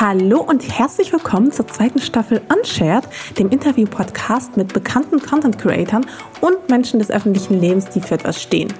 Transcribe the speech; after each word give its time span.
Hallo 0.00 0.42
und 0.42 0.78
herzlich 0.78 1.12
willkommen 1.12 1.50
zur 1.50 1.66
zweiten 1.66 1.98
Staffel 1.98 2.40
Unshared, 2.56 3.02
dem 3.36 3.48
Interview-Podcast 3.48 4.56
mit 4.56 4.72
bekannten 4.72 5.18
Content-Creatern 5.20 6.06
und 6.40 6.68
Menschen 6.68 7.00
des 7.00 7.10
öffentlichen 7.10 7.60
Lebens, 7.60 7.88
die 7.88 8.00
für 8.00 8.14
etwas 8.14 8.40
stehen. 8.40 8.72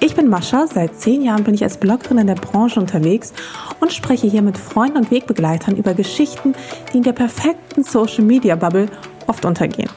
Ich 0.00 0.16
bin 0.16 0.28
Mascha, 0.28 0.66
seit 0.66 0.96
zehn 0.96 1.22
Jahren 1.22 1.44
bin 1.44 1.54
ich 1.54 1.62
als 1.62 1.78
Bloggerin 1.78 2.18
in 2.18 2.26
der 2.26 2.34
Branche 2.34 2.80
unterwegs 2.80 3.32
und 3.78 3.92
spreche 3.92 4.26
hier 4.26 4.42
mit 4.42 4.58
Freunden 4.58 4.96
und 4.96 5.12
Wegbegleitern 5.12 5.76
über 5.76 5.94
Geschichten, 5.94 6.56
die 6.92 6.96
in 6.96 7.04
der 7.04 7.12
perfekten 7.12 7.84
Social-Media-Bubble 7.84 8.88
oft 9.28 9.44
untergehen. 9.44 9.88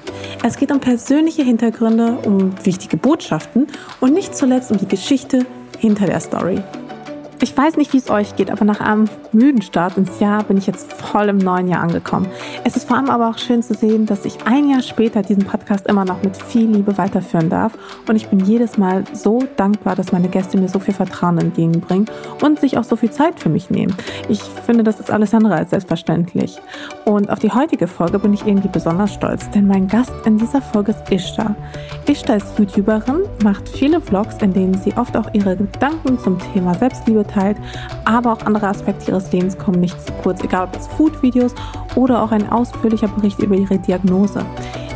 Es 0.43 0.55
geht 0.55 0.71
um 0.71 0.79
persönliche 0.79 1.41
Hintergründe, 1.41 2.19
um 2.25 2.53
wichtige 2.63 2.97
Botschaften 2.97 3.65
und 4.01 4.13
nicht 4.13 4.35
zuletzt 4.35 4.69
um 4.69 4.77
die 4.77 4.87
Geschichte 4.87 5.47
hinter 5.79 6.05
der 6.05 6.19
Story. 6.19 6.61
Ich 7.41 7.55
weiß 7.55 7.77
nicht, 7.77 7.93
wie 7.93 7.97
es 7.97 8.09
euch 8.09 8.35
geht, 8.35 8.51
aber 8.51 8.65
nach 8.65 8.81
einem 8.81 9.05
müden 9.31 9.61
Start 9.61 9.95
ins 9.95 10.19
Jahr 10.19 10.43
bin 10.43 10.57
ich 10.57 10.67
jetzt 10.67 10.91
voll 10.91 11.29
im 11.29 11.37
neuen 11.37 11.69
Jahr 11.69 11.81
angekommen. 11.81 12.27
Es 12.65 12.75
ist 12.75 12.85
vor 12.85 12.97
allem 12.97 13.09
aber 13.09 13.29
auch 13.29 13.37
schön 13.37 13.63
zu 13.63 13.73
sehen, 13.73 14.05
dass 14.05 14.25
ich 14.25 14.45
ein 14.45 14.69
Jahr 14.69 14.81
später 14.81 15.21
diesen 15.21 15.45
Podcast 15.45 15.87
immer 15.87 16.03
noch 16.03 16.21
mit 16.21 16.35
viel 16.35 16.69
Liebe 16.69 16.97
weiterführen 16.97 17.49
darf. 17.49 17.77
Und 18.09 18.17
ich 18.17 18.27
bin 18.27 18.41
jedes 18.41 18.77
Mal 18.77 19.05
so 19.13 19.41
dankbar, 19.55 19.95
dass 19.95 20.11
meine 20.11 20.27
Gäste 20.27 20.57
mir 20.57 20.67
so 20.67 20.79
viel 20.79 20.93
Vertrauen 20.93 21.37
entgegenbringen 21.37 22.07
und 22.43 22.59
sich 22.59 22.77
auch 22.77 22.83
so 22.83 22.97
viel 22.97 23.09
Zeit 23.09 23.39
für 23.39 23.47
mich 23.47 23.69
nehmen. 23.69 23.95
Ich 24.27 24.41
finde, 24.41 24.83
das 24.83 24.99
ist 24.99 25.09
alles 25.09 25.33
andere 25.33 25.55
als 25.55 25.69
selbstverständlich. 25.69 26.57
Und 27.05 27.29
auf 27.29 27.39
die 27.39 27.51
heutige 27.51 27.87
Folge 27.87 28.19
bin 28.19 28.33
ich 28.33 28.45
irgendwie 28.45 28.67
besonders 28.67 29.13
stolz, 29.13 29.49
denn 29.51 29.65
mein 29.65 29.87
Gast 29.87 30.13
in 30.25 30.37
dieser 30.37 30.61
Folge 30.61 30.91
ist 30.91 31.09
Ishta. 31.09 31.55
Ishta 32.05 32.33
ist 32.33 32.59
YouTuberin, 32.59 33.21
macht 33.45 33.69
viele 33.69 34.01
Vlogs, 34.01 34.35
in 34.41 34.51
denen 34.51 34.73
sie 34.73 34.93
oft 34.97 35.15
auch 35.15 35.33
ihre 35.33 35.55
Gedanken 35.55 36.19
zum 36.19 36.37
Thema 36.53 36.73
Selbstliebe 36.73 37.28
teilt, 37.29 37.57
aber 38.05 38.33
auch 38.33 38.45
andere 38.45 38.67
Aspekte 38.67 39.11
ihres 39.11 39.31
Lebens 39.31 39.57
kommen 39.57 39.79
nicht 39.79 39.99
zu 40.01 40.11
kurz, 40.23 40.43
egal 40.43 40.65
ob 40.65 40.75
es 40.75 40.87
Food-Videos 40.87 41.53
oder 41.95 42.23
auch 42.23 42.31
ein 42.31 42.49
ausführlicher 42.49 43.07
Bericht 43.07 43.39
über 43.39 43.55
ihre 43.55 43.79
Diagnose. 43.79 44.45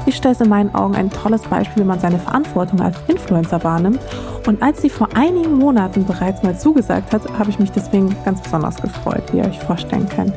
Ich 0.05 0.17
stelle 0.17 0.33
es 0.33 0.41
in 0.41 0.49
meinen 0.49 0.75
Augen 0.75 0.95
ein 0.95 1.09
tolles 1.09 1.43
Beispiel, 1.43 1.83
wie 1.83 1.87
man 1.87 1.99
seine 1.99 2.19
Verantwortung 2.19 2.81
als 2.81 2.97
Influencer 3.07 3.63
wahrnimmt. 3.63 3.99
Und 4.45 4.61
als 4.61 4.81
sie 4.81 4.89
vor 4.89 5.07
einigen 5.15 5.57
Monaten 5.57 6.05
bereits 6.05 6.43
mal 6.43 6.59
zugesagt 6.59 7.13
hat, 7.13 7.21
habe 7.39 7.49
ich 7.49 7.59
mich 7.59 7.71
deswegen 7.71 8.13
ganz 8.25 8.41
besonders 8.41 8.81
gefreut, 8.81 9.23
wie 9.31 9.37
ihr 9.37 9.45
euch 9.45 9.59
vorstellen 9.59 10.09
könnt. 10.09 10.33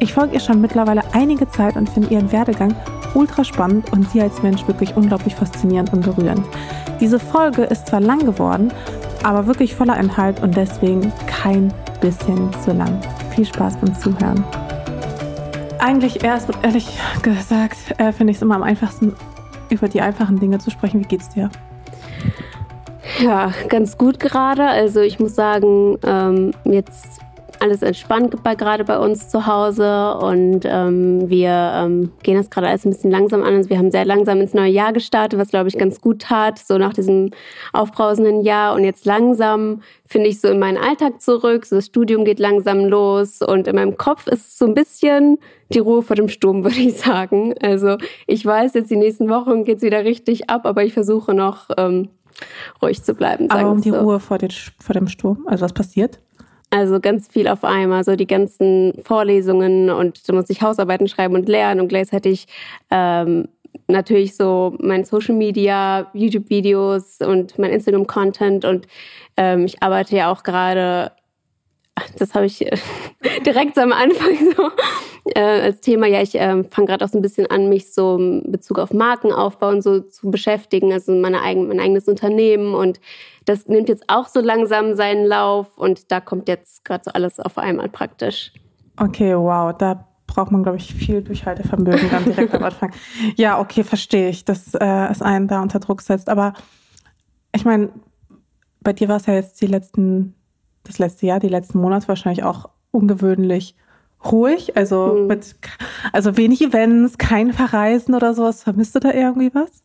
Ich 0.00 0.14
folge 0.14 0.34
ihr 0.34 0.40
schon 0.40 0.62
mittlerweile 0.62 1.02
einige 1.12 1.46
Zeit 1.50 1.76
und 1.76 1.90
finde 1.90 2.14
ihren 2.14 2.32
Werdegang 2.32 2.74
ultra 3.14 3.44
spannend 3.44 3.92
und 3.92 4.08
sie 4.10 4.22
als 4.22 4.42
Mensch 4.42 4.66
wirklich 4.66 4.96
unglaublich 4.96 5.34
faszinierend 5.34 5.92
und 5.92 6.04
berührend. 6.04 6.46
Diese 6.98 7.18
Folge 7.18 7.64
ist 7.64 7.88
zwar 7.88 8.00
lang 8.00 8.20
geworden, 8.20 8.72
aber 9.24 9.46
wirklich 9.46 9.74
voller 9.74 9.98
Inhalt 9.98 10.42
und 10.42 10.56
deswegen 10.56 11.12
kein 11.26 11.72
bisschen 12.00 12.50
zu 12.64 12.72
lang. 12.72 13.00
Viel 13.34 13.46
Spaß 13.46 13.76
beim 13.76 13.94
Zuhören. 13.98 14.44
Eigentlich 15.78 16.22
erst, 16.22 16.50
ehrlich 16.62 16.98
gesagt, 17.22 17.78
äh, 17.98 18.12
finde 18.12 18.32
ich 18.32 18.36
es 18.36 18.42
immer 18.42 18.56
am 18.56 18.62
einfachsten, 18.62 19.14
über 19.70 19.88
die 19.88 20.00
einfachen 20.00 20.38
Dinge 20.38 20.58
zu 20.58 20.70
sprechen. 20.70 21.00
Wie 21.00 21.08
geht's 21.08 21.28
dir? 21.30 21.50
Ja, 23.20 23.52
ganz 23.68 23.98
gut 23.98 24.20
gerade. 24.20 24.64
Also 24.66 25.00
ich 25.00 25.18
muss 25.18 25.34
sagen, 25.34 25.98
ähm, 26.04 26.52
jetzt 26.64 27.20
alles 27.62 27.82
entspannt 27.82 28.42
bei, 28.42 28.54
gerade 28.54 28.84
bei 28.84 28.98
uns 28.98 29.28
zu 29.28 29.46
Hause 29.46 30.16
und 30.16 30.62
ähm, 30.64 31.30
wir 31.30 31.72
ähm, 31.76 32.10
gehen 32.22 32.36
das 32.36 32.50
gerade 32.50 32.66
alles 32.66 32.84
ein 32.84 32.90
bisschen 32.90 33.10
langsam 33.10 33.42
an. 33.42 33.54
Also 33.54 33.70
wir 33.70 33.78
haben 33.78 33.90
sehr 33.90 34.04
langsam 34.04 34.40
ins 34.40 34.52
neue 34.52 34.70
Jahr 34.70 34.92
gestartet, 34.92 35.38
was 35.38 35.48
glaube 35.48 35.68
ich 35.68 35.78
ganz 35.78 36.00
gut 36.00 36.22
tat, 36.22 36.58
so 36.58 36.76
nach 36.76 36.92
diesem 36.92 37.30
aufbrausenden 37.72 38.42
Jahr 38.42 38.74
und 38.74 38.84
jetzt 38.84 39.06
langsam 39.06 39.82
finde 40.06 40.28
ich 40.28 40.40
so 40.40 40.48
in 40.48 40.58
meinen 40.58 40.76
Alltag 40.76 41.22
zurück. 41.22 41.64
So 41.64 41.76
das 41.76 41.86
Studium 41.86 42.24
geht 42.24 42.40
langsam 42.40 42.84
los 42.84 43.40
und 43.40 43.68
in 43.68 43.76
meinem 43.76 43.96
Kopf 43.96 44.26
ist 44.26 44.58
so 44.58 44.66
ein 44.66 44.74
bisschen 44.74 45.38
die 45.72 45.78
Ruhe 45.78 46.02
vor 46.02 46.16
dem 46.16 46.28
Sturm, 46.28 46.64
würde 46.64 46.80
ich 46.80 46.98
sagen. 46.98 47.54
Also 47.62 47.96
ich 48.26 48.44
weiß, 48.44 48.74
jetzt 48.74 48.90
die 48.90 48.96
nächsten 48.96 49.28
Wochen 49.28 49.64
geht 49.64 49.78
es 49.78 49.82
wieder 49.82 50.04
richtig 50.04 50.50
ab, 50.50 50.66
aber 50.66 50.84
ich 50.84 50.92
versuche 50.92 51.32
noch 51.32 51.68
ähm, 51.76 52.08
ruhig 52.82 53.02
zu 53.02 53.14
bleiben. 53.14 53.50
Aber 53.50 53.70
um 53.70 53.80
die 53.80 53.90
so. 53.90 54.00
Ruhe 54.00 54.20
vor, 54.20 54.38
den, 54.38 54.50
vor 54.50 54.94
dem 54.94 55.08
Sturm, 55.08 55.46
also 55.46 55.64
was 55.64 55.72
passiert? 55.72 56.18
Also 56.72 57.00
ganz 57.00 57.28
viel 57.28 57.48
auf 57.48 57.64
einmal, 57.64 58.02
so 58.02 58.16
die 58.16 58.26
ganzen 58.26 58.94
Vorlesungen 59.04 59.90
und 59.90 60.26
da 60.26 60.32
muss 60.32 60.48
ich 60.48 60.62
Hausarbeiten 60.62 61.06
schreiben 61.06 61.34
und 61.34 61.46
lernen 61.46 61.82
und 61.82 61.88
gleichzeitig 61.88 62.46
ähm, 62.90 63.48
natürlich 63.88 64.34
so 64.36 64.74
mein 64.80 65.04
Social 65.04 65.34
Media, 65.34 66.10
YouTube-Videos 66.14 67.18
und 67.18 67.58
mein 67.58 67.72
Instagram-Content 67.72 68.64
und 68.64 68.86
ähm, 69.36 69.66
ich 69.66 69.82
arbeite 69.82 70.16
ja 70.16 70.32
auch 70.32 70.44
gerade, 70.44 71.12
das 72.18 72.32
habe 72.32 72.46
ich 72.46 72.60
direkt 73.44 73.76
am 73.78 73.92
Anfang 73.92 74.34
so 74.56 74.70
äh, 75.34 75.40
als 75.40 75.82
Thema, 75.82 76.06
ja, 76.06 76.22
ich 76.22 76.36
äh, 76.36 76.64
fange 76.64 76.86
gerade 76.86 77.04
auch 77.04 77.10
so 77.10 77.18
ein 77.18 77.22
bisschen 77.22 77.50
an, 77.50 77.68
mich 77.68 77.92
so 77.92 78.16
in 78.16 78.50
Bezug 78.50 78.78
auf 78.78 78.94
Markenaufbau 78.94 79.68
und 79.68 79.82
so 79.82 80.00
zu 80.00 80.30
beschäftigen, 80.30 80.90
also 80.90 81.12
meine 81.12 81.42
eigen, 81.42 81.68
mein 81.68 81.80
eigenes 81.80 82.08
Unternehmen 82.08 82.74
und 82.74 82.98
das 83.44 83.66
nimmt 83.66 83.88
jetzt 83.88 84.04
auch 84.08 84.28
so 84.28 84.40
langsam 84.40 84.94
seinen 84.94 85.24
Lauf 85.26 85.76
und 85.76 86.10
da 86.10 86.20
kommt 86.20 86.48
jetzt 86.48 86.84
gerade 86.84 87.04
so 87.04 87.10
alles 87.12 87.40
auf 87.40 87.58
einmal 87.58 87.88
praktisch. 87.88 88.52
Okay, 88.96 89.36
wow, 89.36 89.76
da 89.76 90.06
braucht 90.26 90.50
man, 90.50 90.62
glaube 90.62 90.78
ich, 90.78 90.94
viel 90.94 91.22
Durchhaltevermögen 91.22 92.10
dann 92.10 92.24
direkt 92.24 92.54
am 92.54 92.64
Anfang. 92.64 92.92
Ja, 93.36 93.60
okay, 93.60 93.84
verstehe 93.84 94.28
ich, 94.28 94.44
dass 94.44 94.74
äh, 94.74 95.10
es 95.10 95.22
einen 95.22 95.48
da 95.48 95.60
unter 95.62 95.78
Druck 95.78 96.02
setzt. 96.02 96.28
Aber 96.28 96.54
ich 97.54 97.64
meine, 97.64 97.90
bei 98.80 98.92
dir 98.92 99.08
war 99.08 99.16
es 99.16 99.26
ja 99.26 99.34
jetzt 99.34 99.60
die 99.60 99.66
letzten, 99.66 100.34
das 100.84 100.98
letzte 100.98 101.26
Jahr, 101.26 101.40
die 101.40 101.48
letzten 101.48 101.80
Monate 101.80 102.08
wahrscheinlich 102.08 102.44
auch 102.44 102.70
ungewöhnlich 102.90 103.76
ruhig, 104.24 104.76
also 104.76 105.16
hm. 105.16 105.26
mit, 105.26 105.56
also 106.12 106.36
wenig 106.36 106.62
Events, 106.62 107.18
kein 107.18 107.52
Verreisen 107.52 108.14
oder 108.14 108.34
sowas. 108.34 108.62
Vermisst 108.62 108.94
du 108.94 109.00
da 109.00 109.12
irgendwie 109.12 109.54
was? 109.54 109.82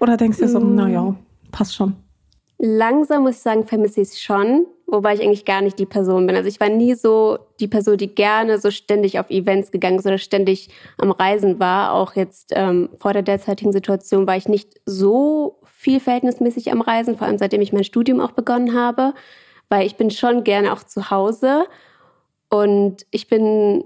Oder 0.00 0.16
denkst 0.16 0.38
du 0.38 0.44
hm. 0.44 0.50
so, 0.50 0.58
naja, 0.58 1.14
passt 1.50 1.74
schon? 1.74 1.96
Langsam 2.64 3.24
muss 3.24 3.34
ich 3.34 3.40
sagen, 3.40 3.66
vermisse 3.66 4.02
ich 4.02 4.10
es 4.10 4.20
schon, 4.20 4.66
wobei 4.86 5.14
ich 5.14 5.20
eigentlich 5.20 5.44
gar 5.44 5.62
nicht 5.62 5.80
die 5.80 5.86
Person 5.86 6.28
bin. 6.28 6.36
Also 6.36 6.48
ich 6.48 6.60
war 6.60 6.68
nie 6.68 6.94
so 6.94 7.38
die 7.58 7.66
Person, 7.66 7.96
die 7.96 8.14
gerne 8.14 8.60
so 8.60 8.70
ständig 8.70 9.18
auf 9.18 9.30
Events 9.30 9.72
gegangen 9.72 9.98
ist 9.98 10.06
oder 10.06 10.16
ständig 10.16 10.68
am 10.96 11.10
Reisen 11.10 11.58
war. 11.58 11.92
Auch 11.92 12.14
jetzt 12.14 12.52
ähm, 12.54 12.90
vor 12.98 13.14
der 13.14 13.22
derzeitigen 13.22 13.72
Situation 13.72 14.28
war 14.28 14.36
ich 14.36 14.46
nicht 14.46 14.80
so 14.86 15.58
viel 15.64 15.98
verhältnismäßig 15.98 16.70
am 16.70 16.82
Reisen, 16.82 17.18
vor 17.18 17.26
allem 17.26 17.36
seitdem 17.36 17.60
ich 17.62 17.72
mein 17.72 17.82
Studium 17.82 18.20
auch 18.20 18.30
begonnen 18.30 18.78
habe, 18.78 19.12
weil 19.68 19.84
ich 19.84 19.96
bin 19.96 20.12
schon 20.12 20.44
gerne 20.44 20.72
auch 20.72 20.84
zu 20.84 21.10
Hause 21.10 21.64
und 22.48 23.06
ich 23.10 23.26
bin 23.26 23.82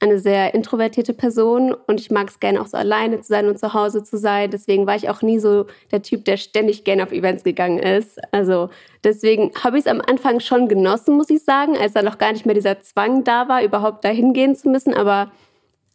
eine 0.00 0.18
sehr 0.18 0.54
introvertierte 0.54 1.12
Person 1.12 1.74
und 1.86 2.00
ich 2.00 2.10
mag 2.10 2.28
es 2.28 2.40
gerne 2.40 2.60
auch 2.60 2.66
so 2.66 2.76
alleine 2.76 3.20
zu 3.20 3.28
sein 3.28 3.48
und 3.48 3.58
zu 3.58 3.74
Hause 3.74 4.02
zu 4.02 4.16
sein. 4.16 4.50
Deswegen 4.50 4.86
war 4.86 4.96
ich 4.96 5.10
auch 5.10 5.20
nie 5.20 5.38
so 5.38 5.66
der 5.92 6.02
Typ, 6.02 6.24
der 6.24 6.38
ständig 6.38 6.84
gerne 6.84 7.02
auf 7.02 7.12
Events 7.12 7.44
gegangen 7.44 7.78
ist. 7.78 8.18
Also 8.32 8.70
deswegen 9.04 9.52
habe 9.62 9.78
ich 9.78 9.84
es 9.84 9.90
am 9.90 10.00
Anfang 10.00 10.40
schon 10.40 10.68
genossen, 10.68 11.16
muss 11.16 11.28
ich 11.28 11.44
sagen, 11.44 11.76
als 11.76 11.92
da 11.92 12.02
noch 12.02 12.16
gar 12.16 12.32
nicht 12.32 12.46
mehr 12.46 12.54
dieser 12.54 12.80
Zwang 12.80 13.24
da 13.24 13.48
war, 13.48 13.62
überhaupt 13.62 14.04
dahin 14.04 14.32
gehen 14.32 14.56
zu 14.56 14.70
müssen. 14.70 14.94
Aber 14.94 15.30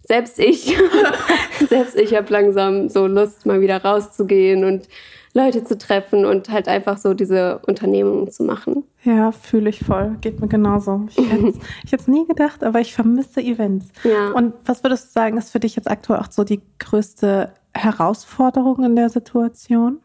selbst 0.04 0.38
ich, 0.38 0.78
selbst 1.68 1.96
ich 1.96 2.14
habe 2.16 2.32
langsam 2.32 2.90
so 2.90 3.08
Lust, 3.08 3.48
mal 3.48 3.60
wieder 3.60 3.84
rauszugehen 3.84 4.66
und 4.66 4.88
Leute 5.36 5.66
zu 5.66 5.78
treffen 5.78 6.26
und 6.26 6.50
halt 6.50 6.70
einfach 6.70 6.98
so 6.98 7.14
diese 7.14 7.60
Unternehmungen 7.68 8.32
zu 8.32 8.44
machen. 8.44 8.86
Ja, 9.04 9.34
fühle 9.34 9.70
ich 9.70 9.84
voll. 9.84 10.16
Geht 10.22 10.40
mir 10.40 10.48
genauso. 10.48 11.06
Ich 11.10 11.18
hätte 11.30 11.60
es 11.92 12.08
nie 12.08 12.26
gedacht, 12.26 12.64
aber 12.64 12.80
ich 12.80 12.96
vermisse 12.96 13.42
Events. 13.42 13.88
Ja. 14.06 14.32
Und 14.32 14.54
was 14.64 14.82
würdest 14.84 15.08
du 15.08 15.12
sagen, 15.12 15.38
ist 15.38 15.52
für 15.52 15.60
dich 15.60 15.76
jetzt 15.76 15.92
aktuell 15.92 16.20
auch 16.20 16.32
so 16.32 16.46
die 16.46 16.62
größte 16.80 17.52
Herausforderung 17.74 18.82
in 18.86 18.96
der 18.96 19.10
Situation? 19.10 20.00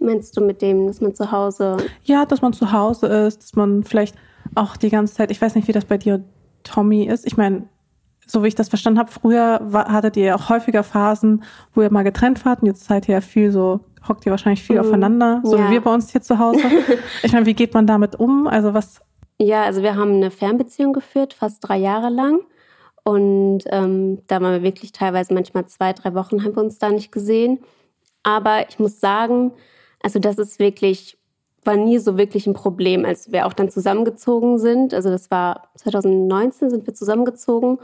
Meinst 0.00 0.34
du 0.34 0.40
mit 0.40 0.62
dem, 0.62 0.86
dass 0.86 1.02
man 1.02 1.14
zu 1.14 1.30
Hause. 1.30 1.76
Ja, 2.04 2.24
dass 2.24 2.40
man 2.40 2.54
zu 2.54 2.72
Hause 2.72 3.08
ist, 3.08 3.42
dass 3.42 3.54
man 3.54 3.84
vielleicht 3.84 4.16
auch 4.54 4.78
die 4.78 4.88
ganze 4.88 5.14
Zeit, 5.14 5.30
ich 5.30 5.42
weiß 5.42 5.54
nicht, 5.56 5.68
wie 5.68 5.72
das 5.72 5.84
bei 5.84 5.98
dir, 5.98 6.24
Tommy, 6.64 7.04
ist. 7.04 7.26
Ich 7.26 7.36
meine, 7.36 7.68
so 8.32 8.42
wie 8.42 8.48
ich 8.48 8.54
das 8.54 8.68
verstanden 8.68 8.98
habe, 8.98 9.10
früher 9.10 9.60
war, 9.62 9.92
hattet 9.92 10.16
ihr 10.16 10.34
auch 10.34 10.48
häufiger 10.48 10.82
Phasen, 10.82 11.44
wo 11.74 11.82
ihr 11.82 11.92
mal 11.92 12.02
getrennt 12.02 12.44
wart 12.44 12.62
und 12.62 12.66
jetzt 12.66 12.84
seid 12.84 13.08
ihr 13.08 13.14
ja 13.14 13.20
viel 13.20 13.52
so, 13.52 13.80
hockt 14.08 14.24
ihr 14.26 14.30
wahrscheinlich 14.30 14.62
viel 14.62 14.76
mhm. 14.76 14.86
aufeinander, 14.86 15.40
so 15.44 15.56
ja. 15.56 15.68
wie 15.68 15.72
wir 15.72 15.80
bei 15.82 15.92
uns 15.92 16.10
hier 16.10 16.22
zu 16.22 16.38
Hause. 16.38 16.62
ich 17.22 17.32
meine, 17.32 17.46
wie 17.46 17.54
geht 17.54 17.74
man 17.74 17.86
damit 17.86 18.18
um? 18.18 18.46
Also 18.46 18.74
was? 18.74 19.00
Ja, 19.38 19.64
also 19.64 19.82
wir 19.82 19.96
haben 19.96 20.14
eine 20.14 20.30
Fernbeziehung 20.30 20.92
geführt, 20.92 21.34
fast 21.34 21.58
drei 21.60 21.76
Jahre 21.76 22.08
lang. 22.08 22.40
Und 23.04 23.64
ähm, 23.66 24.22
da 24.28 24.40
waren 24.40 24.52
wir 24.52 24.62
wirklich 24.62 24.92
teilweise 24.92 25.34
manchmal 25.34 25.66
zwei, 25.66 25.92
drei 25.92 26.14
Wochen 26.14 26.44
haben 26.44 26.54
wir 26.56 26.62
uns 26.62 26.78
da 26.78 26.88
nicht 26.90 27.12
gesehen. 27.12 27.58
Aber 28.22 28.68
ich 28.68 28.78
muss 28.78 29.00
sagen, 29.00 29.52
also 30.02 30.20
das 30.20 30.38
ist 30.38 30.58
wirklich 30.58 31.18
war 31.64 31.76
nie 31.76 31.98
so 31.98 32.18
wirklich 32.18 32.46
ein 32.46 32.54
Problem, 32.54 33.04
als 33.04 33.30
wir 33.30 33.46
auch 33.46 33.52
dann 33.52 33.70
zusammengezogen 33.70 34.58
sind. 34.58 34.94
Also 34.94 35.10
das 35.10 35.30
war 35.30 35.68
2019 35.76 36.70
sind 36.70 36.86
wir 36.86 36.94
zusammengezogen 36.94 37.78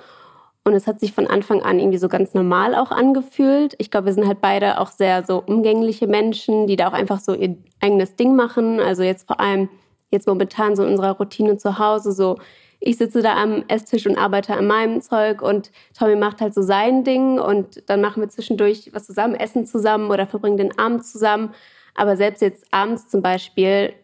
und 0.68 0.74
es 0.74 0.86
hat 0.86 1.00
sich 1.00 1.12
von 1.12 1.26
Anfang 1.26 1.62
an 1.62 1.78
irgendwie 1.78 1.98
so 1.98 2.08
ganz 2.08 2.34
normal 2.34 2.74
auch 2.74 2.90
angefühlt. 2.90 3.74
Ich 3.78 3.90
glaube, 3.90 4.06
wir 4.06 4.12
sind 4.12 4.26
halt 4.26 4.40
beide 4.40 4.80
auch 4.80 4.90
sehr 4.90 5.24
so 5.24 5.42
umgängliche 5.44 6.06
Menschen, 6.06 6.66
die 6.66 6.76
da 6.76 6.88
auch 6.88 6.92
einfach 6.92 7.20
so 7.20 7.34
ihr 7.34 7.56
eigenes 7.80 8.16
Ding 8.16 8.36
machen. 8.36 8.78
Also 8.78 9.02
jetzt 9.02 9.26
vor 9.26 9.40
allem 9.40 9.68
jetzt 10.10 10.28
momentan 10.28 10.76
so 10.76 10.84
in 10.84 10.90
unserer 10.90 11.12
Routine 11.12 11.56
zu 11.56 11.78
Hause, 11.78 12.12
so 12.12 12.36
ich 12.80 12.96
sitze 12.96 13.22
da 13.22 13.34
am 13.36 13.64
Esstisch 13.66 14.06
und 14.06 14.16
arbeite 14.16 14.54
an 14.56 14.66
meinem 14.66 15.00
Zeug 15.00 15.42
und 15.42 15.72
Tommy 15.98 16.14
macht 16.14 16.40
halt 16.40 16.54
so 16.54 16.62
sein 16.62 17.02
Ding 17.02 17.40
und 17.40 17.82
dann 17.90 18.00
machen 18.00 18.22
wir 18.22 18.28
zwischendurch 18.28 18.90
was 18.92 19.06
zusammen, 19.06 19.34
essen 19.34 19.66
zusammen 19.66 20.10
oder 20.10 20.26
verbringen 20.26 20.58
den 20.58 20.78
Abend 20.78 21.04
zusammen. 21.04 21.54
Aber 21.94 22.16
selbst 22.16 22.40
jetzt 22.40 22.66
abends 22.70 23.08
zum 23.08 23.20
Beispiel 23.20 23.94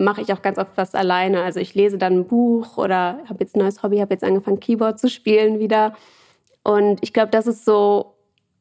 mache 0.00 0.22
ich 0.22 0.32
auch 0.32 0.42
ganz 0.42 0.58
oft 0.58 0.72
was 0.76 0.94
alleine. 0.94 1.42
Also 1.42 1.60
ich 1.60 1.74
lese 1.74 1.98
dann 1.98 2.20
ein 2.20 2.26
Buch 2.26 2.78
oder 2.78 3.18
habe 3.28 3.38
jetzt 3.40 3.54
ein 3.54 3.60
neues 3.60 3.82
Hobby, 3.82 3.98
habe 3.98 4.14
jetzt 4.14 4.24
angefangen 4.24 4.60
Keyboard 4.60 4.98
zu 4.98 5.08
spielen 5.08 5.58
wieder. 5.58 5.94
Und 6.62 6.98
ich 7.02 7.12
glaube, 7.12 7.30
das 7.30 7.46
ist 7.46 7.64
so, 7.64 8.14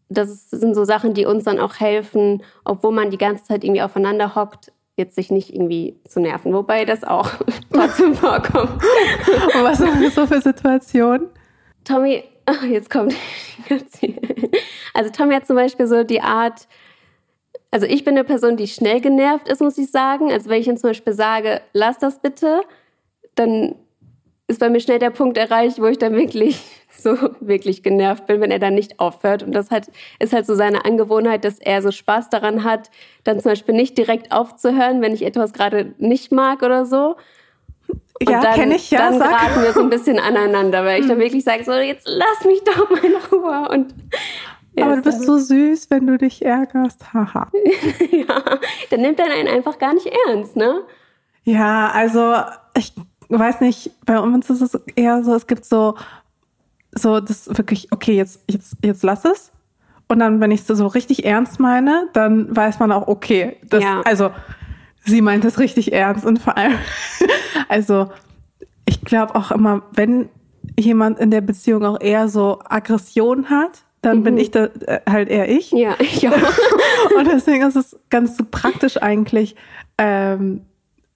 das 0.09 0.50
sind 0.50 0.75
so 0.75 0.83
Sachen, 0.83 1.13
die 1.13 1.25
uns 1.25 1.45
dann 1.45 1.59
auch 1.59 1.80
helfen, 1.80 2.44
obwohl 2.65 2.91
man 2.91 3.09
die 3.09 3.18
ganze 3.18 3.44
Zeit 3.45 3.63
irgendwie 3.63 3.81
aufeinander 3.81 4.36
hockt, 4.36 4.71
jetzt 4.95 5.15
sich 5.15 5.31
nicht 5.31 5.53
irgendwie 5.53 6.00
zu 6.07 6.19
nerven. 6.19 6.53
Wobei 6.53 6.86
das 6.86 7.03
auch 7.03 7.30
trotzdem 7.74 8.13
vorkommt. 8.15 8.71
Und 9.56 9.63
was 9.63 9.77
sind 9.77 10.03
das 10.03 10.15
so 10.15 10.27
für 10.27 10.42
Situationen? 10.42 11.30
Tommy, 11.85 12.24
ach, 12.45 12.63
jetzt 12.69 12.89
kommt. 12.89 13.15
also 14.94 15.09
Tommy 15.12 15.33
hat 15.35 15.47
zum 15.47 15.56
Beispiel 15.56 15.88
so 15.88 16.03
die 16.03 16.21
Art, 16.21 16.68
also 17.71 17.86
ich 17.86 18.04
bin 18.04 18.16
eine 18.16 18.24
Person, 18.24 18.57
die 18.57 18.68
schnell 18.68 19.00
genervt 19.00 19.48
ist, 19.48 19.62
muss 19.62 19.77
ich 19.77 19.92
sagen. 19.92 20.31
Also 20.31 20.50
wenn 20.50 20.62
ich 20.62 20.68
ihm 20.68 20.77
zum 20.77 20.89
Beispiel 20.89 21.13
sage, 21.13 21.62
lass 21.74 22.00
das 22.00 22.19
bitte, 22.19 22.62
dann 23.36 23.75
ist 24.48 24.60
bei 24.60 24.69
mir 24.69 24.80
schnell 24.80 24.98
der 24.98 25.12
Punkt 25.12 25.38
erreicht, 25.38 25.80
wo 25.80 25.86
ich 25.86 26.00
dann 26.00 26.16
wirklich 26.16 26.60
so 26.89 27.16
wirklich 27.39 27.83
genervt 27.83 28.25
bin, 28.25 28.42
wenn 28.42 28.51
er 28.51 28.60
dann 28.60 28.74
nicht 28.74 29.00
aufhört. 29.00 29.44
Und 29.44 29.54
das 29.54 29.69
hat, 29.69 29.88
ist 30.18 30.33
halt 30.33 30.48
so 30.48 30.56
seine 30.56 30.86
Angewohnheit, 30.86 31.45
dass 31.45 31.60
er 31.60 31.81
so 31.81 31.92
Spaß 31.92 32.30
daran 32.30 32.63
hat, 32.63 32.89
dann 33.24 33.39
zum 33.39 33.51
Beispiel 33.51 33.75
nicht 33.75 33.98
direkt 33.98 34.31
aufzuhören, 34.31 35.01
wenn 35.01 35.13
ich 35.13 35.24
etwas 35.24 35.54
gerade 35.54 35.94
nicht 36.00 36.31
mag 36.31 36.63
oder 36.63 36.86
so. 36.86 37.16
Und 38.19 38.30
ja, 38.30 38.54
kenne 38.54 38.75
ich 38.75 38.89
ja. 38.92 39.00
Dann 39.00 39.19
sag. 39.19 39.30
geraten 39.30 39.63
wir 39.63 39.74
so 39.74 39.81
ein 39.81 39.89
bisschen 39.92 40.19
aneinander, 40.19 40.83
weil 40.83 41.01
ich 41.01 41.07
dann 41.07 41.18
hm. 41.18 41.24
wirklich 41.24 41.44
sage, 41.44 41.63
so 41.63 41.74
jetzt 41.74 42.07
lass 42.07 42.45
mich 42.45 42.63
doch 42.63 42.89
mal 42.89 43.06
in 43.06 43.16
Ruhe. 43.31 43.69
Und 43.69 43.94
aber 44.84 44.96
du 44.98 45.02
bist 45.02 45.24
so 45.24 45.38
süß, 45.38 45.90
wenn 45.90 46.08
du 46.08 46.18
dich 46.18 46.44
ärgerst. 46.44 47.14
Haha. 47.14 47.50
ja, 48.12 48.44
dann 48.90 49.02
nimmt 49.02 49.20
er 49.20 49.31
einen 49.31 49.48
einfach 49.48 49.80
gar 49.80 49.94
nicht 49.94 50.08
ernst, 50.28 50.56
ne? 50.56 50.81
Ja, 51.44 51.90
also 51.92 52.36
ich 52.78 52.94
weiß 53.30 53.62
nicht, 53.62 53.92
bei 54.06 54.20
uns 54.20 54.50
ist 54.50 54.62
es 54.62 54.76
eher 54.96 55.24
so, 55.24 55.34
es 55.36 55.48
gibt 55.48 55.66
so 55.66 55.96
so 56.92 57.20
das 57.20 57.48
wirklich, 57.58 57.92
okay, 57.92 58.16
jetzt, 58.16 58.42
jetzt, 58.50 58.78
jetzt 58.84 59.04
lass 59.04 59.26
es. 59.26 59.52
Und 60.08 60.20
dann, 60.20 60.40
wenn 60.40 60.52
ich 60.52 60.62
es 60.62 60.68
so 60.68 60.88
richtig 60.88 61.26
ernst 61.26 61.60
meine, 61.60 62.10
dann 62.14 62.56
weiß 62.56 62.80
man 62.80 62.92
auch, 62.92 63.08
okay, 63.08 63.58
das, 63.64 63.84
ja. 63.84 64.02
also 64.02 64.31
sie 65.06 65.22
meint 65.22 65.46
es 65.46 65.60
richtig 65.60 65.94
ernst. 65.94 66.26
Und 66.26 66.40
vor 66.40 66.58
allem, 66.58 66.78
also 67.70 68.10
ich 68.86 69.02
glaube 69.02 69.36
auch 69.36 69.52
immer, 69.52 69.84
wenn 69.92 70.30
jemand 70.78 71.20
in 71.20 71.30
der 71.30 71.42
Beziehung 71.42 71.86
auch 71.86 72.02
eher 72.02 72.28
so 72.28 72.60
Aggression 72.68 73.50
hat, 73.50 73.84
dann 74.01 74.19
mhm. 74.19 74.24
bin 74.24 74.38
ich 74.38 74.51
da 74.51 74.66
äh, 74.86 75.00
halt 75.10 75.30
eher 75.30 75.50
ich. 75.50 75.72
Ja, 75.72 75.96
ich 76.00 76.28
auch. 76.28 76.34
und 77.18 77.28
deswegen 77.28 77.63
ist 77.63 77.75
es 77.75 77.98
ganz 78.10 78.38
so 78.38 78.44
praktisch 78.50 79.01
eigentlich. 79.01 79.56
Ähm, 79.98 80.62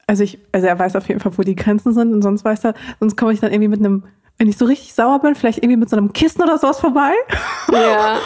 also 0.08 0.24
ich, 0.24 0.40
also 0.52 0.68
er 0.68 0.78
weiß 0.78 0.96
auf 0.96 1.08
jeden 1.08 1.20
Fall, 1.20 1.32
wo 1.38 1.44
die 1.44 1.56
Grenzen 1.56 1.94
sind 1.94 2.14
und 2.14 2.22
sonst 2.22 2.44
weiß 2.44 2.66
er, 2.66 2.74
sonst 3.00 3.16
komme 3.16 3.34
ich 3.34 3.40
dann 3.40 3.52
irgendwie 3.52 3.70
mit 3.70 3.80
einem 3.80 4.04
wenn 4.38 4.50
ich 4.50 4.58
so 4.58 4.66
richtig 4.66 4.94
sauer 4.94 5.20
bin, 5.20 5.36
vielleicht 5.36 5.60
irgendwie 5.60 5.78
mit 5.78 5.90
so 5.90 5.96
einem 5.96 6.12
Kissen 6.12 6.42
oder 6.42 6.58
sowas 6.58 6.80
vorbei. 6.80 7.12
Ja. 7.72 8.18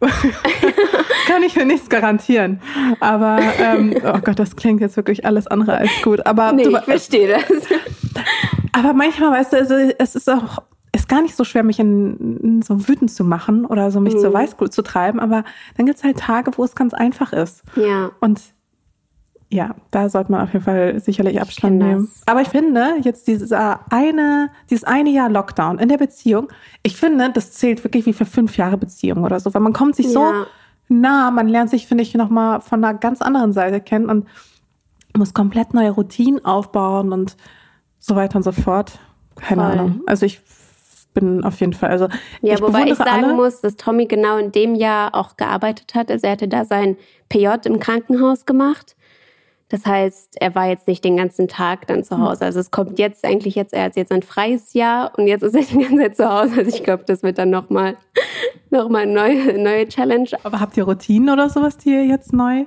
Kann 1.26 1.42
ich 1.44 1.54
für 1.54 1.64
nichts 1.64 1.88
garantieren. 1.88 2.60
Aber, 3.00 3.38
ähm, 3.60 3.94
oh 4.04 4.18
Gott, 4.18 4.38
das 4.38 4.56
klingt 4.56 4.80
jetzt 4.80 4.96
wirklich 4.96 5.24
alles 5.24 5.46
andere 5.46 5.76
als 5.76 5.90
gut. 6.02 6.26
Aber 6.26 6.52
nee, 6.52 6.64
du, 6.64 6.76
ich 6.76 6.84
verstehe 6.84 7.28
das. 7.28 7.44
Aber 8.72 8.92
manchmal, 8.92 9.30
weißt 9.30 9.52
du, 9.52 9.94
es 9.98 10.14
ist 10.16 10.28
auch, 10.28 10.58
ist 10.94 11.08
gar 11.08 11.22
nicht 11.22 11.36
so 11.36 11.44
schwer, 11.44 11.62
mich 11.62 11.80
in, 11.80 12.38
in 12.38 12.62
so 12.62 12.88
wütend 12.88 13.10
zu 13.10 13.24
machen 13.24 13.64
oder 13.64 13.90
so 13.90 14.00
mich 14.00 14.14
mhm. 14.14 14.20
zur 14.20 14.34
Weißglut 14.34 14.72
zu 14.72 14.82
treiben. 14.82 15.20
Aber 15.20 15.44
dann 15.76 15.86
gibt 15.86 15.98
es 15.98 16.04
halt 16.04 16.18
Tage, 16.18 16.52
wo 16.56 16.64
es 16.64 16.74
ganz 16.74 16.92
einfach 16.92 17.32
ist. 17.32 17.62
Ja. 17.76 18.10
Und 18.20 18.40
ja, 19.48 19.74
da 19.90 20.08
sollte 20.08 20.32
man 20.32 20.40
auf 20.42 20.52
jeden 20.52 20.64
Fall 20.64 20.98
sicherlich 21.00 21.40
Abstand 21.40 21.76
nehmen. 21.76 22.10
Aber 22.24 22.40
ich 22.40 22.48
finde, 22.48 22.94
jetzt 23.02 23.26
dieses 23.28 23.52
eine, 23.52 24.50
dieses 24.70 24.84
eine 24.84 25.10
Jahr 25.10 25.28
Lockdown 25.28 25.78
in 25.78 25.88
der 25.90 25.98
Beziehung, 25.98 26.48
ich 26.82 26.96
finde, 26.96 27.30
das 27.30 27.52
zählt 27.52 27.84
wirklich 27.84 28.06
wie 28.06 28.14
für 28.14 28.24
fünf 28.24 28.56
Jahre 28.56 28.78
Beziehung 28.78 29.24
oder 29.24 29.40
so, 29.40 29.52
weil 29.52 29.60
man 29.60 29.74
kommt 29.74 29.96
sich 29.96 30.06
ja. 30.06 30.12
so 30.12 30.46
nah, 30.88 31.30
man 31.30 31.48
lernt 31.48 31.70
sich, 31.70 31.86
finde 31.86 32.02
ich, 32.02 32.14
nochmal 32.14 32.60
von 32.60 32.84
einer 32.84 32.96
ganz 32.96 33.22
anderen 33.22 33.52
Seite 33.52 33.80
kennen 33.80 34.08
und 34.08 34.26
muss 35.16 35.34
komplett 35.34 35.74
neue 35.74 35.90
Routinen 35.90 36.44
aufbauen 36.44 37.12
und 37.12 37.36
so 37.98 38.16
weiter 38.16 38.36
und 38.36 38.42
so 38.42 38.52
fort. 38.52 38.98
Keine 39.36 39.62
Voll. 39.62 39.72
Ahnung. 39.72 40.00
Also 40.06 40.26
ich 40.26 40.40
bin 41.12 41.44
auf 41.44 41.60
jeden 41.60 41.72
Fall, 41.72 41.90
also 41.90 42.08
ja, 42.40 42.54
ich 42.54 42.62
wobei 42.62 42.84
ich 42.84 42.94
sagen 42.94 43.24
alle. 43.24 43.34
muss, 43.34 43.60
dass 43.60 43.76
Tommy 43.76 44.06
genau 44.06 44.38
in 44.38 44.52
dem 44.52 44.74
Jahr 44.74 45.14
auch 45.14 45.36
gearbeitet 45.36 45.94
hat. 45.94 46.10
Also 46.10 46.26
er 46.26 46.32
hatte 46.32 46.48
da 46.48 46.64
sein 46.64 46.96
PJ 47.28 47.48
im 47.64 47.78
Krankenhaus 47.78 48.46
gemacht 48.46 48.96
das 49.72 49.86
heißt, 49.86 50.36
er 50.38 50.54
war 50.54 50.68
jetzt 50.68 50.86
nicht 50.86 51.02
den 51.02 51.16
ganzen 51.16 51.48
Tag 51.48 51.86
dann 51.86 52.04
zu 52.04 52.14
hm. 52.14 52.24
Hause. 52.24 52.44
Also 52.44 52.60
es 52.60 52.70
kommt 52.70 52.98
jetzt 52.98 53.24
eigentlich 53.24 53.54
jetzt, 53.54 53.72
er 53.72 53.84
hat 53.84 53.96
jetzt 53.96 54.12
ein 54.12 54.20
freies 54.20 54.74
Jahr 54.74 55.12
und 55.16 55.26
jetzt 55.26 55.42
ist 55.42 55.54
er 55.54 55.62
die 55.78 55.78
ganze 55.78 55.96
Zeit 55.96 56.16
zu 56.16 56.30
Hause. 56.30 56.58
Also 56.58 56.76
ich 56.76 56.84
glaube, 56.84 57.04
das 57.06 57.22
wird 57.22 57.38
dann 57.38 57.48
nochmal 57.48 57.96
noch 58.70 58.90
mal 58.90 59.04
eine 59.04 59.12
neue, 59.12 59.58
neue 59.58 59.88
Challenge. 59.88 60.28
Aber 60.42 60.60
habt 60.60 60.76
ihr 60.76 60.84
Routinen 60.84 61.30
oder 61.30 61.48
sowas, 61.48 61.78
die 61.78 61.88
ihr 61.88 62.04
jetzt 62.04 62.34
neu? 62.34 62.66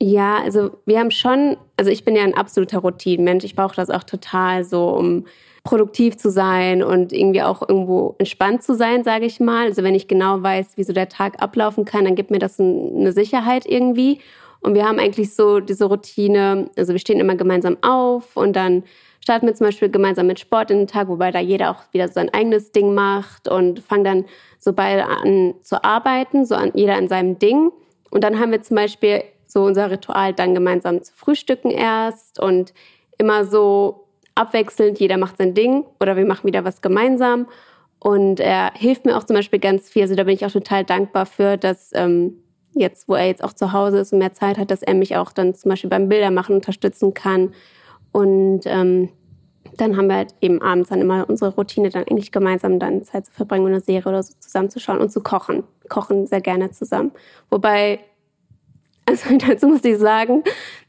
Ja, 0.00 0.38
also 0.44 0.78
wir 0.86 1.00
haben 1.00 1.10
schon, 1.10 1.56
also 1.76 1.90
ich 1.90 2.04
bin 2.04 2.14
ja 2.14 2.22
ein 2.22 2.34
absoluter 2.34 2.78
Routinenmensch. 2.78 3.42
Ich 3.42 3.56
brauche 3.56 3.74
das 3.74 3.90
auch 3.90 4.04
total 4.04 4.62
so, 4.62 4.90
um 4.90 5.26
produktiv 5.64 6.18
zu 6.18 6.30
sein 6.30 6.82
und 6.82 7.12
irgendwie 7.12 7.42
auch 7.42 7.66
irgendwo 7.66 8.14
entspannt 8.18 8.62
zu 8.62 8.74
sein, 8.74 9.02
sage 9.02 9.24
ich 9.24 9.40
mal. 9.40 9.66
Also 9.66 9.82
wenn 9.82 9.94
ich 9.94 10.06
genau 10.06 10.42
weiß, 10.42 10.76
wie 10.76 10.84
so 10.84 10.92
der 10.92 11.08
Tag 11.08 11.42
ablaufen 11.42 11.86
kann, 11.86 12.04
dann 12.04 12.14
gibt 12.14 12.30
mir 12.30 12.38
das 12.38 12.60
eine 12.60 13.12
Sicherheit 13.12 13.64
irgendwie. 13.66 14.20
Und 14.60 14.74
wir 14.74 14.86
haben 14.86 14.98
eigentlich 14.98 15.34
so 15.34 15.60
diese 15.60 15.86
Routine, 15.86 16.70
also 16.76 16.92
wir 16.92 16.98
stehen 16.98 17.18
immer 17.18 17.34
gemeinsam 17.34 17.78
auf 17.80 18.36
und 18.36 18.54
dann 18.56 18.84
starten 19.20 19.46
wir 19.46 19.54
zum 19.54 19.66
Beispiel 19.66 19.88
gemeinsam 19.88 20.26
mit 20.26 20.38
Sport 20.38 20.70
in 20.70 20.78
den 20.78 20.86
Tag, 20.86 21.08
wobei 21.08 21.30
da 21.30 21.40
jeder 21.40 21.70
auch 21.70 21.82
wieder 21.92 22.08
sein 22.08 22.32
eigenes 22.32 22.72
Ding 22.72 22.92
macht 22.92 23.48
und 23.48 23.80
fangen 23.80 24.04
dann 24.04 24.24
so 24.58 24.74
beide 24.74 25.06
an 25.06 25.54
zu 25.62 25.82
arbeiten, 25.82 26.44
so 26.44 26.54
an, 26.54 26.72
jeder 26.74 26.96
an 26.96 27.08
seinem 27.08 27.38
Ding. 27.38 27.72
Und 28.10 28.22
dann 28.22 28.38
haben 28.38 28.52
wir 28.52 28.60
zum 28.60 28.76
Beispiel 28.76 29.22
so 29.46 29.64
unser 29.64 29.90
Ritual, 29.90 30.34
dann 30.34 30.54
gemeinsam 30.54 31.02
zu 31.02 31.12
frühstücken 31.14 31.70
erst 31.70 32.38
und 32.38 32.74
immer 33.16 33.46
so 33.46 34.03
abwechselnd, 34.34 34.98
jeder 34.98 35.16
macht 35.16 35.38
sein 35.38 35.54
Ding 35.54 35.84
oder 36.00 36.16
wir 36.16 36.26
machen 36.26 36.46
wieder 36.46 36.64
was 36.64 36.82
gemeinsam. 36.82 37.46
Und 37.98 38.40
er 38.40 38.72
hilft 38.74 39.06
mir 39.06 39.16
auch 39.16 39.24
zum 39.24 39.36
Beispiel 39.36 39.58
ganz 39.58 39.88
viel. 39.88 40.02
Also 40.02 40.14
da 40.14 40.24
bin 40.24 40.34
ich 40.34 40.44
auch 40.44 40.50
total 40.50 40.84
dankbar 40.84 41.24
für, 41.24 41.56
dass 41.56 41.90
ähm, 41.94 42.42
jetzt, 42.74 43.08
wo 43.08 43.14
er 43.14 43.26
jetzt 43.26 43.42
auch 43.42 43.52
zu 43.52 43.72
Hause 43.72 44.00
ist 44.00 44.12
und 44.12 44.18
mehr 44.18 44.34
Zeit 44.34 44.58
hat, 44.58 44.70
dass 44.70 44.82
er 44.82 44.94
mich 44.94 45.16
auch 45.16 45.32
dann 45.32 45.54
zum 45.54 45.70
Beispiel 45.70 45.90
beim 45.90 46.08
Bildermachen 46.08 46.54
unterstützen 46.54 47.14
kann. 47.14 47.54
Und 48.12 48.62
ähm, 48.66 49.08
dann 49.76 49.96
haben 49.96 50.08
wir 50.08 50.16
halt 50.16 50.34
eben 50.40 50.60
abends 50.62 50.90
dann 50.90 51.00
immer 51.00 51.28
unsere 51.28 51.54
Routine, 51.54 51.88
dann 51.88 52.04
eigentlich 52.04 52.32
gemeinsam 52.32 52.78
dann 52.78 53.02
Zeit 53.04 53.26
zu 53.26 53.32
verbringen 53.32 53.64
und 53.64 53.72
eine 53.72 53.80
Serie 53.80 54.08
oder 54.08 54.22
so 54.22 54.34
zusammenzuschauen 54.38 55.00
und 55.00 55.10
zu 55.10 55.22
kochen. 55.22 55.64
Kochen 55.88 56.26
sehr 56.26 56.40
gerne 56.40 56.70
zusammen. 56.70 57.12
Wobei, 57.50 58.00
also 59.06 59.36
dazu 59.38 59.66
muss 59.66 59.84
ich 59.84 59.98
sagen, 59.98 60.44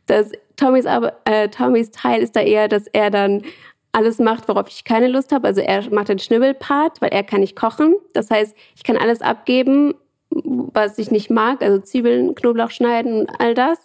dass 0.06 0.32
Tommys, 0.56 0.86
äh, 1.26 1.50
Tommys 1.50 1.92
Teil 1.92 2.22
ist 2.22 2.36
da 2.36 2.42
eher, 2.42 2.68
dass 2.68 2.88
er 2.88 3.10
dann 3.10 3.44
alles 3.92 4.20
macht, 4.20 4.48
worauf 4.48 4.68
ich 4.68 4.84
keine 4.84 5.08
Lust 5.08 5.32
habe. 5.32 5.48
Also 5.48 5.62
er 5.62 5.90
macht 5.92 6.10
den 6.10 6.20
Schnibbelpart, 6.20 7.02
weil 7.02 7.10
er 7.10 7.24
kann 7.24 7.40
nicht 7.40 7.56
kochen. 7.56 7.96
Das 8.14 8.30
heißt, 8.30 8.56
ich 8.76 8.84
kann 8.84 8.98
alles 8.98 9.22
abgeben 9.22 9.96
was 10.30 10.98
ich 10.98 11.12
nicht 11.12 11.30
mag, 11.30 11.62
also 11.62 11.80
Zwiebeln, 11.80 12.36
Knoblauch 12.36 12.72
schneiden 12.72 13.22
und 13.22 13.30
all 13.40 13.54
das. 13.54 13.80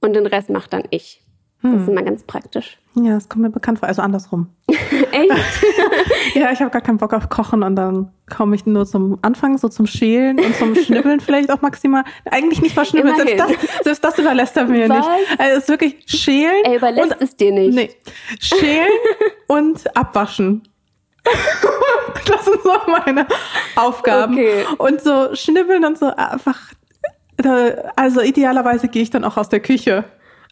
Und 0.00 0.14
den 0.14 0.26
Rest 0.26 0.50
macht 0.50 0.72
dann 0.72 0.84
ich. 0.90 1.22
Das 1.64 1.72
hm. 1.72 1.80
ist 1.80 1.88
immer 1.88 2.02
ganz 2.02 2.22
praktisch. 2.24 2.76
Ja, 2.94 3.14
das 3.14 3.30
kommt 3.30 3.42
mir 3.42 3.48
bekannt 3.48 3.78
vor. 3.78 3.88
Also 3.88 4.02
andersrum. 4.02 4.48
Echt? 4.68 5.32
ja, 6.34 6.52
ich 6.52 6.60
habe 6.60 6.70
gar 6.70 6.82
keinen 6.82 6.98
Bock 6.98 7.14
auf 7.14 7.30
Kochen 7.30 7.62
und 7.62 7.74
dann 7.74 8.12
komme 8.28 8.54
ich 8.54 8.66
nur 8.66 8.84
zum 8.84 9.18
Anfang, 9.22 9.56
so 9.56 9.70
zum 9.70 9.86
Schälen 9.86 10.38
und 10.38 10.54
zum 10.56 10.74
Schnibbeln 10.74 11.20
vielleicht 11.24 11.50
auch 11.50 11.62
maximal. 11.62 12.04
Eigentlich 12.30 12.60
nicht 12.60 12.76
mal 12.76 12.84
Schnibbeln, 12.84 13.16
selbst 13.16 13.38
das, 13.38 13.82
selbst 13.82 14.04
das 14.04 14.18
überlässt 14.18 14.54
er 14.58 14.66
mir 14.66 14.90
Was? 14.90 14.98
nicht. 14.98 15.40
Also 15.40 15.56
es 15.56 15.62
ist 15.62 15.68
wirklich 15.70 15.96
Schälen. 16.04 16.64
Er 16.64 16.76
überlässt 16.76 17.12
und, 17.12 17.22
es 17.22 17.34
dir 17.34 17.50
nicht. 17.50 17.74
Nee. 17.74 17.90
Schälen 18.40 18.92
und 19.46 19.96
abwaschen. 19.96 20.68
das 22.26 22.44
sind 22.44 22.62
so 22.62 22.72
meine 22.86 23.26
Aufgaben. 23.74 24.34
Okay. 24.34 24.66
Und 24.76 25.00
so 25.00 25.34
schnibbeln 25.34 25.86
und 25.86 25.96
so 25.96 26.14
einfach. 26.14 26.60
Also 27.96 28.20
idealerweise 28.20 28.88
gehe 28.88 29.02
ich 29.02 29.08
dann 29.08 29.24
auch 29.24 29.38
aus 29.38 29.48
der 29.48 29.60
Küche. 29.60 30.04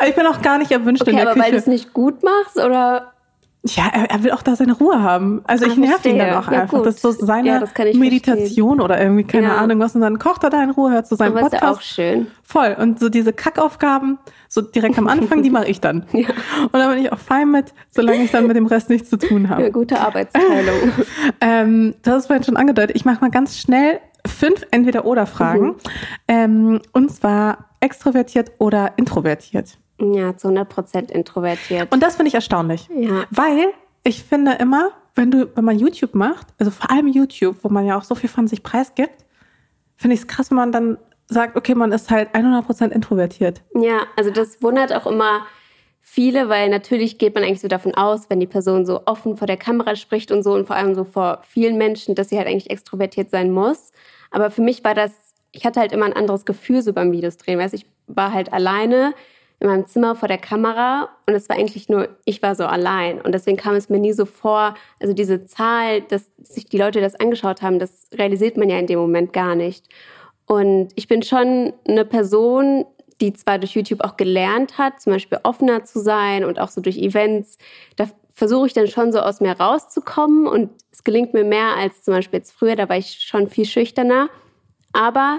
Ich 0.06 0.14
bin 0.14 0.26
auch 0.26 0.42
gar 0.42 0.58
nicht 0.58 0.70
erwünscht 0.70 1.02
okay, 1.02 1.10
in 1.10 1.16
der 1.16 1.26
aber 1.26 1.34
Küche. 1.34 1.44
weil 1.44 1.52
du 1.52 1.58
es 1.58 1.66
nicht 1.66 1.92
gut 1.92 2.22
machst 2.22 2.56
oder? 2.56 3.12
ja, 3.64 3.84
er, 3.92 4.10
er, 4.10 4.24
will 4.24 4.32
auch 4.32 4.42
da 4.42 4.56
seine 4.56 4.72
Ruhe 4.72 5.02
haben. 5.02 5.42
Also 5.44 5.66
ich 5.66 5.74
ah, 5.74 5.80
nerv 5.80 6.04
ihn 6.04 6.18
dann 6.18 6.34
auch 6.34 6.50
ja, 6.50 6.62
einfach. 6.62 6.78
Gut. 6.78 6.86
Das 6.86 6.96
ist 6.96 7.02
so 7.02 7.12
seine 7.12 7.48
ja, 7.48 7.94
Meditation 7.94 8.78
verstehen. 8.78 8.80
oder 8.80 9.00
irgendwie, 9.00 9.22
keine 9.22 9.48
ja. 9.48 9.56
Ahnung 9.56 9.78
was. 9.78 9.94
Und 9.94 10.00
dann 10.00 10.18
kocht 10.18 10.42
er 10.42 10.50
da 10.50 10.64
in 10.64 10.70
Ruhe, 10.70 10.90
hört 10.90 11.06
so 11.06 11.14
seinen 11.14 11.36
Aber 11.36 11.42
Podcast. 11.42 11.62
Ist 11.62 11.68
ja 11.68 11.72
auch 11.72 11.80
schön. 11.80 12.26
Voll. 12.42 12.76
Und 12.78 12.98
so 12.98 13.08
diese 13.08 13.32
Kackaufgaben, 13.32 14.18
so 14.48 14.62
direkt 14.62 14.98
am 14.98 15.06
Anfang, 15.06 15.44
die 15.44 15.50
mache 15.50 15.68
ich 15.68 15.80
dann. 15.80 16.06
ja. 16.12 16.28
Und 16.62 16.74
da 16.74 16.88
bin 16.88 17.04
ich 17.04 17.12
auch 17.12 17.18
fein 17.18 17.52
mit, 17.52 17.72
solange 17.88 18.24
ich 18.24 18.32
dann 18.32 18.48
mit 18.48 18.56
dem 18.56 18.66
Rest 18.66 18.90
nichts 18.90 19.08
zu 19.08 19.16
tun 19.16 19.48
habe. 19.48 19.62
Ja, 19.62 19.68
gute 19.68 20.00
Arbeitsteilung. 20.00 20.92
ähm, 21.40 21.94
hast 22.04 22.16
es 22.16 22.26
vorhin 22.26 22.42
schon 22.42 22.56
angedeutet. 22.56 22.96
Ich 22.96 23.04
mache 23.04 23.20
mal 23.20 23.30
ganz 23.30 23.58
schnell 23.58 24.00
fünf 24.26 24.66
Entweder-Oder-Fragen. 24.72 25.66
Mhm. 25.66 25.76
Ähm, 26.26 26.80
und 26.92 27.12
zwar 27.12 27.70
extrovertiert 27.78 28.50
oder 28.58 28.94
introvertiert. 28.96 29.78
Ja, 30.02 30.36
zu 30.36 30.48
100 30.48 30.68
Prozent 30.68 31.10
introvertiert. 31.10 31.92
Und 31.92 32.02
das 32.02 32.16
finde 32.16 32.28
ich 32.28 32.34
erstaunlich. 32.34 32.88
Ja. 32.94 33.24
Weil 33.30 33.72
ich 34.02 34.24
finde 34.24 34.52
immer, 34.54 34.90
wenn 35.14 35.30
du, 35.30 35.48
wenn 35.54 35.64
man 35.64 35.78
YouTube 35.78 36.14
macht, 36.14 36.48
also 36.58 36.70
vor 36.70 36.90
allem 36.90 37.06
YouTube, 37.06 37.56
wo 37.62 37.68
man 37.68 37.86
ja 37.86 37.96
auch 37.96 38.02
so 38.02 38.14
viel 38.14 38.28
von 38.28 38.48
sich 38.48 38.62
preisgibt, 38.62 39.24
finde 39.96 40.14
ich 40.14 40.20
es 40.20 40.26
krass, 40.26 40.50
wenn 40.50 40.56
man 40.56 40.72
dann 40.72 40.98
sagt, 41.28 41.56
okay, 41.56 41.74
man 41.74 41.92
ist 41.92 42.10
halt 42.10 42.34
100 42.34 42.66
Prozent 42.66 42.92
introvertiert. 42.92 43.62
Ja, 43.74 44.06
also 44.16 44.30
das 44.30 44.62
wundert 44.62 44.92
auch 44.92 45.06
immer 45.06 45.46
viele, 46.00 46.48
weil 46.48 46.68
natürlich 46.68 47.16
geht 47.16 47.34
man 47.34 47.44
eigentlich 47.44 47.60
so 47.60 47.68
davon 47.68 47.94
aus, 47.94 48.28
wenn 48.28 48.40
die 48.40 48.46
Person 48.46 48.84
so 48.84 49.02
offen 49.06 49.36
vor 49.36 49.46
der 49.46 49.56
Kamera 49.56 49.94
spricht 49.94 50.32
und 50.32 50.42
so 50.42 50.52
und 50.52 50.66
vor 50.66 50.76
allem 50.76 50.94
so 50.94 51.04
vor 51.04 51.42
vielen 51.46 51.78
Menschen, 51.78 52.14
dass 52.14 52.28
sie 52.28 52.36
halt 52.36 52.48
eigentlich 52.48 52.70
extrovertiert 52.70 53.30
sein 53.30 53.50
muss. 53.50 53.92
Aber 54.30 54.50
für 54.50 54.62
mich 54.62 54.82
war 54.82 54.94
das, 54.94 55.12
ich 55.52 55.64
hatte 55.64 55.80
halt 55.80 55.92
immer 55.92 56.06
ein 56.06 56.12
anderes 56.12 56.44
Gefühl 56.44 56.82
so 56.82 56.92
beim 56.92 57.12
Videos 57.12 57.36
drehen. 57.36 57.58
Weißt, 57.58 57.74
ich 57.74 57.86
war 58.08 58.32
halt 58.32 58.52
alleine 58.52 59.14
in 59.62 59.68
meinem 59.68 59.86
Zimmer 59.86 60.16
vor 60.16 60.26
der 60.26 60.38
Kamera 60.38 61.08
und 61.26 61.34
es 61.34 61.48
war 61.48 61.56
eigentlich 61.56 61.88
nur, 61.88 62.08
ich 62.24 62.42
war 62.42 62.56
so 62.56 62.64
allein. 62.64 63.20
Und 63.20 63.32
deswegen 63.32 63.56
kam 63.56 63.76
es 63.76 63.88
mir 63.88 64.00
nie 64.00 64.12
so 64.12 64.26
vor, 64.26 64.74
also 65.00 65.14
diese 65.14 65.44
Zahl, 65.44 66.02
dass 66.02 66.24
sich 66.42 66.66
die 66.66 66.78
Leute 66.78 67.00
das 67.00 67.14
angeschaut 67.14 67.62
haben, 67.62 67.78
das 67.78 68.08
realisiert 68.12 68.56
man 68.56 68.68
ja 68.68 68.78
in 68.78 68.88
dem 68.88 68.98
Moment 68.98 69.32
gar 69.32 69.54
nicht. 69.54 69.86
Und 70.46 70.88
ich 70.96 71.06
bin 71.06 71.22
schon 71.22 71.72
eine 71.86 72.04
Person, 72.04 72.84
die 73.20 73.32
zwar 73.34 73.60
durch 73.60 73.76
YouTube 73.76 74.02
auch 74.02 74.16
gelernt 74.16 74.78
hat, 74.78 75.00
zum 75.00 75.12
Beispiel 75.12 75.38
offener 75.44 75.84
zu 75.84 76.00
sein 76.00 76.44
und 76.44 76.58
auch 76.58 76.68
so 76.68 76.80
durch 76.80 76.98
Events, 76.98 77.56
da 77.94 78.08
versuche 78.34 78.66
ich 78.66 78.72
dann 78.72 78.88
schon 78.88 79.12
so 79.12 79.20
aus 79.20 79.40
mir 79.40 79.52
rauszukommen 79.52 80.48
und 80.48 80.70
es 80.90 81.04
gelingt 81.04 81.34
mir 81.34 81.44
mehr 81.44 81.76
als 81.76 82.02
zum 82.02 82.14
Beispiel 82.14 82.38
jetzt 82.38 82.50
früher, 82.50 82.74
da 82.74 82.88
war 82.88 82.96
ich 82.96 83.20
schon 83.20 83.48
viel 83.48 83.66
schüchterner. 83.66 84.28
Aber 84.92 85.38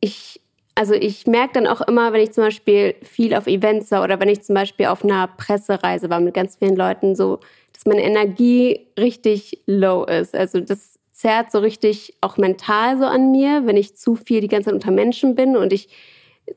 ich 0.00 0.40
also 0.78 0.94
ich 0.94 1.26
merke 1.26 1.54
dann 1.54 1.66
auch 1.66 1.80
immer, 1.80 2.12
wenn 2.12 2.20
ich 2.20 2.30
zum 2.30 2.44
Beispiel 2.44 2.94
viel 3.02 3.34
auf 3.34 3.48
Events 3.48 3.90
war 3.90 4.04
oder 4.04 4.20
wenn 4.20 4.28
ich 4.28 4.44
zum 4.44 4.54
Beispiel 4.54 4.86
auf 4.86 5.02
einer 5.02 5.26
Pressereise 5.26 6.08
war 6.08 6.20
mit 6.20 6.34
ganz 6.34 6.54
vielen 6.54 6.76
Leuten, 6.76 7.16
so, 7.16 7.40
dass 7.72 7.84
meine 7.84 8.04
Energie 8.04 8.86
richtig 8.96 9.60
low 9.66 10.04
ist. 10.04 10.36
Also 10.36 10.60
das 10.60 11.00
zerrt 11.10 11.50
so 11.50 11.58
richtig 11.58 12.14
auch 12.20 12.36
mental 12.36 12.96
so 12.96 13.06
an 13.06 13.32
mir, 13.32 13.66
wenn 13.66 13.76
ich 13.76 13.96
zu 13.96 14.14
viel 14.14 14.40
die 14.40 14.46
ganze 14.46 14.66
Zeit 14.66 14.74
unter 14.74 14.92
Menschen 14.92 15.34
bin 15.34 15.56
und 15.56 15.72
ich 15.72 15.88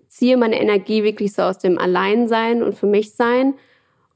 ziehe 0.08 0.38
meine 0.38 0.62
Energie 0.62 1.04
wirklich 1.04 1.34
so 1.34 1.42
aus 1.42 1.58
dem 1.58 1.80
Alleinsein 1.80 2.62
und 2.62 2.78
für 2.78 2.86
mich 2.86 3.16
sein 3.16 3.56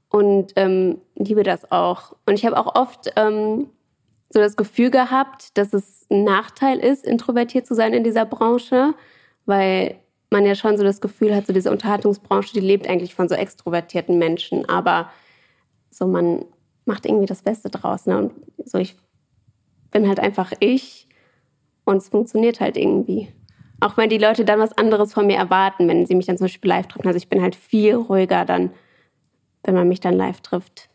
und 0.09 0.53
ähm, 0.55 1.01
liebe 1.15 1.41
das 1.41 1.71
auch. 1.71 2.15
Und 2.27 2.35
ich 2.35 2.45
habe 2.45 2.57
auch 2.57 2.75
oft 2.75 3.11
ähm, 3.15 3.71
so 4.29 4.39
das 4.39 4.55
Gefühl 4.55 4.91
gehabt, 4.91 5.57
dass 5.57 5.73
es 5.73 6.05
ein 6.11 6.23
Nachteil 6.23 6.77
ist, 6.77 7.07
introvertiert 7.07 7.65
zu 7.65 7.73
sein 7.73 7.95
in 7.95 8.03
dieser 8.03 8.25
Branche 8.25 8.93
weil 9.45 9.95
man 10.29 10.45
ja 10.45 10.55
schon 10.55 10.77
so 10.77 10.83
das 10.83 11.01
Gefühl 11.01 11.35
hat, 11.35 11.47
so 11.47 11.53
diese 11.53 11.71
Unterhaltungsbranche, 11.71 12.53
die 12.53 12.59
lebt 12.59 12.87
eigentlich 12.87 13.15
von 13.15 13.29
so 13.29 13.35
extrovertierten 13.35 14.17
Menschen, 14.17 14.67
aber 14.67 15.09
so 15.91 16.07
man 16.07 16.45
macht 16.85 17.05
irgendwie 17.05 17.25
das 17.25 17.41
Beste 17.41 17.69
draus. 17.69 18.05
Ne? 18.05 18.17
Und 18.17 18.31
so 18.65 18.77
ich 18.77 18.95
bin 19.91 20.07
halt 20.07 20.19
einfach 20.19 20.51
ich 20.59 21.07
und 21.85 21.97
es 21.97 22.09
funktioniert 22.09 22.59
halt 22.59 22.77
irgendwie. 22.77 23.29
Auch 23.79 23.97
wenn 23.97 24.09
die 24.09 24.17
Leute 24.17 24.45
dann 24.45 24.59
was 24.59 24.77
anderes 24.77 25.13
von 25.13 25.27
mir 25.27 25.37
erwarten, 25.37 25.87
wenn 25.87 26.05
sie 26.05 26.15
mich 26.15 26.25
dann 26.25 26.37
zum 26.37 26.45
Beispiel 26.45 26.69
live 26.69 26.87
treffen. 26.87 27.07
Also 27.07 27.17
ich 27.17 27.29
bin 27.29 27.41
halt 27.41 27.55
viel 27.55 27.95
ruhiger 27.95 28.45
dann, 28.45 28.71
wenn 29.63 29.75
man 29.75 29.87
mich 29.87 29.99
dann 29.99 30.15
live 30.15 30.41
trifft. 30.41 30.89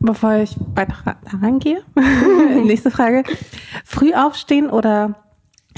Bevor 0.00 0.34
ich 0.34 0.56
weiter 0.74 1.16
herangehe, 1.26 1.82
nächste 2.64 2.90
Frage. 2.90 3.22
Früh 3.84 4.12
aufstehen 4.12 4.68
oder 4.68 5.14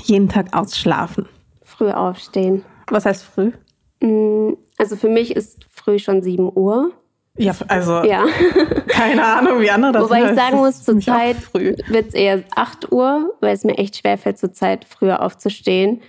jeden 0.02 0.28
Tag 0.28 0.56
ausschlafen? 0.56 1.28
Früh 1.76 1.90
aufstehen. 1.90 2.64
Was 2.88 3.06
heißt 3.06 3.24
früh? 3.24 3.52
Mm, 4.00 4.56
also 4.78 4.96
für 4.96 5.08
mich 5.08 5.34
ist 5.34 5.64
früh 5.70 5.98
schon 5.98 6.22
7 6.22 6.50
Uhr. 6.54 6.92
Ja, 7.36 7.52
also 7.66 8.04
ja. 8.04 8.26
keine 8.88 9.24
Ahnung, 9.24 9.60
wie 9.60 9.70
andere 9.70 9.92
das 9.92 10.04
Wobei 10.04 10.22
heißt. 10.22 10.30
ich 10.30 10.38
sagen 10.38 10.56
muss, 10.56 10.84
zur 10.84 11.00
Zeit 11.00 11.36
wird 11.52 12.08
es 12.08 12.14
eher 12.14 12.44
8 12.54 12.92
Uhr, 12.92 13.34
weil 13.40 13.54
es 13.54 13.64
mir 13.64 13.76
echt 13.76 13.96
schwerfällt, 13.96 14.38
zur 14.38 14.52
Zeit 14.52 14.84
früher 14.84 15.20
aufzustehen. 15.20 16.00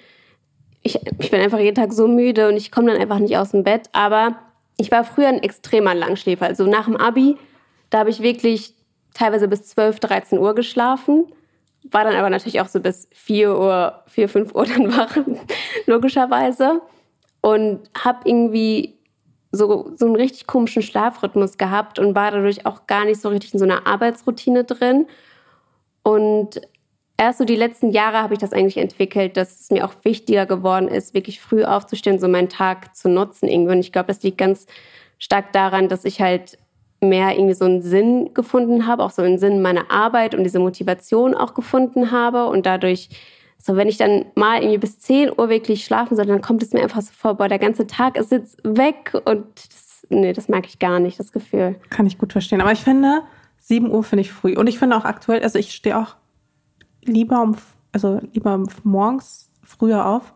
Ich, 0.84 1.00
ich 1.19 1.31
bin 1.31 1.41
einfach 1.41 1.57
jeden 1.57 1.75
Tag 1.75 1.93
so 1.93 2.07
müde 2.07 2.48
und 2.48 2.57
ich 2.57 2.72
komme 2.72 2.91
dann 2.91 3.01
einfach 3.01 3.17
nicht 3.17 3.38
aus 3.38 3.51
dem 3.51 3.63
Bett. 3.63 3.89
Aber 3.91 4.36
ich 4.77 4.91
war 4.91 5.03
früher 5.03 5.29
ein 5.29 5.41
extremer 5.41 5.95
Langschläfer. 5.95 6.45
Also 6.45 6.67
nach 6.67 6.86
dem 6.86 6.95
Abi, 6.95 7.38
da 7.89 8.00
habe 8.00 8.12
ich 8.12 8.22
wirklich 8.22 8.75
teilweise 9.15 9.48
bis 9.48 9.63
12, 9.63 10.00
13 10.00 10.38
Uhr 10.38 10.53
geschlafen 10.53 11.25
war 11.92 12.04
dann 12.04 12.15
aber 12.15 12.30
natürlich 12.30 12.62
auch 12.62 12.68
so 12.68 12.80
bis 12.80 13.08
4 13.13 13.58
Uhr, 13.58 14.04
4, 14.08 14.30
5 14.30 14.56
Uhr 14.56 14.65
dann 14.65 14.96
wach, 14.96 15.18
logischerweise. 15.86 16.82
Und 17.42 17.82
habe 17.98 18.27
irgendwie 18.27 18.96
so, 19.51 19.92
so 19.96 20.06
einen 20.06 20.15
richtig 20.15 20.48
komischen 20.48 20.82
Schlafrhythmus 20.82 21.58
gehabt 21.58 22.00
und 22.00 22.15
war 22.15 22.32
dadurch 22.32 22.65
auch 22.65 22.88
gar 22.88 23.06
nicht 23.06 23.22
so 23.22 23.30
richtig 23.30 23.54
in 23.54 23.60
so 23.60 23.65
einer 23.65 23.86
Arbeitsroutine 23.86 24.63
drin. 24.63 25.08
Und 26.04 26.62
erst 27.18 27.39
so 27.39 27.46
die 27.46 27.56
letzten 27.56 27.92
Jahre 27.92 28.22
habe 28.22 28.34
ich 28.34 28.39
das 28.39 28.54
eigentlich 28.54 28.77
entwickelt, 28.77 29.38
dass 29.38 29.62
es 29.62 29.72
mir 29.72 29.86
auch 29.86 29.94
wichtiger 30.04 30.46
geworden 30.46 30.88
ist, 30.88 31.13
wirklich 31.13 31.39
früh 31.39 31.63
aufzustehen, 31.63 32.20
so 32.20 32.27
meinen 32.27 32.50
Tag 32.50 32.96
zu 32.96 33.10
nutzen 33.10 33.48
irgendwie. 33.48 33.74
Und 33.74 33.80
ich 33.80 33.92
glaube, 33.92 34.08
das 34.08 34.24
liegt 34.24 34.38
ganz 34.38 34.65
stark 35.18 35.54
daran, 35.54 35.88
dass 35.88 36.06
ich 36.06 36.22
halt 36.22 36.58
mehr 37.10 37.36
irgendwie 37.36 37.54
so 37.54 37.66
einen 37.66 37.82
Sinn 37.82 38.34
gefunden 38.34 38.88
habe, 38.88 39.04
auch 39.04 39.12
so 39.12 39.22
einen 39.22 39.38
Sinn 39.38 39.62
meiner 39.62 39.92
Arbeit 39.92 40.36
und 40.36 40.44
diese 40.44 40.60
Motivation 40.60 41.36
auch 41.36 41.54
gefunden 41.54 42.12
habe 42.12 42.48
und 42.48 42.66
dadurch 42.66 43.10
so, 43.58 43.76
wenn 43.76 43.88
ich 43.88 43.98
dann 43.98 44.26
mal 44.36 44.62
irgendwie 44.62 44.78
bis 44.78 45.00
10 45.00 45.32
Uhr 45.38 45.50
wirklich 45.50 45.86
schlafen 45.86 46.16
soll, 46.16 46.28
dann 46.28 46.42
kommt 46.42 46.62
es 46.62 46.72
mir 46.72 46.84
einfach 46.84 47.02
so 47.02 47.12
vor, 47.18 47.34
boah, 47.34 47.48
der 47.48 47.58
ganze 47.58 47.88
Tag 47.88 48.16
ist 48.16 48.32
jetzt 48.32 48.60
weg 48.64 49.14
und 49.26 49.46
das, 49.56 50.06
nee, 50.10 50.34
das 50.34 50.50
mag 50.50 50.68
ich 50.68 50.78
gar 50.78 51.00
nicht, 51.00 51.20
das 51.20 51.32
Gefühl. 51.32 51.76
Kann 51.90 52.06
ich 52.06 52.20
gut 52.20 52.32
verstehen. 52.32 52.62
Aber 52.62 52.72
ich 52.72 52.82
finde, 52.82 53.22
7 53.62 53.90
Uhr 53.90 54.04
finde 54.04 54.22
ich 54.22 54.32
früh. 54.32 54.56
Und 54.56 54.68
ich 54.68 54.78
finde 54.78 54.96
auch 54.96 55.06
aktuell, 55.06 55.42
also 55.42 55.58
ich 55.58 55.74
stehe 55.74 55.98
auch 55.98 56.16
lieber 57.04 57.42
um, 57.42 57.56
also 57.92 58.20
lieber 58.34 58.62
morgens 58.84 59.50
früher 59.64 60.06
auf. 60.06 60.34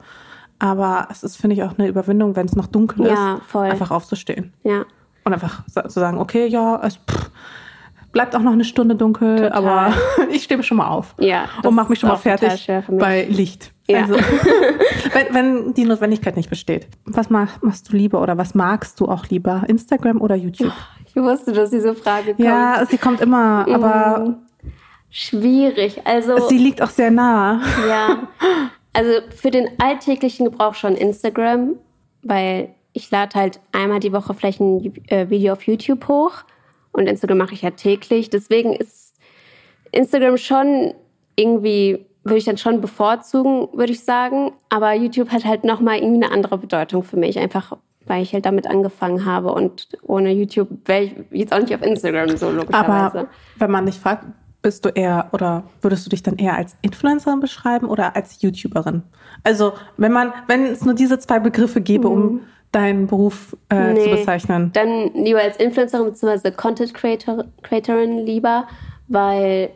Aber 0.58 1.08
es 1.12 1.24
ist, 1.24 1.38
finde 1.38 1.56
ich, 1.56 1.64
auch 1.64 1.78
eine 1.78 1.88
Überwindung, 1.88 2.36
wenn 2.36 2.48
es 2.48 2.56
noch 2.56 2.68
dunkel 2.68 3.06
ja, 3.06 3.36
ist, 3.36 3.44
voll. 3.44 3.70
einfach 3.70 3.92
aufzustehen. 3.92 4.54
Ja. 4.64 4.86
Und 5.24 5.34
einfach 5.34 5.66
zu 5.66 6.00
sagen, 6.00 6.18
okay, 6.18 6.48
ja, 6.48 6.82
es 6.84 6.96
pff, 6.96 7.30
bleibt 8.12 8.36
auch 8.36 8.42
noch 8.42 8.52
eine 8.52 8.64
Stunde 8.64 8.96
dunkel, 8.96 9.38
Total. 9.38 9.52
aber 9.52 9.94
ich 10.32 10.44
stehe 10.44 10.62
schon 10.64 10.78
mal 10.78 10.88
auf. 10.88 11.16
Ja. 11.20 11.46
Und 11.64 11.76
mache 11.76 11.90
mich 11.90 12.00
schon 12.00 12.10
mal 12.10 12.18
fertig 12.18 12.68
bei 12.90 13.26
Licht. 13.26 13.72
Ja. 13.88 14.02
Also, 14.02 14.16
wenn, 15.14 15.34
wenn 15.34 15.74
die 15.74 15.86
Notwendigkeit 15.86 16.36
nicht 16.36 16.50
besteht. 16.50 16.88
Was 17.06 17.30
mach, 17.30 17.62
machst 17.62 17.92
du 17.92 17.98
lieber 17.98 18.22
oder 18.22 18.38
was 18.38 18.54
magst 18.56 19.00
du 19.00 19.08
auch 19.08 19.28
lieber? 19.28 19.64
Instagram 19.68 20.22
oder 20.22 20.36
YouTube? 20.36 20.74
Ich 21.06 21.16
wusste, 21.16 21.54
dass 21.54 21.72
diese 21.72 21.96
Frage 21.96 22.36
kommt. 22.36 22.40
Ja, 22.40 22.86
sie 22.88 22.98
kommt 22.98 23.22
immer, 23.22 23.66
mm. 23.68 23.74
aber. 23.74 24.36
Schwierig. 25.10 26.06
Also. 26.06 26.48
Sie 26.48 26.60
liegt 26.60 26.84
auch 26.84 26.90
sehr 26.90 27.10
nah. 27.10 27.62
Ja. 27.88 28.28
Also 28.94 29.22
für 29.36 29.50
den 29.50 29.70
alltäglichen 29.80 30.46
Gebrauch 30.46 30.76
schon 30.76 30.96
Instagram, 30.96 31.76
weil 32.22 32.76
ich 33.00 33.10
lade 33.12 33.40
halt 33.40 33.60
einmal 33.72 34.00
die 34.00 34.14
Woche 34.14 34.34
vielleicht 34.34 34.60
ein 34.60 34.94
äh, 35.08 35.30
Video 35.30 35.54
auf 35.54 35.64
YouTube 35.64 36.08
hoch 36.08 36.44
und 36.92 37.08
Instagram 37.08 37.38
mache 37.38 37.54
ich 37.54 37.62
ja 37.62 37.72
täglich. 37.72 38.30
Deswegen 38.30 38.74
ist 38.74 39.16
Instagram 39.92 40.38
schon 40.38 40.94
irgendwie, 41.36 42.06
würde 42.24 42.38
ich 42.38 42.46
dann 42.46 42.58
schon 42.58 42.82
bevorzugen, 42.82 43.70
würde 43.74 43.94
ich 43.94 44.04
sagen. 44.04 44.52
Aber 44.70 44.94
YouTube 44.94 45.30
hat 45.30 45.46
halt 45.46 45.64
nochmal 45.64 46.00
irgendwie 46.00 46.26
eine 46.26 46.34
andere 46.34 46.58
Bedeutung 46.58 47.04
für 47.04 47.18
mich. 47.18 47.40
Einfach, 47.40 47.78
weil 48.06 48.22
ich 48.22 48.34
halt 48.34 48.46
damit 48.46 48.68
angefangen 48.68 49.26
habe 49.26 49.54
und 49.54 49.88
ohne 50.02 50.32
YouTube 50.32 50.70
wäre 50.86 51.04
ich 51.04 51.16
jetzt 51.32 51.54
auch 51.54 51.60
nicht 51.60 51.74
auf 51.74 51.82
Instagram 51.82 52.36
so 52.36 52.52
logischerweise. 52.52 53.20
Aber 53.20 53.28
wenn 53.58 53.72
man 53.72 53.86
nicht 53.86 54.00
fragt, 54.00 54.26
bist 54.62 54.84
du 54.84 54.90
eher 54.90 55.30
oder 55.32 55.64
würdest 55.82 56.06
du 56.06 56.10
dich 56.10 56.22
dann 56.22 56.36
eher 56.36 56.56
als 56.56 56.76
Influencerin 56.82 57.40
beschreiben 57.40 57.88
oder 57.88 58.16
als 58.18 58.42
YouTuberin? 58.42 59.04
Also 59.44 59.74
wenn 59.96 60.12
man, 60.12 60.34
wenn 60.48 60.66
es 60.66 60.84
nur 60.84 60.96
diese 60.96 61.18
zwei 61.20 61.40
Begriffe 61.40 61.80
gäbe, 61.80 62.10
mhm. 62.10 62.16
um 62.16 62.42
deinen 62.72 63.08
Beruf 63.08 63.56
äh, 63.70 63.94
nee, 63.94 64.04
zu 64.04 64.10
bezeichnen? 64.10 64.72
Dann 64.74 65.14
lieber 65.14 65.40
als 65.42 65.58
Influencerin 65.58 66.06
bzw. 66.06 66.52
Content 66.52 66.94
Creator, 66.94 67.46
Creatorin 67.64 68.20
lieber, 68.20 68.68
weil 69.08 69.72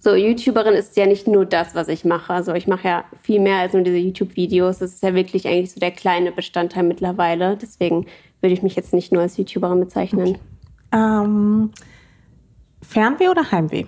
so 0.00 0.14
YouTuberin 0.14 0.74
ist 0.74 0.96
ja 0.96 1.06
nicht 1.06 1.26
nur 1.26 1.44
das, 1.44 1.74
was 1.74 1.88
ich 1.88 2.04
mache. 2.04 2.32
Also 2.32 2.54
ich 2.54 2.68
mache 2.68 2.86
ja 2.86 3.04
viel 3.20 3.40
mehr 3.40 3.58
als 3.58 3.72
nur 3.72 3.82
diese 3.82 3.96
YouTube-Videos. 3.96 4.78
Das 4.78 4.92
ist 4.94 5.02
ja 5.02 5.14
wirklich 5.14 5.46
eigentlich 5.48 5.72
so 5.72 5.80
der 5.80 5.90
kleine 5.90 6.30
Bestandteil 6.30 6.84
mittlerweile. 6.84 7.56
Deswegen 7.56 8.06
würde 8.40 8.54
ich 8.54 8.62
mich 8.62 8.76
jetzt 8.76 8.94
nicht 8.94 9.12
nur 9.12 9.22
als 9.22 9.36
YouTuberin 9.36 9.80
bezeichnen. 9.80 10.28
Okay. 10.28 10.38
Ähm, 10.92 11.70
Fernweh 12.80 13.28
oder 13.28 13.50
Heimweh? 13.50 13.86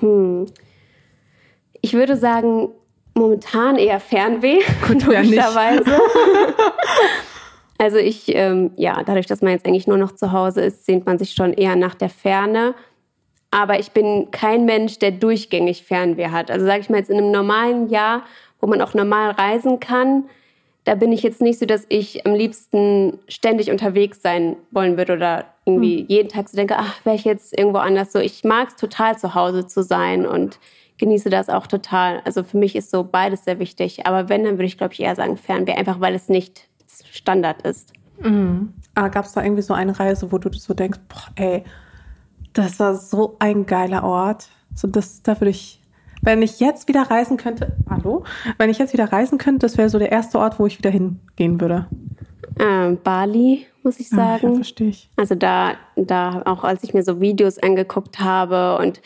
Hm. 0.00 0.46
Ich 1.80 1.94
würde 1.94 2.16
sagen, 2.16 2.68
momentan 3.16 3.76
eher 3.76 4.00
Fernweh, 4.00 4.60
Gut, 4.86 5.04
logischerweise. 5.04 5.84
also 7.78 7.96
ich, 7.96 8.34
ähm, 8.34 8.70
ja, 8.76 9.02
dadurch, 9.04 9.26
dass 9.26 9.42
man 9.42 9.52
jetzt 9.52 9.66
eigentlich 9.66 9.86
nur 9.86 9.98
noch 9.98 10.12
zu 10.12 10.32
Hause 10.32 10.62
ist, 10.62 10.86
sehnt 10.86 11.06
man 11.06 11.18
sich 11.18 11.32
schon 11.32 11.52
eher 11.52 11.76
nach 11.76 11.94
der 11.94 12.10
Ferne. 12.10 12.74
Aber 13.50 13.78
ich 13.78 13.92
bin 13.92 14.30
kein 14.30 14.64
Mensch, 14.64 14.98
der 14.98 15.12
durchgängig 15.12 15.84
Fernweh 15.84 16.28
hat. 16.28 16.50
Also 16.50 16.66
sage 16.66 16.80
ich 16.80 16.90
mal 16.90 16.98
jetzt 16.98 17.10
in 17.10 17.18
einem 17.18 17.30
normalen 17.30 17.88
Jahr, 17.88 18.22
wo 18.60 18.66
man 18.66 18.80
auch 18.82 18.94
normal 18.94 19.30
reisen 19.30 19.80
kann, 19.80 20.24
da 20.86 20.94
bin 20.94 21.10
ich 21.10 21.24
jetzt 21.24 21.40
nicht 21.40 21.58
so, 21.58 21.66
dass 21.66 21.84
ich 21.88 22.26
am 22.26 22.34
liebsten 22.34 23.18
ständig 23.26 23.72
unterwegs 23.72 24.22
sein 24.22 24.56
wollen 24.70 24.96
würde 24.96 25.14
oder 25.14 25.44
irgendwie 25.64 26.02
mhm. 26.02 26.08
jeden 26.08 26.28
Tag 26.28 26.48
so 26.48 26.56
denke, 26.56 26.76
ach, 26.78 27.04
wäre 27.04 27.16
ich 27.16 27.24
jetzt 27.24 27.58
irgendwo 27.58 27.78
anders 27.78 28.12
so. 28.12 28.20
Ich 28.20 28.44
mag 28.44 28.68
es 28.68 28.76
total 28.76 29.18
zu 29.18 29.34
Hause 29.34 29.66
zu 29.66 29.82
sein 29.82 30.24
und 30.24 30.60
genieße 30.98 31.30
das 31.30 31.48
auch 31.48 31.66
total. 31.66 32.20
Also 32.24 32.42
für 32.42 32.56
mich 32.56 32.76
ist 32.76 32.90
so 32.90 33.04
beides 33.04 33.44
sehr 33.44 33.58
wichtig. 33.58 34.06
Aber 34.06 34.28
wenn, 34.28 34.44
dann 34.44 34.54
würde 34.54 34.64
ich, 34.64 34.78
glaube 34.78 34.94
ich, 34.94 35.00
eher 35.00 35.14
sagen 35.14 35.36
Fernweh, 35.36 35.72
einfach 35.72 36.00
weil 36.00 36.14
es 36.14 36.28
nicht 36.28 36.68
Standard 37.10 37.62
ist. 37.62 37.92
Mhm. 38.22 38.72
Aber 38.94 39.10
gab 39.10 39.24
es 39.24 39.32
da 39.32 39.42
irgendwie 39.42 39.62
so 39.62 39.74
eine 39.74 39.98
Reise, 39.98 40.32
wo 40.32 40.38
du 40.38 40.50
so 40.52 40.74
denkst, 40.74 41.00
boah, 41.08 41.26
ey, 41.36 41.64
das 42.52 42.80
war 42.80 42.94
so 42.94 43.36
ein 43.38 43.66
geiler 43.66 44.04
Ort. 44.04 44.48
So, 44.74 44.88
das, 44.88 45.22
da 45.22 45.38
würde 45.40 45.50
ich 45.50 45.80
wenn 46.22 46.42
ich 46.42 46.58
jetzt 46.58 46.88
wieder 46.88 47.02
reisen 47.02 47.36
könnte, 47.36 47.76
hallo, 47.88 48.24
wenn 48.58 48.68
ich 48.68 48.78
jetzt 48.78 48.92
wieder 48.92 49.12
reisen 49.12 49.38
könnte, 49.38 49.60
das 49.60 49.78
wäre 49.78 49.88
so 49.88 49.98
der 49.98 50.10
erste 50.10 50.38
Ort, 50.38 50.58
wo 50.58 50.66
ich 50.66 50.78
wieder 50.78 50.90
hingehen 50.90 51.60
würde. 51.60 51.86
Ähm, 52.58 52.98
Bali, 53.02 53.66
muss 53.82 54.00
ich 54.00 54.08
sagen. 54.08 54.46
Ah, 54.46 54.50
ja, 54.50 54.54
verstehe 54.56 54.88
ich. 54.88 55.10
Also 55.16 55.34
da, 55.34 55.74
da 55.94 56.42
auch 56.46 56.64
als 56.64 56.82
ich 56.82 56.94
mir 56.94 57.02
so 57.02 57.20
Videos 57.20 57.58
angeguckt 57.58 58.18
habe 58.18 58.78
und 58.82 59.00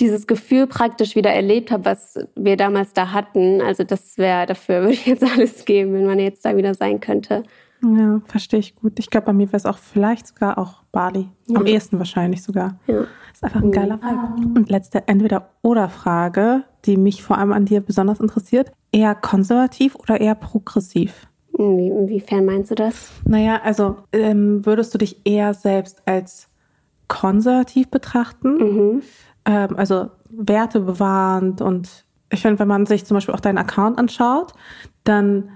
dieses 0.00 0.26
Gefühl 0.26 0.66
praktisch 0.66 1.14
wieder 1.14 1.30
erlebt 1.30 1.70
habe, 1.70 1.84
was 1.84 2.18
wir 2.34 2.56
damals 2.56 2.92
da 2.92 3.12
hatten. 3.12 3.60
Also 3.60 3.84
das 3.84 4.18
wäre, 4.18 4.46
dafür 4.46 4.80
würde 4.80 4.94
ich 4.94 5.06
jetzt 5.06 5.22
alles 5.36 5.64
geben, 5.64 5.92
wenn 5.92 6.06
man 6.06 6.18
jetzt 6.18 6.44
da 6.44 6.56
wieder 6.56 6.74
sein 6.74 7.00
könnte. 7.00 7.42
Ja, 7.82 8.20
verstehe 8.26 8.60
ich 8.60 8.76
gut. 8.76 8.98
Ich 8.98 9.08
glaube, 9.08 9.26
bei 9.26 9.32
mir 9.32 9.46
wäre 9.48 9.56
es 9.56 9.66
auch 9.66 9.78
vielleicht 9.78 10.26
sogar 10.26 10.58
auch 10.58 10.82
Bali. 10.92 11.28
Ja. 11.46 11.60
Am 11.60 11.66
ehesten 11.66 11.98
wahrscheinlich 11.98 12.42
sogar. 12.42 12.78
Ja. 12.86 13.06
Ist 13.32 13.42
einfach 13.42 13.62
ein 13.62 13.72
geiler 13.72 13.98
Vibe. 14.02 14.58
Und 14.58 14.68
letzte 14.68 15.08
Entweder-Oder-Frage, 15.08 16.64
die 16.84 16.96
mich 16.96 17.22
vor 17.22 17.38
allem 17.38 17.52
an 17.52 17.64
dir 17.64 17.80
besonders 17.80 18.20
interessiert. 18.20 18.72
Eher 18.92 19.14
konservativ 19.14 19.96
oder 19.96 20.20
eher 20.20 20.34
progressiv? 20.34 21.26
Inwiefern 21.56 22.44
meinst 22.44 22.70
du 22.70 22.74
das? 22.74 23.10
Naja, 23.24 23.60
also 23.62 23.96
ähm, 24.12 24.64
würdest 24.64 24.92
du 24.94 24.98
dich 24.98 25.20
eher 25.24 25.54
selbst 25.54 26.02
als 26.06 26.48
konservativ 27.08 27.88
betrachten? 27.88 28.56
Mhm. 28.56 29.02
Ähm, 29.44 29.76
also 29.76 30.10
Werte 30.30 30.80
bewahrend 30.80 31.60
und 31.60 32.04
ich 32.30 32.42
finde, 32.42 32.58
wenn 32.58 32.68
man 32.68 32.86
sich 32.86 33.04
zum 33.04 33.16
Beispiel 33.16 33.34
auch 33.34 33.40
deinen 33.40 33.58
Account 33.58 33.98
anschaut, 33.98 34.52
dann 35.04 35.50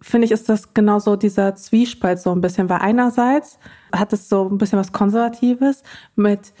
finde 0.00 0.26
ich, 0.26 0.32
ist 0.32 0.48
das 0.48 0.74
genauso 0.74 1.16
dieser 1.16 1.54
Zwiespalt 1.54 2.20
so 2.20 2.32
ein 2.32 2.40
bisschen, 2.40 2.68
weil 2.68 2.78
einerseits 2.78 3.58
hat 3.92 4.12
es 4.12 4.28
so 4.28 4.48
ein 4.48 4.58
bisschen 4.58 4.78
was 4.78 4.92
Konservatives 4.92 5.82
mit 6.16 6.52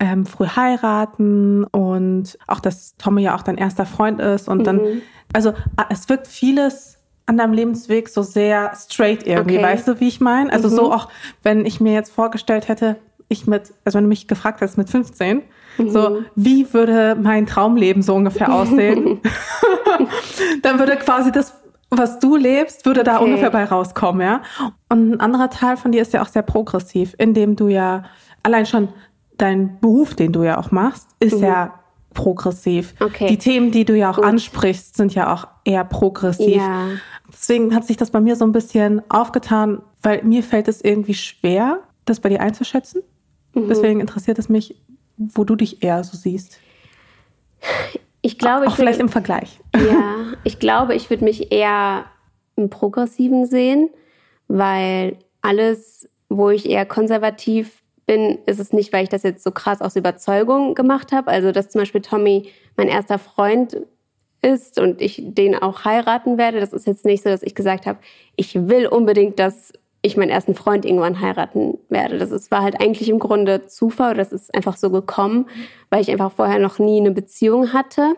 ähm, 0.00 0.26
früh 0.26 0.46
heiraten 0.46 1.64
und 1.64 2.38
auch, 2.46 2.60
dass 2.60 2.96
Tommy 2.96 3.22
ja 3.22 3.34
auch 3.34 3.42
dein 3.42 3.56
erster 3.56 3.86
Freund 3.86 4.20
ist 4.20 4.48
und 4.48 4.58
mhm. 4.58 4.64
dann, 4.64 4.80
also 5.32 5.52
es 5.88 6.08
wirkt 6.08 6.26
vieles 6.26 6.98
an 7.26 7.38
deinem 7.38 7.52
Lebensweg 7.52 8.08
so 8.08 8.22
sehr 8.22 8.72
straight 8.74 9.26
irgendwie, 9.26 9.56
okay. 9.56 9.64
weißt 9.64 9.88
du, 9.88 10.00
wie 10.00 10.08
ich 10.08 10.20
meine? 10.20 10.52
Also 10.52 10.68
mhm. 10.68 10.74
so 10.74 10.92
auch, 10.92 11.08
wenn 11.42 11.64
ich 11.64 11.80
mir 11.80 11.92
jetzt 11.92 12.12
vorgestellt 12.12 12.68
hätte, 12.68 12.96
ich 13.28 13.46
mit, 13.46 13.72
also 13.84 13.96
wenn 13.96 14.04
du 14.04 14.08
mich 14.08 14.28
gefragt 14.28 14.60
hast 14.60 14.76
mit 14.76 14.90
15, 14.90 15.42
mhm. 15.78 15.90
so, 15.90 16.22
wie 16.34 16.72
würde 16.72 17.16
mein 17.20 17.46
Traumleben 17.46 18.02
so 18.02 18.14
ungefähr 18.14 18.52
aussehen? 18.52 19.20
dann 20.62 20.78
würde 20.78 20.96
quasi 20.96 21.32
das 21.32 21.54
was 21.96 22.18
du 22.18 22.34
lebst, 22.34 22.86
würde 22.86 23.04
da 23.04 23.18
ungefähr 23.18 23.50
bei 23.50 23.64
rauskommen, 23.64 24.20
ja. 24.20 24.42
Und 24.88 25.12
ein 25.12 25.20
anderer 25.20 25.50
Teil 25.50 25.76
von 25.76 25.92
dir 25.92 26.02
ist 26.02 26.12
ja 26.12 26.22
auch 26.22 26.28
sehr 26.28 26.42
progressiv, 26.42 27.14
indem 27.18 27.54
du 27.54 27.68
ja 27.68 28.04
allein 28.42 28.66
schon 28.66 28.88
dein 29.36 29.78
Beruf, 29.80 30.14
den 30.14 30.32
du 30.32 30.42
ja 30.42 30.58
auch 30.58 30.70
machst, 30.70 31.08
ist 31.20 31.36
mhm. 31.36 31.44
ja 31.44 31.80
progressiv. 32.12 32.94
Okay. 33.00 33.26
Die 33.26 33.38
Themen, 33.38 33.70
die 33.70 33.84
du 33.84 33.96
ja 33.96 34.10
auch 34.10 34.16
Gut. 34.16 34.24
ansprichst, 34.24 34.96
sind 34.96 35.14
ja 35.14 35.32
auch 35.32 35.48
eher 35.64 35.84
progressiv. 35.84 36.56
Ja. 36.56 36.88
Deswegen 37.32 37.74
hat 37.74 37.84
sich 37.84 37.96
das 37.96 38.10
bei 38.10 38.20
mir 38.20 38.36
so 38.36 38.44
ein 38.44 38.52
bisschen 38.52 39.02
aufgetan, 39.10 39.82
weil 40.02 40.22
mir 40.22 40.42
fällt 40.42 40.68
es 40.68 40.80
irgendwie 40.80 41.14
schwer, 41.14 41.80
das 42.04 42.20
bei 42.20 42.28
dir 42.28 42.40
einzuschätzen. 42.40 43.02
Mhm. 43.54 43.68
Deswegen 43.68 44.00
interessiert 44.00 44.38
es 44.38 44.48
mich, 44.48 44.80
wo 45.16 45.44
du 45.44 45.56
dich 45.56 45.82
eher 45.82 46.02
so 46.04 46.16
siehst. 46.16 46.58
Ich 48.22 48.38
glaube, 48.38 48.66
auch 48.66 48.70
ich 48.70 48.76
vielleicht 48.76 48.98
würde, 48.98 49.06
im 49.06 49.08
Vergleich. 49.10 49.60
Ja, 49.74 50.32
ich 50.44 50.58
glaube, 50.58 50.94
ich 50.94 51.10
würde 51.10 51.24
mich 51.24 51.52
eher 51.52 52.06
im 52.56 52.70
Progressiven 52.70 53.46
sehen, 53.46 53.90
weil 54.48 55.18
alles, 55.42 56.08
wo 56.28 56.50
ich 56.50 56.68
eher 56.68 56.86
konservativ 56.86 57.82
bin, 58.06 58.38
ist 58.46 58.60
es 58.60 58.72
nicht, 58.72 58.92
weil 58.92 59.04
ich 59.04 59.08
das 59.08 59.22
jetzt 59.22 59.44
so 59.44 59.50
krass 59.50 59.80
aus 59.80 59.96
Überzeugung 59.96 60.74
gemacht 60.74 61.12
habe. 61.12 61.30
Also, 61.30 61.52
dass 61.52 61.68
zum 61.68 61.80
Beispiel 61.80 62.00
Tommy 62.02 62.50
mein 62.76 62.88
erster 62.88 63.18
Freund 63.18 63.78
ist 64.42 64.78
und 64.78 65.00
ich 65.00 65.22
den 65.24 65.54
auch 65.54 65.84
heiraten 65.84 66.36
werde. 66.36 66.60
Das 66.60 66.72
ist 66.72 66.86
jetzt 66.86 67.04
nicht 67.04 67.22
so, 67.22 67.30
dass 67.30 67.42
ich 67.42 67.54
gesagt 67.54 67.86
habe, 67.86 67.98
ich 68.36 68.68
will 68.68 68.86
unbedingt, 68.86 69.38
dass 69.38 69.72
ich 70.04 70.18
meinen 70.18 70.28
ersten 70.28 70.54
Freund 70.54 70.84
irgendwann 70.84 71.22
heiraten 71.22 71.78
werde. 71.88 72.18
Das 72.18 72.30
ist, 72.30 72.50
war 72.50 72.60
halt 72.60 72.78
eigentlich 72.78 73.08
im 73.08 73.18
Grunde 73.18 73.66
Zufall. 73.66 74.12
Das 74.14 74.32
ist 74.32 74.54
einfach 74.54 74.76
so 74.76 74.90
gekommen, 74.90 75.46
weil 75.88 76.02
ich 76.02 76.10
einfach 76.10 76.30
vorher 76.30 76.58
noch 76.58 76.78
nie 76.78 77.00
eine 77.00 77.10
Beziehung 77.10 77.72
hatte. 77.72 78.12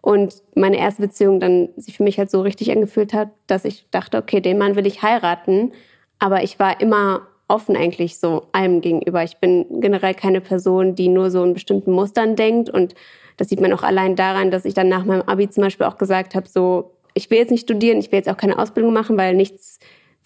Und 0.00 0.42
meine 0.54 0.78
erste 0.78 1.02
Beziehung 1.02 1.38
dann 1.38 1.68
sich 1.76 1.98
für 1.98 2.02
mich 2.02 2.18
halt 2.18 2.30
so 2.30 2.40
richtig 2.40 2.70
angefühlt 2.70 3.12
hat, 3.12 3.28
dass 3.46 3.66
ich 3.66 3.90
dachte, 3.90 4.16
okay, 4.16 4.40
den 4.40 4.56
Mann 4.56 4.74
will 4.74 4.86
ich 4.86 5.02
heiraten. 5.02 5.72
Aber 6.18 6.42
ich 6.42 6.58
war 6.58 6.80
immer 6.80 7.26
offen 7.46 7.76
eigentlich 7.76 8.18
so 8.18 8.44
allem 8.52 8.80
gegenüber. 8.80 9.22
Ich 9.22 9.36
bin 9.36 9.66
generell 9.82 10.14
keine 10.14 10.40
Person, 10.40 10.94
die 10.94 11.08
nur 11.08 11.30
so 11.30 11.44
in 11.44 11.52
bestimmten 11.52 11.92
Mustern 11.92 12.36
denkt. 12.36 12.70
Und 12.70 12.94
das 13.36 13.50
sieht 13.50 13.60
man 13.60 13.74
auch 13.74 13.82
allein 13.82 14.16
daran, 14.16 14.50
dass 14.50 14.64
ich 14.64 14.72
dann 14.72 14.88
nach 14.88 15.04
meinem 15.04 15.22
Abi 15.22 15.50
zum 15.50 15.62
Beispiel 15.62 15.84
auch 15.84 15.98
gesagt 15.98 16.34
habe, 16.34 16.48
so, 16.48 16.94
ich 17.12 17.28
will 17.30 17.36
jetzt 17.36 17.50
nicht 17.50 17.64
studieren, 17.64 17.98
ich 17.98 18.10
will 18.10 18.18
jetzt 18.18 18.30
auch 18.30 18.38
keine 18.38 18.58
Ausbildung 18.58 18.94
machen, 18.94 19.18
weil 19.18 19.34
nichts 19.34 19.78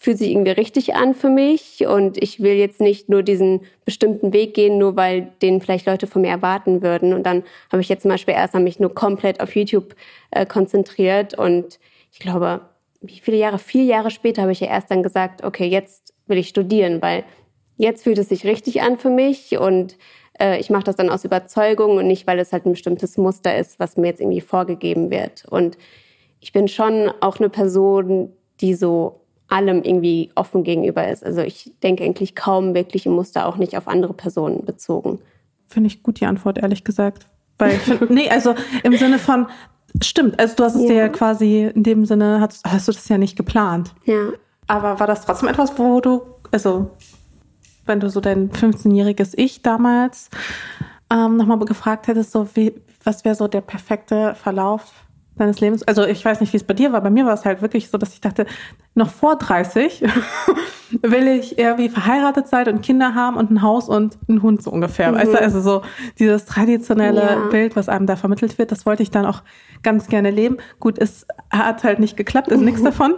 fühlt 0.03 0.19
sich 0.19 0.33
irgendwie 0.33 0.51
richtig 0.51 0.97
an 0.97 1.15
für 1.15 1.29
mich 1.29 1.87
und 1.87 2.21
ich 2.21 2.41
will 2.41 2.55
jetzt 2.55 2.81
nicht 2.81 3.09
nur 3.09 3.23
diesen 3.23 3.61
bestimmten 3.85 4.33
Weg 4.33 4.53
gehen, 4.53 4.77
nur 4.77 4.97
weil 4.97 5.33
den 5.43 5.61
vielleicht 5.61 5.87
Leute 5.87 6.09
von 6.09 6.23
mir 6.23 6.31
erwarten 6.31 6.83
würden. 6.83 7.13
Und 7.13 7.23
dann 7.23 7.45
habe 7.71 7.83
ich 7.83 7.89
jetzt 7.89 8.03
zum 8.03 8.11
Beispiel 8.11 8.35
erst 8.35 8.53
mich 8.55 8.81
nur 8.81 8.93
komplett 8.93 9.41
auf 9.41 9.55
YouTube 9.55 9.95
äh, 10.33 10.45
konzentriert 10.45 11.39
und 11.39 11.79
ich 12.11 12.19
glaube, 12.19 12.63
wie 13.01 13.21
viele 13.21 13.37
Jahre, 13.37 13.61
vier 13.61 13.85
Jahre 13.85 14.11
später 14.11 14.43
habe 14.43 14.51
ich 14.51 14.59
ja 14.59 14.67
erst 14.67 14.91
dann 14.91 15.05
gesagt, 15.05 15.45
okay, 15.45 15.67
jetzt 15.67 16.13
will 16.27 16.39
ich 16.39 16.49
studieren, 16.49 17.01
weil 17.01 17.23
jetzt 17.77 18.03
fühlt 18.03 18.19
es 18.19 18.29
sich 18.29 18.45
richtig 18.45 18.83
an 18.83 18.99
für 18.99 19.11
mich 19.11 19.57
und 19.57 19.97
äh, 20.41 20.59
ich 20.59 20.69
mache 20.69 20.83
das 20.83 20.97
dann 20.97 21.11
aus 21.11 21.25
Überzeugung 21.25 21.99
und 21.99 22.09
nicht, 22.09 22.27
weil 22.27 22.41
es 22.41 22.53
halt 22.53 22.67
ein 22.67 22.73
bestimmtes 22.73 23.19
Muster 23.19 23.57
ist, 23.57 23.79
was 23.79 23.97
mir 23.97 24.09
jetzt 24.09 24.21
irgendwie 24.21 24.41
vorgegeben 24.41 25.13
wird. 25.13 25.45
Und 25.49 25.79
ich 26.41 26.53
bin 26.53 26.67
schon 26.67 27.13
auch 27.21 27.39
eine 27.39 27.51
Person, 27.51 28.33
die 28.61 28.75
so 28.75 29.22
allem 29.53 29.83
irgendwie 29.83 30.31
offen 30.35 30.65
gegenüber 30.65 31.07
ist. 31.09 31.25
Also 31.25 31.43
ich 31.43 31.73
denke 31.83 32.03
eigentlich 32.05 32.35
kaum 32.35 32.75
wirklich 32.75 33.07
im 33.07 33.13
Muster 33.13 33.47
auch 33.47 33.57
nicht 33.57 33.77
auf 33.77 33.87
andere 33.87 34.15
Personen 34.15 34.65
bezogen. 34.65 35.21
Finde 35.69 35.89
ich 35.89 36.03
gut 36.03 36.21
die 36.21 36.27
Antwort, 36.27 36.59
ehrlich 36.59 36.85
gesagt. 36.85 37.27
Weil 37.59 37.73
find, 37.73 38.11
nee, 38.11 38.31
also 38.31 38.55
im 38.83 38.97
Sinne 38.97 39.19
von, 39.19 39.47
stimmt, 40.03 40.41
also 40.41 40.57
du 40.57 40.65
hast 40.65 40.75
es 40.75 40.83
ja. 40.83 40.89
dir 40.89 40.95
ja 40.95 41.09
quasi 41.11 41.71
in 41.75 41.83
dem 41.83 42.07
Sinne, 42.07 42.41
hast, 42.41 42.65
hast 42.67 42.89
du 42.89 42.93
das 42.93 43.09
ja 43.09 43.19
nicht 43.19 43.37
geplant. 43.37 43.95
Ja. 44.05 44.31
Aber 44.69 44.99
war 44.99 45.07
das 45.07 45.25
trotzdem 45.27 45.49
etwas, 45.49 45.79
wo 45.79 46.01
du, 46.01 46.23
also 46.51 46.91
wenn 47.85 48.01
du 48.01 48.09
so 48.09 48.21
dein 48.21 48.51
15-jähriges 48.51 49.35
Ich 49.37 49.61
damals 49.61 50.31
ähm, 51.13 51.37
nochmal 51.37 51.59
gefragt 51.59 52.07
hättest, 52.07 52.33
so 52.33 52.49
wie, 52.55 52.73
was 53.05 53.25
wäre 53.25 53.35
so 53.35 53.49
der 53.49 53.61
perfekte 53.61 54.35
Verlauf 54.35 54.93
deines 55.37 55.61
Lebens? 55.61 55.83
Also 55.83 56.05
ich 56.05 56.25
weiß 56.25 56.41
nicht, 56.41 56.53
wie 56.53 56.57
es 56.57 56.65
bei 56.65 56.75
dir 56.75 56.93
war. 56.93 57.01
Bei 57.01 57.11
mir 57.11 57.27
war 57.27 57.35
es 57.35 57.45
halt 57.45 57.63
wirklich 57.63 57.91
so, 57.91 57.99
dass 57.99 58.13
ich 58.13 58.21
dachte, 58.21 58.47
noch 58.95 59.11
vor 59.11 59.37
30 59.37 60.03
will 61.03 61.29
ich 61.29 61.59
irgendwie 61.59 61.89
verheiratet 61.89 62.49
sein 62.49 62.69
und 62.69 62.83
Kinder 62.83 63.15
haben 63.15 63.37
und 63.37 63.51
ein 63.51 63.63
Haus 63.63 63.89
und 63.89 64.19
einen 64.29 64.43
Hund 64.43 64.63
so 64.63 64.71
ungefähr. 64.71 65.11
Mhm. 65.11 65.17
Weißt 65.17 65.33
du, 65.33 65.41
also 65.41 65.61
so 65.61 65.83
dieses 66.19 66.45
traditionelle 66.45 67.21
ja. 67.21 67.47
Bild, 67.51 67.77
was 67.77 67.89
einem 67.89 68.07
da 68.07 68.17
vermittelt 68.17 68.59
wird, 68.59 68.73
das 68.73 68.87
wollte 68.87 69.03
ich 69.03 69.11
dann 69.11 69.27
auch 69.27 69.43
ganz 69.83 70.09
gerne 70.09 70.31
leben. 70.31 70.59
Gut, 70.81 70.99
es 70.99 71.27
hat 71.51 71.85
halt 71.85 71.99
nicht 71.99 72.17
geklappt, 72.17 72.49
ist 72.49 72.61
nichts 72.61 72.83
davon. 72.85 73.15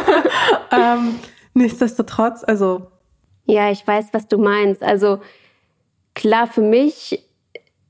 ähm, 0.72 1.16
nichtsdestotrotz, 1.54 2.44
also. 2.44 2.88
Ja, 3.44 3.70
ich 3.70 3.86
weiß, 3.86 4.08
was 4.12 4.28
du 4.28 4.38
meinst. 4.38 4.82
Also 4.82 5.20
klar, 6.14 6.46
für 6.46 6.60
mich 6.60 7.24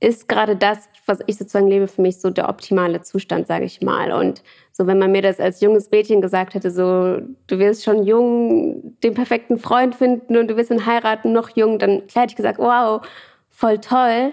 ist 0.01 0.29
gerade 0.29 0.55
das 0.55 0.89
was 1.09 1.21
ich 1.27 1.37
sozusagen 1.37 1.69
lebe, 1.69 1.89
für 1.89 2.03
mich 2.03 2.21
so 2.21 2.31
der 2.31 2.49
optimale 2.49 3.01
Zustand, 3.01 3.47
sage 3.47 3.65
ich 3.65 3.81
mal. 3.81 4.13
Und 4.13 4.43
so, 4.73 4.87
wenn 4.87 4.99
man 4.99 5.11
mir 5.11 5.23
das 5.23 5.41
als 5.41 5.61
junges 5.61 5.91
Mädchen 5.91 6.21
gesagt 6.21 6.55
hätte, 6.55 6.71
so, 6.71 7.21
du 7.47 7.59
wirst 7.59 7.85
schon 7.85 8.05
jung 8.05 8.97
den 9.03 9.15
perfekten 9.15 9.59
Freund 9.59 9.95
finden 9.95 10.37
und 10.37 10.49
du 10.49 10.57
wirst 10.57 10.71
ihn 10.71 10.87
heiraten, 10.87 11.33
noch 11.33 11.51
jung, 11.57 11.79
dann 11.79 12.07
klar 12.07 12.23
hätte 12.23 12.33
ich 12.33 12.37
gesagt, 12.37 12.59
wow, 12.59 13.01
voll 13.49 13.79
toll. 13.79 14.33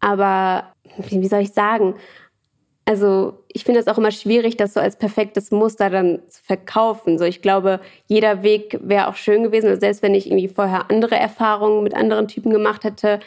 Aber 0.00 0.72
wie 1.08 1.26
soll 1.28 1.40
ich 1.40 1.52
sagen? 1.52 1.94
Also 2.88 3.44
ich 3.48 3.64
finde 3.64 3.80
es 3.80 3.86
auch 3.86 3.98
immer 3.98 4.10
schwierig, 4.10 4.56
das 4.56 4.72
so 4.72 4.80
als 4.80 4.96
perfektes 4.96 5.50
Muster 5.50 5.90
dann 5.90 6.20
zu 6.28 6.42
verkaufen. 6.42 7.18
So, 7.18 7.24
ich 7.24 7.42
glaube, 7.42 7.80
jeder 8.06 8.42
Weg 8.42 8.78
wäre 8.82 9.08
auch 9.08 9.16
schön 9.16 9.42
gewesen. 9.42 9.68
Also 9.68 9.80
selbst 9.80 10.02
wenn 10.02 10.14
ich 10.14 10.26
irgendwie 10.26 10.48
vorher 10.48 10.90
andere 10.90 11.16
Erfahrungen 11.16 11.82
mit 11.82 11.94
anderen 11.94 12.28
Typen 12.28 12.50
gemacht 12.50 12.84
hätte, 12.84 13.20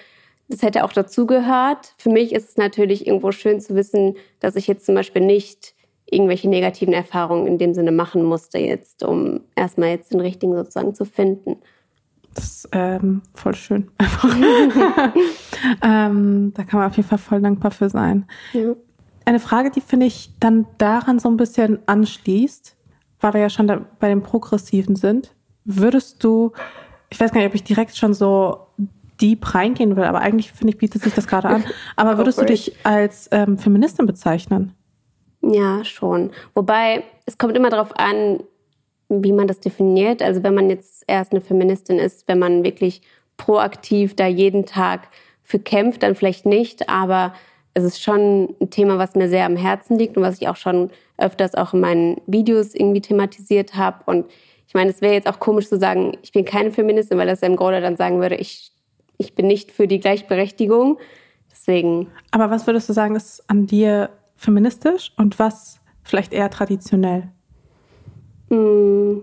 das 0.52 0.62
hätte 0.62 0.84
auch 0.84 0.94
dazugehört. 0.94 1.94
Für 1.98 2.10
mich 2.10 2.34
ist 2.34 2.50
es 2.50 2.58
natürlich 2.58 3.08
irgendwo 3.08 3.32
schön 3.32 3.60
zu 3.60 3.74
wissen, 3.76 4.16
dass 4.40 4.56
ich 4.56 4.68
jetzt 4.68 4.86
zum 4.86 4.96
Beispiel 4.96 5.26
nicht 5.26 5.74
irgendwelche 6.06 6.50
negativen 6.50 6.94
Erfahrungen 6.94 7.48
in 7.48 7.58
dem 7.58 7.74
Sinne 7.74 7.92
machen 7.92 8.24
musste, 8.24 8.60
jetzt, 8.60 9.04
um 9.04 9.42
erstmal 9.56 9.90
jetzt 9.90 10.14
den 10.14 10.20
richtigen 10.20 10.56
sozusagen 10.56 10.94
zu 10.94 11.06
finden. 11.06 11.56
Das 12.34 12.46
ist 12.46 12.70
ähm, 12.74 13.22
voll 13.34 13.56
schön. 13.56 13.92
ähm, 15.84 16.54
da 16.54 16.64
kann 16.64 16.80
man 16.80 16.90
auf 16.90 16.98
jeden 16.98 17.08
Fall 17.08 17.18
voll 17.18 17.42
dankbar 17.42 17.72
für 17.72 17.90
sein. 17.90 18.26
Ja. 18.54 18.76
Eine 19.26 19.40
Frage, 19.40 19.72
die 19.72 19.82
finde 19.82 20.06
ich 20.06 20.32
dann 20.40 20.66
daran 20.78 21.20
so 21.20 21.30
ein 21.30 21.38
bisschen 21.38 21.80
anschließt, 21.86 22.76
weil 23.20 23.34
wir 23.34 23.42
ja 23.42 23.50
schon 23.50 23.86
bei 24.00 24.10
dem 24.10 24.24
Progressiven 24.24 24.96
sind. 24.96 25.34
Würdest 25.64 26.24
du, 26.24 26.52
ich 27.10 27.20
weiß 27.20 27.32
gar 27.32 27.40
nicht, 27.40 27.50
ob 27.50 27.56
ich 27.56 27.64
direkt 27.64 27.96
schon 27.96 28.14
so 28.14 28.68
deep 29.22 29.54
reingehen 29.54 29.96
will, 29.96 30.04
aber 30.04 30.20
eigentlich 30.20 30.52
finde 30.52 30.74
ich, 30.74 30.80
bietet 30.80 31.04
sich 31.04 31.14
das 31.14 31.28
gerade 31.28 31.48
an. 31.48 31.64
Aber 31.96 32.18
würdest 32.18 32.42
du 32.42 32.46
dich 32.46 32.74
als 32.84 33.30
ähm, 33.32 33.58
Feministin 33.58 34.06
bezeichnen? 34.06 34.74
Ja, 35.42 35.84
schon. 35.84 36.32
Wobei, 36.54 37.04
es 37.26 37.38
kommt 37.38 37.56
immer 37.56 37.70
darauf 37.70 37.98
an, 37.98 38.42
wie 39.10 39.34
man 39.34 39.48
das 39.48 39.60
definiert. 39.60 40.22
Also 40.22 40.44
wenn 40.44 40.56
man 40.56 40.70
jetzt 40.70 41.04
erst 41.08 41.32
eine 41.32 41.42
Feministin 41.42 42.00
ist, 42.00 42.28
wenn 42.28 42.40
man 42.40 42.64
wirklich 42.64 43.02
proaktiv 43.38 44.16
da 44.16 44.28
jeden 44.28 44.66
Tag 44.66 45.10
für 45.44 45.60
kämpft, 45.60 46.04
dann 46.04 46.16
vielleicht 46.16 46.46
nicht. 46.46 46.90
Aber 46.90 47.34
es 47.74 47.84
ist 47.84 48.02
schon 48.02 48.56
ein 48.62 48.70
Thema, 48.70 48.98
was 48.98 49.16
mir 49.16 49.30
sehr 49.30 49.46
am 49.46 49.56
Herzen 49.56 49.98
liegt 49.98 50.18
und 50.18 50.24
was 50.24 50.42
ich 50.42 50.48
auch 50.48 50.56
schon 50.56 50.92
öfters 51.18 51.56
auch 51.56 51.74
in 51.74 51.82
meinen 51.82 52.22
Videos 52.28 52.76
irgendwie 52.76 53.02
thematisiert 53.02 53.76
habe. 53.76 53.98
Und 54.06 54.26
ich 54.68 54.74
meine, 54.74 54.90
es 54.90 55.02
wäre 55.02 55.14
jetzt 55.14 55.28
auch 55.28 55.40
komisch 55.40 55.68
zu 55.68 55.78
sagen, 55.78 56.18
ich 56.22 56.32
bin 56.32 56.46
keine 56.46 56.72
Feministin, 56.72 57.18
weil 57.18 57.28
das 57.28 57.42
ja 57.42 57.48
im 57.48 57.56
Grunde 57.56 57.82
dann 57.82 57.98
sagen 57.98 58.22
würde, 58.22 58.36
ich 58.36 58.72
ich 59.22 59.36
bin 59.36 59.48
nicht 59.48 59.72
für 59.72 59.88
die 59.88 60.00
Gleichberechtigung. 60.00 60.98
Deswegen. 61.50 62.08
Aber 62.32 62.50
was 62.50 62.68
würdest 62.68 62.90
du 62.90 62.94
sagen, 62.94 63.16
ist 63.16 63.44
an 63.48 63.68
dir 63.68 64.10
feministisch 64.36 65.14
und 65.18 65.40
was 65.40 65.80
vielleicht 66.04 66.34
eher 66.34 66.50
traditionell? 66.50 67.30
Mm. 68.50 69.20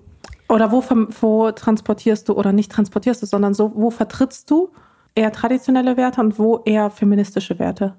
Oder 0.49 0.73
wo, 0.73 0.83
wo 1.21 1.51
transportierst 1.51 2.29
du 2.29 2.33
oder 2.33 2.53
nicht 2.53 2.73
transportierst 2.73 3.23
du, 3.23 3.27
sondern 3.27 3.53
so, 3.53 3.73
wo 3.75 3.91
vertrittst 3.91 4.51
du 4.51 4.71
eher 5.15 5.31
traditionelle 5.31 5.99
Werte 5.99 6.23
und 6.23 6.39
wo 6.39 6.63
eher 6.65 6.91
feministische 6.91 7.59
Werte? 7.59 7.97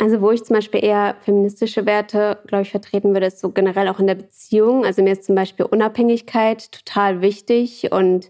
Also 0.00 0.20
wo 0.20 0.32
ich 0.32 0.42
zum 0.42 0.54
Beispiel 0.56 0.84
eher 0.84 1.14
feministische 1.20 1.86
Werte, 1.86 2.38
glaube 2.48 2.62
ich, 2.62 2.70
vertreten 2.70 3.12
würde, 3.12 3.26
ist 3.26 3.38
so 3.38 3.50
generell 3.50 3.86
auch 3.88 4.00
in 4.00 4.08
der 4.08 4.16
Beziehung. 4.16 4.84
Also 4.84 5.02
mir 5.04 5.12
ist 5.12 5.22
zum 5.22 5.36
Beispiel 5.36 5.66
Unabhängigkeit 5.66 6.72
total 6.72 7.20
wichtig 7.20 7.92
und 7.92 8.28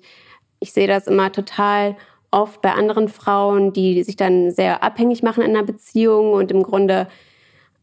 ich 0.60 0.72
sehe 0.72 0.86
das 0.86 1.06
immer 1.06 1.32
total 1.32 1.96
oft 2.34 2.60
bei 2.60 2.72
anderen 2.72 3.08
Frauen, 3.08 3.72
die 3.72 4.02
sich 4.02 4.16
dann 4.16 4.50
sehr 4.50 4.82
abhängig 4.82 5.22
machen 5.22 5.42
in 5.42 5.50
einer 5.50 5.64
Beziehung 5.64 6.32
und 6.32 6.50
im 6.50 6.64
Grunde 6.64 7.06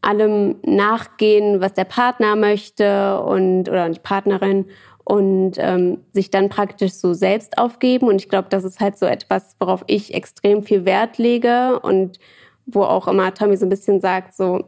allem 0.02 0.56
nachgehen, 0.62 1.60
was 1.60 1.72
der 1.72 1.84
Partner 1.84 2.36
möchte 2.36 3.20
und 3.20 3.68
oder 3.68 3.88
die 3.88 4.00
Partnerin 4.00 4.66
und 5.04 5.52
ähm, 5.56 5.98
sich 6.12 6.30
dann 6.30 6.50
praktisch 6.50 6.92
so 6.92 7.14
selbst 7.14 7.56
aufgeben. 7.56 8.08
Und 8.08 8.16
ich 8.16 8.28
glaube, 8.28 8.48
das 8.50 8.64
ist 8.64 8.80
halt 8.80 8.98
so 8.98 9.06
etwas, 9.06 9.56
worauf 9.58 9.84
ich 9.86 10.12
extrem 10.12 10.62
viel 10.62 10.84
Wert 10.84 11.18
lege 11.18 11.80
und 11.80 12.18
wo 12.66 12.82
auch 12.82 13.08
immer 13.08 13.32
Tommy 13.32 13.56
so 13.56 13.64
ein 13.66 13.70
bisschen 13.70 14.00
sagt, 14.00 14.34
so 14.34 14.64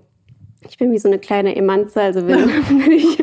ich 0.69 0.79
bin 0.79 0.93
wie 0.93 0.99
so 0.99 1.09
eine 1.09 1.19
kleine 1.19 1.57
Emanze, 1.57 2.01
also 2.01 2.27
wenn, 2.27 2.39
wenn 2.69 2.93
ich 2.93 3.19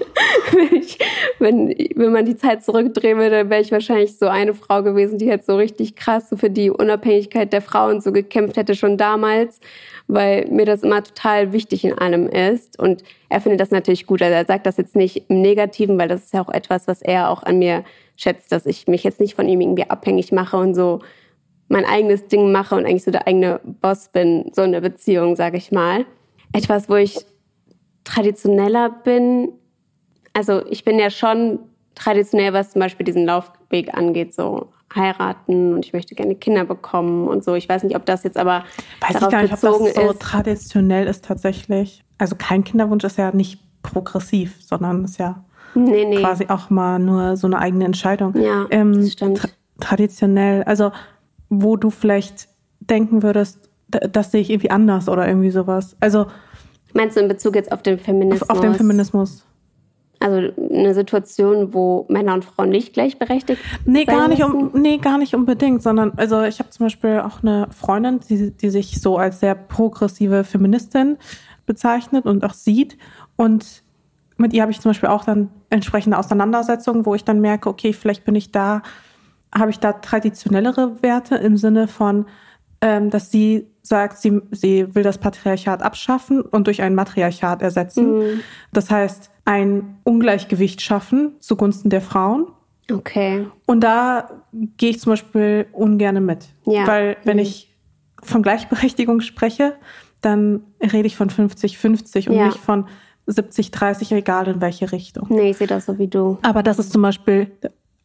wenn, 0.51 0.81
ich, 0.81 0.99
wenn, 1.39 1.75
wenn 1.95 2.11
man 2.11 2.25
die 2.25 2.35
Zeit 2.35 2.63
zurückdrehen 2.63 3.17
würde, 3.17 3.49
wäre 3.49 3.61
ich 3.61 3.71
wahrscheinlich 3.71 4.17
so 4.17 4.27
eine 4.27 4.53
Frau 4.53 4.83
gewesen, 4.83 5.17
die 5.17 5.25
jetzt 5.25 5.47
so 5.47 5.55
richtig 5.55 5.95
krass 5.95 6.33
für 6.35 6.49
die 6.49 6.69
Unabhängigkeit 6.69 7.51
der 7.53 7.61
Frauen 7.61 8.01
so 8.01 8.11
gekämpft 8.11 8.57
hätte 8.57 8.75
schon 8.75 8.97
damals, 8.97 9.59
weil 10.07 10.47
mir 10.47 10.65
das 10.65 10.83
immer 10.83 11.03
total 11.03 11.53
wichtig 11.53 11.83
in 11.83 11.97
allem 11.97 12.27
ist. 12.27 12.79
Und 12.79 13.03
er 13.29 13.41
findet 13.41 13.61
das 13.61 13.71
natürlich 13.71 14.05
gut. 14.05 14.21
Also 14.21 14.33
er 14.33 14.45
sagt 14.45 14.65
das 14.65 14.77
jetzt 14.77 14.95
nicht 14.95 15.29
im 15.29 15.41
Negativen, 15.41 15.97
weil 15.97 16.07
das 16.07 16.25
ist 16.25 16.33
ja 16.33 16.41
auch 16.41 16.53
etwas, 16.53 16.87
was 16.87 17.01
er 17.01 17.29
auch 17.29 17.43
an 17.43 17.59
mir 17.59 17.83
schätzt, 18.15 18.51
dass 18.51 18.65
ich 18.65 18.87
mich 18.87 19.03
jetzt 19.03 19.19
nicht 19.19 19.35
von 19.35 19.47
ihm 19.47 19.61
irgendwie 19.61 19.89
abhängig 19.89 20.31
mache 20.31 20.57
und 20.57 20.75
so 20.75 20.99
mein 21.69 21.85
eigenes 21.85 22.27
Ding 22.27 22.51
mache 22.51 22.75
und 22.75 22.85
eigentlich 22.85 23.05
so 23.05 23.11
der 23.11 23.27
eigene 23.27 23.61
Boss 23.63 24.09
bin, 24.09 24.51
so 24.53 24.61
eine 24.61 24.81
Beziehung, 24.81 25.37
sage 25.37 25.57
ich 25.57 25.71
mal. 25.71 26.05
Etwas, 26.51 26.89
wo 26.89 26.95
ich 26.95 27.25
traditioneller 28.03 28.89
bin, 28.89 29.49
also 30.33 30.65
ich 30.67 30.83
bin 30.83 30.99
ja 30.99 31.09
schon 31.09 31.59
traditionell, 31.95 32.53
was 32.53 32.71
zum 32.71 32.79
Beispiel 32.79 33.05
diesen 33.05 33.25
Laufweg 33.25 33.93
angeht, 33.93 34.33
so 34.33 34.69
heiraten 34.95 35.73
und 35.73 35.85
ich 35.85 35.93
möchte 35.93 36.15
gerne 36.15 36.35
Kinder 36.35 36.65
bekommen 36.65 37.27
und 37.27 37.43
so. 37.43 37.55
Ich 37.55 37.67
weiß 37.67 37.83
nicht, 37.83 37.95
ob 37.95 38.05
das 38.05 38.23
jetzt 38.23 38.37
aber 38.37 38.63
weiß 38.99 39.13
darauf 39.13 39.27
ich 39.27 39.31
gar 39.31 39.41
nicht, 39.41 39.51
bezogen 39.51 39.87
ob 39.87 39.93
das 39.93 40.03
so 40.03 40.11
ist. 40.11 40.21
traditionell 40.21 41.07
ist 41.07 41.25
tatsächlich. 41.25 42.03
Also 42.17 42.35
kein 42.37 42.63
Kinderwunsch 42.63 43.03
ist 43.03 43.17
ja 43.17 43.31
nicht 43.31 43.59
progressiv, 43.83 44.57
sondern 44.61 45.05
ist 45.05 45.17
ja 45.17 45.43
nee, 45.75 46.05
nee. 46.05 46.17
quasi 46.17 46.47
auch 46.49 46.69
mal 46.69 46.99
nur 46.99 47.37
so 47.37 47.47
eine 47.47 47.59
eigene 47.59 47.85
Entscheidung. 47.85 48.35
Ja, 48.35 48.67
ähm, 48.69 48.93
das 48.93 49.13
stimmt. 49.13 49.37
Tra 49.37 49.47
traditionell, 49.79 50.63
also 50.63 50.91
wo 51.49 51.75
du 51.75 51.89
vielleicht 51.89 52.49
denken 52.79 53.23
würdest, 53.23 53.69
das 53.87 54.31
sehe 54.31 54.41
ich 54.41 54.51
irgendwie 54.51 54.69
anders 54.69 55.09
oder 55.09 55.27
irgendwie 55.27 55.49
sowas. 55.49 55.97
Also 55.99 56.27
meinst 56.93 57.17
du 57.17 57.21
in 57.21 57.27
Bezug 57.27 57.55
jetzt 57.55 57.71
auf 57.71 57.81
den 57.81 57.99
Feminismus? 57.99 58.49
Auf, 58.49 58.57
auf 58.57 58.61
den 58.61 58.75
Feminismus. 58.75 59.45
Also 60.19 60.53
eine 60.71 60.93
Situation, 60.93 61.73
wo 61.73 62.05
Männer 62.07 62.35
und 62.35 62.45
Frauen 62.45 62.69
nicht 62.69 62.93
gleichberechtigt 62.93 63.59
nee, 63.85 64.05
gar 64.05 64.27
nicht 64.27 64.43
um, 64.43 64.69
Nee, 64.73 64.97
gar 64.97 65.17
nicht 65.17 65.33
unbedingt, 65.33 65.81
sondern 65.81 66.11
also 66.15 66.43
ich 66.43 66.59
habe 66.59 66.69
zum 66.69 66.85
Beispiel 66.85 67.21
auch 67.21 67.41
eine 67.41 67.67
Freundin, 67.71 68.19
die, 68.29 68.51
die 68.51 68.69
sich 68.69 69.01
so 69.01 69.17
als 69.17 69.39
sehr 69.39 69.55
progressive 69.55 70.43
Feministin 70.43 71.17
bezeichnet 71.65 72.25
und 72.25 72.45
auch 72.45 72.53
sieht. 72.53 72.99
Und 73.35 73.81
mit 74.37 74.53
ihr 74.53 74.61
habe 74.61 74.71
ich 74.71 74.79
zum 74.79 74.91
Beispiel 74.91 75.09
auch 75.09 75.25
dann 75.25 75.49
entsprechende 75.71 76.19
Auseinandersetzungen, 76.19 77.07
wo 77.07 77.15
ich 77.15 77.23
dann 77.23 77.41
merke, 77.41 77.69
okay, 77.69 77.91
vielleicht 77.91 78.23
bin 78.23 78.35
ich 78.35 78.51
da, 78.51 78.83
habe 79.55 79.71
ich 79.71 79.79
da 79.79 79.93
traditionellere 79.93 81.01
Werte 81.01 81.35
im 81.35 81.57
Sinne 81.57 81.87
von, 81.87 82.25
ähm, 82.81 83.09
dass 83.09 83.31
sie 83.31 83.70
sagt, 83.81 84.17
sie, 84.17 84.41
sie 84.51 84.93
will 84.93 85.03
das 85.03 85.17
Patriarchat 85.17 85.81
abschaffen 85.81 86.41
und 86.41 86.67
durch 86.67 86.81
ein 86.81 86.95
Matriarchat 86.95 87.61
ersetzen. 87.61 88.17
Mhm. 88.17 88.39
Das 88.73 88.89
heißt, 88.89 89.31
ein 89.45 89.97
Ungleichgewicht 90.03 90.81
schaffen 90.81 91.35
zugunsten 91.39 91.89
der 91.89 92.01
Frauen. 92.01 92.47
Okay. 92.91 93.47
Und 93.65 93.81
da 93.81 94.29
gehe 94.77 94.91
ich 94.91 94.99
zum 94.99 95.13
Beispiel 95.13 95.67
ungern 95.71 96.23
mit. 96.25 96.49
Ja. 96.65 96.85
Weil 96.87 97.17
wenn 97.23 97.37
mhm. 97.37 97.43
ich 97.43 97.71
von 98.21 98.43
Gleichberechtigung 98.43 99.21
spreche, 99.21 99.75
dann 100.21 100.61
rede 100.81 101.07
ich 101.07 101.15
von 101.15 101.29
50-50 101.29 102.29
und 102.29 102.35
ja. 102.35 102.45
nicht 102.45 102.59
von 102.59 102.85
70-30, 103.27 104.15
egal 104.15 104.47
in 104.47 104.61
welche 104.61 104.91
Richtung. 104.91 105.27
Nee, 105.29 105.51
ich 105.51 105.57
sehe 105.57 105.67
das 105.67 105.85
so 105.85 105.97
wie 105.97 106.07
du. 106.07 106.37
Aber 106.43 106.63
das 106.63 106.79
ist 106.79 106.91
zum 106.91 107.01
Beispiel, 107.01 107.51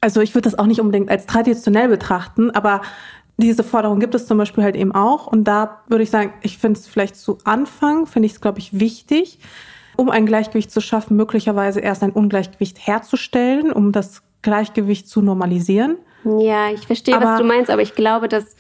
also 0.01 0.21
ich 0.21 0.35
würde 0.35 0.49
das 0.49 0.59
auch 0.59 0.67
nicht 0.67 0.81
unbedingt 0.81 1.11
als 1.11 1.27
traditionell 1.27 1.89
betrachten, 1.89 2.51
aber 2.51 2.83
diese 3.37 3.65
Forderung 3.65 4.01
gibt 4.01 4.15
es 4.15 4.27
zum 4.27 4.39
Beispiel 4.39 4.65
halt 4.65 4.77
eben 4.77 4.93
auch. 4.93 5.27
Und 5.27 5.45
da 5.45 5.83
würde 5.89 6.05
ich 6.05 6.11
sagen, 6.11 6.33
ich 6.43 6.59
finde 6.59 6.79
es 6.79 6.87
vielleicht 6.87 7.17
zu 7.17 7.39
Anfang, 7.45 8.07
finde 8.07 8.27
ich 8.27 8.33
es, 8.33 8.41
glaube 8.41 8.59
ich, 8.59 8.81
wichtig, 8.81 9.39
um 9.97 10.11
ein 10.11 10.27
Gleichgewicht 10.27 10.71
zu 10.71 10.81
schaffen, 10.81 11.17
möglicherweise 11.17 11.81
erst 11.81 12.03
ein 12.03 12.13
Ungleichgewicht 12.13 12.87
herzustellen, 12.87 13.73
um 13.73 13.93
das 13.93 14.23
Gleichgewicht 14.43 15.09
zu 15.09 15.23
normalisieren. 15.23 15.99
Ja, 16.39 16.71
ich 16.71 16.87
verstehe, 16.87 17.17
aber, 17.17 17.27
was 17.27 17.39
du 17.39 17.45
meinst, 17.45 17.71
aber 17.71 17.83
ich 17.83 17.95
glaube, 17.95 18.29
dass 18.29 18.57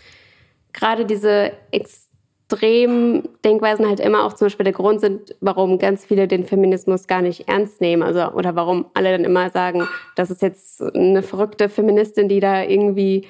gerade 0.73 1.05
diese 1.05 1.53
extremen 1.71 3.29
Denkweisen 3.45 3.87
halt 3.87 4.01
immer 4.01 4.25
auch 4.25 4.35
zum 4.35 4.47
Beispiel 4.47 4.65
der 4.65 4.73
Grund 4.73 5.01
sind, 5.01 5.35
warum 5.41 5.79
ganz 5.79 6.05
viele 6.05 6.29
den 6.29 6.45
Feminismus 6.45 7.07
gar 7.07 7.23
nicht 7.23 7.49
ernst 7.49 7.81
nehmen. 7.81 8.03
Also, 8.03 8.33
oder 8.33 8.55
warum 8.55 8.87
alle 8.95 9.11
dann 9.11 9.25
immer 9.25 9.51
sagen, 9.51 9.89
das 10.15 10.31
ist 10.31 10.43
jetzt 10.43 10.83
eine 10.83 11.23
verrückte 11.23 11.69
Feministin, 11.69 12.29
die 12.29 12.41
da 12.41 12.63
irgendwie, 12.63 13.27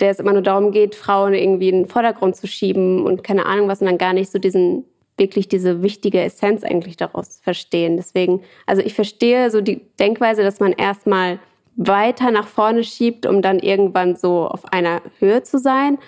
der 0.00 0.10
es 0.10 0.18
immer 0.18 0.32
nur 0.32 0.42
darum 0.42 0.72
geht, 0.72 0.94
Frauen 0.94 1.34
irgendwie 1.34 1.68
in 1.68 1.82
den 1.82 1.88
Vordergrund 1.88 2.36
zu 2.36 2.46
schieben 2.46 3.04
und 3.04 3.24
keine 3.24 3.46
Ahnung 3.46 3.68
was 3.68 3.80
und 3.80 3.86
dann 3.86 3.98
gar 3.98 4.12
nicht 4.12 4.30
so 4.30 4.38
diesen 4.38 4.84
wirklich 5.20 5.48
diese 5.48 5.82
wichtige 5.82 6.20
Essenz 6.20 6.64
eigentlich 6.64 6.96
daraus 6.96 7.40
verstehen. 7.42 7.98
Deswegen, 7.98 8.40
also 8.66 8.82
ich 8.82 8.94
verstehe 8.94 9.50
so 9.50 9.60
die 9.60 9.82
Denkweise, 10.00 10.42
dass 10.42 10.60
man 10.60 10.72
erstmal 10.72 11.38
weiter 11.76 12.30
nach 12.30 12.48
vorne 12.48 12.82
schiebt, 12.82 13.26
um 13.26 13.42
dann 13.42 13.58
irgendwann 13.58 14.16
so 14.16 14.46
auf 14.46 14.72
einer 14.72 15.02
Höhe 15.18 15.42
zu 15.42 15.58
sein. 15.58 15.98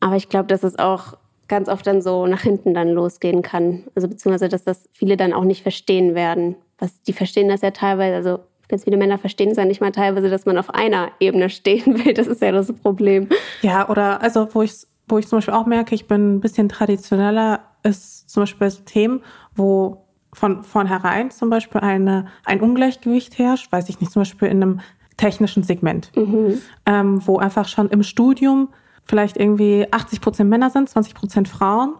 Aber 0.00 0.16
ich 0.16 0.28
glaube, 0.28 0.46
dass 0.46 0.64
es 0.64 0.78
auch 0.78 1.18
ganz 1.48 1.68
oft 1.68 1.86
dann 1.86 2.00
so 2.00 2.26
nach 2.26 2.40
hinten 2.40 2.74
dann 2.74 2.88
losgehen 2.88 3.42
kann. 3.42 3.84
Also 3.94 4.08
beziehungsweise, 4.08 4.48
dass 4.48 4.64
das 4.64 4.88
viele 4.92 5.16
dann 5.16 5.32
auch 5.32 5.44
nicht 5.44 5.62
verstehen 5.62 6.14
werden. 6.14 6.56
Was, 6.78 7.02
die 7.02 7.12
verstehen 7.12 7.48
das 7.48 7.60
ja 7.60 7.72
teilweise, 7.72 8.16
also 8.16 8.38
ganz 8.70 8.84
viele 8.84 8.96
Männer 8.96 9.18
verstehen 9.18 9.50
es 9.50 9.56
ja 9.56 9.64
nicht 9.64 9.80
mal 9.80 9.92
teilweise, 9.92 10.30
dass 10.30 10.46
man 10.46 10.56
auf 10.56 10.70
einer 10.70 11.10
Ebene 11.20 11.50
stehen 11.50 11.86
will. 12.04 12.14
Das 12.14 12.26
ist 12.26 12.40
ja 12.40 12.52
das 12.52 12.72
Problem. 12.72 13.28
Ja, 13.62 13.88
oder 13.88 14.22
also 14.22 14.48
wo 14.52 14.62
ich, 14.62 14.86
wo 15.08 15.18
ich 15.18 15.28
zum 15.28 15.38
Beispiel 15.38 15.54
auch 15.54 15.66
merke, 15.66 15.94
ich 15.94 16.06
bin 16.06 16.36
ein 16.36 16.40
bisschen 16.40 16.68
traditioneller, 16.68 17.60
ist 17.82 18.30
zum 18.30 18.42
Beispiel 18.42 18.66
bei 18.66 18.70
so 18.70 18.82
Themen, 18.82 19.22
wo 19.54 20.06
von 20.32 20.62
vornherein 20.62 21.30
zum 21.30 21.50
Beispiel 21.50 21.80
eine, 21.80 22.26
ein 22.44 22.60
Ungleichgewicht 22.60 23.38
herrscht, 23.38 23.72
weiß 23.72 23.88
ich 23.88 24.00
nicht, 24.00 24.12
zum 24.12 24.20
Beispiel 24.20 24.48
in 24.48 24.62
einem 24.62 24.80
technischen 25.16 25.62
Segment, 25.64 26.12
mhm. 26.16 26.60
ähm, 26.86 27.26
wo 27.26 27.38
einfach 27.38 27.68
schon 27.68 27.88
im 27.90 28.02
Studium 28.02 28.68
vielleicht 29.04 29.36
irgendwie 29.36 29.86
80 29.90 30.20
Prozent 30.20 30.48
Männer 30.48 30.70
sind, 30.70 30.88
20 30.88 31.14
Prozent 31.14 31.48
Frauen. 31.48 31.94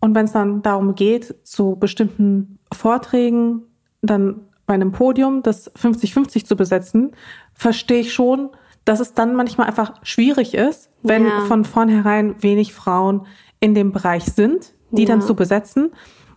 Und 0.00 0.14
wenn 0.14 0.26
es 0.26 0.32
dann 0.32 0.62
darum 0.62 0.94
geht, 0.94 1.34
zu 1.46 1.76
bestimmten 1.76 2.58
Vorträgen 2.72 3.62
dann 4.02 4.40
bei 4.66 4.74
einem 4.74 4.92
Podium 4.92 5.42
das 5.42 5.72
50-50 5.74 6.44
zu 6.44 6.56
besetzen, 6.56 7.12
verstehe 7.54 8.00
ich 8.00 8.12
schon, 8.12 8.50
dass 8.84 9.00
es 9.00 9.14
dann 9.14 9.34
manchmal 9.34 9.66
einfach 9.66 9.94
schwierig 10.02 10.54
ist, 10.54 10.90
wenn 11.02 11.26
ja. 11.26 11.40
von 11.46 11.64
vornherein 11.64 12.42
wenig 12.42 12.74
Frauen 12.74 13.26
in 13.60 13.74
dem 13.74 13.92
Bereich 13.92 14.24
sind, 14.24 14.74
die 14.90 15.02
ja. 15.02 15.08
dann 15.08 15.22
zu 15.22 15.34
besetzen, 15.34 15.92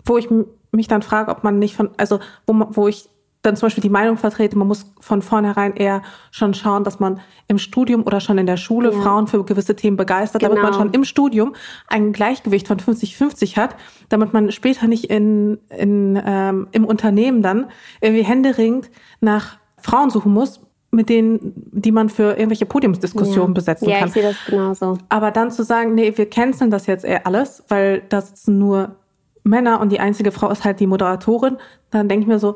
wo 0.05 0.17
ich 0.17 0.29
mich 0.71 0.87
dann 0.87 1.01
frage, 1.01 1.31
ob 1.31 1.43
man 1.43 1.59
nicht 1.59 1.75
von, 1.75 1.89
also 1.97 2.19
wo, 2.45 2.53
wo 2.71 2.87
ich 2.87 3.09
dann 3.41 3.55
zum 3.55 3.67
Beispiel 3.67 3.81
die 3.81 3.89
Meinung 3.89 4.17
vertrete, 4.17 4.57
man 4.57 4.67
muss 4.67 4.91
von 4.99 5.21
vornherein 5.21 5.75
eher 5.75 6.01
schon 6.29 6.53
schauen, 6.53 6.83
dass 6.83 6.99
man 6.99 7.21
im 7.47 7.57
Studium 7.57 8.03
oder 8.03 8.19
schon 8.19 8.37
in 8.37 8.45
der 8.45 8.57
Schule 8.57 8.91
ja. 8.91 9.01
Frauen 9.01 9.27
für 9.27 9.43
gewisse 9.45 9.75
Themen 9.75 9.95
begeistert, 9.95 10.41
genau. 10.41 10.55
damit 10.55 10.63
man 10.63 10.71
genau. 10.73 10.83
schon 10.83 10.93
im 10.93 11.05
Studium 11.05 11.55
ein 11.87 12.11
Gleichgewicht 12.11 12.67
von 12.67 12.79
50-50 12.79 13.55
hat, 13.55 13.75
damit 14.09 14.33
man 14.33 14.51
später 14.51 14.87
nicht 14.87 15.05
in, 15.05 15.57
in, 15.69 16.21
ähm, 16.25 16.67
im 16.71 16.83
Unternehmen 16.83 17.41
dann 17.41 17.67
irgendwie 18.01 18.23
händeringend 18.23 18.89
nach 19.21 19.57
Frauen 19.77 20.09
suchen 20.09 20.33
muss, 20.33 20.59
mit 20.91 21.07
denen, 21.07 21.53
die 21.71 21.91
man 21.91 22.09
für 22.09 22.31
irgendwelche 22.31 22.65
Podiumsdiskussionen 22.65 23.51
ja. 23.51 23.53
besetzen 23.53 23.87
ja, 23.87 23.99
kann. 23.99 24.01
Ja, 24.01 24.07
ich 24.07 24.13
sehe 24.13 24.23
das 24.23 24.45
genauso. 24.45 24.97
Aber 25.07 25.31
dann 25.31 25.51
zu 25.51 25.63
sagen, 25.63 25.95
nee, 25.95 26.11
wir 26.15 26.29
canceln 26.29 26.71
das 26.71 26.87
jetzt 26.87 27.05
eher 27.05 27.25
alles, 27.25 27.63
weil 27.69 28.01
da 28.09 28.21
sitzen 28.21 28.57
nur 28.57 28.95
Männer 29.43 29.79
und 29.79 29.91
die 29.91 29.99
einzige 29.99 30.31
Frau 30.31 30.49
ist 30.49 30.65
halt 30.65 30.79
die 30.79 30.87
Moderatorin, 30.87 31.57
dann 31.91 32.09
denke 32.09 32.23
ich 32.23 32.27
mir 32.27 32.39
so, 32.39 32.55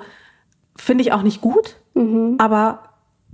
finde 0.76 1.04
ich 1.04 1.12
auch 1.12 1.24
nicht 1.24 1.42
gut, 1.42 1.78
mhm. 1.94 2.36
aber 2.40 2.80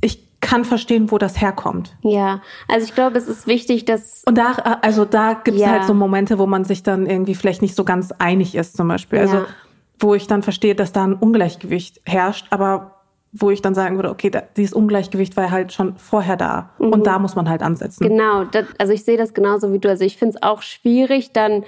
ich 0.01 0.27
kann 0.41 0.65
verstehen, 0.65 1.11
wo 1.11 1.17
das 1.17 1.39
herkommt. 1.41 1.97
Ja, 2.01 2.41
also 2.67 2.85
ich 2.85 2.95
glaube, 2.95 3.17
es 3.17 3.27
ist 3.27 3.47
wichtig, 3.47 3.85
dass. 3.85 4.23
Und 4.25 4.37
da, 4.37 4.51
also 4.81 5.05
da 5.05 5.33
gibt 5.33 5.57
es 5.57 5.63
ja. 5.63 5.71
halt 5.71 5.83
so 5.85 5.93
Momente, 5.93 6.39
wo 6.39 6.45
man 6.45 6.63
sich 6.63 6.83
dann 6.83 7.05
irgendwie 7.05 7.35
vielleicht 7.35 7.61
nicht 7.61 7.75
so 7.75 7.83
ganz 7.83 8.11
einig 8.13 8.55
ist, 8.55 8.77
zum 8.77 8.87
Beispiel. 8.87 9.19
Also, 9.19 9.35
ja. 9.35 9.41
Also, 9.41 9.53
wo 10.01 10.15
ich 10.15 10.27
dann 10.27 10.43
verstehe, 10.43 10.75
dass 10.75 10.93
da 10.93 11.03
ein 11.03 11.13
Ungleichgewicht 11.13 12.01
herrscht, 12.05 12.47
aber 12.51 12.99
wo 13.31 13.51
ich 13.51 13.61
dann 13.61 13.75
sagen 13.75 13.95
würde, 13.97 14.09
okay, 14.09 14.29
da, 14.29 14.41
dieses 14.57 14.73
Ungleichgewicht 14.73 15.37
war 15.37 15.51
halt 15.51 15.71
schon 15.71 15.97
vorher 15.97 16.35
da. 16.35 16.71
Mhm. 16.79 16.89
Und 16.89 17.07
da 17.07 17.19
muss 17.19 17.35
man 17.35 17.49
halt 17.49 17.61
ansetzen. 17.61 18.07
Genau, 18.07 18.45
das, 18.45 18.65
also 18.77 18.93
ich 18.93 19.03
sehe 19.03 19.17
das 19.17 19.33
genauso 19.33 19.71
wie 19.71 19.79
du. 19.79 19.89
Also 19.89 20.03
ich 20.03 20.17
finde 20.17 20.35
es 20.37 20.43
auch 20.43 20.61
schwierig, 20.61 21.31
dann 21.33 21.63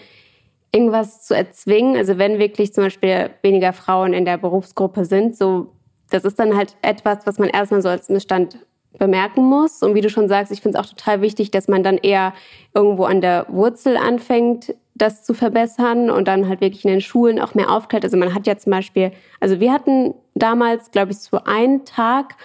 irgendwas 0.71 1.25
zu 1.25 1.35
erzwingen. 1.35 1.97
Also 1.97 2.17
wenn 2.17 2.39
wirklich 2.39 2.73
zum 2.73 2.85
Beispiel 2.85 3.31
weniger 3.41 3.73
Frauen 3.73 4.13
in 4.13 4.25
der 4.25 4.37
Berufsgruppe 4.37 5.05
sind, 5.05 5.35
so 5.35 5.73
das 6.09 6.25
ist 6.25 6.39
dann 6.39 6.55
halt 6.55 6.75
etwas, 6.81 7.25
was 7.25 7.39
man 7.39 7.49
erstmal 7.49 7.81
so 7.81 7.89
als 7.89 8.09
Missstand 8.09 8.59
bemerken 8.97 9.43
muss. 9.43 9.81
Und 9.81 9.95
wie 9.95 10.01
du 10.01 10.09
schon 10.09 10.27
sagst, 10.27 10.51
ich 10.51 10.61
finde 10.61 10.77
es 10.77 10.85
auch 10.85 10.89
total 10.89 11.21
wichtig, 11.21 11.51
dass 11.51 11.67
man 11.67 11.83
dann 11.83 11.97
eher 11.97 12.33
irgendwo 12.73 13.05
an 13.05 13.21
der 13.21 13.45
Wurzel 13.49 13.97
anfängt, 13.97 14.75
das 14.93 15.23
zu 15.23 15.33
verbessern 15.33 16.09
und 16.09 16.27
dann 16.27 16.47
halt 16.47 16.61
wirklich 16.61 16.83
in 16.85 16.91
den 16.91 17.01
Schulen 17.01 17.39
auch 17.39 17.55
mehr 17.55 17.71
aufklärt. 17.71 18.03
Also 18.03 18.17
man 18.17 18.35
hat 18.35 18.45
ja 18.45 18.57
zum 18.57 18.71
Beispiel, 18.71 19.11
also 19.39 19.59
wir 19.59 19.71
hatten 19.71 20.13
damals, 20.35 20.91
glaube 20.91 21.13
ich, 21.13 21.19
so 21.19 21.39
einen 21.43 21.85
Tag, 21.85 22.35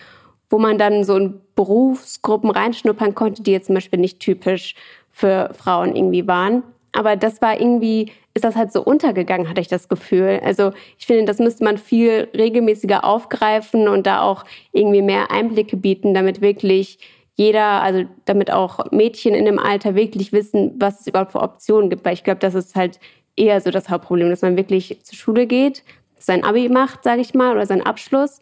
wo 0.49 0.59
man 0.59 0.79
dann 0.79 1.03
so 1.03 1.17
in 1.17 1.41
Berufsgruppen 1.57 2.51
reinschnuppern 2.51 3.15
konnte, 3.15 3.43
die 3.43 3.51
jetzt 3.51 3.67
zum 3.67 3.75
Beispiel 3.75 3.99
nicht 3.99 4.21
typisch 4.21 4.75
für 5.11 5.51
Frauen 5.55 5.97
irgendwie 5.97 6.27
waren. 6.29 6.63
Aber 6.97 7.15
das 7.15 7.43
war 7.43 7.61
irgendwie, 7.61 8.11
ist 8.33 8.43
das 8.43 8.57
halt 8.57 8.73
so 8.73 8.83
untergegangen, 8.83 9.51
hatte 9.51 9.61
ich 9.61 9.69
das 9.69 9.91
Gefühl. 9.91 10.41
Also 10.43 10.73
ich 10.99 11.05
finde, 11.05 11.27
das 11.27 11.39
müsste 11.39 11.63
man 11.63 11.77
viel 11.77 12.29
regelmäßiger 12.35 13.05
aufgreifen 13.05 13.87
und 13.87 14.07
da 14.07 14.23
auch 14.23 14.47
irgendwie 14.73 15.03
mehr 15.03 15.31
Einblicke 15.31 15.77
bieten, 15.77 16.15
damit 16.15 16.41
wirklich 16.41 16.99
jeder, 17.35 17.83
also 17.83 18.05
damit 18.25 18.51
auch 18.51 18.91
Mädchen 18.93 19.35
in 19.35 19.45
dem 19.45 19.59
Alter 19.59 19.95
wirklich 19.95 20.33
wissen, 20.33 20.75
was 20.79 21.01
es 21.01 21.07
überhaupt 21.07 21.33
für 21.33 21.43
Optionen 21.43 21.91
gibt. 21.91 22.03
Weil 22.07 22.15
ich 22.15 22.25
glaube, 22.25 22.41
das 22.41 22.55
ist 22.55 22.75
halt 22.75 22.99
eher 23.37 23.61
so 23.61 23.71
das 23.71 23.91
Hauptproblem, 23.91 24.31
dass 24.31 24.41
man 24.41 24.57
wirklich 24.57 24.99
zur 25.03 25.19
Schule 25.19 25.47
geht, 25.47 25.83
sein 26.19 26.45
Abi 26.45 26.71
macht, 26.71 27.05
sage 27.05 27.21
ich 27.21 27.35
mal, 27.35 27.53
oder 27.53 27.67
seinen 27.67 27.83
Abschluss 27.83 28.41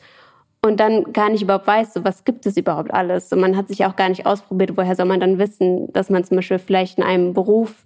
und 0.64 0.78
dann 0.78 1.12
gar 1.12 1.28
nicht 1.28 1.42
überhaupt 1.42 1.66
weiß, 1.66 1.92
so 1.92 2.04
was 2.04 2.22
gibt 2.22 2.46
es 2.46 2.56
überhaupt 2.56 2.94
alles. 2.94 3.32
Und 3.32 3.40
man 3.40 3.56
hat 3.56 3.66
sich 3.66 3.84
auch 3.84 3.96
gar 3.96 4.10
nicht 4.10 4.26
ausprobiert, 4.26 4.76
woher 4.76 4.94
soll 4.94 5.06
man 5.06 5.18
dann 5.18 5.38
wissen, 5.38 5.92
dass 5.92 6.08
man 6.08 6.22
zum 6.22 6.36
Beispiel 6.36 6.60
vielleicht 6.60 6.98
in 6.98 7.04
einem 7.04 7.34
Beruf 7.34 7.84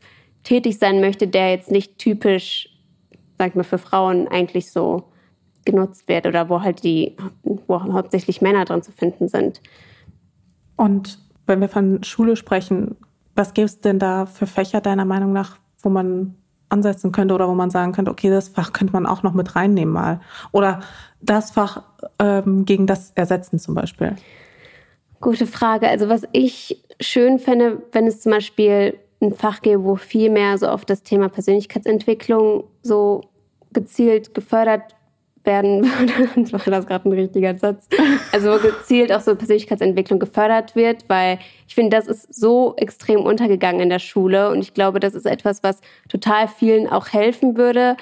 tätig 0.48 0.78
sein 0.78 1.00
möchte, 1.00 1.28
der 1.28 1.50
jetzt 1.50 1.70
nicht 1.70 1.98
typisch, 1.98 2.70
sag 3.36 3.50
ich 3.50 3.54
mal, 3.54 3.64
für 3.64 3.76
Frauen 3.76 4.28
eigentlich 4.28 4.70
so 4.70 5.04
genutzt 5.66 6.08
wird 6.08 6.26
oder 6.26 6.48
wo 6.48 6.62
halt 6.62 6.82
die, 6.84 7.16
wo 7.42 7.82
hauptsächlich 7.92 8.40
Männer 8.40 8.64
drin 8.64 8.82
zu 8.82 8.90
finden 8.90 9.28
sind. 9.28 9.60
Und 10.76 11.18
wenn 11.46 11.60
wir 11.60 11.68
von 11.68 12.02
Schule 12.02 12.34
sprechen, 12.34 12.96
was 13.34 13.52
gibt 13.52 13.68
es 13.68 13.80
denn 13.80 13.98
da 13.98 14.24
für 14.24 14.46
Fächer 14.46 14.80
deiner 14.80 15.04
Meinung 15.04 15.34
nach, 15.34 15.58
wo 15.82 15.90
man 15.90 16.34
ansetzen 16.70 17.12
könnte 17.12 17.34
oder 17.34 17.46
wo 17.46 17.54
man 17.54 17.68
sagen 17.68 17.92
könnte, 17.92 18.10
okay, 18.10 18.30
das 18.30 18.48
Fach 18.48 18.72
könnte 18.72 18.94
man 18.94 19.04
auch 19.04 19.22
noch 19.22 19.34
mit 19.34 19.54
reinnehmen 19.54 19.92
mal. 19.92 20.20
Oder 20.52 20.80
das 21.20 21.50
Fach 21.50 21.82
ähm, 22.18 22.64
gegen 22.64 22.86
das 22.86 23.12
ersetzen 23.14 23.58
zum 23.58 23.74
Beispiel? 23.74 24.16
Gute 25.20 25.46
Frage. 25.46 25.88
Also 25.88 26.08
was 26.08 26.22
ich 26.32 26.82
schön 27.00 27.38
fände, 27.38 27.82
wenn 27.92 28.06
es 28.06 28.22
zum 28.22 28.32
Beispiel 28.32 28.98
ein 29.20 29.32
Fach 29.32 29.62
gäbe, 29.62 29.84
wo 29.84 29.96
viel 29.96 30.30
mehr 30.30 30.58
so 30.58 30.68
auf 30.68 30.84
das 30.84 31.02
Thema 31.02 31.28
Persönlichkeitsentwicklung 31.28 32.64
so 32.82 33.22
gezielt 33.72 34.34
gefördert 34.34 34.94
werden 35.44 35.84
würde. 36.36 36.52
war 36.52 36.60
das 36.66 36.86
gerade 36.86 37.08
ein 37.08 37.12
richtiger 37.12 37.56
Satz. 37.56 37.88
Also 38.32 38.52
wo 38.52 38.58
gezielt 38.58 39.12
auch 39.12 39.20
so 39.20 39.34
Persönlichkeitsentwicklung 39.34 40.18
gefördert 40.18 40.76
wird, 40.76 41.04
weil 41.08 41.38
ich 41.66 41.74
finde, 41.74 41.96
das 41.96 42.06
ist 42.06 42.32
so 42.34 42.74
extrem 42.76 43.20
untergegangen 43.20 43.80
in 43.80 43.88
der 43.88 43.98
Schule 43.98 44.50
und 44.50 44.60
ich 44.60 44.74
glaube, 44.74 45.00
das 45.00 45.14
ist 45.14 45.26
etwas, 45.26 45.62
was 45.62 45.80
total 46.08 46.48
vielen 46.48 46.88
auch 46.88 47.08
helfen 47.08 47.56
würde, 47.56 47.96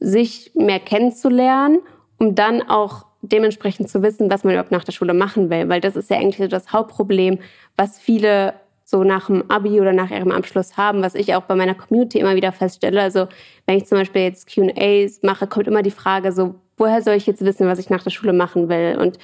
sich 0.00 0.52
mehr 0.54 0.80
kennenzulernen, 0.80 1.80
um 2.18 2.34
dann 2.34 2.62
auch 2.62 3.06
dementsprechend 3.22 3.90
zu 3.90 4.02
wissen, 4.02 4.30
was 4.30 4.44
man 4.44 4.54
überhaupt 4.54 4.70
nach 4.70 4.84
der 4.84 4.92
Schule 4.92 5.14
machen 5.14 5.50
will, 5.50 5.68
weil 5.68 5.80
das 5.80 5.96
ist 5.96 6.10
ja 6.10 6.16
eigentlich 6.16 6.38
so 6.38 6.46
das 6.46 6.72
Hauptproblem, 6.72 7.40
was 7.76 7.98
viele 7.98 8.54
so 8.90 9.04
nach 9.04 9.26
dem 9.26 9.50
Abi 9.50 9.82
oder 9.82 9.92
nach 9.92 10.10
ihrem 10.10 10.30
Abschluss 10.30 10.78
haben, 10.78 11.02
was 11.02 11.14
ich 11.14 11.34
auch 11.34 11.42
bei 11.42 11.54
meiner 11.54 11.74
Community 11.74 12.20
immer 12.20 12.36
wieder 12.36 12.52
feststelle. 12.52 13.02
Also 13.02 13.28
wenn 13.66 13.76
ich 13.76 13.84
zum 13.84 13.98
Beispiel 13.98 14.22
jetzt 14.22 14.52
Q&As 14.52 15.22
mache, 15.22 15.46
kommt 15.46 15.68
immer 15.68 15.82
die 15.82 15.90
Frage 15.90 16.32
so, 16.32 16.54
woher 16.78 17.02
soll 17.02 17.12
ich 17.12 17.26
jetzt 17.26 17.44
wissen, 17.44 17.66
was 17.66 17.78
ich 17.78 17.90
nach 17.90 18.02
der 18.02 18.08
Schule 18.08 18.32
machen 18.32 18.70
will? 18.70 18.96
Und 18.98 19.18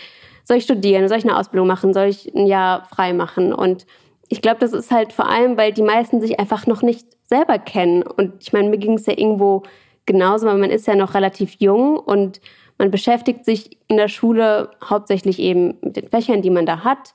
soll 0.44 0.58
ich 0.58 0.64
studieren? 0.64 1.08
Soll 1.08 1.16
ich 1.16 1.24
eine 1.24 1.38
Ausbildung 1.38 1.66
machen? 1.66 1.94
Soll 1.94 2.08
ich 2.08 2.30
ein 2.34 2.46
Jahr 2.46 2.84
frei 2.94 3.14
machen? 3.14 3.54
Und 3.54 3.86
ich 4.28 4.42
glaube, 4.42 4.58
das 4.60 4.74
ist 4.74 4.90
halt 4.90 5.14
vor 5.14 5.30
allem, 5.30 5.56
weil 5.56 5.72
die 5.72 5.80
meisten 5.80 6.20
sich 6.20 6.38
einfach 6.38 6.66
noch 6.66 6.82
nicht 6.82 7.06
selber 7.24 7.58
kennen. 7.58 8.02
Und 8.02 8.34
ich 8.40 8.52
meine, 8.52 8.68
mir 8.68 8.76
ging 8.76 8.98
es 8.98 9.06
ja 9.06 9.16
irgendwo 9.16 9.62
genauso, 10.04 10.46
weil 10.46 10.58
man 10.58 10.68
ist 10.68 10.86
ja 10.86 10.94
noch 10.94 11.14
relativ 11.14 11.54
jung 11.58 11.96
und 11.96 12.42
man 12.76 12.90
beschäftigt 12.90 13.46
sich 13.46 13.78
in 13.88 13.96
der 13.96 14.08
Schule 14.08 14.72
hauptsächlich 14.84 15.38
eben 15.38 15.78
mit 15.80 15.96
den 15.96 16.08
Fächern, 16.08 16.42
die 16.42 16.50
man 16.50 16.66
da 16.66 16.84
hat 16.84 17.14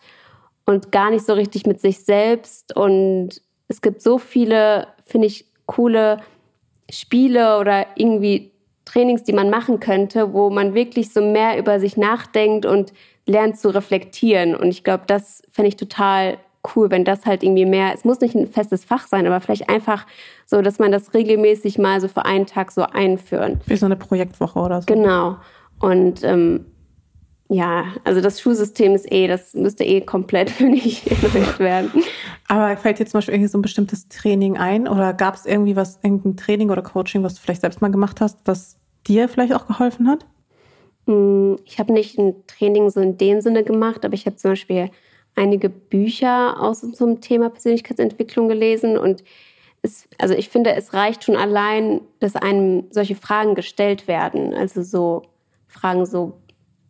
und 0.69 0.91
gar 0.91 1.09
nicht 1.09 1.25
so 1.25 1.33
richtig 1.33 1.65
mit 1.65 1.81
sich 1.81 2.05
selbst. 2.05 2.75
Und 2.75 3.41
es 3.67 3.81
gibt 3.81 4.01
so 4.01 4.19
viele, 4.19 4.87
finde 5.05 5.27
ich, 5.27 5.45
coole 5.65 6.19
Spiele 6.91 7.57
oder 7.59 7.87
irgendwie 7.95 8.51
Trainings, 8.85 9.23
die 9.23 9.33
man 9.33 9.49
machen 9.49 9.79
könnte, 9.79 10.33
wo 10.33 10.49
man 10.49 10.75
wirklich 10.75 11.11
so 11.11 11.21
mehr 11.21 11.57
über 11.57 11.79
sich 11.79 11.97
nachdenkt 11.97 12.65
und 12.67 12.93
lernt 13.25 13.59
zu 13.59 13.73
reflektieren. 13.73 14.55
Und 14.55 14.69
ich 14.69 14.83
glaube, 14.83 15.03
das 15.07 15.41
fände 15.51 15.69
ich 15.69 15.75
total 15.75 16.37
cool, 16.75 16.91
wenn 16.91 17.03
das 17.03 17.25
halt 17.25 17.41
irgendwie 17.41 17.65
mehr, 17.65 17.93
es 17.93 18.03
muss 18.03 18.19
nicht 18.19 18.35
ein 18.35 18.47
festes 18.47 18.83
Fach 18.83 19.07
sein, 19.07 19.25
aber 19.25 19.39
vielleicht 19.41 19.69
einfach 19.69 20.05
so, 20.45 20.61
dass 20.61 20.77
man 20.77 20.91
das 20.91 21.13
regelmäßig 21.15 21.79
mal 21.79 21.99
so 21.99 22.07
für 22.07 22.25
einen 22.25 22.45
Tag 22.45 22.71
so 22.71 22.83
einführen. 22.83 23.59
Wie 23.65 23.75
so 23.75 23.85
eine 23.85 23.95
Projektwoche 23.95 24.59
oder 24.59 24.81
so. 24.81 24.85
Genau. 24.85 25.37
Und 25.79 26.23
ähm, 26.23 26.65
ja, 27.51 27.85
also 28.03 28.21
das 28.21 28.39
Schulsystem 28.39 28.93
ist 28.93 29.11
eh, 29.11 29.27
das 29.27 29.55
müsste 29.55 29.83
eh 29.83 30.01
komplett, 30.01 30.49
finde 30.51 30.77
ich, 30.77 31.09
erneuert 31.09 31.59
werden. 31.59 31.91
Aber 32.47 32.77
fällt 32.77 32.99
dir 32.99 33.05
zum 33.05 33.17
Beispiel 33.17 33.33
irgendwie 33.33 33.49
so 33.49 33.57
ein 33.57 33.63
bestimmtes 33.63 34.07
Training 34.07 34.57
ein? 34.57 34.87
Oder 34.87 35.13
gab 35.13 35.35
es 35.35 35.45
irgendwie 35.45 35.75
was, 35.75 35.99
irgendein 36.03 36.37
Training 36.37 36.69
oder 36.69 36.83
Coaching, 36.83 37.23
was 37.23 37.35
du 37.35 37.41
vielleicht 37.41 37.61
selbst 37.61 37.81
mal 37.81 37.91
gemacht 37.91 38.21
hast, 38.21 38.39
was 38.45 38.77
dir 39.07 39.27
vielleicht 39.27 39.53
auch 39.53 39.67
geholfen 39.67 40.07
hat? 40.07 40.25
Hm, 41.07 41.57
ich 41.65 41.79
habe 41.79 41.91
nicht 41.91 42.19
ein 42.19 42.35
Training 42.45 42.89
so 42.91 43.01
in 43.01 43.17
dem 43.17 43.41
Sinne 43.41 43.63
gemacht, 43.63 44.05
aber 44.05 44.13
ich 44.13 44.27
habe 44.27 44.35
zum 44.35 44.51
Beispiel 44.51 44.91
einige 45.35 45.69
Bücher 45.69 46.61
aus 46.61 46.81
zum 46.81 47.21
Thema 47.21 47.49
Persönlichkeitsentwicklung 47.49 48.47
gelesen 48.47 48.97
und 48.97 49.23
es, 49.81 50.07
also 50.17 50.33
ich 50.35 50.49
finde, 50.49 50.73
es 50.75 50.93
reicht 50.93 51.23
schon 51.23 51.35
allein, 51.35 52.01
dass 52.19 52.35
einem 52.35 52.85
solche 52.91 53.15
Fragen 53.15 53.55
gestellt 53.55 54.07
werden. 54.07 54.53
Also 54.53 54.83
so 54.83 55.23
Fragen 55.67 56.05
so, 56.05 56.37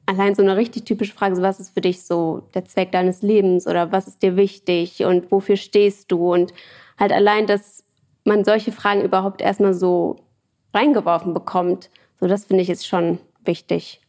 allein 0.09 0.33
so 0.33 0.41
eine 0.41 0.57
richtig 0.57 0.85
typische 0.85 1.13
Frage, 1.13 1.35
so 1.35 1.43
was 1.43 1.59
ist 1.59 1.73
für 1.73 1.81
dich 1.81 2.03
so 2.03 2.41
der 2.55 2.65
Zweck 2.65 2.91
deines 2.91 3.21
Lebens 3.21 3.67
oder 3.67 3.91
was 3.91 4.07
ist 4.07 4.23
dir 4.23 4.35
wichtig 4.35 5.05
und 5.05 5.31
wofür 5.31 5.55
stehst 5.55 6.11
du? 6.11 6.33
Und 6.33 6.51
halt 6.97 7.13
allein, 7.13 7.45
dass 7.45 7.83
man 8.25 8.43
solche 8.43 8.71
Fragen 8.71 9.03
überhaupt 9.03 9.41
erstmal 9.41 9.75
so 9.75 10.17
reingeworfen 10.73 11.33
bekommt, 11.33 11.91
so 12.19 12.27
das 12.27 12.45
finde 12.45 12.63
ich 12.63 12.71
ist 12.71 12.87
schon 12.87 13.19
wichtig. 13.45 14.01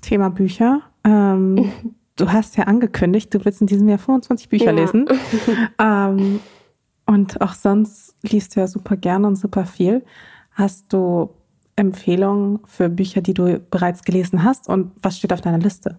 Thema 0.00 0.28
Bücher. 0.28 0.82
Ähm, 1.04 1.70
du 2.16 2.32
hast 2.32 2.56
ja 2.56 2.64
angekündigt, 2.64 3.32
du 3.32 3.44
willst 3.44 3.60
in 3.60 3.68
diesem 3.68 3.88
Jahr 3.88 3.98
25 3.98 4.48
Bücher 4.48 4.66
ja. 4.66 4.70
lesen. 4.72 5.06
ähm, 5.78 6.40
und 7.06 7.40
auch 7.40 7.54
sonst 7.54 8.16
liest 8.22 8.56
du 8.56 8.60
ja 8.60 8.66
super 8.66 8.96
gerne 8.96 9.28
und 9.28 9.36
super 9.36 9.66
viel. 9.66 10.04
Hast 10.50 10.92
du 10.92 11.30
Empfehlungen 11.80 12.60
für 12.66 12.88
Bücher, 12.88 13.22
die 13.22 13.34
du 13.34 13.58
bereits 13.70 14.02
gelesen 14.02 14.44
hast? 14.44 14.68
Und 14.68 14.92
was 15.02 15.18
steht 15.18 15.32
auf 15.32 15.40
deiner 15.40 15.58
Liste? 15.58 15.98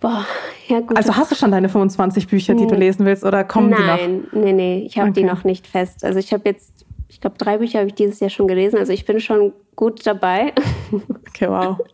Boah, 0.00 0.26
ja 0.68 0.80
gut. 0.80 0.96
Also 0.96 1.16
hast 1.16 1.30
du 1.30 1.34
schon 1.36 1.50
deine 1.50 1.68
25 1.68 2.26
Bücher, 2.28 2.54
die 2.54 2.66
du 2.66 2.72
hm. 2.72 2.80
lesen 2.80 3.06
willst, 3.06 3.24
oder 3.24 3.44
kommen 3.44 3.70
Nein, 3.70 3.80
die 3.80 3.86
noch? 3.86 3.96
Nein, 3.98 4.44
nee, 4.44 4.52
nee, 4.52 4.82
ich 4.86 4.98
habe 4.98 5.10
okay. 5.10 5.20
die 5.20 5.26
noch 5.26 5.44
nicht 5.44 5.66
fest. 5.66 6.04
Also 6.04 6.18
ich 6.18 6.32
habe 6.32 6.42
jetzt, 6.46 6.84
ich 7.08 7.20
glaube, 7.20 7.36
drei 7.38 7.58
Bücher 7.58 7.78
habe 7.78 7.88
ich 7.88 7.94
dieses 7.94 8.20
Jahr 8.20 8.30
schon 8.30 8.48
gelesen. 8.48 8.78
Also 8.78 8.92
ich 8.92 9.04
bin 9.04 9.20
schon 9.20 9.52
gut 9.74 10.06
dabei. 10.06 10.52
Okay, 11.28 11.48
wow. 11.48 11.78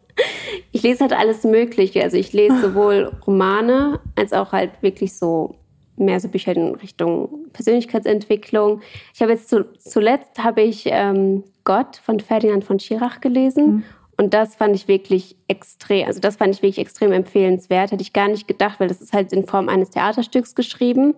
Ich 0.72 0.82
lese 0.82 1.00
halt 1.00 1.14
alles 1.14 1.42
Mögliche. 1.42 2.02
Also 2.02 2.16
ich 2.16 2.32
lese 2.32 2.60
sowohl 2.62 3.12
Romane 3.26 3.98
als 4.14 4.32
auch 4.32 4.52
halt 4.52 4.70
wirklich 4.82 5.16
so 5.16 5.56
mehr 5.96 6.20
so 6.20 6.28
Bücher 6.28 6.54
in 6.54 6.74
Richtung 6.74 7.50
Persönlichkeitsentwicklung. 7.52 8.80
Ich 9.14 9.22
habe 9.22 9.32
jetzt 9.32 9.48
zu, 9.48 9.64
zuletzt 9.78 10.42
habe 10.42 10.62
ich 10.62 10.84
ähm, 10.86 11.44
Gott 11.64 11.96
von 11.96 12.20
Ferdinand 12.20 12.64
von 12.64 12.78
Schirach 12.78 13.20
gelesen. 13.20 13.66
Mhm. 13.66 13.84
Und 14.16 14.34
das 14.34 14.54
fand 14.54 14.76
ich 14.76 14.88
wirklich 14.88 15.36
extrem, 15.48 16.06
also 16.06 16.20
das 16.20 16.36
fand 16.36 16.54
ich 16.54 16.62
wirklich 16.62 16.78
extrem 16.78 17.12
empfehlenswert. 17.12 17.92
Hätte 17.92 18.02
ich 18.02 18.12
gar 18.12 18.28
nicht 18.28 18.46
gedacht, 18.46 18.78
weil 18.78 18.88
das 18.88 19.00
ist 19.00 19.12
halt 19.12 19.32
in 19.32 19.46
Form 19.46 19.68
eines 19.68 19.90
Theaterstücks 19.90 20.54
geschrieben. 20.54 21.14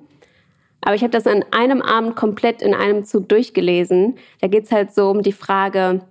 Aber 0.80 0.94
ich 0.94 1.02
habe 1.02 1.10
das 1.10 1.26
an 1.26 1.44
einem 1.50 1.82
Abend 1.82 2.14
komplett 2.14 2.62
in 2.62 2.74
einem 2.74 3.04
Zug 3.04 3.28
durchgelesen. 3.28 4.16
Da 4.40 4.48
geht 4.48 4.64
es 4.64 4.72
halt 4.72 4.94
so 4.94 5.10
um 5.10 5.22
die 5.22 5.32
Frage, 5.32 6.02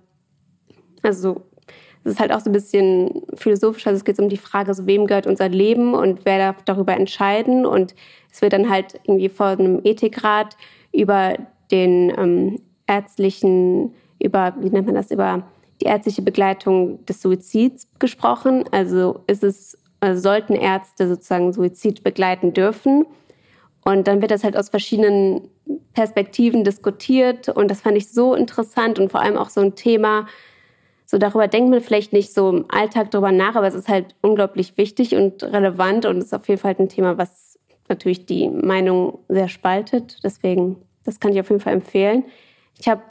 also 1.02 1.42
es 2.02 2.12
ist 2.12 2.20
halt 2.20 2.32
auch 2.32 2.40
so 2.40 2.50
ein 2.50 2.52
bisschen 2.52 3.22
philosophisch, 3.34 3.86
also 3.86 3.96
es 3.96 4.04
geht 4.04 4.18
um 4.18 4.28
die 4.28 4.36
Frage, 4.36 4.74
so 4.74 4.86
wem 4.86 5.06
gehört 5.06 5.26
unser 5.26 5.48
Leben 5.48 5.94
und 5.94 6.24
wer 6.24 6.38
darf 6.38 6.62
darüber 6.64 6.94
entscheiden. 6.94 7.64
Und 7.64 7.94
es 8.30 8.42
wird 8.42 8.52
dann 8.52 8.68
halt 8.68 9.00
irgendwie 9.04 9.30
vor 9.30 9.46
einem 9.46 9.80
Ethikrat 9.84 10.56
über 10.92 11.34
den 11.70 12.12
ähm, 12.18 12.60
ärztlichen, 12.86 13.94
über, 14.24 14.54
wie 14.58 14.70
nennt 14.70 14.86
man 14.86 14.94
das, 14.96 15.10
über 15.10 15.44
die 15.80 15.86
ärztliche 15.86 16.22
Begleitung 16.22 17.04
des 17.06 17.20
Suizids 17.20 17.88
gesprochen. 17.98 18.64
Also 18.70 19.20
ist 19.26 19.44
es, 19.44 19.78
also 20.00 20.20
sollten 20.20 20.54
Ärzte 20.54 21.08
sozusagen 21.08 21.52
Suizid 21.52 22.02
begleiten 22.02 22.52
dürfen. 22.52 23.06
Und 23.84 24.08
dann 24.08 24.22
wird 24.22 24.30
das 24.30 24.44
halt 24.44 24.56
aus 24.56 24.70
verschiedenen 24.70 25.48
Perspektiven 25.92 26.64
diskutiert. 26.64 27.48
Und 27.48 27.70
das 27.70 27.82
fand 27.82 27.96
ich 27.98 28.10
so 28.10 28.34
interessant 28.34 28.98
und 28.98 29.10
vor 29.10 29.20
allem 29.20 29.36
auch 29.36 29.50
so 29.50 29.60
ein 29.60 29.74
Thema, 29.74 30.26
so 31.04 31.18
darüber 31.18 31.48
denkt 31.48 31.70
man 31.70 31.82
vielleicht 31.82 32.14
nicht 32.14 32.32
so 32.32 32.48
im 32.48 32.64
Alltag 32.68 33.10
drüber 33.10 33.30
nach, 33.30 33.56
aber 33.56 33.66
es 33.66 33.74
ist 33.74 33.88
halt 33.88 34.14
unglaublich 34.22 34.78
wichtig 34.78 35.14
und 35.14 35.44
relevant 35.44 36.06
und 36.06 36.18
ist 36.18 36.34
auf 36.34 36.48
jeden 36.48 36.60
Fall 36.60 36.74
ein 36.78 36.88
Thema, 36.88 37.18
was 37.18 37.58
natürlich 37.88 38.24
die 38.24 38.48
Meinung 38.48 39.18
sehr 39.28 39.48
spaltet. 39.48 40.18
Deswegen, 40.24 40.76
das 41.04 41.20
kann 41.20 41.32
ich 41.32 41.40
auf 41.40 41.50
jeden 41.50 41.60
Fall 41.60 41.74
empfehlen. 41.74 42.24
Ich 42.80 42.88
habe 42.88 43.02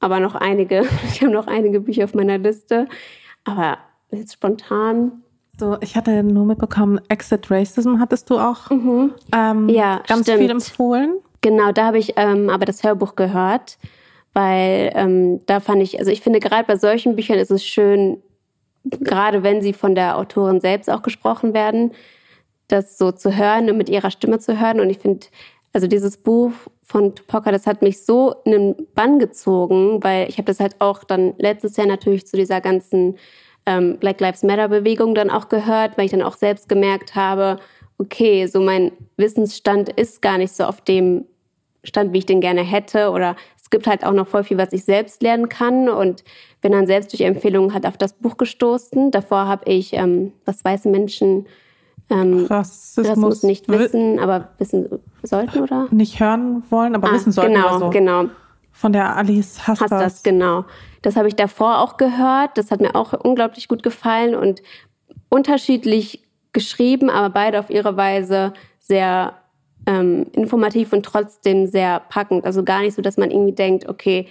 aber 0.00 0.20
noch 0.20 0.34
einige, 0.34 0.86
ich 1.12 1.22
habe 1.22 1.32
noch 1.32 1.46
einige 1.46 1.80
Bücher 1.80 2.04
auf 2.04 2.14
meiner 2.14 2.38
Liste, 2.38 2.88
aber 3.44 3.78
jetzt 4.10 4.34
spontan. 4.34 5.22
So, 5.58 5.78
ich 5.80 5.96
hatte 5.96 6.22
nur 6.22 6.44
mitbekommen, 6.44 7.00
Exit 7.08 7.50
Racism 7.50 7.98
hattest 7.98 8.28
du 8.28 8.38
auch 8.38 8.70
mhm. 8.70 9.14
ähm, 9.34 9.68
ja, 9.68 10.02
ganz 10.06 10.26
stimmt. 10.26 10.40
viel 10.40 10.50
empfohlen. 10.50 11.16
Genau, 11.40 11.72
da 11.72 11.86
habe 11.86 11.98
ich 11.98 12.14
ähm, 12.16 12.50
aber 12.50 12.64
das 12.66 12.82
Hörbuch 12.82 13.14
gehört 13.14 13.78
weil 14.36 14.92
ähm, 14.94 15.40
da 15.46 15.60
fand 15.60 15.82
ich, 15.82 15.98
also 15.98 16.10
ich 16.10 16.20
finde 16.20 16.40
gerade 16.40 16.64
bei 16.66 16.76
solchen 16.76 17.16
Büchern 17.16 17.38
ist 17.38 17.50
es 17.50 17.64
schön, 17.64 18.22
gerade 18.84 19.42
wenn 19.42 19.62
sie 19.62 19.72
von 19.72 19.94
der 19.94 20.18
Autorin 20.18 20.60
selbst 20.60 20.90
auch 20.90 21.00
gesprochen 21.00 21.54
werden, 21.54 21.92
das 22.68 22.98
so 22.98 23.12
zu 23.12 23.34
hören 23.34 23.70
und 23.70 23.78
mit 23.78 23.88
ihrer 23.88 24.10
Stimme 24.10 24.38
zu 24.38 24.60
hören. 24.60 24.78
Und 24.78 24.90
ich 24.90 24.98
finde, 24.98 25.28
also 25.72 25.86
dieses 25.86 26.18
Buch 26.18 26.52
von 26.86 27.16
Tupoka, 27.16 27.50
das 27.50 27.66
hat 27.66 27.82
mich 27.82 28.04
so 28.04 28.36
in 28.44 28.52
den 28.52 28.86
Bann 28.94 29.18
gezogen, 29.18 30.02
weil 30.04 30.28
ich 30.28 30.38
habe 30.38 30.46
das 30.46 30.60
halt 30.60 30.76
auch 30.78 31.02
dann 31.02 31.34
letztes 31.36 31.76
Jahr 31.76 31.88
natürlich 31.88 32.26
zu 32.28 32.36
dieser 32.36 32.60
ganzen 32.60 33.16
ähm, 33.66 33.98
Black 33.98 34.20
Lives 34.20 34.44
Matter 34.44 34.68
Bewegung 34.68 35.16
dann 35.16 35.28
auch 35.28 35.48
gehört, 35.48 35.98
weil 35.98 36.04
ich 36.04 36.12
dann 36.12 36.22
auch 36.22 36.36
selbst 36.36 36.68
gemerkt 36.68 37.16
habe, 37.16 37.58
okay, 37.98 38.46
so 38.46 38.60
mein 38.60 38.92
Wissensstand 39.16 39.88
ist 39.88 40.22
gar 40.22 40.38
nicht 40.38 40.52
so 40.52 40.64
auf 40.64 40.80
dem 40.80 41.24
Stand, 41.82 42.12
wie 42.12 42.18
ich 42.18 42.26
den 42.26 42.40
gerne 42.40 42.62
hätte 42.62 43.10
oder 43.10 43.34
es 43.60 43.68
gibt 43.68 43.88
halt 43.88 44.04
auch 44.04 44.12
noch 44.12 44.28
voll 44.28 44.44
viel, 44.44 44.58
was 44.58 44.72
ich 44.72 44.84
selbst 44.84 45.22
lernen 45.22 45.48
kann 45.48 45.88
und 45.88 46.22
bin 46.60 46.70
dann 46.70 46.86
selbst 46.86 47.12
durch 47.12 47.22
Empfehlungen 47.22 47.74
halt 47.74 47.84
auf 47.84 47.96
das 47.96 48.12
Buch 48.12 48.36
gestoßen. 48.36 49.10
Davor 49.10 49.48
habe 49.48 49.68
ich, 49.68 49.92
ähm, 49.92 50.32
was 50.44 50.64
weiße 50.64 50.88
Menschen 50.88 51.46
ähm, 52.10 52.46
Rassismus, 52.46 53.08
Rassismus 53.08 53.42
nicht 53.42 53.68
wissen, 53.68 54.20
aber 54.20 54.50
wissen 54.58 55.00
sollten 55.26 55.60
oder? 55.60 55.88
Nicht 55.90 56.20
hören 56.20 56.62
wollen, 56.70 56.94
aber 56.94 57.08
ah, 57.08 57.12
wissen 57.12 57.32
sollten. 57.32 57.54
Genau, 57.54 57.78
so. 57.78 57.90
genau. 57.90 58.24
Von 58.72 58.92
der 58.92 59.16
Alice 59.16 59.66
Hastas. 59.66 59.90
Hastas, 59.90 60.22
genau. 60.22 60.64
Das 61.02 61.16
habe 61.16 61.28
ich 61.28 61.36
davor 61.36 61.80
auch 61.80 61.96
gehört. 61.96 62.58
Das 62.58 62.70
hat 62.70 62.80
mir 62.80 62.94
auch 62.94 63.12
unglaublich 63.12 63.68
gut 63.68 63.82
gefallen 63.82 64.34
und 64.34 64.62
unterschiedlich 65.28 66.22
geschrieben, 66.52 67.10
aber 67.10 67.30
beide 67.30 67.58
auf 67.58 67.70
ihre 67.70 67.96
Weise 67.96 68.52
sehr 68.78 69.34
ähm, 69.86 70.26
informativ 70.32 70.92
und 70.92 71.04
trotzdem 71.04 71.66
sehr 71.66 72.00
packend. 72.00 72.44
Also 72.44 72.64
gar 72.64 72.80
nicht 72.80 72.94
so, 72.94 73.02
dass 73.02 73.16
man 73.16 73.30
irgendwie 73.30 73.52
denkt, 73.52 73.88
okay, 73.88 74.26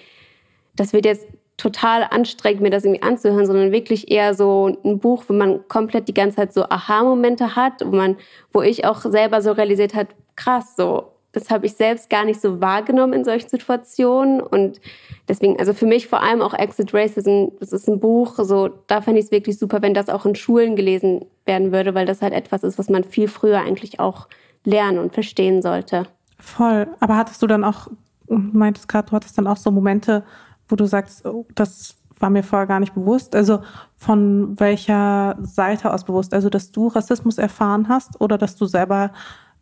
das 0.76 0.94
wird 0.94 1.06
jetzt 1.06 1.28
total 1.58 2.06
anstrengend, 2.10 2.62
mir 2.62 2.70
das 2.70 2.84
irgendwie 2.84 3.04
anzuhören, 3.04 3.46
sondern 3.46 3.72
wirklich 3.72 4.12
eher 4.12 4.34
so 4.34 4.78
ein 4.84 5.00
Buch, 5.00 5.24
wo 5.28 5.34
man 5.34 5.68
komplett 5.68 6.08
die 6.08 6.14
ganze 6.14 6.38
Zeit 6.38 6.54
so 6.54 6.64
Aha-Momente 6.64 7.56
hat, 7.56 7.86
wo 7.86 7.96
man, 7.96 8.18
wo 8.52 8.62
ich 8.62 8.86
auch 8.86 9.02
selber 9.02 9.42
so 9.42 9.54
realisiert 9.54 9.96
hat, 9.96 10.08
krass, 10.36 10.76
so, 10.76 11.12
das 11.32 11.50
habe 11.50 11.66
ich 11.66 11.74
selbst 11.74 12.10
gar 12.10 12.24
nicht 12.24 12.40
so 12.40 12.62
wahrgenommen 12.62 13.14
in 13.14 13.26
solchen 13.26 13.50
Situationen 13.50 14.40
und 14.40 14.80
deswegen, 15.28 15.60
also 15.60 15.74
für 15.74 15.86
mich 15.86 16.08
vor 16.08 16.24
allem 16.24 16.42
auch 16.42 16.54
Exit 16.54 16.94
Racism, 16.94 17.48
das 17.60 17.74
ist 17.74 17.90
ein 17.90 18.00
Buch, 18.00 18.36
so, 18.38 18.70
da 18.88 19.02
fände 19.02 19.20
ich 19.20 19.26
es 19.26 19.32
wirklich 19.32 19.60
super, 19.60 19.82
wenn 19.82 19.94
das 19.94 20.10
auch 20.10 20.26
in 20.26 20.36
Schulen 20.36 20.76
gelesen 20.76 21.26
werden 21.46 21.72
würde, 21.72 21.94
weil 21.94 22.06
das 22.06 22.22
halt 22.22 22.34
etwas 22.34 22.64
ist, 22.64 22.80
was 22.80 22.90
man 22.90 23.04
viel 23.04 23.28
früher 23.28 23.60
eigentlich 23.60 24.00
auch 24.00 24.28
lernen 24.64 24.98
und 24.98 25.14
verstehen 25.14 25.62
sollte. 25.62 26.08
Voll. 26.40 26.88
Aber 27.00 27.18
hattest 27.18 27.42
du 27.42 27.48
dann 27.48 27.64
auch, 27.64 27.88
meintest 28.28 28.88
gerade, 28.88 29.10
du 29.10 29.16
hattest 29.16 29.38
dann 29.38 29.48
auch 29.48 29.58
so 29.58 29.72
Momente, 29.72 30.24
wo 30.68 30.76
du 30.76 30.86
sagst, 30.86 31.26
oh, 31.26 31.46
das 31.54 31.96
war 32.20 32.30
mir 32.30 32.44
vorher 32.44 32.68
gar 32.68 32.80
nicht 32.80 32.94
bewusst. 32.94 33.36
Also 33.36 33.60
von 33.98 34.60
welcher 34.60 35.38
Seite 35.42 35.94
aus 35.94 36.06
bewusst? 36.06 36.34
Also, 36.34 36.50
dass 36.50 36.72
du 36.72 36.88
Rassismus 36.88 37.38
erfahren 37.38 37.90
hast 37.90 38.20
oder 38.22 38.38
dass 38.38 38.56
du 38.56 38.66
selber 38.66 39.12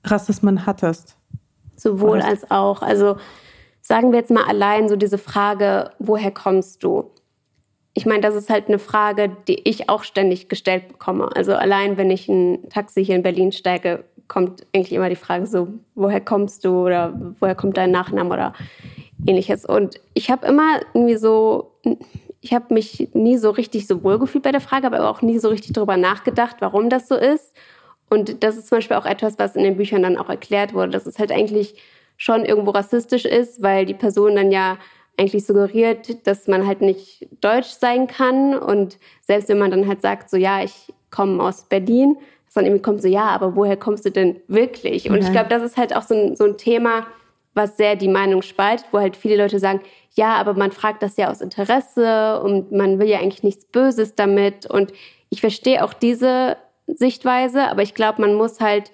Rassismen 0.03 0.65
hattest? 0.65 1.17
Sowohl 1.75 2.21
als 2.21 2.49
auch. 2.51 2.81
Also 2.81 3.17
sagen 3.81 4.11
wir 4.11 4.19
jetzt 4.19 4.31
mal 4.31 4.45
allein 4.45 4.89
so 4.89 4.95
diese 4.95 5.17
Frage, 5.17 5.91
woher 5.99 6.31
kommst 6.31 6.83
du? 6.83 7.11
Ich 7.93 8.05
meine, 8.05 8.21
das 8.21 8.35
ist 8.35 8.49
halt 8.49 8.67
eine 8.67 8.79
Frage, 8.79 9.35
die 9.47 9.67
ich 9.67 9.89
auch 9.89 10.03
ständig 10.03 10.49
gestellt 10.49 10.87
bekomme. 10.87 11.29
Also 11.35 11.53
allein, 11.53 11.97
wenn 11.97 12.09
ich 12.09 12.27
ein 12.27 12.69
Taxi 12.69 13.05
hier 13.05 13.15
in 13.15 13.23
Berlin 13.23 13.51
steige, 13.51 14.03
kommt 14.27 14.65
eigentlich 14.73 14.93
immer 14.93 15.09
die 15.09 15.15
Frage 15.15 15.45
so, 15.45 15.67
woher 15.93 16.21
kommst 16.21 16.65
du 16.65 16.85
oder 16.85 17.13
woher 17.39 17.55
kommt 17.55 17.77
dein 17.77 17.91
Nachname 17.91 18.33
oder 18.33 18.53
ähnliches. 19.27 19.65
Und 19.65 19.99
ich 20.13 20.31
habe 20.31 20.47
immer 20.47 20.79
irgendwie 20.93 21.17
so, 21.17 21.73
ich 22.41 22.53
habe 22.53 22.73
mich 22.73 23.09
nie 23.13 23.37
so 23.37 23.51
richtig 23.51 23.85
so 23.85 24.03
wohlgefühlt 24.03 24.43
bei 24.43 24.51
der 24.51 24.61
Frage, 24.61 24.87
aber 24.87 25.07
auch 25.09 25.21
nie 25.21 25.39
so 25.39 25.49
richtig 25.49 25.73
darüber 25.73 25.97
nachgedacht, 25.97 26.57
warum 26.59 26.89
das 26.89 27.07
so 27.07 27.15
ist. 27.15 27.53
Und 28.09 28.43
das 28.43 28.57
ist 28.57 28.67
zum 28.67 28.77
Beispiel 28.77 28.97
auch 28.97 29.05
etwas, 29.05 29.39
was 29.39 29.55
in 29.55 29.63
den 29.63 29.77
Büchern 29.77 30.03
dann 30.03 30.17
auch 30.17 30.29
erklärt 30.29 30.73
wurde, 30.73 30.91
dass 30.91 31.05
es 31.05 31.19
halt 31.19 31.31
eigentlich 31.31 31.75
schon 32.17 32.45
irgendwo 32.45 32.71
rassistisch 32.71 33.25
ist, 33.25 33.61
weil 33.61 33.85
die 33.85 33.93
Person 33.93 34.35
dann 34.35 34.51
ja 34.51 34.77
eigentlich 35.17 35.45
suggeriert, 35.45 36.25
dass 36.27 36.47
man 36.47 36.65
halt 36.67 36.81
nicht 36.81 37.27
deutsch 37.41 37.69
sein 37.69 38.07
kann. 38.07 38.55
Und 38.57 38.97
selbst 39.21 39.49
wenn 39.49 39.59
man 39.59 39.71
dann 39.71 39.87
halt 39.87 40.01
sagt, 40.01 40.29
so 40.29 40.37
ja, 40.37 40.63
ich 40.63 40.93
komme 41.11 41.41
aus 41.43 41.63
Berlin, 41.63 42.17
sondern 42.47 42.71
irgendwie 42.71 42.83
kommt 42.83 43.01
so, 43.01 43.07
ja, 43.07 43.27
aber 43.27 43.55
woher 43.55 43.77
kommst 43.77 44.05
du 44.05 44.11
denn 44.11 44.39
wirklich? 44.47 45.09
Und 45.09 45.15
okay. 45.15 45.25
ich 45.25 45.31
glaube, 45.31 45.49
das 45.49 45.63
ist 45.63 45.77
halt 45.77 45.95
auch 45.95 46.03
so 46.03 46.13
ein, 46.13 46.35
so 46.35 46.45
ein 46.45 46.57
Thema, 46.57 47.07
was 47.55 47.77
sehr 47.77 47.95
die 47.95 48.07
Meinung 48.07 48.41
spaltet, 48.41 48.87
wo 48.91 48.99
halt 48.99 49.15
viele 49.15 49.37
Leute 49.37 49.59
sagen, 49.59 49.81
ja, 50.15 50.35
aber 50.35 50.53
man 50.53 50.71
fragt 50.71 51.01
das 51.01 51.17
ja 51.17 51.31
aus 51.31 51.41
Interesse 51.41 52.41
und 52.41 52.71
man 52.71 52.99
will 52.99 53.07
ja 53.07 53.19
eigentlich 53.19 53.43
nichts 53.43 53.65
Böses 53.65 54.15
damit. 54.15 54.67
Und 54.67 54.93
ich 55.29 55.41
verstehe 55.41 55.83
auch 55.83 55.93
diese 55.93 56.57
Sichtweise, 56.95 57.69
aber 57.69 57.81
ich 57.81 57.93
glaube, 57.93 58.21
man 58.21 58.35
muss 58.35 58.59
halt 58.59 58.91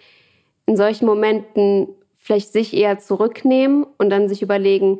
in 0.65 0.77
solchen 0.77 1.05
Momenten 1.05 1.87
vielleicht 2.17 2.53
sich 2.53 2.75
eher 2.75 2.99
zurücknehmen 2.99 3.85
und 3.97 4.09
dann 4.09 4.29
sich 4.29 4.41
überlegen, 4.41 4.99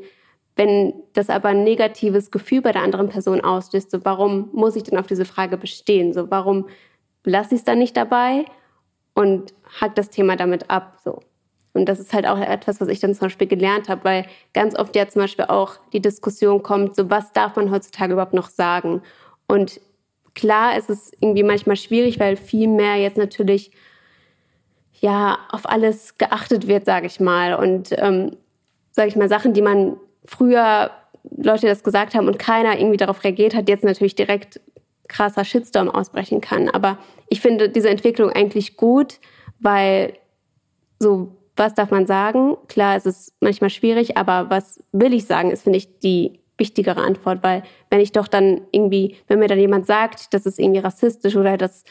wenn 0.55 0.93
das 1.13 1.29
aber 1.29 1.49
ein 1.49 1.63
negatives 1.63 2.31
Gefühl 2.31 2.61
bei 2.61 2.71
der 2.71 2.81
anderen 2.81 3.07
Person 3.07 3.41
auslöst, 3.41 3.91
so 3.91 4.03
warum 4.03 4.49
muss 4.51 4.75
ich 4.75 4.83
denn 4.83 4.97
auf 4.97 5.07
diese 5.07 5.25
Frage 5.25 5.57
bestehen? 5.57 6.11
So 6.11 6.29
warum 6.31 6.67
lasse 7.23 7.55
ich 7.55 7.61
es 7.61 7.65
dann 7.65 7.79
nicht 7.79 7.95
dabei 7.95 8.45
und 9.13 9.53
hack 9.79 9.95
das 9.95 10.09
Thema 10.09 10.35
damit 10.35 10.69
ab? 10.69 10.97
So. 11.03 11.19
Und 11.73 11.85
das 11.85 11.99
ist 11.99 12.13
halt 12.13 12.27
auch 12.27 12.37
etwas, 12.37 12.81
was 12.81 12.87
ich 12.89 12.99
dann 12.99 13.13
zum 13.13 13.27
Beispiel 13.27 13.47
gelernt 13.47 13.87
habe, 13.89 14.03
weil 14.03 14.25
ganz 14.53 14.77
oft 14.77 14.95
ja 14.95 15.07
zum 15.07 15.21
Beispiel 15.21 15.45
auch 15.45 15.75
die 15.93 16.01
Diskussion 16.01 16.61
kommt, 16.61 16.95
so 16.95 17.09
was 17.09 17.31
darf 17.31 17.55
man 17.55 17.71
heutzutage 17.71 18.13
überhaupt 18.13 18.33
noch 18.33 18.49
sagen? 18.49 19.01
Und 19.47 19.79
klar 20.35 20.77
ist 20.77 20.89
es 20.89 21.11
irgendwie 21.19 21.43
manchmal 21.43 21.75
schwierig, 21.75 22.19
weil 22.19 22.35
viel 22.35 22.67
mehr 22.67 22.95
jetzt 22.97 23.17
natürlich 23.17 23.71
ja 24.99 25.37
auf 25.49 25.67
alles 25.67 26.17
geachtet 26.17 26.67
wird, 26.67 26.85
sage 26.85 27.07
ich 27.07 27.19
mal. 27.19 27.53
Und 27.53 27.89
ähm, 27.97 28.37
sage 28.91 29.09
ich 29.09 29.15
mal 29.15 29.29
Sachen, 29.29 29.53
die 29.53 29.61
man 29.61 29.97
früher 30.25 30.91
Leute 31.37 31.67
das 31.67 31.83
gesagt 31.83 32.15
haben 32.15 32.27
und 32.27 32.39
keiner 32.39 32.77
irgendwie 32.77 32.97
darauf 32.97 33.23
reagiert 33.23 33.55
hat, 33.55 33.69
jetzt 33.69 33.83
natürlich 33.83 34.15
direkt 34.15 34.59
krasser 35.07 35.43
Shitstorm 35.43 35.89
ausbrechen 35.89 36.41
kann. 36.41 36.69
Aber 36.69 36.97
ich 37.29 37.41
finde 37.41 37.69
diese 37.69 37.89
Entwicklung 37.89 38.31
eigentlich 38.31 38.77
gut, 38.77 39.19
weil 39.59 40.13
so 40.99 41.35
was 41.59 41.75
darf 41.75 41.91
man 41.91 42.07
sagen? 42.07 42.55
Klar, 42.69 42.95
es 42.95 43.05
ist 43.05 43.33
manchmal 43.41 43.69
schwierig, 43.69 44.17
aber 44.17 44.49
was 44.49 44.81
will 44.91 45.13
ich 45.13 45.25
sagen, 45.25 45.51
ist, 45.51 45.63
finde 45.63 45.77
ich, 45.77 45.99
die 45.99 46.39
wichtigere 46.59 47.01
Antwort, 47.01 47.39
weil 47.41 47.63
wenn 47.89 47.99
ich 47.99 48.11
doch 48.11 48.27
dann 48.27 48.61
irgendwie, 48.71 49.15
wenn 49.27 49.39
mir 49.39 49.47
dann 49.47 49.59
jemand 49.59 49.85
sagt, 49.85 50.33
das 50.33 50.45
ist 50.45 50.59
irgendwie 50.59 50.79
rassistisch 50.79 51.35
oder 51.35 51.57
das 51.57 51.83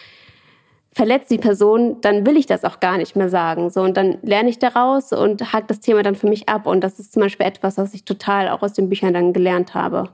verletzt 0.92 1.30
die 1.30 1.38
Person, 1.38 2.00
dann 2.00 2.26
will 2.26 2.36
ich 2.36 2.46
das 2.46 2.64
auch 2.64 2.80
gar 2.80 2.96
nicht 2.98 3.14
mehr 3.14 3.28
sagen. 3.28 3.70
So, 3.70 3.82
und 3.82 3.96
dann 3.96 4.18
lerne 4.22 4.48
ich 4.48 4.58
daraus 4.58 5.12
und 5.12 5.52
hake 5.52 5.66
das 5.68 5.80
Thema 5.80 6.02
dann 6.02 6.14
für 6.14 6.28
mich 6.28 6.48
ab. 6.48 6.66
Und 6.66 6.82
das 6.82 6.98
ist 6.98 7.12
zum 7.12 7.22
Beispiel 7.22 7.46
etwas, 7.46 7.78
was 7.78 7.94
ich 7.94 8.04
total 8.04 8.48
auch 8.48 8.62
aus 8.62 8.72
den 8.72 8.88
Büchern 8.88 9.14
dann 9.14 9.32
gelernt 9.32 9.74
habe. 9.74 10.08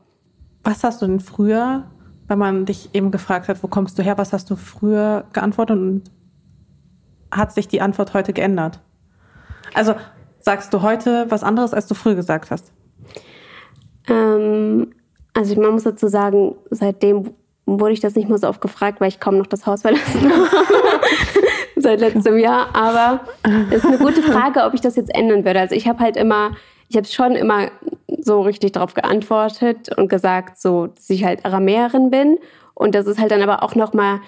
Was 0.62 0.84
hast 0.84 1.00
du 1.00 1.06
denn 1.06 1.20
früher, 1.20 1.84
wenn 2.28 2.38
man 2.38 2.66
dich 2.66 2.94
eben 2.94 3.10
gefragt 3.10 3.48
hat, 3.48 3.62
wo 3.62 3.68
kommst 3.68 3.98
du 3.98 4.02
her, 4.02 4.18
was 4.18 4.32
hast 4.32 4.50
du 4.50 4.56
früher 4.56 5.24
geantwortet 5.32 5.78
und 5.78 6.02
hat 7.30 7.52
sich 7.52 7.68
die 7.68 7.80
Antwort 7.80 8.12
heute 8.14 8.32
geändert? 8.32 8.80
Also 9.72 9.94
sagst 10.40 10.72
du 10.74 10.82
heute 10.82 11.26
was 11.30 11.42
anderes, 11.42 11.72
als 11.72 11.86
du 11.86 11.94
früher 11.94 12.14
gesagt 12.14 12.50
hast? 12.50 12.72
Ähm, 14.08 14.92
also 15.32 15.60
man 15.60 15.72
muss 15.72 15.84
dazu 15.84 16.08
sagen, 16.08 16.54
seitdem 16.70 17.30
wurde 17.66 17.92
ich 17.92 18.00
das 18.00 18.14
nicht 18.14 18.28
mehr 18.28 18.38
so 18.38 18.48
oft 18.48 18.60
gefragt, 18.60 19.00
weil 19.00 19.08
ich 19.08 19.20
kaum 19.20 19.38
noch 19.38 19.46
das 19.46 19.66
Haus 19.66 19.82
verlassen 19.82 20.32
habe. 20.32 20.48
Seit 21.76 22.00
letztem 22.00 22.38
Jahr. 22.38 22.74
Aber 22.74 23.20
es 23.70 23.78
ist 23.78 23.86
eine 23.86 23.98
gute 23.98 24.22
Frage, 24.22 24.64
ob 24.64 24.74
ich 24.74 24.80
das 24.80 24.96
jetzt 24.96 25.14
ändern 25.14 25.44
würde. 25.44 25.60
Also 25.60 25.74
ich 25.74 25.88
habe 25.88 25.98
halt 26.00 26.16
immer, 26.16 26.52
ich 26.88 26.96
habe 26.96 27.06
schon 27.06 27.32
immer 27.32 27.70
so 28.20 28.40
richtig 28.42 28.72
darauf 28.72 28.94
geantwortet 28.94 29.90
und 29.96 30.08
gesagt, 30.08 30.60
so, 30.60 30.86
dass 30.88 31.10
ich 31.10 31.24
halt 31.24 31.44
Aramäerin 31.44 32.10
bin. 32.10 32.38
Und 32.74 32.94
das 32.94 33.06
ist 33.06 33.18
halt 33.18 33.32
dann 33.32 33.42
aber 33.42 33.62
auch 33.62 33.74
nochmal 33.74 34.20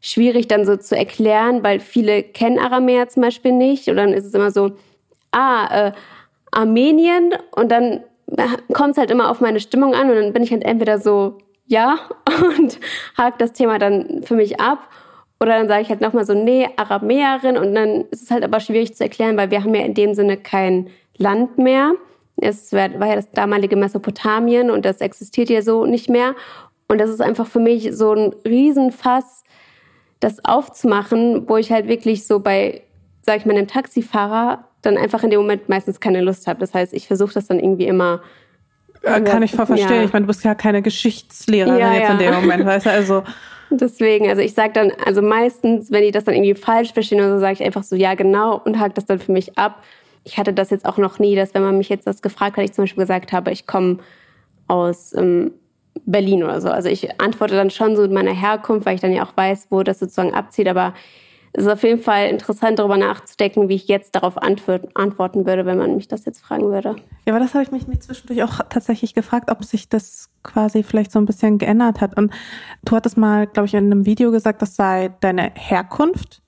schwierig 0.00 0.48
dann 0.48 0.66
so 0.66 0.76
zu 0.76 0.96
erklären, 0.96 1.62
weil 1.62 1.80
viele 1.80 2.22
kennen 2.22 2.58
Aramäer 2.58 3.08
zum 3.08 3.22
Beispiel 3.22 3.52
nicht. 3.52 3.88
Und 3.88 3.96
dann 3.96 4.12
ist 4.12 4.24
es 4.24 4.34
immer 4.34 4.50
so, 4.50 4.72
ah, 5.32 5.88
äh, 5.88 5.92
Armenien 6.52 7.34
und 7.56 7.70
dann 7.70 8.00
kommt 8.72 8.92
es 8.92 8.98
halt 8.98 9.10
immer 9.10 9.30
auf 9.30 9.40
meine 9.40 9.60
Stimmung 9.60 9.94
an 9.94 10.10
und 10.10 10.16
dann 10.16 10.32
bin 10.32 10.42
ich 10.42 10.50
halt 10.50 10.64
entweder 10.64 10.98
so, 10.98 11.38
ja, 11.66 11.98
und 12.58 12.78
hakt 13.16 13.40
das 13.40 13.52
Thema 13.52 13.78
dann 13.78 14.22
für 14.22 14.34
mich 14.34 14.60
ab. 14.60 14.88
Oder 15.40 15.58
dann 15.58 15.68
sage 15.68 15.82
ich 15.82 15.88
halt 15.90 16.00
nochmal 16.00 16.24
so, 16.24 16.32
nee, 16.32 16.68
Aramäerin. 16.76 17.58
Und 17.58 17.74
dann 17.74 18.04
ist 18.10 18.22
es 18.22 18.30
halt 18.30 18.44
aber 18.44 18.60
schwierig 18.60 18.94
zu 18.94 19.02
erklären, 19.02 19.36
weil 19.36 19.50
wir 19.50 19.62
haben 19.62 19.74
ja 19.74 19.82
in 19.82 19.94
dem 19.94 20.14
Sinne 20.14 20.36
kein 20.36 20.88
Land 21.16 21.58
mehr. 21.58 21.92
Es 22.36 22.72
war 22.72 23.06
ja 23.06 23.16
das 23.16 23.30
damalige 23.30 23.76
Mesopotamien 23.76 24.70
und 24.70 24.84
das 24.84 25.00
existiert 25.00 25.50
ja 25.50 25.62
so 25.62 25.86
nicht 25.86 26.08
mehr. 26.08 26.34
Und 26.88 26.98
das 26.98 27.10
ist 27.10 27.20
einfach 27.20 27.46
für 27.46 27.60
mich 27.60 27.94
so 27.94 28.12
ein 28.12 28.34
Riesenfass, 28.44 29.44
das 30.20 30.44
aufzumachen, 30.44 31.48
wo 31.48 31.56
ich 31.56 31.70
halt 31.70 31.88
wirklich 31.88 32.26
so 32.26 32.40
bei, 32.40 32.82
sag 33.22 33.38
ich 33.38 33.46
mal, 33.46 33.56
einem 33.56 33.68
Taxifahrer 33.68 34.64
dann 34.84 34.96
einfach 34.96 35.22
in 35.22 35.30
dem 35.30 35.40
Moment 35.40 35.68
meistens 35.68 36.00
keine 36.00 36.20
Lust 36.20 36.46
habe. 36.46 36.60
Das 36.60 36.74
heißt, 36.74 36.92
ich 36.92 37.06
versuche 37.06 37.34
das 37.34 37.46
dann 37.46 37.58
irgendwie 37.58 37.86
immer. 37.86 38.22
Ja, 39.02 39.20
kann 39.20 39.42
ich 39.42 39.52
voll 39.52 39.66
verstehen. 39.66 39.96
Ja. 39.96 40.04
Ich 40.04 40.12
meine, 40.12 40.24
du 40.24 40.28
bist 40.28 40.44
ja 40.44 40.54
keine 40.54 40.80
Geschichtslehrerin 40.80 41.78
ja, 41.78 41.92
jetzt 41.92 42.10
in 42.10 42.18
dem 42.18 42.34
Moment, 42.34 42.64
weißt 42.64 42.86
du? 42.86 42.90
Also. 42.90 43.22
Deswegen, 43.70 44.28
also 44.28 44.40
ich 44.40 44.54
sage 44.54 44.72
dann, 44.74 44.92
also 45.04 45.20
meistens, 45.20 45.90
wenn 45.90 46.02
die 46.02 46.10
das 46.10 46.24
dann 46.24 46.34
irgendwie 46.34 46.54
falsch 46.54 46.92
verstehen 46.92 47.18
oder 47.18 47.32
so, 47.32 47.38
sage 47.38 47.54
ich 47.54 47.64
einfach 47.64 47.82
so, 47.82 47.96
ja, 47.96 48.14
genau, 48.14 48.60
und 48.64 48.78
hake 48.78 48.94
das 48.94 49.06
dann 49.06 49.18
für 49.18 49.32
mich 49.32 49.58
ab. 49.58 49.82
Ich 50.22 50.38
hatte 50.38 50.52
das 50.52 50.70
jetzt 50.70 50.86
auch 50.86 50.96
noch 50.96 51.18
nie, 51.18 51.34
dass 51.34 51.54
wenn 51.54 51.62
man 51.62 51.76
mich 51.76 51.88
jetzt 51.88 52.06
das 52.06 52.22
gefragt 52.22 52.56
hat, 52.56 52.64
ich 52.64 52.72
zum 52.72 52.84
Beispiel 52.84 53.02
gesagt 53.02 53.32
habe, 53.32 53.50
ich 53.50 53.66
komme 53.66 53.98
aus 54.68 55.14
ähm, 55.14 55.52
Berlin 56.06 56.42
oder 56.42 56.60
so. 56.60 56.68
Also 56.68 56.88
ich 56.88 57.20
antworte 57.20 57.54
dann 57.54 57.70
schon 57.70 57.96
so 57.96 58.02
mit 58.02 58.12
meiner 58.12 58.32
Herkunft, 58.32 58.86
weil 58.86 58.94
ich 58.94 59.00
dann 59.00 59.12
ja 59.12 59.24
auch 59.24 59.36
weiß, 59.36 59.68
wo 59.70 59.82
das 59.82 59.98
sozusagen 59.98 60.34
abzieht, 60.34 60.68
aber 60.68 60.94
ist 61.54 61.68
auf 61.68 61.84
jeden 61.84 62.00
Fall 62.00 62.28
interessant, 62.28 62.80
darüber 62.80 62.96
nachzudenken, 62.96 63.68
wie 63.68 63.76
ich 63.76 63.86
jetzt 63.86 64.16
darauf 64.16 64.36
antworten 64.38 65.46
würde, 65.46 65.64
wenn 65.64 65.78
man 65.78 65.94
mich 65.94 66.08
das 66.08 66.24
jetzt 66.24 66.40
fragen 66.40 66.70
würde. 66.70 66.96
Ja, 67.26 67.32
aber 67.32 67.38
das 67.38 67.54
habe 67.54 67.62
ich 67.62 67.70
mich, 67.70 68.00
zwischendurch 68.00 68.42
auch 68.42 68.58
tatsächlich 68.68 69.14
gefragt, 69.14 69.50
ob 69.50 69.64
sich 69.64 69.88
das 69.88 70.30
quasi 70.42 70.82
vielleicht 70.82 71.12
so 71.12 71.20
ein 71.20 71.26
bisschen 71.26 71.58
geändert 71.58 72.00
hat. 72.00 72.16
Und 72.16 72.32
du 72.84 72.96
hattest 72.96 73.16
mal, 73.16 73.46
glaube 73.46 73.66
ich, 73.66 73.74
in 73.74 73.84
einem 73.84 74.04
Video 74.04 74.32
gesagt, 74.32 74.62
das 74.62 74.74
sei 74.74 75.14
deine 75.20 75.52
Herkunft. 75.54 76.42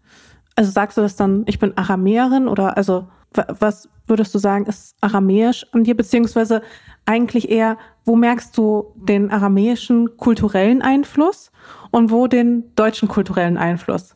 Also 0.57 0.72
sagst 0.72 0.98
du 0.98 1.02
das 1.02 1.14
dann, 1.14 1.44
ich 1.46 1.61
bin 1.61 1.76
Aramäerin 1.76 2.48
oder 2.48 2.76
also 2.76 3.07
was 3.32 3.88
würdest 4.07 4.34
du 4.34 4.38
sagen, 4.38 4.66
ist 4.66 4.96
aramäisch 5.00 5.66
an 5.72 5.84
dir, 5.84 5.96
beziehungsweise 5.96 6.62
eigentlich 7.04 7.50
eher, 7.50 7.76
wo 8.04 8.16
merkst 8.16 8.57
du 8.57 8.92
den 8.96 9.30
aramäischen 9.30 10.16
kulturellen 10.16 10.82
Einfluss 10.82 11.52
und 11.90 12.11
wo 12.11 12.26
den 12.26 12.74
deutschen 12.74 13.09
kulturellen 13.09 13.57
Einfluss? 13.57 14.15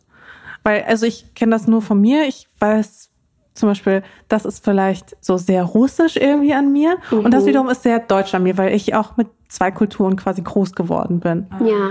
Weil, 0.62 0.84
also 0.84 1.06
ich 1.06 1.34
kenne 1.34 1.52
das 1.52 1.66
nur 1.66 1.82
von 1.82 2.00
mir. 2.00 2.26
Ich 2.26 2.46
weiß 2.58 3.10
zum 3.54 3.68
Beispiel, 3.68 4.02
das 4.28 4.44
ist 4.44 4.64
vielleicht 4.64 5.16
so 5.20 5.36
sehr 5.36 5.64
russisch 5.64 6.16
irgendwie 6.16 6.54
an 6.54 6.72
mir. 6.72 6.96
Mhm. 7.10 7.24
Und 7.24 7.34
das 7.34 7.44
mhm. 7.44 7.48
wiederum 7.48 7.68
ist 7.68 7.82
sehr 7.82 7.98
deutsch 7.98 8.34
an 8.34 8.42
mir, 8.42 8.56
weil 8.58 8.74
ich 8.74 8.94
auch 8.94 9.16
mit 9.16 9.28
zwei 9.48 9.70
Kulturen 9.70 10.16
quasi 10.16 10.42
groß 10.42 10.72
geworden 10.72 11.20
bin. 11.20 11.46
Ja, 11.64 11.90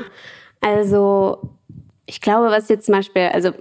also 0.62 1.50
ich 2.06 2.22
glaube, 2.22 2.48
was 2.48 2.70
jetzt 2.70 2.86
zum 2.86 2.96
Beispiel, 2.96 3.30
also 3.34 3.52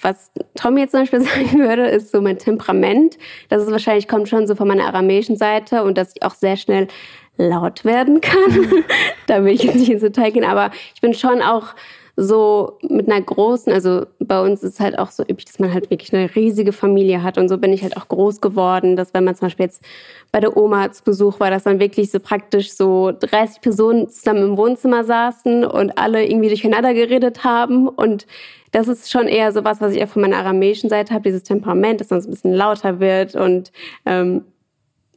was 0.00 0.30
Tom 0.54 0.76
jetzt 0.76 0.92
zum 0.92 1.00
Beispiel 1.00 1.20
sagen 1.22 1.58
würde, 1.58 1.86
ist 1.86 2.12
so 2.12 2.20
mein 2.20 2.38
Temperament. 2.38 3.18
Das 3.48 3.62
ist 3.62 3.70
wahrscheinlich, 3.70 4.08
kommt 4.08 4.28
schon 4.28 4.46
so 4.46 4.54
von 4.54 4.68
meiner 4.68 4.86
aramäischen 4.86 5.36
Seite 5.36 5.84
und 5.84 5.96
dass 5.96 6.14
ich 6.14 6.22
auch 6.22 6.34
sehr 6.34 6.56
schnell 6.56 6.88
laut 7.36 7.84
werden 7.84 8.20
kann. 8.20 8.84
da 9.26 9.44
will 9.44 9.52
ich 9.52 9.62
jetzt 9.62 9.76
nicht 9.76 9.90
ins 9.90 10.02
Detail 10.02 10.32
gehen, 10.32 10.44
aber 10.44 10.70
ich 10.94 11.00
bin 11.00 11.14
schon 11.14 11.40
auch 11.40 11.74
so 12.20 12.78
mit 12.82 13.08
einer 13.08 13.22
großen, 13.22 13.72
also 13.72 14.04
bei 14.18 14.42
uns 14.42 14.64
ist 14.64 14.74
es 14.74 14.80
halt 14.80 14.98
auch 14.98 15.12
so 15.12 15.22
üblich, 15.22 15.44
dass 15.44 15.60
man 15.60 15.72
halt 15.72 15.88
wirklich 15.88 16.12
eine 16.12 16.34
riesige 16.34 16.72
Familie 16.72 17.22
hat. 17.22 17.38
Und 17.38 17.48
so 17.48 17.58
bin 17.58 17.72
ich 17.72 17.82
halt 17.82 17.96
auch 17.96 18.08
groß 18.08 18.40
geworden, 18.40 18.96
dass 18.96 19.14
wenn 19.14 19.22
man 19.22 19.36
zum 19.36 19.46
Beispiel 19.46 19.66
jetzt 19.66 19.84
bei 20.32 20.40
der 20.40 20.56
Oma 20.56 20.90
zu 20.90 21.04
Besuch 21.04 21.38
war, 21.38 21.50
dass 21.52 21.62
dann 21.62 21.78
wirklich 21.78 22.10
so 22.10 22.18
praktisch 22.18 22.72
so 22.72 23.12
30 23.12 23.60
Personen 23.60 24.08
zusammen 24.08 24.42
im 24.42 24.56
Wohnzimmer 24.56 25.04
saßen 25.04 25.64
und 25.64 25.96
alle 25.96 26.26
irgendwie 26.26 26.48
durcheinander 26.48 26.92
geredet 26.92 27.44
haben. 27.44 27.86
Und 27.86 28.26
das 28.72 28.88
ist 28.88 29.12
schon 29.12 29.28
eher 29.28 29.52
so 29.52 29.62
was, 29.62 29.80
was 29.80 29.94
ich 29.94 30.02
auch 30.02 30.08
von 30.08 30.22
meiner 30.22 30.38
aramäischen 30.38 30.90
Seite 30.90 31.14
habe, 31.14 31.22
dieses 31.22 31.44
Temperament, 31.44 32.00
dass 32.00 32.10
man 32.10 32.20
so 32.20 32.26
ein 32.28 32.32
bisschen 32.32 32.52
lauter 32.52 32.98
wird 32.98 33.36
und 33.36 33.70
ähm, 34.06 34.42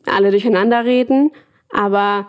alle 0.05 0.29
durcheinander 0.29 0.85
reden, 0.85 1.31
aber 1.71 2.27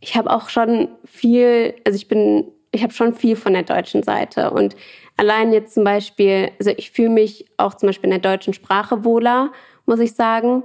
ich 0.00 0.16
habe 0.16 0.30
auch 0.30 0.48
schon 0.48 0.88
viel, 1.04 1.74
also 1.84 1.96
ich 1.96 2.08
bin 2.08 2.44
ich 2.74 2.82
habe 2.82 2.92
schon 2.92 3.14
viel 3.14 3.36
von 3.36 3.52
der 3.52 3.62
deutschen 3.62 4.02
Seite. 4.02 4.50
Und 4.50 4.76
allein 5.16 5.52
jetzt 5.52 5.74
zum 5.74 5.84
Beispiel, 5.84 6.50
also 6.58 6.72
ich 6.76 6.90
fühle 6.90 7.10
mich 7.10 7.46
auch 7.56 7.74
zum 7.74 7.88
Beispiel 7.88 8.10
in 8.12 8.20
der 8.20 8.36
deutschen 8.36 8.54
Sprache 8.54 9.04
wohler, 9.04 9.52
muss 9.86 10.00
ich 10.00 10.14
sagen, 10.14 10.64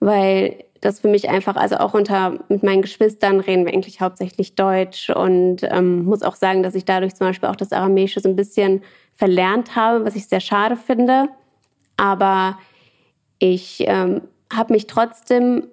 weil 0.00 0.64
das 0.80 1.00
für 1.00 1.08
mich 1.08 1.28
einfach, 1.28 1.56
also 1.56 1.76
auch 1.76 1.94
unter 1.94 2.38
mit 2.48 2.62
meinen 2.62 2.82
Geschwistern 2.82 3.40
reden 3.40 3.64
wir 3.64 3.72
eigentlich 3.72 4.00
hauptsächlich 4.00 4.54
Deutsch 4.54 5.10
und 5.10 5.62
ähm, 5.62 6.04
muss 6.04 6.22
auch 6.22 6.34
sagen, 6.34 6.62
dass 6.62 6.74
ich 6.74 6.84
dadurch 6.84 7.14
zum 7.14 7.26
Beispiel 7.28 7.48
auch 7.48 7.56
das 7.56 7.72
Aramäische 7.72 8.20
so 8.20 8.28
ein 8.28 8.36
bisschen 8.36 8.82
verlernt 9.14 9.74
habe, 9.74 10.04
was 10.04 10.16
ich 10.16 10.26
sehr 10.26 10.40
schade 10.40 10.76
finde. 10.76 11.28
Aber 11.96 12.58
ich 13.38 13.84
ähm, 13.86 14.22
habe 14.52 14.74
mich 14.74 14.86
trotzdem 14.86 15.68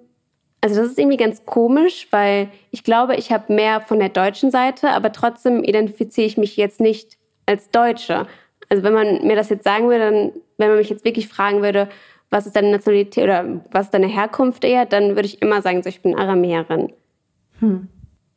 also 0.64 0.80
das 0.80 0.92
ist 0.92 0.98
irgendwie 0.98 1.18
ganz 1.18 1.44
komisch, 1.44 2.08
weil 2.10 2.48
ich 2.70 2.84
glaube, 2.84 3.16
ich 3.16 3.30
habe 3.30 3.52
mehr 3.52 3.82
von 3.82 3.98
der 3.98 4.08
deutschen 4.08 4.50
Seite, 4.50 4.92
aber 4.92 5.12
trotzdem 5.12 5.62
identifiziere 5.62 6.26
ich 6.26 6.38
mich 6.38 6.56
jetzt 6.56 6.80
nicht 6.80 7.18
als 7.44 7.68
Deutsche. 7.68 8.26
Also 8.70 8.82
wenn 8.82 8.94
man 8.94 9.26
mir 9.26 9.36
das 9.36 9.50
jetzt 9.50 9.64
sagen 9.64 9.90
würde, 9.90 10.10
dann, 10.10 10.32
wenn 10.56 10.68
man 10.68 10.78
mich 10.78 10.88
jetzt 10.88 11.04
wirklich 11.04 11.28
fragen 11.28 11.60
würde, 11.60 11.90
was 12.30 12.46
ist 12.46 12.56
deine 12.56 12.70
Nationalität 12.70 13.24
oder 13.24 13.60
was 13.72 13.86
ist 13.86 13.94
deine 13.94 14.06
Herkunft 14.06 14.64
eher, 14.64 14.86
dann 14.86 15.10
würde 15.16 15.26
ich 15.26 15.42
immer 15.42 15.60
sagen, 15.60 15.82
so, 15.82 15.90
ich 15.90 16.00
bin 16.00 16.16
Aramäerin. 16.16 16.94
Hm. 17.60 17.88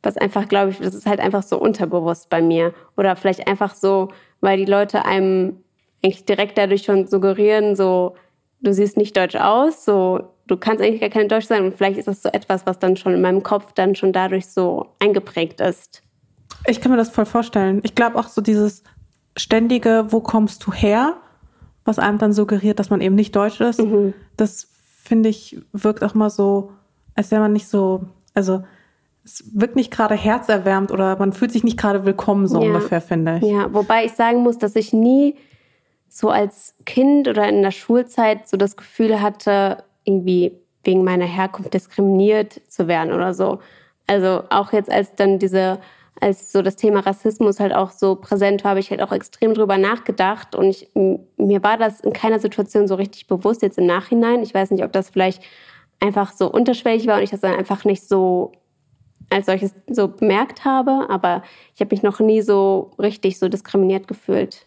Was 0.02 0.18
einfach, 0.18 0.48
glaube 0.48 0.72
ich, 0.72 0.80
das 0.80 0.94
ist 0.94 1.06
halt 1.06 1.20
einfach 1.20 1.42
so 1.42 1.58
unterbewusst 1.58 2.28
bei 2.28 2.42
mir. 2.42 2.74
Oder 2.98 3.16
vielleicht 3.16 3.48
einfach 3.48 3.74
so, 3.74 4.08
weil 4.42 4.58
die 4.58 4.70
Leute 4.70 5.06
einem 5.06 5.64
eigentlich 6.04 6.26
direkt 6.26 6.58
dadurch 6.58 6.82
schon 6.82 7.06
suggerieren, 7.06 7.74
so, 7.74 8.16
du 8.60 8.74
siehst 8.74 8.98
nicht 8.98 9.16
deutsch 9.16 9.36
aus, 9.36 9.86
so 9.86 10.34
du 10.48 10.56
kannst 10.56 10.82
eigentlich 10.82 11.00
gar 11.00 11.10
kein 11.10 11.28
Deutsch 11.28 11.46
sein 11.46 11.64
und 11.64 11.76
vielleicht 11.76 11.98
ist 11.98 12.08
das 12.08 12.22
so 12.22 12.28
etwas, 12.30 12.66
was 12.66 12.78
dann 12.78 12.96
schon 12.96 13.14
in 13.14 13.20
meinem 13.20 13.42
Kopf 13.42 13.72
dann 13.74 13.94
schon 13.94 14.12
dadurch 14.12 14.46
so 14.46 14.86
eingeprägt 14.98 15.60
ist. 15.60 16.02
Ich 16.66 16.80
kann 16.80 16.90
mir 16.90 16.96
das 16.96 17.10
voll 17.10 17.26
vorstellen. 17.26 17.80
Ich 17.84 17.94
glaube 17.94 18.18
auch 18.18 18.28
so 18.28 18.40
dieses 18.40 18.82
ständige, 19.36 20.06
wo 20.08 20.20
kommst 20.20 20.66
du 20.66 20.72
her, 20.72 21.16
was 21.84 21.98
einem 21.98 22.18
dann 22.18 22.32
suggeriert, 22.32 22.78
dass 22.78 22.90
man 22.90 23.00
eben 23.00 23.14
nicht 23.14 23.36
deutsch 23.36 23.60
ist, 23.60 23.80
mhm. 23.80 24.14
das 24.36 24.68
finde 25.04 25.28
ich 25.28 25.58
wirkt 25.72 26.02
auch 26.02 26.14
mal 26.14 26.30
so, 26.30 26.72
als 27.14 27.30
wäre 27.30 27.40
man 27.40 27.52
nicht 27.52 27.68
so, 27.68 28.02
also 28.34 28.64
es 29.24 29.44
wirkt 29.54 29.76
nicht 29.76 29.90
gerade 29.90 30.14
herzerwärmt 30.14 30.90
oder 30.90 31.16
man 31.18 31.32
fühlt 31.32 31.52
sich 31.52 31.64
nicht 31.64 31.78
gerade 31.78 32.04
willkommen, 32.04 32.46
so 32.46 32.60
ja. 32.60 32.68
ungefähr, 32.68 33.00
finde 33.00 33.38
ich. 33.42 33.48
Ja, 33.48 33.72
wobei 33.72 34.04
ich 34.04 34.12
sagen 34.12 34.42
muss, 34.42 34.58
dass 34.58 34.74
ich 34.74 34.92
nie 34.92 35.36
so 36.08 36.30
als 36.30 36.74
Kind 36.86 37.28
oder 37.28 37.48
in 37.48 37.62
der 37.62 37.70
Schulzeit 37.70 38.48
so 38.48 38.56
das 38.56 38.76
Gefühl 38.76 39.20
hatte, 39.20 39.84
irgendwie 40.08 40.52
wegen 40.84 41.04
meiner 41.04 41.26
Herkunft 41.26 41.74
diskriminiert 41.74 42.60
zu 42.68 42.88
werden 42.88 43.12
oder 43.12 43.34
so. 43.34 43.58
Also 44.06 44.42
auch 44.48 44.72
jetzt 44.72 44.90
als 44.90 45.14
dann 45.14 45.38
diese, 45.38 45.78
als 46.20 46.50
so 46.50 46.62
das 46.62 46.76
Thema 46.76 47.00
Rassismus 47.00 47.60
halt 47.60 47.74
auch 47.74 47.90
so 47.90 48.16
präsent 48.16 48.64
war, 48.64 48.70
habe 48.70 48.80
ich 48.80 48.90
halt 48.90 49.02
auch 49.02 49.12
extrem 49.12 49.52
drüber 49.54 49.76
nachgedacht 49.76 50.54
und 50.54 50.66
ich, 50.66 50.88
mir 50.94 51.62
war 51.62 51.76
das 51.76 52.00
in 52.00 52.12
keiner 52.12 52.38
Situation 52.38 52.88
so 52.88 52.94
richtig 52.94 53.26
bewusst 53.26 53.62
jetzt 53.62 53.78
im 53.78 53.86
Nachhinein. 53.86 54.42
Ich 54.42 54.54
weiß 54.54 54.70
nicht, 54.70 54.82
ob 54.82 54.92
das 54.92 55.10
vielleicht 55.10 55.42
einfach 56.00 56.32
so 56.32 56.50
unterschwellig 56.50 57.06
war 57.06 57.18
und 57.18 57.22
ich 57.22 57.30
das 57.30 57.40
dann 57.40 57.54
einfach 57.54 57.84
nicht 57.84 58.08
so 58.08 58.52
als 59.30 59.44
solches 59.44 59.74
so 59.88 60.08
bemerkt 60.08 60.64
habe, 60.64 61.06
aber 61.10 61.42
ich 61.74 61.80
habe 61.80 61.94
mich 61.94 62.02
noch 62.02 62.18
nie 62.18 62.40
so 62.40 62.92
richtig 62.98 63.38
so 63.38 63.48
diskriminiert 63.48 64.08
gefühlt. 64.08 64.64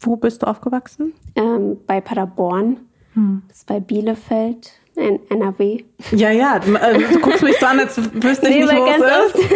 Wo 0.00 0.14
bist 0.14 0.42
du 0.42 0.46
aufgewachsen? 0.46 1.14
Ähm, 1.34 1.78
bei 1.86 2.00
Paderborn. 2.00 2.78
Hm. 3.14 3.42
Das 3.48 3.58
ist 3.58 3.66
bei 3.66 3.80
Bielefeld 3.80 4.72
in 4.96 5.18
NRW. 5.28 5.82
Ja, 6.12 6.30
ja, 6.30 6.58
du, 6.58 6.74
äh, 6.74 6.98
du 6.98 7.20
guckst 7.20 7.42
mich 7.42 7.58
so 7.58 7.66
an, 7.66 7.80
als 7.80 7.96
wüsste 7.96 8.48
ich 8.48 8.56
nee, 8.56 8.62
nicht, 8.62 8.72
wo 8.72 8.86
es 8.86 9.34
ist. 9.34 9.50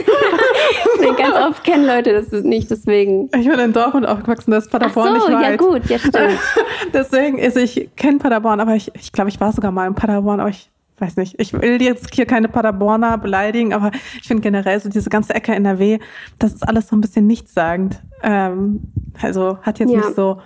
nee, 1.01 1.12
ganz 1.16 1.34
oft 1.36 1.64
kennen 1.64 1.86
Leute 1.86 2.12
das 2.12 2.30
nicht, 2.43 2.70
deswegen. 2.70 3.30
Ich 3.39 3.49
bin 3.49 3.59
in 3.59 3.72
Dortmund 3.72 4.07
aufgewachsen, 4.07 4.51
das 4.51 4.64
ist 4.64 4.70
Paderborn 4.70 5.14
Ach 5.16 5.20
so, 5.20 5.28
nicht 5.28 5.39
weit. 5.39 5.51
ja 5.51 5.57
gut, 5.57 5.84
ja 5.86 5.99
stimmt. 5.99 6.39
deswegen 6.93 7.39
ist, 7.39 7.57
ich 7.57 7.91
kenne 7.97 8.18
Paderborn, 8.18 8.61
aber 8.61 8.74
ich, 8.74 8.91
ich 8.95 9.12
glaube, 9.12 9.30
ich 9.30 9.41
war 9.41 9.53
sogar 9.53 9.70
mal 9.70 9.86
in 9.86 9.95
Paderborn, 9.95 10.41
aber 10.41 10.51
ich 10.51 10.70
weiß 10.99 11.16
nicht, 11.16 11.39
ich 11.39 11.53
will 11.53 11.80
jetzt 11.80 12.12
hier 12.14 12.26
keine 12.26 12.49
Paderborner 12.49 13.18
beleidigen, 13.18 13.72
aber 13.72 13.93
ich 14.20 14.26
finde 14.26 14.43
generell 14.43 14.80
so 14.80 14.89
diese 14.89 15.11
ganze 15.11 15.34
Ecke 15.34 15.55
NRW, 15.55 15.99
das 16.39 16.55
ist 16.55 16.68
alles 16.68 16.89
so 16.89 16.97
ein 16.97 17.01
bisschen 17.01 17.26
nichtssagend. 17.26 18.01
Ähm, 18.22 18.80
also 19.22 19.59
hat 19.62 19.78
jetzt 19.78 19.91
ja. 19.93 19.99
nicht 19.99 20.16
so 20.16 20.41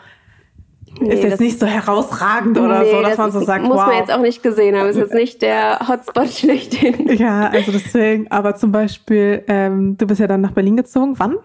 Nee, 1.02 1.14
ist 1.14 1.22
jetzt 1.22 1.40
nicht 1.40 1.58
so 1.58 1.66
herausragend 1.66 2.58
oder 2.58 2.80
nee, 2.80 2.90
so, 2.90 3.00
dass 3.00 3.10
das 3.10 3.18
man 3.18 3.32
so 3.32 3.40
ist, 3.40 3.46
sagt, 3.46 3.64
muss 3.64 3.76
wow. 3.76 3.86
man 3.86 3.96
jetzt 3.96 4.12
auch 4.12 4.20
nicht 4.20 4.42
gesehen 4.42 4.76
haben. 4.76 4.88
Ist 4.88 4.96
jetzt 4.96 5.14
nicht 5.14 5.42
der 5.42 5.80
Hotspot 5.88 6.28
schlechthin. 6.28 7.08
Ja, 7.16 7.48
also 7.48 7.72
deswegen. 7.72 8.30
Aber 8.30 8.54
zum 8.56 8.72
Beispiel, 8.72 9.44
ähm, 9.48 9.96
du 9.98 10.06
bist 10.06 10.20
ja 10.20 10.26
dann 10.26 10.40
nach 10.40 10.52
Berlin 10.52 10.76
gezogen. 10.76 11.18
Wann? 11.18 11.36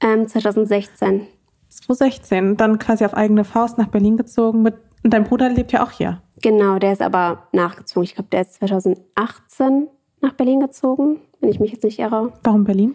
Ähm, 0.00 0.26
2016. 0.28 1.26
2016. 1.68 2.56
Dann 2.56 2.78
quasi 2.78 3.04
auf 3.04 3.14
eigene 3.14 3.44
Faust 3.44 3.78
nach 3.78 3.88
Berlin 3.88 4.16
gezogen. 4.16 4.62
Mit, 4.62 4.74
und 5.02 5.12
dein 5.12 5.24
Bruder 5.24 5.48
lebt 5.48 5.72
ja 5.72 5.84
auch 5.84 5.90
hier. 5.90 6.20
Genau, 6.42 6.78
der 6.78 6.92
ist 6.92 7.02
aber 7.02 7.48
nachgezogen. 7.52 8.04
Ich 8.04 8.14
glaube, 8.14 8.28
der 8.30 8.42
ist 8.42 8.54
2018 8.54 9.88
nach 10.20 10.32
Berlin 10.32 10.60
gezogen, 10.60 11.20
wenn 11.40 11.50
ich 11.50 11.60
mich 11.60 11.72
jetzt 11.72 11.84
nicht 11.84 11.98
irre. 11.98 12.32
Warum 12.42 12.64
Berlin? 12.64 12.94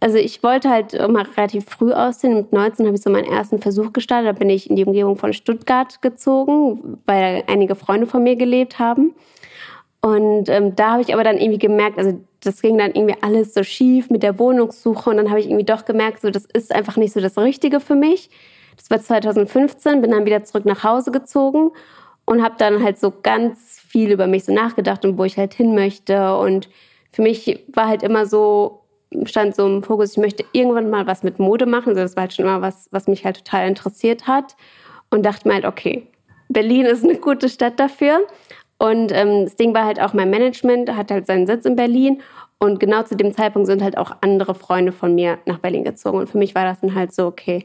Also 0.00 0.18
ich 0.18 0.42
wollte 0.42 0.70
halt 0.70 0.94
immer 0.94 1.26
relativ 1.36 1.64
früh 1.66 1.92
aussehen. 1.92 2.34
Mit 2.34 2.52
19 2.52 2.86
habe 2.86 2.96
ich 2.96 3.02
so 3.02 3.10
meinen 3.10 3.30
ersten 3.30 3.58
Versuch 3.58 3.92
gestartet. 3.92 4.28
Da 4.28 4.32
bin 4.38 4.50
ich 4.50 4.68
in 4.68 4.76
die 4.76 4.84
Umgebung 4.84 5.16
von 5.16 5.32
Stuttgart 5.32 6.02
gezogen, 6.02 6.98
weil 7.06 7.44
einige 7.46 7.74
Freunde 7.74 8.06
von 8.06 8.22
mir 8.22 8.36
gelebt 8.36 8.78
haben. 8.78 9.14
Und 10.00 10.50
ähm, 10.50 10.76
da 10.76 10.92
habe 10.92 11.02
ich 11.02 11.14
aber 11.14 11.24
dann 11.24 11.38
irgendwie 11.38 11.58
gemerkt, 11.58 11.98
also 11.98 12.20
das 12.40 12.60
ging 12.60 12.76
dann 12.76 12.92
irgendwie 12.92 13.16
alles 13.22 13.54
so 13.54 13.62
schief 13.62 14.10
mit 14.10 14.22
der 14.22 14.38
Wohnungssuche. 14.38 15.08
Und 15.08 15.16
dann 15.16 15.30
habe 15.30 15.40
ich 15.40 15.46
irgendwie 15.46 15.64
doch 15.64 15.86
gemerkt, 15.86 16.20
so 16.20 16.30
das 16.30 16.44
ist 16.44 16.74
einfach 16.74 16.96
nicht 16.96 17.14
so 17.14 17.20
das 17.20 17.38
Richtige 17.38 17.80
für 17.80 17.94
mich. 17.94 18.28
Das 18.76 18.90
war 18.90 19.00
2015, 19.00 20.02
bin 20.02 20.10
dann 20.10 20.26
wieder 20.26 20.44
zurück 20.44 20.66
nach 20.66 20.84
Hause 20.84 21.10
gezogen 21.10 21.70
und 22.26 22.42
habe 22.42 22.56
dann 22.58 22.82
halt 22.82 22.98
so 22.98 23.12
ganz 23.22 23.80
viel 23.88 24.10
über 24.10 24.26
mich 24.26 24.44
so 24.44 24.52
nachgedacht 24.52 25.04
und 25.04 25.16
wo 25.16 25.24
ich 25.24 25.38
halt 25.38 25.54
hin 25.54 25.74
möchte. 25.74 26.36
Und 26.36 26.68
für 27.12 27.22
mich 27.22 27.64
war 27.72 27.88
halt 27.88 28.02
immer 28.02 28.26
so, 28.26 28.83
stand 29.24 29.54
so 29.54 29.66
im 29.66 29.82
Fokus, 29.82 30.12
ich 30.12 30.18
möchte 30.18 30.44
irgendwann 30.52 30.90
mal 30.90 31.06
was 31.06 31.22
mit 31.22 31.38
Mode 31.38 31.66
machen. 31.66 31.90
Also 31.90 32.02
das 32.02 32.16
war 32.16 32.22
halt 32.22 32.34
schon 32.34 32.44
immer 32.44 32.60
was, 32.60 32.88
was 32.90 33.06
mich 33.06 33.24
halt 33.24 33.44
total 33.44 33.68
interessiert 33.68 34.26
hat. 34.26 34.56
Und 35.10 35.24
dachte 35.24 35.46
mir 35.46 35.54
halt, 35.54 35.64
okay, 35.64 36.06
Berlin 36.48 36.86
ist 36.86 37.04
eine 37.04 37.16
gute 37.16 37.48
Stadt 37.48 37.78
dafür. 37.78 38.20
Und 38.78 39.12
ähm, 39.12 39.44
das 39.44 39.56
Ding 39.56 39.74
war 39.74 39.84
halt 39.84 40.00
auch, 40.00 40.12
mein 40.12 40.30
Management 40.30 40.94
hat 40.94 41.10
halt 41.10 41.26
seinen 41.26 41.46
Sitz 41.46 41.64
in 41.64 41.76
Berlin. 41.76 42.20
Und 42.58 42.80
genau 42.80 43.02
zu 43.02 43.16
dem 43.16 43.32
Zeitpunkt 43.32 43.66
sind 43.66 43.82
halt 43.82 43.98
auch 43.98 44.16
andere 44.20 44.54
Freunde 44.54 44.92
von 44.92 45.14
mir 45.14 45.38
nach 45.46 45.58
Berlin 45.58 45.84
gezogen. 45.84 46.18
Und 46.18 46.30
für 46.30 46.38
mich 46.38 46.54
war 46.54 46.64
das 46.64 46.80
dann 46.80 46.94
halt 46.94 47.12
so, 47.12 47.26
okay, 47.26 47.64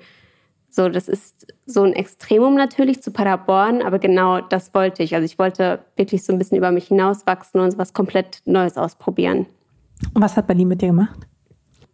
so, 0.69 0.87
das 0.87 1.07
ist 1.07 1.47
so 1.65 1.83
ein 1.83 1.93
Extremum 1.93 2.55
natürlich 2.55 3.01
zu 3.01 3.11
Paderborn, 3.11 3.81
aber 3.81 3.97
genau 3.97 4.39
das 4.39 4.73
wollte 4.73 5.01
ich. 5.01 5.15
Also 5.15 5.25
ich 5.25 5.39
wollte 5.39 5.79
wirklich 5.95 6.23
so 6.23 6.31
ein 6.31 6.37
bisschen 6.37 6.57
über 6.57 6.71
mich 6.71 6.87
hinauswachsen 6.87 7.59
und 7.59 7.77
was 7.77 7.93
komplett 7.93 8.41
Neues 8.45 8.77
ausprobieren. 8.77 9.47
Und 10.13 10.21
was 10.21 10.37
hat 10.37 10.47
Berlin 10.47 10.67
mit 10.67 10.81
dir 10.81 10.89
gemacht? 10.89 11.28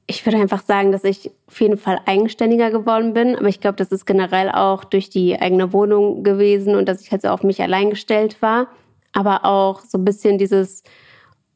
Ich 0.07 0.25
würde 0.25 0.37
einfach 0.37 0.61
sagen, 0.61 0.91
dass 0.91 1.03
ich 1.03 1.31
auf 1.47 1.59
jeden 1.59 1.77
Fall 1.77 1.99
eigenständiger 2.05 2.69
geworden 2.69 3.13
bin. 3.13 3.35
Aber 3.35 3.47
ich 3.47 3.59
glaube, 3.59 3.77
das 3.77 3.91
ist 3.91 4.05
generell 4.05 4.49
auch 4.51 4.83
durch 4.83 5.09
die 5.09 5.39
eigene 5.39 5.73
Wohnung 5.73 6.23
gewesen 6.23 6.75
und 6.75 6.87
dass 6.87 7.01
ich 7.01 7.11
halt 7.11 7.23
so 7.23 7.29
auf 7.29 7.43
mich 7.43 7.61
allein 7.61 7.89
gestellt 7.89 8.41
war. 8.41 8.67
Aber 9.13 9.45
auch 9.45 9.81
so 9.81 9.97
ein 9.97 10.05
bisschen 10.05 10.37
dieses 10.37 10.83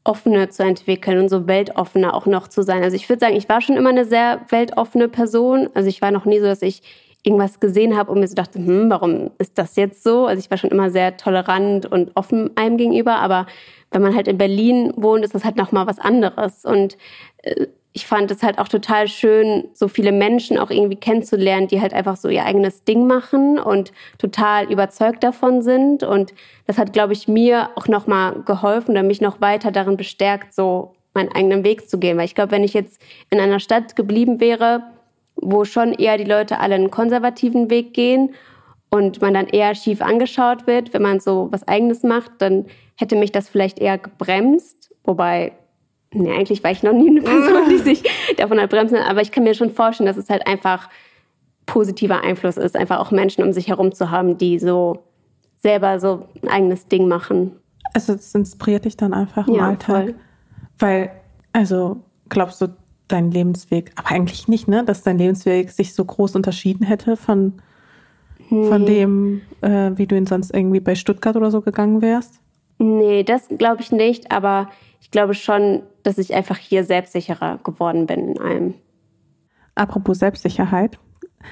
offene 0.02 0.48
zu 0.48 0.64
entwickeln 0.64 1.18
und 1.18 1.28
so 1.28 1.46
weltoffener 1.46 2.14
auch 2.14 2.26
noch 2.26 2.48
zu 2.48 2.62
sein. 2.62 2.82
Also 2.82 2.96
ich 2.96 3.08
würde 3.08 3.20
sagen, 3.20 3.36
ich 3.36 3.48
war 3.48 3.60
schon 3.60 3.76
immer 3.76 3.90
eine 3.90 4.04
sehr 4.04 4.40
weltoffene 4.48 5.08
Person. 5.08 5.68
Also 5.74 5.88
ich 5.88 6.02
war 6.02 6.10
noch 6.10 6.24
nie 6.24 6.40
so, 6.40 6.46
dass 6.46 6.62
ich 6.62 6.82
irgendwas 7.22 7.60
gesehen 7.60 7.96
habe 7.96 8.10
und 8.10 8.20
mir 8.20 8.28
so 8.28 8.34
dachte, 8.34 8.58
hm, 8.58 8.88
warum 8.88 9.30
ist 9.38 9.58
das 9.58 9.76
jetzt 9.76 10.02
so? 10.02 10.26
Also 10.26 10.40
ich 10.40 10.50
war 10.50 10.56
schon 10.56 10.70
immer 10.70 10.90
sehr 10.90 11.16
tolerant 11.16 11.86
und 11.86 12.12
offen 12.14 12.50
einem 12.56 12.78
gegenüber, 12.78 13.16
aber 13.16 13.46
wenn 13.90 14.02
man 14.02 14.14
halt 14.14 14.28
in 14.28 14.38
Berlin 14.38 14.92
wohnt, 14.96 15.24
ist 15.24 15.34
das 15.34 15.44
halt 15.44 15.56
noch 15.56 15.72
mal 15.72 15.86
was 15.86 15.98
anderes 15.98 16.64
und 16.64 16.96
äh, 17.42 17.66
ich 17.92 18.06
fand 18.06 18.30
es 18.30 18.42
halt 18.42 18.58
auch 18.58 18.68
total 18.68 19.08
schön, 19.08 19.68
so 19.74 19.88
viele 19.88 20.12
Menschen 20.12 20.58
auch 20.58 20.70
irgendwie 20.70 20.96
kennenzulernen, 20.96 21.66
die 21.66 21.80
halt 21.80 21.92
einfach 21.92 22.16
so 22.16 22.28
ihr 22.28 22.44
eigenes 22.44 22.84
Ding 22.84 23.06
machen 23.06 23.58
und 23.58 23.92
total 24.18 24.70
überzeugt 24.70 25.24
davon 25.24 25.62
sind. 25.62 26.04
Und 26.04 26.32
das 26.66 26.78
hat, 26.78 26.92
glaube 26.92 27.14
ich, 27.14 27.26
mir 27.26 27.70
auch 27.74 27.88
nochmal 27.88 28.42
geholfen 28.42 28.92
oder 28.92 29.02
mich 29.02 29.20
noch 29.20 29.40
weiter 29.40 29.72
darin 29.72 29.96
bestärkt, 29.96 30.54
so 30.54 30.94
meinen 31.14 31.32
eigenen 31.32 31.64
Weg 31.64 31.90
zu 31.90 31.98
gehen. 31.98 32.16
Weil 32.16 32.26
ich 32.26 32.36
glaube, 32.36 32.52
wenn 32.52 32.62
ich 32.62 32.74
jetzt 32.74 33.02
in 33.28 33.40
einer 33.40 33.58
Stadt 33.58 33.96
geblieben 33.96 34.38
wäre, 34.38 34.84
wo 35.34 35.64
schon 35.64 35.92
eher 35.92 36.16
die 36.16 36.24
Leute 36.24 36.60
alle 36.60 36.76
einen 36.76 36.92
konservativen 36.92 37.70
Weg 37.70 37.92
gehen 37.92 38.34
und 38.90 39.20
man 39.20 39.34
dann 39.34 39.46
eher 39.46 39.74
schief 39.74 40.00
angeschaut 40.00 40.68
wird, 40.68 40.92
wenn 40.92 41.02
man 41.02 41.18
so 41.18 41.48
was 41.50 41.66
Eigenes 41.66 42.04
macht, 42.04 42.30
dann 42.38 42.66
hätte 42.96 43.16
mich 43.16 43.32
das 43.32 43.48
vielleicht 43.48 43.80
eher 43.80 43.98
gebremst. 43.98 44.94
Wobei 45.02 45.52
Nee, 46.12 46.32
eigentlich 46.32 46.64
war 46.64 46.72
ich 46.72 46.82
noch 46.82 46.92
nie 46.92 47.08
eine 47.08 47.22
Person, 47.22 47.68
die 47.70 47.78
sich 47.94 48.02
davon 48.36 48.60
hat 48.60 48.70
bremsen. 48.70 48.96
Aber 48.96 49.20
ich 49.20 49.30
kann 49.30 49.44
mir 49.44 49.54
schon 49.54 49.70
vorstellen, 49.70 50.06
dass 50.06 50.16
es 50.16 50.28
halt 50.28 50.46
einfach 50.46 50.88
positiver 51.66 52.22
Einfluss 52.22 52.56
ist, 52.56 52.76
einfach 52.76 52.98
auch 52.98 53.10
Menschen 53.12 53.44
um 53.44 53.52
sich 53.52 53.68
herum 53.68 53.92
zu 53.92 54.10
haben, 54.10 54.36
die 54.38 54.58
so 54.58 55.04
selber 55.58 56.00
so 56.00 56.26
ein 56.42 56.48
eigenes 56.48 56.88
Ding 56.88 57.06
machen. 57.06 57.52
Also 57.94 58.14
es 58.14 58.34
inspiriert 58.34 58.84
dich 58.84 58.96
dann 58.96 59.14
einfach 59.14 59.46
im 59.46 59.54
ja, 59.54 59.68
Alltag. 59.68 60.04
Voll. 60.06 60.14
Weil, 60.78 61.10
also 61.52 61.98
glaubst 62.28 62.60
du, 62.60 62.68
dein 63.10 63.30
Lebensweg, 63.30 63.92
aber 63.96 64.10
eigentlich 64.12 64.48
nicht, 64.48 64.68
ne? 64.68 64.84
Dass 64.84 65.02
dein 65.02 65.18
Lebensweg 65.18 65.70
sich 65.70 65.94
so 65.94 66.04
groß 66.04 66.36
unterschieden 66.36 66.84
hätte 66.84 67.16
von, 67.16 67.54
nee. 68.48 68.68
von 68.68 68.86
dem, 68.86 69.42
äh, 69.60 69.90
wie 69.96 70.06
du 70.06 70.16
ihn 70.16 70.26
sonst 70.26 70.54
irgendwie 70.54 70.80
bei 70.80 70.94
Stuttgart 70.94 71.36
oder 71.36 71.50
so 71.50 71.60
gegangen 71.60 72.02
wärst? 72.02 72.40
Nee, 72.78 73.24
das 73.24 73.48
glaube 73.58 73.82
ich 73.82 73.92
nicht, 73.92 74.32
aber 74.32 74.70
ich 75.00 75.10
glaube 75.10 75.34
schon, 75.34 75.82
dass 76.02 76.18
ich 76.18 76.34
einfach 76.34 76.56
hier 76.56 76.84
selbstsicherer 76.84 77.58
geworden 77.62 78.06
bin 78.06 78.28
in 78.28 78.40
allem. 78.40 78.74
Apropos 79.74 80.18
Selbstsicherheit. 80.18 80.98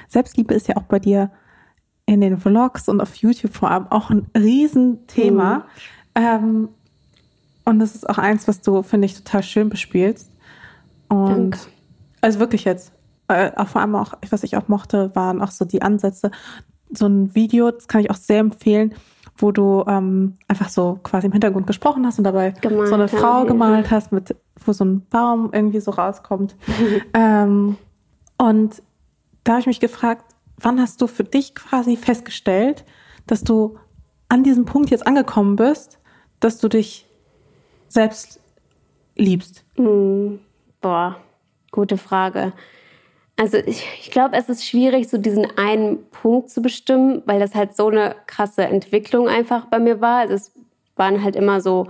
Selbstliebe 0.07 0.53
ist 0.53 0.67
ja 0.67 0.77
auch 0.77 0.83
bei 0.83 0.99
dir 0.99 1.31
in 2.05 2.21
den 2.21 2.37
Vlogs 2.37 2.89
und 2.89 3.01
auf 3.01 3.15
YouTube 3.15 3.53
vor 3.53 3.71
allem 3.71 3.87
auch 3.87 4.09
ein 4.09 4.27
Riesenthema. 4.35 5.57
Mhm. 5.57 5.63
Ähm, 6.15 6.69
und 7.65 7.79
das 7.79 7.93
ist 7.93 8.09
auch 8.09 8.17
eins, 8.17 8.47
was 8.47 8.61
du, 8.61 8.81
finde 8.81 9.05
ich, 9.05 9.15
total 9.15 9.43
schön 9.43 9.69
bespielst. 9.69 10.31
Und 11.07 11.51
Danke. 11.51 11.59
also 12.21 12.39
wirklich 12.39 12.63
jetzt, 12.65 12.93
äh, 13.27 13.51
auch 13.55 13.67
vor 13.67 13.81
allem 13.81 13.95
auch, 13.95 14.13
was 14.29 14.43
ich 14.43 14.57
auch 14.57 14.67
mochte, 14.67 15.15
waren 15.15 15.41
auch 15.41 15.51
so 15.51 15.65
die 15.65 15.81
Ansätze. 15.81 16.31
So 16.91 17.05
ein 17.05 17.35
Video, 17.35 17.69
das 17.69 17.87
kann 17.87 18.01
ich 18.01 18.09
auch 18.09 18.15
sehr 18.15 18.39
empfehlen, 18.39 18.95
wo 19.41 19.51
du 19.51 19.83
ähm, 19.87 20.35
einfach 20.47 20.69
so 20.69 20.99
quasi 21.01 21.27
im 21.27 21.31
Hintergrund 21.31 21.65
gesprochen 21.65 22.05
hast 22.05 22.17
und 22.17 22.25
dabei 22.25 22.51
gemalt 22.51 22.89
so 22.89 22.95
eine 22.95 23.07
Frau 23.07 23.45
gemalt 23.45 23.85
ja. 23.85 23.91
hast, 23.91 24.11
mit, 24.11 24.35
wo 24.65 24.73
so 24.73 24.83
ein 24.83 25.05
Baum 25.09 25.49
irgendwie 25.53 25.79
so 25.79 25.91
rauskommt. 25.91 26.55
ähm, 27.13 27.77
und 28.37 28.83
da 29.43 29.53
habe 29.53 29.61
ich 29.61 29.67
mich 29.67 29.79
gefragt, 29.79 30.25
wann 30.57 30.79
hast 30.79 31.01
du 31.01 31.07
für 31.07 31.23
dich 31.23 31.55
quasi 31.55 31.95
festgestellt, 31.95 32.83
dass 33.27 33.43
du 33.43 33.77
an 34.27 34.43
diesem 34.43 34.65
Punkt 34.65 34.89
jetzt 34.89 35.07
angekommen 35.07 35.55
bist, 35.55 35.99
dass 36.39 36.59
du 36.59 36.67
dich 36.67 37.07
selbst 37.87 38.39
liebst? 39.15 39.63
Hm, 39.75 40.39
boah, 40.81 41.15
gute 41.71 41.97
Frage. 41.97 42.53
Also 43.39 43.55
ich, 43.55 43.87
ich 44.01 44.11
glaube, 44.11 44.35
es 44.35 44.49
ist 44.49 44.65
schwierig, 44.65 45.07
so 45.07 45.17
diesen 45.17 45.47
einen 45.57 46.09
Punkt 46.09 46.49
zu 46.49 46.61
bestimmen, 46.61 47.23
weil 47.25 47.39
das 47.39 47.55
halt 47.55 47.73
so 47.73 47.87
eine 47.87 48.17
krasse 48.27 48.63
Entwicklung 48.63 49.29
einfach 49.29 49.67
bei 49.67 49.79
mir 49.79 50.01
war. 50.01 50.17
Also 50.19 50.33
es 50.33 50.51
waren 50.97 51.23
halt 51.23 51.37
immer 51.37 51.61
so 51.61 51.87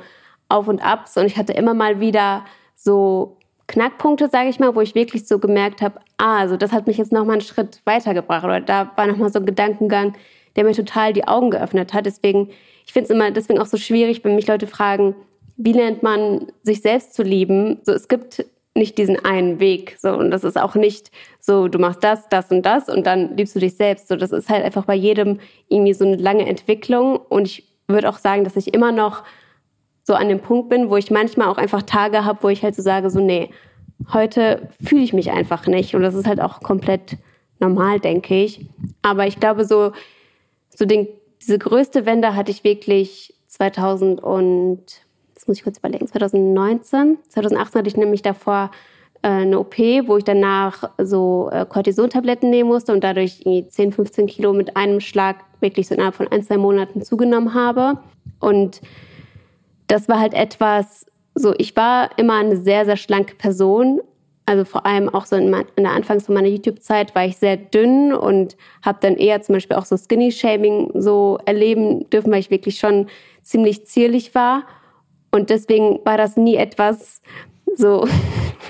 Auf 0.47 0.68
und 0.68 0.86
Abs 0.86 1.18
und 1.18 1.26
ich 1.26 1.38
hatte 1.38 1.54
immer 1.54 1.74
mal 1.74 2.00
wieder 2.00 2.45
so 2.76 3.38
Knackpunkte, 3.66 4.30
sage 4.30 4.50
ich 4.50 4.60
mal, 4.60 4.76
wo 4.76 4.82
ich 4.82 4.93
wirklich 4.93 5.28
so 5.28 5.39
gemerkt 5.39 5.82
habe, 5.82 6.00
ah, 6.18 6.38
also 6.38 6.56
das 6.56 6.72
hat 6.72 6.86
mich 6.86 6.97
jetzt 6.97 7.12
noch 7.12 7.26
mal 7.26 7.34
einen 7.34 7.41
Schritt 7.41 7.82
weitergebracht 7.84 8.43
oder 8.43 8.62
da 8.62 8.91
war 8.95 9.08
noch 9.08 9.18
mal 9.18 9.34
so 9.34 9.39
ein 9.39 9.47
Gedankengang, 9.47 10.14
der 10.56 10.66
mir 10.66 10.74
total 10.74 11.14
die 11.14 11.28
Augen 11.28 11.50
geöffnet 11.50 11.95
hat. 11.95 12.06
Deswegen, 12.06 12.52
ich 12.86 12.93
finde 12.93 13.06
es 13.06 13.10
immer 13.10 13.32
deswegen 13.32 13.58
auch 13.58 13.66
so 13.66 13.78
schwierig, 13.78 14.24
wenn 14.24 14.36
mich 14.36 14.45
Leute 14.45 14.68
fragen, 14.68 15.16
wie 15.58 15.74
lernt 15.74 16.04
man 16.04 16.45
sich 16.62 16.84
selbst 16.84 17.16
zu 17.16 17.24
lieben? 17.24 17.80
So, 17.82 17.91
es 17.91 18.08
gibt 18.08 18.45
nicht 18.80 18.98
diesen 18.98 19.24
einen 19.24 19.60
Weg. 19.60 19.98
So, 20.00 20.14
und 20.14 20.32
das 20.32 20.44
ist 20.44 20.60
auch 20.60 20.74
nicht 20.74 21.12
so, 21.40 21.68
du 21.68 21.78
machst 21.78 22.04
das, 22.04 22.28
das 22.30 22.50
und 22.50 22.64
das 22.64 22.90
und 22.90 23.06
dann 23.06 23.38
liebst 23.38 23.56
du 23.56 23.60
dich 23.60 23.76
selbst. 23.76 24.08
So, 24.08 24.16
das 24.16 24.32
ist 24.32 24.50
halt 24.50 24.66
einfach 24.66 24.86
bei 24.86 24.96
jedem 24.96 25.40
irgendwie 25.68 25.94
so 25.94 26.06
eine 26.06 26.16
lange 26.16 26.48
Entwicklung. 26.48 27.18
Und 27.18 27.46
ich 27.46 27.68
würde 27.88 28.10
auch 28.10 28.18
sagen, 28.18 28.44
dass 28.44 28.56
ich 28.56 28.74
immer 28.74 28.92
noch 28.92 29.24
so 30.04 30.16
an 30.16 30.30
dem 30.30 30.40
Punkt 30.40 30.70
bin, 30.70 30.90
wo 30.90 30.98
ich 30.98 31.12
manchmal 31.12 31.48
auch 31.50 31.58
einfach 31.58 31.84
Tage 31.84 32.26
habe, 32.26 32.42
wo 32.42 32.50
ich 32.50 32.64
halt 32.64 32.74
so 32.74 32.82
sage, 32.82 33.12
so, 33.12 33.20
nee, 33.20 33.52
heute 34.12 34.70
fühle 34.84 35.04
ich 35.04 35.14
mich 35.14 35.30
einfach 35.30 35.68
nicht. 35.68 35.94
Und 35.94 36.02
das 36.02 36.16
ist 36.16 36.28
halt 36.28 36.42
auch 36.42 36.62
komplett 36.62 37.18
normal, 37.60 38.00
denke 38.00 38.42
ich. 38.42 38.66
Aber 39.02 39.28
ich 39.28 39.40
glaube, 39.40 39.66
so, 39.66 39.92
so 40.70 40.86
den, 40.86 41.08
diese 41.42 41.60
größte 41.60 42.06
Wende 42.06 42.36
hatte 42.36 42.52
ich 42.52 42.64
wirklich 42.64 43.36
2000 43.48 44.22
und 44.22 44.84
das 45.40 45.48
muss 45.48 45.58
ich 45.58 45.64
kurz 45.64 45.78
überlegen, 45.78 46.06
2019. 46.06 47.18
2018 47.30 47.80
hatte 47.80 47.88
ich 47.88 47.96
nämlich 47.96 48.22
davor 48.22 48.72
äh, 49.22 49.30
eine 49.30 49.58
OP, 49.58 49.78
wo 49.78 50.18
ich 50.18 50.26
danach 50.26 50.90
so 50.98 51.50
äh, 51.54 51.66
Cortisontabletten 51.66 52.50
nehmen 52.50 52.68
musste 52.68 52.92
und 52.92 53.06
dadurch 53.06 53.46
10, 53.46 53.94
15 53.94 54.28
Kilo 54.28 54.52
mit 54.52 54.76
einem 54.76 55.00
Schlag 55.00 55.38
wirklich 55.62 55.88
so 55.88 55.96
innerhalb 55.96 56.16
von 56.16 56.28
ein, 56.28 56.44
zwei 56.44 56.58
Monaten 56.58 57.02
zugenommen 57.02 57.54
habe. 57.54 58.00
Und 58.42 58.82
das 59.88 60.10
war 60.10 60.20
halt 60.20 60.34
etwas, 60.34 61.06
so 61.36 61.54
ich 61.58 61.74
war 61.78 62.10
immer 62.18 62.36
eine 62.36 62.58
sehr, 62.58 62.84
sehr 62.84 62.98
schlanke 62.98 63.36
Person. 63.36 64.02
Also 64.46 64.66
vor 64.66 64.86
allem 64.86 65.08
auch 65.08 65.26
so 65.26 65.38
in, 65.38 65.54
in 65.54 65.84
der 65.84 65.94
Anfangs 65.94 66.26
von 66.26 66.36
meiner 66.36 66.50
YouTube-Zeit 66.50 67.16
war 67.16 67.24
ich 67.24 67.38
sehr 67.38 67.56
dünn 67.56 68.14
und 68.14 68.58
habe 68.82 68.98
dann 69.00 69.16
eher 69.16 69.42
zum 69.42 69.54
Beispiel 69.54 69.78
auch 69.78 69.86
so 69.86 69.96
Skinny-Shaming 69.96 70.92
so 70.96 71.40
erleben 71.46 72.10
dürfen, 72.10 72.30
weil 72.30 72.42
ich 72.42 72.52
wirklich 72.52 72.78
schon 72.78 73.08
ziemlich 73.42 73.86
zierlich 73.86 74.36
war. 74.36 74.64
Und 75.32 75.50
deswegen 75.50 76.00
war 76.06 76.18
das 76.18 76.38
nie 76.38 76.56
etwas 76.56 77.22
so. 77.76 78.08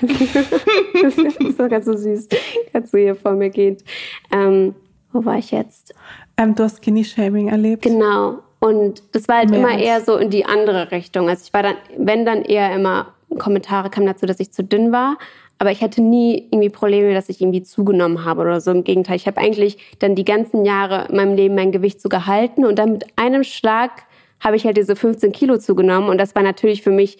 das 0.02 1.58
war 1.58 1.68
ganz 1.68 1.86
so 1.86 1.96
süß, 1.96 2.28
als 2.72 2.90
du 2.90 2.98
hier 2.98 3.14
vor 3.14 3.32
mir 3.32 3.50
geht. 3.50 3.84
Ähm, 4.32 4.74
wo 5.12 5.24
war 5.24 5.38
ich 5.38 5.50
jetzt? 5.50 5.94
Ähm, 6.36 6.54
du 6.54 6.64
hast 6.64 6.78
Skinny-Shaming 6.78 7.48
erlebt. 7.48 7.82
Genau. 7.82 8.38
Und 8.60 9.02
das 9.12 9.26
war 9.26 9.38
halt 9.38 9.50
Mehr 9.50 9.58
immer 9.58 9.78
eher 9.78 10.00
so 10.02 10.16
in 10.16 10.30
die 10.30 10.44
andere 10.44 10.90
Richtung. 10.90 11.28
Also 11.28 11.44
ich 11.46 11.52
war 11.52 11.62
dann, 11.62 11.76
wenn 11.96 12.26
dann 12.26 12.42
eher 12.42 12.74
immer 12.74 13.14
Kommentare 13.38 13.90
kamen 13.90 14.06
dazu, 14.06 14.26
dass 14.26 14.40
ich 14.40 14.52
zu 14.52 14.62
dünn 14.62 14.92
war. 14.92 15.16
Aber 15.58 15.70
ich 15.70 15.82
hatte 15.82 16.00
nie 16.00 16.48
irgendwie 16.50 16.70
Probleme, 16.70 17.12
dass 17.12 17.28
ich 17.28 17.40
irgendwie 17.40 17.62
zugenommen 17.62 18.24
habe 18.24 18.40
oder 18.42 18.60
so. 18.60 18.70
Im 18.70 18.84
Gegenteil, 18.84 19.16
ich 19.16 19.26
habe 19.26 19.38
eigentlich 19.38 19.76
dann 19.98 20.14
die 20.14 20.24
ganzen 20.24 20.64
Jahre 20.64 21.08
in 21.08 21.16
meinem 21.16 21.34
Leben 21.34 21.54
mein 21.54 21.72
Gewicht 21.72 22.00
so 22.00 22.08
gehalten 22.08 22.64
und 22.64 22.78
dann 22.78 22.92
mit 22.92 23.06
einem 23.16 23.44
Schlag 23.44 24.04
habe 24.40 24.56
ich 24.56 24.64
halt 24.64 24.76
diese 24.76 24.96
15 24.96 25.32
Kilo 25.32 25.58
zugenommen. 25.58 26.08
Und 26.08 26.18
das 26.18 26.34
war 26.34 26.42
natürlich 26.42 26.82
für 26.82 26.90
mich 26.90 27.18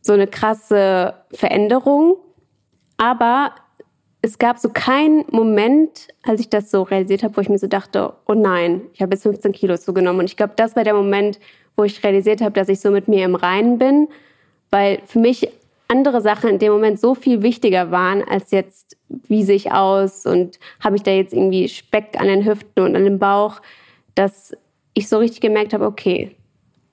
so 0.00 0.12
eine 0.12 0.26
krasse 0.26 1.14
Veränderung. 1.32 2.16
Aber 2.96 3.52
es 4.22 4.38
gab 4.38 4.58
so 4.58 4.70
keinen 4.70 5.24
Moment, 5.30 6.08
als 6.22 6.40
ich 6.40 6.48
das 6.48 6.70
so 6.70 6.82
realisiert 6.82 7.22
habe, 7.22 7.36
wo 7.36 7.40
ich 7.40 7.48
mir 7.48 7.58
so 7.58 7.68
dachte, 7.68 8.12
oh 8.26 8.34
nein, 8.34 8.82
ich 8.92 9.00
habe 9.00 9.14
jetzt 9.14 9.22
15 9.22 9.52
Kilo 9.52 9.76
zugenommen. 9.76 10.20
Und 10.20 10.26
ich 10.26 10.36
glaube, 10.36 10.54
das 10.56 10.74
war 10.74 10.84
der 10.84 10.94
Moment, 10.94 11.38
wo 11.76 11.84
ich 11.84 12.02
realisiert 12.02 12.40
habe, 12.40 12.52
dass 12.52 12.68
ich 12.68 12.80
so 12.80 12.90
mit 12.90 13.06
mir 13.06 13.24
im 13.24 13.36
Reinen 13.36 13.78
bin, 13.78 14.08
weil 14.70 15.00
für 15.06 15.20
mich 15.20 15.48
andere 15.86 16.20
Sachen 16.20 16.50
in 16.50 16.58
dem 16.58 16.72
Moment 16.72 17.00
so 17.00 17.14
viel 17.14 17.42
wichtiger 17.42 17.90
waren, 17.90 18.22
als 18.22 18.50
jetzt, 18.50 18.96
wie 19.08 19.42
sehe 19.42 19.56
ich 19.56 19.72
aus 19.72 20.26
und 20.26 20.58
habe 20.80 20.96
ich 20.96 21.02
da 21.02 21.10
jetzt 21.12 21.32
irgendwie 21.32 21.68
Speck 21.68 22.20
an 22.20 22.26
den 22.26 22.44
Hüften 22.44 22.84
und 22.84 22.94
an 22.94 23.04
dem 23.04 23.18
Bauch, 23.18 23.62
dass 24.14 24.54
ich 24.92 25.08
so 25.08 25.18
richtig 25.18 25.40
gemerkt 25.40 25.72
habe, 25.72 25.86
okay, 25.86 26.36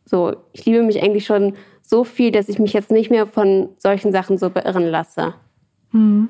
so, 0.05 0.35
ich 0.53 0.65
liebe 0.65 0.83
mich 0.83 1.01
eigentlich 1.01 1.25
schon 1.25 1.53
so 1.81 2.03
viel, 2.03 2.31
dass 2.31 2.49
ich 2.49 2.59
mich 2.59 2.73
jetzt 2.73 2.91
nicht 2.91 3.11
mehr 3.11 3.27
von 3.27 3.69
solchen 3.77 4.11
Sachen 4.11 4.37
so 4.37 4.49
beirren 4.49 4.85
lasse. 4.85 5.33
Hm. 5.91 6.29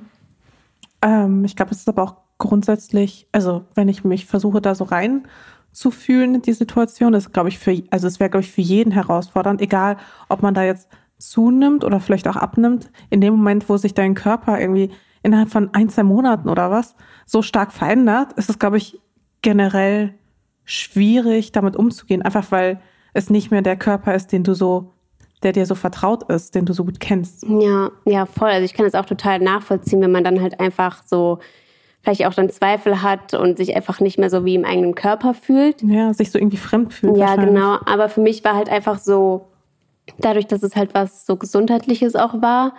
Ähm, 1.01 1.45
ich 1.45 1.55
glaube, 1.55 1.71
es 1.71 1.79
ist 1.79 1.89
aber 1.89 2.03
auch 2.03 2.15
grundsätzlich, 2.37 3.27
also 3.31 3.65
wenn 3.75 3.87
ich 3.87 4.03
mich 4.03 4.25
versuche, 4.25 4.61
da 4.61 4.75
so 4.75 4.85
rein 4.85 5.27
zu 5.71 5.91
fühlen 5.91 6.35
in 6.35 6.41
die 6.41 6.53
Situation, 6.53 7.13
ist, 7.13 7.33
glaube 7.33 7.49
ich, 7.49 7.59
für, 7.59 7.83
also 7.91 8.07
es 8.07 8.19
wäre, 8.19 8.29
glaube 8.29 8.43
ich, 8.43 8.51
für 8.51 8.61
jeden 8.61 8.91
herausfordernd, 8.91 9.61
egal 9.61 9.97
ob 10.29 10.41
man 10.41 10.53
da 10.53 10.63
jetzt 10.63 10.89
zunimmt 11.17 11.83
oder 11.83 11.99
vielleicht 11.99 12.27
auch 12.27 12.35
abnimmt, 12.35 12.91
in 13.09 13.21
dem 13.21 13.35
Moment, 13.35 13.67
wo 13.69 13.77
sich 13.77 13.93
dein 13.93 14.15
Körper 14.15 14.59
irgendwie 14.59 14.91
innerhalb 15.23 15.49
von 15.49 15.73
ein, 15.73 15.89
zwei 15.89 16.03
Monaten 16.03 16.49
oder 16.49 16.71
was 16.71 16.95
so 17.25 17.41
stark 17.41 17.71
verändert, 17.73 18.33
ist 18.33 18.49
es, 18.49 18.59
glaube 18.59 18.77
ich, 18.77 18.99
generell 19.41 20.13
schwierig, 20.65 21.51
damit 21.51 21.75
umzugehen, 21.75 22.21
einfach 22.21 22.51
weil 22.51 22.79
es 23.15 23.29
nicht 23.29 23.49
mehr 23.49 23.61
der 23.61 23.77
Körper 23.77 24.13
ist, 24.13 24.31
den 24.31 24.43
du 24.43 24.53
so, 24.53 24.91
der 25.41 25.53
dir 25.53 25.65
so 25.65 25.73
vertraut 25.73 26.29
ist, 26.29 26.53
den 26.53 26.65
du 26.65 26.73
so 26.73 26.83
gut 26.83 26.99
kennst. 26.99 27.43
Ja, 27.47 27.91
ja, 28.05 28.25
voll. 28.25 28.49
Also 28.49 28.65
ich 28.65 28.73
kann 28.73 28.85
es 28.85 28.93
auch 28.93 29.05
total 29.05 29.39
nachvollziehen, 29.39 30.01
wenn 30.01 30.11
man 30.11 30.23
dann 30.23 30.41
halt 30.41 30.59
einfach 30.59 31.01
so 31.05 31.39
vielleicht 32.01 32.25
auch 32.25 32.33
dann 32.33 32.49
Zweifel 32.49 33.01
hat 33.01 33.33
und 33.33 33.57
sich 33.57 33.75
einfach 33.75 33.99
nicht 33.99 34.19
mehr 34.19 34.29
so 34.29 34.45
wie 34.45 34.53
im 34.53 34.65
eigenen 34.65 34.93
Körper 34.93 35.33
fühlt. 35.33 35.81
Ja, 35.81 36.13
sich 36.13 36.29
so 36.29 36.37
irgendwie 36.37 36.57
fremd 36.57 36.93
fühlt. 36.93 37.17
Ja, 37.17 37.35
genau. 37.35 37.79
Aber 37.85 38.09
für 38.09 38.21
mich 38.21 38.43
war 38.43 38.55
halt 38.55 38.69
einfach 38.69 38.99
so, 38.99 39.47
dadurch, 40.19 40.45
dass 40.45 40.61
es 40.61 40.75
halt 40.75 40.93
was 40.93 41.25
so 41.25 41.37
Gesundheitliches 41.37 42.15
auch 42.15 42.41
war 42.41 42.73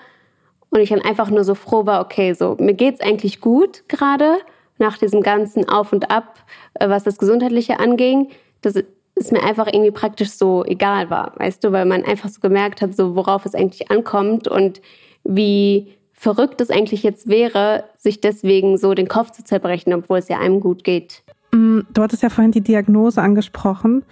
und 0.70 0.80
ich 0.80 0.90
dann 0.90 1.02
einfach 1.02 1.30
nur 1.30 1.44
so 1.44 1.54
froh 1.54 1.86
war, 1.86 2.04
okay, 2.04 2.34
so 2.34 2.56
mir 2.60 2.74
geht's 2.74 3.00
eigentlich 3.00 3.40
gut 3.40 3.88
gerade 3.88 4.36
nach 4.78 4.98
diesem 4.98 5.22
ganzen 5.22 5.68
Auf 5.68 5.92
und 5.92 6.10
Ab, 6.10 6.44
äh, 6.74 6.88
was 6.88 7.04
das 7.04 7.18
Gesundheitliche 7.18 7.80
anging. 7.80 8.28
Das 8.60 8.74
es 9.16 9.32
mir 9.32 9.42
einfach 9.42 9.66
irgendwie 9.66 9.90
praktisch 9.90 10.30
so 10.30 10.64
egal 10.64 11.10
war, 11.10 11.32
weißt 11.36 11.64
du, 11.64 11.72
weil 11.72 11.86
man 11.86 12.04
einfach 12.04 12.28
so 12.28 12.40
gemerkt 12.40 12.82
hat, 12.82 12.94
so 12.94 13.16
worauf 13.16 13.46
es 13.46 13.54
eigentlich 13.54 13.90
ankommt 13.90 14.46
und 14.46 14.80
wie 15.24 15.96
verrückt 16.12 16.60
es 16.60 16.70
eigentlich 16.70 17.02
jetzt 17.02 17.28
wäre, 17.28 17.84
sich 17.98 18.20
deswegen 18.20 18.78
so 18.78 18.94
den 18.94 19.08
Kopf 19.08 19.32
zu 19.32 19.44
zerbrechen, 19.44 19.92
obwohl 19.92 20.18
es 20.18 20.28
ja 20.28 20.38
einem 20.38 20.60
gut 20.60 20.84
geht. 20.84 21.22
Mm, 21.52 21.80
du 21.92 22.02
hattest 22.02 22.22
ja 22.22 22.30
vorhin 22.30 22.52
die 22.52 22.62
Diagnose 22.62 23.20
angesprochen. 23.20 24.04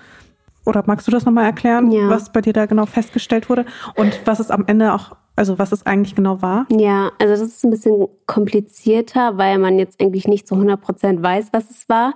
Oder 0.66 0.82
magst 0.86 1.06
du 1.06 1.10
das 1.10 1.26
nochmal 1.26 1.44
erklären, 1.44 1.92
ja. 1.92 2.08
was 2.08 2.32
bei 2.32 2.40
dir 2.40 2.54
da 2.54 2.64
genau 2.64 2.86
festgestellt 2.86 3.50
wurde 3.50 3.66
und 3.96 4.18
was 4.24 4.40
es 4.40 4.50
am 4.50 4.64
Ende 4.66 4.94
auch, 4.94 5.14
also 5.36 5.58
was 5.58 5.72
es 5.72 5.84
eigentlich 5.84 6.14
genau 6.14 6.40
war? 6.40 6.66
Ja, 6.70 7.12
also 7.18 7.34
das 7.34 7.42
ist 7.42 7.64
ein 7.64 7.70
bisschen 7.70 8.08
komplizierter, 8.24 9.36
weil 9.36 9.58
man 9.58 9.78
jetzt 9.78 10.00
eigentlich 10.00 10.26
nicht 10.26 10.48
zu 10.48 10.54
100 10.54 10.80
Prozent 10.80 11.22
weiß, 11.22 11.48
was 11.52 11.68
es 11.68 11.86
war. 11.90 12.14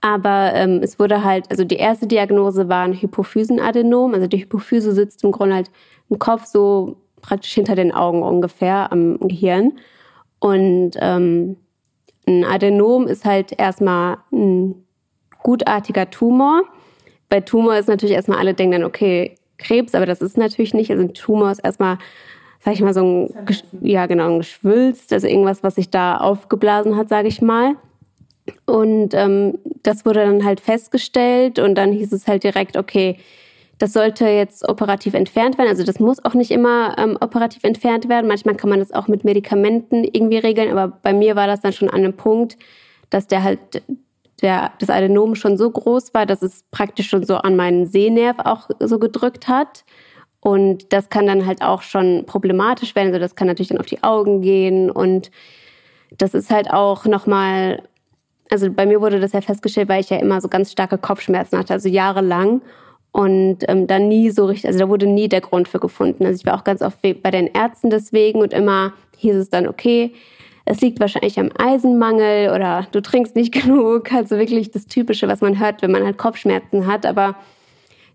Aber 0.00 0.52
ähm, 0.54 0.80
es 0.82 0.98
wurde 0.98 1.24
halt, 1.24 1.50
also 1.50 1.64
die 1.64 1.76
erste 1.76 2.06
Diagnose 2.06 2.68
war 2.68 2.84
ein 2.84 2.94
Hypophysenadenom. 2.94 4.14
Also 4.14 4.26
die 4.26 4.42
Hypophyse 4.42 4.92
sitzt 4.92 5.24
im 5.24 5.32
Grunde 5.32 5.56
halt 5.56 5.70
im 6.08 6.18
Kopf 6.18 6.44
so 6.46 6.96
praktisch 7.20 7.52
hinter 7.52 7.74
den 7.74 7.92
Augen 7.92 8.22
ungefähr 8.22 8.92
am 8.92 9.18
Gehirn. 9.20 9.72
Und 10.38 10.92
ähm, 11.00 11.56
ein 12.26 12.44
Adenom 12.44 13.06
ist 13.06 13.24
halt 13.24 13.58
erstmal 13.58 14.18
ein 14.32 14.74
gutartiger 15.42 16.10
Tumor. 16.10 16.62
Bei 17.28 17.40
Tumor 17.40 17.76
ist 17.76 17.88
natürlich 17.88 18.14
erstmal 18.14 18.38
alle 18.38 18.54
denken 18.54 18.72
dann, 18.72 18.84
okay, 18.84 19.34
Krebs, 19.58 19.94
aber 19.94 20.06
das 20.06 20.20
ist 20.20 20.38
natürlich 20.38 20.74
nicht. 20.74 20.90
Also 20.90 21.02
ein 21.02 21.14
Tumor 21.14 21.50
ist 21.50 21.58
erstmal, 21.58 21.98
sag 22.60 22.74
ich 22.74 22.80
mal, 22.80 22.94
so 22.94 23.02
ein, 23.02 23.46
ja 23.80 24.06
genau, 24.06 24.26
ein 24.28 24.38
Geschwülst, 24.38 25.12
also 25.12 25.26
irgendwas, 25.26 25.62
was 25.62 25.74
sich 25.74 25.90
da 25.90 26.18
aufgeblasen 26.18 26.96
hat, 26.96 27.08
sage 27.08 27.28
ich 27.28 27.42
mal. 27.42 27.74
Und 28.66 29.14
ähm, 29.14 29.58
das 29.82 30.04
wurde 30.04 30.20
dann 30.24 30.44
halt 30.44 30.60
festgestellt 30.60 31.58
und 31.58 31.74
dann 31.74 31.92
hieß 31.92 32.12
es 32.12 32.26
halt 32.26 32.44
direkt, 32.44 32.76
okay, 32.76 33.18
das 33.78 33.92
sollte 33.92 34.26
jetzt 34.26 34.68
operativ 34.68 35.14
entfernt 35.14 35.56
werden. 35.56 35.68
Also 35.68 35.84
das 35.84 36.00
muss 36.00 36.24
auch 36.24 36.34
nicht 36.34 36.50
immer 36.50 36.96
ähm, 36.98 37.16
operativ 37.20 37.62
entfernt 37.64 38.08
werden. 38.08 38.26
Manchmal 38.26 38.56
kann 38.56 38.70
man 38.70 38.80
das 38.80 38.92
auch 38.92 39.06
mit 39.06 39.24
Medikamenten 39.24 40.04
irgendwie 40.04 40.38
regeln, 40.38 40.76
aber 40.76 40.98
bei 41.02 41.12
mir 41.12 41.36
war 41.36 41.46
das 41.46 41.60
dann 41.60 41.72
schon 41.72 41.88
an 41.88 42.00
einem 42.00 42.14
Punkt, 42.14 42.56
dass 43.10 43.28
der 43.28 43.44
halt 43.44 43.82
der, 44.42 44.72
das 44.78 44.90
Adenom 44.90 45.34
schon 45.34 45.56
so 45.56 45.70
groß 45.70 46.14
war, 46.14 46.26
dass 46.26 46.42
es 46.42 46.64
praktisch 46.70 47.08
schon 47.08 47.24
so 47.24 47.36
an 47.36 47.56
meinen 47.56 47.86
Sehnerv 47.86 48.38
auch 48.40 48.68
so 48.80 48.98
gedrückt 48.98 49.48
hat. 49.48 49.84
Und 50.40 50.92
das 50.92 51.08
kann 51.08 51.26
dann 51.26 51.46
halt 51.46 51.62
auch 51.62 51.82
schon 51.82 52.24
problematisch 52.26 52.94
werden. 52.94 53.08
Also 53.08 53.18
das 53.18 53.34
kann 53.34 53.48
natürlich 53.48 53.68
dann 53.68 53.78
auf 53.78 53.86
die 53.86 54.02
Augen 54.02 54.40
gehen 54.40 54.90
und 54.90 55.30
das 56.16 56.32
ist 56.32 56.50
halt 56.50 56.70
auch 56.70 57.04
nochmal 57.04 57.82
also 58.50 58.70
bei 58.70 58.86
mir 58.86 59.00
wurde 59.00 59.20
das 59.20 59.32
ja 59.32 59.40
festgestellt, 59.40 59.88
weil 59.88 60.00
ich 60.00 60.10
ja 60.10 60.18
immer 60.18 60.40
so 60.40 60.48
ganz 60.48 60.72
starke 60.72 60.98
Kopfschmerzen 60.98 61.58
hatte, 61.58 61.72
also 61.72 61.88
jahrelang. 61.88 62.62
und 63.12 63.58
ähm, 63.68 63.86
dann 63.86 64.08
nie 64.08 64.30
so 64.30 64.46
richtig, 64.46 64.66
also 64.66 64.78
da 64.80 64.88
wurde 64.88 65.06
nie 65.06 65.28
der 65.28 65.40
Grund 65.40 65.68
für 65.68 65.80
gefunden. 65.80 66.26
Also 66.26 66.40
ich 66.40 66.46
war 66.46 66.58
auch 66.58 66.64
ganz 66.64 66.82
oft 66.82 66.98
bei 67.02 67.30
den 67.30 67.46
Ärzten 67.46 67.90
deswegen 67.90 68.40
und 68.40 68.52
immer 68.52 68.92
hieß 69.16 69.34
es 69.36 69.50
dann, 69.50 69.66
okay, 69.66 70.12
es 70.70 70.80
liegt 70.82 71.00
wahrscheinlich 71.00 71.40
am 71.40 71.50
Eisenmangel 71.56 72.50
oder 72.54 72.86
du 72.92 73.00
trinkst 73.00 73.34
nicht 73.34 73.52
genug. 73.62 74.12
Also 74.12 74.36
wirklich 74.38 74.70
das 74.70 74.86
Typische, 74.86 75.26
was 75.26 75.40
man 75.40 75.58
hört, 75.58 75.82
wenn 75.82 75.90
man 75.90 76.04
halt 76.04 76.18
Kopfschmerzen 76.18 76.86
hat. 76.86 77.06
Aber 77.06 77.36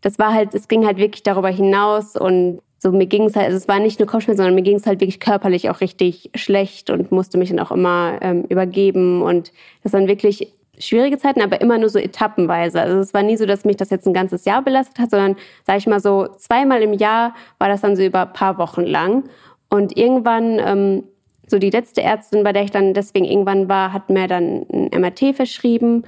das 0.01 0.19
war 0.19 0.33
halt, 0.33 0.53
es 0.53 0.67
ging 0.67 0.85
halt 0.85 0.97
wirklich 0.97 1.23
darüber 1.23 1.49
hinaus 1.49 2.15
und 2.15 2.61
so 2.83 2.91
mir 2.91 3.05
ging 3.05 3.23
es 3.23 3.35
halt, 3.37 3.45
also 3.45 3.55
es 3.55 3.69
war 3.69 3.79
nicht 3.79 3.99
nur 3.99 4.09
Kopfschmerzen, 4.09 4.39
sondern 4.39 4.55
mir 4.55 4.61
ging 4.61 4.75
es 4.75 4.85
halt 4.85 4.99
wirklich 4.99 5.21
körperlich 5.21 5.69
auch 5.69 5.79
richtig 5.79 6.29
schlecht 6.35 6.89
und 6.89 7.13
musste 7.13 7.37
mich 7.37 7.47
dann 7.47 7.61
auch 7.61 7.71
immer 7.71 8.19
ähm, 8.21 8.43
übergeben 8.49 9.21
und 9.21 9.53
das 9.83 9.93
waren 9.93 10.09
wirklich 10.09 10.51
schwierige 10.77 11.17
Zeiten, 11.17 11.41
aber 11.41 11.61
immer 11.61 11.77
nur 11.77 11.87
so 11.87 11.97
etappenweise. 11.97 12.81
Also 12.81 12.99
es 12.99 13.13
war 13.13 13.23
nie 13.23 13.37
so, 13.37 13.45
dass 13.45 13.63
mich 13.63 13.77
das 13.77 13.89
jetzt 13.89 14.05
ein 14.05 14.13
ganzes 14.13 14.43
Jahr 14.43 14.61
belastet 14.61 14.99
hat, 14.99 15.11
sondern 15.11 15.37
sage 15.65 15.79
ich 15.79 15.87
mal 15.87 16.01
so 16.01 16.27
zweimal 16.37 16.81
im 16.81 16.91
Jahr 16.91 17.33
war 17.57 17.69
das 17.69 17.79
dann 17.79 17.95
so 17.95 18.03
über 18.03 18.23
ein 18.23 18.33
paar 18.33 18.57
Wochen 18.57 18.81
lang 18.81 19.23
und 19.69 19.97
irgendwann 19.97 20.59
ähm, 20.59 21.03
so 21.47 21.59
die 21.59 21.69
letzte 21.69 22.01
Ärztin, 22.01 22.43
bei 22.43 22.51
der 22.51 22.63
ich 22.63 22.71
dann 22.71 22.93
deswegen 22.93 23.23
irgendwann 23.23 23.69
war, 23.69 23.93
hat 23.93 24.09
mir 24.09 24.27
dann 24.27 24.65
ein 24.73 24.89
MRT 24.99 25.37
verschrieben 25.37 26.03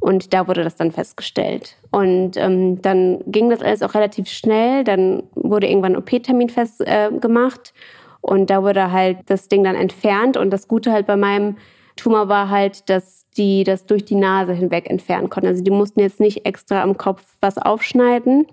und 0.00 0.32
da 0.32 0.48
wurde 0.48 0.64
das 0.64 0.76
dann 0.76 0.92
festgestellt. 0.92 1.76
Und 1.96 2.36
ähm, 2.36 2.82
dann 2.82 3.20
ging 3.24 3.48
das 3.48 3.62
alles 3.62 3.80
auch 3.80 3.94
relativ 3.94 4.28
schnell. 4.28 4.84
Dann 4.84 5.22
wurde 5.34 5.66
irgendwann 5.66 5.94
ein 5.94 5.96
OP-Termin 5.96 6.50
festgemacht. 6.50 7.72
Äh, 7.74 7.78
und 8.20 8.50
da 8.50 8.62
wurde 8.62 8.92
halt 8.92 9.20
das 9.24 9.48
Ding 9.48 9.64
dann 9.64 9.76
entfernt. 9.76 10.36
Und 10.36 10.50
das 10.50 10.68
Gute 10.68 10.92
halt 10.92 11.06
bei 11.06 11.16
meinem 11.16 11.56
Tumor 11.96 12.28
war 12.28 12.50
halt, 12.50 12.90
dass 12.90 13.24
die 13.38 13.64
das 13.64 13.86
durch 13.86 14.04
die 14.04 14.14
Nase 14.14 14.52
hinweg 14.52 14.90
entfernen 14.90 15.30
konnten. 15.30 15.48
Also 15.48 15.64
die 15.64 15.70
mussten 15.70 16.00
jetzt 16.00 16.20
nicht 16.20 16.44
extra 16.44 16.82
am 16.82 16.98
Kopf 16.98 17.22
was 17.40 17.56
aufschneiden. 17.56 18.46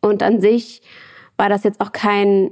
Und 0.00 0.24
an 0.24 0.40
sich 0.40 0.82
war 1.36 1.48
das 1.48 1.62
jetzt 1.62 1.80
auch 1.80 1.92
kein 1.92 2.50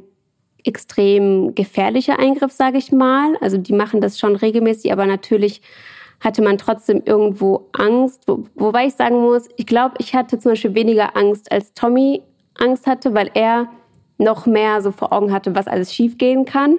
extrem 0.62 1.57
gefährlicher 1.57 2.20
Eingriff, 2.20 2.52
sage 2.52 2.78
ich 2.78 2.92
mal. 2.92 3.36
Also 3.40 3.59
die 3.59 3.72
machen 3.72 4.00
das 4.00 4.20
schon 4.20 4.36
regelmäßig, 4.36 4.92
aber 4.92 5.07
natürlich 5.07 5.62
hatte 6.21 6.43
man 6.43 6.59
trotzdem 6.59 7.03
irgendwo 7.05 7.69
Angst. 7.73 8.23
Wo, 8.27 8.45
wobei 8.55 8.87
ich 8.87 8.95
sagen 8.95 9.21
muss, 9.21 9.49
ich 9.57 9.67
glaube, 9.67 9.95
ich 9.99 10.14
hatte 10.14 10.39
zum 10.39 10.53
Beispiel 10.53 10.75
weniger 10.75 11.17
Angst, 11.17 11.51
als 11.53 11.75
Tommy 11.75 12.23
Angst 12.59 12.87
hatte, 12.87 13.14
weil 13.14 13.31
er 13.35 13.69
noch 14.19 14.47
mehr 14.47 14.81
so 14.81 14.93
vor 14.93 15.12
Augen 15.12 15.33
hatte, 15.33 15.55
was 15.55 15.67
alles 15.67 15.93
schiefgehen 15.93 16.45
kann. 16.45 16.79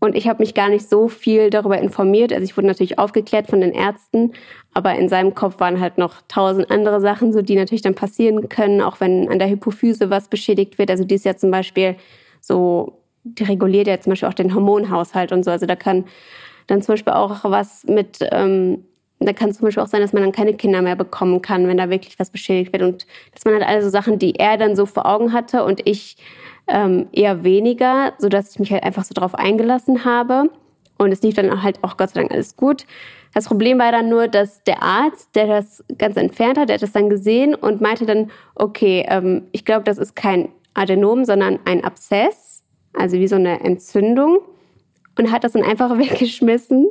Und 0.00 0.16
ich 0.16 0.26
habe 0.26 0.42
mich 0.42 0.54
gar 0.54 0.68
nicht 0.68 0.88
so 0.88 1.06
viel 1.06 1.48
darüber 1.48 1.78
informiert. 1.78 2.32
Also 2.32 2.42
ich 2.42 2.56
wurde 2.56 2.66
natürlich 2.66 2.98
aufgeklärt 2.98 3.46
von 3.46 3.60
den 3.60 3.70
Ärzten, 3.70 4.32
aber 4.74 4.96
in 4.96 5.08
seinem 5.08 5.32
Kopf 5.36 5.60
waren 5.60 5.78
halt 5.78 5.96
noch 5.96 6.22
tausend 6.26 6.72
andere 6.72 7.00
Sachen, 7.00 7.32
so 7.32 7.40
die 7.40 7.54
natürlich 7.54 7.82
dann 7.82 7.94
passieren 7.94 8.48
können, 8.48 8.80
auch 8.80 8.98
wenn 8.98 9.28
an 9.28 9.38
der 9.38 9.48
Hypophyse 9.48 10.10
was 10.10 10.26
beschädigt 10.26 10.76
wird. 10.76 10.90
Also 10.90 11.04
die 11.04 11.14
ist 11.14 11.24
ja 11.24 11.36
zum 11.36 11.52
Beispiel 11.52 11.94
so, 12.40 12.98
die 13.22 13.44
reguliert 13.44 13.86
ja 13.86 14.00
zum 14.00 14.10
Beispiel 14.10 14.28
auch 14.28 14.34
den 14.34 14.52
Hormonhaushalt 14.52 15.30
und 15.30 15.44
so. 15.44 15.52
Also 15.52 15.66
da 15.66 15.76
kann 15.76 16.06
dann 16.66 16.82
zum 16.82 16.94
Beispiel 16.94 17.12
auch 17.12 17.44
was 17.44 17.84
mit, 17.84 18.18
ähm, 18.30 18.84
da 19.20 19.32
kann 19.32 19.50
es 19.50 19.58
zum 19.58 19.66
Beispiel 19.66 19.82
auch 19.82 19.88
sein, 19.88 20.00
dass 20.00 20.12
man 20.12 20.22
dann 20.22 20.32
keine 20.32 20.54
Kinder 20.54 20.82
mehr 20.82 20.96
bekommen 20.96 21.42
kann, 21.42 21.68
wenn 21.68 21.76
da 21.76 21.90
wirklich 21.90 22.18
was 22.18 22.30
beschädigt 22.30 22.72
wird. 22.72 22.82
Und 22.82 23.06
dass 23.34 23.44
man 23.44 23.54
halt 23.54 23.66
alle 23.66 23.82
so 23.82 23.88
Sachen, 23.88 24.18
die 24.18 24.36
er 24.36 24.56
dann 24.56 24.76
so 24.76 24.86
vor 24.86 25.06
Augen 25.06 25.32
hatte 25.32 25.64
und 25.64 25.86
ich 25.86 26.16
ähm, 26.68 27.08
eher 27.12 27.44
weniger, 27.44 28.14
sodass 28.18 28.52
ich 28.52 28.58
mich 28.58 28.72
halt 28.72 28.84
einfach 28.84 29.04
so 29.04 29.14
drauf 29.14 29.34
eingelassen 29.34 30.04
habe. 30.04 30.50
Und 30.98 31.12
es 31.12 31.22
lief 31.22 31.34
dann 31.34 31.62
halt 31.62 31.82
auch 31.82 31.96
Gott 31.96 32.10
sei 32.10 32.20
Dank 32.20 32.32
alles 32.32 32.56
gut. 32.56 32.86
Das 33.34 33.46
Problem 33.46 33.78
war 33.78 33.92
dann 33.92 34.08
nur, 34.08 34.28
dass 34.28 34.62
der 34.64 34.82
Arzt, 34.82 35.34
der 35.34 35.46
das 35.46 35.82
ganz 35.98 36.16
entfernt 36.16 36.58
hat, 36.58 36.68
der 36.68 36.74
hat 36.74 36.82
das 36.82 36.92
dann 36.92 37.08
gesehen 37.08 37.54
und 37.54 37.80
meinte 37.80 38.06
dann, 38.06 38.30
okay, 38.54 39.06
ähm, 39.08 39.48
ich 39.52 39.64
glaube, 39.64 39.84
das 39.84 39.98
ist 39.98 40.14
kein 40.14 40.50
Adenom, 40.74 41.24
sondern 41.24 41.58
ein 41.64 41.82
Abszess, 41.82 42.62
also 42.92 43.16
wie 43.16 43.26
so 43.26 43.36
eine 43.36 43.60
Entzündung 43.60 44.38
und 45.18 45.30
hat 45.30 45.44
das 45.44 45.52
dann 45.52 45.62
einfach 45.62 45.98
weggeschmissen, 45.98 46.88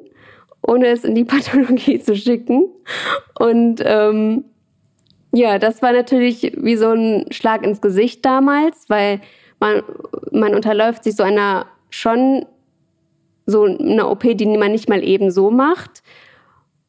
ohne 0.66 0.88
es 0.88 1.04
in 1.04 1.16
die 1.16 1.24
Pathologie 1.26 2.00
zu 2.00 2.16
schicken. 2.16 2.70
Und 3.40 3.82
ähm, 3.86 4.46
ja, 5.34 5.60
das 5.60 5.82
war 5.82 5.94
natürlich 5.94 6.54
wie 6.58 6.76
so 6.76 6.90
ein 6.90 7.26
Schlag 7.32 7.64
ins 7.64 7.82
Gesicht 7.82 8.26
damals, 8.26 8.90
weil 8.90 9.22
man, 9.60 9.84
man 10.32 10.54
unterläuft 10.54 11.04
sich 11.04 11.16
so 11.16 11.24
einer 11.24 11.68
schon 11.90 12.46
so 13.46 13.64
eine 13.64 14.08
OP, 14.08 14.24
die 14.24 14.46
man 14.46 14.72
nicht 14.72 14.90
mal 14.90 15.04
eben 15.04 15.32
so 15.32 15.52
macht. 15.52 16.04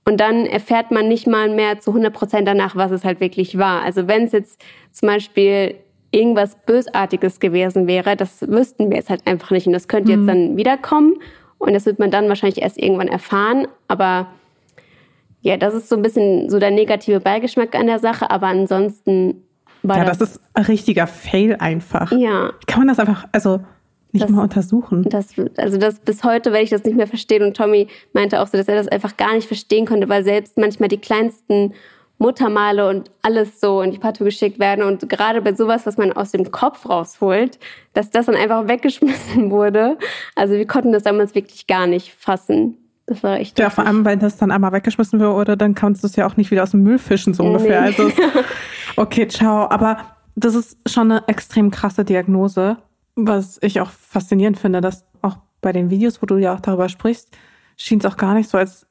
Und 0.05 0.18
dann 0.18 0.47
erfährt 0.47 0.91
man 0.91 1.07
nicht 1.07 1.26
mal 1.26 1.49
mehr 1.49 1.78
zu 1.78 1.91
100 1.91 2.12
Prozent 2.12 2.49
danach, 2.49 2.74
was 2.74 2.91
es 2.91 3.05
halt 3.05 3.20
wirklich 3.20 3.59
war. 3.59 3.83
Also 3.83 4.09
wenn 4.09 4.24
es 4.24 4.33
jetzt 4.33 4.61
zum 4.91 5.09
Beispiel 5.09 5.76
irgendwas 6.13 6.55
Bösartiges 6.67 7.41
gewesen 7.41 7.87
wäre, 7.87 8.17
das 8.17 8.43
wüssten 8.43 8.91
wir 8.91 8.99
jetzt 8.99 9.11
halt 9.11 9.27
einfach 9.27 9.51
nicht. 9.51 9.67
Und 9.67 9.73
das 9.73 9.89
könnte 9.89 10.13
mhm. 10.13 10.19
jetzt 10.19 10.29
dann 10.29 10.57
wiederkommen. 10.57 11.15
Und 11.59 11.73
das 11.75 11.87
wird 11.87 11.99
man 11.99 12.11
dann 12.11 12.29
wahrscheinlich 12.29 12.63
erst 12.63 12.79
irgendwann 12.79 13.09
erfahren. 13.09 13.67
Aber 13.89 14.29
ja, 15.41 15.57
das 15.57 15.75
ist 15.75 15.89
so 15.89 15.97
ein 15.97 16.03
bisschen 16.03 16.51
so 16.51 16.59
der 16.59 16.71
negative 16.71 17.21
Beigeschmack 17.21 17.75
an 17.75 17.87
der 17.87 17.99
Sache. 17.99 18.31
Aber 18.31 18.47
ansonsten 18.47 19.43
war 19.83 19.99
ja, 19.99 20.05
das, 20.05 20.19
das 20.19 20.31
ist 20.33 20.41
ein 20.55 20.65
richtiger 20.65 21.07
Fail 21.07 21.57
einfach. 21.59 22.13
Ja. 22.13 22.53
Kann 22.67 22.81
man 22.81 22.89
das 22.89 22.99
einfach, 22.99 23.27
also 23.33 23.61
nicht 24.13 24.25
das, 24.25 24.31
mal 24.31 24.43
untersuchen. 24.43 25.05
Das, 25.09 25.35
also 25.57 25.79
das 25.79 25.99
bis 25.99 26.23
heute 26.23 26.53
werde 26.53 26.65
ich 26.65 26.71
das 26.71 26.85
nicht 26.85 26.97
mehr 26.97 27.07
verstehen. 27.07 27.43
Und 27.43 27.57
Tommy 27.57 27.89
meinte 28.13 28.41
auch 28.41 28.47
so, 28.47 28.59
dass 28.59 28.69
er 28.69 28.77
das 28.77 28.89
einfach 28.89 29.17
gar 29.17 29.35
nicht 29.35 29.49
verstehen 29.49 29.87
konnte, 29.87 30.09
weil 30.09 30.23
selbst 30.23 30.59
manchmal 30.59 30.89
die 30.89 30.99
kleinsten 30.99 31.73
Muttermale 32.23 32.89
und 32.89 33.11
alles 33.20 33.61
so 33.61 33.83
in 33.83 33.91
die 33.91 33.99
Partout 33.99 34.25
geschickt 34.25 34.59
werden. 34.59 34.85
Und 34.85 35.09
gerade 35.09 35.43
bei 35.43 35.55
sowas, 35.55 35.85
was 35.85 35.97
man 35.97 36.12
aus 36.12 36.31
dem 36.31 36.51
Kopf 36.51 36.89
rausholt, 36.89 37.59
dass 37.93 38.11
das 38.11 38.27
dann 38.27 38.37
einfach 38.37 38.68
weggeschmissen 38.68 39.51
wurde. 39.51 39.99
Also 40.35 40.55
wir 40.55 40.66
konnten 40.66 40.93
das 40.93 41.03
damals 41.03 41.35
wirklich 41.35 41.66
gar 41.66 41.87
nicht 41.87 42.14
fassen. 42.14 42.79
Das 43.07 43.23
war 43.23 43.39
echt. 43.39 43.59
Ja, 43.59 43.68
vor 43.68 43.85
allem, 43.85 44.05
wenn 44.05 44.20
das 44.20 44.39
dann 44.39 44.51
einmal 44.51 44.73
weggeschmissen 44.73 45.20
wurde, 45.20 45.57
dann 45.57 45.75
kannst 45.75 46.03
du 46.03 46.07
es 46.07 46.16
ja 46.16 46.27
auch 46.27 46.37
nicht 46.37 46.51
wieder 46.51 46.62
aus 46.62 46.70
dem 46.70 46.83
Müll 46.83 46.99
fischen, 46.99 47.35
so 47.35 47.43
ungefähr. 47.43 47.83
Nee. 47.83 47.87
Also, 47.89 48.11
okay, 48.97 49.27
ciao. 49.27 49.68
Aber 49.68 49.99
das 50.37 50.55
ist 50.55 50.79
schon 50.89 51.11
eine 51.11 51.27
extrem 51.27 51.70
krasse 51.70 52.05
Diagnose, 52.05 52.79
was 53.16 53.59
ich 53.61 53.81
auch 53.81 53.91
faszinierend 53.91 54.59
finde, 54.59 54.81
dass 54.81 55.05
auch 55.20 55.37
bei 55.61 55.73
den 55.73 55.91
Videos, 55.91 56.23
wo 56.23 56.27
du 56.27 56.37
ja 56.37 56.55
auch 56.55 56.61
darüber 56.61 56.89
sprichst, 56.89 57.37
schien 57.77 57.99
es 57.99 58.07
auch 58.07 58.16
gar 58.16 58.35
nicht 58.35 58.49
so, 58.49 58.59
als 58.59 58.87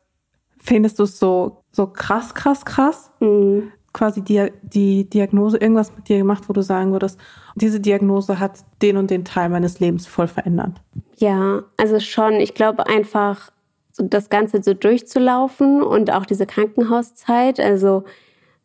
findest 0.57 0.99
du 0.99 1.03
es 1.03 1.17
so, 1.17 1.60
so 1.71 1.87
krass, 1.87 2.33
krass, 2.33 2.65
krass? 2.65 3.11
Mhm. 3.19 3.71
Quasi 3.93 4.21
die, 4.21 4.51
die 4.61 5.09
Diagnose, 5.09 5.57
irgendwas 5.57 5.93
mit 5.95 6.07
dir 6.07 6.17
gemacht, 6.17 6.43
wo 6.47 6.53
du 6.53 6.61
sagen 6.63 6.93
würdest, 6.93 7.19
diese 7.55 7.81
Diagnose 7.81 8.39
hat 8.39 8.59
den 8.81 8.95
und 8.95 9.11
den 9.11 9.25
Teil 9.25 9.49
meines 9.49 9.79
Lebens 9.81 10.07
voll 10.07 10.27
verändert. 10.27 10.81
Ja, 11.17 11.63
also 11.75 11.99
schon. 11.99 12.33
Ich 12.35 12.53
glaube 12.53 12.87
einfach, 12.87 13.51
so 13.91 14.05
das 14.05 14.29
Ganze 14.29 14.63
so 14.63 14.73
durchzulaufen 14.73 15.83
und 15.83 16.11
auch 16.11 16.25
diese 16.25 16.45
Krankenhauszeit. 16.45 17.59
Also 17.59 18.05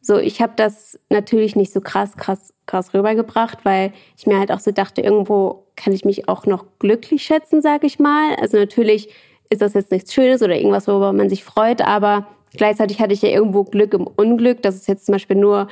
so, 0.00 0.18
ich 0.18 0.40
habe 0.40 0.52
das 0.54 0.98
natürlich 1.10 1.56
nicht 1.56 1.72
so 1.72 1.80
krass, 1.80 2.16
krass, 2.16 2.54
krass 2.66 2.94
rübergebracht, 2.94 3.64
weil 3.64 3.92
ich 4.16 4.26
mir 4.26 4.38
halt 4.38 4.52
auch 4.52 4.60
so 4.60 4.70
dachte, 4.70 5.00
irgendwo 5.00 5.64
kann 5.74 5.92
ich 5.92 6.04
mich 6.04 6.28
auch 6.28 6.46
noch 6.46 6.64
glücklich 6.78 7.24
schätzen, 7.24 7.60
sage 7.60 7.86
ich 7.86 7.98
mal. 7.98 8.36
Also 8.40 8.56
natürlich 8.56 9.08
ist 9.50 9.62
das 9.62 9.74
jetzt 9.74 9.90
nichts 9.90 10.14
Schönes 10.14 10.42
oder 10.42 10.54
irgendwas, 10.54 10.86
worüber 10.86 11.12
man 11.12 11.28
sich 11.28 11.42
freut, 11.42 11.82
aber 11.82 12.26
gleichzeitig 12.56 13.00
hatte 13.00 13.14
ich 13.14 13.22
ja 13.22 13.28
irgendwo 13.28 13.64
Glück 13.64 13.94
im 13.94 14.06
Unglück, 14.06 14.62
dass 14.62 14.74
es 14.74 14.86
jetzt 14.86 15.06
zum 15.06 15.12
Beispiel 15.14 15.36
nur 15.36 15.68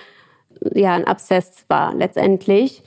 ja, 0.73 0.95
ein 0.95 1.07
Abszess 1.07 1.65
war 1.69 1.95
letztendlich. 1.95 2.83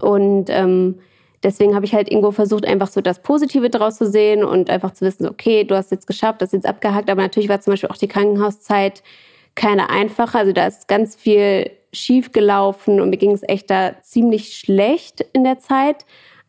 Und 0.00 0.46
ähm, 0.50 0.98
deswegen 1.42 1.74
habe 1.74 1.84
ich 1.84 1.94
halt 1.94 2.10
irgendwo 2.10 2.32
versucht, 2.32 2.66
einfach 2.66 2.88
so 2.88 3.00
das 3.00 3.22
Positive 3.22 3.70
draus 3.70 3.96
zu 3.96 4.06
sehen 4.06 4.44
und 4.44 4.70
einfach 4.70 4.92
zu 4.92 5.04
wissen, 5.04 5.28
okay, 5.28 5.64
du 5.64 5.76
hast 5.76 5.90
jetzt 5.90 6.06
geschafft, 6.06 6.42
das 6.42 6.48
ist 6.48 6.64
jetzt 6.64 6.68
abgehakt, 6.68 7.10
aber 7.10 7.22
natürlich 7.22 7.48
war 7.48 7.60
zum 7.60 7.72
Beispiel 7.72 7.90
auch 7.90 7.96
die 7.96 8.08
Krankenhauszeit 8.08 9.02
keine 9.54 9.90
einfache. 9.90 10.38
Also 10.38 10.52
da 10.52 10.66
ist 10.66 10.88
ganz 10.88 11.16
viel 11.16 11.70
schief 11.92 12.32
gelaufen 12.32 13.00
und 13.00 13.10
mir 13.10 13.16
ging 13.16 13.32
es 13.32 13.42
echt 13.42 13.70
da 13.70 14.00
ziemlich 14.02 14.56
schlecht 14.56 15.24
in 15.32 15.44
der 15.44 15.58
Zeit. 15.58 16.04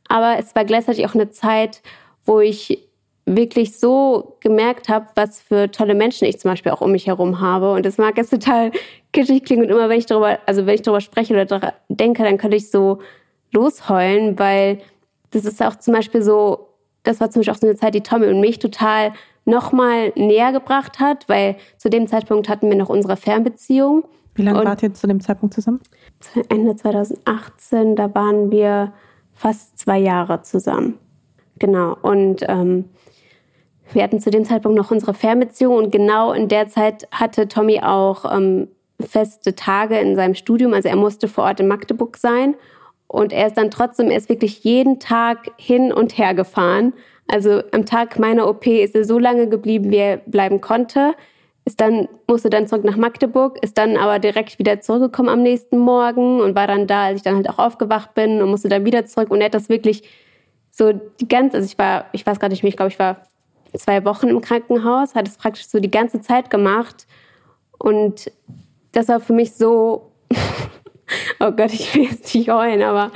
Aber 0.10 0.38
es 0.39 0.56
war 0.56 0.66
gleichzeitig 0.66 1.06
auch 1.06 1.16
eine 1.16 1.30
Zeit, 1.30 1.82
wo 2.26 2.39
ich 2.39 2.87
wirklich 3.28 3.78
so 3.78 4.38
gemerkt 4.39 4.88
habe, 4.88 5.07
was 5.15 5.41
für 5.41 5.69
tolle 5.69 5.95
Menschen 5.95 6.25
ich 6.25 6.39
zum 6.39 6.49
Beispiel 6.49 6.71
auch 6.71 6.80
um 6.80 6.93
mich 6.93 7.07
herum 7.07 7.41
habe. 7.41 7.73
Und 7.73 7.86
das 7.86 7.97
mag 7.97 8.17
jetzt 8.17 8.30
total 8.30 8.71
kitschig 9.11 9.43
klingen 9.43 9.65
und 9.65 9.69
immer 9.69 9.89
wenn 9.89 9.99
ich 9.99 10.05
darüber, 10.05 10.39
also 10.45 10.65
wenn 10.65 10.75
ich 10.75 10.82
darüber 10.82 11.01
spreche 11.01 11.34
oder 11.34 11.73
denke, 11.89 12.23
dann 12.23 12.38
könnte 12.38 12.55
ich 12.55 12.71
so 12.71 12.99
losheulen, 13.51 14.39
weil 14.39 14.80
das 15.32 15.43
ist 15.43 15.61
auch 15.61 15.75
zum 15.75 15.93
Beispiel 15.93 16.21
so, 16.21 16.69
das 17.03 17.19
war 17.19 17.30
zum 17.30 17.41
Beispiel 17.41 17.53
auch 17.53 17.59
so 17.59 17.67
eine 17.67 17.75
Zeit, 17.75 17.95
die 17.95 18.01
Tommy 18.01 18.28
und 18.28 18.39
mich 18.39 18.59
total 18.59 19.11
nochmal 19.43 20.13
näher 20.15 20.53
gebracht 20.53 20.99
hat, 20.99 21.28
weil 21.28 21.57
zu 21.78 21.89
dem 21.89 22.07
Zeitpunkt 22.07 22.47
hatten 22.47 22.69
wir 22.69 22.78
noch 22.78 22.89
unsere 22.89 23.17
Fernbeziehung. 23.17 24.05
Wie 24.36 24.43
lange 24.43 24.63
wart 24.63 24.84
ihr 24.84 24.93
zu 24.93 25.05
dem 25.05 25.19
Zeitpunkt 25.19 25.53
zusammen? 25.53 25.82
Ende 26.47 26.78
2018, 26.78 27.97
da 27.97 28.13
waren 28.15 28.51
wir 28.51 28.93
fast 29.34 29.78
zwei 29.78 29.97
Jahre 29.97 30.43
zusammen. 30.43 30.97
Genau. 31.59 31.97
Und 32.01 32.45
ähm, 32.47 32.86
wir 33.94 34.04
hatten 34.04 34.20
zu 34.20 34.30
dem 34.30 34.46
Zeitpunkt 34.46 34.78
noch 34.78 34.92
unsere 34.92 35.14
Fernbeziehung 35.14 35.76
und 35.76 35.92
genau 35.92 36.34
in 36.34 36.48
der 36.48 36.68
Zeit 36.68 37.08
hatte 37.12 37.48
Tommy 37.48 37.80
auch 37.82 38.26
ähm, 38.32 38.68
feste 39.00 39.56
Tage 39.56 39.98
in 40.00 40.16
seinem 40.16 40.36
Studium. 40.36 40.74
Also 40.74 40.90
er 40.90 40.96
musste 40.96 41.28
vor 41.28 41.46
Ort 41.46 41.60
in 41.60 41.68
Magdeburg 41.68 42.18
sein. 42.18 42.56
Und 43.08 43.32
er 43.32 43.48
ist 43.48 43.58
dann 43.58 43.72
trotzdem, 43.72 44.10
er 44.10 44.18
ist 44.18 44.30
wirklich 44.30 44.64
jeden 44.64 45.00
Tag 45.00 45.48
hin 45.58 45.94
und 45.94 46.18
her 46.18 46.34
gefahren. 46.34 46.94
Also 47.28 47.62
am 47.72 47.86
Tag 47.86 48.20
meiner 48.20 48.48
OP 48.48 48.68
ist 48.68 48.96
er 48.96 49.06
so 49.06 49.20
lange 49.20 49.48
geblieben, 49.48 49.92
wie 49.92 49.98
er 49.98 50.18
bleiben 50.18 50.62
konnte. 50.62 51.14
Ist 51.66 51.82
dann, 51.82 52.08
musste 52.28 52.50
dann 52.50 52.68
zurück 52.68 52.86
nach 52.86 52.96
Magdeburg, 52.96 53.62
ist 53.62 53.78
dann 53.78 53.98
aber 53.98 54.20
direkt 54.20 54.58
wieder 54.58 54.80
zurückgekommen 54.80 55.30
am 55.30 55.44
nächsten 55.44 55.78
Morgen 55.78 56.40
und 56.40 56.56
war 56.56 56.68
dann 56.68 56.88
da, 56.88 57.06
als 57.06 57.18
ich 57.18 57.24
dann 57.24 57.36
halt 57.36 57.50
auch 57.50 57.60
aufgewacht 57.60 58.14
bin 58.14 58.42
und 58.42 58.50
musste 58.50 58.70
dann 58.70 58.86
wieder 58.86 59.06
zurück. 59.06 59.32
Und 59.32 59.42
er 59.42 59.46
hat 59.46 59.54
das 59.54 59.68
wirklich 59.68 60.04
so 60.72 60.94
die 60.94 61.28
ganze, 61.28 61.58
also 61.58 61.66
ich 61.66 61.78
war, 61.78 62.06
ich 62.14 62.26
weiß 62.26 62.40
gar 62.40 62.50
nicht 62.50 62.64
mehr, 62.64 62.70
ich 62.70 62.78
glaube, 62.78 62.92
ich 62.92 63.00
war 63.00 63.22
zwei 63.76 64.05
Wochen 64.05 64.28
im 64.28 64.41
Krankenhaus, 64.41 65.15
hat 65.15 65.28
es 65.28 65.38
praktisch 65.38 65.68
so 65.68 65.80
die 65.80 65.91
ganze 65.91 66.22
Zeit 66.22 66.49
gemacht. 66.49 67.07
Und 67.78 68.32
das 68.91 69.07
war 69.07 69.20
für 69.20 69.34
mich 69.34 69.53
so, 69.53 70.11
oh 71.39 71.51
Gott, 71.51 71.74
ich 71.74 71.93
will 71.95 72.03
jetzt 72.03 72.34
nicht 72.34 72.49
heulen, 72.49 72.82
aber 72.82 73.11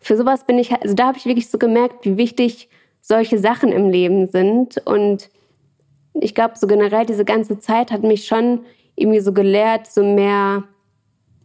für 0.00 0.16
sowas 0.16 0.44
bin 0.44 0.58
ich, 0.58 0.72
also 0.72 0.94
da 0.94 1.08
habe 1.08 1.18
ich 1.18 1.26
wirklich 1.26 1.50
so 1.50 1.58
gemerkt, 1.58 2.04
wie 2.04 2.16
wichtig 2.16 2.68
solche 3.00 3.38
Sachen 3.38 3.72
im 3.72 3.90
Leben 3.90 4.28
sind. 4.28 4.78
Und 4.86 5.30
ich 6.14 6.34
glaube, 6.34 6.54
so 6.56 6.66
generell 6.66 7.06
diese 7.06 7.24
ganze 7.24 7.58
Zeit 7.58 7.90
hat 7.90 8.02
mich 8.02 8.26
schon 8.26 8.64
irgendwie 8.96 9.20
so 9.20 9.32
gelehrt, 9.32 9.86
so 9.86 10.02
mehr 10.02 10.64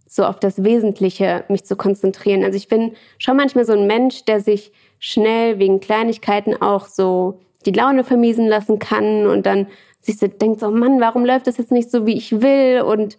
so 0.07 0.25
auf 0.25 0.39
das 0.39 0.63
Wesentliche 0.63 1.43
mich 1.49 1.65
zu 1.65 1.75
konzentrieren. 1.75 2.43
Also 2.43 2.55
ich 2.57 2.67
bin 2.67 2.95
schon 3.17 3.35
manchmal 3.35 3.65
so 3.65 3.73
ein 3.73 3.87
Mensch, 3.87 4.25
der 4.25 4.41
sich 4.41 4.71
schnell 4.99 5.57
wegen 5.59 5.79
Kleinigkeiten 5.79 6.61
auch 6.61 6.87
so 6.87 7.41
die 7.65 7.71
Laune 7.71 8.03
vermiesen 8.03 8.47
lassen 8.47 8.79
kann 8.79 9.27
und 9.27 9.45
dann 9.45 9.67
sich 10.01 10.17
so 10.17 10.27
denkt, 10.27 10.59
so 10.59 10.69
Mann, 10.69 10.99
warum 10.99 11.25
läuft 11.25 11.47
das 11.47 11.57
jetzt 11.57 11.71
nicht 11.71 11.89
so, 11.89 12.05
wie 12.05 12.17
ich 12.17 12.41
will? 12.41 12.81
Und 12.81 13.17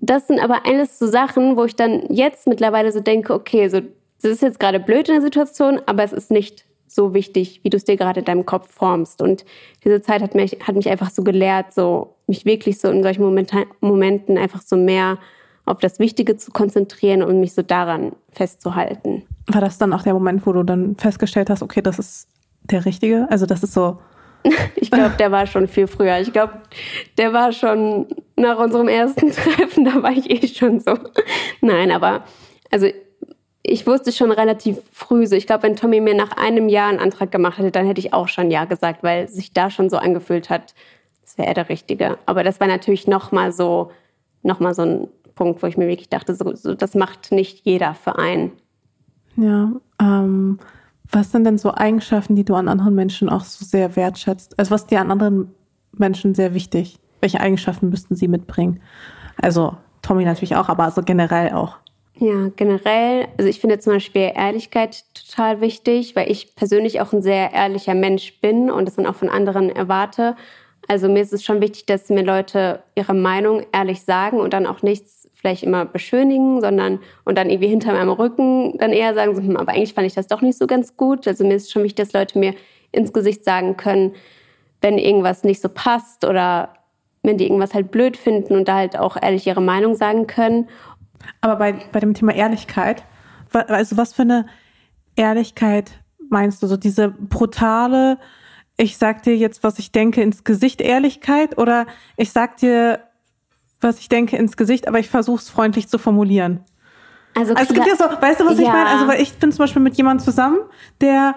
das 0.00 0.26
sind 0.26 0.40
aber 0.40 0.66
alles 0.66 0.98
so 0.98 1.06
Sachen, 1.06 1.56
wo 1.56 1.64
ich 1.64 1.76
dann 1.76 2.02
jetzt 2.10 2.46
mittlerweile 2.46 2.92
so 2.92 3.00
denke, 3.00 3.32
okay, 3.32 3.68
so, 3.68 3.80
das 4.20 4.32
ist 4.32 4.42
jetzt 4.42 4.60
gerade 4.60 4.80
blöd 4.80 5.08
in 5.08 5.14
der 5.14 5.22
Situation, 5.22 5.80
aber 5.86 6.02
es 6.02 6.12
ist 6.12 6.30
nicht 6.30 6.64
so 6.86 7.14
wichtig, 7.14 7.60
wie 7.62 7.70
du 7.70 7.76
es 7.76 7.84
dir 7.84 7.96
gerade 7.96 8.20
in 8.20 8.26
deinem 8.26 8.44
Kopf 8.44 8.70
formst. 8.70 9.22
Und 9.22 9.44
diese 9.84 10.02
Zeit 10.02 10.22
hat 10.22 10.34
mich, 10.34 10.58
hat 10.66 10.74
mich 10.74 10.88
einfach 10.88 11.10
so 11.10 11.22
gelehrt, 11.22 11.72
so 11.72 12.14
mich 12.26 12.44
wirklich 12.44 12.78
so 12.78 12.88
in 12.88 13.02
solchen 13.02 13.22
Momenten, 13.22 13.64
Momenten 13.80 14.36
einfach 14.36 14.60
so 14.60 14.76
mehr 14.76 15.18
auf 15.64 15.78
das 15.78 15.98
Wichtige 15.98 16.36
zu 16.36 16.50
konzentrieren 16.50 17.22
und 17.22 17.40
mich 17.40 17.54
so 17.54 17.62
daran 17.62 18.12
festzuhalten. 18.30 19.22
War 19.46 19.60
das 19.60 19.78
dann 19.78 19.92
auch 19.92 20.02
der 20.02 20.14
Moment, 20.14 20.46
wo 20.46 20.52
du 20.52 20.62
dann 20.62 20.96
festgestellt 20.96 21.50
hast, 21.50 21.62
okay, 21.62 21.80
das 21.80 21.98
ist 21.98 22.28
der 22.64 22.84
Richtige? 22.84 23.26
Also 23.30 23.46
das 23.46 23.62
ist 23.62 23.74
so. 23.74 23.98
ich 24.76 24.90
glaube, 24.90 25.14
der 25.18 25.30
war 25.30 25.46
schon 25.46 25.68
viel 25.68 25.86
früher. 25.86 26.18
Ich 26.18 26.32
glaube, 26.32 26.54
der 27.18 27.32
war 27.32 27.52
schon 27.52 28.06
nach 28.36 28.58
unserem 28.58 28.88
ersten 28.88 29.30
Treffen, 29.32 29.84
da 29.84 30.02
war 30.02 30.12
ich 30.12 30.30
eh 30.30 30.46
schon 30.46 30.80
so. 30.80 30.98
Nein, 31.60 31.90
aber 31.90 32.24
also 32.70 32.88
ich 33.62 33.86
wusste 33.86 34.10
schon 34.10 34.32
relativ 34.32 34.78
früh 34.90 35.26
so. 35.26 35.36
Ich 35.36 35.46
glaube, 35.46 35.62
wenn 35.64 35.76
Tommy 35.76 36.00
mir 36.00 36.14
nach 36.14 36.32
einem 36.36 36.68
Jahr 36.68 36.88
einen 36.88 36.98
Antrag 36.98 37.30
gemacht 37.30 37.58
hätte, 37.58 37.70
dann 37.70 37.86
hätte 37.86 38.00
ich 38.00 38.12
auch 38.12 38.28
schon 38.28 38.50
ja 38.50 38.64
gesagt, 38.64 39.02
weil 39.02 39.28
sich 39.28 39.52
da 39.52 39.70
schon 39.70 39.88
so 39.88 39.98
angefühlt 39.98 40.50
hat, 40.50 40.74
das 41.22 41.38
wäre 41.38 41.48
er 41.48 41.54
der 41.54 41.68
Richtige. 41.68 42.18
Aber 42.26 42.42
das 42.42 42.58
war 42.58 42.66
natürlich 42.66 43.06
noch 43.06 43.30
mal 43.30 43.52
so, 43.52 43.92
noch 44.42 44.58
mal 44.58 44.74
so 44.74 44.82
ein 44.82 45.08
Punkt, 45.36 45.62
wo 45.62 45.66
ich 45.66 45.76
mir 45.76 45.86
wirklich 45.86 46.08
dachte, 46.08 46.34
so, 46.34 46.54
so 46.54 46.74
das 46.74 46.94
macht 46.94 47.30
nicht 47.30 47.64
jeder 47.64 47.94
für 47.94 48.18
einen. 48.18 48.52
Ja. 49.36 49.72
Ähm, 50.00 50.58
was 51.12 51.30
sind 51.30 51.44
denn 51.44 51.58
so 51.58 51.72
Eigenschaften, 51.72 52.36
die 52.36 52.44
du 52.44 52.54
an 52.54 52.68
anderen 52.68 52.94
Menschen 52.94 53.28
auch 53.28 53.44
so 53.44 53.64
sehr 53.64 53.96
wertschätzt? 53.96 54.58
Also 54.58 54.70
was 54.70 54.86
dir 54.86 55.00
an 55.00 55.10
anderen 55.10 55.54
Menschen 55.92 56.34
sehr 56.34 56.54
wichtig? 56.54 56.98
Welche 57.20 57.40
Eigenschaften 57.40 57.90
müssten 57.90 58.16
sie 58.16 58.28
mitbringen? 58.28 58.80
Also 59.40 59.76
Tommy 60.00 60.24
natürlich 60.24 60.56
auch, 60.56 60.68
aber 60.68 60.90
so 60.90 61.02
generell 61.02 61.52
auch. 61.52 61.76
Ja, 62.14 62.50
generell, 62.56 63.28
also 63.36 63.48
ich 63.48 63.60
finde 63.60 63.78
zum 63.78 63.94
Beispiel 63.94 64.32
Ehrlichkeit 64.34 65.04
total 65.14 65.60
wichtig, 65.60 66.16
weil 66.16 66.30
ich 66.30 66.54
persönlich 66.54 67.00
auch 67.00 67.12
ein 67.12 67.22
sehr 67.22 67.52
ehrlicher 67.52 67.94
Mensch 67.94 68.40
bin 68.40 68.70
und 68.70 68.86
das 68.86 68.96
dann 68.96 69.06
auch 69.06 69.14
von 69.14 69.28
anderen 69.28 69.70
erwarte. 69.70 70.36
Also 70.88 71.08
mir 71.08 71.20
ist 71.20 71.32
es 71.32 71.44
schon 71.44 71.60
wichtig, 71.60 71.86
dass 71.86 72.08
mir 72.10 72.24
Leute 72.24 72.82
ihre 72.94 73.14
Meinung 73.14 73.64
ehrlich 73.72 74.02
sagen 74.02 74.40
und 74.40 74.52
dann 74.52 74.66
auch 74.66 74.82
nichts 74.82 75.21
vielleicht 75.42 75.64
immer 75.64 75.84
beschönigen, 75.84 76.60
sondern 76.60 77.00
und 77.24 77.36
dann 77.36 77.50
irgendwie 77.50 77.68
hinter 77.68 77.92
meinem 77.92 78.10
Rücken 78.10 78.78
dann 78.78 78.92
eher 78.92 79.12
sagen, 79.12 79.34
so, 79.34 79.42
hm, 79.42 79.56
aber 79.56 79.72
eigentlich 79.72 79.92
fand 79.92 80.06
ich 80.06 80.14
das 80.14 80.28
doch 80.28 80.40
nicht 80.40 80.56
so 80.56 80.68
ganz 80.68 80.96
gut. 80.96 81.26
Also 81.26 81.44
mir 81.44 81.56
ist 81.56 81.72
schon 81.72 81.82
wichtig, 81.82 82.04
dass 82.06 82.12
Leute 82.12 82.38
mir 82.38 82.54
ins 82.92 83.12
Gesicht 83.12 83.44
sagen 83.44 83.76
können, 83.76 84.14
wenn 84.82 84.98
irgendwas 84.98 85.42
nicht 85.42 85.60
so 85.60 85.68
passt 85.68 86.24
oder 86.24 86.74
wenn 87.24 87.38
die 87.38 87.44
irgendwas 87.44 87.74
halt 87.74 87.90
blöd 87.90 88.16
finden 88.16 88.54
und 88.54 88.68
da 88.68 88.76
halt 88.76 88.96
auch 88.96 89.16
ehrlich 89.20 89.44
ihre 89.44 89.60
Meinung 89.60 89.96
sagen 89.96 90.28
können. 90.28 90.68
Aber 91.40 91.56
bei, 91.56 91.74
bei 91.90 91.98
dem 91.98 92.14
Thema 92.14 92.34
Ehrlichkeit, 92.34 93.02
also 93.52 93.96
was 93.96 94.12
für 94.12 94.22
eine 94.22 94.46
Ehrlichkeit 95.16 95.90
meinst 96.30 96.62
du? 96.62 96.68
So 96.68 96.76
diese 96.76 97.08
brutale, 97.08 98.18
ich 98.76 98.96
sag 98.96 99.24
dir 99.24 99.36
jetzt, 99.36 99.64
was 99.64 99.80
ich 99.80 99.90
denke, 99.90 100.22
ins 100.22 100.44
Gesicht 100.44 100.80
Ehrlichkeit 100.80 101.58
oder 101.58 101.86
ich 102.16 102.30
sag 102.30 102.58
dir 102.58 103.00
was 103.82 103.98
ich 103.98 104.08
denke, 104.08 104.36
ins 104.36 104.56
Gesicht, 104.56 104.88
aber 104.88 104.98
ich 104.98 105.08
versuche 105.08 105.40
es 105.40 105.50
freundlich 105.50 105.88
zu 105.88 105.98
formulieren. 105.98 106.60
Also, 107.34 107.54
also 107.54 107.68
es 107.70 107.74
gibt 107.74 107.86
ja 107.86 107.96
so, 107.96 108.04
weißt 108.04 108.40
du, 108.40 108.46
was 108.46 108.58
ja. 108.58 108.64
ich 108.64 108.68
meine? 108.68 108.86
Also, 108.86 109.08
weil 109.08 109.20
ich 109.20 109.34
bin 109.34 109.52
zum 109.52 109.58
Beispiel 109.58 109.82
mit 109.82 109.96
jemandem 109.96 110.24
zusammen, 110.24 110.58
der 111.00 111.34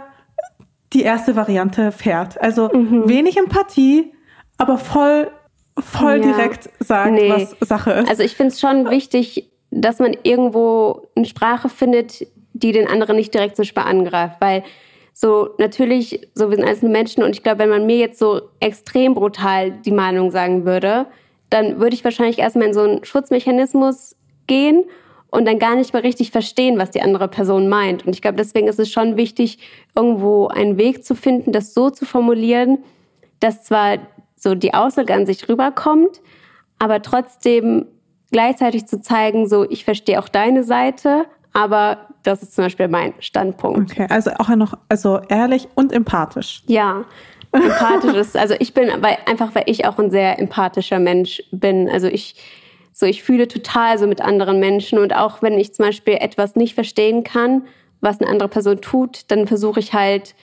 die 0.93 1.03
erste 1.03 1.35
Variante 1.35 1.91
fährt. 1.91 2.41
Also 2.41 2.69
mhm. 2.69 3.07
wenig 3.07 3.37
Empathie, 3.37 4.13
aber 4.57 4.77
voll, 4.77 5.29
voll 5.77 6.21
ja. 6.21 6.33
direkt 6.33 6.69
sagt, 6.79 7.11
nee. 7.11 7.29
was 7.29 7.55
Sache 7.67 7.91
ist. 7.91 8.09
Also 8.09 8.23
ich 8.23 8.35
finde 8.35 8.53
es 8.53 8.59
schon 8.59 8.89
wichtig, 8.89 9.51
dass 9.71 9.99
man 9.99 10.15
irgendwo 10.23 11.07
eine 11.15 11.25
Sprache 11.25 11.69
findet, 11.69 12.25
die 12.53 12.71
den 12.71 12.87
anderen 12.87 13.17
nicht 13.17 13.33
direkt 13.33 13.57
so 13.57 13.63
schwer 13.63 13.85
angreift, 13.85 14.37
weil 14.39 14.63
so 15.11 15.49
natürlich, 15.57 16.29
so 16.33 16.49
wir 16.49 16.57
sind 16.57 16.65
alles 16.65 16.81
Menschen 16.81 17.23
und 17.23 17.35
ich 17.35 17.43
glaube, 17.43 17.59
wenn 17.59 17.69
man 17.69 17.85
mir 17.85 17.97
jetzt 17.97 18.19
so 18.19 18.41
extrem 18.59 19.15
brutal 19.15 19.71
die 19.71 19.91
Meinung 19.91 20.31
sagen 20.31 20.65
würde, 20.65 21.07
dann 21.55 21.79
würde 21.79 21.95
ich 21.95 22.03
wahrscheinlich 22.03 22.39
erstmal 22.39 22.67
in 22.67 22.73
so 22.73 22.81
einen 22.81 23.05
Schutzmechanismus 23.05 24.17
gehen 24.45 24.83
und 25.29 25.45
dann 25.45 25.57
gar 25.57 25.75
nicht 25.75 25.93
mehr 25.93 26.03
richtig 26.03 26.31
verstehen, 26.31 26.77
was 26.77 26.91
die 26.91 27.01
andere 27.01 27.29
Person 27.29 27.69
meint. 27.69 28.05
Und 28.05 28.13
ich 28.13 28.21
glaube, 28.21 28.35
deswegen 28.35 28.67
ist 28.67 28.77
es 28.77 28.91
schon 28.91 29.15
wichtig, 29.15 29.59
irgendwo 29.95 30.47
einen 30.47 30.77
Weg 30.77 31.05
zu 31.05 31.15
finden, 31.15 31.53
das 31.53 31.73
so 31.73 31.89
zu 31.89 32.05
formulieren, 32.05 32.79
dass 33.39 33.63
zwar 33.63 33.99
so 34.35 34.53
die 34.53 34.73
Aussage 34.73 35.13
an 35.13 35.25
sich 35.25 35.47
rüberkommt, 35.47 36.21
aber 36.77 37.01
trotzdem 37.01 37.85
gleichzeitig 38.31 38.85
zu 38.85 38.99
zeigen, 38.99 39.47
so 39.47 39.63
ich 39.69 39.85
verstehe 39.85 40.19
auch 40.19 40.27
deine 40.27 40.65
Seite, 40.65 41.25
aber 41.53 42.09
das 42.23 42.43
ist 42.43 42.53
zum 42.53 42.65
Beispiel 42.65 42.89
mein 42.89 43.13
Standpunkt. 43.19 43.91
Okay, 43.91 44.07
also 44.09 44.31
auch 44.39 44.49
noch 44.49 44.73
also 44.89 45.21
ehrlich 45.29 45.69
und 45.75 45.93
empathisch. 45.93 46.63
Ja, 46.67 47.05
empathisches. 47.63 48.35
Also 48.35 48.55
ich 48.59 48.73
bin, 48.73 48.89
weil, 49.01 49.17
einfach 49.25 49.55
weil 49.55 49.63
ich 49.67 49.85
auch 49.85 49.97
ein 49.99 50.11
sehr 50.11 50.39
empathischer 50.39 50.99
Mensch 50.99 51.43
bin. 51.51 51.89
Also 51.89 52.07
ich, 52.07 52.35
so 52.91 53.05
ich 53.05 53.23
fühle 53.23 53.47
total 53.47 53.97
so 53.97 54.07
mit 54.07 54.21
anderen 54.21 54.59
Menschen 54.59 54.99
und 54.99 55.15
auch 55.15 55.41
wenn 55.41 55.59
ich 55.59 55.73
zum 55.73 55.85
Beispiel 55.85 56.15
etwas 56.15 56.55
nicht 56.55 56.75
verstehen 56.75 57.23
kann, 57.23 57.63
was 58.01 58.19
eine 58.19 58.29
andere 58.29 58.49
Person 58.49 58.81
tut, 58.81 59.31
dann 59.31 59.47
versuche 59.47 59.79
ich 59.79 59.93
halt 59.93 60.35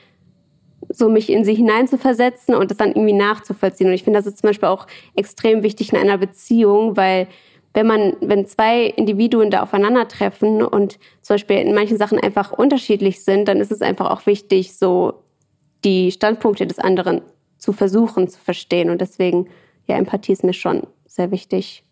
so 0.88 1.08
mich 1.08 1.30
in 1.30 1.44
sie 1.44 1.54
hineinzuversetzen 1.54 2.54
und 2.54 2.70
das 2.70 2.78
dann 2.78 2.90
irgendwie 2.90 3.12
nachzuvollziehen. 3.12 3.88
Und 3.88 3.94
ich 3.94 4.02
finde, 4.02 4.18
das 4.18 4.26
ist 4.26 4.38
zum 4.38 4.48
Beispiel 4.48 4.68
auch 4.68 4.86
extrem 5.14 5.62
wichtig 5.62 5.92
in 5.92 5.98
einer 5.98 6.18
Beziehung, 6.18 6.96
weil 6.96 7.28
wenn 7.74 7.86
man, 7.86 8.16
wenn 8.20 8.46
zwei 8.46 8.84
Individuen 8.84 9.50
da 9.50 9.62
aufeinandertreffen 9.62 10.62
und 10.62 10.98
zum 11.22 11.34
Beispiel 11.34 11.56
in 11.56 11.74
manchen 11.74 11.96
Sachen 11.96 12.18
einfach 12.18 12.52
unterschiedlich 12.52 13.24
sind, 13.24 13.48
dann 13.48 13.60
ist 13.60 13.72
es 13.72 13.80
einfach 13.80 14.10
auch 14.10 14.26
wichtig, 14.26 14.76
so 14.76 15.22
die 15.85 16.11
Standpunkte 16.11 16.66
des 16.66 16.78
anderen 16.78 17.22
zu 17.59 17.72
versuchen 17.72 18.28
zu 18.28 18.41
verstehen. 18.41 18.91
Und 18.91 19.01
deswegen, 19.01 19.49
ja, 19.87 19.97
Empathie 19.97 20.33
ist 20.33 20.45
mir 20.45 20.53
schon 20.53 20.87
sehr 21.07 21.30
wichtig. 21.30 21.85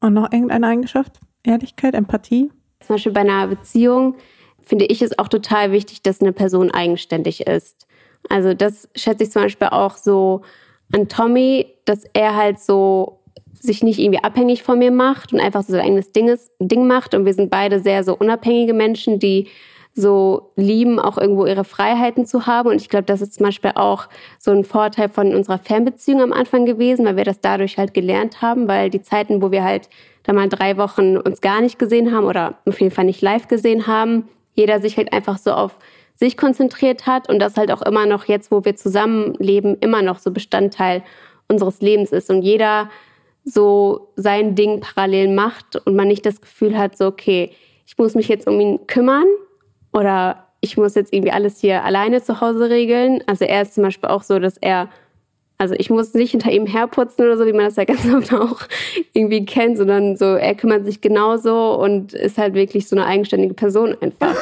Und 0.00 0.14
noch 0.14 0.32
irgendeine 0.32 0.66
Eigenschaft? 0.66 1.20
Ehrlichkeit, 1.44 1.94
Empathie? 1.94 2.50
Zum 2.80 2.96
Beispiel 2.96 3.12
bei 3.12 3.20
einer 3.20 3.46
Beziehung 3.46 4.16
finde 4.60 4.86
ich 4.86 5.02
es 5.02 5.18
auch 5.18 5.28
total 5.28 5.72
wichtig, 5.72 6.02
dass 6.02 6.20
eine 6.20 6.32
Person 6.32 6.70
eigenständig 6.70 7.46
ist. 7.46 7.86
Also 8.28 8.54
das 8.54 8.88
schätze 8.94 9.24
ich 9.24 9.30
zum 9.30 9.42
Beispiel 9.42 9.68
auch 9.68 9.96
so 9.96 10.42
an 10.92 11.08
Tommy, 11.08 11.66
dass 11.84 12.04
er 12.12 12.34
halt 12.36 12.58
so 12.58 13.20
sich 13.52 13.82
nicht 13.82 13.98
irgendwie 13.98 14.22
abhängig 14.22 14.62
von 14.62 14.78
mir 14.78 14.90
macht 14.90 15.32
und 15.32 15.40
einfach 15.40 15.62
so 15.62 15.72
sein 15.72 15.82
eigenes 15.82 16.12
Ding 16.12 16.86
macht. 16.86 17.14
Und 17.14 17.24
wir 17.24 17.34
sind 17.34 17.50
beide 17.50 17.80
sehr 17.80 18.04
so 18.04 18.16
unabhängige 18.16 18.74
Menschen, 18.74 19.18
die 19.18 19.48
so 19.94 20.50
lieben, 20.56 20.98
auch 20.98 21.18
irgendwo 21.18 21.46
ihre 21.46 21.64
Freiheiten 21.64 22.26
zu 22.26 22.46
haben. 22.46 22.68
Und 22.70 22.80
ich 22.80 22.88
glaube, 22.88 23.04
das 23.04 23.22
ist 23.22 23.34
zum 23.34 23.46
Beispiel 23.46 23.72
auch 23.76 24.08
so 24.40 24.50
ein 24.50 24.64
Vorteil 24.64 25.08
von 25.08 25.32
unserer 25.34 25.58
Fernbeziehung 25.58 26.20
am 26.20 26.32
Anfang 26.32 26.66
gewesen, 26.66 27.06
weil 27.06 27.16
wir 27.16 27.24
das 27.24 27.40
dadurch 27.40 27.78
halt 27.78 27.94
gelernt 27.94 28.42
haben, 28.42 28.66
weil 28.66 28.90
die 28.90 29.02
Zeiten, 29.02 29.40
wo 29.40 29.52
wir 29.52 29.62
halt 29.62 29.88
da 30.24 30.32
mal 30.32 30.48
drei 30.48 30.76
Wochen 30.78 31.16
uns 31.16 31.40
gar 31.40 31.60
nicht 31.60 31.78
gesehen 31.78 32.12
haben 32.12 32.26
oder 32.26 32.58
auf 32.66 32.80
jeden 32.80 32.92
Fall 32.92 33.04
nicht 33.04 33.22
live 33.22 33.46
gesehen 33.46 33.86
haben, 33.86 34.28
jeder 34.54 34.80
sich 34.80 34.96
halt 34.96 35.12
einfach 35.12 35.38
so 35.38 35.52
auf 35.52 35.78
sich 36.16 36.36
konzentriert 36.36 37.06
hat 37.06 37.28
und 37.28 37.38
das 37.38 37.56
halt 37.56 37.70
auch 37.70 37.82
immer 37.82 38.06
noch 38.06 38.24
jetzt, 38.24 38.50
wo 38.50 38.64
wir 38.64 38.74
zusammenleben, 38.76 39.76
immer 39.80 40.02
noch 40.02 40.18
so 40.18 40.30
Bestandteil 40.30 41.02
unseres 41.48 41.80
Lebens 41.80 42.10
ist 42.10 42.30
und 42.30 42.42
jeder 42.42 42.88
so 43.44 44.08
sein 44.16 44.54
Ding 44.54 44.80
parallel 44.80 45.28
macht 45.28 45.76
und 45.86 45.94
man 45.94 46.08
nicht 46.08 46.24
das 46.24 46.40
Gefühl 46.40 46.78
hat, 46.78 46.96
so, 46.96 47.06
okay, 47.06 47.50
ich 47.86 47.98
muss 47.98 48.14
mich 48.14 48.28
jetzt 48.28 48.46
um 48.48 48.58
ihn 48.58 48.86
kümmern 48.86 49.26
oder 49.94 50.44
ich 50.60 50.76
muss 50.76 50.94
jetzt 50.94 51.12
irgendwie 51.12 51.30
alles 51.30 51.60
hier 51.60 51.84
alleine 51.84 52.22
zu 52.22 52.40
Hause 52.40 52.68
regeln. 52.68 53.22
Also 53.26 53.44
er 53.44 53.62
ist 53.62 53.74
zum 53.74 53.84
Beispiel 53.84 54.08
auch 54.08 54.22
so, 54.22 54.38
dass 54.38 54.56
er, 54.56 54.88
also 55.56 55.74
ich 55.78 55.88
muss 55.88 56.14
nicht 56.14 56.32
hinter 56.32 56.50
ihm 56.50 56.66
herputzen 56.66 57.24
oder 57.24 57.36
so, 57.36 57.46
wie 57.46 57.52
man 57.52 57.66
das 57.66 57.76
ja 57.76 57.84
ganz 57.86 58.04
oft 58.12 58.32
auch 58.34 58.60
irgendwie 59.12 59.44
kennt, 59.46 59.78
sondern 59.78 60.16
so, 60.16 60.24
er 60.24 60.54
kümmert 60.54 60.84
sich 60.84 61.00
genauso 61.00 61.78
und 61.80 62.12
ist 62.12 62.38
halt 62.38 62.54
wirklich 62.54 62.88
so 62.88 62.96
eine 62.96 63.06
eigenständige 63.06 63.54
Person 63.54 63.96
einfach. 64.00 64.34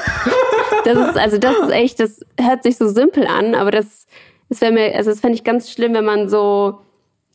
das 0.84 0.96
ist, 0.96 1.18
also 1.18 1.38
das 1.38 1.56
ist 1.58 1.70
echt, 1.70 2.00
das 2.00 2.24
hört 2.40 2.62
sich 2.62 2.76
so 2.76 2.88
simpel 2.88 3.26
an, 3.26 3.54
aber 3.54 3.70
das, 3.70 4.06
das 4.48 4.60
wäre 4.60 4.72
mir, 4.72 4.94
also 4.94 5.10
das 5.10 5.20
fände 5.20 5.34
ich 5.34 5.44
ganz 5.44 5.70
schlimm, 5.70 5.92
wenn 5.92 6.04
man 6.04 6.28
so 6.28 6.78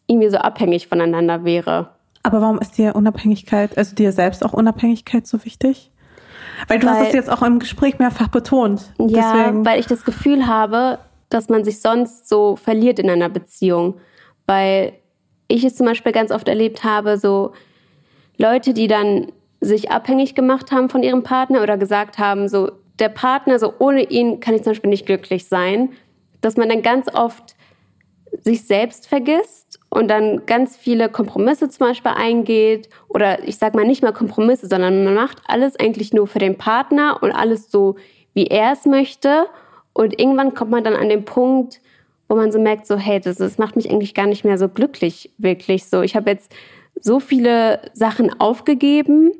irgendwie 0.07 0.30
so 0.30 0.38
abhängig 0.38 0.88
voneinander 0.88 1.43
wäre. 1.43 1.89
Aber 2.24 2.41
warum 2.41 2.59
ist 2.59 2.78
dir 2.78 2.95
Unabhängigkeit, 2.95 3.78
also 3.78 3.95
dir 3.95 4.11
selbst 4.11 4.43
auch 4.43 4.53
Unabhängigkeit 4.53 5.28
so 5.28 5.45
wichtig? 5.45 5.91
Weil 6.68 6.80
du 6.80 6.88
weil, 6.88 6.95
hast 6.95 7.08
es 7.08 7.14
jetzt 7.14 7.30
auch 7.30 7.41
im 7.41 7.60
Gespräch 7.60 7.99
mehrfach 7.99 8.28
betont. 8.28 8.93
Ja, 8.97 9.34
Deswegen. 9.34 9.66
weil 9.66 9.80
ich 9.80 9.86
das 9.86 10.03
Gefühl 10.03 10.47
habe, 10.47 10.99
dass 11.30 11.49
man 11.49 11.64
sich 11.64 11.82
sonst 11.82 12.28
so 12.28 12.55
verliert 12.55 12.99
in 12.99 13.10
einer 13.10 13.30
Beziehung. 13.30 13.95
Weil 14.45 14.93
ich 15.47 15.64
es 15.64 15.76
zum 15.76 15.86
Beispiel 15.86 16.12
ganz 16.12 16.32
oft 16.32 16.47
erlebt 16.47 16.84
habe, 16.84 17.18
so 17.18 17.53
Leute, 18.38 18.74
die 18.74 18.88
dann 18.88 19.32
sich 19.60 19.91
abhängig 19.91 20.36
gemacht 20.36 20.72
haben 20.72 20.89
von 20.89 21.03
ihrem 21.03 21.24
Partner 21.24 21.64
oder 21.64 21.78
gesagt 21.78 22.20
haben, 22.20 22.47
so 22.47 22.72
der 22.99 23.10
Partner, 23.10 23.60
so 23.60 23.74
ohne 23.80 24.03
ihn 24.03 24.39
kann 24.39 24.53
ich 24.53 24.64
zum 24.64 24.72
Beispiel 24.72 24.89
nicht 24.89 25.05
glücklich 25.05 25.45
sein, 25.45 25.89
dass 26.41 26.58
man 26.58 26.70
dann 26.70 26.82
ganz 26.82 27.08
oft 27.14 27.55
sich 28.43 28.66
selbst 28.66 29.08
vergisst 29.08 29.57
und 29.98 30.08
dann 30.10 30.45
ganz 30.45 30.78
viele 30.78 31.10
Kompromisse 31.10 31.70
zum 31.70 31.88
Beispiel 31.88 32.12
eingeht 32.16 32.88
oder 33.08 33.43
ich 33.48 33.58
sag 33.58 33.74
mal 33.74 33.86
nicht 33.86 34.04
mal 34.04 34.14
Kompromisse, 34.14 34.68
sondern 34.68 35.04
man 35.04 35.16
macht 35.16 35.41
alles 35.48 35.76
eigentlich 35.80 36.14
nur 36.14 36.28
für 36.28 36.39
den 36.39 36.58
Partner 36.58 37.18
und 37.22 37.32
alles 37.32 37.72
so, 37.72 37.95
wie 38.34 38.45
er 38.45 38.74
es 38.74 38.86
möchte 38.86 39.48
und 39.93 40.20
irgendwann 40.20 40.54
kommt 40.54 40.70
man 40.70 40.84
dann 40.84 40.93
an 40.93 41.10
den 41.10 41.26
Punkt, 41.26 41.82
wo 42.30 42.36
man 42.36 42.52
so 42.52 42.60
merkt, 42.60 42.86
so 42.86 42.98
hey, 42.98 43.20
das, 43.20 43.38
das 43.38 43.58
macht 43.58 43.76
mich 43.76 43.89
eigentlich 43.89 44.14
gar 44.14 44.28
nicht 44.28 44.45
mehr 44.45 44.60
so 44.60 44.70
glücklich, 44.70 45.32
wirklich 45.39 45.86
so. 45.86 46.04
Ich 46.04 46.16
habe 46.16 46.30
jetzt 46.30 46.54
so 47.00 47.20
viele 47.20 47.82
Sachen 47.93 48.39
aufgegeben, 48.39 49.32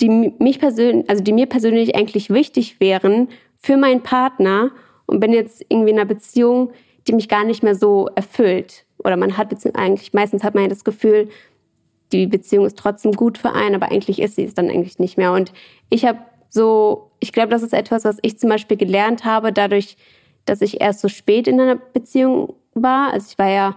die 0.00 0.32
mich 0.38 0.58
persönlich, 0.58 1.10
also 1.10 1.22
die 1.22 1.34
mir 1.34 1.46
persönlich 1.46 1.94
eigentlich 1.94 2.30
wichtig 2.30 2.80
wären 2.80 3.28
für 3.56 3.76
meinen 3.76 4.02
Partner 4.02 4.70
und 5.04 5.20
bin 5.20 5.34
jetzt 5.34 5.62
irgendwie 5.68 5.90
in 5.90 5.98
einer 5.98 6.08
Beziehung, 6.08 6.72
die 7.06 7.12
mich 7.12 7.28
gar 7.28 7.44
nicht 7.44 7.62
mehr 7.62 7.74
so 7.74 8.08
erfüllt. 8.14 8.86
Oder 9.04 9.16
man 9.16 9.36
hat 9.36 9.54
eigentlich, 9.74 10.12
meistens 10.12 10.44
hat 10.44 10.54
man 10.54 10.64
ja 10.64 10.68
das 10.68 10.84
Gefühl, 10.84 11.28
die 12.12 12.26
Beziehung 12.26 12.66
ist 12.66 12.78
trotzdem 12.78 13.12
gut 13.12 13.38
für 13.38 13.52
einen, 13.52 13.74
aber 13.74 13.90
eigentlich 13.90 14.20
ist 14.20 14.36
sie 14.36 14.44
es 14.44 14.54
dann 14.54 14.68
eigentlich 14.68 14.98
nicht 14.98 15.16
mehr. 15.16 15.32
Und 15.32 15.52
ich 15.88 16.04
habe 16.04 16.18
so, 16.48 17.10
ich 17.20 17.32
glaube, 17.32 17.50
das 17.50 17.62
ist 17.62 17.72
etwas, 17.72 18.04
was 18.04 18.18
ich 18.22 18.38
zum 18.38 18.50
Beispiel 18.50 18.76
gelernt 18.76 19.24
habe, 19.24 19.52
dadurch, 19.52 19.96
dass 20.44 20.60
ich 20.60 20.80
erst 20.80 21.00
so 21.00 21.08
spät 21.08 21.46
in 21.46 21.60
einer 21.60 21.76
Beziehung 21.76 22.54
war. 22.74 23.12
Also 23.12 23.28
ich 23.30 23.38
war 23.38 23.48
ja 23.48 23.76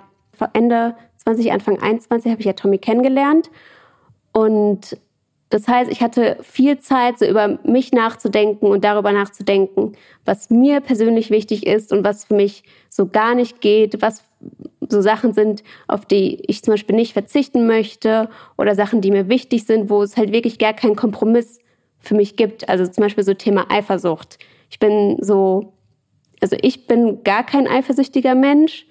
Ende 0.54 0.96
20, 1.18 1.52
Anfang 1.52 1.80
21 1.80 2.32
habe 2.32 2.42
ich 2.42 2.48
ja 2.48 2.54
Tommy 2.54 2.80
kennengelernt. 2.80 3.50
Und 4.32 4.98
das 5.50 5.68
heißt, 5.68 5.92
ich 5.92 6.02
hatte 6.02 6.38
viel 6.42 6.80
Zeit, 6.80 7.20
so 7.20 7.26
über 7.26 7.60
mich 7.64 7.92
nachzudenken 7.92 8.66
und 8.66 8.84
darüber 8.84 9.12
nachzudenken, 9.12 9.94
was 10.26 10.50
mir 10.50 10.82
persönlich 10.82 11.30
wichtig 11.30 11.68
ist 11.68 11.94
und 11.94 12.04
was 12.04 12.26
für 12.26 12.34
mich 12.34 12.64
so 12.90 13.08
gar 13.08 13.36
nicht 13.36 13.62
geht, 13.62 14.02
was 14.02 14.24
so 14.90 15.02
Sachen 15.02 15.34
sind, 15.34 15.64
auf 15.88 16.06
die 16.06 16.42
ich 16.48 16.64
zum 16.64 16.74
Beispiel 16.74 16.96
nicht 16.96 17.14
verzichten 17.14 17.68
möchte 17.68 18.30
oder 18.58 18.76
Sachen, 18.76 19.02
die 19.02 19.12
mir 19.12 19.30
wichtig 19.30 19.66
sind, 19.66 19.90
wo 19.90 20.02
es 20.02 20.18
halt 20.18 20.32
wirklich 20.32 20.60
gar 20.60 20.74
keinen 20.74 20.96
Kompromiss 20.96 21.60
für 22.00 22.16
mich 22.16 22.36
gibt. 22.36 22.70
Also 22.70 22.86
zum 22.88 23.04
Beispiel 23.04 23.24
so 23.24 23.34
Thema 23.34 23.66
Eifersucht. 23.70 24.38
Ich 24.70 24.80
bin 24.80 25.18
so, 25.22 25.74
also 26.42 26.58
ich 26.62 26.88
bin 26.88 27.24
gar 27.24 27.46
kein 27.46 27.68
eifersüchtiger 27.68 28.36
Mensch. 28.36 28.86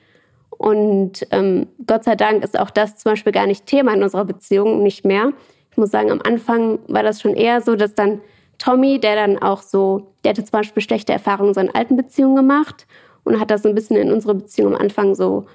Und 0.51 1.26
ähm, 1.30 1.66
Gott 1.86 2.05
sei 2.05 2.14
Dank 2.14 2.45
ist 2.45 2.59
auch 2.59 2.70
das 2.70 2.97
zum 2.97 3.12
Beispiel 3.12 3.32
gar 3.32 3.47
nicht 3.47 3.66
Thema 3.66 3.95
in 3.95 4.03
unserer 4.03 4.24
Beziehung, 4.24 4.82
nicht 4.82 5.05
mehr. 5.05 5.32
Ich 5.70 5.76
muss 5.76 5.90
sagen, 5.90 6.11
am 6.11 6.20
Anfang 6.22 6.78
war 6.86 7.03
das 7.03 7.20
schon 7.20 7.34
eher 7.34 7.61
so, 7.61 7.74
dass 7.74 7.95
dann 7.95 8.20
Tommy, 8.59 9.01
der 9.01 9.16
dann 9.16 9.38
auch 9.38 9.61
so, 9.61 10.12
der 10.22 10.30
hatte 10.30 10.45
zum 10.45 10.53
Beispiel 10.53 10.82
schlechte 10.82 11.12
Erfahrungen 11.12 11.49
in 11.49 11.55
seinen 11.55 11.74
alten 11.74 11.97
Beziehungen 11.97 12.36
gemacht 12.36 12.86
und 13.24 13.40
hat 13.40 13.51
das 13.51 13.62
so 13.62 13.68
ein 13.68 13.74
bisschen 13.74 13.97
in 13.97 14.12
unsere 14.12 14.34
Beziehung 14.34 14.74
am 14.74 14.80
Anfang 14.80 15.14
so 15.14 15.47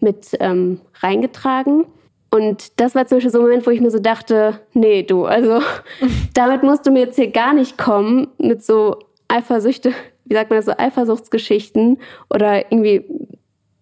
mit 0.00 0.36
ähm, 0.40 0.80
reingetragen. 1.00 1.86
Und 2.30 2.80
das 2.80 2.94
war 2.94 3.06
zum 3.06 3.16
Beispiel 3.16 3.30
so 3.30 3.38
ein 3.38 3.44
Moment, 3.44 3.66
wo 3.66 3.70
ich 3.70 3.80
mir 3.80 3.90
so 3.90 3.98
dachte, 3.98 4.60
nee, 4.74 5.02
du, 5.02 5.24
also 5.24 5.60
damit 6.34 6.62
musst 6.62 6.86
du 6.86 6.90
mir 6.90 7.00
jetzt 7.00 7.16
hier 7.16 7.30
gar 7.30 7.52
nicht 7.52 7.78
kommen 7.78 8.28
mit 8.38 8.64
so 8.64 8.98
Eifersüchte, 9.28 9.92
wie 10.24 10.34
sagt 10.34 10.50
man 10.50 10.58
das, 10.58 10.66
so 10.66 10.72
Eifersuchtsgeschichten 10.76 11.98
oder 12.28 12.70
irgendwie 12.70 13.04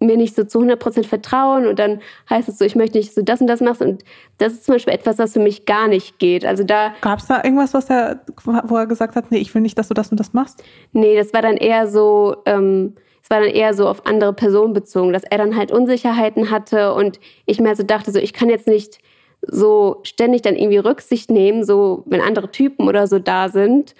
mir 0.00 0.16
nicht 0.16 0.34
so 0.34 0.44
zu 0.44 0.60
100% 0.60 1.04
vertrauen 1.04 1.66
und 1.66 1.78
dann 1.78 2.00
heißt 2.28 2.48
es 2.48 2.58
so, 2.58 2.64
ich 2.64 2.76
möchte 2.76 2.98
nicht, 2.98 3.08
dass 3.08 3.14
du 3.14 3.24
das 3.24 3.40
und 3.40 3.46
das 3.46 3.60
machst 3.60 3.80
und 3.80 4.04
das 4.38 4.52
ist 4.52 4.64
zum 4.64 4.74
Beispiel 4.74 4.92
etwas, 4.92 5.18
was 5.18 5.32
für 5.32 5.40
mich 5.40 5.66
gar 5.66 5.88
nicht 5.88 6.18
geht. 6.18 6.44
Also 6.44 6.64
da 6.64 6.94
gab 7.00 7.20
es 7.20 7.26
da 7.26 7.42
irgendwas, 7.42 7.74
was 7.74 7.88
er, 7.90 8.20
wo 8.44 8.76
er 8.76 8.86
gesagt 8.86 9.16
hat, 9.16 9.30
nee, 9.30 9.38
ich 9.38 9.54
will 9.54 9.62
nicht, 9.62 9.78
dass 9.78 9.88
du 9.88 9.94
das 9.94 10.10
und 10.10 10.20
das 10.20 10.32
machst? 10.32 10.62
Nee, 10.92 11.16
das 11.16 11.32
war 11.32 11.42
dann 11.42 11.56
eher 11.56 11.86
so, 11.86 12.36
ähm, 12.44 12.94
es 13.24 13.30
war 13.30 13.40
dann 13.40 13.48
eher 13.48 13.72
so 13.72 13.88
auf 13.88 14.04
andere 14.04 14.34
Personen 14.34 14.74
bezogen, 14.74 15.14
dass 15.14 15.24
er 15.24 15.38
dann 15.38 15.56
halt 15.56 15.72
Unsicherheiten 15.72 16.50
hatte 16.50 16.92
und 16.92 17.18
ich 17.46 17.58
mir 17.58 17.74
so 17.74 17.82
dachte, 17.82 18.12
so 18.12 18.18
ich 18.18 18.34
kann 18.34 18.50
jetzt 18.50 18.68
nicht 18.68 18.98
so 19.40 20.00
ständig 20.02 20.42
dann 20.42 20.56
irgendwie 20.56 20.76
Rücksicht 20.76 21.30
nehmen, 21.30 21.64
so 21.64 22.02
wenn 22.04 22.20
andere 22.20 22.50
Typen 22.50 22.86
oder 22.86 23.06
so 23.06 23.18
da 23.18 23.48
sind 23.48 23.94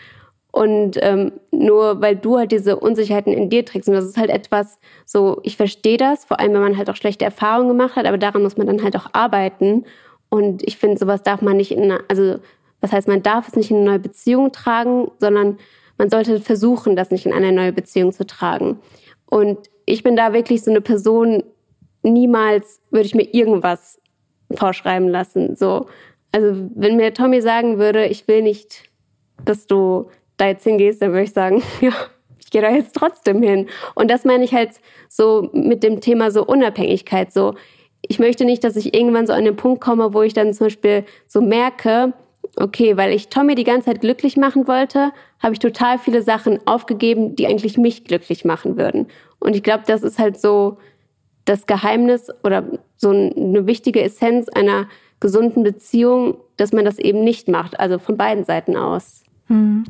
und 0.52 0.98
ähm, 1.00 1.32
nur 1.52 2.02
weil 2.02 2.16
du 2.16 2.36
halt 2.36 2.52
diese 2.52 2.76
Unsicherheiten 2.76 3.32
in 3.32 3.48
dir 3.48 3.64
trägst. 3.64 3.88
Und 3.88 3.94
das 3.94 4.04
ist 4.04 4.18
halt 4.18 4.28
etwas, 4.28 4.78
so, 5.06 5.40
ich 5.42 5.56
verstehe 5.56 5.96
das, 5.96 6.26
vor 6.26 6.38
allem 6.38 6.52
wenn 6.52 6.60
man 6.60 6.76
halt 6.76 6.90
auch 6.90 6.96
schlechte 6.96 7.24
Erfahrungen 7.24 7.68
gemacht 7.68 7.96
hat, 7.96 8.04
aber 8.04 8.18
daran 8.18 8.42
muss 8.42 8.58
man 8.58 8.66
dann 8.66 8.82
halt 8.82 8.94
auch 8.94 9.08
arbeiten. 9.14 9.86
Und 10.28 10.62
ich 10.62 10.76
finde, 10.76 10.98
sowas 10.98 11.22
darf 11.22 11.40
man 11.40 11.56
nicht 11.56 11.72
in, 11.72 11.90
also, 12.08 12.40
was 12.82 12.92
heißt, 12.92 13.08
man 13.08 13.22
darf 13.22 13.48
es 13.48 13.56
nicht 13.56 13.70
in 13.70 13.78
eine 13.78 13.86
neue 13.86 13.98
Beziehung 14.00 14.52
tragen, 14.52 15.10
sondern 15.18 15.58
man 15.96 16.10
sollte 16.10 16.40
versuchen, 16.40 16.94
das 16.94 17.10
nicht 17.10 17.24
in 17.24 17.32
eine 17.32 17.50
neue 17.50 17.72
Beziehung 17.72 18.12
zu 18.12 18.26
tragen. 18.26 18.80
Und 19.26 19.70
ich 19.86 20.02
bin 20.02 20.16
da 20.16 20.32
wirklich 20.32 20.62
so 20.62 20.70
eine 20.70 20.80
Person, 20.80 21.42
niemals 22.02 22.80
würde 22.90 23.06
ich 23.06 23.14
mir 23.14 23.34
irgendwas 23.34 24.00
vorschreiben 24.52 25.08
lassen. 25.08 25.56
So. 25.56 25.86
Also, 26.32 26.68
wenn 26.74 26.96
mir 26.96 27.14
Tommy 27.14 27.40
sagen 27.40 27.78
würde, 27.78 28.06
ich 28.06 28.26
will 28.28 28.42
nicht, 28.42 28.84
dass 29.44 29.66
du 29.66 30.10
da 30.36 30.48
jetzt 30.48 30.64
hingehst, 30.64 31.02
dann 31.02 31.10
würde 31.10 31.24
ich 31.24 31.32
sagen, 31.32 31.62
ja, 31.80 31.92
ich 32.38 32.50
gehe 32.50 32.62
da 32.62 32.70
jetzt 32.70 32.94
trotzdem 32.94 33.42
hin. 33.42 33.68
Und 33.94 34.10
das 34.10 34.24
meine 34.24 34.44
ich 34.44 34.54
halt 34.54 34.72
so 35.08 35.50
mit 35.52 35.82
dem 35.82 36.00
Thema 36.00 36.30
so 36.30 36.44
Unabhängigkeit. 36.44 37.32
So, 37.32 37.54
ich 38.02 38.18
möchte 38.18 38.44
nicht, 38.44 38.64
dass 38.64 38.76
ich 38.76 38.94
irgendwann 38.94 39.26
so 39.26 39.32
an 39.32 39.44
den 39.44 39.56
Punkt 39.56 39.80
komme, 39.80 40.14
wo 40.14 40.22
ich 40.22 40.34
dann 40.34 40.52
zum 40.52 40.66
Beispiel 40.66 41.04
so 41.26 41.40
merke, 41.40 42.12
okay, 42.58 42.96
weil 42.96 43.12
ich 43.12 43.28
Tommy 43.28 43.54
die 43.54 43.64
ganze 43.64 43.86
Zeit 43.86 44.00
glücklich 44.00 44.36
machen 44.36 44.66
wollte, 44.66 45.12
habe 45.40 45.52
ich 45.52 45.58
total 45.58 45.98
viele 45.98 46.22
Sachen 46.22 46.58
aufgegeben, 46.66 47.36
die 47.36 47.46
eigentlich 47.46 47.78
mich 47.78 48.04
glücklich 48.04 48.44
machen 48.44 48.76
würden. 48.76 49.08
Und 49.38 49.56
ich 49.56 49.62
glaube, 49.62 49.84
das 49.86 50.02
ist 50.02 50.18
halt 50.18 50.40
so 50.40 50.78
das 51.44 51.66
Geheimnis 51.66 52.28
oder 52.42 52.64
so 52.96 53.10
eine 53.10 53.66
wichtige 53.66 54.02
Essenz 54.02 54.48
einer 54.48 54.88
gesunden 55.20 55.62
Beziehung, 55.62 56.36
dass 56.56 56.72
man 56.72 56.84
das 56.84 56.98
eben 56.98 57.24
nicht 57.24 57.48
macht, 57.48 57.78
also 57.80 57.98
von 57.98 58.16
beiden 58.16 58.44
Seiten 58.44 58.76
aus. 58.76 59.22
Hm. 59.48 59.84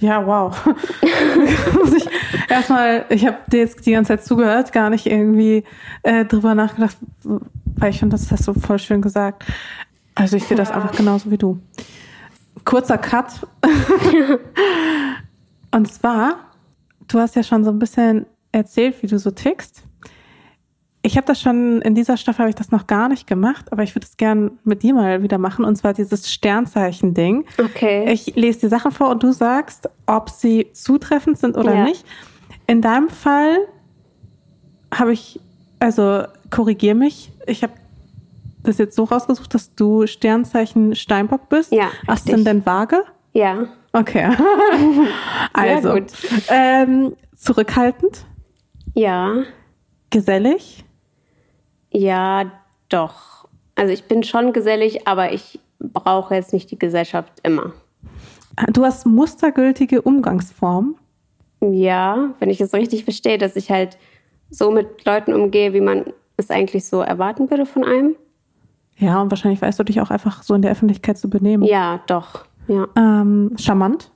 Ja, 0.00 0.24
wow. 0.24 0.54
Muss 1.74 1.92
ich 1.94 2.08
erstmal, 2.48 3.04
ich 3.08 3.26
habe 3.26 3.38
dir 3.50 3.60
jetzt 3.60 3.84
die 3.84 3.92
ganze 3.92 4.08
Zeit 4.08 4.24
zugehört, 4.24 4.72
gar 4.72 4.90
nicht 4.90 5.06
irgendwie 5.06 5.64
äh, 6.02 6.24
drüber 6.24 6.54
nachgedacht, 6.54 6.96
weil 7.24 7.90
ich 7.90 7.98
finde, 7.98 8.16
das 8.16 8.30
hast 8.30 8.46
du 8.46 8.54
voll 8.54 8.78
schön 8.78 9.02
gesagt. 9.02 9.44
Also 10.18 10.36
ich 10.36 10.44
sehe 10.44 10.56
das 10.56 10.70
einfach 10.70 10.96
genauso 10.96 11.30
wie 11.30 11.38
du. 11.38 11.60
Kurzer 12.64 12.98
Cut. 12.98 13.46
Und 15.70 15.92
zwar, 15.92 16.50
du 17.06 17.20
hast 17.20 17.36
ja 17.36 17.44
schon 17.44 17.62
so 17.62 17.70
ein 17.70 17.78
bisschen 17.78 18.26
erzählt, 18.50 19.00
wie 19.02 19.06
du 19.06 19.18
so 19.18 19.30
tickst. 19.30 19.84
Ich 21.02 21.16
habe 21.16 21.26
das 21.26 21.40
schon, 21.40 21.80
in 21.82 21.94
dieser 21.94 22.16
Staffel 22.16 22.40
habe 22.40 22.50
ich 22.50 22.56
das 22.56 22.72
noch 22.72 22.88
gar 22.88 23.08
nicht 23.08 23.28
gemacht, 23.28 23.70
aber 23.70 23.84
ich 23.84 23.94
würde 23.94 24.06
es 24.06 24.16
gern 24.16 24.58
mit 24.64 24.82
dir 24.82 24.92
mal 24.92 25.22
wieder 25.22 25.38
machen. 25.38 25.64
Und 25.64 25.76
zwar 25.76 25.94
dieses 25.94 26.32
Sternzeichen-Ding. 26.32 27.44
Okay. 27.56 28.12
Ich 28.12 28.34
lese 28.34 28.60
die 28.60 28.68
Sachen 28.68 28.90
vor 28.90 29.10
und 29.10 29.22
du 29.22 29.30
sagst, 29.30 29.88
ob 30.06 30.30
sie 30.30 30.66
zutreffend 30.72 31.38
sind 31.38 31.56
oder 31.56 31.76
ja. 31.76 31.84
nicht. 31.84 32.04
In 32.66 32.82
deinem 32.82 33.08
Fall 33.08 33.58
habe 34.92 35.12
ich, 35.12 35.38
also 35.78 36.24
korrigier 36.50 36.96
mich, 36.96 37.30
ich 37.46 37.62
habe 37.62 37.74
das 38.68 38.78
jetzt 38.78 38.94
so 38.94 39.04
rausgesucht, 39.04 39.52
dass 39.54 39.74
du 39.74 40.06
Sternzeichen 40.06 40.94
Steinbock 40.94 41.48
bist. 41.48 41.72
Ja. 41.72 41.90
Denn 42.26 42.64
Waage? 42.64 43.04
Ja. 43.32 43.66
Okay. 43.92 44.28
also, 45.52 45.88
ja, 45.88 45.94
gut. 45.94 46.12
Ähm, 46.48 47.16
zurückhaltend? 47.36 48.24
Ja. 48.94 49.44
Gesellig? 50.10 50.84
Ja, 51.90 52.52
doch. 52.88 53.48
Also 53.74 53.92
ich 53.92 54.04
bin 54.04 54.22
schon 54.22 54.52
gesellig, 54.52 55.06
aber 55.06 55.32
ich 55.32 55.60
brauche 55.78 56.34
jetzt 56.34 56.52
nicht 56.52 56.70
die 56.70 56.78
Gesellschaft 56.78 57.32
immer. 57.42 57.72
Du 58.72 58.84
hast 58.84 59.06
mustergültige 59.06 60.02
Umgangsformen. 60.02 60.96
Ja, 61.60 62.34
wenn 62.38 62.50
ich 62.50 62.60
es 62.60 62.72
richtig 62.72 63.04
verstehe, 63.04 63.38
dass 63.38 63.56
ich 63.56 63.70
halt 63.70 63.98
so 64.50 64.70
mit 64.70 65.04
Leuten 65.04 65.32
umgehe, 65.32 65.72
wie 65.72 65.80
man 65.80 66.12
es 66.36 66.50
eigentlich 66.50 66.86
so 66.86 67.00
erwarten 67.00 67.50
würde 67.50 67.66
von 67.66 67.84
einem. 67.84 68.16
Ja, 68.98 69.20
und 69.22 69.30
wahrscheinlich 69.30 69.62
weißt 69.62 69.78
du 69.78 69.84
dich 69.84 70.00
auch 70.00 70.10
einfach 70.10 70.42
so 70.42 70.54
in 70.54 70.62
der 70.62 70.72
Öffentlichkeit 70.72 71.18
zu 71.18 71.30
benehmen. 71.30 71.62
Ja, 71.64 72.00
doch. 72.06 72.44
Ja. 72.66 72.88
Ähm, 72.96 73.52
charmant. 73.58 74.10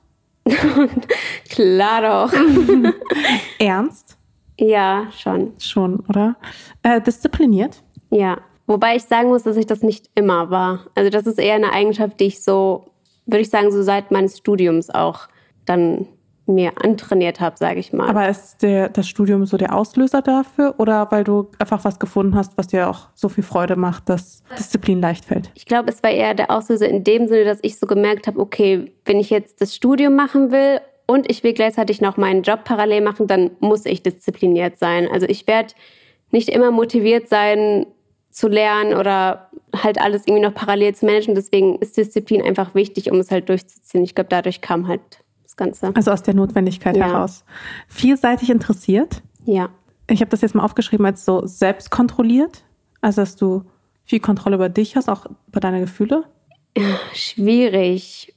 Klar 1.49 2.29
doch. 2.29 2.39
Ernst. 3.59 4.17
Ja, 4.59 5.07
schon. 5.17 5.53
Schon, 5.57 6.01
oder? 6.01 6.35
Äh, 6.83 7.01
diszipliniert. 7.01 7.81
Ja. 8.09 8.37
Wobei 8.67 8.95
ich 8.95 9.03
sagen 9.03 9.29
muss, 9.29 9.43
dass 9.43 9.57
ich 9.57 9.65
das 9.65 9.81
nicht 9.81 10.09
immer 10.15 10.49
war. 10.49 10.85
Also 10.95 11.09
das 11.09 11.25
ist 11.27 11.39
eher 11.39 11.55
eine 11.55 11.73
Eigenschaft, 11.73 12.19
die 12.19 12.25
ich 12.25 12.43
so, 12.43 12.85
würde 13.25 13.41
ich 13.41 13.49
sagen, 13.49 13.71
so 13.71 13.81
seit 13.81 14.11
meines 14.11 14.37
Studiums 14.37 14.89
auch 14.89 15.27
dann 15.65 16.07
mir 16.45 16.73
antrainiert 16.83 17.39
habe, 17.39 17.57
sage 17.57 17.79
ich 17.79 17.93
mal. 17.93 18.09
Aber 18.09 18.27
ist 18.27 18.61
der, 18.61 18.89
das 18.89 19.07
Studium 19.07 19.45
so 19.45 19.55
der 19.55 19.73
Auslöser 19.75 20.21
dafür 20.21 20.75
oder 20.77 21.09
weil 21.11 21.23
du 21.23 21.49
einfach 21.57 21.85
was 21.85 21.99
gefunden 21.99 22.35
hast, 22.35 22.57
was 22.57 22.67
dir 22.67 22.89
auch 22.89 23.07
so 23.13 23.29
viel 23.29 23.43
Freude 23.43 23.75
macht, 23.75 24.09
dass 24.09 24.43
Disziplin 24.57 24.99
leicht 24.99 25.25
fällt? 25.25 25.51
Ich 25.55 25.65
glaube, 25.65 25.89
es 25.89 26.03
war 26.03 26.11
eher 26.11 26.33
der 26.33 26.51
Auslöser 26.51 26.89
in 26.89 27.03
dem 27.03 27.27
Sinne, 27.27 27.45
dass 27.45 27.59
ich 27.61 27.79
so 27.79 27.87
gemerkt 27.87 28.27
habe, 28.27 28.39
okay, 28.39 28.91
wenn 29.05 29.19
ich 29.19 29.29
jetzt 29.29 29.61
das 29.61 29.73
Studium 29.73 30.15
machen 30.15 30.51
will 30.51 30.81
und 31.07 31.29
ich 31.31 31.43
will 31.43 31.53
gleichzeitig 31.53 32.01
noch 32.01 32.17
meinen 32.17 32.43
Job 32.43 32.65
parallel 32.65 33.01
machen, 33.01 33.27
dann 33.27 33.51
muss 33.59 33.85
ich 33.85 34.03
diszipliniert 34.03 34.77
sein. 34.77 35.07
Also 35.11 35.25
ich 35.27 35.47
werde 35.47 35.73
nicht 36.31 36.49
immer 36.49 36.71
motiviert 36.71 37.29
sein 37.29 37.85
zu 38.31 38.47
lernen 38.47 38.95
oder 38.95 39.49
halt 39.81 40.01
alles 40.01 40.23
irgendwie 40.27 40.43
noch 40.43 40.53
parallel 40.53 40.93
zu 40.95 41.05
managen. 41.05 41.35
Deswegen 41.35 41.77
ist 41.77 41.95
Disziplin 41.95 42.41
einfach 42.41 42.75
wichtig, 42.75 43.11
um 43.11 43.19
es 43.19 43.31
halt 43.31 43.47
durchzuziehen. 43.47 44.03
Ich 44.03 44.15
glaube, 44.15 44.29
dadurch 44.29 44.59
kam 44.59 44.87
halt 44.87 45.01
das 45.53 45.57
Ganze. 45.57 45.95
Also 45.95 46.11
aus 46.11 46.23
der 46.23 46.33
Notwendigkeit 46.33 46.97
Ja. 46.97 47.05
heraus. 47.07 47.43
Vielseitig 47.87 48.49
interessiert. 48.49 49.21
Ja. 49.45 49.69
Ich 50.09 50.19
habe 50.21 50.29
das 50.29 50.41
jetzt 50.41 50.55
mal 50.55 50.63
aufgeschrieben 50.63 51.05
als 51.05 51.25
so 51.25 51.45
selbstkontrolliert. 51.45 52.63
Also 53.01 53.21
dass 53.21 53.35
du 53.35 53.63
viel 54.05 54.19
Kontrolle 54.19 54.55
über 54.55 54.69
dich 54.69 54.95
hast, 54.95 55.09
auch 55.09 55.25
über 55.47 55.59
deine 55.59 55.81
Gefühle. 55.81 56.23
Schwierig. 57.13 58.33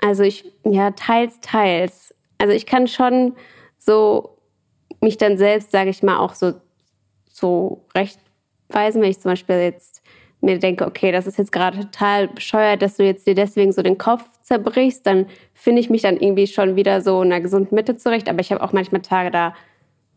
Also 0.00 0.22
ich, 0.22 0.44
ja, 0.64 0.90
teils, 0.92 1.38
teils. 1.40 2.14
Also 2.38 2.52
ich 2.54 2.66
kann 2.66 2.86
schon 2.86 3.34
so 3.78 4.38
mich 5.00 5.16
dann 5.16 5.38
selbst, 5.38 5.70
sage 5.72 5.90
ich 5.90 6.02
mal, 6.02 6.18
auch 6.18 6.34
so, 6.34 6.54
so 7.30 7.86
rechtweisen, 7.94 9.00
wenn 9.02 9.10
ich 9.10 9.20
zum 9.20 9.30
Beispiel 9.32 9.56
jetzt 9.56 10.02
mir 10.40 10.58
denke, 10.58 10.86
okay, 10.86 11.10
das 11.12 11.26
ist 11.26 11.38
jetzt 11.38 11.52
gerade 11.52 11.80
total 11.80 12.28
bescheuert, 12.28 12.82
dass 12.82 12.96
du 12.96 13.04
jetzt 13.04 13.26
dir 13.26 13.34
deswegen 13.34 13.72
so 13.72 13.82
den 13.82 13.98
Kopf 13.98 14.24
zerbrichst, 14.42 15.06
dann 15.06 15.26
finde 15.54 15.80
ich 15.80 15.90
mich 15.90 16.02
dann 16.02 16.16
irgendwie 16.16 16.46
schon 16.46 16.76
wieder 16.76 17.00
so 17.00 17.22
in 17.22 17.32
einer 17.32 17.40
gesunden 17.40 17.74
Mitte 17.74 17.96
zurecht. 17.96 18.28
Aber 18.28 18.40
ich 18.40 18.52
habe 18.52 18.62
auch 18.62 18.72
manchmal 18.72 19.02
Tage 19.02 19.30
da, 19.30 19.54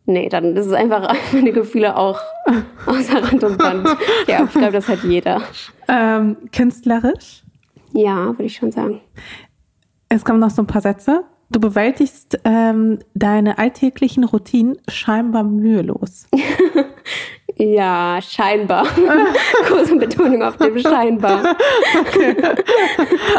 nee, 0.06 0.28
dann 0.28 0.56
ist 0.56 0.66
es 0.66 0.72
einfach 0.72 1.14
meine 1.32 1.52
Gefühle 1.52 1.96
auch 1.96 2.20
außer 2.86 3.22
Rand 3.22 3.42
und 3.44 3.58
Band. 3.58 3.88
Ja, 4.28 4.44
ich 4.44 4.52
glaube, 4.52 4.72
das 4.72 4.88
hat 4.88 5.02
jeder. 5.02 5.42
Ähm, 5.88 6.36
künstlerisch. 6.52 7.42
Ja, 7.92 8.28
würde 8.28 8.44
ich 8.44 8.56
schon 8.56 8.70
sagen. 8.70 9.00
Es 10.08 10.24
kommen 10.24 10.40
noch 10.40 10.50
so 10.50 10.62
ein 10.62 10.66
paar 10.66 10.82
Sätze. 10.82 11.24
Du 11.50 11.60
bewältigst 11.60 12.38
ähm, 12.44 13.00
deine 13.14 13.58
alltäglichen 13.58 14.24
Routinen 14.24 14.78
scheinbar 14.88 15.42
mühelos. 15.42 16.28
Ja, 17.56 18.18
scheinbar. 18.22 18.86
Große 19.66 19.96
Betonung 19.96 20.42
auf 20.42 20.56
dem 20.56 20.78
scheinbar. 20.78 21.42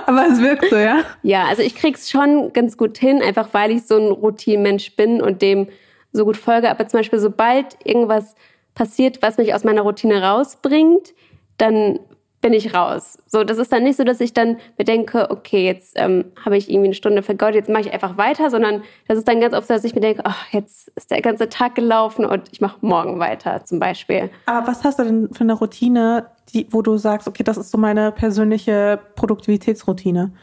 Aber 0.05 0.27
es 0.27 0.41
wirkt 0.41 0.69
so, 0.69 0.75
ja? 0.75 1.03
Ja, 1.23 1.45
also 1.45 1.61
ich 1.61 1.75
krieg's 1.75 2.09
schon 2.09 2.53
ganz 2.53 2.77
gut 2.77 2.97
hin, 2.97 3.21
einfach 3.21 3.49
weil 3.53 3.71
ich 3.71 3.85
so 3.85 3.97
ein 3.97 4.11
Routinenmensch 4.11 4.95
bin 4.95 5.21
und 5.21 5.41
dem 5.41 5.67
so 6.11 6.25
gut 6.25 6.37
folge. 6.37 6.69
Aber 6.69 6.87
zum 6.87 6.99
Beispiel, 6.99 7.19
sobald 7.19 7.77
irgendwas 7.83 8.35
passiert, 8.75 9.21
was 9.21 9.37
mich 9.37 9.53
aus 9.53 9.63
meiner 9.63 9.81
Routine 9.81 10.23
rausbringt, 10.23 11.13
dann 11.57 11.99
bin 12.43 12.53
ich 12.53 12.75
raus. 12.75 13.17
So, 13.25 13.45
das 13.45 13.57
ist 13.57 13.71
dann 13.71 13.83
nicht 13.83 13.95
so, 13.95 14.03
dass 14.03 14.19
ich 14.19 14.33
dann 14.33 14.57
bedenke, 14.75 15.31
okay, 15.31 15.65
jetzt 15.65 15.93
ähm, 15.95 16.25
habe 16.43 16.57
ich 16.57 16.69
irgendwie 16.69 16.89
eine 16.89 16.93
Stunde 16.93 17.23
vergeudet, 17.23 17.55
jetzt 17.55 17.69
mache 17.69 17.83
ich 17.83 17.93
einfach 17.93 18.17
weiter, 18.17 18.49
sondern 18.49 18.83
das 19.07 19.17
ist 19.17 19.27
dann 19.27 19.39
ganz 19.39 19.55
oft 19.55 19.65
so, 19.65 19.73
dass 19.73 19.85
ich 19.85 19.95
mir 19.95 20.01
denke, 20.01 20.23
ach, 20.25 20.51
jetzt 20.51 20.89
ist 20.89 21.09
der 21.09 21.21
ganze 21.21 21.47
Tag 21.47 21.73
gelaufen 21.75 22.25
und 22.25 22.49
ich 22.51 22.59
mache 22.59 22.77
morgen 22.81 23.17
weiter, 23.17 23.63
zum 23.63 23.79
Beispiel. 23.79 24.29
Aber 24.45 24.67
was 24.67 24.83
hast 24.83 24.99
du 24.99 25.05
denn 25.05 25.29
für 25.33 25.45
eine 25.45 25.53
Routine, 25.53 26.27
die, 26.53 26.67
wo 26.69 26.81
du 26.81 26.97
sagst, 26.97 27.29
okay, 27.29 27.43
das 27.43 27.55
ist 27.55 27.71
so 27.71 27.77
meine 27.77 28.11
persönliche 28.11 28.99
Produktivitätsroutine? 29.15 30.33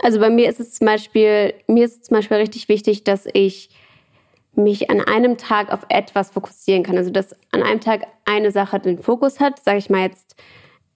Also 0.00 0.20
bei 0.20 0.28
mir 0.28 0.50
ist 0.50 0.60
es 0.60 0.74
zum 0.74 0.86
Beispiel, 0.86 1.54
mir 1.66 1.86
ist 1.86 2.02
es 2.02 2.02
zum 2.02 2.18
Beispiel 2.18 2.36
richtig 2.36 2.68
wichtig, 2.68 3.04
dass 3.04 3.26
ich 3.32 3.70
mich 4.54 4.90
an 4.90 5.00
einem 5.00 5.38
Tag 5.38 5.72
auf 5.72 5.86
etwas 5.88 6.30
fokussieren 6.30 6.82
kann. 6.82 6.98
Also 6.98 7.10
dass 7.10 7.34
an 7.50 7.62
einem 7.62 7.80
Tag 7.80 8.06
eine 8.26 8.50
Sache 8.50 8.78
den 8.78 8.98
Fokus 8.98 9.40
hat. 9.40 9.64
Sage 9.64 9.78
ich 9.78 9.88
mal 9.88 10.02
jetzt, 10.02 10.36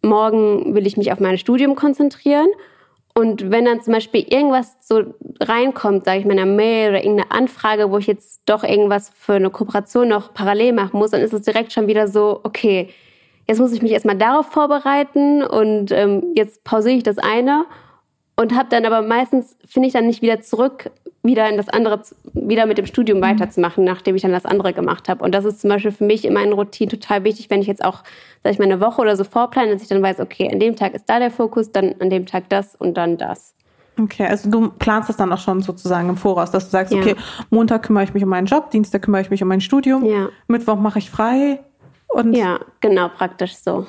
morgen 0.02 0.74
will 0.74 0.86
ich 0.86 0.96
mich 0.96 1.12
auf 1.12 1.20
mein 1.20 1.38
Studium 1.38 1.74
konzentrieren. 1.74 2.48
Und 3.14 3.50
wenn 3.50 3.66
dann 3.66 3.82
zum 3.82 3.92
Beispiel 3.92 4.24
irgendwas 4.28 4.76
so 4.80 5.02
reinkommt, 5.40 6.04
sage 6.04 6.20
ich 6.20 6.24
mal, 6.24 6.32
in 6.32 6.40
einer 6.40 6.50
Mail 6.50 6.90
oder 6.90 7.04
irgendeine 7.04 7.30
Anfrage, 7.30 7.90
wo 7.90 7.98
ich 7.98 8.06
jetzt 8.06 8.42
doch 8.46 8.64
irgendwas 8.64 9.10
für 9.10 9.34
eine 9.34 9.50
Kooperation 9.50 10.08
noch 10.08 10.32
parallel 10.32 10.72
machen 10.72 10.98
muss, 10.98 11.10
dann 11.10 11.20
ist 11.20 11.34
es 11.34 11.42
direkt 11.42 11.72
schon 11.72 11.86
wieder 11.86 12.08
so, 12.08 12.40
okay, 12.42 12.88
jetzt 13.46 13.58
muss 13.58 13.72
ich 13.72 13.82
mich 13.82 13.92
erstmal 13.92 14.16
darauf 14.16 14.46
vorbereiten 14.46 15.42
und 15.42 15.92
ähm, 15.92 16.32
jetzt 16.34 16.64
pausiere 16.64 16.96
ich 16.96 17.02
das 17.02 17.18
eine 17.18 17.66
und 18.36 18.54
habe 18.54 18.68
dann 18.70 18.86
aber 18.86 19.02
meistens, 19.02 19.58
finde 19.66 19.88
ich 19.88 19.92
dann 19.92 20.06
nicht 20.06 20.22
wieder 20.22 20.40
zurück, 20.40 20.90
wieder 21.22 21.48
in 21.48 21.56
das 21.56 21.68
andere, 21.68 22.02
wieder 22.32 22.66
mit 22.66 22.78
dem 22.78 22.86
Studium 22.86 23.20
weiterzumachen, 23.20 23.84
nachdem 23.84 24.16
ich 24.16 24.22
dann 24.22 24.32
das 24.32 24.44
andere 24.44 24.72
gemacht 24.72 25.08
habe. 25.08 25.22
Und 25.24 25.32
das 25.32 25.44
ist 25.44 25.60
zum 25.60 25.70
Beispiel 25.70 25.92
für 25.92 26.04
mich 26.04 26.24
in 26.24 26.32
meinen 26.34 26.52
Routinen 26.52 26.90
total 26.90 27.22
wichtig, 27.24 27.48
wenn 27.48 27.60
ich 27.60 27.68
jetzt 27.68 27.84
auch, 27.84 28.02
sag 28.42 28.52
ich 28.52 28.58
mal, 28.58 28.64
eine 28.64 28.80
Woche 28.80 29.00
oder 29.00 29.16
so 29.16 29.22
vorplane, 29.24 29.72
dass 29.72 29.82
ich 29.82 29.88
dann 29.88 30.02
weiß, 30.02 30.18
okay, 30.18 30.48
an 30.52 30.58
dem 30.58 30.74
Tag 30.74 30.94
ist 30.94 31.08
da 31.08 31.20
der 31.20 31.30
Fokus, 31.30 31.70
dann 31.70 31.94
an 32.00 32.10
dem 32.10 32.26
Tag 32.26 32.48
das 32.48 32.74
und 32.74 32.96
dann 32.96 33.18
das. 33.18 33.54
Okay, 34.00 34.26
also 34.26 34.50
du 34.50 34.70
planst 34.70 35.10
das 35.10 35.16
dann 35.16 35.32
auch 35.32 35.38
schon 35.38 35.60
sozusagen 35.62 36.08
im 36.08 36.16
Voraus, 36.16 36.50
dass 36.50 36.64
du 36.64 36.70
sagst, 36.70 36.92
Ja. 36.92 37.00
okay, 37.00 37.14
Montag 37.50 37.84
kümmere 37.84 38.04
ich 38.04 38.14
mich 38.14 38.24
um 38.24 38.30
meinen 38.30 38.46
Job, 38.46 38.70
Dienstag 38.70 39.02
kümmere 39.02 39.20
ich 39.20 39.30
mich 39.30 39.42
um 39.42 39.48
mein 39.48 39.60
Studium, 39.60 40.04
Ja. 40.04 40.28
Mittwoch 40.48 40.76
mache 40.76 40.98
ich 40.98 41.10
frei 41.10 41.60
und 42.08 42.32
Ja, 42.34 42.58
genau, 42.80 43.08
praktisch 43.10 43.54
so. 43.54 43.86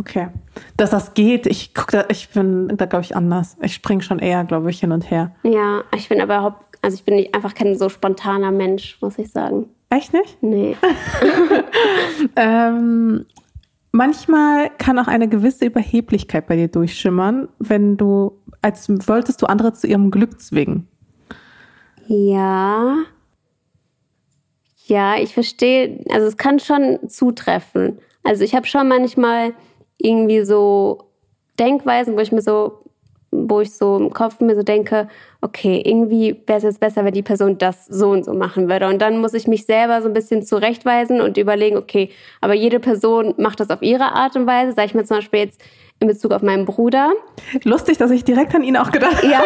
Okay. 0.00 0.28
Dass 0.76 0.90
das 0.90 1.14
geht, 1.14 1.46
ich 1.46 1.74
guck 1.74 1.90
da, 1.92 2.04
ich 2.08 2.30
bin 2.30 2.68
da 2.76 2.86
glaube 2.86 3.04
ich 3.04 3.14
anders. 3.14 3.56
Ich 3.62 3.74
springe 3.74 4.02
schon 4.02 4.18
eher, 4.18 4.44
glaube 4.44 4.70
ich, 4.70 4.80
hin 4.80 4.92
und 4.92 5.10
her. 5.10 5.32
Ja, 5.42 5.84
ich 5.94 6.08
bin 6.08 6.20
aber 6.20 6.36
überhaupt, 6.36 6.78
also 6.82 6.94
ich 6.96 7.04
bin 7.04 7.16
nicht, 7.16 7.34
einfach 7.34 7.54
kein 7.54 7.78
so 7.78 7.88
spontaner 7.88 8.50
Mensch, 8.50 8.98
muss 9.00 9.18
ich 9.18 9.30
sagen. 9.30 9.68
Echt 9.90 10.12
nicht? 10.12 10.42
Nee. 10.42 10.76
Ähm, 12.36 13.24
manchmal 13.92 14.70
kann 14.78 14.98
auch 14.98 15.06
eine 15.06 15.28
gewisse 15.28 15.66
Überheblichkeit 15.66 16.46
bei 16.46 16.56
dir 16.56 16.68
durchschimmern, 16.68 17.48
wenn 17.58 17.96
du, 17.96 18.38
als 18.62 18.88
wolltest 19.08 19.40
du 19.42 19.46
andere 19.46 19.72
zu 19.72 19.86
ihrem 19.86 20.10
Glück 20.10 20.40
zwingen. 20.40 20.86
Ja. 22.06 22.96
Ja, 24.86 25.16
ich 25.16 25.32
verstehe, 25.34 26.04
also 26.10 26.26
es 26.26 26.36
kann 26.36 26.58
schon 26.58 27.08
zutreffen. 27.08 27.98
Also 28.22 28.44
ich 28.44 28.54
habe 28.54 28.66
schon 28.66 28.88
manchmal 28.88 29.54
irgendwie 30.04 30.42
so 30.42 31.10
Denkweisen, 31.58 32.16
wo 32.16 32.20
ich 32.20 32.32
mir 32.32 32.42
so, 32.42 32.84
wo 33.30 33.60
ich 33.60 33.72
so 33.72 33.96
im 33.96 34.10
Kopf 34.12 34.40
mir 34.40 34.56
so 34.56 34.62
denke, 34.62 35.08
okay, 35.40 35.82
irgendwie 35.84 36.40
wäre 36.46 36.58
es 36.58 36.64
jetzt 36.64 36.80
besser, 36.80 37.04
wenn 37.04 37.14
die 37.14 37.22
Person 37.22 37.58
das 37.58 37.86
so 37.86 38.10
und 38.10 38.24
so 38.24 38.34
machen 38.34 38.68
würde. 38.68 38.88
Und 38.88 39.00
dann 39.00 39.18
muss 39.18 39.34
ich 39.34 39.46
mich 39.46 39.66
selber 39.66 40.02
so 40.02 40.08
ein 40.08 40.14
bisschen 40.14 40.42
zurechtweisen 40.42 41.20
und 41.20 41.36
überlegen, 41.36 41.76
okay, 41.76 42.10
aber 42.40 42.54
jede 42.54 42.80
Person 42.80 43.34
macht 43.36 43.60
das 43.60 43.70
auf 43.70 43.82
ihre 43.82 44.12
Art 44.12 44.36
und 44.36 44.46
Weise. 44.46 44.72
Sag 44.72 44.86
ich 44.86 44.94
mir 44.94 45.04
zum 45.04 45.18
Beispiel 45.18 45.40
jetzt 45.40 45.62
in 46.00 46.08
Bezug 46.08 46.32
auf 46.32 46.42
meinen 46.42 46.64
Bruder. 46.64 47.12
Lustig, 47.64 47.98
dass 47.98 48.10
ich 48.10 48.24
direkt 48.24 48.54
an 48.54 48.64
ihn 48.64 48.76
auch 48.76 48.90
gedacht 48.90 49.18
habe. 49.18 49.26
Ja, 49.26 49.42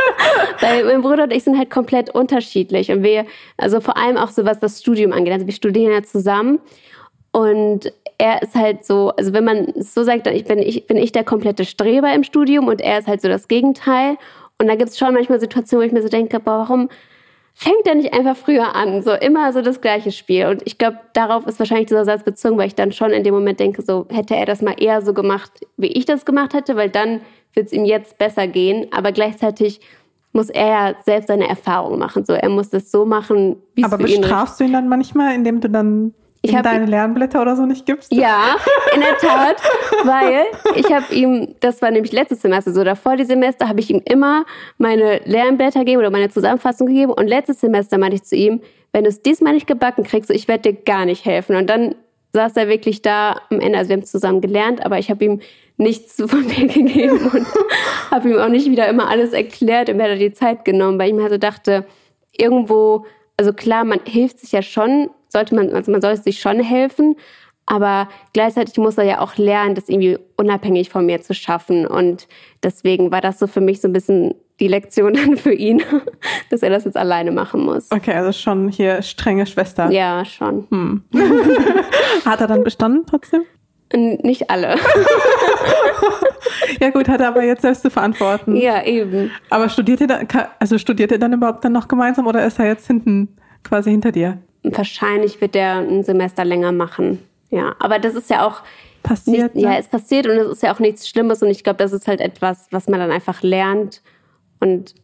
weil 0.60 0.84
mein 0.84 1.00
Bruder 1.00 1.24
und 1.24 1.32
ich 1.32 1.44
sind 1.44 1.58
halt 1.58 1.70
komplett 1.70 2.10
unterschiedlich 2.10 2.90
und 2.90 3.02
wir, 3.02 3.24
also 3.56 3.80
vor 3.80 3.96
allem 3.96 4.18
auch 4.18 4.28
so 4.28 4.44
was 4.44 4.58
das 4.60 4.80
Studium 4.80 5.12
angeht, 5.12 5.32
also 5.32 5.46
wir 5.46 5.54
studieren 5.54 5.92
ja 5.92 6.02
zusammen 6.02 6.60
und 7.32 7.90
er 8.18 8.42
ist 8.42 8.54
halt 8.54 8.84
so, 8.84 9.10
also 9.16 9.32
wenn 9.32 9.44
man 9.44 9.56
es 9.76 9.94
so 9.94 10.02
sagt, 10.02 10.26
dann 10.26 10.34
ich 10.34 10.44
bin 10.44 10.58
ich 10.58 10.86
bin 10.86 10.96
ich 10.96 11.12
der 11.12 11.24
komplette 11.24 11.64
Streber 11.64 12.12
im 12.14 12.24
Studium 12.24 12.68
und 12.68 12.80
er 12.80 12.98
ist 12.98 13.08
halt 13.08 13.20
so 13.20 13.28
das 13.28 13.48
Gegenteil 13.48 14.16
und 14.58 14.68
da 14.68 14.76
gibt 14.76 14.90
es 14.90 14.98
schon 14.98 15.14
manchmal 15.14 15.40
Situationen, 15.40 15.82
wo 15.82 15.86
ich 15.86 15.92
mir 15.92 16.02
so 16.02 16.08
denke, 16.08 16.38
boah, 16.38 16.60
warum 16.60 16.88
fängt 17.54 17.86
er 17.86 17.94
nicht 17.94 18.12
einfach 18.12 18.36
früher 18.36 18.74
an? 18.74 19.02
So 19.02 19.12
immer 19.12 19.52
so 19.52 19.62
das 19.62 19.80
gleiche 19.80 20.12
Spiel. 20.12 20.46
Und 20.46 20.62
ich 20.64 20.78
glaube, 20.78 20.98
darauf 21.12 21.46
ist 21.46 21.58
wahrscheinlich 21.58 21.86
dieser 21.86 22.04
Satz 22.04 22.24
bezogen, 22.24 22.58
weil 22.58 22.66
ich 22.66 22.74
dann 22.74 22.92
schon 22.92 23.10
in 23.10 23.24
dem 23.24 23.34
Moment 23.34 23.60
denke, 23.60 23.82
so 23.82 24.06
hätte 24.10 24.36
er 24.36 24.46
das 24.46 24.62
mal 24.62 24.74
eher 24.78 25.02
so 25.02 25.14
gemacht, 25.14 25.50
wie 25.76 25.88
ich 25.88 26.04
das 26.04 26.24
gemacht 26.24 26.54
hätte, 26.54 26.76
weil 26.76 26.90
dann 26.90 27.20
wird 27.52 27.66
es 27.66 27.72
ihm 27.72 27.84
jetzt 27.84 28.18
besser 28.18 28.46
gehen. 28.48 28.88
Aber 28.92 29.12
gleichzeitig 29.12 29.80
muss 30.32 30.50
er 30.50 30.66
ja 30.66 30.94
selbst 31.04 31.28
seine 31.28 31.48
Erfahrung 31.48 31.98
machen. 31.98 32.24
So, 32.24 32.32
er 32.32 32.48
muss 32.48 32.70
das 32.70 32.90
so 32.90 33.04
machen, 33.06 33.56
wie 33.74 33.82
es 33.82 33.92
Aber 33.92 34.02
bestrafst 34.02 34.58
du 34.58 34.64
ihn 34.64 34.72
dann 34.72 34.88
manchmal, 34.88 35.34
indem 35.34 35.60
du 35.60 35.70
dann 35.70 36.12
ihm 36.44 36.62
deine 36.62 36.86
Lernblätter 36.86 37.40
oder 37.42 37.56
so 37.56 37.66
nicht 37.66 37.86
gibst? 37.86 38.12
Ja, 38.12 38.56
in 38.94 39.00
der 39.00 39.16
Tat, 39.18 39.56
weil 40.04 40.44
ich 40.76 40.92
habe 40.92 41.12
ihm, 41.14 41.54
das 41.60 41.82
war 41.82 41.90
nämlich 41.90 42.12
letztes 42.12 42.42
Semester 42.42 42.72
so, 42.72 42.84
davor 42.84 43.16
die 43.16 43.24
Semester 43.24 43.68
habe 43.68 43.80
ich 43.80 43.90
ihm 43.90 44.02
immer 44.04 44.44
meine 44.78 45.20
Lernblätter 45.24 45.80
gegeben 45.80 46.00
oder 46.00 46.10
meine 46.10 46.30
Zusammenfassung 46.30 46.86
gegeben 46.86 47.12
und 47.12 47.26
letztes 47.26 47.60
Semester 47.60 47.98
meinte 47.98 48.16
ich 48.16 48.24
zu 48.24 48.36
ihm, 48.36 48.60
wenn 48.92 49.04
du 49.04 49.10
es 49.10 49.22
diesmal 49.22 49.54
nicht 49.54 49.66
gebacken 49.66 50.04
kriegst, 50.04 50.28
so, 50.28 50.34
ich 50.34 50.46
werde 50.46 50.72
dir 50.72 50.82
gar 50.84 51.04
nicht 51.04 51.24
helfen. 51.24 51.56
Und 51.56 51.68
dann 51.68 51.96
saß 52.32 52.56
er 52.56 52.68
wirklich 52.68 53.02
da 53.02 53.40
am 53.50 53.60
Ende, 53.60 53.78
also 53.78 53.88
wir 53.88 53.96
haben 53.96 54.04
zusammen 54.04 54.40
gelernt, 54.40 54.84
aber 54.84 54.98
ich 54.98 55.10
habe 55.10 55.24
ihm 55.24 55.40
nichts 55.76 56.16
von 56.26 56.46
mir 56.46 56.66
gegeben 56.66 57.30
und 57.32 57.46
habe 58.10 58.28
ihm 58.28 58.38
auch 58.38 58.48
nicht 58.48 58.70
wieder 58.70 58.88
immer 58.88 59.08
alles 59.08 59.32
erklärt 59.32 59.88
und 59.88 59.96
mir 59.96 60.10
hat 60.10 60.20
die 60.20 60.32
Zeit 60.32 60.64
genommen, 60.64 60.98
weil 60.98 61.08
ich 61.08 61.14
mir 61.14 61.24
also 61.24 61.38
dachte, 61.38 61.86
irgendwo, 62.36 63.06
also 63.36 63.52
klar, 63.52 63.84
man 63.84 64.00
hilft 64.04 64.40
sich 64.40 64.52
ja 64.52 64.62
schon, 64.62 65.10
sollte 65.34 65.54
man, 65.54 65.74
also 65.74 65.92
man 65.92 66.00
sollte 66.00 66.22
sich 66.22 66.40
schon 66.40 66.60
helfen, 66.60 67.16
aber 67.66 68.08
gleichzeitig 68.32 68.76
muss 68.76 68.98
er 68.98 69.04
ja 69.04 69.20
auch 69.20 69.36
lernen, 69.36 69.74
das 69.74 69.88
irgendwie 69.88 70.18
unabhängig 70.36 70.90
von 70.90 71.06
mir 71.06 71.22
zu 71.22 71.34
schaffen. 71.34 71.86
Und 71.86 72.28
deswegen 72.62 73.10
war 73.10 73.20
das 73.20 73.38
so 73.38 73.46
für 73.46 73.60
mich 73.60 73.80
so 73.80 73.88
ein 73.88 73.92
bisschen 73.92 74.34
die 74.60 74.68
Lektion 74.68 75.14
dann 75.14 75.36
für 75.36 75.52
ihn, 75.52 75.82
dass 76.50 76.62
er 76.62 76.70
das 76.70 76.84
jetzt 76.84 76.96
alleine 76.96 77.32
machen 77.32 77.64
muss. 77.64 77.90
Okay, 77.90 78.12
also 78.12 78.32
schon 78.32 78.68
hier 78.68 79.02
strenge 79.02 79.46
Schwester. 79.46 79.90
Ja, 79.90 80.24
schon. 80.24 80.66
Hm. 80.70 81.02
Hat 82.24 82.40
er 82.40 82.46
dann 82.46 82.64
bestanden 82.64 83.04
trotzdem? 83.06 83.42
Nicht 83.92 84.50
alle. 84.50 84.74
ja 86.80 86.90
gut, 86.90 87.06
hat 87.06 87.20
er 87.20 87.28
aber 87.28 87.44
jetzt 87.44 87.62
selbst 87.62 87.82
zu 87.82 87.90
verantworten. 87.90 88.56
Ja, 88.56 88.82
eben. 88.82 89.30
Aber 89.50 89.68
studiert 89.68 90.00
ihr 90.00 90.08
dann, 90.08 90.26
also 90.58 90.78
studiert 90.78 91.12
ihr 91.12 91.18
dann 91.18 91.32
überhaupt 91.32 91.64
dann 91.64 91.72
noch 91.72 91.86
gemeinsam 91.86 92.26
oder 92.26 92.44
ist 92.44 92.58
er 92.58 92.66
jetzt 92.66 92.88
hinten, 92.88 93.36
quasi 93.62 93.92
hinter 93.92 94.10
dir? 94.10 94.38
Wahrscheinlich 94.64 95.40
wird 95.40 95.54
er 95.54 95.78
ein 95.78 96.02
Semester 96.02 96.44
länger 96.44 96.72
machen. 96.72 97.18
Ja, 97.50 97.76
aber 97.78 97.98
das 97.98 98.14
ist 98.14 98.30
ja 98.30 98.46
auch 98.46 98.62
passiert. 99.02 99.54
Nicht, 99.54 99.64
ne? 99.64 99.72
Ja, 99.72 99.78
es 99.78 99.86
passiert 99.86 100.26
und 100.26 100.36
es 100.36 100.48
ist 100.48 100.62
ja 100.62 100.74
auch 100.74 100.80
nichts 100.80 101.08
Schlimmes 101.08 101.42
und 101.42 101.50
ich 101.50 101.62
glaube, 101.62 101.76
das 101.76 101.92
ist 101.92 102.08
halt 102.08 102.20
etwas, 102.20 102.66
was 102.70 102.88
man 102.88 102.98
dann 102.98 103.12
einfach 103.12 103.42
lernt 103.42 104.02
und 104.60 104.94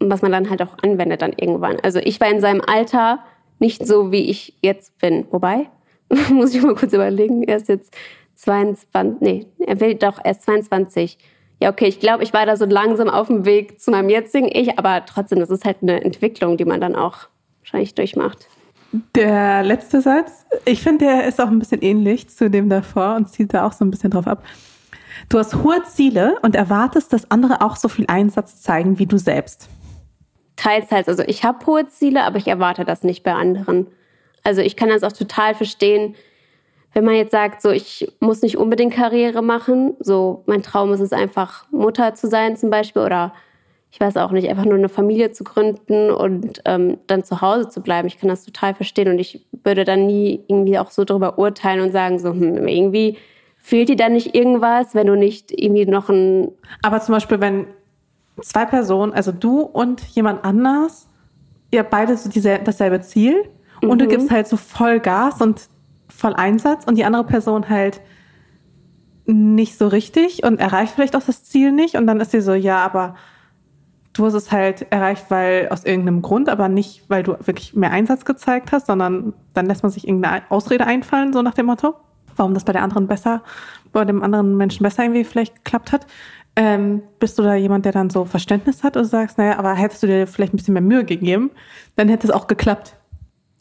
was 0.00 0.22
man 0.22 0.32
dann 0.32 0.50
halt 0.50 0.62
auch 0.62 0.78
anwendet 0.82 1.22
dann 1.22 1.34
irgendwann. 1.36 1.78
Also 1.80 2.00
ich 2.00 2.20
war 2.20 2.28
in 2.28 2.40
seinem 2.40 2.62
Alter 2.62 3.20
nicht 3.58 3.86
so, 3.86 4.10
wie 4.10 4.30
ich 4.30 4.54
jetzt 4.62 4.98
bin. 4.98 5.26
Wobei, 5.30 5.68
muss 6.32 6.54
ich 6.54 6.62
mal 6.62 6.74
kurz 6.74 6.92
überlegen, 6.92 7.44
er 7.44 7.56
ist 7.56 7.68
jetzt 7.68 7.94
22, 8.36 9.20
nee, 9.20 9.46
er 9.64 9.80
will 9.80 9.94
doch 9.94 10.18
erst 10.24 10.42
22. 10.42 11.18
Ja, 11.62 11.70
okay, 11.70 11.86
ich 11.86 12.00
glaube, 12.00 12.24
ich 12.24 12.32
war 12.32 12.46
da 12.46 12.56
so 12.56 12.64
langsam 12.64 13.10
auf 13.10 13.26
dem 13.26 13.44
Weg 13.44 13.80
zu 13.80 13.90
meinem 13.90 14.08
jetzigen 14.08 14.48
Ich, 14.50 14.78
aber 14.78 15.04
trotzdem, 15.04 15.38
das 15.40 15.50
ist 15.50 15.66
halt 15.66 15.76
eine 15.82 16.02
Entwicklung, 16.02 16.56
die 16.56 16.64
man 16.64 16.80
dann 16.80 16.96
auch 16.96 17.28
wahrscheinlich 17.60 17.94
durchmacht. 17.94 18.48
Der 19.14 19.62
letzte 19.62 20.00
Satz, 20.00 20.46
ich 20.64 20.82
finde, 20.82 21.04
der 21.04 21.24
ist 21.26 21.40
auch 21.40 21.46
ein 21.48 21.58
bisschen 21.58 21.80
ähnlich 21.82 22.28
zu 22.28 22.50
dem 22.50 22.68
davor 22.68 23.14
und 23.16 23.28
zielt 23.28 23.54
da 23.54 23.66
auch 23.66 23.72
so 23.72 23.84
ein 23.84 23.90
bisschen 23.90 24.10
drauf 24.10 24.26
ab. 24.26 24.42
Du 25.28 25.38
hast 25.38 25.54
hohe 25.56 25.82
Ziele 25.84 26.38
und 26.42 26.56
erwartest, 26.56 27.12
dass 27.12 27.30
andere 27.30 27.60
auch 27.60 27.76
so 27.76 27.88
viel 27.88 28.06
Einsatz 28.08 28.60
zeigen 28.62 28.98
wie 28.98 29.06
du 29.06 29.16
selbst. 29.16 29.68
Teils, 30.56 30.88
teils. 30.88 31.08
Also 31.08 31.22
ich 31.26 31.44
habe 31.44 31.64
hohe 31.66 31.86
Ziele, 31.86 32.24
aber 32.24 32.38
ich 32.38 32.48
erwarte 32.48 32.84
das 32.84 33.04
nicht 33.04 33.22
bei 33.22 33.32
anderen. 33.32 33.86
Also 34.42 34.60
ich 34.60 34.76
kann 34.76 34.88
das 34.88 35.02
auch 35.02 35.12
total 35.12 35.54
verstehen, 35.54 36.16
wenn 36.92 37.04
man 37.04 37.14
jetzt 37.14 37.30
sagt, 37.30 37.62
so 37.62 37.70
ich 37.70 38.12
muss 38.18 38.42
nicht 38.42 38.56
unbedingt 38.56 38.94
Karriere 38.94 39.42
machen, 39.42 39.94
so 40.00 40.42
mein 40.46 40.62
Traum 40.62 40.92
ist 40.92 41.00
es 41.00 41.12
einfach 41.12 41.70
Mutter 41.70 42.14
zu 42.14 42.26
sein 42.28 42.56
zum 42.56 42.70
Beispiel 42.70 43.02
oder 43.02 43.32
ich 43.90 44.00
weiß 44.00 44.16
auch 44.18 44.30
nicht, 44.30 44.48
einfach 44.48 44.64
nur 44.64 44.74
eine 44.74 44.88
Familie 44.88 45.32
zu 45.32 45.44
gründen 45.44 46.10
und 46.10 46.62
ähm, 46.64 46.98
dann 47.06 47.24
zu 47.24 47.40
Hause 47.40 47.68
zu 47.68 47.82
bleiben. 47.82 48.06
Ich 48.06 48.18
kann 48.18 48.28
das 48.28 48.44
total 48.44 48.74
verstehen 48.74 49.08
und 49.08 49.18
ich 49.18 49.46
würde 49.64 49.84
dann 49.84 50.06
nie 50.06 50.44
irgendwie 50.46 50.78
auch 50.78 50.90
so 50.90 51.04
darüber 51.04 51.38
urteilen 51.38 51.80
und 51.80 51.92
sagen, 51.92 52.18
so 52.18 52.30
hm, 52.30 52.68
irgendwie 52.68 53.18
Fehlt 53.62 53.90
dir 53.90 53.96
dann 53.96 54.14
nicht 54.14 54.34
irgendwas, 54.34 54.94
wenn 54.94 55.06
du 55.06 55.16
nicht 55.16 55.52
irgendwie 55.52 55.84
noch 55.84 56.08
ein. 56.08 56.50
Aber 56.82 57.00
zum 57.00 57.14
Beispiel, 57.14 57.40
wenn 57.40 57.66
zwei 58.40 58.64
Personen, 58.64 59.12
also 59.12 59.32
du 59.32 59.60
und 59.60 60.00
jemand 60.08 60.44
anders, 60.44 61.08
ihr 61.70 61.82
beide 61.82 62.16
so 62.16 62.30
dieselbe, 62.30 62.64
dasselbe 62.64 63.02
Ziel 63.02 63.44
mhm. 63.82 63.90
und 63.90 63.98
du 63.98 64.06
mhm. 64.06 64.08
gibst 64.08 64.30
halt 64.30 64.48
so 64.48 64.56
voll 64.56 64.98
Gas 64.98 65.42
und 65.42 65.68
voll 66.08 66.34
Einsatz 66.34 66.84
und 66.86 66.96
die 66.96 67.04
andere 67.04 67.24
Person 67.24 67.68
halt 67.68 68.00
nicht 69.26 69.76
so 69.76 69.88
richtig 69.88 70.42
und 70.42 70.58
erreicht 70.58 70.94
vielleicht 70.94 71.14
auch 71.14 71.22
das 71.22 71.44
Ziel 71.44 71.70
nicht 71.70 71.96
und 71.96 72.06
dann 72.06 72.18
ist 72.18 72.32
sie 72.32 72.40
so, 72.40 72.54
ja, 72.54 72.78
aber 72.78 73.14
du 74.12 74.26
hast 74.26 74.34
es 74.34 74.50
halt 74.52 74.86
erreicht, 74.90 75.26
weil 75.28 75.68
aus 75.70 75.84
irgendeinem 75.84 76.22
Grund, 76.22 76.48
aber 76.48 76.68
nicht, 76.68 77.04
weil 77.08 77.22
du 77.22 77.32
wirklich 77.32 77.74
mehr 77.74 77.92
Einsatz 77.92 78.24
gezeigt 78.24 78.72
hast, 78.72 78.86
sondern 78.86 79.34
dann 79.54 79.66
lässt 79.66 79.82
man 79.82 79.92
sich 79.92 80.06
irgendeine 80.06 80.42
Ausrede 80.50 80.86
einfallen, 80.86 81.32
so 81.32 81.42
nach 81.42 81.54
dem 81.54 81.66
Motto 81.66 81.94
warum 82.40 82.54
das 82.54 82.64
bei 82.64 82.72
der 82.72 82.82
anderen 82.82 83.06
besser, 83.06 83.42
bei 83.92 84.04
dem 84.04 84.22
anderen 84.22 84.56
Menschen 84.56 84.82
besser 84.82 85.04
irgendwie 85.04 85.24
vielleicht 85.24 85.56
geklappt 85.56 85.92
hat. 85.92 86.06
Ähm, 86.56 87.02
bist 87.20 87.38
du 87.38 87.42
da 87.42 87.54
jemand, 87.54 87.84
der 87.84 87.92
dann 87.92 88.10
so 88.10 88.24
Verständnis 88.24 88.82
hat 88.82 88.96
und 88.96 89.04
sagst, 89.04 89.38
naja, 89.38 89.58
aber 89.58 89.74
hättest 89.74 90.02
du 90.02 90.08
dir 90.08 90.26
vielleicht 90.26 90.52
ein 90.52 90.56
bisschen 90.56 90.74
mehr 90.74 90.82
Mühe 90.82 91.04
gegeben, 91.04 91.50
dann 91.94 92.08
hätte 92.08 92.26
es 92.26 92.32
auch 92.32 92.48
geklappt. 92.48 92.96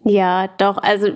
Ja, 0.05 0.47
doch. 0.57 0.77
Also 0.77 1.09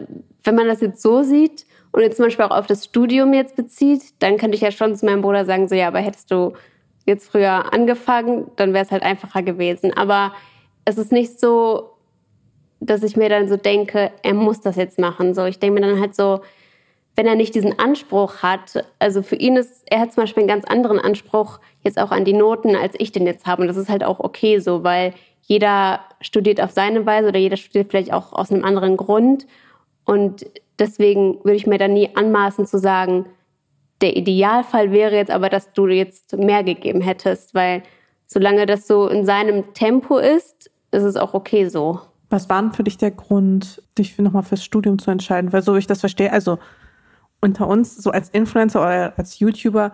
wenn 0.44 0.56
man 0.56 0.68
das 0.68 0.82
jetzt 0.82 1.02
so 1.02 1.24
sieht 1.24 1.66
und 1.92 2.02
jetzt 2.02 2.18
zum 2.18 2.26
Beispiel 2.26 2.46
auch 2.46 2.56
auf 2.56 2.68
das 2.68 2.86
Studium 2.86 3.34
jetzt 3.34 3.56
bezieht, 3.56 4.04
dann 4.20 4.38
könnte 4.38 4.56
ich 4.56 4.62
ja 4.62 4.72
schon 4.72 4.96
zu 4.96 5.06
meinem 5.06 5.22
Bruder 5.22 5.46
sagen, 5.46 5.68
so 5.68 5.74
ja, 5.74 5.88
aber 5.88 6.00
hättest 6.00 6.30
du 6.32 6.54
jetzt 7.06 7.30
früher 7.32 7.74
angefangen, 7.74 8.52
dann 8.56 8.74
wäre 8.74 8.86
es 8.86 8.92
halt 8.92 9.04
einfacher 9.04 9.44
gewesen. 9.44 9.96
Aber 9.96 10.34
es 10.86 10.98
ist 10.98 11.12
nicht 11.12 11.40
so, 11.40 11.92
dass 12.80 13.04
ich 13.04 13.16
mir 13.16 13.30
dann 13.30 13.48
so 13.48 13.58
denke, 13.58 14.12
er 14.24 14.34
muss 14.34 14.62
das 14.62 14.76
jetzt 14.76 15.00
machen. 15.00 15.34
So, 15.34 15.46
ich 15.46 15.60
denke 15.60 15.80
mir 15.80 15.88
dann 15.88 16.00
halt 16.00 16.16
so, 16.16 16.42
wenn 17.16 17.28
er 17.28 17.36
nicht 17.36 17.54
diesen 17.54 17.78
Anspruch 17.78 18.38
hat, 18.42 18.86
also 19.00 19.22
für 19.22 19.36
ihn 19.36 19.56
ist, 19.56 19.84
er 19.90 20.00
hat 20.00 20.14
zum 20.14 20.24
Beispiel 20.24 20.42
einen 20.42 20.48
ganz 20.48 20.66
anderen 20.66 21.00
Anspruch 21.00 21.60
jetzt 21.82 22.00
auch 22.00 22.12
an 22.12 22.26
die 22.26 22.34
Noten, 22.34 22.76
als 22.76 22.96
ich 22.98 23.12
den 23.12 23.28
jetzt 23.28 23.46
habe. 23.46 23.62
Und 23.62 23.68
das 23.68 23.78
ist 23.78 23.90
halt 23.90 24.04
auch 24.04 24.20
okay 24.20 24.60
so, 24.60 24.84
weil 24.84 25.14
jeder 25.42 26.00
studiert 26.22 26.60
auf 26.62 26.72
seine 26.72 27.06
Weise 27.06 27.28
oder 27.28 27.40
jeder 27.40 27.58
studiert 27.58 27.92
vielleicht 27.92 28.14
auch 28.14 28.34
aus 28.34 28.52
einem 28.52 28.64
anderen 28.64 28.98
Grund. 28.98 29.46
Und 30.06 30.46
deswegen 30.80 31.36
würde 31.44 31.56
ich 31.56 31.68
mir 31.68 31.78
da 31.78 31.88
nie 31.88 32.10
anmaßen 32.16 32.66
zu 32.66 32.80
sagen, 32.80 33.28
der 34.04 34.18
Idealfall 34.18 34.92
wäre 34.92 35.16
jetzt 35.16 35.32
aber, 35.32 35.50
dass 35.50 35.72
du 35.72 35.88
jetzt 35.88 36.38
mehr 36.38 36.64
gegeben 36.64 37.02
hättest, 37.02 37.56
weil 37.56 37.82
solange 38.28 38.66
das 38.66 38.86
so 38.86 39.08
in 39.08 39.26
seinem 39.26 39.74
Tempo 39.74 40.18
ist, 40.18 40.70
ist 40.92 41.04
es 41.04 41.16
auch 41.16 41.34
okay 41.34 41.70
so. 41.70 42.02
Was 42.30 42.50
war 42.50 42.62
denn 42.62 42.74
für 42.74 42.84
dich 42.84 42.98
der 42.98 43.12
Grund, 43.12 43.82
dich 43.98 44.18
nochmal 44.20 44.44
fürs 44.44 44.64
Studium 44.64 45.00
zu 45.00 45.10
entscheiden? 45.10 45.54
Weil 45.54 45.62
so 45.62 45.74
wie 45.76 45.80
ich 45.80 45.88
das 45.88 46.02
verstehe, 46.02 46.34
also 46.34 46.60
unter 47.42 47.68
uns, 47.68 47.96
so 47.96 48.12
als 48.12 48.30
Influencer 48.30 48.82
oder 48.82 49.14
als 49.18 49.40
YouTuber, 49.40 49.94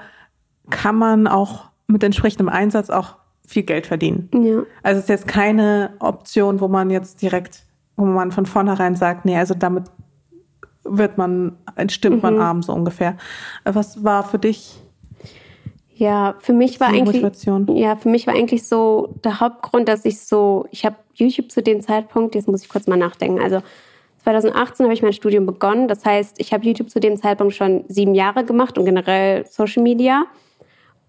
kann 0.70 0.96
man 0.96 1.28
auch 1.28 1.66
mit 1.88 2.04
entsprechendem 2.04 2.50
Einsatz 2.50 2.90
auch 2.90 3.16
viel 3.46 3.64
Geld 3.64 3.88
verdienen. 3.88 4.30
Ja. 4.34 4.64
Also 4.84 5.00
es 5.00 5.04
ist 5.06 5.10
jetzt 5.10 5.28
keine 5.28 5.92
Option, 6.00 6.62
wo 6.62 6.68
man 6.68 6.90
jetzt 6.90 7.22
direkt, 7.22 7.64
wo 7.96 8.06
man 8.06 8.32
von 8.32 8.46
vornherein 8.46 8.96
sagt, 8.96 9.26
nee, 9.26 9.38
also 9.38 9.54
damit 9.54 9.86
wird 10.84 11.18
man, 11.18 11.58
entstimmt 11.76 12.18
mhm. 12.18 12.22
man 12.22 12.40
arm 12.40 12.62
so 12.62 12.74
ungefähr. 12.74 13.18
Was 13.64 14.04
war 14.04 14.24
für 14.24 14.40
dich? 14.40 14.80
Ja, 15.94 16.36
für 16.40 16.54
mich 16.54 16.80
war 16.80 16.88
eigentlich 16.88 17.22
ja, 17.74 17.98
für 17.98 18.08
mich 18.08 18.26
war 18.26 18.34
eigentlich 18.34 18.66
so 18.66 19.14
der 19.26 19.42
Hauptgrund, 19.42 19.90
dass 19.90 20.06
ich 20.06 20.22
so, 20.22 20.66
ich 20.72 20.86
habe 20.86 20.96
YouTube 21.14 21.52
zu 21.52 21.62
dem 21.62 21.82
Zeitpunkt, 21.82 22.36
jetzt 22.36 22.48
muss 22.48 22.64
ich 22.64 22.70
kurz 22.70 22.88
mal 22.88 22.96
nachdenken. 22.96 23.42
Also 23.42 23.62
2018 24.24 24.86
habe 24.86 24.94
ich 24.94 25.02
mein 25.02 25.12
Studium 25.12 25.46
begonnen. 25.46 25.88
Das 25.90 26.06
heißt, 26.06 26.40
ich 26.40 26.54
habe 26.54 26.66
YouTube 26.66 26.90
zu 26.90 27.00
dem 27.00 27.18
Zeitpunkt 27.18 27.54
schon 27.54 27.84
sieben 27.90 28.16
Jahre 28.16 28.46
gemacht 28.46 28.78
und 28.78 28.86
generell 28.86 29.46
Social 29.46 29.84
Media. 29.84 30.26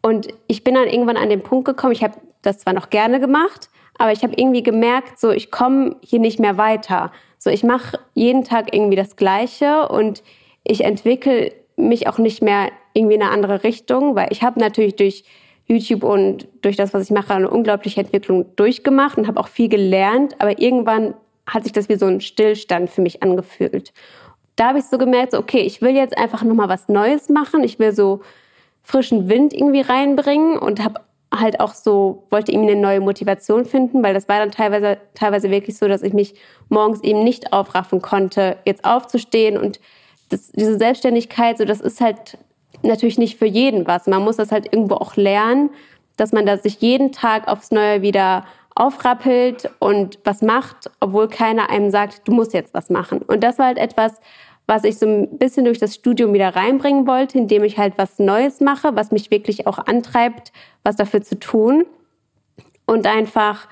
Und 0.03 0.29
ich 0.47 0.65
bin 0.65 0.75
dann 0.75 0.89
irgendwann 0.89 1.17
an 1.17 1.29
den 1.29 1.43
Punkt 1.43 1.67
gekommen, 1.67 1.93
ich 1.93 2.03
habe 2.03 2.15
das 2.43 2.59
zwar 2.59 2.73
noch 2.73 2.91
gerne 2.91 3.21
gemacht, 3.21 3.69
aber 3.99 4.13
ich 4.13 4.23
habe 4.23 4.35
irgendwie 4.37 4.63
gemerkt, 4.63 5.21
so 5.21 5.31
ich 5.31 5.51
komme 5.51 5.97
hier 6.01 6.19
nicht 6.19 6.41
mehr 6.41 6.57
weiter. 6.57 7.13
So 7.43 7.49
ich 7.49 7.65
mache 7.65 7.99
jeden 8.15 8.45
Tag 8.45 8.75
irgendwie 8.75 8.97
das 8.97 9.17
Gleiche 9.17 9.89
und 9.89 10.23
ich 10.63 10.85
entwickle 10.85 11.53
mich 11.77 12.07
auch 12.07 12.19
nicht 12.19 12.43
mehr 12.43 12.71
irgendwie 12.93 13.15
in 13.15 13.23
eine 13.23 13.31
andere 13.31 13.65
Richtung, 13.65 14.15
weil 14.15 14.29
ich 14.31 14.43
habe 14.43 14.61
natürlich 14.61 14.95
durch 14.95 15.25
YouTube 15.65 16.05
und 16.05 16.49
durch 16.61 16.77
das, 16.77 16.93
was 16.93 17.05
ich 17.05 17.11
mache, 17.11 17.33
eine 17.33 17.49
unglaubliche 17.49 18.01
Entwicklung 18.01 18.45
durchgemacht 18.57 19.17
und 19.17 19.27
habe 19.27 19.41
auch 19.41 19.49
viel 19.49 19.71
gelernt. 19.71 20.35
Aber 20.39 20.61
irgendwann 20.61 21.15
hat 21.47 21.63
sich 21.63 21.73
das 21.73 21.89
wie 21.89 21.95
so 21.95 22.05
ein 22.07 22.21
Stillstand 22.21 22.91
für 22.91 23.01
mich 23.01 23.23
angefühlt. 23.23 23.95
Da 24.57 24.69
habe 24.69 24.81
ich 24.81 24.85
so 24.85 24.99
gemerkt, 24.99 25.33
so, 25.33 25.39
okay, 25.39 25.61
ich 25.61 25.81
will 25.81 25.97
jetzt 25.97 26.19
einfach 26.19 26.43
nochmal 26.43 26.69
was 26.69 26.89
Neues 26.89 27.31
machen. 27.31 27.65
Ich 27.65 27.79
will 27.79 27.93
so 27.93 28.21
frischen 28.83 29.31
Wind 29.31 29.55
irgendwie 29.55 29.81
reinbringen 29.81 30.59
und 30.59 30.85
habe 30.85 31.01
halt 31.33 31.61
auch 31.61 31.75
so, 31.75 32.25
wollte 32.31 32.53
irgendwie 32.53 32.73
eine 32.73 32.81
neue 32.81 33.01
Motivation 33.01 33.65
finden, 33.65 34.03
weil 34.03 34.15
das 34.15 34.29
war 34.29 34.39
dann 34.39 34.51
teilweise, 34.51 34.99
teilweise 35.15 35.51
wirklich 35.51 35.79
so, 35.79 35.87
dass 35.87 36.03
ich 36.03 36.13
mich 36.13 36.35
morgens 36.69 37.03
eben 37.03 37.23
nicht 37.23 37.53
aufraffen 37.53 38.03
konnte, 38.03 38.57
jetzt 38.65 38.85
aufzustehen 38.85 39.57
und 39.57 39.81
das, 40.29 40.51
diese 40.53 40.79
Selbstständigkeit, 40.79 41.59
so 41.59 41.65
das 41.65 41.81
ist 41.81 42.01
halt 42.01 42.39
natürlich 42.83 43.19
nicht 43.19 43.39
für 43.39 43.47
jeden 43.47 43.87
was. 43.87 44.07
Man 44.07 44.23
muss 44.23 44.37
das 44.37 44.53
halt 44.53 44.73
irgendwo 44.73 44.97
auch 44.97 45.17
lernen, 45.17 45.71
dass 46.17 46.33
man 46.33 46.47
da 46.47 46.57
sich 46.57 46.81
jeden 46.81 47.13
Tag 47.13 47.49
aufs 47.49 47.71
Neue 47.71 48.03
wieder 48.03 48.45
aufrappelt 48.75 49.71
und 49.79 50.19
was 50.25 50.43
macht, 50.43 50.91
obwohl 51.01 51.29
keiner 51.29 51.71
einem 51.71 51.91
sagt, 51.91 52.27
du 52.27 52.33
musst 52.33 52.55
jetzt 52.55 52.73
was 52.75 52.91
machen. 52.91 53.21
Und 53.23 53.43
das 53.43 53.59
war 53.59 53.67
halt 53.67 53.79
etwas, 53.79 54.21
was 54.71 54.85
ich 54.85 54.99
so 54.99 55.07
ein 55.07 55.37
bisschen 55.37 55.65
durch 55.65 55.81
das 55.81 55.97
Studium 55.97 56.33
wieder 56.33 56.55
reinbringen 56.55 57.05
wollte, 57.05 57.37
indem 57.37 57.65
ich 57.65 57.77
halt 57.77 57.95
was 57.97 58.21
Neues 58.21 58.61
mache, 58.61 58.95
was 58.95 59.11
mich 59.11 59.33
wirklich 59.33 59.67
auch 59.67 59.79
antreibt, 59.79 60.53
was 60.85 60.95
dafür 60.95 61.23
zu 61.23 61.41
tun. 61.41 61.87
Und 62.87 63.09
einfach 63.09 63.67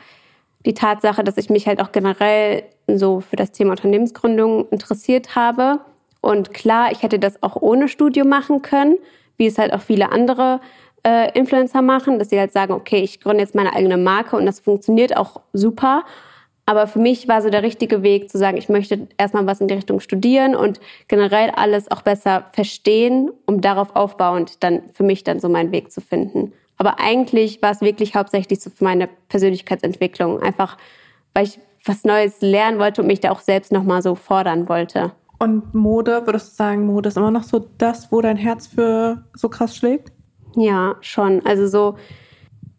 die 0.67 0.75
Tatsache, 0.75 1.23
dass 1.23 1.37
ich 1.37 1.51
mich 1.51 1.69
halt 1.69 1.81
auch 1.81 1.93
generell 1.93 2.65
so 2.89 3.21
für 3.21 3.37
das 3.37 3.53
Thema 3.53 3.71
Unternehmensgründung 3.71 4.69
interessiert 4.71 5.37
habe. 5.37 5.79
Und 6.21 6.53
klar, 6.53 6.91
ich 6.91 7.05
hätte 7.05 7.21
das 7.21 7.45
auch 7.45 7.55
ohne 7.55 7.87
Studium 7.87 8.29
machen 8.29 8.63
können, 8.63 8.97
wie 9.37 9.47
es 9.47 9.57
halt 9.57 9.73
auch 9.73 9.83
viele 9.83 10.11
andere 10.11 10.61
äh, 11.07 11.31
Influencer 11.39 11.81
machen, 11.81 12.19
dass 12.19 12.31
sie 12.31 12.41
halt 12.41 12.51
sagen, 12.51 12.73
okay, 12.73 13.03
ich 13.03 13.21
gründe 13.21 13.45
jetzt 13.45 13.55
meine 13.55 13.73
eigene 13.73 13.99
Marke 13.99 14.35
und 14.35 14.47
das 14.47 14.59
funktioniert 14.59 15.17
auch 15.17 15.43
super. 15.53 16.03
Aber 16.69 16.87
für 16.87 16.99
mich 16.99 17.29
war 17.29 17.41
so 17.41 17.49
der 17.49 17.63
richtige 17.63 18.03
Weg 18.03 18.29
zu 18.29 18.37
sagen, 18.37 18.59
ich 18.59 18.69
möchte 18.69 19.09
erstmal 19.17 19.47
was 19.47 19.63
in 19.63 19.69
die 19.69 19.75
Richtung 19.75 20.01
studieren 20.01 20.55
und 20.55 20.81
generell 21.09 21.49
alles 21.49 21.91
auch 21.91 22.03
besser 22.03 22.45
verstehen, 22.53 23.31
um 23.47 23.63
darauf 23.63 23.97
aufbauend 23.97 24.63
dann 24.63 24.83
für 24.93 25.03
mich 25.03 25.25
dann 25.25 25.41
so 25.41 25.49
meinen 25.49 25.73
Weg 25.73 25.91
zu 25.91 26.03
finden. 26.03 26.53
Aber 26.77 27.01
eigentlich 27.01 27.63
war 27.63 27.71
es 27.71 27.81
wirklich 27.81 28.15
hauptsächlich 28.15 28.61
so 28.61 28.69
für 28.69 28.85
meine 28.85 29.09
Persönlichkeitsentwicklung, 29.31 30.43
einfach 30.43 30.77
weil 31.33 31.45
ich 31.45 31.59
was 31.87 32.05
Neues 32.05 32.43
lernen 32.43 32.79
wollte 32.79 33.01
und 33.01 33.07
mich 33.07 33.21
da 33.21 33.31
auch 33.31 33.41
selbst 33.41 33.73
nochmal 33.73 34.03
so 34.03 34.15
fordern 34.15 34.69
wollte. 34.69 35.13
Und 35.39 35.73
Mode, 35.73 36.27
würdest 36.27 36.53
du 36.53 36.57
sagen, 36.57 36.85
Mode 36.85 37.09
ist 37.09 37.17
immer 37.17 37.31
noch 37.31 37.45
so 37.45 37.67
das, 37.79 38.13
wo 38.13 38.21
dein 38.21 38.37
Herz 38.37 38.67
für 38.67 39.25
so 39.33 39.49
krass 39.49 39.75
schlägt? 39.75 40.13
Ja, 40.55 40.97
schon. 41.01 41.41
Also 41.47 41.67
so 41.67 41.97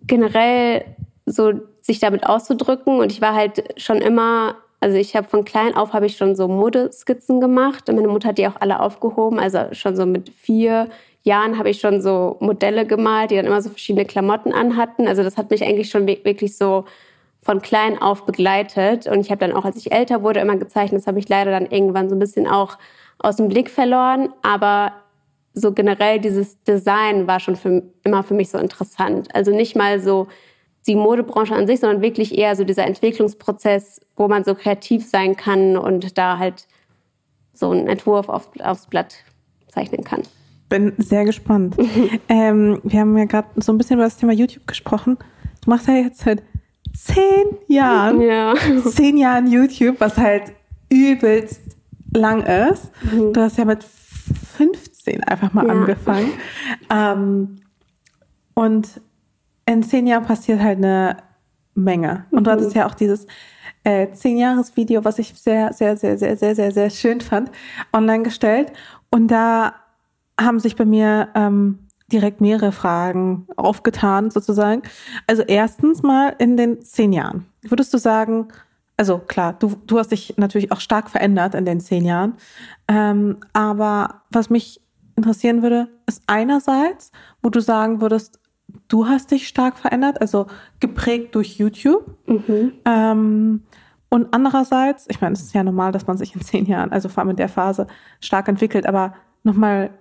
generell 0.06 0.86
so 1.26 1.54
sich 1.90 2.00
damit 2.00 2.26
auszudrücken. 2.26 3.00
Und 3.00 3.12
ich 3.12 3.20
war 3.20 3.34
halt 3.34 3.82
schon 3.82 3.98
immer, 3.98 4.56
also 4.80 4.96
ich 4.96 5.16
habe 5.16 5.28
von 5.28 5.44
klein 5.44 5.76
auf 5.76 5.92
habe 5.94 6.06
ich 6.06 6.16
schon 6.16 6.36
so 6.36 6.48
Modeskizzen 6.48 7.42
gemacht. 7.42 7.90
Und 7.90 7.96
meine 7.96 8.08
Mutter 8.08 8.30
hat 8.30 8.38
die 8.38 8.48
auch 8.48 8.60
alle 8.60 8.80
aufgehoben. 8.80 9.40
Also 9.40 9.60
schon 9.72 9.96
so 9.96 10.06
mit 10.06 10.30
vier 10.30 10.88
Jahren 11.24 11.58
habe 11.58 11.72
ich 11.72 11.80
schon 11.80 12.02
so 12.02 12.38
Modelle 12.40 12.86
gemalt, 12.86 13.32
die 13.32 13.36
dann 13.36 13.46
immer 13.46 13.62
so 13.62 13.70
verschiedene 13.70 14.06
Klamotten 14.06 14.54
anhatten. 14.54 15.08
Also 15.08 15.24
das 15.24 15.36
hat 15.36 15.50
mich 15.50 15.64
eigentlich 15.64 15.90
schon 15.90 16.08
wirklich 16.08 16.58
so 16.58 16.86
von 17.42 17.62
klein 17.62 18.00
auf 18.00 18.26
begleitet. 18.26 19.08
Und 19.08 19.22
ich 19.22 19.32
habe 19.32 19.46
dann 19.46 19.56
auch, 19.56 19.66
als 19.66 19.78
ich 19.78 19.92
älter 19.92 20.22
wurde, 20.22 20.40
immer 20.42 20.58
gezeichnet. 20.58 21.02
Das 21.02 21.08
habe 21.08 21.20
ich 21.20 21.28
leider 21.28 21.50
dann 21.52 21.66
irgendwann 21.66 22.08
so 22.08 22.16
ein 22.16 22.20
bisschen 22.20 22.48
auch 22.48 22.78
aus 23.18 23.38
dem 23.38 23.50
Blick 23.50 23.70
verloren. 23.70 24.30
Aber 24.44 24.94
so 25.56 25.72
generell 25.72 26.20
dieses 26.20 26.62
Design 26.64 27.26
war 27.26 27.40
schon 27.40 27.56
für, 27.56 27.82
immer 28.04 28.24
für 28.24 28.36
mich 28.36 28.50
so 28.50 28.60
interessant. 28.60 29.34
Also 29.34 29.52
nicht 29.52 29.76
mal 29.76 30.00
so 30.00 30.28
die 30.90 30.96
Modebranche 30.96 31.56
an 31.56 31.68
sich, 31.68 31.80
sondern 31.80 32.02
wirklich 32.02 32.38
eher 32.38 32.56
so 32.56 32.64
dieser 32.64 32.86
Entwicklungsprozess, 32.86 34.02
wo 34.18 34.28
man 34.28 34.44
so 34.44 34.56
kreativ 34.56 35.08
sein 35.08 35.38
kann 35.38 35.78
und 35.78 36.18
da 36.18 36.40
halt 36.40 36.68
so 37.54 37.70
einen 37.70 37.88
Entwurf 37.88 38.28
auf, 38.28 38.50
aufs 38.60 38.88
Blatt 38.88 39.16
zeichnen 39.68 40.04
kann. 40.04 40.24
Bin 40.68 40.94
sehr 40.98 41.26
gespannt. 41.26 41.78
ähm, 42.30 42.80
wir 42.84 43.00
haben 43.00 43.18
ja 43.18 43.26
gerade 43.26 43.50
so 43.58 43.72
ein 43.72 43.78
bisschen 43.78 43.98
über 43.98 44.04
das 44.04 44.18
Thema 44.18 44.34
YouTube 44.34 44.68
gesprochen. 44.68 45.18
Du 45.64 45.70
machst 45.70 45.88
ja 45.88 45.94
jetzt 45.94 46.22
seit 46.22 46.42
zehn 46.96 47.46
Jahren, 47.68 48.22
ja. 48.22 48.56
zehn 48.86 49.18
Jahren 49.18 49.48
YouTube, 49.48 50.00
was 50.00 50.18
halt 50.18 50.54
übelst 50.90 51.62
lang 52.14 52.44
ist. 52.44 52.92
Mhm. 53.04 53.34
Du 53.34 53.42
hast 53.42 53.58
ja 53.58 53.66
mit 53.66 53.84
15 53.84 55.24
einfach 55.24 55.54
mal 55.54 55.68
ja. 55.68 55.74
angefangen. 55.74 56.32
Ähm, 56.92 57.58
und 58.56 59.00
in 59.70 59.84
zehn 59.84 60.08
Jahren 60.08 60.26
passiert 60.26 60.60
halt 60.60 60.78
eine 60.78 61.18
Menge. 61.76 62.26
Und 62.32 62.40
mhm. 62.40 62.44
du 62.46 62.52
hattest 62.52 62.76
ja 62.76 62.88
auch 62.88 62.96
dieses 62.96 63.28
äh, 63.84 64.12
zehn-Jahres-Video, 64.12 65.06
was 65.06 65.20
ich 65.20 65.34
sehr, 65.36 65.72
sehr, 65.74 65.96
sehr, 65.96 66.18
sehr, 66.18 66.36
sehr, 66.36 66.56
sehr, 66.56 66.72
sehr 66.72 66.90
schön 66.90 67.22
fand, 67.22 67.52
online 67.94 68.24
gestellt. 68.24 68.74
Und 69.12 69.30
da 69.30 69.76
haben 70.40 70.60
sich 70.60 70.76
bei 70.76 70.86
mir 70.86 71.30
ähm, 71.36 71.80
direkt 72.12 72.42
mehrere 72.42 72.72
Fragen 72.72 73.48
aufgetan, 73.56 74.32
sozusagen. 74.32 74.82
Also 75.28 75.44
erstens 75.44 76.02
mal 76.02 76.36
in 76.40 76.58
den 76.58 76.82
zehn 76.82 77.14
Jahren. 77.14 77.46
Würdest 77.62 77.94
du 77.94 78.00
sagen, 78.00 78.48
also 78.98 79.20
klar, 79.20 79.54
du, 79.54 79.76
du 79.86 80.00
hast 80.00 80.12
dich 80.12 80.34
natürlich 80.38 80.72
auch 80.72 80.82
stark 80.82 81.10
verändert 81.10 81.54
in 81.54 81.66
den 81.66 81.80
zehn 81.80 82.04
Jahren. 82.04 82.34
Ähm, 82.88 83.38
aber 83.54 84.24
was 84.32 84.50
mich 84.50 84.82
interessieren 85.16 85.62
würde, 85.62 85.88
ist 86.08 86.24
einerseits, 86.28 87.12
wo 87.44 87.50
du 87.50 87.62
sagen 87.62 88.02
würdest, 88.02 88.40
du 88.88 89.08
hast 89.08 89.32
dich 89.32 89.48
stark 89.48 89.78
verändert, 89.78 90.22
also 90.22 90.48
geprägt 90.80 91.36
durch 91.36 91.58
YouTube. 91.58 92.16
Mhm. 92.28 92.74
Ähm, 92.86 93.64
und 94.10 94.34
andererseits, 94.34 95.06
ich 95.10 95.22
meine, 95.22 95.34
es 95.34 95.42
ist 95.42 95.54
ja 95.54 95.64
normal, 95.64 95.92
dass 95.92 96.08
man 96.08 96.18
sich 96.18 96.36
in 96.36 96.42
zehn 96.42 96.66
Jahren, 96.66 96.92
also 96.92 97.10
vor 97.10 97.22
allem 97.22 97.32
in 97.32 97.36
der 97.36 97.50
Phase, 97.50 97.88
stark 98.20 98.48
entwickelt, 98.48 98.86
aber 98.88 99.14
nochmal, 99.44 99.92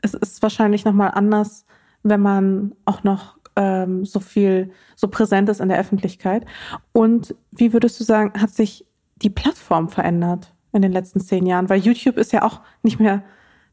es 0.00 0.14
ist 0.14 0.42
wahrscheinlich 0.42 0.84
nochmal 0.84 1.10
anders, 1.14 1.66
wenn 2.02 2.20
man 2.20 2.74
auch 2.84 3.04
noch 3.04 3.36
ähm, 3.56 4.04
so 4.04 4.20
viel, 4.20 4.70
so 4.96 5.08
präsent 5.08 5.48
ist 5.48 5.60
in 5.60 5.68
der 5.68 5.78
Öffentlichkeit. 5.78 6.46
Und 6.92 7.34
wie 7.50 7.72
würdest 7.72 7.98
du 8.00 8.04
sagen, 8.04 8.40
hat 8.40 8.50
sich 8.50 8.86
die 9.16 9.30
Plattform 9.30 9.88
verändert 9.88 10.54
in 10.72 10.80
den 10.80 10.92
letzten 10.92 11.20
zehn 11.20 11.44
Jahren? 11.44 11.68
Weil 11.68 11.80
YouTube 11.80 12.16
ist 12.16 12.32
ja 12.32 12.42
auch 12.42 12.60
nicht 12.82 13.00
mehr 13.00 13.22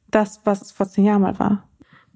das, 0.10 0.42
was 0.44 0.62
es 0.62 0.72
vor 0.72 0.88
zehn 0.88 1.06
Jahren 1.06 1.22
mal 1.22 1.40
war. 1.40 1.64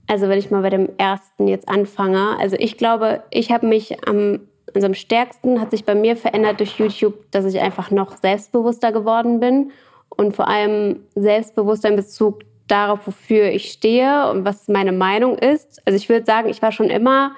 Also 0.09 0.27
wenn 0.27 0.39
ich 0.39 0.49
mal 0.49 0.63
bei 0.63 0.71
dem 0.71 0.89
ersten 0.97 1.47
jetzt 1.47 1.69
anfange, 1.69 2.35
also 2.39 2.55
ich 2.57 2.77
glaube, 2.77 3.21
ich 3.29 3.51
habe 3.51 3.67
mich 3.67 4.07
am, 4.07 4.39
also 4.73 4.87
am 4.87 4.95
stärksten 4.95 5.61
hat 5.61 5.69
sich 5.69 5.85
bei 5.85 5.93
mir 5.93 6.15
verändert 6.17 6.59
durch 6.59 6.79
YouTube, 6.79 7.13
dass 7.29 7.45
ich 7.45 7.61
einfach 7.61 7.91
noch 7.91 8.17
selbstbewusster 8.17 8.91
geworden 8.91 9.39
bin 9.39 9.71
und 10.09 10.35
vor 10.35 10.47
allem 10.47 11.03
selbstbewusster 11.13 11.89
in 11.89 11.95
Bezug 11.95 12.39
darauf, 12.65 13.05
wofür 13.05 13.51
ich 13.51 13.71
stehe 13.71 14.31
und 14.31 14.45
was 14.45 14.67
meine 14.67 14.93
Meinung 14.93 15.37
ist. 15.37 15.79
Also 15.85 15.95
ich 15.95 16.09
würde 16.09 16.25
sagen, 16.25 16.49
ich 16.49 16.63
war 16.63 16.71
schon 16.71 16.89
immer 16.89 17.33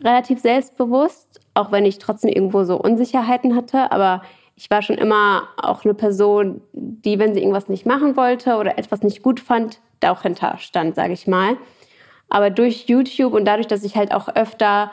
relativ 0.00 0.40
selbstbewusst, 0.40 1.40
auch 1.54 1.70
wenn 1.70 1.84
ich 1.86 2.00
trotzdem 2.00 2.30
irgendwo 2.30 2.64
so 2.64 2.80
Unsicherheiten 2.80 3.54
hatte, 3.54 3.92
aber 3.92 4.22
ich 4.56 4.68
war 4.70 4.82
schon 4.82 4.98
immer 4.98 5.44
auch 5.56 5.84
eine 5.84 5.94
Person, 5.94 6.62
die, 6.72 7.20
wenn 7.20 7.32
sie 7.32 7.40
irgendwas 7.42 7.68
nicht 7.68 7.86
machen 7.86 8.16
wollte 8.16 8.56
oder 8.56 8.76
etwas 8.76 9.02
nicht 9.02 9.22
gut 9.22 9.38
fand, 9.38 9.78
da 10.00 10.10
auch 10.10 10.22
hinter 10.22 10.58
stand, 10.58 10.96
sage 10.96 11.12
ich 11.12 11.28
mal. 11.28 11.56
Aber 12.32 12.48
durch 12.48 12.86
YouTube 12.86 13.34
und 13.34 13.44
dadurch, 13.44 13.66
dass 13.66 13.84
ich 13.84 13.94
halt 13.94 14.14
auch 14.14 14.26
öfter 14.34 14.90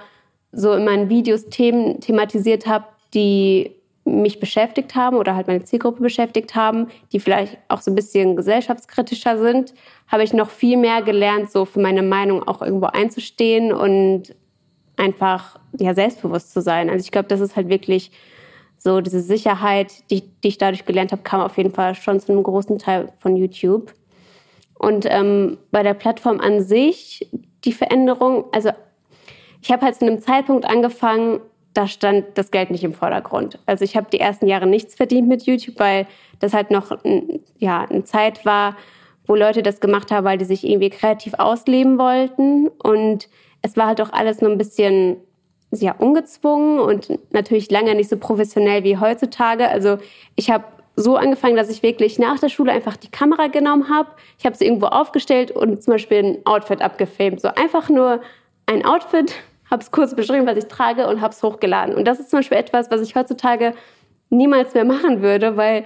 so 0.51 0.73
in 0.73 0.83
meinen 0.83 1.07
Videos 1.07 1.45
Themen 1.45 2.01
thematisiert 2.01 2.67
habe, 2.67 2.83
die 3.13 3.77
mich 4.03 4.41
beschäftigt 4.41 4.93
haben 4.93 5.15
oder 5.15 5.37
halt 5.37 5.47
meine 5.47 5.63
Zielgruppe 5.63 6.01
beschäftigt 6.01 6.53
haben, 6.55 6.87
die 7.13 7.19
vielleicht 7.21 7.57
auch 7.69 7.79
so 7.79 7.91
ein 7.91 7.95
bisschen 7.95 8.35
gesellschaftskritischer 8.35 9.37
sind, 9.37 9.73
habe 10.09 10.23
ich 10.23 10.33
noch 10.33 10.49
viel 10.49 10.75
mehr 10.75 11.01
gelernt, 11.01 11.49
so 11.49 11.63
für 11.63 11.79
meine 11.79 12.01
Meinung 12.01 12.45
auch 12.45 12.61
irgendwo 12.61 12.87
einzustehen 12.87 13.71
und 13.71 14.35
einfach 14.97 15.57
ja 15.79 15.93
selbstbewusst 15.93 16.51
zu 16.51 16.61
sein. 16.61 16.89
Also 16.89 17.05
ich 17.05 17.11
glaube, 17.11 17.29
das 17.29 17.39
ist 17.39 17.55
halt 17.55 17.69
wirklich 17.69 18.11
so 18.77 18.99
diese 18.99 19.21
Sicherheit, 19.21 19.93
die, 20.11 20.23
die 20.43 20.49
ich 20.49 20.57
dadurch 20.57 20.83
gelernt 20.83 21.13
habe, 21.13 21.21
kam 21.21 21.39
auf 21.39 21.55
jeden 21.55 21.71
Fall 21.71 21.95
schon 21.95 22.19
zu 22.19 22.33
einem 22.33 22.43
großen 22.43 22.79
Teil 22.79 23.07
von 23.19 23.37
YouTube. 23.37 23.93
Und 24.80 25.06
ähm, 25.07 25.57
bei 25.72 25.84
der 25.84 25.93
Plattform 25.93 26.39
an 26.39 26.61
sich, 26.61 27.30
die 27.65 27.73
Veränderung, 27.73 28.45
also 28.51 28.72
ich 29.61 29.72
habe 29.72 29.85
halt 29.85 29.95
zu 29.95 30.06
einem 30.06 30.19
Zeitpunkt 30.19 30.65
angefangen, 30.65 31.41
da 31.73 31.85
stand 31.85 32.26
das 32.35 32.49
Geld 32.49 32.72
nicht 32.72 32.84
im 32.84 32.93
Vordergrund. 32.93 33.60
Also 33.65 33.84
ich 33.84 33.95
habe 33.95 34.07
die 34.11 34.19
ersten 34.19 34.47
Jahre 34.47 34.65
nichts 34.65 34.95
verdient 34.95 35.27
mit 35.27 35.43
YouTube, 35.43 35.77
weil 35.80 36.07
das 36.39 36.53
halt 36.53 36.72
noch 36.72 36.97
ja, 37.57 37.84
eine 37.84 38.06
Zeit 38.06 38.45
war, 38.45 38.76
wo 39.27 39.35
Leute 39.35 39.61
das 39.61 39.81
gemacht 39.81 40.11
haben, 40.11 40.23
weil 40.23 40.38
die 40.38 40.45
sich 40.45 40.65
irgendwie 40.65 40.89
kreativ 40.89 41.34
ausleben 41.38 41.99
wollten. 41.99 42.69
Und 42.69 43.27
es 43.61 43.77
war 43.77 43.88
halt 43.88 44.01
auch 44.01 44.11
alles 44.14 44.41
nur 44.41 44.49
ein 44.49 44.57
bisschen 44.57 45.18
ja, 45.72 45.93
ungezwungen 45.93 46.80
und 46.80 47.19
natürlich 47.31 47.69
lange 47.69 47.93
nicht 47.95 48.10
so 48.10 48.18
professionell 48.18 48.84
wie 48.84 48.97
heutzutage. 48.97 49.68
Also 49.68 49.97
ich 50.35 50.49
habe 50.49 50.64
so 50.99 51.15
angefangen, 51.15 51.55
dass 51.55 51.69
ich 51.69 51.81
wirklich 51.81 52.19
nach 52.19 52.39
der 52.39 52.49
Schule 52.49 52.71
einfach 52.71 52.97
die 52.97 53.09
Kamera 53.09 53.47
genommen 53.47 53.89
habe. 53.89 54.09
Ich 54.38 54.45
habe 54.45 54.55
sie 54.55 54.65
irgendwo 54.65 54.88
aufgestellt 54.88 55.51
und 55.51 55.81
zum 55.81 55.93
Beispiel 55.93 56.17
ein 56.17 56.45
Outfit 56.45 56.81
abgefilmt. 56.81 57.41
So 57.41 57.47
einfach 57.49 57.89
nur 57.89 58.21
ein 58.65 58.85
Outfit, 58.85 59.34
habe 59.71 59.81
es 59.81 59.91
kurz 59.91 60.15
beschrieben, 60.15 60.45
was 60.45 60.57
ich 60.57 60.65
trage 60.65 61.07
und 61.07 61.21
habe 61.21 61.34
es 61.34 61.41
hochgeladen. 61.41 61.95
Und 61.95 62.05
das 62.05 62.19
ist 62.19 62.30
zum 62.30 62.39
Beispiel 62.39 62.57
etwas, 62.57 62.91
was 62.91 63.01
ich 63.01 63.15
heutzutage 63.15 63.73
niemals 64.30 64.73
mehr 64.73 64.85
machen 64.85 65.21
würde, 65.21 65.57
weil 65.57 65.84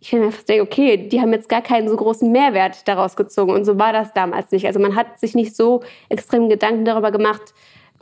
ich 0.00 0.12
mir 0.12 0.24
einfach 0.24 0.42
denke, 0.42 0.62
okay, 0.62 0.96
die 1.08 1.20
haben 1.20 1.32
jetzt 1.32 1.48
gar 1.48 1.62
keinen 1.62 1.88
so 1.88 1.96
großen 1.96 2.30
Mehrwert 2.30 2.86
daraus 2.88 3.16
gezogen. 3.16 3.52
Und 3.52 3.64
so 3.64 3.78
war 3.78 3.92
das 3.92 4.12
damals 4.12 4.50
nicht. 4.50 4.66
Also 4.66 4.80
man 4.80 4.94
hat 4.94 5.18
sich 5.18 5.34
nicht 5.34 5.56
so 5.56 5.82
extrem 6.08 6.48
Gedanken 6.48 6.84
darüber 6.84 7.10
gemacht, 7.10 7.54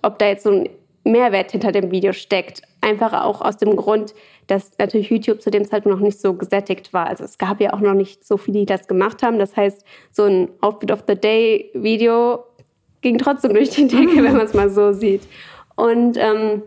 ob 0.02 0.18
da 0.18 0.26
jetzt 0.26 0.44
so 0.44 0.50
ein 0.50 0.68
Mehrwert 1.04 1.52
hinter 1.52 1.72
dem 1.72 1.90
Video 1.90 2.12
steckt. 2.12 2.62
Einfach 2.80 3.12
auch 3.24 3.40
aus 3.40 3.56
dem 3.56 3.76
Grund, 3.76 4.14
dass 4.46 4.76
natürlich 4.78 5.10
YouTube 5.10 5.40
zu 5.40 5.50
dem 5.50 5.64
Zeitpunkt 5.64 5.98
noch 5.98 6.04
nicht 6.04 6.20
so 6.20 6.34
gesättigt 6.34 6.92
war. 6.92 7.06
Also 7.06 7.24
es 7.24 7.38
gab 7.38 7.60
ja 7.60 7.72
auch 7.72 7.80
noch 7.80 7.94
nicht 7.94 8.24
so 8.26 8.36
viele, 8.36 8.60
die 8.60 8.66
das 8.66 8.86
gemacht 8.86 9.22
haben. 9.22 9.38
Das 9.38 9.56
heißt, 9.56 9.84
so 10.10 10.24
ein 10.24 10.48
Outfit 10.60 10.90
of 10.92 11.04
the 11.06 11.14
Day 11.14 11.70
Video 11.74 12.44
ging 13.00 13.18
trotzdem 13.18 13.54
durch 13.54 13.70
die 13.70 13.86
Decke, 13.86 14.22
wenn 14.22 14.36
man 14.36 14.46
es 14.46 14.54
mal 14.54 14.70
so 14.70 14.92
sieht. 14.92 15.22
Und 15.76 16.16
ähm, 16.16 16.62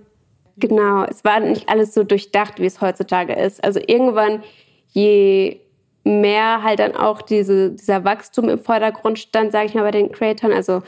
genau, 0.57 1.03
es 1.03 1.23
war 1.23 1.39
nicht 1.39 1.69
alles 1.69 1.93
so 1.93 2.03
durchdacht, 2.03 2.59
wie 2.59 2.65
es 2.65 2.81
heutzutage 2.81 3.33
ist. 3.33 3.63
Also 3.63 3.79
irgendwann, 3.85 4.43
je 4.89 5.59
mehr 6.03 6.63
halt 6.63 6.79
dann 6.79 6.95
auch 6.95 7.21
diese, 7.21 7.71
dieser 7.71 8.03
Wachstum 8.05 8.49
im 8.49 8.59
Vordergrund 8.59 9.19
stand, 9.19 9.51
sage 9.51 9.65
ich 9.67 9.73
mal, 9.73 9.83
bei 9.83 9.91
den 9.91 10.11
Creatoren. 10.11 10.53
Also 10.53 10.81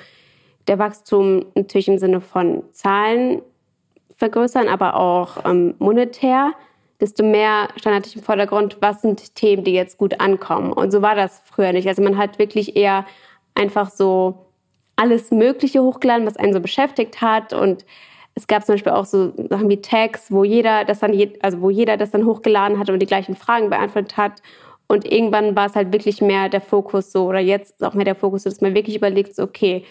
der 0.68 0.80
Wachstum 0.80 1.46
natürlich 1.56 1.88
im 1.88 1.98
Sinne 1.98 2.22
von 2.22 2.64
Zahlen 2.72 3.42
vergrößern, 4.18 4.68
aber 4.68 4.96
auch 4.96 5.46
ähm, 5.46 5.76
monetär, 5.80 6.54
desto 7.02 7.24
mehr 7.24 7.70
stand 7.78 7.96
natürlich 7.96 8.18
im 8.18 8.24
Vordergrund, 8.24 8.78
was 8.82 9.02
sind 9.02 9.36
Themen, 9.36 9.64
die 9.64 9.74
jetzt 9.74 9.98
gut 9.98 10.20
ankommen. 10.20 10.74
Und 10.74 10.92
so 10.92 11.02
war 11.02 11.16
das 11.16 11.42
früher 11.46 11.72
nicht. 11.72 11.88
Also 11.88 12.02
man 12.02 12.18
hat 12.18 12.40
wirklich 12.40 12.76
eher 12.76 13.06
einfach 13.56 13.90
so 13.90 14.46
alles 14.96 15.32
Mögliche 15.32 15.82
hochgeladen, 15.82 16.28
was 16.28 16.38
einen 16.38 16.54
so 16.54 16.60
beschäftigt 16.60 17.22
hat. 17.22 17.54
Und 17.54 17.86
es 18.36 18.48
gab 18.48 18.66
zum 18.66 18.76
Beispiel 18.76 18.92
auch 18.92 19.06
so 19.06 19.34
Sachen 19.50 19.70
wie 19.70 19.82
Tags, 19.82 20.32
wo 20.32 20.44
jeder 20.44 20.84
das 20.84 21.00
dann, 21.00 21.18
also 21.42 21.62
wo 21.62 21.70
jeder 21.70 21.96
das 21.96 22.12
dann 22.12 22.26
hochgeladen 22.26 22.80
hat 22.80 22.90
und 22.90 23.00
die 23.00 23.06
gleichen 23.06 23.36
Fragen 23.36 23.70
beantwortet 23.70 24.18
hat. 24.18 24.42
Und 24.88 25.10
irgendwann 25.10 25.56
war 25.56 25.68
es 25.68 25.76
halt 25.76 25.94
wirklich 25.94 26.20
mehr 26.20 26.50
der 26.50 26.62
Fokus 26.62 27.12
so, 27.12 27.28
oder 27.28 27.40
jetzt 27.40 27.80
ist 27.80 27.84
auch 27.84 27.94
mehr 27.94 28.06
der 28.06 28.16
Fokus 28.16 28.44
so, 28.44 28.50
dass 28.50 28.60
man 28.60 28.74
wirklich 28.74 28.96
überlegt, 28.96 29.36
so, 29.36 29.44
okay, 29.44 29.86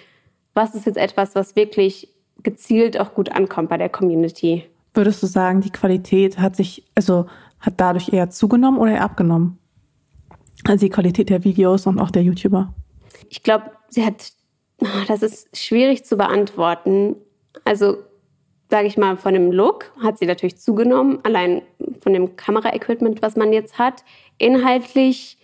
was 0.54 0.74
ist 0.74 0.86
jetzt 0.86 0.98
etwas, 0.98 1.34
was 1.34 1.56
wirklich 1.56 2.08
gezielt 2.42 2.98
auch 2.98 3.14
gut 3.14 3.30
ankommt 3.30 3.68
bei 3.68 3.78
der 3.78 3.88
Community? 3.88 4.64
Würdest 4.94 5.22
du 5.22 5.26
sagen, 5.26 5.60
die 5.60 5.70
Qualität 5.70 6.38
hat 6.38 6.56
sich, 6.56 6.84
also 6.94 7.26
hat 7.60 7.74
dadurch 7.76 8.12
eher 8.12 8.30
zugenommen 8.30 8.78
oder 8.78 8.92
eher 8.92 9.04
abgenommen? 9.04 9.58
Also 10.64 10.86
die 10.86 10.90
Qualität 10.90 11.30
der 11.30 11.44
Videos 11.44 11.86
und 11.86 11.98
auch 11.98 12.10
der 12.10 12.22
YouTuber? 12.22 12.74
Ich 13.28 13.42
glaube, 13.42 13.70
sie 13.88 14.04
hat, 14.04 14.32
das 15.06 15.22
ist 15.22 15.56
schwierig 15.56 16.04
zu 16.04 16.16
beantworten. 16.16 17.16
Also 17.64 17.98
sage 18.70 18.86
ich 18.86 18.96
mal, 18.96 19.16
von 19.16 19.34
dem 19.34 19.50
Look 19.50 19.92
hat 20.02 20.18
sie 20.18 20.26
natürlich 20.26 20.58
zugenommen, 20.58 21.20
allein 21.22 21.62
von 22.00 22.12
dem 22.12 22.36
Kameraequipment, 22.36 23.22
was 23.22 23.36
man 23.36 23.52
jetzt 23.52 23.78
hat. 23.78 24.04
Inhaltlich 24.36 25.38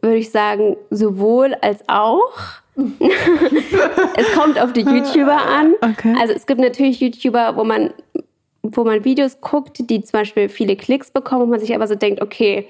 würde 0.00 0.16
ich 0.16 0.30
sagen, 0.30 0.76
sowohl 0.90 1.54
als 1.60 1.82
auch. 1.88 2.32
es 2.76 4.32
kommt 4.34 4.58
auf 4.60 4.72
die 4.72 4.82
YouTuber 4.82 5.36
an. 5.36 5.74
Okay. 5.80 6.14
Also 6.20 6.32
es 6.32 6.46
gibt 6.46 6.60
natürlich 6.60 7.00
YouTuber, 7.00 7.56
wo 7.56 7.64
man, 7.64 7.92
wo 8.62 8.84
man 8.84 9.04
Videos 9.04 9.40
guckt, 9.40 9.78
die 9.78 10.02
zum 10.02 10.20
Beispiel 10.20 10.48
viele 10.48 10.76
Klicks 10.76 11.10
bekommen, 11.10 11.42
wo 11.42 11.46
man 11.46 11.60
sich 11.60 11.74
aber 11.74 11.86
so 11.86 11.94
denkt, 11.94 12.22
okay, 12.22 12.66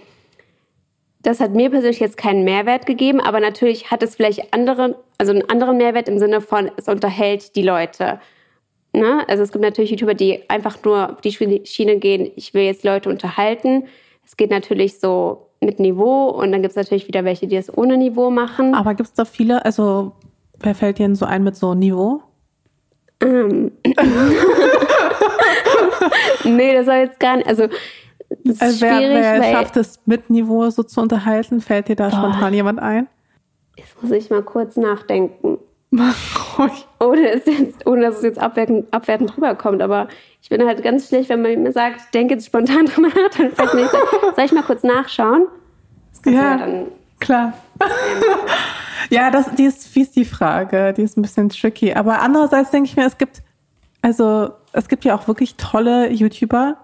das 1.23 1.40
hat 1.40 1.52
mir 1.52 1.70
persönlich 1.70 2.01
jetzt 2.01 2.16
keinen 2.16 2.44
Mehrwert 2.44 2.86
gegeben, 2.86 3.20
aber 3.20 3.40
natürlich 3.40 3.90
hat 3.90 4.02
es 4.02 4.16
vielleicht 4.16 4.55
andere, 4.55 4.97
also 5.19 5.32
einen 5.32 5.48
anderen 5.51 5.77
Mehrwert 5.77 6.09
im 6.09 6.19
Sinne 6.19 6.40
von, 6.40 6.70
es 6.77 6.89
unterhält 6.89 7.56
die 7.56 7.62
Leute. 7.62 8.20
Ne? 8.93 9.24
Also 9.28 9.43
es 9.43 9.52
gibt 9.52 9.62
natürlich 9.62 9.90
YouTuber, 9.90 10.15
die 10.15 10.48
einfach 10.48 10.82
nur 10.85 11.12
auf 11.12 11.20
die 11.20 11.32
Schiene 11.66 11.98
gehen, 11.98 12.31
ich 12.36 12.55
will 12.55 12.62
jetzt 12.62 12.85
Leute 12.85 13.09
unterhalten. 13.09 13.85
Es 14.24 14.36
geht 14.36 14.51
natürlich 14.51 14.98
so 15.01 15.48
mit 15.60 15.81
Niveau 15.81 16.28
und 16.28 16.52
dann 16.52 16.62
gibt 16.62 16.70
es 16.70 16.77
natürlich 16.77 17.09
wieder 17.09 17.24
welche, 17.24 17.47
die 17.47 17.56
es 17.56 17.77
ohne 17.77 17.97
Niveau 17.97 18.31
machen. 18.31 18.74
Aber 18.74 18.94
gibt 18.94 19.09
es 19.09 19.15
da 19.15 19.24
viele, 19.24 19.65
also 19.65 20.12
wer 20.60 20.74
fällt 20.74 20.98
dir 20.98 21.05
denn 21.05 21.16
so 21.16 21.27
ein 21.27 21.43
mit 21.43 21.56
so 21.56 21.74
Niveau? 21.74 22.23
Ähm. 23.20 23.72
nee, 26.44 26.74
das 26.74 26.86
soll 26.86 26.96
jetzt 26.96 27.18
gar 27.18 27.36
nicht, 27.36 27.48
also 27.48 27.68
das 28.44 28.54
ist 28.56 28.62
also 28.62 28.80
wer, 28.82 29.00
wer 29.00 29.42
schafft 29.52 29.76
es 29.76 30.00
mit 30.06 30.30
Niveau 30.30 30.68
so 30.70 30.82
zu 30.82 31.00
unterhalten? 31.00 31.60
Fällt 31.60 31.88
dir 31.88 31.96
da 31.96 32.08
Boah. 32.08 32.18
spontan 32.18 32.54
jemand 32.54 32.78
ein? 32.78 33.08
Jetzt 33.76 34.02
muss 34.02 34.10
ich 34.10 34.30
mal 34.30 34.42
kurz 34.42 34.76
nachdenken. 34.76 35.58
Mach 35.90 36.58
ruhig. 36.58 36.86
Ohne, 37.00 37.30
es 37.30 37.46
jetzt, 37.46 37.86
ohne 37.86 38.02
dass 38.02 38.16
es 38.16 38.22
jetzt 38.22 38.38
abwertend, 38.38 38.92
abwertend 38.92 39.34
rüberkommt. 39.36 39.80
Aber 39.80 40.08
ich 40.42 40.50
bin 40.50 40.64
halt 40.66 40.82
ganz 40.82 41.08
schlecht, 41.08 41.30
wenn 41.30 41.40
man 41.40 41.62
mir 41.62 41.72
sagt, 41.72 42.12
denke 42.12 42.34
jetzt 42.34 42.46
spontan 42.46 42.86
drüber 42.94 43.08
nach, 43.08 43.30
dann 43.36 43.52
fällt 43.52 43.74
mir 43.74 43.82
nicht. 43.82 43.92
Soll 43.92 44.44
ich 44.44 44.52
mal 44.52 44.62
kurz 44.62 44.82
nachschauen? 44.82 45.46
ja, 46.26 46.32
ja 46.32 46.56
dann 46.58 46.86
klar. 47.20 47.52
ja, 49.10 49.30
das, 49.30 49.55
die 49.55 49.64
ist 49.64 49.86
fies, 49.86 50.10
die 50.10 50.24
Frage. 50.24 50.93
Die 50.93 51.02
ist 51.02 51.16
ein 51.16 51.22
bisschen 51.22 51.48
tricky. 51.48 51.93
Aber 51.93 52.20
andererseits 52.20 52.70
denke 52.70 52.89
ich 52.89 52.97
mir, 52.97 53.06
es 53.06 53.18
gibt, 53.18 53.43
also, 54.02 54.51
es 54.72 54.89
gibt 54.89 55.05
ja 55.05 55.14
auch 55.16 55.28
wirklich 55.28 55.56
tolle 55.56 56.10
YouTuber 56.10 56.76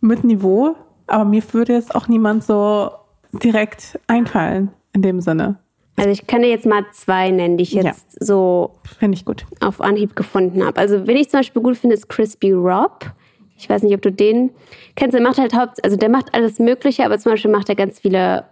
mit 0.00 0.24
Niveau. 0.24 0.76
Aber 1.06 1.24
mir 1.24 1.42
würde 1.52 1.74
jetzt 1.74 1.94
auch 1.94 2.08
niemand 2.08 2.44
so 2.44 2.90
direkt 3.32 3.98
einfallen 4.06 4.70
in 4.92 5.02
dem 5.02 5.20
Sinne. 5.20 5.58
Also 5.96 6.10
ich 6.10 6.26
kann 6.26 6.42
dir 6.42 6.48
jetzt 6.48 6.66
mal 6.66 6.84
zwei 6.92 7.30
nennen, 7.30 7.56
die 7.56 7.62
ich 7.62 7.72
jetzt 7.72 8.16
ja. 8.20 8.26
so 8.26 8.72
ich 9.00 9.24
gut. 9.24 9.46
auf 9.60 9.80
Anhieb 9.80 10.16
gefunden 10.16 10.64
habe. 10.64 10.80
Also 10.80 11.06
wen 11.06 11.16
ich 11.16 11.30
zum 11.30 11.40
Beispiel 11.40 11.62
gut 11.62 11.76
finde, 11.76 11.94
ist 11.94 12.08
Crispy 12.08 12.52
Rob. 12.52 13.12
Ich 13.56 13.68
weiß 13.68 13.82
nicht, 13.82 13.94
ob 13.94 14.02
du 14.02 14.10
den 14.10 14.50
kennst. 14.96 15.14
Der 15.14 15.22
macht 15.22 15.38
halt 15.38 15.54
Haupt, 15.54 15.84
also 15.84 15.96
der 15.96 16.08
macht 16.08 16.34
alles 16.34 16.58
Mögliche, 16.58 17.04
aber 17.04 17.18
zum 17.18 17.32
Beispiel 17.32 17.50
macht 17.50 17.68
er 17.68 17.76
ganz 17.76 18.00
viele 18.00 18.44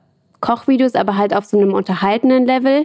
Kochvideos, 0.42 0.94
aber 0.94 1.16
halt 1.16 1.34
auf 1.34 1.46
so 1.46 1.56
einem 1.56 1.72
unterhaltenden 1.72 2.44
Level. 2.44 2.84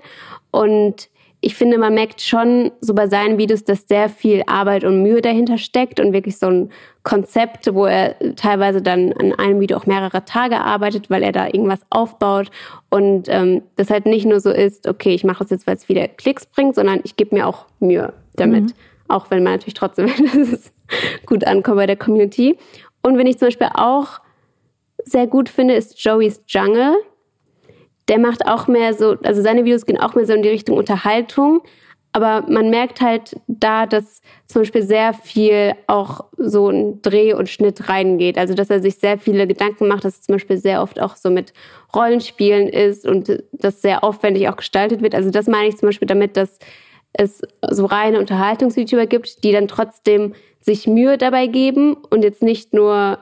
Und 0.52 1.10
ich 1.40 1.56
finde, 1.56 1.78
man 1.78 1.94
merkt 1.94 2.22
schon 2.22 2.72
so 2.82 2.96
bei 2.96 3.08
seinen 3.08 3.38
Videos, 3.38 3.64
dass 3.64 3.88
sehr 3.88 4.10
viel 4.10 4.44
Arbeit 4.48 4.84
und 4.84 5.04
Mühe 5.04 5.22
dahinter 5.22 5.58
steckt 5.58 6.00
und 6.00 6.12
wirklich 6.12 6.38
so 6.38 6.48
ein 6.48 6.72
Konzept, 7.04 7.74
wo 7.74 7.86
er 7.86 8.16
teilweise 8.36 8.82
dann 8.82 9.14
an 9.14 9.34
einem 9.34 9.60
Video 9.60 9.78
auch 9.78 9.86
mehrere 9.86 10.26
Tage 10.26 10.60
arbeitet, 10.60 11.10
weil 11.10 11.22
er 11.22 11.32
da 11.32 11.46
irgendwas 11.46 11.82
aufbaut 11.90 12.50
und 12.90 13.28
ähm, 13.30 13.62
das 13.76 13.92
halt 13.92 14.08
nicht 14.08 14.26
nur 14.26 14.40
so 14.40 14.50
ist, 14.50 14.88
okay, 14.88 15.14
ich 15.14 15.24
mache 15.24 15.44
es 15.44 15.52
jetzt, 15.52 15.68
weil 15.68 15.76
es 15.76 15.88
wieder 15.88 16.08
Klicks 16.08 16.48
bringt, 16.48 16.76
sondern 16.76 17.02
ich 17.04 17.16
gebe 17.16 17.36
mir 17.36 17.46
auch 17.46 17.66
Mühe 17.80 18.14
damit. 18.36 18.64
Mhm. 18.64 18.74
Auch 19.08 19.30
wenn 19.30 19.44
man 19.44 19.54
natürlich 19.54 19.76
trotzdem 19.76 20.10
gut 21.26 21.46
ankommt 21.46 21.78
bei 21.78 21.86
der 21.86 21.98
Community. 21.98 22.58
Und 23.04 23.18
wenn 23.18 23.28
ich 23.28 23.38
zum 23.38 23.48
Beispiel 23.48 23.70
auch 23.74 24.20
sehr 25.06 25.28
gut 25.28 25.50
finde, 25.50 25.76
ist 25.76 26.04
Joey's 26.04 26.42
Jungle 26.48 26.96
der 28.08 28.20
macht 28.20 28.48
auch 28.48 28.68
mehr 28.68 28.94
so, 28.94 29.18
also 29.24 29.42
seine 29.42 29.66
Videos 29.66 29.86
gehen 29.86 30.00
auch 30.00 30.16
mehr 30.16 30.26
so 30.26 30.34
in 30.34 30.44
die 30.44 30.50
Richtung 30.50 30.78
Unterhaltung. 30.78 31.62
Aber 32.14 32.50
man 32.50 32.70
merkt 32.70 33.02
halt 33.02 33.36
da, 33.48 33.86
dass 33.86 34.22
zum 34.48 34.62
Beispiel 34.62 34.82
sehr 34.82 35.14
viel 35.14 35.74
auch 35.86 36.26
so 36.38 36.70
ein 36.70 37.02
Dreh 37.02 37.34
und 37.34 37.48
Schnitt 37.48 37.90
reingeht. 37.90 38.38
Also 38.38 38.54
dass 38.54 38.70
er 38.70 38.82
sich 38.82 38.96
sehr 38.96 39.20
viele 39.20 39.46
Gedanken 39.46 39.88
macht, 39.88 40.04
dass 40.04 40.16
es 40.16 40.22
zum 40.22 40.36
Beispiel 40.36 40.58
sehr 40.58 40.82
oft 40.82 41.00
auch 41.00 41.16
so 41.16 41.30
mit 41.30 41.54
Rollenspielen 41.94 42.70
ist 42.70 43.06
und 43.06 43.44
das 43.52 43.82
sehr 43.82 44.04
aufwendig 44.04 44.50
auch 44.50 44.56
gestaltet 44.56 45.02
wird. 45.02 45.14
Also 45.14 45.30
das 45.30 45.48
meine 45.48 45.68
ich 45.68 45.78
zum 45.78 45.90
Beispiel 45.90 46.08
damit, 46.08 46.38
dass 46.38 46.58
es 47.14 47.42
so 47.70 47.86
reine 47.86 48.20
Unterhaltungs-YouTuber 48.20 49.06
gibt, 49.06 49.44
die 49.44 49.52
dann 49.52 49.68
trotzdem 49.68 50.34
sich 50.60 50.88
Mühe 50.88 51.18
dabei 51.18 51.48
geben 51.48 51.96
und 52.10 52.24
jetzt 52.24 52.42
nicht 52.42 52.74
nur 52.74 53.20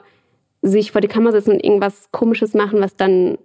sich 0.61 0.91
vor 0.91 1.01
die 1.01 1.07
Kamera 1.07 1.33
setzen 1.33 1.51
und 1.51 1.63
irgendwas 1.63 2.11
Komisches 2.11 2.53
machen, 2.53 2.81
was 2.81 2.95
dann 2.95 3.37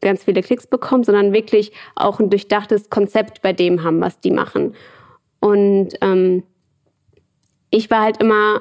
ganz 0.00 0.24
viele 0.24 0.42
Klicks 0.42 0.66
bekommen, 0.66 1.04
sondern 1.04 1.32
wirklich 1.32 1.72
auch 1.96 2.20
ein 2.20 2.30
durchdachtes 2.30 2.90
Konzept 2.90 3.42
bei 3.42 3.52
dem 3.52 3.82
haben, 3.82 4.00
was 4.00 4.20
die 4.20 4.30
machen. 4.30 4.74
Und 5.40 5.90
ähm, 6.00 6.42
ich 7.70 7.90
war 7.90 8.02
halt 8.02 8.20
immer, 8.22 8.60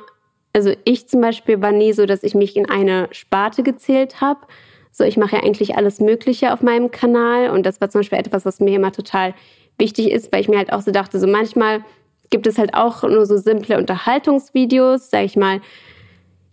also 0.53 0.73
ich 0.84 1.07
zum 1.07 1.22
Beispiel 1.22 1.61
war 1.61 1.72
nie 1.72 1.93
so, 1.93 2.05
dass 2.05 2.23
ich 2.23 2.35
mich 2.35 2.55
in 2.55 2.69
eine 2.69 3.07
Sparte 3.11 3.64
gezählt 3.64 4.22
habe. 4.22 4.39
So, 4.91 5.03
ich 5.03 5.18
mache 5.18 5.35
ja 5.35 5.43
eigentlich 5.43 5.76
alles 5.76 5.99
Mögliche 5.99 6.53
auf 6.53 6.61
meinem 6.61 6.91
Kanal 6.91 7.51
und 7.51 7.65
das 7.65 7.80
war 7.80 7.89
zum 7.89 7.99
Beispiel 7.99 8.18
etwas, 8.18 8.45
was 8.45 8.59
mir 8.59 8.76
immer 8.76 8.91
total 8.91 9.35
wichtig 9.77 10.11
ist, 10.11 10.31
weil 10.34 10.41
ich 10.41 10.49
mir 10.49 10.57
halt 10.57 10.73
auch 10.73 10.81
so 10.81 10.91
dachte, 10.91 11.19
so 11.19 11.27
manchmal 11.27 11.84
gibt 12.30 12.47
es 12.47 12.57
halt 12.57 12.73
auch 12.73 13.03
nur 13.03 13.26
so 13.26 13.38
simple 13.38 13.77
Unterhaltungsvideos, 13.77 15.09
sag 15.09 15.23
ich 15.23 15.35
mal, 15.35 15.61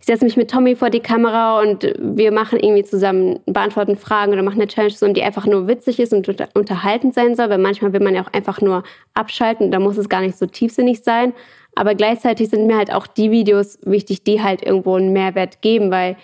ich 0.05 0.07
setze 0.07 0.23
mich 0.23 0.37
mit 0.37 0.51
Tommy 0.51 0.75
vor 0.75 0.91
die 0.91 0.99
Kamera 0.99 1.59
und 1.59 1.91
wir 1.97 2.31
machen 2.31 2.59
irgendwie 2.59 2.83
zusammen, 2.83 3.39
beantworten 3.47 3.95
Fragen 3.95 4.33
oder 4.33 4.43
machen 4.43 4.61
eine 4.61 4.67
Challenge 4.67 4.93
zusammen, 4.93 5.15
die 5.15 5.23
einfach 5.23 5.47
nur 5.47 5.67
witzig 5.67 5.99
ist 5.99 6.13
und 6.13 6.29
unterhaltend 6.53 7.15
sein 7.15 7.35
soll, 7.35 7.49
weil 7.49 7.57
manchmal 7.57 7.91
will 7.91 8.01
man 8.01 8.13
ja 8.13 8.21
auch 8.21 8.31
einfach 8.31 8.61
nur 8.61 8.83
abschalten, 9.15 9.71
da 9.71 9.79
muss 9.79 9.97
es 9.97 10.07
gar 10.07 10.21
nicht 10.21 10.37
so 10.37 10.45
tiefsinnig 10.45 10.99
sein. 11.03 11.33
Aber 11.73 11.95
gleichzeitig 11.95 12.49
sind 12.49 12.67
mir 12.67 12.77
halt 12.77 12.93
auch 12.93 13.07
die 13.07 13.31
Videos 13.31 13.79
wichtig, 13.83 14.23
die 14.23 14.43
halt 14.43 14.61
irgendwo 14.61 14.93
einen 14.93 15.11
Mehrwert 15.11 15.63
geben, 15.63 15.89
weil 15.89 16.17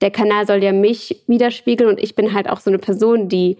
der 0.00 0.10
Kanal 0.10 0.44
soll 0.44 0.64
ja 0.64 0.72
mich 0.72 1.22
widerspiegeln 1.28 1.90
und 1.90 2.02
ich 2.02 2.16
bin 2.16 2.34
halt 2.34 2.50
auch 2.50 2.58
so 2.58 2.70
eine 2.70 2.80
Person, 2.80 3.28
die, 3.28 3.58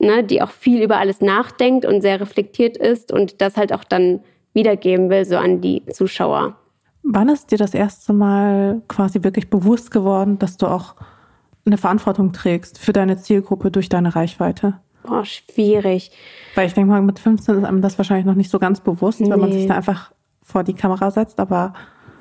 ne, 0.00 0.24
die 0.24 0.42
auch 0.42 0.50
viel 0.50 0.82
über 0.82 0.98
alles 0.98 1.20
nachdenkt 1.20 1.84
und 1.84 2.00
sehr 2.00 2.20
reflektiert 2.20 2.76
ist 2.76 3.12
und 3.12 3.40
das 3.40 3.56
halt 3.56 3.72
auch 3.72 3.84
dann 3.84 4.24
wiedergeben 4.52 5.10
will, 5.10 5.24
so 5.24 5.36
an 5.36 5.60
die 5.60 5.86
Zuschauer. 5.86 6.56
Wann 7.02 7.28
ist 7.28 7.50
dir 7.50 7.58
das 7.58 7.74
erste 7.74 8.12
Mal 8.12 8.82
quasi 8.88 9.22
wirklich 9.22 9.50
bewusst 9.50 9.90
geworden, 9.90 10.38
dass 10.38 10.56
du 10.56 10.66
auch 10.66 10.94
eine 11.64 11.78
Verantwortung 11.78 12.32
trägst 12.32 12.78
für 12.78 12.92
deine 12.92 13.16
Zielgruppe 13.16 13.70
durch 13.70 13.88
deine 13.88 14.14
Reichweite? 14.14 14.80
Boah, 15.02 15.24
schwierig. 15.24 16.10
Weil 16.54 16.66
ich 16.66 16.74
denke 16.74 16.90
mal, 16.90 17.02
mit 17.02 17.18
15 17.18 17.58
ist 17.58 17.64
einem 17.64 17.80
das 17.82 17.96
wahrscheinlich 17.98 18.26
noch 18.26 18.34
nicht 18.34 18.50
so 18.50 18.58
ganz 18.58 18.80
bewusst, 18.80 19.20
nee. 19.20 19.30
wenn 19.30 19.40
man 19.40 19.52
sich 19.52 19.66
da 19.66 19.74
einfach 19.74 20.12
vor 20.42 20.62
die 20.62 20.74
Kamera 20.74 21.10
setzt. 21.10 21.40
Aber 21.40 21.72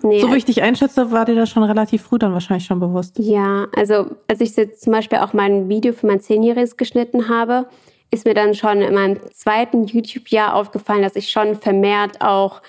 nee, 0.02 0.22
so 0.22 0.32
wie 0.32 0.38
ich 0.38 0.46
dich 0.46 0.62
einschätze, 0.62 1.12
war 1.12 1.26
dir 1.26 1.36
das 1.36 1.50
schon 1.50 1.64
relativ 1.64 2.04
früh 2.04 2.18
dann 2.18 2.34
wahrscheinlich 2.34 2.66
schon 2.66 2.80
bewusst. 2.80 3.18
Ja, 3.20 3.68
also 3.76 4.08
als 4.28 4.40
ich 4.40 4.56
jetzt 4.56 4.82
zum 4.82 4.94
Beispiel 4.94 5.20
auch 5.20 5.34
mein 5.34 5.68
Video 5.68 5.94
für 5.94 6.08
mein 6.08 6.22
Zehnjähriges 6.22 6.78
geschnitten 6.78 7.28
habe, 7.28 7.68
ist 8.12 8.26
mir 8.26 8.34
dann 8.34 8.56
schon 8.56 8.82
in 8.82 8.94
meinem 8.94 9.20
zweiten 9.34 9.84
YouTube-Jahr 9.84 10.56
aufgefallen, 10.56 11.02
dass 11.02 11.16
ich 11.16 11.30
schon 11.30 11.56
vermehrt 11.56 12.22
auch 12.22 12.62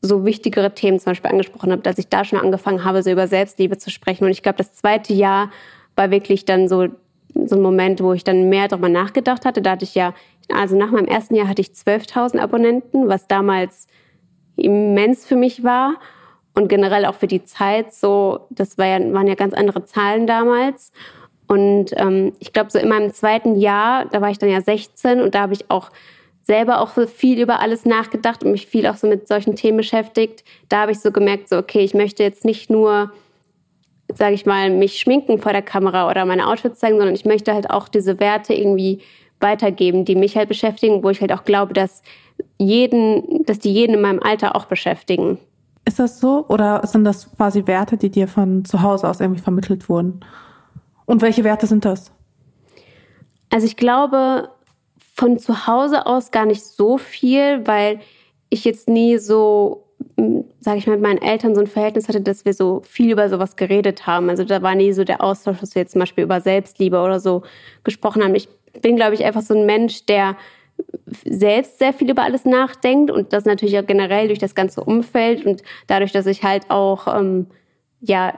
so 0.00 0.24
wichtigere 0.24 0.74
Themen 0.74 0.98
zum 0.98 1.12
Beispiel 1.12 1.30
angesprochen 1.30 1.72
habe, 1.72 1.82
dass 1.82 1.98
ich 1.98 2.08
da 2.08 2.24
schon 2.24 2.38
angefangen 2.38 2.84
habe, 2.84 3.02
so 3.02 3.10
über 3.10 3.26
Selbstliebe 3.26 3.78
zu 3.78 3.90
sprechen. 3.90 4.24
Und 4.24 4.30
ich 4.30 4.42
glaube, 4.42 4.58
das 4.58 4.74
zweite 4.74 5.12
Jahr 5.12 5.50
war 5.96 6.10
wirklich 6.10 6.44
dann 6.44 6.68
so 6.68 6.88
so 7.34 7.56
ein 7.56 7.62
Moment, 7.62 8.02
wo 8.02 8.12
ich 8.12 8.24
dann 8.24 8.48
mehr 8.48 8.68
darüber 8.68 8.88
nachgedacht 8.88 9.44
hatte. 9.44 9.62
Da 9.62 9.72
hatte 9.72 9.84
ich 9.84 9.94
ja, 9.94 10.14
also 10.52 10.76
nach 10.76 10.90
meinem 10.90 11.06
ersten 11.06 11.34
Jahr 11.34 11.48
hatte 11.48 11.62
ich 11.62 11.68
12.000 11.68 12.38
Abonnenten, 12.38 13.08
was 13.08 13.26
damals 13.26 13.86
immens 14.56 15.26
für 15.26 15.36
mich 15.36 15.62
war 15.62 15.94
und 16.54 16.68
generell 16.68 17.04
auch 17.04 17.14
für 17.14 17.26
die 17.26 17.44
Zeit 17.44 17.94
so, 17.94 18.46
das 18.50 18.78
war 18.78 18.86
ja, 18.86 19.12
waren 19.12 19.28
ja 19.28 19.34
ganz 19.34 19.54
andere 19.54 19.84
Zahlen 19.84 20.26
damals. 20.26 20.92
Und 21.46 21.92
ähm, 21.96 22.32
ich 22.40 22.52
glaube, 22.52 22.70
so 22.70 22.78
in 22.78 22.88
meinem 22.88 23.12
zweiten 23.12 23.56
Jahr, 23.56 24.06
da 24.06 24.20
war 24.20 24.30
ich 24.30 24.38
dann 24.38 24.50
ja 24.50 24.60
16 24.60 25.20
und 25.20 25.34
da 25.34 25.42
habe 25.42 25.54
ich 25.54 25.70
auch 25.70 25.90
selber 26.48 26.80
auch 26.80 26.88
so 26.94 27.06
viel 27.06 27.38
über 27.38 27.60
alles 27.60 27.84
nachgedacht 27.84 28.42
und 28.42 28.52
mich 28.52 28.66
viel 28.66 28.86
auch 28.86 28.96
so 28.96 29.06
mit 29.06 29.28
solchen 29.28 29.54
Themen 29.54 29.76
beschäftigt. 29.76 30.44
Da 30.70 30.80
habe 30.80 30.92
ich 30.92 31.00
so 31.00 31.12
gemerkt, 31.12 31.50
so 31.50 31.58
okay, 31.58 31.80
ich 31.80 31.92
möchte 31.92 32.22
jetzt 32.22 32.46
nicht 32.46 32.70
nur, 32.70 33.12
sage 34.14 34.34
ich 34.34 34.46
mal, 34.46 34.70
mich 34.70 34.98
schminken 34.98 35.38
vor 35.40 35.52
der 35.52 35.60
Kamera 35.60 36.08
oder 36.08 36.24
meine 36.24 36.46
Outfits 36.48 36.80
zeigen, 36.80 36.96
sondern 36.96 37.14
ich 37.14 37.26
möchte 37.26 37.52
halt 37.52 37.68
auch 37.68 37.86
diese 37.86 38.18
Werte 38.18 38.54
irgendwie 38.54 39.02
weitergeben, 39.40 40.06
die 40.06 40.16
mich 40.16 40.38
halt 40.38 40.48
beschäftigen, 40.48 41.02
wo 41.02 41.10
ich 41.10 41.20
halt 41.20 41.32
auch 41.32 41.44
glaube, 41.44 41.74
dass 41.74 42.02
jeden, 42.56 43.44
dass 43.44 43.58
die 43.58 43.72
jeden 43.72 43.96
in 43.96 44.00
meinem 44.00 44.22
Alter 44.22 44.56
auch 44.56 44.64
beschäftigen. 44.64 45.36
Ist 45.84 45.98
das 45.98 46.18
so 46.18 46.46
oder 46.48 46.86
sind 46.86 47.04
das 47.04 47.30
quasi 47.36 47.66
Werte, 47.66 47.98
die 47.98 48.10
dir 48.10 48.26
von 48.26 48.64
zu 48.64 48.80
Hause 48.80 49.06
aus 49.06 49.20
irgendwie 49.20 49.42
vermittelt 49.42 49.90
wurden? 49.90 50.24
Und 51.04 51.20
welche 51.20 51.44
Werte 51.44 51.66
sind 51.66 51.84
das? 51.84 52.10
Also 53.50 53.66
ich 53.66 53.76
glaube 53.76 54.48
von 55.18 55.36
zu 55.38 55.66
Hause 55.66 56.06
aus 56.06 56.30
gar 56.30 56.46
nicht 56.46 56.64
so 56.64 56.96
viel, 56.96 57.66
weil 57.66 57.98
ich 58.50 58.64
jetzt 58.64 58.88
nie 58.88 59.18
so, 59.18 59.84
hm, 60.16 60.44
sage 60.60 60.78
ich 60.78 60.86
mal, 60.86 60.92
mit 60.92 61.02
meinen 61.02 61.20
Eltern 61.20 61.56
so 61.56 61.60
ein 61.60 61.66
Verhältnis 61.66 62.08
hatte, 62.08 62.20
dass 62.20 62.44
wir 62.44 62.54
so 62.54 62.82
viel 62.88 63.10
über 63.10 63.28
sowas 63.28 63.56
geredet 63.56 64.06
haben. 64.06 64.30
Also 64.30 64.44
da 64.44 64.62
war 64.62 64.76
nie 64.76 64.92
so 64.92 65.02
der 65.02 65.22
Austausch, 65.22 65.58
dass 65.58 65.74
wir 65.74 65.82
jetzt 65.82 65.92
zum 65.92 65.98
Beispiel 65.98 66.22
über 66.22 66.40
Selbstliebe 66.40 67.00
oder 67.00 67.18
so 67.18 67.42
gesprochen 67.82 68.22
haben. 68.22 68.36
Ich 68.36 68.48
bin, 68.80 68.94
glaube 68.94 69.14
ich, 69.14 69.24
einfach 69.24 69.42
so 69.42 69.54
ein 69.54 69.66
Mensch, 69.66 70.06
der 70.06 70.36
selbst 71.24 71.80
sehr 71.80 71.92
viel 71.92 72.10
über 72.10 72.22
alles 72.22 72.44
nachdenkt 72.44 73.10
und 73.10 73.32
das 73.32 73.44
natürlich 73.44 73.76
auch 73.76 73.86
generell 73.86 74.28
durch 74.28 74.38
das 74.38 74.54
ganze 74.54 74.84
Umfeld 74.84 75.44
und 75.44 75.62
dadurch, 75.88 76.12
dass 76.12 76.26
ich 76.26 76.44
halt 76.44 76.70
auch 76.70 77.08
ähm, 77.12 77.46
ja 78.00 78.34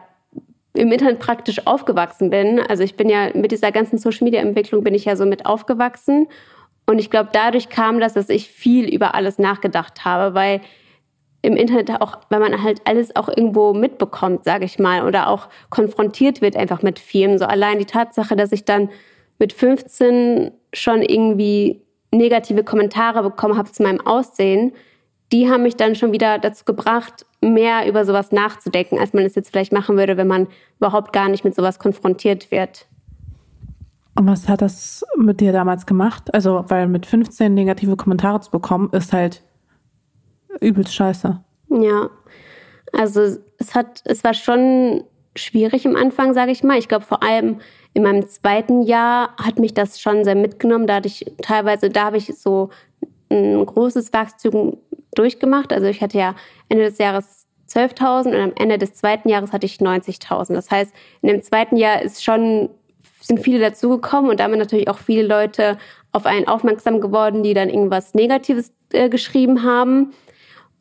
im 0.72 0.90
Internet 0.90 1.18
praktisch 1.18 1.66
aufgewachsen 1.66 2.30
bin. 2.30 2.58
Also 2.58 2.82
ich 2.84 2.96
bin 2.96 3.10
ja 3.10 3.28
mit 3.34 3.52
dieser 3.52 3.70
ganzen 3.70 3.98
Social 3.98 4.24
Media 4.24 4.40
Entwicklung 4.40 4.82
bin 4.82 4.94
ich 4.94 5.04
ja 5.04 5.16
so 5.16 5.26
mit 5.26 5.44
aufgewachsen 5.44 6.26
und 6.90 6.98
ich 6.98 7.08
glaube, 7.08 7.30
dadurch 7.32 7.68
kam 7.68 8.00
das, 8.00 8.14
dass 8.14 8.28
ich 8.28 8.48
viel 8.48 8.92
über 8.92 9.14
alles 9.14 9.38
nachgedacht 9.38 10.04
habe, 10.04 10.34
weil 10.34 10.60
im 11.40 11.56
Internet 11.56 12.00
auch, 12.00 12.18
wenn 12.30 12.40
man 12.40 12.64
halt 12.64 12.80
alles 12.84 13.14
auch 13.14 13.28
irgendwo 13.28 13.72
mitbekommt, 13.72 14.44
sage 14.44 14.64
ich 14.64 14.80
mal, 14.80 15.06
oder 15.06 15.28
auch 15.28 15.48
konfrontiert 15.70 16.42
wird 16.42 16.56
einfach 16.56 16.82
mit 16.82 16.98
Firmen. 16.98 17.38
So 17.38 17.46
allein 17.46 17.78
die 17.78 17.84
Tatsache, 17.84 18.34
dass 18.34 18.50
ich 18.50 18.64
dann 18.64 18.90
mit 19.38 19.52
15 19.52 20.50
schon 20.74 21.02
irgendwie 21.02 21.82
negative 22.12 22.64
Kommentare 22.64 23.22
bekommen 23.22 23.56
habe 23.56 23.70
zu 23.70 23.84
meinem 23.84 24.04
Aussehen, 24.04 24.72
die 25.30 25.48
haben 25.48 25.62
mich 25.62 25.76
dann 25.76 25.94
schon 25.94 26.10
wieder 26.12 26.40
dazu 26.40 26.64
gebracht, 26.64 27.24
mehr 27.40 27.86
über 27.86 28.04
sowas 28.04 28.32
nachzudenken, 28.32 28.98
als 28.98 29.12
man 29.12 29.24
es 29.24 29.36
jetzt 29.36 29.50
vielleicht 29.50 29.72
machen 29.72 29.96
würde, 29.96 30.16
wenn 30.16 30.26
man 30.26 30.48
überhaupt 30.78 31.12
gar 31.12 31.28
nicht 31.28 31.44
mit 31.44 31.54
sowas 31.54 31.78
konfrontiert 31.78 32.50
wird. 32.50 32.86
Und 34.16 34.26
was 34.26 34.48
hat 34.48 34.60
das 34.60 35.04
mit 35.16 35.40
dir 35.40 35.52
damals 35.52 35.86
gemacht? 35.86 36.32
Also, 36.34 36.64
weil 36.68 36.88
mit 36.88 37.06
15 37.06 37.52
negative 37.54 37.96
Kommentare 37.96 38.40
zu 38.40 38.50
bekommen, 38.50 38.90
ist 38.92 39.12
halt 39.12 39.42
übelst 40.60 40.94
scheiße. 40.94 41.40
Ja. 41.70 42.10
Also, 42.92 43.38
es 43.58 43.74
hat, 43.74 44.02
es 44.04 44.24
war 44.24 44.34
schon 44.34 45.04
schwierig 45.36 45.86
am 45.86 45.96
Anfang, 45.96 46.34
sage 46.34 46.50
ich 46.50 46.62
mal. 46.62 46.78
Ich 46.78 46.88
glaube, 46.88 47.04
vor 47.04 47.22
allem 47.22 47.60
in 47.94 48.02
meinem 48.02 48.28
zweiten 48.28 48.82
Jahr 48.82 49.34
hat 49.36 49.58
mich 49.58 49.74
das 49.74 50.00
schon 50.00 50.24
sehr 50.24 50.34
mitgenommen. 50.34 50.86
Da 50.86 50.96
hatte 50.96 51.08
ich 51.08 51.24
teilweise, 51.42 51.88
da 51.88 52.06
habe 52.06 52.16
ich 52.16 52.26
so 52.36 52.70
ein 53.30 53.64
großes 53.64 54.12
Wachstum 54.12 54.76
durchgemacht. 55.14 55.72
Also 55.72 55.86
ich 55.86 56.02
hatte 56.02 56.18
ja 56.18 56.34
Ende 56.68 56.84
des 56.84 56.98
Jahres 56.98 57.46
12.000 57.68 58.26
und 58.28 58.40
am 58.40 58.52
Ende 58.56 58.78
des 58.78 58.94
zweiten 58.94 59.28
Jahres 59.28 59.52
hatte 59.52 59.66
ich 59.66 59.76
90.000. 59.78 60.54
Das 60.54 60.70
heißt, 60.70 60.92
in 61.22 61.28
dem 61.28 61.42
zweiten 61.42 61.76
Jahr 61.76 62.02
ist 62.02 62.24
schon, 62.24 62.70
sind 63.20 63.40
viele 63.40 63.60
dazugekommen 63.60 64.30
und 64.30 64.40
damit 64.40 64.58
natürlich 64.58 64.88
auch 64.88 64.98
viele 64.98 65.22
Leute 65.22 65.78
auf 66.12 66.26
einen 66.26 66.48
aufmerksam 66.48 67.00
geworden, 67.00 67.42
die 67.42 67.54
dann 67.54 67.68
irgendwas 67.68 68.14
Negatives 68.14 68.72
äh, 68.92 69.08
geschrieben 69.08 69.62
haben. 69.62 70.12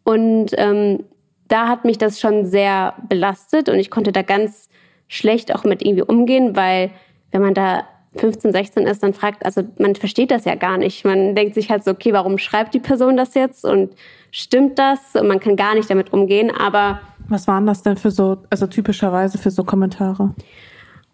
Und 0.04 0.52
ähm, 0.58 1.04
da 1.48 1.68
hat 1.68 1.86
mich 1.86 1.98
das 1.98 2.20
schon 2.20 2.46
sehr 2.46 2.94
belastet 3.08 3.70
und 3.70 3.80
ich 3.80 3.92
konnte 3.92 4.12
da 4.12 4.22
ganz 4.22 4.70
schlecht 5.08 5.54
auch 5.54 5.64
mit 5.64 5.82
irgendwie 5.82 6.04
umgehen, 6.04 6.56
weil 6.56 6.92
wenn 7.32 7.42
man 7.42 7.54
da 7.54 7.84
15, 8.16 8.52
16 8.52 8.88
ist, 8.88 9.04
dann 9.04 9.14
fragt, 9.14 9.46
also 9.46 9.64
man 9.78 9.96
versteht 9.96 10.32
das 10.32 10.46
ja 10.46 10.56
gar 10.56 10.78
nicht. 10.78 11.06
Man 11.06 11.36
denkt 11.36 11.54
sich 11.54 11.70
halt 11.70 11.84
so, 11.84 11.92
okay, 11.92 12.14
warum 12.14 12.38
schreibt 12.38 12.74
die 12.74 12.80
Person 12.80 13.18
das 13.18 13.36
jetzt 13.36 13.66
und 13.66 13.94
stimmt 14.32 14.80
das? 14.80 15.16
Und 15.16 15.28
man 15.28 15.40
kann 15.40 15.56
gar 15.56 15.76
nicht 15.76 15.90
damit 15.90 16.12
umgehen, 16.12 16.52
aber. 16.52 17.02
Was 17.28 17.48
waren 17.48 17.68
das 17.68 17.84
denn 17.84 17.98
für 17.98 18.10
so, 18.10 18.38
also 18.50 18.66
typischerweise 18.66 19.38
für 19.38 19.52
so 19.52 19.64
Kommentare? 19.64 20.34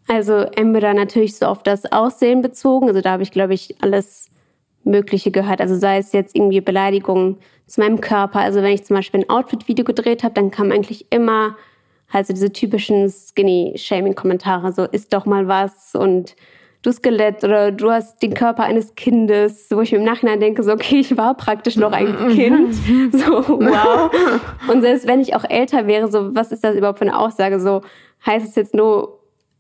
Also 0.08 0.34
entweder 0.56 0.94
natürlich 0.94 1.36
so 1.38 1.48
auf 1.48 1.64
das 1.64 1.92
Aussehen 1.92 2.42
bezogen, 2.42 2.88
also 2.88 3.02
da 3.02 3.12
habe 3.12 3.24
ich, 3.24 3.32
glaube 3.32 3.54
ich, 3.54 3.76
alles 3.82 4.30
Mögliche 4.84 5.32
gehört. 5.32 5.62
Also 5.62 5.76
sei 5.76 5.98
es 5.98 6.14
jetzt 6.14 6.36
irgendwie 6.36 6.62
Beleidigungen 6.62 7.38
zu 7.66 7.82
meinem 7.82 8.00
Körper. 8.00 8.40
Also 8.40 8.62
wenn 8.62 8.74
ich 8.74 8.84
zum 8.84 8.96
Beispiel 8.96 9.22
ein 9.22 9.30
Outfit-Video 9.30 9.84
gedreht 9.84 10.24
habe, 10.24 10.36
dann 10.36 10.52
kam 10.52 10.72
eigentlich 10.72 11.12
immer 11.12 11.56
halt 12.12 12.28
so 12.28 12.34
diese 12.34 12.54
typischen 12.54 13.10
Skinny-Shaming-Kommentare, 13.10 14.72
so 14.72 14.84
isst 14.84 15.12
doch 15.14 15.26
mal 15.26 15.48
was 15.48 15.96
und 15.96 16.36
du 16.84 16.92
Skelett 16.92 17.44
oder 17.44 17.72
du 17.72 17.90
hast 17.90 18.22
den 18.22 18.36
Körper 18.36 18.64
eines 18.64 18.94
Kindes, 18.94 19.68
wo 19.72 19.82
ich 19.82 19.92
mir 19.92 19.98
im 19.98 20.04
Nachhinein 20.04 20.40
denke, 20.40 20.62
so 20.62 20.72
okay, 20.72 21.00
ich 21.00 21.18
war 21.18 21.34
praktisch 21.34 21.78
noch 21.78 21.92
ein 21.92 22.16
Kind, 22.30 22.76
so 23.12 23.60
wow. 23.60 24.12
Und 24.68 24.82
selbst 24.82 25.08
wenn 25.08 25.20
ich 25.20 25.36
auch 25.36 25.44
älter 25.50 25.88
wäre, 25.88 26.12
so 26.12 26.36
was 26.36 26.52
ist 26.52 26.64
das 26.64 26.76
überhaupt 26.76 27.00
für 27.00 27.06
eine 27.06 27.18
Aussage? 27.18 27.60
So 27.60 27.82
heißt 28.26 28.48
es 28.48 28.56
jetzt 28.56 28.76
nur, 28.76 29.15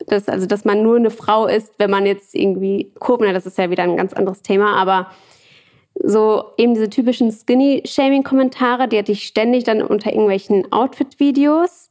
dass 0.08 0.28
also 0.30 0.46
dass 0.46 0.66
man 0.66 0.84
nur 0.84 0.98
eine 0.98 1.12
Frau 1.12 1.48
ist, 1.48 1.74
wenn 1.78 1.90
man 1.90 2.06
jetzt 2.06 2.36
irgendwie 2.36 2.92
Kurven, 3.00 3.34
das 3.34 3.46
ist 3.46 3.58
ja 3.58 3.70
wieder 3.70 3.84
ein 3.84 3.98
ganz 3.98 4.14
anderes 4.14 4.42
Thema, 4.42 4.76
aber 4.76 5.10
so 6.04 6.52
eben 6.58 6.74
diese 6.74 6.90
typischen 6.90 7.32
Skinny-Shaming-Kommentare, 7.32 8.88
die 8.88 8.98
hatte 8.98 9.14
ich 9.14 9.24
ständig 9.24 9.64
dann 9.64 9.82
unter 9.82 10.12
irgendwelchen 10.12 10.72
Outfit-Videos 10.72 11.90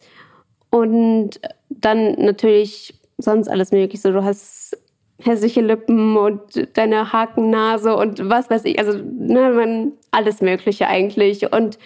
und 0.70 1.40
dann 1.70 2.12
natürlich 2.12 2.94
sonst 3.16 3.48
alles 3.48 3.72
möglich. 3.72 4.02
So, 4.02 4.12
du 4.12 4.22
hast 4.22 4.76
hässliche 5.22 5.60
Lippen 5.60 6.16
und 6.16 6.68
deine 6.76 7.12
Hakennase 7.12 7.96
und 7.96 8.28
was 8.28 8.50
weiß 8.50 8.64
ich, 8.64 8.78
also 8.78 8.98
ne, 8.98 9.50
man, 9.50 9.92
alles 10.10 10.42
Mögliche 10.42 10.86
eigentlich. 10.88 11.52
Und 11.52 11.78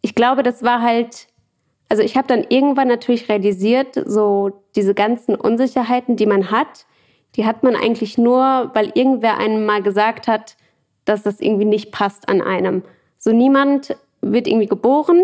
ich 0.00 0.14
glaube, 0.14 0.42
das 0.42 0.62
war 0.62 0.80
halt, 0.80 1.26
also 1.88 2.02
ich 2.02 2.16
habe 2.16 2.28
dann 2.28 2.44
irgendwann 2.48 2.88
natürlich 2.88 3.28
realisiert, 3.28 4.00
so 4.06 4.63
diese 4.76 4.94
ganzen 4.94 5.34
Unsicherheiten, 5.34 6.16
die 6.16 6.26
man 6.26 6.50
hat, 6.50 6.86
die 7.36 7.46
hat 7.46 7.62
man 7.62 7.76
eigentlich 7.76 8.18
nur, 8.18 8.70
weil 8.74 8.92
irgendwer 8.94 9.38
einem 9.38 9.66
mal 9.66 9.82
gesagt 9.82 10.28
hat, 10.28 10.56
dass 11.04 11.22
das 11.22 11.40
irgendwie 11.40 11.64
nicht 11.64 11.92
passt 11.92 12.28
an 12.28 12.40
einem. 12.40 12.82
So 13.18 13.32
niemand 13.32 13.96
wird 14.20 14.46
irgendwie 14.46 14.68
geboren 14.68 15.22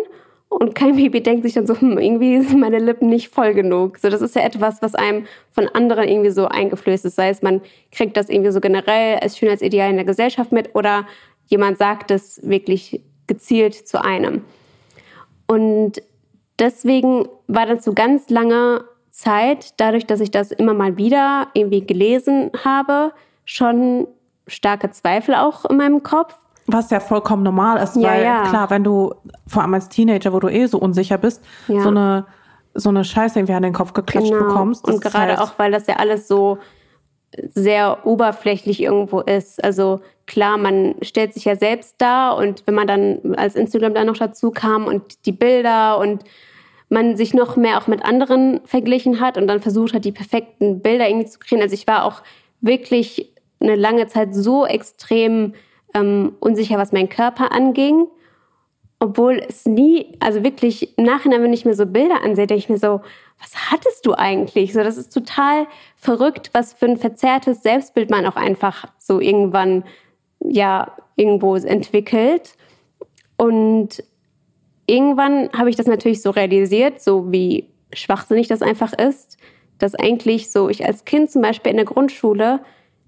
und 0.48 0.74
kein 0.74 0.96
Baby 0.96 1.22
denkt 1.22 1.44
sich 1.44 1.54
dann 1.54 1.66
so, 1.66 1.80
hm, 1.80 1.98
irgendwie 1.98 2.40
sind 2.42 2.60
meine 2.60 2.78
Lippen 2.78 3.08
nicht 3.08 3.28
voll 3.28 3.54
genug. 3.54 3.98
So, 3.98 4.10
das 4.10 4.20
ist 4.20 4.34
ja 4.34 4.42
etwas, 4.42 4.82
was 4.82 4.94
einem 4.94 5.26
von 5.52 5.68
anderen 5.68 6.08
irgendwie 6.08 6.30
so 6.30 6.46
eingeflößt 6.46 7.04
ist. 7.04 7.16
Sei 7.16 7.30
es, 7.30 7.42
man 7.42 7.62
kriegt 7.92 8.16
das 8.16 8.28
irgendwie 8.28 8.50
so 8.50 8.60
generell 8.60 9.18
als 9.18 9.38
Schönheitsideal 9.38 9.90
in 9.90 9.96
der 9.96 10.04
Gesellschaft 10.04 10.52
mit 10.52 10.74
oder 10.74 11.06
jemand 11.46 11.78
sagt 11.78 12.10
es 12.10 12.40
wirklich 12.48 13.00
gezielt 13.26 13.74
zu 13.74 14.02
einem. 14.02 14.44
Und 15.46 16.02
deswegen 16.58 17.28
war 17.46 17.66
dann 17.66 17.80
zu 17.80 17.92
ganz 17.94 18.28
langer 18.30 18.84
Zeit, 19.20 19.74
dadurch, 19.78 20.06
dass 20.06 20.20
ich 20.20 20.30
das 20.30 20.50
immer 20.50 20.74
mal 20.74 20.96
wieder 20.96 21.48
irgendwie 21.54 21.86
gelesen 21.86 22.50
habe, 22.64 23.12
schon 23.44 24.06
starke 24.46 24.90
Zweifel 24.90 25.34
auch 25.34 25.64
in 25.66 25.76
meinem 25.76 26.02
Kopf 26.02 26.34
was 26.72 26.90
ja 26.90 27.00
vollkommen 27.00 27.42
normal 27.42 27.82
ist, 27.82 27.96
ja, 27.96 28.10
weil 28.10 28.22
ja. 28.22 28.42
klar, 28.44 28.70
wenn 28.70 28.84
du 28.84 29.12
vor 29.48 29.62
allem 29.62 29.74
als 29.74 29.88
Teenager, 29.88 30.32
wo 30.32 30.38
du 30.38 30.48
eh 30.48 30.66
so 30.66 30.78
unsicher 30.78 31.18
bist, 31.18 31.42
ja. 31.66 31.80
so 31.80 31.88
eine 31.88 32.26
so 32.74 32.88
eine 32.88 33.04
Scheiße 33.04 33.38
irgendwie 33.38 33.54
an 33.54 33.64
den 33.64 33.72
Kopf 33.72 33.92
geklatscht 33.92 34.30
genau. 34.30 34.44
bekommst. 34.44 34.86
Und 34.86 35.00
gerade 35.00 35.36
halt 35.36 35.38
auch, 35.40 35.58
weil 35.58 35.72
das 35.72 35.88
ja 35.88 35.96
alles 35.96 36.28
so 36.28 36.58
sehr 37.52 38.06
oberflächlich 38.06 38.80
irgendwo 38.80 39.20
ist. 39.20 39.62
Also 39.62 40.00
klar, 40.26 40.56
man 40.56 40.94
stellt 41.02 41.34
sich 41.34 41.44
ja 41.44 41.56
selbst 41.56 41.96
dar 41.98 42.36
und 42.36 42.62
wenn 42.66 42.74
man 42.74 42.86
dann 42.86 43.34
als 43.36 43.56
Instagram 43.56 43.94
dann 43.94 44.06
noch 44.06 44.16
dazu 44.16 44.50
kam 44.50 44.86
und 44.86 45.26
die 45.26 45.32
Bilder 45.32 45.98
und 45.98 46.24
man 46.90 47.16
sich 47.16 47.32
noch 47.32 47.56
mehr 47.56 47.78
auch 47.78 47.86
mit 47.86 48.04
anderen 48.04 48.60
verglichen 48.66 49.20
hat 49.20 49.38
und 49.38 49.46
dann 49.46 49.60
versucht 49.60 49.94
hat, 49.94 50.04
die 50.04 50.12
perfekten 50.12 50.82
Bilder 50.82 51.08
irgendwie 51.08 51.28
zu 51.28 51.38
kriegen. 51.38 51.62
Also 51.62 51.74
ich 51.74 51.86
war 51.86 52.04
auch 52.04 52.22
wirklich 52.60 53.32
eine 53.60 53.76
lange 53.76 54.06
Zeit 54.08 54.34
so 54.34 54.66
extrem 54.66 55.54
ähm, 55.94 56.36
unsicher, 56.40 56.76
was 56.76 56.92
meinen 56.92 57.08
Körper 57.08 57.52
anging. 57.52 58.06
obwohl 59.02 59.42
es 59.48 59.64
nie, 59.64 60.12
also 60.20 60.44
wirklich 60.44 60.96
im 60.98 61.04
Nachhinein, 61.04 61.42
wenn 61.42 61.54
ich 61.54 61.64
mir 61.64 61.74
so 61.74 61.86
Bilder 61.86 62.22
ansehe, 62.22 62.46
denke 62.46 62.62
ich 62.62 62.68
mir 62.68 62.78
so, 62.78 63.00
was 63.40 63.70
hattest 63.70 64.04
du 64.04 64.12
eigentlich? 64.12 64.74
So, 64.74 64.84
das 64.84 64.98
ist 64.98 65.12
total 65.12 65.66
verrückt, 65.96 66.50
was 66.52 66.74
für 66.74 66.84
ein 66.84 66.98
verzerrtes 66.98 67.62
Selbstbild 67.62 68.10
man 68.10 68.26
auch 68.26 68.36
einfach 68.36 68.84
so 68.98 69.18
irgendwann 69.18 69.84
ja 70.40 70.92
irgendwo 71.16 71.56
entwickelt. 71.56 72.54
Und 73.38 74.04
irgendwann 74.90 75.50
habe 75.56 75.70
ich 75.70 75.76
das 75.76 75.86
natürlich 75.86 76.22
so 76.22 76.30
realisiert, 76.30 77.00
so 77.00 77.30
wie 77.32 77.68
schwachsinnig 77.92 78.48
das 78.48 78.62
einfach 78.62 78.92
ist, 78.92 79.38
dass 79.78 79.94
eigentlich 79.94 80.50
so 80.50 80.68
ich 80.68 80.84
als 80.84 81.04
Kind 81.04 81.30
zum 81.30 81.42
Beispiel 81.42 81.70
in 81.70 81.76
der 81.76 81.86
Grundschule 81.86 82.60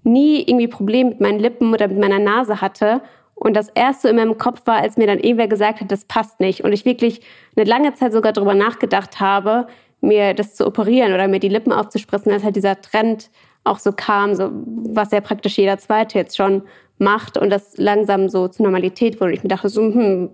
nie 0.03 0.41
irgendwie 0.41 0.67
Probleme 0.67 1.11
mit 1.11 1.21
meinen 1.21 1.39
Lippen 1.39 1.73
oder 1.73 1.87
mit 1.87 1.99
meiner 1.99 2.19
Nase 2.19 2.61
hatte 2.61 3.01
und 3.35 3.55
das 3.55 3.69
erste 3.69 4.09
in 4.09 4.15
meinem 4.15 4.37
Kopf 4.37 4.61
war, 4.65 4.77
als 4.77 4.97
mir 4.97 5.07
dann 5.07 5.19
irgendwer 5.19 5.47
gesagt 5.47 5.81
hat, 5.81 5.91
das 5.91 6.05
passt 6.05 6.39
nicht. 6.39 6.63
Und 6.63 6.71
ich 6.73 6.85
wirklich 6.85 7.21
eine 7.55 7.65
lange 7.65 7.93
Zeit 7.93 8.13
sogar 8.13 8.33
darüber 8.33 8.53
nachgedacht 8.53 9.19
habe, 9.19 9.67
mir 10.01 10.33
das 10.33 10.55
zu 10.55 10.67
operieren 10.67 11.13
oder 11.13 11.27
mir 11.27 11.39
die 11.39 11.49
Lippen 11.49 11.71
aufzuspritzen, 11.71 12.31
als 12.31 12.43
halt 12.43 12.55
dieser 12.55 12.81
Trend 12.81 13.29
auch 13.63 13.79
so 13.79 13.91
kam, 13.93 14.35
so, 14.35 14.49
was 14.53 15.11
ja 15.11 15.21
praktisch 15.21 15.57
jeder 15.57 15.77
Zweite 15.77 16.17
jetzt 16.17 16.35
schon 16.35 16.63
macht 16.97 17.37
und 17.37 17.49
das 17.49 17.77
langsam 17.77 18.29
so 18.29 18.47
zur 18.47 18.65
Normalität 18.65 19.19
wurde. 19.19 19.33
Ich 19.33 19.43
mir 19.43 19.49
dachte 19.49 19.69
so, 19.69 19.81
hm, 19.81 20.29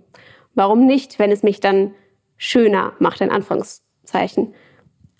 warum 0.54 0.86
nicht, 0.86 1.18
wenn 1.18 1.32
es 1.32 1.42
mich 1.42 1.60
dann 1.60 1.94
schöner 2.36 2.94
macht, 2.98 3.20
in 3.20 3.30
Anführungszeichen. 3.30 4.54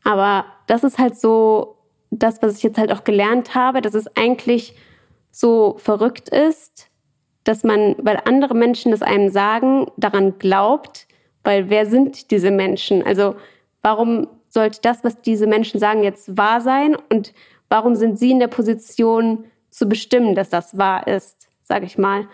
Aber 0.05 0.47
das 0.67 0.85
ist 0.85 0.99
halt 0.99 1.19
so 1.19 1.77
das, 2.11 2.43
was 2.43 2.57
ich 2.57 2.63
jetzt 2.63 2.79
halt 2.79 2.93
auch 2.93 3.05
gelernt 3.05 3.55
habe, 3.55 3.83
dass 3.83 3.95
es 3.95 4.17
eigentlich 4.17 4.75
so 5.31 5.77
verrückt 5.79 6.29
ist, 6.29 6.91
dass 7.45 7.63
man, 7.63 7.95
weil 7.99 8.21
andere 8.25 8.55
Menschen 8.55 8.91
das 8.91 9.03
einem 9.03 9.31
sagen, 9.31 9.87
daran 9.97 10.39
glaubt, 10.39 11.07
weil 11.43 11.71
wer 11.71 11.87
sind 11.87 12.31
diese 12.31 12.51
Menschen? 12.51 13.03
Also 13.03 13.37
warum 13.83 14.29
sollte 14.49 14.81
das, 14.83 15.05
was 15.05 15.21
diese 15.23 15.47
Menschen 15.47 15.81
sagen, 15.81 16.03
jetzt 16.03 16.37
wahr 16.37 16.61
sein? 16.61 16.97
Und 17.11 17.33
warum 17.69 17.95
sind 17.95 18.19
sie 18.19 18.31
in 18.31 18.41
der 18.41 18.49
Position 18.49 19.45
zu 19.71 19.89
bestimmen, 19.89 20.35
dass 20.35 20.51
das 20.51 20.77
wahr 20.77 21.07
ist, 21.07 21.49
sage 21.63 21.87
ich 21.87 21.97
mal? 21.97 22.29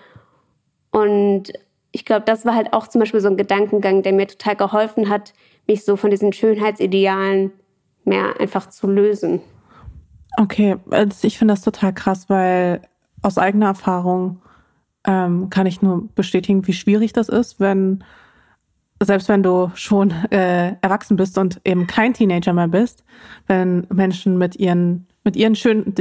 Und 0.91 1.53
ich 1.97 2.05
glaube, 2.05 2.27
das 2.27 2.45
war 2.45 2.55
halt 2.55 2.75
auch 2.75 2.89
zum 2.89 2.99
Beispiel 2.99 3.21
so 3.21 3.29
ein 3.29 3.39
Gedankengang, 3.39 4.03
der 4.03 4.13
mir 4.13 4.27
total 4.27 4.55
geholfen 4.55 5.09
hat, 5.09 5.33
mich 5.67 5.83
so 5.83 5.97
von 5.97 6.11
diesen 6.11 6.35
Schönheitsidealen 6.35 7.53
mehr 8.05 8.39
einfach 8.39 8.69
zu 8.69 8.87
lösen. 8.87 9.41
Okay, 10.37 10.77
also 10.91 11.27
ich 11.27 11.39
finde 11.39 11.55
das 11.55 11.63
total 11.63 11.95
krass, 11.95 12.29
weil 12.29 12.83
aus 13.23 13.39
eigener 13.39 13.69
Erfahrung 13.69 14.43
ähm, 15.07 15.49
kann 15.49 15.67
ich 15.67 15.81
nur 15.81 16.07
bestätigen, 16.15 16.67
wie 16.67 16.75
schwierig 16.75 17.15
das 17.15 17.31
ist, 17.31 17.61
wenn 17.61 18.05
selbst 19.03 19.31
wenn 19.31 19.43
du 19.43 19.71
schon 19.75 20.11
äh, 20.31 20.75
erwachsen 20.83 21.17
bist 21.17 21.39
und 21.39 21.63
eben 21.65 21.87
kein 21.87 22.13
Teenager 22.13 22.53
mehr 22.53 22.69
bist, 22.69 23.05
wenn 23.47 23.87
Menschen 23.91 24.37
mit 24.37 24.57
ihren 24.57 25.07
mit 25.25 25.35
ihren 25.35 25.55
schönen 25.55 25.95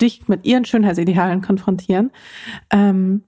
dich 0.00 0.26
mit 0.26 0.44
ihren 0.44 0.64
Schönheitsidealen 0.64 1.40
konfrontieren 1.40 2.10
ähm, 2.72 3.22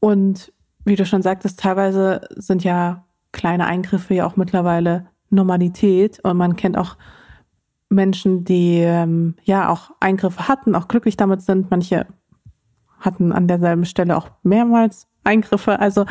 und 0.00 0.52
wie 0.84 0.96
du 0.96 1.04
schon 1.04 1.22
sagtest, 1.22 1.60
teilweise 1.60 2.22
sind 2.34 2.64
ja 2.64 3.04
kleine 3.32 3.66
Eingriffe 3.66 4.14
ja 4.14 4.26
auch 4.26 4.36
mittlerweile 4.36 5.06
Normalität 5.28 6.18
und 6.24 6.36
man 6.36 6.56
kennt 6.56 6.76
auch 6.76 6.96
Menschen, 7.88 8.44
die 8.44 8.78
ähm, 8.78 9.34
ja 9.44 9.68
auch 9.68 9.90
Eingriffe 10.00 10.48
hatten, 10.48 10.74
auch 10.74 10.88
glücklich 10.88 11.16
damit 11.16 11.42
sind. 11.42 11.70
Manche 11.70 12.06
hatten 12.98 13.32
an 13.32 13.48
derselben 13.48 13.84
Stelle 13.84 14.16
auch 14.16 14.30
mehrmals 14.42 15.06
Eingriffe. 15.24 15.78
Also 15.78 16.06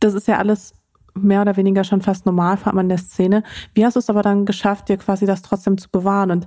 das 0.00 0.14
ist 0.14 0.28
ja 0.28 0.38
alles 0.38 0.74
mehr 1.14 1.42
oder 1.42 1.56
weniger 1.56 1.84
schon 1.84 2.02
fast 2.02 2.26
normal, 2.26 2.56
vor 2.56 2.68
allem 2.68 2.80
in 2.80 2.88
der 2.88 2.98
Szene. 2.98 3.42
Wie 3.74 3.84
hast 3.84 3.94
du 3.94 4.00
es 4.00 4.10
aber 4.10 4.22
dann 4.22 4.44
geschafft, 4.46 4.88
dir 4.88 4.96
quasi 4.96 5.26
das 5.26 5.42
trotzdem 5.42 5.78
zu 5.78 5.88
bewahren 5.90 6.30
und 6.30 6.46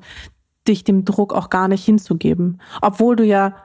dich 0.68 0.84
dem 0.84 1.06
Druck 1.06 1.34
auch 1.34 1.50
gar 1.50 1.68
nicht 1.68 1.84
hinzugeben, 1.84 2.62
obwohl 2.82 3.16
du 3.16 3.26
ja 3.26 3.56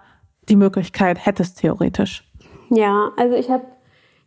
die 0.49 0.57
Möglichkeit 0.57 1.25
hättest 1.25 1.59
theoretisch? 1.59 2.28
Ja, 2.71 3.13
also 3.17 3.37
ich 3.37 3.51
habe 3.51 3.65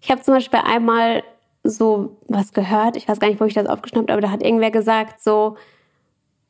ich 0.01 0.09
hab 0.09 0.23
zum 0.23 0.33
Beispiel 0.33 0.59
einmal 0.63 1.23
so 1.63 2.17
was 2.27 2.53
gehört, 2.53 2.97
ich 2.97 3.07
weiß 3.07 3.19
gar 3.19 3.27
nicht, 3.27 3.39
wo 3.39 3.45
ich 3.45 3.53
das 3.53 3.67
aufgeschnappt 3.67 4.09
habe, 4.09 4.13
aber 4.13 4.21
da 4.21 4.31
hat 4.31 4.43
irgendwer 4.43 4.71
gesagt, 4.71 5.21
so, 5.21 5.57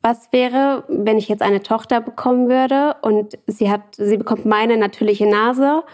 was 0.00 0.32
wäre, 0.32 0.84
wenn 0.88 1.18
ich 1.18 1.28
jetzt 1.28 1.42
eine 1.42 1.62
Tochter 1.62 2.00
bekommen 2.00 2.48
würde 2.48 2.96
und 3.02 3.38
sie 3.46 3.70
hat, 3.70 3.94
sie 3.96 4.16
bekommt 4.16 4.46
meine 4.46 4.76
natürliche 4.76 5.28
Nase 5.28 5.84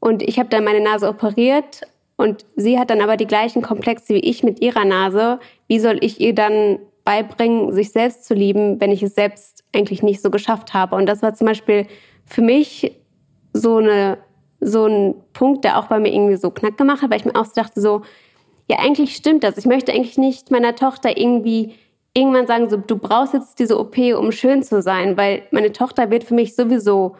und 0.00 0.22
ich 0.22 0.38
habe 0.38 0.48
dann 0.48 0.64
meine 0.64 0.80
Nase 0.80 1.08
operiert 1.08 1.82
und 2.16 2.46
sie 2.56 2.78
hat 2.78 2.90
dann 2.90 3.00
aber 3.00 3.16
die 3.16 3.26
gleichen 3.26 3.62
Komplexe 3.62 4.14
wie 4.14 4.20
ich 4.20 4.42
mit 4.42 4.60
ihrer 4.60 4.84
Nase. 4.84 5.38
Wie 5.66 5.78
soll 5.78 5.98
ich 6.00 6.20
ihr 6.20 6.34
dann 6.34 6.78
beibringen, 7.04 7.72
sich 7.72 7.92
selbst 7.92 8.24
zu 8.24 8.34
lieben, 8.34 8.80
wenn 8.80 8.90
ich 8.90 9.02
es 9.02 9.14
selbst 9.14 9.64
eigentlich 9.74 10.02
nicht 10.02 10.22
so 10.22 10.30
geschafft 10.30 10.72
habe? 10.74 10.96
Und 10.96 11.06
das 11.06 11.22
war 11.22 11.34
zum 11.34 11.46
Beispiel 11.46 11.86
für 12.24 12.42
mich 12.42 12.92
so 13.52 13.76
eine 13.76 14.18
so 14.60 14.86
ein 14.86 15.14
Punkt, 15.32 15.64
der 15.64 15.78
auch 15.78 15.86
bei 15.86 15.98
mir 16.00 16.12
irgendwie 16.12 16.36
so 16.36 16.50
knack 16.50 16.76
gemacht 16.76 17.02
hat, 17.02 17.10
weil 17.10 17.20
ich 17.20 17.24
mir 17.24 17.36
auch 17.36 17.44
so 17.44 17.52
dachte 17.54 17.80
so, 17.80 18.02
ja 18.68 18.78
eigentlich 18.78 19.14
stimmt 19.14 19.44
das. 19.44 19.56
Ich 19.56 19.66
möchte 19.66 19.92
eigentlich 19.92 20.18
nicht 20.18 20.50
meiner 20.50 20.74
Tochter 20.74 21.16
irgendwie 21.16 21.74
irgendwann 22.14 22.46
sagen, 22.46 22.68
so, 22.68 22.76
du 22.76 22.96
brauchst 22.96 23.34
jetzt 23.34 23.58
diese 23.58 23.78
OP, 23.78 23.96
um 23.98 24.32
schön 24.32 24.62
zu 24.62 24.82
sein, 24.82 25.16
weil 25.16 25.42
meine 25.50 25.72
Tochter 25.72 26.10
wird 26.10 26.24
für 26.24 26.34
mich 26.34 26.56
sowieso, 26.56 27.16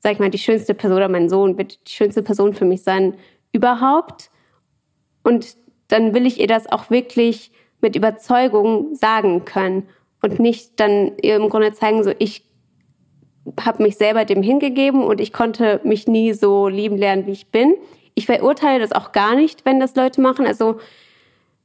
sag 0.00 0.12
ich 0.12 0.18
mal, 0.18 0.30
die 0.30 0.38
schönste 0.38 0.74
Person 0.74 0.98
oder 0.98 1.08
mein 1.08 1.28
Sohn 1.28 1.56
wird 1.56 1.86
die 1.88 1.92
schönste 1.92 2.22
Person 2.22 2.52
für 2.52 2.64
mich 2.64 2.82
sein 2.82 3.14
überhaupt. 3.52 4.30
Und 5.22 5.56
dann 5.88 6.14
will 6.14 6.26
ich 6.26 6.40
ihr 6.40 6.46
das 6.46 6.70
auch 6.70 6.90
wirklich 6.90 7.52
mit 7.80 7.96
Überzeugung 7.96 8.94
sagen 8.94 9.44
können 9.44 9.88
und 10.22 10.38
nicht 10.38 10.80
dann 10.80 11.12
ihr 11.22 11.36
im 11.36 11.48
Grunde 11.48 11.72
zeigen, 11.72 12.02
so 12.02 12.12
ich 12.18 12.44
habe 13.60 13.82
mich 13.82 13.96
selber 13.96 14.24
dem 14.24 14.42
hingegeben 14.42 15.02
und 15.02 15.20
ich 15.20 15.32
konnte 15.32 15.80
mich 15.84 16.06
nie 16.06 16.32
so 16.32 16.68
lieben 16.68 16.96
lernen, 16.96 17.26
wie 17.26 17.32
ich 17.32 17.48
bin. 17.48 17.74
Ich 18.14 18.26
verurteile 18.26 18.80
das 18.80 18.92
auch 18.92 19.12
gar 19.12 19.34
nicht, 19.34 19.64
wenn 19.64 19.80
das 19.80 19.94
Leute 19.96 20.20
machen. 20.20 20.46
Also 20.46 20.78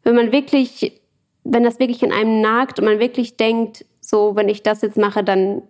wenn 0.03 0.15
man 0.15 0.31
wirklich 0.31 0.99
wenn 1.43 1.63
das 1.63 1.79
wirklich 1.79 2.03
in 2.03 2.11
einem 2.11 2.41
nagt 2.41 2.79
und 2.79 2.85
man 2.85 2.99
wirklich 2.99 3.37
denkt, 3.37 3.85
so, 4.01 4.35
wenn 4.35 4.49
ich 4.49 4.63
das 4.63 4.81
jetzt 4.81 4.97
mache, 4.97 5.23
dann 5.23 5.61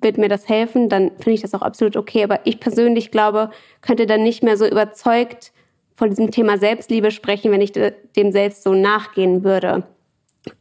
wird 0.00 0.18
mir 0.18 0.28
das 0.28 0.48
helfen, 0.48 0.88
dann 0.88 1.10
finde 1.16 1.32
ich 1.32 1.42
das 1.42 1.54
auch 1.54 1.62
absolut 1.62 1.96
okay. 1.96 2.24
Aber 2.24 2.40
ich 2.44 2.60
persönlich 2.60 3.10
glaube, 3.10 3.50
könnte 3.82 4.06
dann 4.06 4.22
nicht 4.22 4.42
mehr 4.42 4.56
so 4.56 4.66
überzeugt 4.66 5.52
von 5.96 6.08
diesem 6.08 6.30
Thema 6.30 6.56
Selbstliebe 6.56 7.10
sprechen, 7.10 7.52
wenn 7.52 7.60
ich 7.60 7.72
dem 7.72 8.32
selbst 8.32 8.62
so 8.62 8.72
nachgehen 8.72 9.44
würde. 9.44 9.82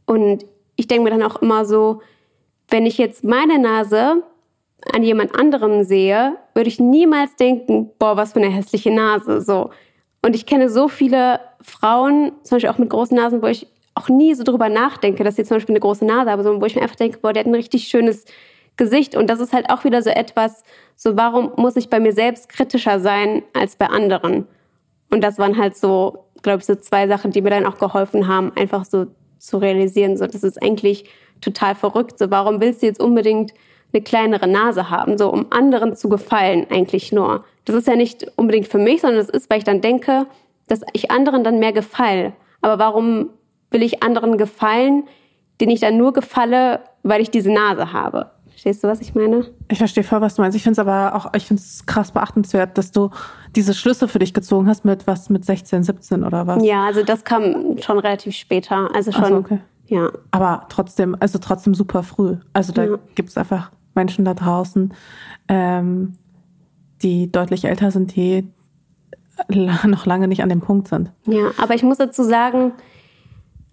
Und 0.05 0.45
ich 0.75 0.87
denke 0.87 1.05
mir 1.05 1.17
dann 1.17 1.23
auch 1.23 1.41
immer 1.41 1.63
so, 1.63 2.01
wenn 2.67 2.85
ich 2.85 2.97
jetzt 2.97 3.23
meine 3.23 3.59
Nase 3.59 4.23
an 4.93 5.03
jemand 5.03 5.35
anderem 5.35 5.83
sehe, 5.83 6.35
würde 6.53 6.69
ich 6.69 6.79
niemals 6.79 7.35
denken, 7.35 7.91
boah, 7.99 8.17
was 8.17 8.33
für 8.33 8.39
eine 8.39 8.49
hässliche 8.49 8.91
Nase, 8.91 9.41
so. 9.41 9.69
Und 10.21 10.35
ich 10.35 10.45
kenne 10.45 10.69
so 10.69 10.87
viele 10.87 11.39
Frauen, 11.61 12.33
zum 12.43 12.55
Beispiel 12.55 12.69
auch 12.69 12.77
mit 12.77 12.89
großen 12.89 13.15
Nasen, 13.15 13.41
wo 13.41 13.47
ich 13.47 13.67
auch 13.95 14.09
nie 14.09 14.33
so 14.33 14.43
drüber 14.43 14.69
nachdenke, 14.69 15.23
dass 15.23 15.35
sie 15.35 15.43
zum 15.43 15.57
Beispiel 15.57 15.73
eine 15.73 15.81
große 15.81 16.05
Nase 16.05 16.31
haben, 16.31 16.43
sondern 16.43 16.61
wo 16.61 16.65
ich 16.65 16.75
mir 16.75 16.81
einfach 16.81 16.95
denke, 16.95 17.19
boah, 17.19 17.33
der 17.33 17.41
hat 17.41 17.47
ein 17.47 17.55
richtig 17.55 17.87
schönes 17.87 18.25
Gesicht. 18.77 19.15
Und 19.15 19.29
das 19.29 19.39
ist 19.39 19.53
halt 19.53 19.69
auch 19.69 19.83
wieder 19.83 20.01
so 20.01 20.09
etwas, 20.09 20.63
so 20.95 21.17
warum 21.17 21.51
muss 21.57 21.75
ich 21.75 21.89
bei 21.89 21.99
mir 21.99 22.13
selbst 22.13 22.49
kritischer 22.49 22.99
sein 22.99 23.43
als 23.53 23.75
bei 23.75 23.87
anderen? 23.87 24.47
Und 25.11 25.23
das 25.23 25.37
waren 25.37 25.57
halt 25.57 25.75
so, 25.75 26.25
glaube 26.41 26.59
ich, 26.59 26.65
so 26.65 26.75
zwei 26.75 27.07
Sachen, 27.07 27.31
die 27.31 27.41
mir 27.41 27.49
dann 27.49 27.65
auch 27.65 27.77
geholfen 27.77 28.27
haben, 28.27 28.51
einfach 28.55 28.85
so 28.85 29.07
zu 29.37 29.57
realisieren, 29.57 30.17
so 30.17 30.27
das 30.27 30.43
ist 30.43 30.61
eigentlich 30.61 31.09
total 31.41 31.75
verrückt. 31.75 32.19
So 32.19 32.29
warum 32.29 32.61
willst 32.61 32.81
du 32.81 32.85
jetzt 32.85 33.01
unbedingt 33.01 33.53
eine 33.93 34.03
kleinere 34.03 34.47
Nase 34.47 34.89
haben, 34.89 35.17
so 35.17 35.31
um 35.31 35.47
anderen 35.49 35.95
zu 35.95 36.09
gefallen 36.09 36.67
eigentlich 36.69 37.11
nur? 37.11 37.43
Das 37.65 37.75
ist 37.75 37.87
ja 37.87 37.95
nicht 37.95 38.25
unbedingt 38.35 38.67
für 38.67 38.77
mich, 38.77 39.01
sondern 39.01 39.19
das 39.19 39.29
ist, 39.29 39.49
weil 39.49 39.59
ich 39.59 39.63
dann 39.63 39.81
denke, 39.81 40.27
dass 40.67 40.81
ich 40.93 41.11
anderen 41.11 41.43
dann 41.43 41.59
mehr 41.59 41.73
gefalle. 41.73 42.33
Aber 42.61 42.79
warum 42.79 43.29
will 43.71 43.83
ich 43.83 44.03
anderen 44.03 44.37
gefallen, 44.37 45.03
denen 45.59 45.71
ich 45.71 45.79
dann 45.79 45.97
nur 45.97 46.13
gefalle, 46.13 46.81
weil 47.03 47.21
ich 47.21 47.31
diese 47.31 47.51
Nase 47.51 47.93
habe. 47.93 48.31
Verstehst 48.49 48.83
du, 48.83 48.87
was 48.87 48.99
ich 48.99 49.15
meine? 49.15 49.45
Ich 49.69 49.77
verstehe 49.77 50.03
voll, 50.03 50.19
was 50.19 50.35
du 50.35 50.41
meinst. 50.41 50.55
Ich 50.55 50.63
finde 50.63 50.73
es 50.73 50.79
aber 50.79 51.15
auch, 51.15 51.33
ich 51.33 51.45
finde 51.45 51.61
es 51.61 51.85
krass 51.85 52.11
beachtenswert, 52.11 52.77
dass 52.77 52.91
du 52.91 53.09
diese 53.55 53.73
Schlüsse 53.73 54.07
für 54.07 54.19
dich 54.19 54.33
gezogen 54.33 54.67
hast 54.67 54.83
mit 54.83 55.07
was, 55.07 55.29
mit 55.29 55.45
16, 55.45 55.83
17 55.83 56.23
oder 56.23 56.45
was? 56.45 56.63
Ja, 56.63 56.85
also 56.85 57.03
das 57.03 57.23
kam 57.23 57.77
schon 57.77 57.99
relativ 57.99 58.35
später. 58.35 58.89
Also 58.93 59.11
schon. 59.11 59.25
So, 59.25 59.35
okay. 59.35 59.59
Ja. 59.87 60.11
Aber 60.31 60.65
trotzdem, 60.69 61.15
also 61.19 61.39
trotzdem 61.39 61.73
super 61.73 62.03
früh. 62.03 62.35
Also 62.53 62.73
da 62.73 62.83
ja. 62.83 62.99
gibt 63.15 63.29
es 63.29 63.37
einfach 63.37 63.71
Menschen 63.99 64.25
da 64.25 64.33
draußen, 64.33 64.93
ähm, 65.47 66.13
die 67.01 67.31
deutlich 67.31 67.65
älter 67.65 67.91
sind, 67.91 68.15
die 68.15 68.47
noch 69.49 70.05
lange 70.05 70.27
nicht 70.27 70.43
an 70.43 70.49
dem 70.49 70.61
Punkt 70.61 70.87
sind. 70.87 71.11
Ja, 71.25 71.51
aber 71.57 71.75
ich 71.75 71.83
muss 71.83 71.97
dazu 71.97 72.23
sagen, 72.23 72.73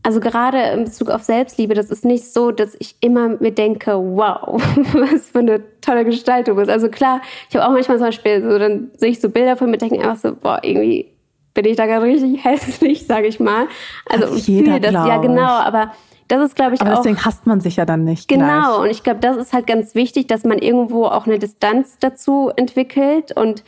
also 0.07 0.21
gerade 0.21 0.59
in 0.59 0.85
Bezug 0.85 1.11
auf 1.11 1.23
Selbstliebe, 1.25 1.75
das 1.75 1.91
ist 1.91 2.05
nicht 2.05 2.33
so, 2.33 2.53
dass 2.53 2.77
ich 2.79 2.95
immer 3.01 3.31
mir 3.41 3.51
denke, 3.51 3.93
wow, 3.93 4.63
was 4.93 5.31
für 5.31 5.41
eine 5.41 5.61
tolle 5.81 6.05
Gestalt 6.05 6.47
du 6.47 6.55
bist. 6.55 6.71
Also 6.71 6.89
klar, 6.89 7.21
ich 7.49 7.57
habe 7.57 7.67
auch 7.67 7.73
manchmal 7.73 7.97
zum 7.99 8.07
Beispiel 8.07 8.41
so, 8.49 8.57
dann 8.57 8.93
sehe 8.97 9.11
ich 9.11 9.21
so 9.21 9.31
Bilder 9.31 9.57
von 9.57 9.69
mir, 9.69 9.79
denke 9.79 9.99
einfach 9.99 10.17
so, 10.17 10.37
boah, 10.37 10.61
irgendwie 10.63 11.11
bin 11.55 11.65
ich 11.65 11.77
da 11.77 11.87
gerade 11.87 12.07
richtig 12.07 12.45
hässlich, 12.45 13.05
sage 13.05 13.27
ich 13.27 13.41
mal. 13.41 13.67
Also 14.09 14.33
Hat 14.33 14.43
jeder, 14.43 14.79
das, 14.79 14.93
ja 14.93 15.17
genau, 15.17 15.43
aber 15.43 15.91
das 16.29 16.43
ist, 16.43 16.57
glaube 16.57 16.75
ich, 16.75 16.81
aber 16.81 16.95
auch. 16.95 16.97
deswegen 16.97 17.25
hasst 17.25 17.47
man 17.47 17.61
sich 17.61 17.77
ja 17.77 17.85
dann 17.85 18.05
nicht. 18.05 18.29
Genau, 18.29 18.45
Gleich. 18.47 18.79
und 18.81 18.91
ich 18.91 19.03
glaube, 19.03 19.21
das 19.21 19.37
ist 19.37 19.53
halt 19.53 19.67
ganz 19.67 19.95
wichtig, 19.95 20.27
dass 20.27 20.45
man 20.45 20.59
irgendwo 20.59 21.07
auch 21.07 21.27
eine 21.27 21.39
Distanz 21.39 21.99
dazu 22.01 22.51
entwickelt 22.57 23.33
und 23.37 23.63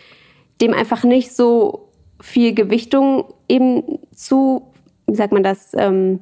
dem 0.60 0.74
einfach 0.74 1.04
nicht 1.04 1.34
so 1.34 1.88
viel 2.20 2.54
Gewichtung 2.54 3.32
eben 3.48 4.00
zu, 4.14 4.72
wie 5.06 5.14
sagt 5.14 5.32
man 5.32 5.44
das, 5.44 5.72
ähm, 5.74 6.20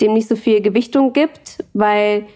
dem 0.00 0.14
nicht 0.14 0.28
so 0.28 0.36
viel 0.36 0.60
Gewichtung 0.62 1.12
gibt, 1.12 1.64
weil 1.74 2.26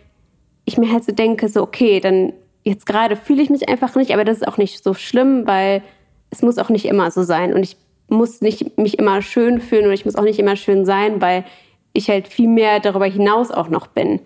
ich 0.65 0.77
mir 0.79 0.93
halt 0.93 1.05
so 1.05 1.13
denke, 1.13 1.49
so 1.49 1.63
okay, 1.63 2.01
dann 2.01 2.33
jetzt 2.65 2.87
gerade 2.87 3.17
fühle 3.17 3.43
ich 3.43 3.51
mich 3.51 3.69
einfach 3.69 3.95
nicht, 3.97 4.13
aber 4.13 4.25
das 4.25 4.39
ist 4.39 4.49
auch 4.49 4.59
nicht 4.59 4.85
so 4.85 4.95
schlimm, 4.95 5.47
weil 5.47 5.83
es 6.31 6.43
muss 6.43 6.59
auch 6.59 6.69
nicht 6.69 6.85
immer 6.85 7.11
so 7.11 7.23
sein 7.23 7.55
und 7.55 7.63
ich 7.63 7.77
muss 8.09 8.41
nicht 8.41 8.77
mich 8.77 8.99
immer 8.99 9.23
schön 9.23 9.61
fühlen 9.61 9.87
und 9.87 9.93
ich 9.93 10.05
muss 10.05 10.17
auch 10.17 10.23
nicht 10.23 10.39
immer 10.39 10.57
schön 10.57 10.85
sein, 10.85 11.21
weil 11.21 11.45
ich 11.93 12.09
halt 12.09 12.29
viel 12.29 12.49
mehr 12.49 12.81
darüber 12.81 13.07
hinaus 13.07 13.51
auch 13.51 13.69
noch 13.69 13.89
bin. 13.89 14.21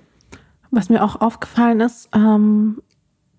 Was 0.70 0.88
mir 0.88 1.04
auch 1.04 1.20
aufgefallen 1.20 1.80
ist, 1.80 2.08
ähm, 2.14 2.82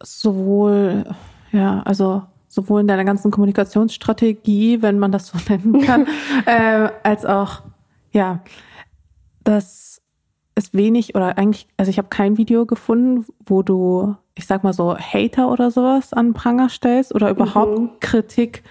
sowohl, 0.02 1.06
ja, 1.52 1.82
also 1.84 2.24
sowohl 2.48 2.82
in 2.82 2.88
deiner 2.88 3.04
ganzen 3.04 3.32
Kommunikationsstrategie, 3.32 4.82
wenn 4.82 5.00
man 5.00 5.12
das 5.12 5.28
so 5.28 5.38
nennen 5.50 5.82
kann, 5.82 6.08
äh, 6.46 6.90
als 7.04 7.26
auch, 7.26 7.62
ja, 8.12 8.42
dass 9.44 10.02
es 10.56 10.74
wenig 10.74 11.16
oder 11.16 11.38
eigentlich, 11.38 11.68
also 11.78 11.90
ich 11.90 11.98
habe 11.98 12.08
kein 12.08 12.38
Video 12.38 12.66
gefunden, 12.66 13.26
wo 13.46 13.62
du, 13.62 14.16
ich 14.36 14.48
sag 14.48 14.64
mal 14.64 14.74
so, 14.74 14.98
Hater 14.98 15.52
oder 15.52 15.70
sowas 15.70 16.14
an 16.14 16.34
Pranger 16.34 16.70
stellst 16.70 17.14
oder 17.14 17.30
überhaupt 17.30 17.78
Mhm. 17.78 17.90
Kritik 18.00 18.64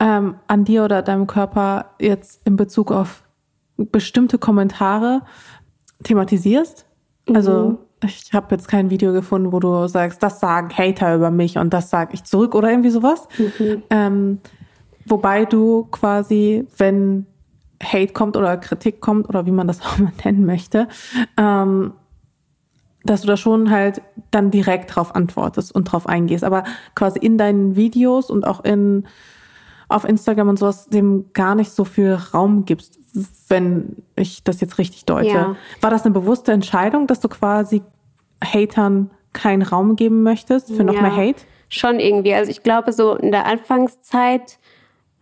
ähm, 0.00 0.34
an 0.48 0.64
dir 0.64 0.84
oder 0.84 1.02
deinem 1.02 1.28
Körper 1.28 1.86
jetzt 2.00 2.44
in 2.44 2.56
Bezug 2.56 2.90
auf 2.90 3.22
bestimmte 3.78 4.38
Kommentare 4.38 5.22
thematisierst. 6.04 6.86
Also 7.32 7.78
ich 8.04 8.32
habe 8.32 8.54
jetzt 8.54 8.68
kein 8.68 8.90
Video 8.90 9.12
gefunden, 9.12 9.52
wo 9.52 9.60
du 9.60 9.88
sagst, 9.88 10.22
das 10.22 10.40
sagen 10.40 10.70
Hater 10.76 11.14
über 11.14 11.30
mich 11.30 11.58
und 11.58 11.72
das 11.72 11.90
sage 11.90 12.14
ich 12.14 12.24
zurück 12.24 12.54
oder 12.54 12.70
irgendwie 12.70 12.90
sowas. 12.90 13.26
Ähm, 13.90 14.38
wobei 15.06 15.44
du 15.44 15.84
quasi, 15.90 16.66
wenn 16.76 17.26
Hate 17.82 18.12
kommt 18.12 18.36
oder 18.36 18.56
Kritik 18.56 19.00
kommt 19.00 19.28
oder 19.28 19.46
wie 19.46 19.50
man 19.50 19.66
das 19.66 19.80
auch 19.86 19.98
mal 19.98 20.12
nennen 20.24 20.44
möchte, 20.44 20.88
ähm, 21.36 21.92
dass 23.04 23.22
du 23.22 23.26
da 23.26 23.36
schon 23.36 23.70
halt 23.70 24.02
dann 24.30 24.50
direkt 24.50 24.94
drauf 24.94 25.14
antwortest 25.14 25.74
und 25.74 25.84
drauf 25.84 26.06
eingehst. 26.06 26.44
Aber 26.44 26.64
quasi 26.94 27.18
in 27.18 27.38
deinen 27.38 27.76
Videos 27.76 28.30
und 28.30 28.46
auch 28.46 28.64
in 28.64 29.06
auf 29.88 30.04
Instagram 30.04 30.48
und 30.48 30.58
sowas 30.58 30.86
dem 30.86 31.26
gar 31.32 31.54
nicht 31.54 31.70
so 31.70 31.84
viel 31.84 32.14
Raum 32.14 32.64
gibst, 32.64 32.98
wenn 33.48 33.96
ich 34.16 34.44
das 34.44 34.60
jetzt 34.60 34.78
richtig 34.78 35.06
deute. 35.06 35.28
Ja. 35.28 35.56
War 35.80 35.90
das 35.90 36.04
eine 36.04 36.12
bewusste 36.12 36.52
Entscheidung, 36.52 37.06
dass 37.06 37.20
du 37.20 37.28
quasi 37.28 37.82
Hatern 38.44 39.10
keinen 39.32 39.62
Raum 39.62 39.96
geben 39.96 40.22
möchtest 40.22 40.72
für 40.74 40.84
noch 40.84 40.94
Ja. 40.94 41.02
mehr 41.02 41.16
Hate? 41.16 41.42
Schon 41.68 42.00
irgendwie. 42.00 42.34
Also 42.34 42.50
ich 42.50 42.62
glaube, 42.62 42.92
so 42.92 43.14
in 43.14 43.30
der 43.30 43.46
Anfangszeit 43.46 44.58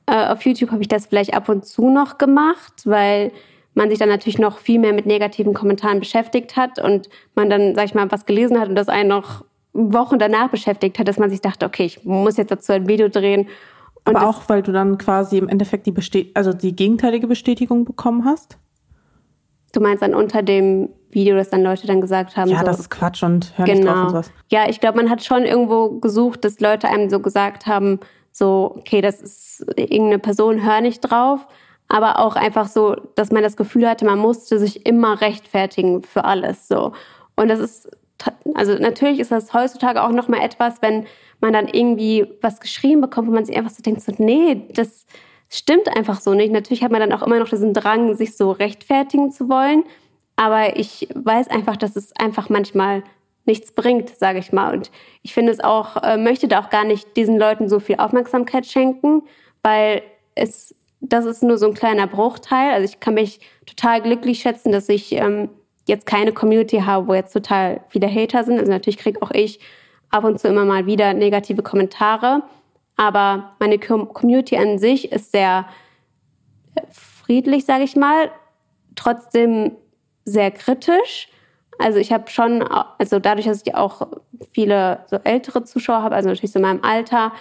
äh, 0.07 0.27
auf 0.29 0.43
YouTube 0.43 0.71
habe 0.71 0.83
ich 0.83 0.89
das 0.89 1.07
vielleicht 1.07 1.35
ab 1.35 1.49
und 1.49 1.65
zu 1.65 1.91
noch 1.91 2.19
gemacht, 2.19 2.83
weil 2.85 3.33
man 3.75 3.91
sich 3.91 3.99
dann 3.99 4.09
natürlich 4.09 4.39
noch 4.39 4.59
viel 4.59 4.79
mehr 4.79 4.93
mit 4.93 5.07
negativen 5.07 5.53
Kommentaren 5.53 6.01
beschäftigt 6.01 6.57
hat 6.57 6.79
und 6.79 7.09
man 7.35 7.51
dann, 7.51 7.75
sag 7.75 7.85
ich 7.85 7.95
mal, 7.95 8.11
was 8.11 8.25
gelesen 8.27 8.59
hat 8.59 8.69
und 8.69 8.75
das 8.75 8.89
einen 8.89 9.09
noch 9.09 9.45
Wochen 9.73 10.19
danach 10.19 10.49
beschäftigt 10.49 10.99
hat, 10.99 11.09
dass 11.09 11.19
man 11.19 11.29
sich 11.29 11.41
dachte, 11.43 11.67
okay, 11.67 11.85
ich 11.85 12.05
muss 12.05 12.39
jetzt 12.39 12.51
dazu 12.51 12.73
ein 12.73 12.89
Video 12.89 13.09
drehen. 13.09 13.49
Und 14.07 14.17
Aber 14.17 14.27
das, 14.27 14.37
auch, 14.37 14.49
weil 14.49 14.63
du 14.63 14.73
dann 14.73 14.99
quasi 14.99 15.37
im 15.39 15.49
Endeffekt 15.49 15.87
die 15.87 15.93
Bestät 15.93 16.31
also 16.35 16.53
die 16.53 16.75
gegenteilige 16.75 17.27
Bestätigung 17.27 17.85
bekommen 17.85 18.25
hast? 18.25 18.59
du 19.73 19.83
meinst 19.83 20.03
dann 20.03 20.15
unter 20.15 20.43
dem 20.43 20.89
Video, 21.11 21.37
dass 21.37 21.51
dann 21.51 21.63
Leute 21.63 21.87
dann 21.87 22.01
gesagt 22.01 22.37
haben, 22.37 22.51
Ja, 22.51 22.61
so, 22.61 22.65
das 22.65 22.81
ist 22.81 22.91
Quatsch 22.91 23.23
und 23.23 23.53
hör 23.57 23.67
nicht 23.67 23.85
drauf 23.85 23.95
und 23.95 24.01
Genau. 24.01 24.09
sowas. 24.09 24.33
Ja, 24.51 24.69
ich 24.69 24.81
glaube, 24.81 24.97
man 24.97 25.11
hat 25.11 25.23
schon 25.23 25.45
irgendwo 25.45 26.01
gesucht, 26.01 26.45
dass 26.45 26.61
Leute 26.61 26.89
einem 26.89 27.11
so 27.11 27.21
gesagt 27.21 27.67
haben, 27.67 28.01
so, 28.33 28.75
okay, 28.79 29.01
das 29.01 29.21
ist 29.21 29.67
irgendeine 29.77 30.19
Person, 30.19 30.65
hör 30.65 30.81
nicht 30.81 31.01
drauf. 31.01 31.47
Aber 31.89 32.19
auch 32.19 32.37
einfach 32.37 32.69
so, 32.69 32.97
dass 33.15 33.31
man 33.31 33.43
das 33.43 33.57
Gefühl 33.57 33.89
hatte, 33.89 34.05
man 34.05 34.19
musste 34.19 34.59
sich 34.59 34.87
immer 34.87 35.21
rechtfertigen 35.21 36.03
für 36.03 36.25
alles. 36.25 36.69
So. 36.69 36.93
Und 37.37 37.49
das 37.49 37.61
ist, 37.61 37.91
also 38.55 38.75
natürlich 38.75 39.21
ist 39.21 39.31
das 39.31 39.55
heutzutage 39.55 40.03
auch 40.03 40.11
nochmal 40.11 40.41
etwas, 40.41 40.83
wenn 40.83 41.07
man 41.41 41.53
dann 41.53 41.69
irgendwie 41.69 42.27
was 42.41 42.61
geschrieben 42.61 43.01
bekommt, 43.01 43.29
wo 43.29 43.33
man 43.33 43.45
sich 43.45 43.57
einfach 43.57 43.71
so 43.71 43.83
denkt, 43.83 44.03
so, 44.03 44.13
nee, 44.19 44.63
das 44.73 45.07
stimmt 45.49 45.95
einfach 45.95 46.21
so 46.21 46.35
nicht. 46.35 46.53
Natürlich 46.53 46.83
hat 46.83 46.91
man 46.91 47.01
dann 47.01 47.13
auch 47.13 47.23
immer 47.23 47.39
noch 47.39 47.49
diesen 47.49 47.75
Drang, 47.75 48.15
sich 48.15 48.37
so 48.37 48.51
rechtfertigen 48.51 49.31
zu 49.31 49.49
wollen. 49.49 49.85
Aber 50.37 50.77
ich 50.77 51.09
weiß 51.15 51.49
einfach, 51.49 51.77
dass 51.77 51.97
es 51.97 52.15
einfach 52.17 52.49
manchmal 52.49 53.03
nichts 53.47 53.73
bringt, 53.73 54.11
sage 54.11 54.39
ich 54.39 54.53
mal. 54.53 54.75
Und 54.75 54.91
ich 55.23 55.33
finde 55.33 55.53
es 55.53 55.61
auch, 55.61 56.03
äh, 56.03 56.17
möchte 56.17 56.49
da 56.49 56.61
auch 56.61 56.71
gar 56.71 56.85
nicht 56.85 57.17
diesen 57.17 57.39
Leuten 57.39 57.69
so 57.69 57.81
viel 57.81 57.97
Aufmerksamkeit 57.97 58.67
schenken, 58.67 59.23
weil 59.63 60.03
es, 60.35 60.75
das 61.01 61.25
ist 61.25 61.43
nur 61.43 61.57
so 61.59 61.67
ein 61.67 61.75
kleiner 61.75 62.07
Bruchteil. 62.07 62.73
Also 62.73 62.85
ich 62.85 63.01
kann 63.01 63.15
mich 63.15 63.41
total 63.65 64.03
glücklich 64.03 64.41
schätzen, 64.41 64.73
dass 64.73 64.89
ich 64.89 65.13
ähm, 65.13 65.49
jetzt 65.87 66.07
keine 66.07 66.33
Community 66.33 66.79
habe, 66.79 67.07
wo 67.07 67.15
jetzt 67.15 67.33
total 67.33 67.81
viele 67.89 68.13
Hater 68.13 68.45
sind. 68.45 68.59
Also 68.59 68.71
natürlich 68.71 68.99
kriege 68.99 69.23
auch 69.23 69.31
ich 69.31 69.61
ab 70.11 70.25
und 70.25 70.41
zu 70.41 70.49
immer 70.49 70.65
mal 70.65 70.87
wieder 70.87 71.15
negative 71.15 71.63
Kommentare. 71.63 72.43
Aber 72.97 73.53
meine 73.59 73.79
Com 73.79 74.13
Community 74.13 74.57
an 74.57 74.79
sich 74.79 75.13
ist 75.13 75.33
sehr 75.33 75.67
friedlich, 76.91 77.65
sage 77.65 77.85
ich 77.85 77.97
mal, 77.97 78.31
trotzdem 78.95 79.73
sehr 80.25 80.51
kritisch. 80.51 81.29
Also 81.79 81.99
ich 81.99 82.13
habe 82.13 82.31
schon, 82.31 82.63
also 82.63 83.19
dadurch, 83.19 83.47
dass 83.47 83.63
ich 83.65 83.75
auch 83.75 84.09
viele 84.53 85.01
so 85.11 85.17
ältere 85.25 85.65
Zuschauer 85.65 86.03
habe, 86.03 86.15
also 86.15 86.29
natürlich 86.29 86.53
so 86.53 86.59
in 86.59 86.63
meinem 86.63 86.83
Alter, 86.83 87.33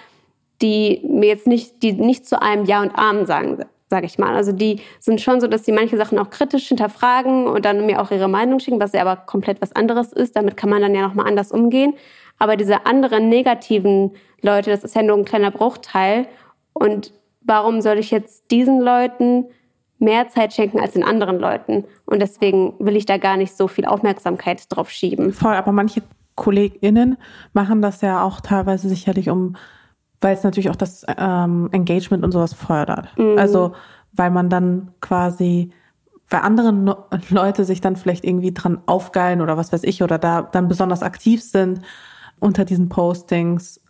die 0.61 1.01
mir 1.07 1.27
jetzt 1.27 1.47
nicht, 1.47 1.83
die 1.83 1.93
nicht 1.93 2.27
zu 2.27 2.41
einem 2.41 2.65
Ja 2.65 2.81
und 2.81 2.97
Amen 2.97 3.25
sagen, 3.25 3.65
sage 3.89 4.05
ich 4.05 4.17
mal. 4.17 4.35
Also 4.35 4.51
die 4.51 4.81
sind 4.99 5.21
schon 5.21 5.39
so, 5.39 5.47
dass 5.47 5.63
sie 5.63 5.71
manche 5.71 5.97
Sachen 5.97 6.19
auch 6.19 6.29
kritisch 6.29 6.67
hinterfragen 6.67 7.47
und 7.47 7.65
dann 7.65 7.85
mir 7.85 8.01
auch 8.01 8.11
ihre 8.11 8.27
Meinung 8.27 8.59
schicken, 8.59 8.79
was 8.79 8.93
ja 8.93 9.01
aber 9.01 9.15
komplett 9.15 9.61
was 9.61 9.73
anderes 9.73 10.11
ist. 10.11 10.35
Damit 10.35 10.57
kann 10.57 10.69
man 10.69 10.81
dann 10.81 10.95
ja 10.95 11.01
nochmal 11.01 11.27
anders 11.27 11.51
umgehen. 11.51 11.93
Aber 12.37 12.57
diese 12.57 12.85
anderen 12.85 13.29
negativen 13.29 14.11
Leute, 14.41 14.69
das 14.69 14.83
ist 14.83 14.95
ja 14.95 15.01
nur 15.01 15.17
ein 15.17 15.25
kleiner 15.25 15.51
Bruchteil. 15.51 16.27
Und 16.73 17.13
warum 17.41 17.81
soll 17.81 17.97
ich 17.97 18.11
jetzt 18.11 18.51
diesen 18.51 18.81
Leuten 18.81 19.45
mehr 19.99 20.27
Zeit 20.29 20.53
schenken 20.53 20.79
als 20.79 20.93
den 20.93 21.03
anderen 21.03 21.39
Leuten? 21.39 21.85
Und 22.05 22.19
deswegen 22.21 22.73
will 22.79 22.95
ich 22.95 23.05
da 23.05 23.17
gar 23.17 23.37
nicht 23.37 23.55
so 23.55 23.67
viel 23.67 23.85
Aufmerksamkeit 23.85 24.63
drauf 24.69 24.89
schieben. 24.89 25.33
Voll, 25.33 25.55
aber 25.55 25.71
manche 25.71 26.01
KollegInnen 26.35 27.17
machen 27.53 27.81
das 27.81 28.01
ja 28.01 28.21
auch 28.21 28.41
teilweise 28.41 28.89
sicherlich 28.89 29.29
um, 29.29 29.55
weil 30.19 30.33
es 30.33 30.43
natürlich 30.43 30.69
auch 30.69 30.75
das 30.75 31.05
ähm, 31.17 31.69
Engagement 31.71 32.23
und 32.23 32.31
sowas 32.31 32.53
fördert. 32.53 33.07
Also, 33.37 33.73
weil 34.11 34.31
man 34.31 34.49
dann 34.49 34.91
quasi, 34.99 35.71
weil 36.29 36.41
andere 36.41 36.73
no 36.73 37.05
Leute 37.29 37.63
sich 37.63 37.79
dann 37.79 37.95
vielleicht 37.95 38.25
irgendwie 38.25 38.53
dran 38.53 38.81
aufgeilen 38.85 39.41
oder 39.41 39.55
was 39.55 39.71
weiß 39.71 39.83
ich, 39.83 40.03
oder 40.03 40.17
da 40.17 40.41
dann 40.41 40.67
besonders 40.67 41.03
aktiv 41.03 41.41
sind 41.41 41.81
unter 42.39 42.65
diesen 42.65 42.89
Postings. 42.89 43.81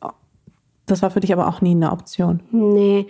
Das 0.85 1.01
war 1.01 1.11
für 1.11 1.19
dich 1.19 1.33
aber 1.33 1.47
auch 1.47 1.61
nie 1.61 1.71
eine 1.71 1.91
Option. 1.91 2.41
Nee. 2.51 3.07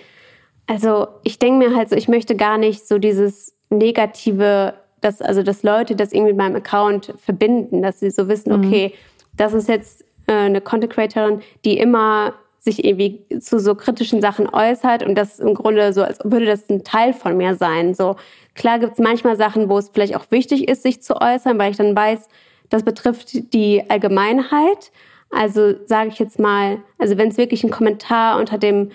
Also 0.67 1.07
ich 1.23 1.39
denke 1.39 1.67
mir 1.67 1.75
halt 1.75 1.89
so, 1.89 1.95
ich 1.95 2.07
möchte 2.07 2.35
gar 2.35 2.57
nicht 2.57 2.87
so 2.87 2.97
dieses 2.97 3.55
negative, 3.69 4.73
dass, 5.01 5.21
also 5.21 5.43
dass 5.43 5.63
Leute 5.63 5.95
das 5.95 6.11
irgendwie 6.11 6.33
mit 6.33 6.37
meinem 6.37 6.55
Account 6.55 7.13
verbinden, 7.17 7.81
dass 7.81 7.99
sie 7.99 8.09
so 8.09 8.27
wissen, 8.27 8.51
okay, 8.51 8.93
das 9.37 9.53
ist 9.53 9.67
jetzt 9.67 10.03
äh, 10.27 10.33
eine 10.33 10.61
Content 10.61 10.93
Creatorin, 10.93 11.41
die 11.63 11.77
immer 11.77 12.33
sich 12.59 12.83
irgendwie 12.83 13.23
zu 13.39 13.59
so 13.59 13.75
kritischen 13.75 14.21
Sachen 14.21 14.49
äußert 14.49 15.03
und 15.03 15.15
das 15.15 15.39
im 15.39 15.53
Grunde 15.53 15.93
so, 15.93 16.01
als 16.01 16.17
würde 16.23 16.47
das 16.47 16.67
ein 16.69 16.83
Teil 16.83 17.13
von 17.13 17.37
mir 17.37 17.55
sein. 17.55 17.93
So 17.93 18.15
klar 18.55 18.79
gibt 18.79 18.93
es 18.93 18.99
manchmal 18.99 19.37
Sachen, 19.37 19.69
wo 19.69 19.77
es 19.77 19.89
vielleicht 19.89 20.15
auch 20.15 20.25
wichtig 20.31 20.67
ist, 20.67 20.81
sich 20.81 21.01
zu 21.01 21.21
äußern, 21.21 21.59
weil 21.59 21.71
ich 21.71 21.77
dann 21.77 21.95
weiß, 21.95 22.27
das 22.69 22.81
betrifft 22.81 23.53
die 23.53 23.87
Allgemeinheit. 23.87 24.91
Also 25.30 25.76
sage 25.85 26.10
ich 26.10 26.19
jetzt 26.19 26.39
mal, 26.39 26.80
also 26.97 27.18
wenn 27.18 27.30
es 27.30 27.38
wirklich 27.38 27.64
einen 27.64 27.72
Kommentar 27.72 28.39
unter 28.39 28.57
dem 28.57 28.91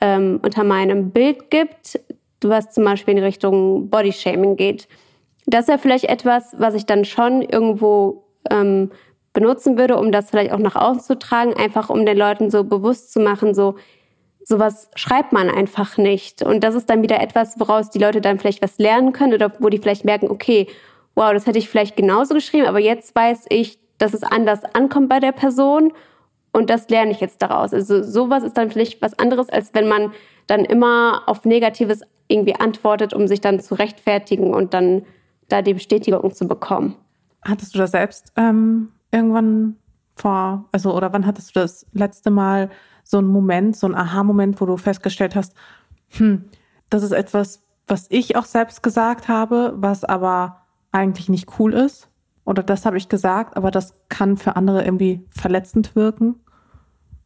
ähm, 0.00 0.40
unter 0.42 0.64
meinem 0.64 1.10
Bild 1.10 1.50
gibt, 1.50 2.00
was 2.42 2.72
zum 2.72 2.84
Beispiel 2.84 3.16
in 3.16 3.22
Richtung 3.22 3.90
Bodyshaming 3.90 4.56
geht, 4.56 4.88
das 5.46 5.68
wäre 5.68 5.78
vielleicht 5.78 6.04
etwas, 6.04 6.54
was 6.58 6.74
ich 6.74 6.86
dann 6.86 7.04
schon 7.04 7.42
irgendwo 7.42 8.24
ähm, 8.50 8.90
benutzen 9.32 9.78
würde, 9.78 9.96
um 9.98 10.12
das 10.12 10.30
vielleicht 10.30 10.52
auch 10.52 10.58
nach 10.58 10.76
außen 10.76 11.02
zu 11.02 11.18
tragen, 11.18 11.54
einfach 11.54 11.90
um 11.90 12.06
den 12.06 12.16
Leuten 12.16 12.50
so 12.50 12.64
bewusst 12.64 13.12
zu 13.12 13.20
machen, 13.20 13.54
so 13.54 13.76
sowas 14.42 14.90
schreibt 14.96 15.32
man 15.32 15.48
einfach 15.48 15.96
nicht. 15.96 16.42
Und 16.42 16.64
das 16.64 16.74
ist 16.74 16.90
dann 16.90 17.02
wieder 17.02 17.20
etwas, 17.20 17.60
woraus 17.60 17.90
die 17.90 17.98
Leute 17.98 18.20
dann 18.20 18.38
vielleicht 18.38 18.62
was 18.62 18.78
lernen 18.78 19.12
können 19.12 19.34
oder 19.34 19.52
wo 19.60 19.68
die 19.68 19.78
vielleicht 19.78 20.04
merken, 20.04 20.30
okay, 20.30 20.66
wow, 21.14 21.32
das 21.32 21.46
hätte 21.46 21.58
ich 21.58 21.68
vielleicht 21.68 21.96
genauso 21.96 22.34
geschrieben, 22.34 22.66
aber 22.66 22.80
jetzt 22.80 23.14
weiß 23.14 23.46
ich, 23.50 23.78
dass 24.00 24.14
es 24.14 24.22
anders 24.22 24.64
ankommt 24.74 25.08
bei 25.08 25.20
der 25.20 25.32
Person 25.32 25.92
und 26.52 26.70
das 26.70 26.88
lerne 26.88 27.12
ich 27.12 27.20
jetzt 27.20 27.42
daraus. 27.42 27.72
Also 27.72 28.02
sowas 28.02 28.42
ist 28.42 28.56
dann 28.56 28.70
vielleicht 28.70 29.00
was 29.02 29.16
anderes, 29.18 29.48
als 29.50 29.72
wenn 29.74 29.86
man 29.86 30.12
dann 30.46 30.64
immer 30.64 31.22
auf 31.26 31.44
Negatives 31.44 32.00
irgendwie 32.26 32.56
antwortet, 32.56 33.14
um 33.14 33.28
sich 33.28 33.40
dann 33.40 33.60
zu 33.60 33.74
rechtfertigen 33.74 34.52
und 34.54 34.74
dann 34.74 35.02
da 35.48 35.62
die 35.62 35.74
Bestätigung 35.74 36.32
zu 36.32 36.48
bekommen. 36.48 36.96
Hattest 37.42 37.74
du 37.74 37.78
das 37.78 37.92
selbst 37.92 38.32
ähm, 38.36 38.88
irgendwann 39.12 39.76
vor, 40.16 40.64
also 40.72 40.94
oder 40.94 41.12
wann 41.12 41.26
hattest 41.26 41.54
du 41.54 41.60
das 41.60 41.86
letzte 41.92 42.30
Mal 42.30 42.70
so 43.04 43.18
einen 43.18 43.28
Moment, 43.28 43.76
so 43.76 43.86
einen 43.86 43.96
Aha-Moment, 43.96 44.60
wo 44.60 44.66
du 44.66 44.76
festgestellt 44.76 45.34
hast, 45.36 45.54
hm, 46.08 46.44
das 46.88 47.02
ist 47.02 47.12
etwas, 47.12 47.62
was 47.86 48.06
ich 48.10 48.36
auch 48.36 48.44
selbst 48.44 48.82
gesagt 48.82 49.28
habe, 49.28 49.74
was 49.76 50.04
aber 50.04 50.62
eigentlich 50.92 51.28
nicht 51.28 51.58
cool 51.58 51.74
ist? 51.74 52.09
Oder 52.44 52.62
das 52.62 52.86
habe 52.86 52.96
ich 52.96 53.08
gesagt, 53.08 53.56
aber 53.56 53.70
das 53.70 53.94
kann 54.08 54.36
für 54.36 54.56
andere 54.56 54.84
irgendwie 54.84 55.24
verletzend 55.30 55.94
wirken? 55.94 56.36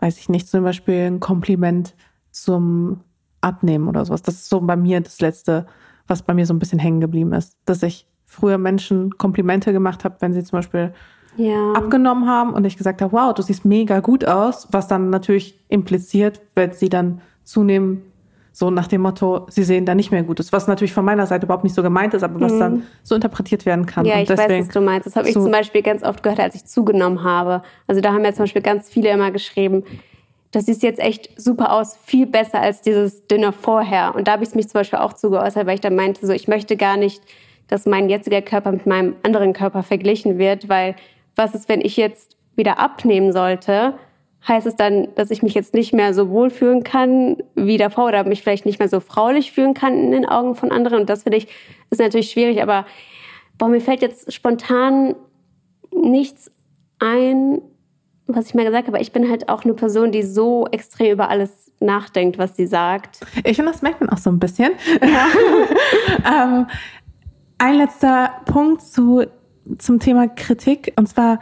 Weiß 0.00 0.18
ich 0.18 0.28
nicht, 0.28 0.48
zum 0.48 0.64
Beispiel 0.64 1.06
ein 1.06 1.20
Kompliment 1.20 1.94
zum 2.30 3.00
Abnehmen 3.40 3.88
oder 3.88 4.04
sowas. 4.04 4.22
Das 4.22 4.34
ist 4.34 4.48
so 4.48 4.60
bei 4.60 4.76
mir 4.76 5.00
das 5.00 5.20
Letzte, 5.20 5.66
was 6.06 6.22
bei 6.22 6.34
mir 6.34 6.46
so 6.46 6.54
ein 6.54 6.58
bisschen 6.58 6.78
hängen 6.78 7.00
geblieben 7.00 7.32
ist, 7.32 7.56
dass 7.64 7.82
ich 7.82 8.06
früher 8.26 8.58
Menschen 8.58 9.16
Komplimente 9.16 9.72
gemacht 9.72 10.04
habe, 10.04 10.16
wenn 10.20 10.32
sie 10.32 10.42
zum 10.42 10.58
Beispiel 10.58 10.92
ja. 11.36 11.72
abgenommen 11.72 12.26
haben 12.26 12.52
und 12.52 12.64
ich 12.64 12.76
gesagt 12.76 13.02
habe, 13.02 13.12
wow, 13.12 13.32
du 13.32 13.42
siehst 13.42 13.64
mega 13.64 14.00
gut 14.00 14.24
aus, 14.24 14.68
was 14.72 14.88
dann 14.88 15.10
natürlich 15.10 15.58
impliziert, 15.68 16.40
wenn 16.54 16.72
sie 16.72 16.88
dann 16.88 17.20
zunehmend 17.44 18.02
so 18.56 18.70
nach 18.70 18.86
dem 18.86 19.00
Motto, 19.00 19.46
sie 19.50 19.64
sehen 19.64 19.84
da 19.84 19.96
nicht 19.96 20.12
mehr 20.12 20.22
gut 20.22 20.38
aus, 20.38 20.52
was 20.52 20.68
natürlich 20.68 20.92
von 20.92 21.04
meiner 21.04 21.26
Seite 21.26 21.44
überhaupt 21.44 21.64
nicht 21.64 21.74
so 21.74 21.82
gemeint 21.82 22.14
ist, 22.14 22.22
aber 22.22 22.40
was 22.40 22.52
mhm. 22.52 22.60
dann 22.60 22.82
so 23.02 23.16
interpretiert 23.16 23.66
werden 23.66 23.84
kann. 23.84 24.06
Ja, 24.06 24.20
ich 24.20 24.28
deswegen, 24.28 24.48
weiß, 24.48 24.66
was 24.68 24.74
du 24.74 24.80
meinst. 24.80 25.06
Das 25.08 25.16
habe 25.16 25.26
ich 25.26 25.34
so 25.34 25.42
zum 25.42 25.50
Beispiel 25.50 25.82
ganz 25.82 26.04
oft 26.04 26.22
gehört, 26.22 26.38
als 26.38 26.54
ich 26.54 26.64
zugenommen 26.64 27.24
habe. 27.24 27.62
Also 27.88 28.00
da 28.00 28.12
haben 28.12 28.24
ja 28.24 28.32
zum 28.32 28.44
Beispiel 28.44 28.62
ganz 28.62 28.88
viele 28.88 29.10
immer 29.10 29.32
geschrieben, 29.32 29.82
das 30.52 30.66
sieht 30.66 30.84
jetzt 30.84 31.00
echt 31.00 31.30
super 31.36 31.72
aus, 31.72 31.98
viel 32.04 32.26
besser 32.26 32.60
als 32.60 32.80
dieses 32.80 33.26
Dinner 33.26 33.52
vorher. 33.52 34.14
Und 34.14 34.28
da 34.28 34.32
habe 34.34 34.44
ich 34.44 34.50
es 34.50 34.54
mich 34.54 34.68
zum 34.68 34.78
Beispiel 34.78 35.00
auch 35.00 35.14
zugeäußert, 35.14 35.66
weil 35.66 35.74
ich 35.74 35.80
dann 35.80 35.96
meinte, 35.96 36.24
so 36.24 36.32
ich 36.32 36.46
möchte 36.46 36.76
gar 36.76 36.96
nicht, 36.96 37.24
dass 37.66 37.86
mein 37.86 38.08
jetziger 38.08 38.40
Körper 38.40 38.70
mit 38.70 38.86
meinem 38.86 39.16
anderen 39.24 39.52
Körper 39.52 39.82
verglichen 39.82 40.38
wird, 40.38 40.68
weil 40.68 40.94
was 41.34 41.56
ist, 41.56 41.68
wenn 41.68 41.80
ich 41.80 41.96
jetzt 41.96 42.36
wieder 42.54 42.78
abnehmen 42.78 43.32
sollte? 43.32 43.94
Heißt 44.46 44.66
es 44.66 44.76
dann, 44.76 45.08
dass 45.14 45.30
ich 45.30 45.42
mich 45.42 45.54
jetzt 45.54 45.72
nicht 45.72 45.94
mehr 45.94 46.12
so 46.12 46.28
wohl 46.28 46.50
fühlen 46.50 46.82
kann 46.84 47.38
wie 47.54 47.78
davor 47.78 48.06
oder 48.06 48.24
mich 48.24 48.42
vielleicht 48.42 48.66
nicht 48.66 48.78
mehr 48.78 48.88
so 48.88 49.00
fraulich 49.00 49.52
fühlen 49.52 49.72
kann 49.72 49.96
in 49.98 50.10
den 50.10 50.26
Augen 50.26 50.54
von 50.54 50.70
anderen? 50.70 51.00
Und 51.00 51.10
das 51.10 51.22
finde 51.22 51.38
ich, 51.38 51.48
ist 51.90 52.00
natürlich 52.00 52.30
schwierig, 52.30 52.62
aber 52.62 52.84
boah, 53.56 53.68
mir 53.68 53.80
fällt 53.80 54.02
jetzt 54.02 54.32
spontan 54.32 55.14
nichts 55.92 56.50
ein, 56.98 57.62
was 58.26 58.46
ich 58.46 58.54
mal 58.54 58.64
gesagt 58.64 58.86
habe, 58.86 59.00
ich 59.00 59.12
bin 59.12 59.30
halt 59.30 59.48
auch 59.48 59.64
eine 59.64 59.74
Person, 59.74 60.12
die 60.12 60.22
so 60.22 60.66
extrem 60.70 61.12
über 61.12 61.28
alles 61.28 61.72
nachdenkt, 61.80 62.38
was 62.38 62.56
sie 62.56 62.66
sagt. 62.66 63.20
Ich 63.44 63.56
finde, 63.56 63.72
das 63.72 63.82
merkt 63.82 64.00
man 64.00 64.10
auch 64.10 64.18
so 64.18 64.30
ein 64.30 64.38
bisschen. 64.38 64.72
Ja. 65.02 65.26
ähm, 66.44 66.66
ein 67.58 67.74
letzter 67.76 68.30
Punkt 68.46 68.82
zu, 68.82 69.24
zum 69.78 70.00
Thema 70.00 70.28
Kritik. 70.28 70.92
Und 70.96 71.08
zwar 71.08 71.40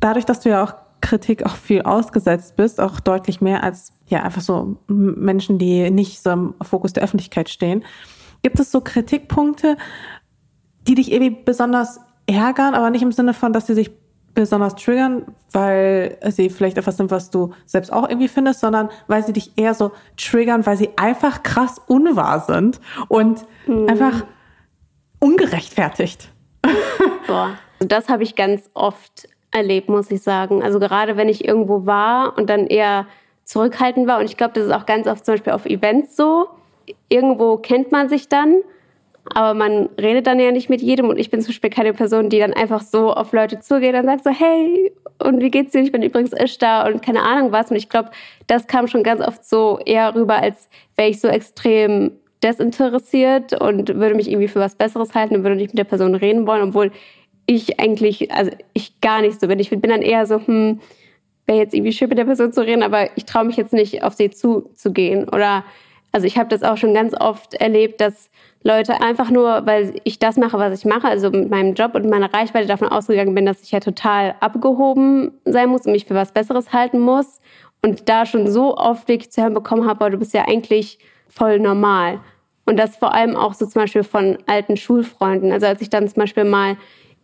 dadurch, 0.00 0.24
dass 0.24 0.40
du 0.40 0.50
ja 0.50 0.64
auch 0.64 0.74
Kritik 1.00 1.44
auch 1.46 1.56
viel 1.56 1.82
ausgesetzt 1.82 2.56
bist, 2.56 2.80
auch 2.80 3.00
deutlich 3.00 3.40
mehr 3.40 3.62
als 3.62 3.92
ja 4.06 4.22
einfach 4.22 4.42
so 4.42 4.76
Menschen, 4.86 5.58
die 5.58 5.90
nicht 5.90 6.22
so 6.22 6.30
im 6.30 6.54
Fokus 6.62 6.92
der 6.92 7.02
Öffentlichkeit 7.02 7.48
stehen. 7.48 7.84
Gibt 8.42 8.58
es 8.60 8.70
so 8.70 8.80
Kritikpunkte, 8.80 9.76
die 10.86 10.94
dich 10.94 11.12
irgendwie 11.12 11.42
besonders 11.44 12.00
ärgern, 12.26 12.74
aber 12.74 12.90
nicht 12.90 13.02
im 13.02 13.12
Sinne 13.12 13.34
von, 13.34 13.52
dass 13.52 13.66
sie 13.66 13.74
sich 13.74 13.90
besonders 14.34 14.76
triggern, 14.76 15.34
weil 15.52 16.18
sie 16.28 16.50
vielleicht 16.50 16.78
etwas 16.78 16.96
sind, 16.96 17.10
was 17.10 17.30
du 17.30 17.52
selbst 17.66 17.92
auch 17.92 18.08
irgendwie 18.08 18.28
findest, 18.28 18.60
sondern 18.60 18.88
weil 19.08 19.24
sie 19.24 19.32
dich 19.32 19.52
eher 19.56 19.74
so 19.74 19.92
triggern, 20.16 20.64
weil 20.66 20.76
sie 20.76 20.90
einfach 20.96 21.42
krass 21.42 21.80
unwahr 21.86 22.40
sind 22.40 22.80
und 23.08 23.44
mhm. 23.66 23.88
einfach 23.88 24.24
ungerechtfertigt. 25.18 26.30
Boah, 27.26 27.58
das 27.80 28.08
habe 28.08 28.22
ich 28.22 28.36
ganz 28.36 28.70
oft 28.74 29.28
erlebt, 29.50 29.88
muss 29.88 30.10
ich 30.10 30.22
sagen. 30.22 30.62
Also 30.62 30.78
gerade 30.78 31.16
wenn 31.16 31.28
ich 31.28 31.46
irgendwo 31.46 31.86
war 31.86 32.36
und 32.36 32.48
dann 32.48 32.66
eher 32.66 33.06
zurückhaltend 33.44 34.06
war 34.06 34.18
und 34.18 34.26
ich 34.26 34.36
glaube, 34.36 34.52
das 34.54 34.66
ist 34.66 34.72
auch 34.72 34.86
ganz 34.86 35.06
oft 35.06 35.24
zum 35.24 35.34
Beispiel 35.34 35.52
auf 35.52 35.66
Events 35.66 36.16
so. 36.16 36.48
Irgendwo 37.08 37.56
kennt 37.56 37.92
man 37.92 38.08
sich 38.08 38.28
dann 38.28 38.62
aber 39.34 39.54
man 39.54 39.88
redet 40.00 40.26
dann 40.26 40.40
ja 40.40 40.50
nicht 40.50 40.70
mit 40.70 40.80
jedem 40.80 41.08
und 41.08 41.18
ich 41.18 41.30
bin 41.30 41.40
zum 41.40 41.48
Beispiel 41.48 41.70
keine 41.70 41.92
Person, 41.92 42.30
die 42.30 42.38
dann 42.38 42.54
einfach 42.54 42.82
so 42.82 43.12
auf 43.12 43.32
Leute 43.32 43.60
zugeht 43.60 43.94
und 43.94 44.06
sagt 44.06 44.24
so, 44.24 44.30
hey, 44.30 44.92
und 45.22 45.40
wie 45.40 45.50
geht's 45.50 45.72
dir? 45.72 45.82
Ich 45.82 45.92
bin 45.92 46.02
übrigens 46.02 46.32
da 46.58 46.86
und 46.86 47.02
keine 47.02 47.22
Ahnung 47.22 47.52
was. 47.52 47.70
Und 47.70 47.76
ich 47.76 47.88
glaube, 47.88 48.10
das 48.46 48.66
kam 48.66 48.88
schon 48.88 49.02
ganz 49.02 49.20
oft 49.20 49.44
so 49.44 49.78
eher 49.84 50.14
rüber, 50.14 50.36
als 50.36 50.68
wäre 50.96 51.10
ich 51.10 51.20
so 51.20 51.28
extrem 51.28 52.12
desinteressiert 52.42 53.60
und 53.60 53.94
würde 53.94 54.14
mich 54.14 54.28
irgendwie 54.28 54.48
für 54.48 54.60
was 54.60 54.74
Besseres 54.74 55.14
halten 55.14 55.36
und 55.36 55.42
würde 55.44 55.56
nicht 55.56 55.72
mit 55.72 55.78
der 55.78 55.84
Person 55.84 56.14
reden 56.14 56.46
wollen, 56.46 56.68
obwohl 56.68 56.90
ich 57.46 57.80
eigentlich, 57.80 58.32
also 58.32 58.50
ich 58.72 59.00
gar 59.00 59.22
nicht 59.22 59.40
so 59.40 59.48
bin. 59.48 59.58
Ich 59.58 59.70
bin 59.70 59.80
dann 59.82 60.02
eher 60.02 60.26
so, 60.26 60.40
hm, 60.46 60.80
wäre 61.46 61.58
jetzt 61.58 61.74
irgendwie 61.74 61.92
schön 61.92 62.08
mit 62.08 62.18
der 62.18 62.24
Person 62.24 62.52
zu 62.52 62.62
reden, 62.62 62.82
aber 62.82 63.08
ich 63.16 63.24
traue 63.24 63.44
mich 63.44 63.56
jetzt 63.56 63.72
nicht 63.72 64.02
auf 64.02 64.14
sie 64.14 64.30
zuzugehen. 64.30 65.28
Oder 65.28 65.64
also 66.12 66.26
ich 66.26 66.38
habe 66.38 66.48
das 66.48 66.62
auch 66.62 66.76
schon 66.76 66.94
ganz 66.94 67.14
oft 67.18 67.54
erlebt, 67.54 68.00
dass 68.00 68.30
Leute 68.62 69.00
einfach 69.00 69.30
nur, 69.30 69.66
weil 69.66 69.94
ich 70.04 70.18
das 70.18 70.36
mache, 70.36 70.58
was 70.58 70.78
ich 70.78 70.84
mache, 70.84 71.08
also 71.08 71.30
mit 71.30 71.50
meinem 71.50 71.74
Job 71.74 71.94
und 71.94 72.08
meiner 72.08 72.32
Reichweite 72.32 72.66
davon 72.66 72.88
ausgegangen 72.88 73.34
bin, 73.34 73.46
dass 73.46 73.62
ich 73.62 73.70
ja 73.70 73.80
total 73.80 74.34
abgehoben 74.40 75.32
sein 75.44 75.70
muss 75.70 75.86
und 75.86 75.92
mich 75.92 76.04
für 76.04 76.14
was 76.14 76.32
Besseres 76.32 76.72
halten 76.72 76.98
muss. 76.98 77.40
Und 77.82 78.08
da 78.08 78.26
schon 78.26 78.50
so 78.50 78.76
oft 78.76 79.08
wirklich 79.08 79.32
zu 79.32 79.42
hören 79.42 79.54
bekommen 79.54 79.88
habe, 79.88 80.10
du 80.10 80.18
bist 80.18 80.34
ja 80.34 80.46
eigentlich 80.46 80.98
voll 81.28 81.58
normal. 81.58 82.20
Und 82.66 82.76
das 82.76 82.96
vor 82.96 83.14
allem 83.14 83.36
auch 83.36 83.54
so 83.54 83.64
zum 83.64 83.82
Beispiel 83.82 84.04
von 84.04 84.36
alten 84.46 84.76
Schulfreunden. 84.76 85.50
Also 85.50 85.66
als 85.66 85.80
ich 85.80 85.88
dann 85.88 86.06
zum 86.06 86.20
Beispiel 86.20 86.44
mal 86.44 86.76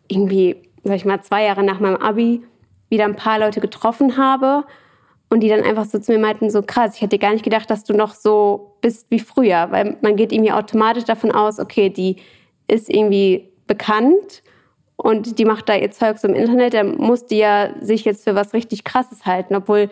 irgendwie, 0.09 0.57
sag 0.85 0.97
ich 0.97 1.05
mal, 1.05 1.23
zwei 1.23 1.45
Jahre 1.45 1.63
nach 1.63 1.81
meinem 1.81 1.97
Abi 1.97 2.43
wieder 2.89 3.05
ein 3.05 3.17
paar 3.17 3.39
Leute 3.39 3.61
getroffen 3.61 4.17
habe 4.17 4.65
und 5.29 5.41
die 5.41 5.49
dann 5.49 5.65
einfach 5.65 5.85
so 5.85 5.99
zu 5.99 6.13
mir 6.13 6.19
meinten, 6.19 6.51
so 6.51 6.63
krass, 6.63 6.95
ich 6.97 7.03
hätte 7.03 7.19
gar 7.19 7.33
nicht 7.33 7.45
gedacht, 7.45 7.69
dass 7.71 7.85
du 7.85 7.95
noch 7.95 8.15
so 8.15 8.77
bist 8.81 9.07
wie 9.11 9.19
früher. 9.19 9.69
Weil 9.71 9.97
man 10.01 10.17
geht 10.17 10.33
irgendwie 10.33 10.53
automatisch 10.53 11.05
davon 11.05 11.33
aus, 11.33 11.59
okay, 11.59 11.91
die 11.91 12.17
ist 12.69 12.89
irgendwie 12.89 13.51
bekannt 13.67 14.43
und 14.97 15.39
die 15.39 15.45
macht 15.45 15.69
da 15.69 15.75
ihr 15.75 15.91
Zeug 15.91 16.19
so 16.19 16.29
im 16.29 16.35
Internet, 16.35 16.75
dann 16.75 16.97
muss 16.97 17.27
die 17.27 17.39
ja 17.39 17.71
sich 17.81 18.05
jetzt 18.05 18.25
für 18.25 18.35
was 18.35 18.55
richtig 18.55 18.85
Krasses 18.85 19.27
halten, 19.27 19.55
obwohl 19.55 19.89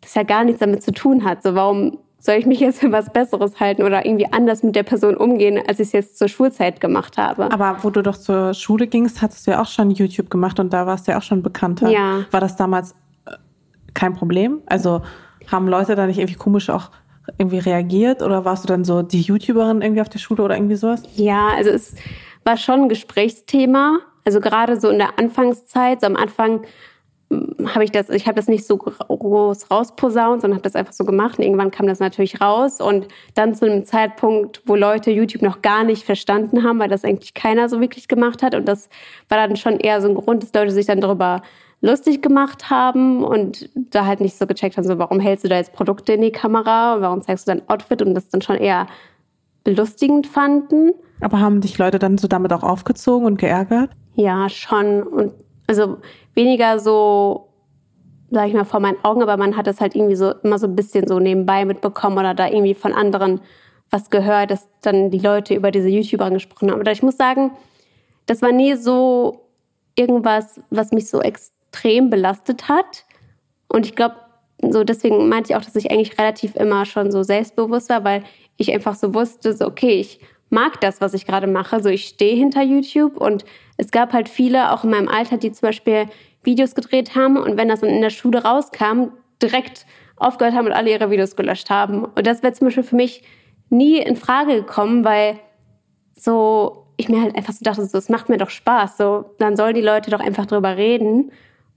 das 0.00 0.14
ja 0.14 0.22
gar 0.22 0.44
nichts 0.44 0.60
damit 0.60 0.82
zu 0.82 0.92
tun 0.92 1.24
hat. 1.24 1.42
So, 1.42 1.54
warum 1.54 1.98
soll 2.24 2.36
ich 2.36 2.46
mich 2.46 2.58
jetzt 2.58 2.80
für 2.80 2.90
was 2.90 3.12
Besseres 3.12 3.60
halten 3.60 3.82
oder 3.82 4.06
irgendwie 4.06 4.32
anders 4.32 4.62
mit 4.62 4.74
der 4.74 4.82
Person 4.82 5.14
umgehen, 5.14 5.62
als 5.68 5.78
ich 5.78 5.88
es 5.88 5.92
jetzt 5.92 6.18
zur 6.18 6.28
Schulzeit 6.28 6.80
gemacht 6.80 7.18
habe? 7.18 7.52
Aber 7.52 7.76
wo 7.82 7.90
du 7.90 8.02
doch 8.02 8.16
zur 8.16 8.54
Schule 8.54 8.86
gingst, 8.86 9.20
hattest 9.20 9.46
du 9.46 9.50
ja 9.50 9.60
auch 9.60 9.66
schon 9.66 9.90
YouTube 9.90 10.30
gemacht 10.30 10.58
und 10.58 10.72
da 10.72 10.86
warst 10.86 11.06
du 11.06 11.12
ja 11.12 11.18
auch 11.18 11.22
schon 11.22 11.42
bekannter. 11.42 11.90
Ja. 11.90 12.24
War 12.30 12.40
das 12.40 12.56
damals 12.56 12.94
kein 13.92 14.14
Problem? 14.14 14.62
Also 14.64 15.02
haben 15.52 15.68
Leute 15.68 15.96
da 15.96 16.06
nicht 16.06 16.18
irgendwie 16.18 16.38
komisch 16.38 16.70
auch 16.70 16.90
irgendwie 17.36 17.58
reagiert 17.58 18.22
oder 18.22 18.46
warst 18.46 18.64
du 18.64 18.68
dann 18.68 18.84
so 18.84 19.02
die 19.02 19.20
YouTuberin 19.20 19.82
irgendwie 19.82 20.00
auf 20.00 20.08
der 20.08 20.18
Schule 20.18 20.42
oder 20.42 20.56
irgendwie 20.56 20.76
sowas? 20.76 21.02
Ja, 21.16 21.48
also 21.54 21.68
es 21.70 21.94
war 22.44 22.56
schon 22.56 22.84
ein 22.84 22.88
Gesprächsthema. 22.88 23.98
Also 24.24 24.40
gerade 24.40 24.80
so 24.80 24.88
in 24.88 24.96
der 24.96 25.18
Anfangszeit, 25.18 26.00
so 26.00 26.06
am 26.06 26.16
Anfang 26.16 26.62
habe 27.74 27.84
ich 27.84 27.92
das, 27.92 28.08
ich 28.10 28.26
habe 28.26 28.36
das 28.36 28.48
nicht 28.48 28.66
so 28.66 28.76
groß 28.76 29.70
rausposaunt, 29.70 30.42
sondern 30.42 30.56
habe 30.56 30.64
das 30.64 30.76
einfach 30.76 30.92
so 30.92 31.04
gemacht. 31.04 31.38
Und 31.38 31.44
irgendwann 31.44 31.70
kam 31.70 31.86
das 31.86 32.00
natürlich 32.00 32.40
raus 32.40 32.80
und 32.80 33.08
dann 33.34 33.54
zu 33.54 33.66
einem 33.66 33.84
Zeitpunkt, 33.84 34.62
wo 34.66 34.74
Leute 34.74 35.10
YouTube 35.10 35.42
noch 35.42 35.62
gar 35.62 35.84
nicht 35.84 36.04
verstanden 36.04 36.62
haben, 36.62 36.78
weil 36.78 36.88
das 36.88 37.04
eigentlich 37.04 37.34
keiner 37.34 37.68
so 37.68 37.80
wirklich 37.80 38.08
gemacht 38.08 38.42
hat. 38.42 38.54
Und 38.54 38.66
das 38.66 38.88
war 39.28 39.38
dann 39.38 39.56
schon 39.56 39.78
eher 39.78 40.00
so 40.00 40.08
ein 40.08 40.14
Grund, 40.14 40.42
dass 40.42 40.52
Leute 40.52 40.72
sich 40.72 40.86
dann 40.86 41.00
darüber 41.00 41.42
lustig 41.80 42.22
gemacht 42.22 42.70
haben 42.70 43.22
und 43.22 43.68
da 43.74 44.06
halt 44.06 44.20
nicht 44.20 44.38
so 44.38 44.46
gecheckt 44.46 44.76
haben, 44.76 44.86
so 44.86 44.98
warum 44.98 45.20
hältst 45.20 45.44
du 45.44 45.48
da 45.48 45.56
jetzt 45.56 45.74
Produkte 45.74 46.14
in 46.14 46.22
die 46.22 46.32
Kamera, 46.32 47.00
warum 47.00 47.20
zeigst 47.20 47.46
du 47.46 47.52
dein 47.52 47.68
Outfit 47.68 48.00
und 48.00 48.14
das 48.14 48.28
dann 48.30 48.40
schon 48.40 48.56
eher 48.56 48.86
belustigend 49.64 50.26
fanden. 50.26 50.92
Aber 51.20 51.40
haben 51.40 51.60
dich 51.60 51.76
Leute 51.78 51.98
dann 51.98 52.18
so 52.18 52.28
damit 52.28 52.52
auch 52.52 52.62
aufgezogen 52.62 53.26
und 53.26 53.38
geärgert? 53.38 53.90
Ja, 54.14 54.48
schon. 54.48 55.02
Und 55.02 55.32
also 55.66 55.98
weniger 56.34 56.78
so, 56.78 57.48
sag 58.30 58.48
ich 58.48 58.54
mal, 58.54 58.64
vor 58.64 58.80
meinen 58.80 59.02
Augen, 59.04 59.22
aber 59.22 59.36
man 59.36 59.56
hat 59.56 59.66
das 59.66 59.80
halt 59.80 59.94
irgendwie 59.94 60.16
so 60.16 60.32
immer 60.42 60.58
so 60.58 60.66
ein 60.66 60.76
bisschen 60.76 61.06
so 61.06 61.18
nebenbei 61.18 61.64
mitbekommen 61.64 62.18
oder 62.18 62.34
da 62.34 62.48
irgendwie 62.48 62.74
von 62.74 62.92
anderen 62.92 63.40
was 63.90 64.10
gehört, 64.10 64.50
dass 64.50 64.68
dann 64.82 65.10
die 65.10 65.18
Leute 65.18 65.54
über 65.54 65.70
diese 65.70 65.88
YouTuber 65.88 66.30
gesprochen 66.30 66.70
haben. 66.70 66.80
Aber 66.80 66.90
ich 66.90 67.02
muss 67.02 67.16
sagen, 67.16 67.52
das 68.26 68.42
war 68.42 68.50
nie 68.50 68.74
so 68.74 69.48
irgendwas, 69.94 70.60
was 70.70 70.90
mich 70.90 71.08
so 71.08 71.20
extrem 71.20 72.10
belastet 72.10 72.68
hat. 72.68 73.04
Und 73.68 73.86
ich 73.86 73.94
glaube, 73.94 74.16
so 74.60 74.84
deswegen 74.84 75.28
meinte 75.28 75.52
ich 75.52 75.56
auch, 75.56 75.64
dass 75.64 75.76
ich 75.76 75.90
eigentlich 75.90 76.18
relativ 76.18 76.56
immer 76.56 76.86
schon 76.86 77.12
so 77.12 77.22
selbstbewusst 77.22 77.88
war, 77.90 78.04
weil 78.04 78.24
ich 78.56 78.72
einfach 78.72 78.94
so 78.94 79.14
wusste, 79.14 79.52
so 79.52 79.66
okay, 79.66 80.00
ich 80.00 80.20
mag 80.50 80.80
das, 80.80 81.00
was 81.00 81.14
ich 81.14 81.26
gerade 81.26 81.46
mache. 81.46 81.82
So 81.82 81.88
ich 81.88 82.06
stehe 82.06 82.36
hinter 82.36 82.62
YouTube 82.62 83.16
und 83.16 83.44
es 83.76 83.90
gab 83.90 84.12
halt 84.12 84.28
viele, 84.28 84.72
auch 84.72 84.84
in 84.84 84.90
meinem 84.90 85.08
Alter, 85.08 85.36
die 85.36 85.52
zum 85.52 85.68
Beispiel 85.68 86.06
Videos 86.42 86.74
gedreht 86.74 87.14
haben 87.14 87.36
und 87.36 87.56
wenn 87.56 87.68
das 87.68 87.80
dann 87.80 87.90
in 87.90 88.02
der 88.02 88.10
Schule 88.10 88.42
rauskam, 88.42 89.08
direkt 89.42 89.86
aufgehört 90.16 90.54
haben 90.54 90.66
und 90.66 90.72
alle 90.72 90.90
ihre 90.90 91.10
Videos 91.10 91.36
gelöscht 91.36 91.70
haben. 91.70 92.04
Und 92.04 92.26
das 92.26 92.42
wäre 92.42 92.52
zum 92.52 92.66
Beispiel 92.66 92.84
für 92.84 92.96
mich 92.96 93.22
nie 93.70 93.98
in 93.98 94.16
Frage 94.16 94.54
gekommen, 94.54 95.04
weil 95.04 95.40
so 96.14 96.84
ich 96.96 97.08
mir 97.08 97.20
halt 97.20 97.36
einfach 97.36 97.52
so 97.52 97.62
dachte, 97.62 97.84
so, 97.84 97.98
es 97.98 98.08
macht 98.08 98.28
mir 98.28 98.36
doch 98.36 98.50
Spaß. 98.50 98.96
So, 98.96 99.24
dann 99.38 99.56
sollen 99.56 99.74
die 99.74 99.80
Leute 99.80 100.10
doch 100.10 100.20
einfach 100.20 100.46
drüber 100.46 100.76
reden 100.76 101.32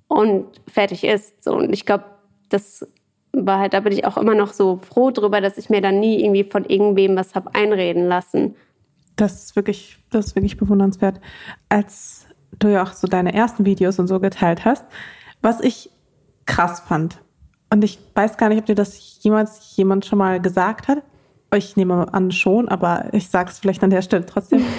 und 0.07 0.45
fertig 0.67 1.03
ist. 1.03 1.43
So, 1.43 1.55
und 1.55 1.73
ich 1.73 1.85
glaube, 1.85 2.05
das 2.49 2.87
war 3.31 3.59
halt, 3.59 3.73
da 3.73 3.79
bin 3.79 3.93
ich 3.93 4.05
auch 4.05 4.17
immer 4.17 4.35
noch 4.35 4.53
so 4.53 4.77
froh 4.77 5.11
drüber, 5.11 5.41
dass 5.41 5.57
ich 5.57 5.69
mir 5.69 5.81
dann 5.81 5.99
nie 5.99 6.23
irgendwie 6.23 6.43
von 6.43 6.65
irgendwem 6.65 7.15
was 7.15 7.35
habe 7.35 7.53
einreden 7.55 8.07
lassen. 8.07 8.55
Das 9.17 9.43
ist 9.43 9.55
wirklich, 9.55 9.99
das 10.09 10.27
ist 10.27 10.35
wirklich 10.35 10.57
bewundernswert. 10.57 11.19
Als 11.69 12.27
du 12.57 12.69
ja 12.69 12.83
auch 12.83 12.93
so 12.93 13.07
deine 13.07 13.33
ersten 13.33 13.65
Videos 13.65 13.99
und 13.99 14.07
so 14.07 14.19
geteilt 14.19 14.63
hast, 14.63 14.85
was 15.41 15.59
ich 15.59 15.91
krass 16.45 16.79
fand. 16.79 17.19
Und 17.69 17.83
ich 17.83 17.99
weiß 18.15 18.37
gar 18.37 18.49
nicht, 18.49 18.59
ob 18.59 18.65
dir 18.65 18.75
das 18.75 19.21
jemals 19.21 19.75
jemand 19.75 20.05
schon 20.05 20.19
mal 20.19 20.41
gesagt 20.41 20.87
hat. 20.87 21.03
Ich 21.53 21.75
nehme 21.75 22.13
an 22.13 22.31
schon, 22.31 22.69
aber 22.69 23.13
ich 23.13 23.29
sage 23.29 23.49
es 23.49 23.59
vielleicht 23.59 23.83
an 23.83 23.89
der 23.89 24.01
Stelle 24.01 24.25
trotzdem. 24.25 24.63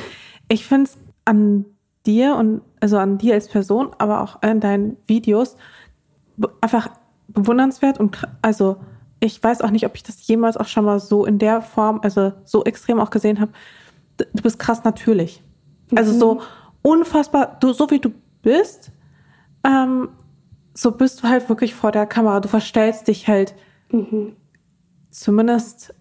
Ich 0.51 0.65
finde 0.65 0.85
es 0.85 0.97
an 1.27 1.67
dir 2.07 2.35
und 2.37 2.63
also 2.81 2.97
an 2.97 3.19
dir 3.19 3.35
als 3.35 3.49
Person, 3.49 3.91
aber 3.99 4.23
auch 4.23 4.43
in 4.43 4.61
deinen 4.61 4.97
Videos 5.07 5.57
einfach 6.63 6.89
bewundernswert 7.29 8.01
und 8.01 8.27
also 8.41 8.79
ich 9.21 9.43
weiß 9.43 9.61
auch 9.63 9.71
nicht, 9.71 9.85
ob 9.85 9.95
ich 9.95 10.03
das 10.03 10.27
jemals 10.27 10.57
auch 10.57 10.67
schon 10.67 10.85
mal 10.85 11.01
so 11.01 11.27
in 11.27 11.39
der 11.39 11.61
Form, 11.61 12.01
also 12.03 12.33
so 12.45 12.65
extrem 12.65 13.01
auch 13.01 13.11
gesehen 13.11 13.41
habe. 13.41 13.53
Du 14.19 14.43
bist 14.43 14.59
krass 14.59 14.85
natürlich. 14.85 15.43
Also 15.95 16.13
so 16.13 16.35
mhm. 16.35 16.41
unfassbar, 16.83 17.57
du 17.61 17.73
so 17.73 17.91
wie 17.91 17.99
du 17.99 18.11
bist, 18.43 18.91
ähm, 19.65 20.11
so 20.75 20.93
bist 20.93 21.23
du 21.23 21.29
halt 21.29 21.49
wirklich 21.49 21.75
vor 21.75 21.93
der 21.93 22.07
Kamera. 22.07 22.41
Du 22.41 22.49
verstellst 22.49 23.09
dich 23.09 23.27
halt. 23.29 23.55
Mhm. 23.91 24.37
Zumindest 25.11 25.95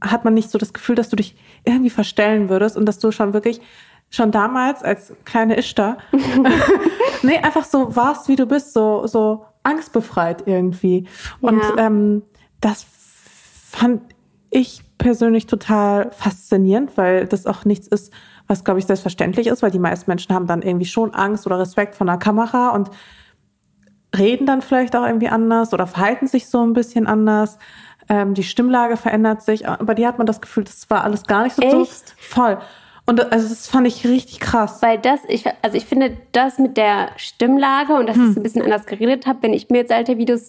hat 0.00 0.24
man 0.24 0.34
nicht 0.34 0.50
so 0.50 0.58
das 0.58 0.72
Gefühl, 0.72 0.94
dass 0.94 1.08
du 1.08 1.16
dich 1.16 1.36
irgendwie 1.64 1.90
verstellen 1.90 2.48
würdest 2.48 2.76
und 2.76 2.86
dass 2.86 2.98
du 2.98 3.10
schon 3.10 3.32
wirklich 3.32 3.60
schon 4.10 4.30
damals 4.30 4.82
als 4.84 5.12
kleine 5.24 5.56
Ishtar, 5.56 5.98
nee, 7.22 7.38
einfach 7.38 7.64
so 7.64 7.96
warst, 7.96 8.28
wie 8.28 8.36
du 8.36 8.46
bist, 8.46 8.72
so, 8.72 9.06
so 9.06 9.46
angstbefreit 9.64 10.44
irgendwie. 10.46 11.08
Und 11.40 11.58
ja. 11.58 11.86
ähm, 11.86 12.22
das 12.60 12.86
fand 13.70 14.02
ich 14.50 14.83
persönlich 15.04 15.46
total 15.46 16.10
faszinierend, 16.12 16.96
weil 16.96 17.26
das 17.26 17.46
auch 17.46 17.66
nichts 17.66 17.86
ist, 17.86 18.10
was, 18.46 18.64
glaube 18.64 18.80
ich, 18.80 18.86
selbstverständlich 18.86 19.48
ist, 19.48 19.62
weil 19.62 19.70
die 19.70 19.78
meisten 19.78 20.10
Menschen 20.10 20.34
haben 20.34 20.46
dann 20.46 20.62
irgendwie 20.62 20.86
schon 20.86 21.12
Angst 21.12 21.46
oder 21.46 21.58
Respekt 21.58 21.94
vor 21.94 22.08
einer 22.08 22.16
Kamera 22.16 22.70
und 22.70 22.88
reden 24.16 24.46
dann 24.46 24.62
vielleicht 24.62 24.96
auch 24.96 25.04
irgendwie 25.04 25.28
anders 25.28 25.74
oder 25.74 25.86
verhalten 25.86 26.26
sich 26.26 26.46
so 26.46 26.64
ein 26.64 26.72
bisschen 26.72 27.06
anders. 27.06 27.58
Ähm, 28.08 28.32
die 28.32 28.44
Stimmlage 28.44 28.96
verändert 28.96 29.42
sich. 29.42 29.68
Aber 29.68 29.94
die 29.94 30.06
hat 30.06 30.16
man 30.16 30.26
das 30.26 30.40
Gefühl, 30.40 30.64
das 30.64 30.88
war 30.88 31.04
alles 31.04 31.24
gar 31.24 31.44
nicht 31.44 31.56
so, 31.56 31.82
Echt? 31.82 32.14
voll. 32.16 32.56
Und 33.04 33.30
also 33.30 33.46
das 33.46 33.68
fand 33.68 33.86
ich 33.86 34.06
richtig 34.06 34.40
krass. 34.40 34.80
Weil 34.80 34.98
das, 34.98 35.20
ich, 35.28 35.44
also 35.60 35.76
ich 35.76 35.84
finde 35.84 36.16
das 36.32 36.58
mit 36.58 36.78
der 36.78 37.10
Stimmlage 37.16 37.92
und 37.92 38.06
dass 38.06 38.16
hm. 38.16 38.28
ich 38.28 38.34
so 38.34 38.40
ein 38.40 38.42
bisschen 38.42 38.62
anders 38.62 38.86
geredet 38.86 39.26
habe, 39.26 39.42
wenn 39.42 39.52
ich 39.52 39.68
mir 39.68 39.78
jetzt 39.78 39.92
alte 39.92 40.16
Videos 40.16 40.48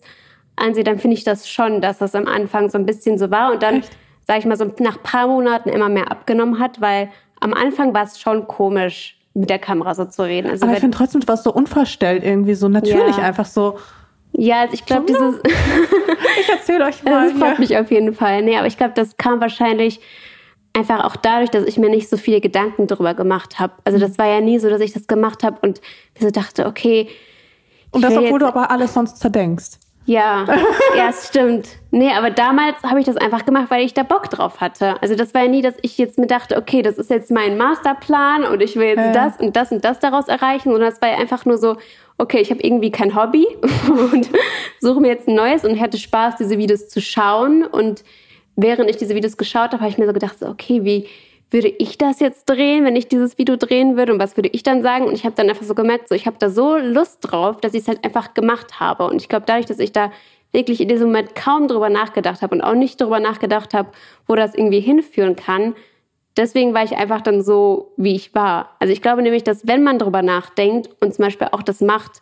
ansehe, 0.55 0.85
dann 0.85 0.97
finde 0.97 1.17
ich 1.17 1.25
das 1.25 1.49
schon, 1.49 1.81
dass 1.81 1.97
das 1.97 2.15
am 2.15 2.27
Anfang 2.27 2.69
so 2.69 2.77
ein 2.77 2.85
bisschen 2.85 3.17
so 3.17 3.29
war 3.31 3.51
und 3.51 3.61
dann, 3.61 3.83
sage 4.25 4.39
ich 4.39 4.45
mal, 4.45 4.57
so 4.57 4.71
nach 4.79 5.01
paar 5.01 5.27
Monaten 5.27 5.69
immer 5.69 5.89
mehr 5.89 6.11
abgenommen 6.11 6.59
hat, 6.59 6.81
weil 6.81 7.09
am 7.39 7.53
Anfang 7.53 7.93
war 7.93 8.03
es 8.03 8.19
schon 8.19 8.47
komisch, 8.47 9.15
mit 9.35 9.49
der 9.49 9.59
Kamera 9.59 9.93
so 9.93 10.05
zu 10.05 10.23
reden. 10.23 10.49
Also 10.49 10.65
Aber 10.65 10.73
ich 10.73 10.79
finde 10.79 10.97
trotzdem, 10.97 11.21
du 11.21 11.27
warst 11.27 11.43
so 11.43 11.53
unverstellt 11.53 12.23
irgendwie, 12.23 12.55
so 12.55 12.69
natürlich 12.69 13.17
ja. 13.17 13.23
einfach 13.23 13.45
so. 13.45 13.77
Ja, 14.31 14.61
also 14.61 14.73
ich 14.73 14.85
glaube, 14.85 15.05
dieses. 15.07 15.35
ich 16.39 16.49
erzähle 16.49 16.85
euch 16.85 17.03
mal. 17.03 17.29
Das 17.29 17.37
freut 17.37 17.59
mich 17.59 17.77
auf 17.77 17.91
jeden 17.91 18.13
Fall. 18.13 18.41
Nee, 18.41 18.57
aber 18.57 18.67
ich 18.67 18.77
glaube, 18.77 18.93
das 18.95 19.17
kam 19.17 19.41
wahrscheinlich 19.41 19.99
einfach 20.73 21.03
auch 21.03 21.15
dadurch, 21.15 21.49
dass 21.49 21.65
ich 21.65 21.77
mir 21.77 21.89
nicht 21.89 22.09
so 22.09 22.17
viele 22.17 22.41
Gedanken 22.41 22.87
darüber 22.87 23.13
gemacht 23.13 23.59
habe. 23.59 23.73
Also 23.83 23.99
das 23.99 24.17
war 24.17 24.27
ja 24.27 24.41
nie 24.41 24.59
so, 24.59 24.69
dass 24.69 24.81
ich 24.81 24.93
das 24.93 25.07
gemacht 25.07 25.43
habe 25.43 25.57
und 25.61 25.81
so 26.19 26.31
dachte, 26.31 26.65
okay. 26.65 27.09
Und 27.91 28.03
das, 28.03 28.15
obwohl 28.15 28.39
du 28.39 28.47
aber 28.47 28.71
alles 28.71 28.93
sonst 28.93 29.17
zerdenkst. 29.17 29.79
Ja, 30.05 30.45
ja, 30.97 31.11
stimmt. 31.11 31.67
Nee, 31.91 32.11
aber 32.11 32.29
damals 32.29 32.81
habe 32.83 32.99
ich 32.99 33.05
das 33.05 33.17
einfach 33.17 33.45
gemacht, 33.45 33.65
weil 33.69 33.83
ich 33.83 33.93
da 33.93 34.03
Bock 34.03 34.29
drauf 34.29 34.61
hatte. 34.61 35.01
Also 35.01 35.15
das 35.15 35.33
war 35.33 35.43
ja 35.43 35.47
nie, 35.49 35.61
dass 35.61 35.75
ich 35.81 35.97
jetzt 35.97 36.19
mir 36.19 36.27
dachte, 36.27 36.57
okay, 36.57 36.81
das 36.81 36.97
ist 36.97 37.09
jetzt 37.09 37.31
mein 37.31 37.57
Masterplan 37.57 38.43
und 38.43 38.61
ich 38.61 38.75
will 38.75 38.87
jetzt 38.87 38.97
ja. 38.97 39.11
das 39.11 39.37
und 39.39 39.55
das 39.55 39.71
und 39.71 39.83
das 39.83 39.99
daraus 39.99 40.27
erreichen. 40.27 40.73
Und 40.73 40.81
das 40.81 41.01
war 41.01 41.09
ja 41.09 41.17
einfach 41.17 41.45
nur 41.45 41.57
so, 41.57 41.77
okay, 42.17 42.39
ich 42.39 42.51
habe 42.51 42.61
irgendwie 42.61 42.91
kein 42.91 43.15
Hobby 43.15 43.47
und 44.11 44.29
suche 44.79 45.01
mir 45.01 45.07
jetzt 45.07 45.27
ein 45.27 45.35
neues 45.35 45.65
und 45.65 45.79
hatte 45.79 45.97
Spaß, 45.97 46.35
diese 46.37 46.57
Videos 46.57 46.87
zu 46.87 47.01
schauen. 47.01 47.63
Und 47.63 48.03
während 48.55 48.89
ich 48.89 48.97
diese 48.97 49.15
Videos 49.15 49.37
geschaut 49.37 49.71
habe, 49.71 49.79
habe 49.79 49.89
ich 49.89 49.97
mir 49.97 50.05
so 50.05 50.13
gedacht, 50.13 50.39
so, 50.39 50.47
okay, 50.47 50.83
wie 50.83 51.07
würde 51.51 51.67
ich 51.67 51.97
das 51.97 52.19
jetzt 52.19 52.45
drehen, 52.45 52.85
wenn 52.85 52.95
ich 52.95 53.07
dieses 53.07 53.37
Video 53.37 53.55
drehen 53.55 53.97
würde 53.97 54.13
und 54.13 54.19
was 54.19 54.35
würde 54.35 54.49
ich 54.51 54.63
dann 54.63 54.81
sagen? 54.81 55.05
Und 55.05 55.13
ich 55.13 55.25
habe 55.25 55.35
dann 55.35 55.49
einfach 55.49 55.65
so 55.65 55.75
gemerkt, 55.75 56.09
so 56.09 56.15
ich 56.15 56.25
habe 56.25 56.37
da 56.39 56.49
so 56.49 56.75
Lust 56.77 57.19
drauf, 57.21 57.61
dass 57.61 57.73
ich 57.73 57.81
es 57.81 57.87
halt 57.87 58.03
einfach 58.03 58.33
gemacht 58.33 58.79
habe. 58.79 59.05
Und 59.05 59.21
ich 59.21 59.29
glaube, 59.29 59.45
dadurch, 59.45 59.65
dass 59.65 59.79
ich 59.79 59.91
da 59.91 60.11
wirklich 60.51 60.81
in 60.81 60.87
diesem 60.87 61.07
Moment 61.07 61.35
kaum 61.35 61.67
drüber 61.67 61.89
nachgedacht 61.89 62.41
habe 62.41 62.55
und 62.55 62.61
auch 62.61 62.73
nicht 62.73 62.99
drüber 62.99 63.19
nachgedacht 63.19 63.73
habe, 63.73 63.89
wo 64.27 64.35
das 64.35 64.55
irgendwie 64.55 64.79
hinführen 64.79 65.35
kann, 65.35 65.75
deswegen 66.37 66.73
war 66.73 66.83
ich 66.83 66.95
einfach 66.95 67.21
dann 67.21 67.41
so, 67.41 67.93
wie 67.97 68.15
ich 68.15 68.33
war. 68.33 68.75
Also 68.79 68.91
ich 68.91 69.01
glaube 69.01 69.21
nämlich, 69.21 69.43
dass 69.43 69.67
wenn 69.67 69.83
man 69.83 69.99
drüber 69.99 70.21
nachdenkt 70.21 70.89
und 71.01 71.13
zum 71.13 71.25
Beispiel 71.25 71.49
auch 71.51 71.61
das 71.61 71.81
macht 71.81 72.21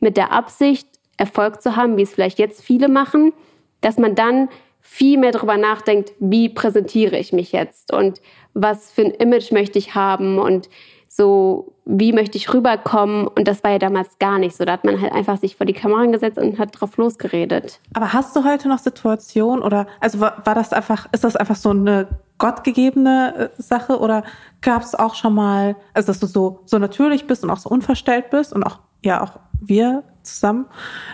mit 0.00 0.16
der 0.16 0.32
Absicht, 0.32 0.88
Erfolg 1.16 1.62
zu 1.62 1.76
haben, 1.76 1.96
wie 1.96 2.02
es 2.02 2.12
vielleicht 2.12 2.38
jetzt 2.38 2.62
viele 2.62 2.88
machen, 2.88 3.32
dass 3.80 3.98
man 3.98 4.14
dann 4.14 4.48
viel 4.80 5.18
mehr 5.18 5.30
darüber 5.32 5.56
nachdenkt, 5.56 6.12
wie 6.18 6.48
präsentiere 6.48 7.18
ich 7.18 7.32
mich 7.32 7.52
jetzt 7.52 7.92
und 7.92 8.20
was 8.54 8.90
für 8.90 9.02
ein 9.02 9.10
Image 9.10 9.52
möchte 9.52 9.78
ich 9.78 9.94
haben 9.94 10.38
und 10.38 10.68
so, 11.16 11.74
wie 11.84 12.12
möchte 12.12 12.36
ich 12.36 12.52
rüberkommen? 12.52 13.28
Und 13.28 13.46
das 13.46 13.62
war 13.62 13.72
ja 13.72 13.78
damals 13.78 14.18
gar 14.18 14.38
nicht 14.38 14.56
so. 14.56 14.64
Da 14.64 14.72
hat 14.72 14.84
man 14.84 15.00
halt 15.00 15.12
einfach 15.12 15.38
sich 15.38 15.54
vor 15.54 15.64
die 15.64 15.72
Kamera 15.72 16.06
gesetzt 16.06 16.38
und 16.38 16.58
hat 16.58 16.80
drauf 16.80 16.96
losgeredet. 16.96 17.78
Aber 17.92 18.12
hast 18.12 18.34
du 18.34 18.42
heute 18.44 18.68
noch 18.68 18.78
Situationen 18.78 19.62
oder, 19.62 19.86
also 20.00 20.18
war, 20.18 20.44
war 20.44 20.56
das 20.56 20.72
einfach, 20.72 21.06
ist 21.12 21.22
das 21.22 21.36
einfach 21.36 21.54
so 21.54 21.70
eine 21.70 22.08
gottgegebene 22.38 23.50
äh, 23.56 23.62
Sache 23.62 24.00
oder 24.00 24.24
gab 24.60 24.82
es 24.82 24.96
auch 24.96 25.14
schon 25.14 25.34
mal, 25.34 25.76
also 25.92 26.08
dass 26.08 26.18
du 26.18 26.26
so, 26.26 26.60
so 26.64 26.78
natürlich 26.78 27.28
bist 27.28 27.44
und 27.44 27.50
auch 27.50 27.58
so 27.58 27.68
unverstellt 27.68 28.30
bist 28.30 28.52
und 28.52 28.64
auch, 28.64 28.80
ja, 29.04 29.22
auch 29.22 29.38
wir 29.60 30.02
zusammen, 30.22 30.66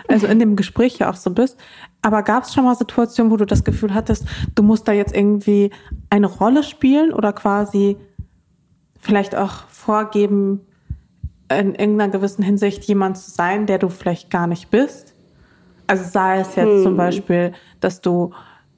also 0.07 0.25
in 0.25 0.39
dem 0.39 0.55
Gespräch 0.55 0.97
ja 0.97 1.11
auch 1.11 1.15
so 1.15 1.29
bist. 1.29 1.59
Aber 2.01 2.23
gab 2.23 2.43
es 2.43 2.53
schon 2.53 2.63
mal 2.63 2.75
Situationen, 2.75 3.31
wo 3.31 3.37
du 3.37 3.45
das 3.45 3.63
Gefühl 3.63 3.93
hattest, 3.93 4.25
du 4.55 4.63
musst 4.63 4.87
da 4.87 4.91
jetzt 4.91 5.15
irgendwie 5.15 5.71
eine 6.09 6.27
Rolle 6.27 6.63
spielen 6.63 7.13
oder 7.13 7.31
quasi 7.31 7.97
vielleicht 8.99 9.35
auch 9.35 9.67
vorgeben, 9.67 10.61
in 11.49 11.75
irgendeiner 11.75 12.11
gewissen 12.11 12.43
Hinsicht 12.43 12.85
jemand 12.85 13.17
zu 13.17 13.29
sein, 13.29 13.65
der 13.65 13.77
du 13.77 13.89
vielleicht 13.89 14.29
gar 14.29 14.47
nicht 14.47 14.71
bist? 14.71 15.13
Also 15.87 16.05
sei 16.09 16.39
es 16.39 16.55
jetzt 16.55 16.67
hm. 16.67 16.83
zum 16.83 16.97
Beispiel, 16.97 17.53
dass 17.81 18.01
du 18.01 18.31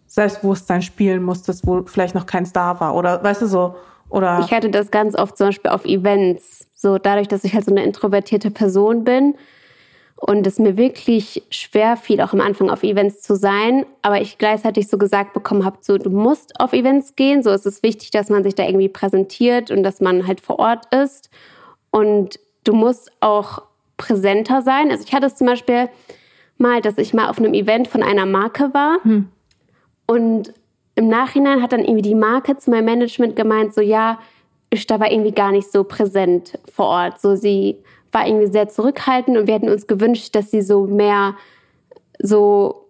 Selbstbewusstsein 0.07 0.81
spielen 0.81 1.23
musstest, 1.23 1.65
wo 1.65 1.83
vielleicht 1.83 2.15
noch 2.15 2.25
kein 2.25 2.45
Star 2.45 2.79
war 2.79 2.95
oder 2.95 3.23
weißt 3.23 3.43
du 3.43 3.47
so, 3.47 3.75
oder? 4.09 4.39
Ich 4.43 4.51
hatte 4.51 4.69
das 4.69 4.91
ganz 4.91 5.15
oft 5.15 5.37
zum 5.37 5.47
Beispiel 5.47 5.71
auf 5.71 5.85
Events. 5.85 6.67
So 6.75 6.97
dadurch, 6.97 7.27
dass 7.27 7.43
ich 7.43 7.53
halt 7.53 7.65
so 7.65 7.71
eine 7.71 7.83
introvertierte 7.83 8.51
Person 8.51 9.03
bin, 9.03 9.35
und 10.25 10.47
es 10.47 10.57
mir 10.57 10.77
wirklich 10.77 11.43
schwer 11.49 11.97
fiel, 11.97 12.21
auch 12.21 12.31
am 12.31 12.39
Anfang 12.39 12.69
auf 12.69 12.83
Events 12.83 13.21
zu 13.21 13.35
sein, 13.35 13.85
aber 14.01 14.21
ich 14.21 14.37
gleichzeitig 14.37 14.87
so 14.87 14.97
gesagt 14.97 15.33
bekommen 15.33 15.65
habe, 15.65 15.79
so 15.81 15.97
du 15.97 16.09
musst 16.09 16.61
auf 16.61 16.71
Events 16.71 17.17
gehen, 17.17 17.43
so 17.43 17.49
ist 17.49 17.65
es 17.65 17.83
wichtig, 17.83 18.09
dass 18.11 18.29
man 18.29 18.41
sich 18.43 18.55
da 18.55 18.63
irgendwie 18.63 18.87
präsentiert 18.87 19.69
und 19.69 19.83
dass 19.83 19.99
man 19.99 20.25
halt 20.25 20.39
vor 20.39 20.59
Ort 20.59 20.85
ist 20.95 21.29
und 21.91 22.39
du 22.63 22.71
musst 22.71 23.11
auch 23.19 23.63
präsenter 23.97 24.61
sein. 24.61 24.91
Also 24.91 25.03
ich 25.05 25.13
hatte 25.13 25.25
es 25.25 25.35
zum 25.35 25.47
Beispiel 25.47 25.89
mal, 26.57 26.79
dass 26.79 26.97
ich 26.97 27.13
mal 27.13 27.29
auf 27.29 27.37
einem 27.37 27.53
Event 27.53 27.89
von 27.89 28.01
einer 28.01 28.25
Marke 28.25 28.73
war 28.73 29.03
hm. 29.03 29.27
und 30.07 30.53
im 30.95 31.09
Nachhinein 31.09 31.61
hat 31.61 31.73
dann 31.73 31.81
irgendwie 31.81 32.01
die 32.01 32.15
Marke 32.15 32.55
zu 32.55 32.71
meinem 32.71 32.85
Management 32.85 33.35
gemeint, 33.35 33.73
so 33.73 33.81
ja, 33.81 34.19
ich 34.69 34.87
da 34.87 35.01
war 35.01 35.11
irgendwie 35.11 35.33
gar 35.33 35.51
nicht 35.51 35.69
so 35.69 35.83
präsent 35.83 36.57
vor 36.73 36.85
Ort, 36.85 37.19
so 37.19 37.35
sie 37.35 37.83
war 38.13 38.27
irgendwie 38.27 38.51
sehr 38.51 38.69
zurückhaltend 38.69 39.37
und 39.37 39.47
wir 39.47 39.55
hätten 39.55 39.69
uns 39.69 39.87
gewünscht, 39.87 40.35
dass 40.35 40.51
sie 40.51 40.61
so 40.61 40.85
mehr, 40.85 41.35
so 42.19 42.87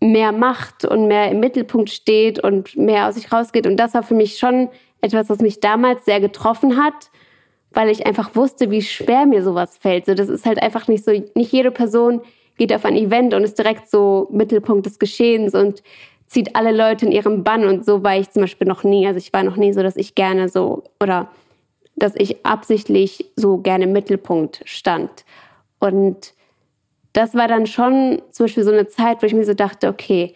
mehr 0.00 0.32
macht 0.32 0.84
und 0.84 1.08
mehr 1.08 1.30
im 1.30 1.40
Mittelpunkt 1.40 1.90
steht 1.90 2.42
und 2.42 2.76
mehr 2.76 3.08
aus 3.08 3.14
sich 3.14 3.32
rausgeht. 3.32 3.66
Und 3.66 3.76
das 3.76 3.94
war 3.94 4.02
für 4.02 4.14
mich 4.14 4.38
schon 4.38 4.68
etwas, 5.00 5.28
was 5.28 5.38
mich 5.38 5.60
damals 5.60 6.04
sehr 6.04 6.20
getroffen 6.20 6.82
hat, 6.82 7.10
weil 7.72 7.90
ich 7.90 8.06
einfach 8.06 8.34
wusste, 8.34 8.70
wie 8.70 8.82
schwer 8.82 9.26
mir 9.26 9.42
sowas 9.42 9.76
fällt. 9.78 10.06
So, 10.06 10.14
das 10.14 10.28
ist 10.28 10.46
halt 10.46 10.62
einfach 10.62 10.88
nicht 10.88 11.04
so, 11.04 11.12
nicht 11.34 11.52
jede 11.52 11.70
Person 11.70 12.22
geht 12.56 12.72
auf 12.72 12.84
ein 12.84 12.96
Event 12.96 13.34
und 13.34 13.44
ist 13.44 13.58
direkt 13.58 13.90
so 13.90 14.28
Mittelpunkt 14.30 14.86
des 14.86 14.98
Geschehens 14.98 15.54
und 15.54 15.82
zieht 16.26 16.56
alle 16.56 16.72
Leute 16.72 17.06
in 17.06 17.12
ihrem 17.12 17.44
Bann. 17.44 17.66
Und 17.66 17.84
so 17.84 18.02
war 18.02 18.16
ich 18.16 18.30
zum 18.30 18.42
Beispiel 18.42 18.66
noch 18.66 18.82
nie. 18.82 19.06
Also 19.06 19.18
ich 19.18 19.32
war 19.32 19.42
noch 19.42 19.56
nie 19.56 19.72
so, 19.72 19.82
dass 19.82 19.96
ich 19.96 20.14
gerne 20.14 20.48
so 20.48 20.84
oder 21.00 21.28
dass 21.96 22.14
ich 22.16 22.44
absichtlich 22.44 23.32
so 23.36 23.58
gerne 23.58 23.84
im 23.84 23.92
Mittelpunkt 23.92 24.60
stand. 24.64 25.24
Und 25.78 26.34
das 27.12 27.34
war 27.34 27.48
dann 27.48 27.66
schon 27.66 28.20
zum 28.30 28.44
Beispiel 28.44 28.64
so 28.64 28.70
eine 28.70 28.86
Zeit, 28.86 29.22
wo 29.22 29.26
ich 29.26 29.34
mir 29.34 29.46
so 29.46 29.54
dachte, 29.54 29.88
okay, 29.88 30.34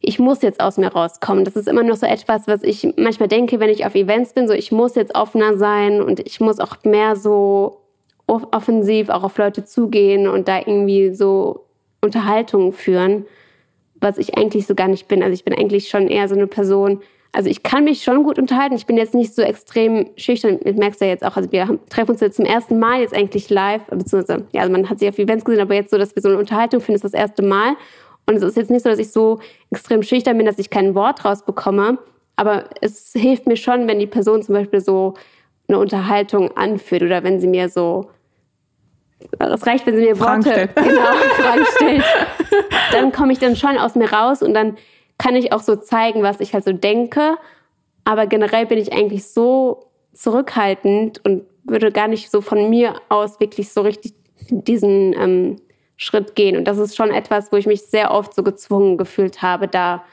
ich 0.00 0.18
muss 0.18 0.42
jetzt 0.42 0.60
aus 0.60 0.76
mir 0.76 0.88
rauskommen. 0.88 1.44
Das 1.44 1.56
ist 1.56 1.68
immer 1.68 1.82
noch 1.82 1.96
so 1.96 2.06
etwas, 2.06 2.46
was 2.46 2.62
ich 2.62 2.86
manchmal 2.96 3.28
denke, 3.28 3.60
wenn 3.60 3.70
ich 3.70 3.86
auf 3.86 3.94
Events 3.94 4.34
bin, 4.34 4.46
so 4.46 4.54
ich 4.54 4.72
muss 4.72 4.94
jetzt 4.94 5.14
offener 5.14 5.56
sein 5.56 6.02
und 6.02 6.20
ich 6.20 6.40
muss 6.40 6.58
auch 6.58 6.76
mehr 6.84 7.16
so 7.16 7.82
offensiv 8.26 9.08
auch 9.08 9.22
auf 9.22 9.38
Leute 9.38 9.64
zugehen 9.64 10.26
und 10.26 10.48
da 10.48 10.58
irgendwie 10.58 11.14
so 11.14 11.66
Unterhaltungen 12.00 12.72
führen, 12.72 13.24
was 14.00 14.18
ich 14.18 14.36
eigentlich 14.36 14.66
so 14.66 14.74
gar 14.74 14.88
nicht 14.88 15.08
bin. 15.08 15.22
Also 15.22 15.34
ich 15.34 15.44
bin 15.44 15.54
eigentlich 15.54 15.88
schon 15.88 16.08
eher 16.08 16.28
so 16.28 16.34
eine 16.34 16.46
Person, 16.46 17.02
also 17.36 17.50
ich 17.50 17.62
kann 17.62 17.84
mich 17.84 18.02
schon 18.02 18.22
gut 18.22 18.38
unterhalten. 18.38 18.74
Ich 18.76 18.86
bin 18.86 18.96
jetzt 18.96 19.12
nicht 19.12 19.34
so 19.34 19.42
extrem 19.42 20.06
schüchtern. 20.16 20.58
Ich 20.64 20.74
merkst 20.74 21.02
ja 21.02 21.06
jetzt 21.06 21.22
auch, 21.22 21.36
also 21.36 21.52
wir 21.52 21.78
treffen 21.90 22.12
uns 22.12 22.20
jetzt 22.20 22.36
zum 22.36 22.46
ersten 22.46 22.78
Mal 22.78 23.00
jetzt 23.00 23.14
eigentlich 23.14 23.50
live, 23.50 23.84
beziehungsweise, 23.90 24.46
ja, 24.52 24.62
also 24.62 24.72
man 24.72 24.88
hat 24.88 25.00
sich 25.00 25.08
auf 25.10 25.18
Events 25.18 25.44
gesehen, 25.44 25.60
aber 25.60 25.74
jetzt 25.74 25.90
so, 25.90 25.98
dass 25.98 26.16
wir 26.16 26.22
so 26.22 26.30
eine 26.30 26.38
Unterhaltung 26.38 26.80
finden, 26.80 26.96
ist 26.96 27.04
das 27.04 27.12
erste 27.12 27.42
Mal. 27.42 27.76
Und 28.24 28.36
es 28.36 28.42
ist 28.42 28.56
jetzt 28.56 28.70
nicht 28.70 28.84
so, 28.84 28.88
dass 28.88 28.98
ich 28.98 29.12
so 29.12 29.40
extrem 29.70 30.02
schüchtern 30.02 30.38
bin, 30.38 30.46
dass 30.46 30.58
ich 30.58 30.70
kein 30.70 30.94
Wort 30.94 31.26
rausbekomme. 31.26 31.98
Aber 32.36 32.70
es 32.80 33.12
hilft 33.12 33.46
mir 33.46 33.56
schon, 33.58 33.86
wenn 33.86 33.98
die 33.98 34.06
Person 34.06 34.42
zum 34.42 34.54
Beispiel 34.54 34.80
so 34.80 35.12
eine 35.68 35.78
Unterhaltung 35.78 36.56
anführt 36.56 37.02
oder 37.02 37.22
wenn 37.22 37.38
sie 37.38 37.48
mir 37.48 37.68
so 37.68 38.08
es 39.38 39.66
reicht, 39.66 39.86
wenn 39.86 39.96
sie 39.96 40.06
mir 40.06 40.16
Fragen 40.16 40.42
Worte 40.42 40.70
stellt. 40.70 40.76
Genau, 40.76 41.12
Fragen 41.36 41.66
stellt. 41.76 42.04
Dann 42.92 43.12
komme 43.12 43.34
ich 43.34 43.38
dann 43.38 43.56
schon 43.56 43.76
aus 43.76 43.94
mir 43.94 44.10
raus 44.10 44.42
und 44.42 44.54
dann 44.54 44.78
kann 45.18 45.36
ich 45.36 45.52
auch 45.52 45.62
so 45.62 45.76
zeigen, 45.76 46.22
was 46.22 46.40
ich 46.40 46.54
halt 46.54 46.64
so 46.64 46.72
denke. 46.72 47.36
Aber 48.04 48.26
generell 48.26 48.66
bin 48.66 48.78
ich 48.78 48.92
eigentlich 48.92 49.26
so 49.26 49.90
zurückhaltend 50.12 51.24
und 51.24 51.44
würde 51.64 51.90
gar 51.92 52.08
nicht 52.08 52.30
so 52.30 52.40
von 52.40 52.70
mir 52.70 52.94
aus 53.08 53.40
wirklich 53.40 53.72
so 53.72 53.82
richtig 53.82 54.14
diesen 54.50 55.12
ähm, 55.14 55.56
Schritt 55.96 56.34
gehen. 56.34 56.56
Und 56.56 56.64
das 56.64 56.78
ist 56.78 56.96
schon 56.96 57.10
etwas, 57.10 57.50
wo 57.52 57.56
ich 57.56 57.66
mich 57.66 57.82
sehr 57.82 58.12
oft 58.12 58.34
so 58.34 58.42
gezwungen 58.42 58.96
gefühlt 58.96 59.42
habe, 59.42 59.66
da 59.66 60.04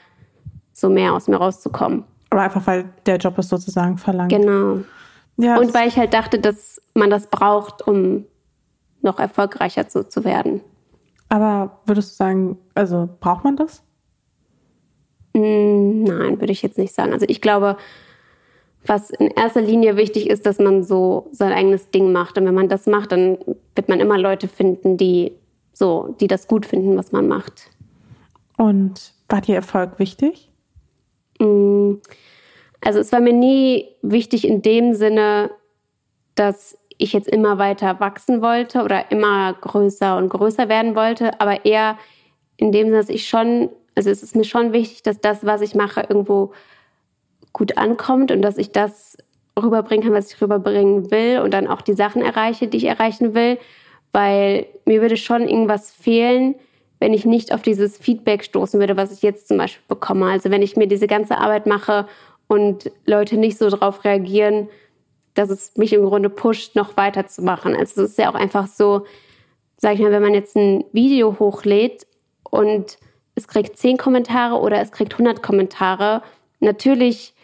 so 0.72 0.88
mehr 0.88 1.12
aus 1.12 1.28
mir 1.28 1.36
rauszukommen. 1.36 2.04
Aber 2.30 2.42
einfach, 2.42 2.66
weil 2.66 2.90
der 3.06 3.18
Job 3.18 3.38
es 3.38 3.48
sozusagen 3.48 3.96
verlangt. 3.96 4.32
Genau. 4.32 4.80
Ja, 5.36 5.58
und 5.58 5.74
weil 5.74 5.88
ich 5.88 5.96
halt 5.96 6.14
dachte, 6.14 6.38
dass 6.38 6.80
man 6.94 7.10
das 7.10 7.28
braucht, 7.28 7.86
um 7.86 8.24
noch 9.02 9.18
erfolgreicher 9.18 9.88
zu, 9.88 10.08
zu 10.08 10.24
werden. 10.24 10.60
Aber 11.28 11.80
würdest 11.86 12.12
du 12.12 12.16
sagen, 12.16 12.58
also 12.74 13.08
braucht 13.20 13.44
man 13.44 13.56
das? 13.56 13.82
Mm, 15.34 16.04
nein, 16.04 16.40
würde 16.40 16.52
ich 16.52 16.62
jetzt 16.62 16.78
nicht 16.78 16.94
sagen. 16.94 17.12
Also 17.12 17.26
ich 17.28 17.40
glaube, 17.40 17.76
was 18.86 19.10
in 19.10 19.28
erster 19.28 19.62
Linie 19.62 19.96
wichtig 19.96 20.28
ist, 20.28 20.46
dass 20.46 20.58
man 20.58 20.82
so 20.82 21.28
sein 21.32 21.52
eigenes 21.52 21.90
Ding 21.90 22.12
macht. 22.12 22.38
Und 22.38 22.46
wenn 22.46 22.54
man 22.54 22.68
das 22.68 22.86
macht, 22.86 23.12
dann 23.12 23.38
wird 23.74 23.88
man 23.88 24.00
immer 24.00 24.18
Leute 24.18 24.48
finden, 24.48 24.96
die 24.96 25.32
so, 25.72 26.14
die 26.20 26.28
das 26.28 26.46
gut 26.46 26.66
finden, 26.66 26.96
was 26.96 27.12
man 27.12 27.28
macht. 27.28 27.70
Und 28.56 29.12
war 29.28 29.40
dir 29.40 29.56
Erfolg 29.56 29.98
wichtig? 29.98 30.50
Mm, 31.40 31.94
also 32.80 33.00
es 33.00 33.12
war 33.12 33.20
mir 33.20 33.32
nie 33.32 33.88
wichtig 34.02 34.46
in 34.46 34.62
dem 34.62 34.94
Sinne, 34.94 35.50
dass 36.34 36.78
ich 36.98 37.12
jetzt 37.12 37.28
immer 37.28 37.58
weiter 37.58 37.98
wachsen 38.00 38.42
wollte 38.42 38.82
oder 38.82 39.10
immer 39.10 39.54
größer 39.54 40.16
und 40.16 40.28
größer 40.28 40.68
werden 40.68 40.94
wollte, 40.94 41.40
aber 41.40 41.64
eher 41.64 41.98
in 42.56 42.70
dem 42.70 42.88
Sinne, 42.88 42.98
dass 42.98 43.08
ich 43.08 43.28
schon, 43.28 43.70
also 43.94 44.10
es 44.10 44.22
ist 44.22 44.36
mir 44.36 44.44
schon 44.44 44.72
wichtig, 44.72 45.02
dass 45.02 45.20
das, 45.20 45.44
was 45.44 45.60
ich 45.60 45.74
mache, 45.74 46.00
irgendwo 46.08 46.52
gut 47.52 47.78
ankommt 47.78 48.32
und 48.32 48.42
dass 48.42 48.58
ich 48.58 48.72
das 48.72 49.16
rüberbringen 49.60 50.04
kann, 50.04 50.14
was 50.14 50.32
ich 50.32 50.40
rüberbringen 50.40 51.10
will 51.10 51.40
und 51.40 51.52
dann 51.52 51.68
auch 51.68 51.80
die 51.80 51.94
Sachen 51.94 52.22
erreiche, 52.22 52.66
die 52.66 52.78
ich 52.78 52.84
erreichen 52.84 53.34
will, 53.34 53.58
weil 54.12 54.66
mir 54.84 55.00
würde 55.00 55.16
schon 55.16 55.48
irgendwas 55.48 55.92
fehlen, 55.92 56.56
wenn 56.98 57.12
ich 57.12 57.24
nicht 57.24 57.52
auf 57.52 57.62
dieses 57.62 57.98
Feedback 57.98 58.44
stoßen 58.44 58.80
würde, 58.80 58.96
was 58.96 59.12
ich 59.12 59.22
jetzt 59.22 59.48
zum 59.48 59.58
Beispiel 59.58 59.84
bekomme. 59.88 60.26
Also 60.26 60.50
wenn 60.50 60.62
ich 60.62 60.76
mir 60.76 60.88
diese 60.88 61.06
ganze 61.06 61.38
Arbeit 61.38 61.66
mache 61.66 62.06
und 62.48 62.90
Leute 63.06 63.36
nicht 63.36 63.58
so 63.58 63.68
darauf 63.70 64.04
reagieren, 64.04 64.68
dass 65.34 65.50
es 65.50 65.76
mich 65.76 65.92
im 65.92 66.04
Grunde 66.04 66.30
pusht, 66.30 66.76
noch 66.76 66.96
weiterzumachen. 66.96 67.74
Also 67.74 68.02
es 68.02 68.10
ist 68.10 68.18
ja 68.18 68.30
auch 68.30 68.36
einfach 68.36 68.66
so, 68.66 69.04
sag 69.76 69.94
ich 69.94 70.00
mal, 70.00 70.12
wenn 70.12 70.22
man 70.22 70.34
jetzt 70.34 70.56
ein 70.56 70.84
Video 70.92 71.38
hochlädt 71.38 72.06
und 72.48 72.98
es 73.34 73.48
kriegt 73.48 73.76
zehn 73.76 73.96
Kommentare 73.96 74.60
oder 74.60 74.80
es 74.80 74.92
kriegt 74.92 75.14
100 75.14 75.42
Kommentare, 75.42 76.22
natürlich 76.60 77.34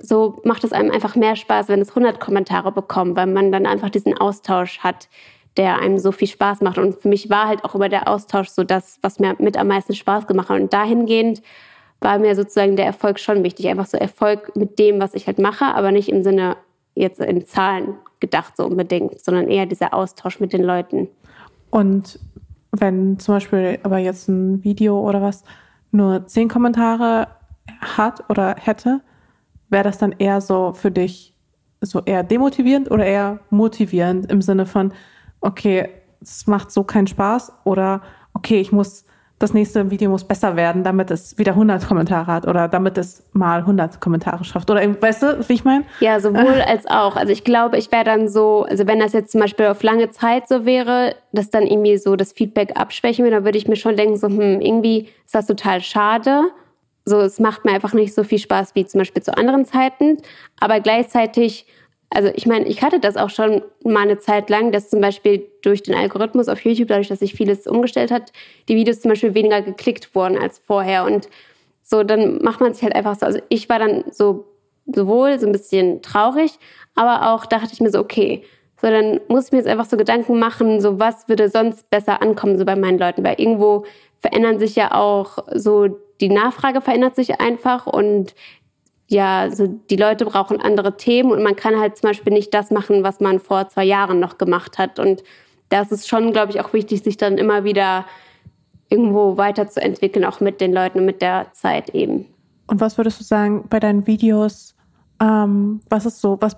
so 0.00 0.40
macht 0.44 0.64
es 0.64 0.72
einem 0.72 0.90
einfach 0.90 1.16
mehr 1.16 1.36
Spaß, 1.36 1.68
wenn 1.68 1.80
es 1.80 1.90
100 1.90 2.20
Kommentare 2.20 2.72
bekommt, 2.72 3.16
weil 3.16 3.26
man 3.26 3.50
dann 3.50 3.66
einfach 3.66 3.90
diesen 3.90 4.16
Austausch 4.16 4.78
hat, 4.78 5.08
der 5.56 5.78
einem 5.78 5.98
so 5.98 6.12
viel 6.12 6.28
Spaß 6.28 6.60
macht. 6.60 6.78
Und 6.78 7.00
für 7.00 7.08
mich 7.08 7.30
war 7.30 7.48
halt 7.48 7.64
auch 7.64 7.74
über 7.74 7.88
der 7.88 8.08
Austausch 8.08 8.48
so 8.48 8.64
das, 8.64 8.98
was 9.02 9.18
mir 9.18 9.34
mit 9.38 9.56
am 9.56 9.68
meisten 9.68 9.94
Spaß 9.94 10.26
gemacht 10.26 10.48
hat. 10.48 10.60
Und 10.60 10.72
dahingehend 10.72 11.42
war 12.00 12.18
mir 12.18 12.34
sozusagen 12.34 12.76
der 12.76 12.86
Erfolg 12.86 13.18
schon 13.18 13.42
wichtig. 13.42 13.68
Einfach 13.68 13.86
so 13.86 13.96
Erfolg 13.98 14.54
mit 14.56 14.78
dem, 14.78 15.00
was 15.00 15.14
ich 15.14 15.26
halt 15.26 15.38
mache, 15.38 15.66
aber 15.66 15.92
nicht 15.92 16.08
im 16.08 16.22
Sinne 16.22 16.56
jetzt 16.94 17.20
in 17.20 17.44
Zahlen 17.46 17.96
gedacht 18.20 18.56
so 18.56 18.64
unbedingt, 18.64 19.22
sondern 19.24 19.48
eher 19.48 19.66
dieser 19.66 19.94
Austausch 19.94 20.40
mit 20.40 20.52
den 20.52 20.62
Leuten. 20.62 21.08
Und 21.70 22.18
wenn 22.72 23.18
zum 23.18 23.34
Beispiel 23.34 23.78
aber 23.82 23.98
jetzt 23.98 24.28
ein 24.28 24.64
Video 24.64 25.00
oder 25.00 25.22
was 25.22 25.44
nur 25.90 26.26
zehn 26.26 26.48
Kommentare 26.48 27.28
hat 27.80 28.28
oder 28.30 28.56
hätte, 28.58 29.02
wäre 29.68 29.84
das 29.84 29.98
dann 29.98 30.12
eher 30.18 30.40
so 30.40 30.72
für 30.72 30.90
dich 30.90 31.34
so 31.80 32.00
eher 32.04 32.22
demotivierend 32.22 32.90
oder 32.90 33.04
eher 33.04 33.40
motivierend 33.50 34.30
im 34.30 34.40
Sinne 34.40 34.66
von, 34.66 34.92
okay, 35.40 35.88
es 36.20 36.46
macht 36.46 36.70
so 36.70 36.84
keinen 36.84 37.08
Spaß 37.08 37.52
oder 37.64 38.02
okay, 38.34 38.60
ich 38.60 38.72
muss 38.72 39.04
das 39.42 39.54
nächste 39.54 39.90
Video 39.90 40.08
muss 40.08 40.24
besser 40.24 40.56
werden, 40.56 40.84
damit 40.84 41.10
es 41.10 41.36
wieder 41.36 41.52
100 41.52 41.86
Kommentare 41.86 42.26
hat 42.26 42.46
oder 42.46 42.68
damit 42.68 42.96
es 42.96 43.24
mal 43.32 43.58
100 43.58 44.00
Kommentare 44.00 44.44
schafft. 44.44 44.70
Oder 44.70 44.80
weißt 44.80 45.22
du, 45.22 45.48
wie 45.48 45.52
ich 45.54 45.64
meine? 45.64 45.84
Ja, 46.00 46.20
sowohl 46.20 46.62
als 46.66 46.86
auch. 46.86 47.16
Also 47.16 47.32
ich 47.32 47.42
glaube, 47.42 47.76
ich 47.76 47.90
wäre 47.90 48.04
dann 48.04 48.28
so, 48.28 48.64
also 48.68 48.86
wenn 48.86 49.00
das 49.00 49.12
jetzt 49.12 49.32
zum 49.32 49.40
Beispiel 49.40 49.66
auf 49.66 49.82
lange 49.82 50.10
Zeit 50.10 50.48
so 50.48 50.64
wäre, 50.64 51.16
dass 51.32 51.50
dann 51.50 51.66
irgendwie 51.66 51.98
so 51.98 52.14
das 52.14 52.32
Feedback 52.32 52.78
abschwächen 52.78 53.24
würde, 53.24 53.36
dann 53.36 53.44
würde 53.44 53.58
ich 53.58 53.66
mir 53.66 53.76
schon 53.76 53.96
denken, 53.96 54.16
so, 54.16 54.28
hm, 54.28 54.60
irgendwie 54.60 55.08
ist 55.26 55.34
das 55.34 55.46
total 55.46 55.80
schade. 55.80 56.42
So, 57.04 57.20
es 57.20 57.40
macht 57.40 57.64
mir 57.64 57.72
einfach 57.72 57.94
nicht 57.94 58.14
so 58.14 58.22
viel 58.22 58.38
Spaß 58.38 58.76
wie 58.76 58.86
zum 58.86 59.00
Beispiel 59.00 59.22
zu 59.22 59.36
anderen 59.36 59.64
Zeiten. 59.64 60.18
Aber 60.60 60.78
gleichzeitig 60.78 61.66
also 62.14 62.30
ich 62.34 62.46
meine, 62.46 62.66
ich 62.66 62.82
hatte 62.82 63.00
das 63.00 63.16
auch 63.16 63.30
schon 63.30 63.62
mal 63.84 64.02
eine 64.02 64.18
Zeit 64.18 64.50
lang, 64.50 64.72
dass 64.72 64.90
zum 64.90 65.00
Beispiel 65.00 65.46
durch 65.62 65.82
den 65.82 65.94
Algorithmus 65.94 66.48
auf 66.48 66.64
YouTube, 66.64 66.88
dadurch, 66.88 67.08
dass 67.08 67.20
sich 67.20 67.34
vieles 67.34 67.66
umgestellt 67.66 68.10
hat, 68.10 68.32
die 68.68 68.76
Videos 68.76 69.00
zum 69.00 69.10
Beispiel 69.10 69.34
weniger 69.34 69.62
geklickt 69.62 70.14
wurden 70.14 70.38
als 70.38 70.58
vorher. 70.58 71.04
Und 71.04 71.28
so, 71.82 72.02
dann 72.02 72.42
macht 72.42 72.60
man 72.60 72.74
sich 72.74 72.82
halt 72.82 72.94
einfach 72.94 73.16
so. 73.18 73.26
Also 73.26 73.40
ich 73.48 73.68
war 73.68 73.78
dann 73.78 74.04
so 74.10 74.46
sowohl 74.86 75.38
so 75.38 75.46
ein 75.46 75.52
bisschen 75.52 76.02
traurig, 76.02 76.52
aber 76.94 77.32
auch 77.32 77.46
dachte 77.46 77.70
ich 77.72 77.80
mir 77.80 77.90
so, 77.90 78.00
okay, 78.00 78.42
so 78.80 78.88
dann 78.88 79.20
muss 79.28 79.46
ich 79.46 79.52
mir 79.52 79.58
jetzt 79.58 79.68
einfach 79.68 79.86
so 79.86 79.96
Gedanken 79.96 80.38
machen, 80.38 80.80
so 80.80 80.98
was 80.98 81.28
würde 81.28 81.48
sonst 81.48 81.88
besser 81.88 82.20
ankommen 82.20 82.58
so 82.58 82.64
bei 82.64 82.76
meinen 82.76 82.98
Leuten, 82.98 83.24
weil 83.24 83.36
irgendwo 83.38 83.84
verändern 84.18 84.58
sich 84.58 84.74
ja 84.76 84.92
auch 84.92 85.38
so 85.54 85.88
die 86.20 86.28
Nachfrage 86.28 86.80
verändert 86.80 87.16
sich 87.16 87.40
einfach 87.40 87.86
und 87.86 88.34
ja, 89.12 89.50
so 89.50 89.66
die 89.66 89.96
Leute 89.96 90.24
brauchen 90.24 90.60
andere 90.60 90.96
Themen 90.96 91.30
und 91.30 91.42
man 91.42 91.54
kann 91.54 91.78
halt 91.78 91.96
zum 91.98 92.08
Beispiel 92.08 92.32
nicht 92.32 92.52
das 92.54 92.70
machen, 92.70 93.02
was 93.02 93.20
man 93.20 93.38
vor 93.38 93.68
zwei 93.68 93.84
Jahren 93.84 94.18
noch 94.20 94.38
gemacht 94.38 94.78
hat. 94.78 94.98
Und 94.98 95.22
das 95.68 95.92
ist 95.92 96.08
schon, 96.08 96.32
glaube 96.32 96.52
ich, 96.52 96.60
auch 96.60 96.72
wichtig, 96.72 97.02
sich 97.02 97.18
dann 97.18 97.38
immer 97.38 97.64
wieder 97.64 98.06
irgendwo 98.88 99.36
weiterzuentwickeln, 99.36 100.24
auch 100.24 100.40
mit 100.40 100.60
den 100.60 100.72
Leuten 100.72 100.98
und 100.98 101.04
mit 101.04 101.22
der 101.22 101.52
Zeit 101.52 101.90
eben. 101.90 102.26
Und 102.66 102.80
was 102.80 102.96
würdest 102.96 103.20
du 103.20 103.24
sagen 103.24 103.64
bei 103.68 103.80
deinen 103.80 104.06
Videos? 104.06 104.74
Ähm, 105.20 105.80
was 105.90 106.06
ist 106.06 106.20
so, 106.20 106.38
was, 106.40 106.56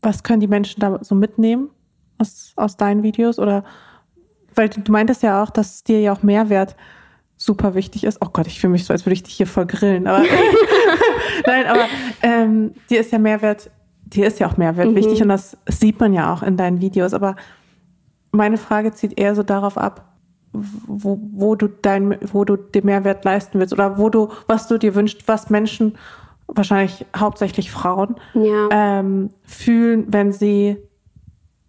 was 0.00 0.22
können 0.22 0.40
die 0.40 0.48
Menschen 0.48 0.80
da 0.80 0.98
so 1.02 1.14
mitnehmen 1.14 1.70
aus, 2.18 2.52
aus 2.56 2.76
deinen 2.76 3.02
Videos? 3.02 3.38
Oder 3.38 3.64
weil 4.54 4.68
du 4.68 4.92
meintest 4.92 5.22
ja 5.22 5.42
auch, 5.42 5.50
dass 5.50 5.82
dir 5.82 6.00
ja 6.00 6.12
auch 6.12 6.22
Mehrwert 6.22 6.76
super 7.44 7.74
wichtig 7.74 8.04
ist. 8.04 8.18
Oh 8.20 8.28
Gott, 8.32 8.46
ich 8.46 8.60
fühle 8.60 8.72
mich 8.72 8.84
so, 8.84 8.92
als 8.92 9.04
würde 9.04 9.14
ich 9.14 9.22
dich 9.22 9.34
hier 9.34 9.46
voll 9.46 9.66
grillen. 9.66 10.06
Aber 10.06 10.24
Nein, 11.46 11.66
aber 11.66 11.86
ähm, 12.22 12.72
dir 12.88 13.00
ist 13.00 13.12
ja 13.12 13.18
Mehrwert, 13.18 13.70
dir 14.04 14.26
ist 14.26 14.38
ja 14.38 14.46
auch 14.46 14.56
Mehrwert 14.56 14.90
mhm. 14.90 14.94
wichtig 14.94 15.22
und 15.22 15.28
das 15.28 15.56
sieht 15.66 15.98
man 16.00 16.12
ja 16.12 16.32
auch 16.32 16.42
in 16.42 16.56
deinen 16.56 16.80
Videos. 16.80 17.14
Aber 17.14 17.36
meine 18.30 18.58
Frage 18.58 18.92
zieht 18.92 19.18
eher 19.18 19.34
so 19.34 19.42
darauf 19.42 19.76
ab, 19.76 20.12
wo, 20.52 21.18
wo 21.32 21.54
du 21.54 21.68
dein, 21.68 22.16
wo 22.32 22.44
du 22.44 22.56
den 22.56 22.86
Mehrwert 22.86 23.24
leisten 23.24 23.58
willst 23.58 23.72
oder 23.72 23.98
wo 23.98 24.08
du, 24.08 24.28
was 24.46 24.68
du 24.68 24.78
dir 24.78 24.94
wünschst, 24.94 25.26
was 25.26 25.50
Menschen, 25.50 25.96
wahrscheinlich 26.46 27.06
hauptsächlich 27.16 27.70
Frauen, 27.70 28.16
ja. 28.34 28.68
ähm, 28.70 29.30
fühlen, 29.44 30.06
wenn 30.08 30.32
sie 30.32 30.76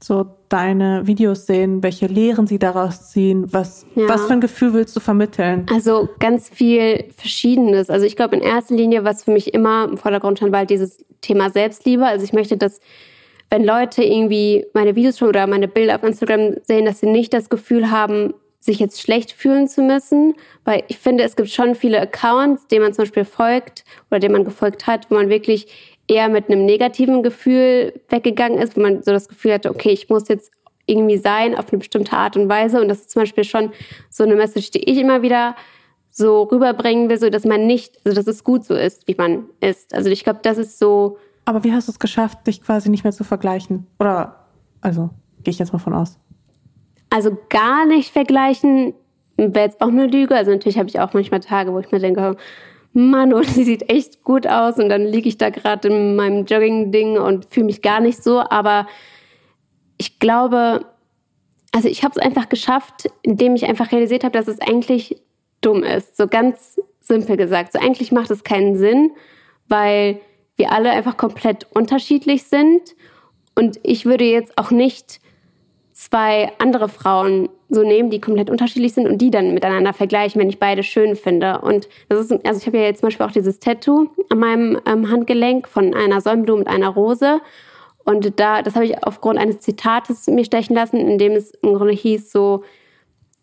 so 0.06 0.26
deine 0.50 1.08
Videos 1.08 1.46
sehen, 1.46 1.82
welche 1.82 2.08
Lehren 2.08 2.46
sie 2.46 2.60
daraus 2.60 3.10
ziehen, 3.10 3.52
was, 3.52 3.86
ja. 3.96 4.08
was 4.08 4.26
für 4.26 4.34
ein 4.34 4.42
Gefühl 4.42 4.74
willst 4.74 4.96
du 4.96 5.00
vermitteln? 5.00 5.66
Also 5.72 6.10
ganz 6.20 6.50
viel 6.50 7.06
Verschiedenes. 7.16 7.90
Also 7.90 8.06
ich 8.06 8.16
glaube 8.16 8.36
in 8.36 8.42
erster 8.42 8.76
Linie, 8.76 9.04
was 9.04 9.24
für 9.24 9.32
mich 9.32 9.54
immer 9.54 9.88
im 9.90 9.98
Vordergrund 9.98 10.40
stand, 10.40 10.52
war 10.52 10.60
halt 10.60 10.70
dieses 10.70 11.04
Thema 11.22 11.50
Selbstliebe. 11.50 12.06
Also 12.06 12.26
ich 12.26 12.34
möchte, 12.34 12.58
dass 12.58 12.82
wenn 13.50 13.64
Leute 13.64 14.04
irgendwie 14.04 14.66
meine 14.74 14.96
Videos 14.96 15.18
schon 15.18 15.30
oder 15.30 15.48
meine 15.48 15.68
Bilder 15.68 15.96
auf 15.96 16.04
Instagram 16.04 16.56
sehen, 16.64 16.86
dass 16.86 17.00
sie 17.00 17.08
nicht 17.08 17.34
das 17.34 17.50
Gefühl 17.50 17.90
haben, 17.92 18.34
sich 18.60 18.80
jetzt 18.80 19.02
schlecht 19.02 19.32
fühlen 19.32 19.68
zu 19.68 19.82
müssen, 19.82 20.36
weil 20.64 20.84
ich 20.88 20.98
finde, 20.98 21.24
es 21.24 21.36
gibt 21.36 21.50
schon 21.50 21.76
viele 21.76 22.00
Accounts, 22.00 22.68
denen 22.68 22.84
man 22.84 22.94
zum 22.94 23.04
Beispiel 23.04 23.26
folgt 23.26 23.84
oder 24.10 24.20
denen 24.20 24.34
man 24.34 24.46
gefolgt 24.46 24.88
hat, 24.88 25.12
wo 25.12 25.16
man 25.16 25.30
wirklich 25.30 25.93
eher 26.08 26.30
mit 26.30 26.50
einem 26.50 26.66
negativen 26.66 27.24
Gefühl 27.24 28.02
weggegangen 28.10 28.58
ist, 28.60 28.76
wo 28.76 28.82
man 28.82 29.04
so 29.04 29.12
das 29.12 29.28
Gefühl 29.28 29.54
hatte, 29.54 29.70
okay, 29.70 29.90
ich 29.90 30.10
muss 30.10 30.28
jetzt 30.28 30.52
irgendwie 30.86 31.18
sein 31.18 31.56
auf 31.56 31.70
eine 31.72 31.80
bestimmte 31.80 32.14
Art 32.14 32.36
und 32.36 32.50
Weise. 32.50 32.82
Und 32.82 32.90
das 32.90 33.02
ist 33.02 33.12
zum 33.12 33.22
Beispiel 33.22 33.44
schon 33.44 33.72
so 34.10 34.24
eine 34.24 34.36
Message, 34.36 34.72
die 34.72 34.90
ich 34.90 34.98
immer 34.98 35.22
wieder 35.22 35.56
so 36.10 36.44
rüberbringen 36.44 37.10
will, 37.10 37.18
so 37.18 37.30
dass 37.30 37.46
man 37.46 37.66
nicht, 37.66 37.98
also 38.06 38.16
dass 38.16 38.28
es 38.28 38.44
gut 38.44 38.66
so 38.66 38.76
ist, 38.76 39.08
wie 39.08 39.16
man 39.16 39.46
ist. 39.62 39.94
Also 39.94 40.10
ich 40.10 40.24
glaube, 40.24 40.40
das 40.44 40.58
ist 40.58 40.78
so. 40.78 41.18
Aber 41.46 41.64
wie 41.64 41.74
hast 41.74 41.88
du 41.88 41.92
es 41.92 42.00
geschafft, 42.00 42.46
dich 42.48 42.62
quasi 42.62 42.90
nicht 42.90 43.04
mehr 43.04 43.14
zu 43.14 43.24
vergleichen? 43.24 43.88
Oder, 44.00 44.46
also, 44.82 45.10
gehe 45.44 45.52
ich 45.52 45.60
jetzt 45.60 45.74
mal 45.74 45.80
von 45.80 45.94
aus. 45.94 46.20
Also 47.10 47.38
gar 47.50 47.86
nicht 47.86 48.12
vergleichen 48.12 48.94
wäre 49.38 49.66
jetzt 49.66 49.82
auch 49.82 49.88
eine 49.88 50.08
Lüge. 50.08 50.36
Also 50.36 50.52
natürlich 50.52 50.78
habe 50.78 50.90
ich 50.90 51.00
auch 51.00 51.14
manchmal 51.14 51.40
Tage, 51.40 51.74
wo 51.74 51.80
ich 51.80 51.92
mir 51.92 52.00
denke, 52.00 52.38
Mann, 52.94 53.34
und 53.34 53.56
die 53.56 53.64
sieht 53.64 53.90
echt 53.90 54.24
gut 54.24 54.46
aus 54.46 54.78
und 54.78 54.90
dann 54.90 55.04
liege 55.04 55.28
ich 55.28 55.38
da 55.38 55.50
gerade 55.50 55.88
in 55.88 56.16
meinem 56.16 56.46
Jogging-Ding 56.46 57.18
und 57.18 57.46
fühle 57.46 57.66
mich 57.66 57.82
gar 57.82 58.00
nicht 58.00 58.24
so. 58.24 58.40
Aber 58.40 58.88
ich 59.98 60.20
glaube, 60.20 60.86
also 61.72 61.88
ich 61.90 62.04
habe 62.04 62.14
es 62.16 62.24
einfach 62.24 62.50
geschafft, 62.50 63.10
indem 63.24 63.56
ich 63.56 63.66
einfach 63.66 63.92
realisiert 63.92 64.24
habe, 64.24 64.38
dass 64.38 64.48
es 64.48 64.62
eigentlich 64.62 65.22
dumm 65.62 65.84
ist. 65.84 66.18
So 66.18 66.28
ganz 66.28 66.80
simpel 67.02 67.36
gesagt. 67.36 67.74
So 67.74 67.80
eigentlich 67.80 68.12
macht 68.12 68.30
es 68.30 68.44
keinen 68.44 68.78
Sinn, 68.78 69.12
weil 69.68 70.22
wir 70.56 70.72
alle 70.72 70.92
einfach 70.92 71.18
komplett 71.18 71.66
unterschiedlich 71.74 72.44
sind. 72.44 72.96
Und 73.56 73.80
ich 73.84 74.06
würde 74.06 74.26
jetzt 74.26 74.58
auch 74.58 74.72
nicht 74.72 75.20
zwei 75.94 76.52
andere 76.58 76.90
Frauen 76.90 77.50
so 77.70 77.84
nehmen, 77.84 78.10
die 78.10 78.20
komplett 78.20 78.50
unterschiedlich 78.50 78.94
sind 78.94 79.08
und 79.08 79.20
die 79.20 79.32
dann 79.32 79.54
miteinander 79.54 79.94
vergleichen, 79.94 80.42
wenn 80.42 80.50
ich 80.50 80.60
beide 80.60 80.84
schön 80.84 81.16
finde. 81.16 81.60
Und 81.62 81.88
das 82.10 82.20
ist, 82.20 82.46
also 82.46 82.60
ich 82.60 82.68
habe 82.68 82.78
ja 82.78 82.84
jetzt 82.84 83.00
zum 83.00 83.08
Beispiel 83.08 83.26
auch 83.26 83.32
dieses 83.32 83.60
Tattoo 83.60 84.10
an 84.30 84.40
meinem 84.40 84.80
ähm, 84.86 85.10
Handgelenk 85.10 85.68
von 85.68 85.94
einer 85.94 86.20
Sonnenblume 86.20 86.62
und 86.62 86.68
einer 86.68 86.90
Rose. 86.90 87.40
Und 88.04 88.40
da, 88.40 88.62
das 88.62 88.76
habe 88.76 88.86
ich 88.86 89.04
aufgrund 89.04 89.40
eines 89.40 89.60
Zitates 89.60 90.28
mir 90.28 90.44
stechen 90.44 90.76
lassen, 90.76 90.98
in 90.98 91.18
dem 91.18 91.34
es 91.34 91.52
im 91.62 91.76
Grunde 91.76 91.94
hieß 91.94 92.32
so, 92.32 92.64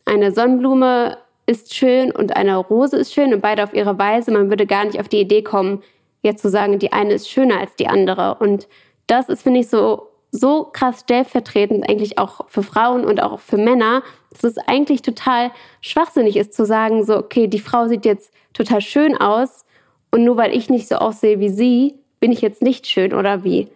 eine 0.04 0.32
Sonnenblume 0.32 1.18
ist 1.46 1.74
schön 1.74 2.10
und 2.10 2.36
eine 2.36 2.56
Rose 2.56 2.96
ist 2.96 3.14
schön 3.14 3.32
und 3.32 3.40
beide 3.40 3.62
auf 3.64 3.74
ihre 3.74 3.98
Weise. 3.98 4.30
Man 4.32 4.50
würde 4.50 4.66
gar 4.66 4.84
nicht 4.84 5.00
auf 5.00 5.08
die 5.08 5.20
Idee 5.20 5.42
kommen, 5.42 5.82
jetzt 6.22 6.42
zu 6.42 6.50
sagen, 6.50 6.78
die 6.78 6.92
eine 6.92 7.14
ist 7.14 7.28
schöner 7.28 7.60
als 7.60 7.74
die 7.76 7.86
andere. 7.86 8.36
Und 8.40 8.68
das 9.06 9.28
ist, 9.28 9.42
finde 9.42 9.60
ich, 9.60 9.68
so, 9.68 10.09
so 10.30 10.64
krass 10.64 11.00
stellvertretend 11.00 11.88
eigentlich 11.88 12.18
auch 12.18 12.48
für 12.48 12.62
Frauen 12.62 13.04
und 13.04 13.22
auch 13.22 13.40
für 13.40 13.56
Männer, 13.56 14.02
dass 14.30 14.44
es 14.44 14.58
eigentlich 14.58 15.02
total 15.02 15.50
schwachsinnig 15.80 16.36
ist 16.36 16.54
zu 16.54 16.64
sagen, 16.64 17.04
so, 17.04 17.16
okay, 17.16 17.48
die 17.48 17.58
Frau 17.58 17.88
sieht 17.88 18.04
jetzt 18.04 18.32
total 18.52 18.80
schön 18.80 19.16
aus 19.16 19.64
und 20.10 20.24
nur 20.24 20.36
weil 20.36 20.54
ich 20.54 20.70
nicht 20.70 20.88
so 20.88 20.96
aussehe 20.96 21.40
wie 21.40 21.48
sie, 21.48 21.94
bin 22.20 22.32
ich 22.32 22.40
jetzt 22.40 22.62
nicht 22.62 22.86
schön 22.86 23.12
oder 23.12 23.44
wie. 23.44 23.68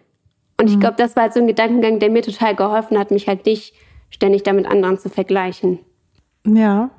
Und 0.57 0.69
ich 0.69 0.77
mhm. 0.77 0.81
glaube, 0.81 0.95
das 0.97 1.15
war 1.15 1.23
halt 1.23 1.33
so 1.33 1.41
ein 1.41 1.47
Gedankengang, 1.47 1.99
der 1.99 2.09
mir 2.09 2.21
total 2.21 2.55
geholfen 2.55 2.97
hat, 2.97 3.11
mich 3.11 3.27
halt 3.27 3.45
nicht 3.45 3.73
ständig 4.09 4.43
damit 4.43 4.67
anderen 4.67 4.97
zu 4.97 5.09
vergleichen. 5.09 5.79
Ja, 6.45 6.91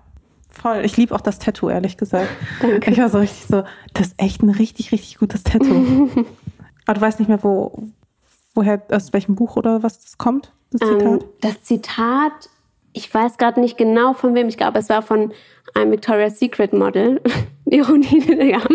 Voll. 0.57 0.85
Ich 0.85 0.97
liebe 0.97 1.15
auch 1.15 1.21
das 1.21 1.39
Tattoo, 1.39 1.69
ehrlich 1.69 1.97
gesagt. 1.99 2.29
Danke. 2.63 2.91
Ich 2.91 2.99
war 2.99 3.11
so 3.11 3.19
richtig 3.19 3.45
so, 3.47 3.63
das 3.93 4.09
ist 4.09 4.15
echt 4.17 4.43
ein 4.43 4.49
richtig, 4.49 4.91
richtig 4.91 5.19
gutes 5.19 5.43
Tattoo. 5.43 6.09
Aber 6.87 6.95
du 6.95 7.01
weißt 7.01 7.19
nicht 7.19 7.29
mehr, 7.29 7.43
wo, 7.43 7.83
woher, 8.57 8.83
aus 8.91 9.13
welchem 9.13 9.35
Buch 9.35 9.57
oder 9.57 9.83
was 9.83 10.01
das 10.01 10.19
kommt, 10.19 10.53
das 10.71 10.81
ähm, 10.83 10.99
Zitat? 10.99 11.23
Ähm, 11.23 11.29
das 11.41 11.63
Zitat, 11.63 12.33
ich 12.93 13.13
weiß 13.13 13.39
gerade 13.39 13.61
nicht 13.61 13.77
genau 13.77 14.15
von 14.15 14.35
wem, 14.35 14.49
ich 14.49 14.57
glaube, 14.57 14.79
es 14.79 14.89
war 14.89 15.03
von 15.03 15.33
einem 15.75 15.93
Victoria's 15.93 16.39
Secret 16.39 16.73
Model. 16.73 17.21
Ironie, 17.67 18.51
ja. 18.51 18.61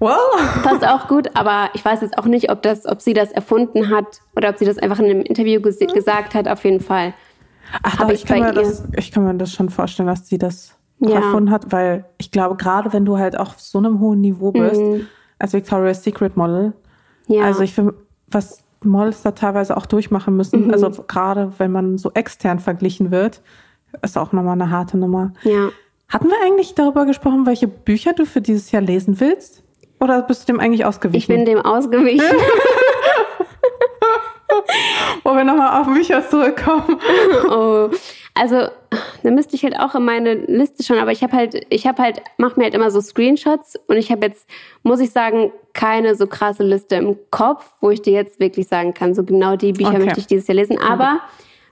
Wow. 0.00 0.62
Passt 0.62 0.86
auch 0.86 1.08
gut, 1.08 1.30
aber 1.34 1.70
ich 1.72 1.82
weiß 1.82 2.02
jetzt 2.02 2.18
auch 2.18 2.26
nicht, 2.26 2.50
ob, 2.50 2.60
das, 2.62 2.84
ob 2.84 3.00
sie 3.00 3.14
das 3.14 3.32
erfunden 3.32 3.88
hat 3.88 4.20
oder 4.36 4.50
ob 4.50 4.58
sie 4.58 4.66
das 4.66 4.76
einfach 4.76 4.98
in 4.98 5.06
einem 5.06 5.22
Interview 5.22 5.62
ges 5.62 5.78
gesagt 5.78 6.34
hat, 6.34 6.46
auf 6.46 6.62
jeden 6.64 6.80
Fall. 6.80 7.14
Ach 7.82 7.96
doch, 7.96 8.10
ich, 8.10 8.22
ich, 8.22 8.26
kann 8.26 8.40
mir 8.40 8.52
das, 8.52 8.84
ich 8.96 9.12
kann 9.12 9.24
mir 9.24 9.34
das 9.34 9.52
schon 9.52 9.70
vorstellen, 9.70 10.08
dass 10.08 10.28
sie 10.28 10.36
das 10.36 10.76
ja. 10.98 11.16
erfunden 11.16 11.50
hat, 11.50 11.72
weil 11.72 12.04
ich 12.18 12.30
glaube, 12.30 12.56
gerade 12.56 12.92
wenn 12.92 13.04
du 13.04 13.18
halt 13.18 13.38
auch 13.38 13.54
auf 13.54 13.60
so 13.60 13.78
einem 13.78 14.00
hohen 14.00 14.20
Niveau 14.20 14.52
bist, 14.52 14.80
mhm. 14.80 15.06
als 15.38 15.52
Victoria's 15.52 16.02
Secret 16.02 16.36
Model, 16.36 16.74
ja. 17.26 17.44
also 17.44 17.62
ich 17.62 17.72
finde, 17.72 17.94
was 18.28 18.62
Models 18.82 19.22
da 19.22 19.30
teilweise 19.32 19.76
auch 19.76 19.86
durchmachen 19.86 20.36
müssen, 20.36 20.66
mhm. 20.66 20.72
also 20.72 20.90
gerade 20.90 21.52
wenn 21.58 21.72
man 21.72 21.98
so 21.98 22.10
extern 22.12 22.58
verglichen 22.58 23.10
wird, 23.10 23.40
ist 24.02 24.18
auch 24.18 24.32
nochmal 24.32 24.54
eine 24.60 24.70
harte 24.70 24.96
Nummer. 24.98 25.32
Ja. 25.42 25.70
Hatten 26.08 26.28
wir 26.28 26.36
eigentlich 26.44 26.74
darüber 26.74 27.06
gesprochen, 27.06 27.46
welche 27.46 27.66
Bücher 27.68 28.12
du 28.12 28.26
für 28.26 28.40
dieses 28.40 28.70
Jahr 28.70 28.82
lesen 28.82 29.20
willst? 29.20 29.62
Oder 30.00 30.22
bist 30.22 30.42
du 30.42 30.52
dem 30.52 30.60
eigentlich 30.60 30.84
ausgewichen? 30.84 31.18
Ich 31.18 31.26
bin 31.26 31.44
dem 31.44 31.60
ausgewichen. 31.60 32.20
Wo 35.24 35.34
wir 35.34 35.44
nochmal 35.44 35.80
auf 35.80 35.86
Bücher 35.86 36.28
zurückkommen. 36.28 36.98
Oh. 37.48 37.90
Also, 38.34 38.66
da 39.22 39.30
müsste 39.30 39.54
ich 39.54 39.62
halt 39.62 39.78
auch 39.78 39.94
in 39.94 40.04
meine 40.04 40.34
Liste 40.34 40.82
schauen, 40.82 40.98
aber 40.98 41.12
ich 41.12 41.22
habe 41.22 41.36
halt, 41.36 41.66
ich 41.70 41.86
habe 41.86 42.02
halt, 42.02 42.20
mache 42.36 42.58
mir 42.58 42.64
halt 42.64 42.74
immer 42.74 42.90
so 42.90 43.00
Screenshots 43.00 43.76
und 43.86 43.96
ich 43.96 44.10
habe 44.10 44.26
jetzt, 44.26 44.48
muss 44.82 44.98
ich 44.98 45.10
sagen, 45.10 45.52
keine 45.72 46.16
so 46.16 46.26
krasse 46.26 46.64
Liste 46.64 46.96
im 46.96 47.16
Kopf, 47.30 47.64
wo 47.80 47.90
ich 47.90 48.02
dir 48.02 48.12
jetzt 48.12 48.40
wirklich 48.40 48.66
sagen 48.66 48.92
kann, 48.92 49.14
so 49.14 49.22
genau 49.22 49.54
die 49.54 49.72
Bücher 49.72 49.90
okay. 49.90 50.04
möchte 50.04 50.20
ich 50.20 50.26
dieses 50.26 50.48
Jahr 50.48 50.56
lesen. 50.56 50.78
Aber 50.80 51.20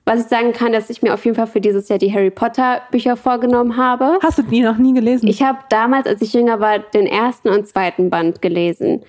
was 0.05 0.21
ich 0.21 0.27
sagen 0.27 0.53
kann, 0.53 0.73
dass 0.73 0.89
ich 0.89 1.03
mir 1.03 1.15
auf 1.15 1.25
jeden 1.25 1.37
Fall 1.37 1.47
für 1.49 1.61
dieses 1.61 1.89
Jahr 1.89 1.99
die 1.99 2.13
Harry 2.13 2.31
Potter 2.31 2.83
Bücher 2.91 3.17
vorgenommen 3.17 3.77
habe. 3.77 4.19
Hast 4.23 4.39
du 4.39 4.43
die 4.43 4.61
noch 4.61 4.77
nie 4.77 4.95
gelesen? 4.95 5.29
Ich 5.29 5.43
habe 5.43 5.59
damals, 5.69 6.07
als 6.07 6.23
ich 6.23 6.33
jünger 6.33 6.61
war, 6.61 6.79
den 6.79 7.07
ersten 7.07 7.49
und 7.49 7.67
zweiten 7.67 8.11
Band 8.11 8.43
gelesen 8.43 9.03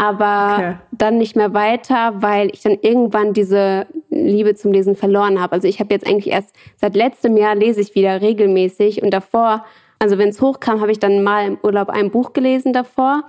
aber 0.00 0.54
okay. 0.54 0.76
dann 0.92 1.18
nicht 1.18 1.36
mehr 1.36 1.52
weiter, 1.52 2.22
weil 2.22 2.48
ich 2.54 2.62
dann 2.62 2.78
irgendwann 2.80 3.34
diese 3.34 3.86
Liebe 4.08 4.54
zum 4.54 4.72
Lesen 4.72 4.96
verloren 4.96 5.38
habe. 5.38 5.52
Also 5.52 5.68
ich 5.68 5.78
habe 5.78 5.92
jetzt 5.92 6.06
eigentlich 6.06 6.32
erst 6.32 6.56
seit 6.76 6.96
letztem 6.96 7.36
Jahr 7.36 7.54
lese 7.54 7.82
ich 7.82 7.94
wieder 7.94 8.22
regelmäßig 8.22 9.02
und 9.02 9.10
davor, 9.10 9.62
also 9.98 10.16
wenn 10.16 10.30
es 10.30 10.40
hochkam, 10.40 10.80
habe 10.80 10.90
ich 10.90 11.00
dann 11.00 11.22
mal 11.22 11.46
im 11.46 11.58
Urlaub 11.62 11.90
ein 11.90 12.10
Buch 12.10 12.32
gelesen 12.32 12.72
davor 12.72 13.24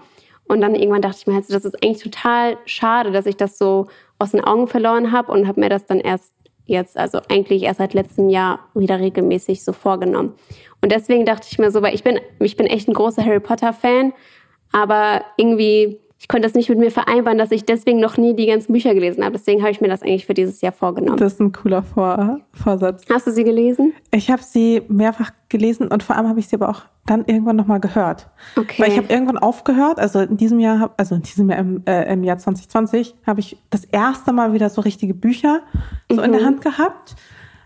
und 0.48 0.62
dann 0.62 0.74
irgendwann 0.74 1.02
dachte 1.02 1.18
ich 1.20 1.28
mir 1.28 1.34
halt, 1.34 1.52
das 1.52 1.66
ist 1.66 1.84
eigentlich 1.84 2.04
total 2.04 2.58
schade, 2.64 3.12
dass 3.12 3.26
ich 3.26 3.36
das 3.36 3.58
so 3.58 3.88
aus 4.18 4.32
den 4.32 4.42
Augen 4.42 4.68
verloren 4.68 5.12
habe 5.12 5.30
und 5.34 5.50
habe 5.50 5.60
mir 5.60 5.68
das 5.68 5.86
dann 5.88 6.00
erst 6.00 6.32
jetzt, 6.68 6.96
also 6.96 7.20
eigentlich 7.28 7.64
erst 7.64 7.80
seit 7.80 7.94
letztem 7.94 8.30
Jahr 8.30 8.60
wieder 8.74 8.98
regelmäßig 8.98 9.66
so 9.66 9.74
vorgenommen. 9.74 10.36
Und 10.82 10.94
deswegen 10.94 11.26
dachte 11.26 11.50
ich 11.52 11.60
mir 11.60 11.70
so, 11.70 11.82
weil 11.82 11.94
ich 11.94 12.04
bin, 12.06 12.18
ich 12.40 12.56
bin 12.56 12.68
echt 12.68 12.88
ein 12.88 12.94
großer 12.94 13.26
Harry 13.26 13.42
Potter 13.42 13.74
Fan, 13.74 14.14
aber 14.72 15.26
irgendwie 15.36 16.00
ich 16.22 16.28
konnte 16.28 16.48
das 16.48 16.54
nicht 16.54 16.70
mit 16.70 16.78
mir 16.78 16.92
vereinbaren, 16.92 17.40
dass 17.40 17.50
ich 17.50 17.66
deswegen 17.66 18.00
noch 18.00 18.16
nie 18.16 18.36
die 18.36 18.46
ganzen 18.46 18.72
Bücher 18.74 18.94
gelesen 18.94 19.24
habe. 19.24 19.38
Deswegen 19.40 19.62
habe 19.62 19.72
ich 19.72 19.82
mir 19.82 19.88
das 19.88 20.04
eigentlich 20.04 20.28
für 20.28 20.36
dieses 20.36 20.62
Jahr 20.62 20.72
vorgenommen. 20.72 21.18
Das 21.18 21.34
ist 21.34 21.40
ein 21.40 21.52
cooler 21.52 21.82
Vor 21.82 22.42
Vorsatz. 22.54 23.06
Hast 23.12 23.26
du 23.26 23.32
sie 23.32 23.44
gelesen? 23.44 23.94
Ich 24.12 24.30
habe 24.30 24.44
sie 24.44 24.84
mehrfach 24.88 25.32
gelesen 25.50 25.88
und 25.88 26.04
vor 26.04 26.16
allem 26.16 26.28
habe 26.28 26.40
ich 26.40 26.48
sie 26.48 26.58
aber 26.58 26.70
auch 26.70 26.84
dann 27.08 27.26
irgendwann 27.26 27.56
nochmal 27.56 27.80
gehört. 27.80 28.30
Okay. 28.56 28.84
Weil 28.84 28.92
ich 28.92 28.98
habe 28.98 29.12
irgendwann 29.12 29.40
aufgehört, 29.40 29.98
also 29.98 30.20
in 30.20 30.38
diesem 30.38 30.60
Jahr, 30.60 30.94
also 30.96 31.16
in 31.16 31.24
diesem 31.24 31.50
Jahr 31.50 31.58
im, 31.58 31.82
äh, 31.88 32.14
im 32.14 32.24
Jahr 32.24 32.38
2020, 32.38 33.16
habe 33.26 33.40
ich 33.40 33.58
das 33.72 33.86
erste 33.86 34.32
Mal 34.32 34.54
wieder 34.54 34.70
so 34.70 34.82
richtige 34.82 35.16
Bücher 35.16 35.62
so 36.08 36.18
mhm. 36.18 36.24
in 36.24 36.32
der 36.34 36.42
mhm. 36.42 36.46
Hand 36.46 36.62
gehabt. 36.62 37.16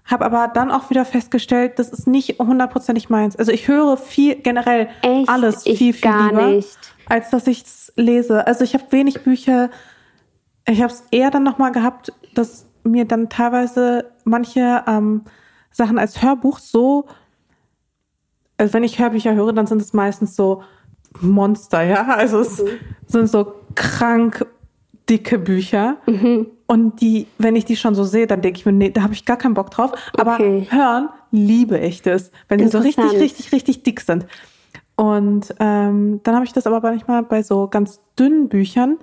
Habe 0.05 0.23
aber 0.23 0.47
dann 0.47 0.71
auch 0.71 0.89
wieder 0.89 1.03
festgestellt, 1.03 1.77
das 1.77 1.89
ist 1.89 2.07
nicht 2.07 2.39
hundertprozentig 2.39 3.09
meins. 3.09 3.35
Also 3.35 3.51
ich 3.51 3.67
höre 3.67 3.97
viel 3.97 4.35
generell 4.35 4.87
Echt? 5.01 5.27
alles 5.27 5.65
ich 5.65 5.77
viel, 5.77 5.91
viel 5.91 6.09
gar 6.09 6.29
lieber. 6.29 6.47
Nicht 6.51 6.94
als 7.07 7.29
dass 7.29 7.47
ich 7.47 7.63
es 7.63 7.93
lese. 7.95 8.47
Also 8.47 8.63
ich 8.63 8.73
habe 8.73 8.85
wenig 8.91 9.23
Bücher. 9.23 9.69
Ich 10.67 10.81
habe 10.81 10.91
es 10.91 11.03
eher 11.11 11.31
dann 11.31 11.43
nochmal 11.43 11.71
gehabt, 11.71 12.13
dass 12.33 12.65
mir 12.83 13.05
dann 13.05 13.29
teilweise 13.29 14.11
manche 14.23 14.83
ähm, 14.87 15.21
Sachen 15.71 15.99
als 15.99 16.21
Hörbuch 16.21 16.59
so, 16.59 17.05
also 18.57 18.73
wenn 18.73 18.83
ich 18.83 18.99
Hörbücher 18.99 19.35
höre, 19.35 19.53
dann 19.53 19.67
sind 19.67 19.81
es 19.81 19.93
meistens 19.93 20.35
so 20.35 20.63
Monster, 21.19 21.81
ja. 21.83 22.07
Also 22.07 22.39
es 22.39 22.61
mhm. 22.61 22.67
sind 23.07 23.29
so 23.29 23.53
krank 23.75 24.45
dicke 25.09 25.37
Bücher. 25.37 25.97
Mhm. 26.05 26.47
Und 26.67 27.01
die, 27.01 27.27
wenn 27.37 27.55
ich 27.55 27.65
die 27.65 27.75
schon 27.75 27.93
so 27.93 28.03
sehe, 28.03 28.25
dann 28.25 28.41
denke 28.41 28.59
ich 28.59 28.65
mir, 28.65 28.71
nee, 28.71 28.89
da 28.89 29.03
habe 29.03 29.13
ich 29.13 29.25
gar 29.25 29.37
keinen 29.37 29.53
Bock 29.53 29.69
drauf. 29.71 29.91
Aber 30.17 30.35
okay. 30.35 30.67
hören 30.69 31.09
liebe 31.31 31.77
ich 31.77 32.01
das, 32.01 32.31
wenn 32.47 32.59
sie 32.59 32.67
so 32.67 32.79
richtig, 32.79 33.11
richtig, 33.11 33.51
richtig 33.51 33.83
dick 33.83 34.01
sind. 34.01 34.25
Und 34.95 35.53
ähm, 35.59 36.21
dann 36.23 36.35
habe 36.35 36.45
ich 36.45 36.53
das 36.53 36.67
aber 36.67 36.79
manchmal 36.81 37.23
bei 37.23 37.43
so 37.43 37.67
ganz 37.67 38.01
dünnen 38.17 38.47
Büchern, 38.47 38.97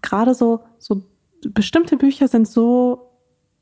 gerade 0.00 0.34
so, 0.34 0.60
so 0.78 1.02
bestimmte 1.48 1.96
Bücher 1.96 2.28
sind 2.28 2.48
so 2.48 3.10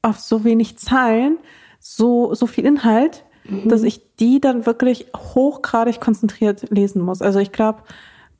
auf 0.02 0.18
so 0.18 0.44
wenig 0.44 0.78
Zahlen, 0.78 1.38
so, 1.80 2.34
so 2.34 2.46
viel 2.46 2.64
Inhalt, 2.66 3.24
mhm. 3.44 3.68
dass 3.68 3.82
ich 3.82 4.14
die 4.16 4.40
dann 4.40 4.66
wirklich 4.66 5.06
hochgradig 5.16 6.00
konzentriert 6.00 6.70
lesen 6.70 7.02
muss. 7.02 7.22
Also 7.22 7.40
ich 7.40 7.52
glaube, 7.52 7.82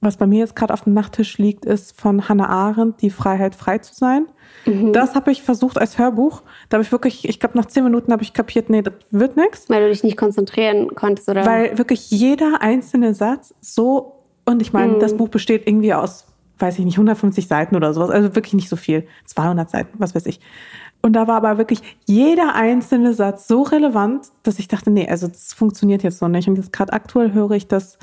was 0.03 0.16
bei 0.16 0.27
mir 0.27 0.41
jetzt 0.41 0.57
gerade 0.57 0.74
auf 0.74 0.83
dem 0.83 0.95
Nachttisch 0.95 1.39
liegt, 1.39 1.65
ist 1.65 1.99
von 1.99 2.29
Hannah 2.29 2.49
Arendt, 2.49 3.01
Die 3.01 3.11
Freiheit, 3.11 3.55
frei 3.55 3.79
zu 3.79 3.95
sein. 3.95 4.27
Mhm. 4.66 4.93
Das 4.93 5.15
habe 5.15 5.31
ich 5.31 5.43
versucht 5.43 5.79
als 5.79 5.97
Hörbuch. 5.97 6.43
Da 6.69 6.77
habe 6.77 6.85
ich 6.85 6.91
wirklich, 6.91 7.29
ich 7.29 7.39
glaube, 7.39 7.57
nach 7.57 7.66
zehn 7.66 7.85
Minuten 7.85 8.12
habe 8.12 8.23
ich 8.23 8.33
kapiert, 8.33 8.69
nee, 8.69 8.83
das 8.83 8.95
wird 9.12 9.37
nichts. 9.37 9.70
Weil 9.70 9.85
du 9.85 9.89
dich 9.89 10.03
nicht 10.03 10.16
konzentrieren 10.16 10.95
konntest, 10.95 11.29
oder? 11.29 11.47
Weil 11.47 11.79
wirklich 11.79 12.11
jeder 12.11 12.61
einzelne 12.61 13.15
Satz 13.15 13.55
so, 13.61 14.24
und 14.45 14.61
ich 14.61 14.73
meine, 14.73 14.95
mhm. 14.95 15.01
das 15.01 15.16
Buch 15.16 15.29
besteht 15.29 15.69
irgendwie 15.69 15.95
aus, 15.95 16.27
weiß 16.59 16.81
ich 16.81 16.85
nicht, 16.85 16.97
150 16.97 17.47
Seiten 17.47 17.77
oder 17.77 17.95
sowas, 17.95 18.11
also 18.11 18.35
wirklich 18.35 18.55
nicht 18.55 18.69
so 18.69 18.77
viel. 18.77 19.07
200 19.27 19.70
Seiten, 19.70 19.99
was 19.99 20.16
weiß 20.16 20.27
ich. 20.27 20.41
Und 21.01 21.15
da 21.15 21.27
war 21.27 21.37
aber 21.37 21.59
wirklich 21.59 21.81
jeder 22.07 22.55
einzelne 22.55 23.15
Satz 23.15 23.49
so 23.49 23.62
relevant, 23.62 24.29
dass 24.43 24.59
ich 24.59 24.69
dachte, 24.69 24.91
nee, 24.91 25.09
also 25.09 25.27
das 25.29 25.53
funktioniert 25.53 26.03
jetzt 26.03 26.19
so 26.19 26.29
nicht. 26.29 26.49
Und 26.49 26.57
jetzt 26.57 26.73
gerade 26.73 26.93
aktuell 26.93 27.33
höre 27.33 27.53
ich 27.53 27.66
das 27.66 27.99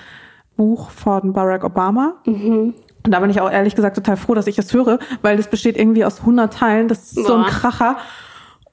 Buch 0.60 0.90
von 0.90 1.32
Barack 1.32 1.64
Obama. 1.64 2.16
Mhm. 2.26 2.74
Und 3.06 3.12
da 3.12 3.22
bin 3.22 3.30
ich 3.30 3.40
auch 3.40 3.50
ehrlich 3.50 3.76
gesagt 3.76 3.96
total 3.96 4.18
froh, 4.18 4.34
dass 4.34 4.46
ich 4.46 4.60
es 4.60 4.74
höre, 4.74 5.00
weil 5.22 5.38
das 5.38 5.50
besteht 5.50 5.78
irgendwie 5.78 6.04
aus 6.04 6.20
100 6.20 6.54
Teilen. 6.54 6.90
Das 6.90 7.14
ist 7.14 7.16
Boah. 7.16 7.28
so 7.28 7.36
ein 7.36 7.46
Kracher. 7.46 7.96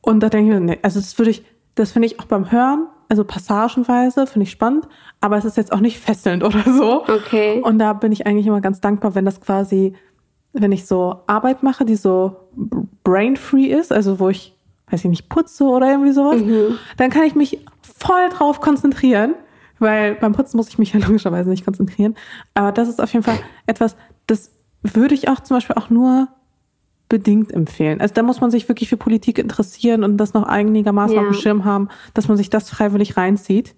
Und 0.01 0.19
da 0.19 0.29
denke 0.29 0.51
ich 0.51 0.59
mir, 0.59 0.67
nee, 0.67 0.79
also 0.83 0.99
das 0.99 1.17
würde 1.17 1.31
ich, 1.31 1.45
das 1.77 1.93
finde 1.93 2.07
ich 2.07 2.19
auch 2.19 2.25
beim 2.25 2.51
Hören, 2.51 2.89
also 3.09 3.23
passagenweise, 3.23 4.27
finde 4.27 4.43
ich 4.43 4.51
spannend, 4.51 4.89
aber 5.21 5.37
es 5.37 5.45
ist 5.45 5.57
jetzt 5.57 5.73
auch 5.73 5.79
nicht 5.79 6.01
fesselnd 6.01 6.43
oder 6.43 6.65
so. 6.65 7.05
Okay. 7.05 7.61
Und 7.63 7.79
da 7.79 7.93
bin 7.93 8.11
ich 8.11 8.27
eigentlich 8.27 8.49
immer 8.49 8.61
ganz 8.61 8.81
dankbar, 8.81 9.15
wenn 9.15 9.25
das 9.25 9.41
quasi, 9.41 9.95
wenn 10.53 10.73
ich 10.73 10.87
so 10.87 11.21
Arbeit 11.29 11.63
mache, 11.63 11.85
die 11.85 11.95
so 11.95 12.49
brain-free 13.05 13.67
ist, 13.67 13.93
also 13.93 14.19
wo 14.19 14.29
ich, 14.29 14.57
weiß 14.91 15.05
ich 15.05 15.11
nicht, 15.11 15.29
putze 15.29 15.63
oder 15.63 15.89
irgendwie 15.89 16.11
sowas, 16.11 16.41
mhm. 16.41 16.79
dann 16.97 17.11
kann 17.11 17.23
ich 17.23 17.37
mich 17.37 17.65
voll 17.81 18.29
drauf 18.31 18.61
konzentrieren 18.61 19.37
weil 19.79 20.15
beim 20.15 20.33
Putzen 20.33 20.57
muss 20.57 20.69
ich 20.69 20.79
mich 20.79 20.93
ja 20.93 21.01
logischerweise 21.07 21.51
nicht 21.51 21.65
konzentrieren. 21.65 22.15
Aber 22.55 22.73
das 22.73 22.89
ist 22.89 23.01
auf 23.01 23.13
jeden 23.13 23.25
Fall 23.25 23.39
etwas, 23.67 23.97
das 24.27 24.51
würde 24.83 25.15
ich 25.15 25.29
auch 25.29 25.41
zum 25.41 25.57
Beispiel 25.57 25.77
auch 25.77 25.91
nur 25.91 26.29
bedingt 27.09 27.53
empfehlen. 27.53 28.01
Also 28.01 28.15
da 28.15 28.23
muss 28.23 28.41
man 28.41 28.51
sich 28.51 28.69
wirklich 28.69 28.89
für 28.89 28.97
Politik 28.97 29.39
interessieren 29.39 30.03
und 30.03 30.17
das 30.17 30.35
noch 30.35 30.43
einigermaßen 30.43 31.15
ja. 31.15 31.23
auf 31.23 31.29
dem 31.29 31.35
Schirm 31.35 31.65
haben, 31.65 31.89
dass 32.15 32.29
man 32.29 32.37
sich 32.37 32.51
das 32.51 32.69
freiwillig 32.69 33.17
reinzieht. 33.17 33.75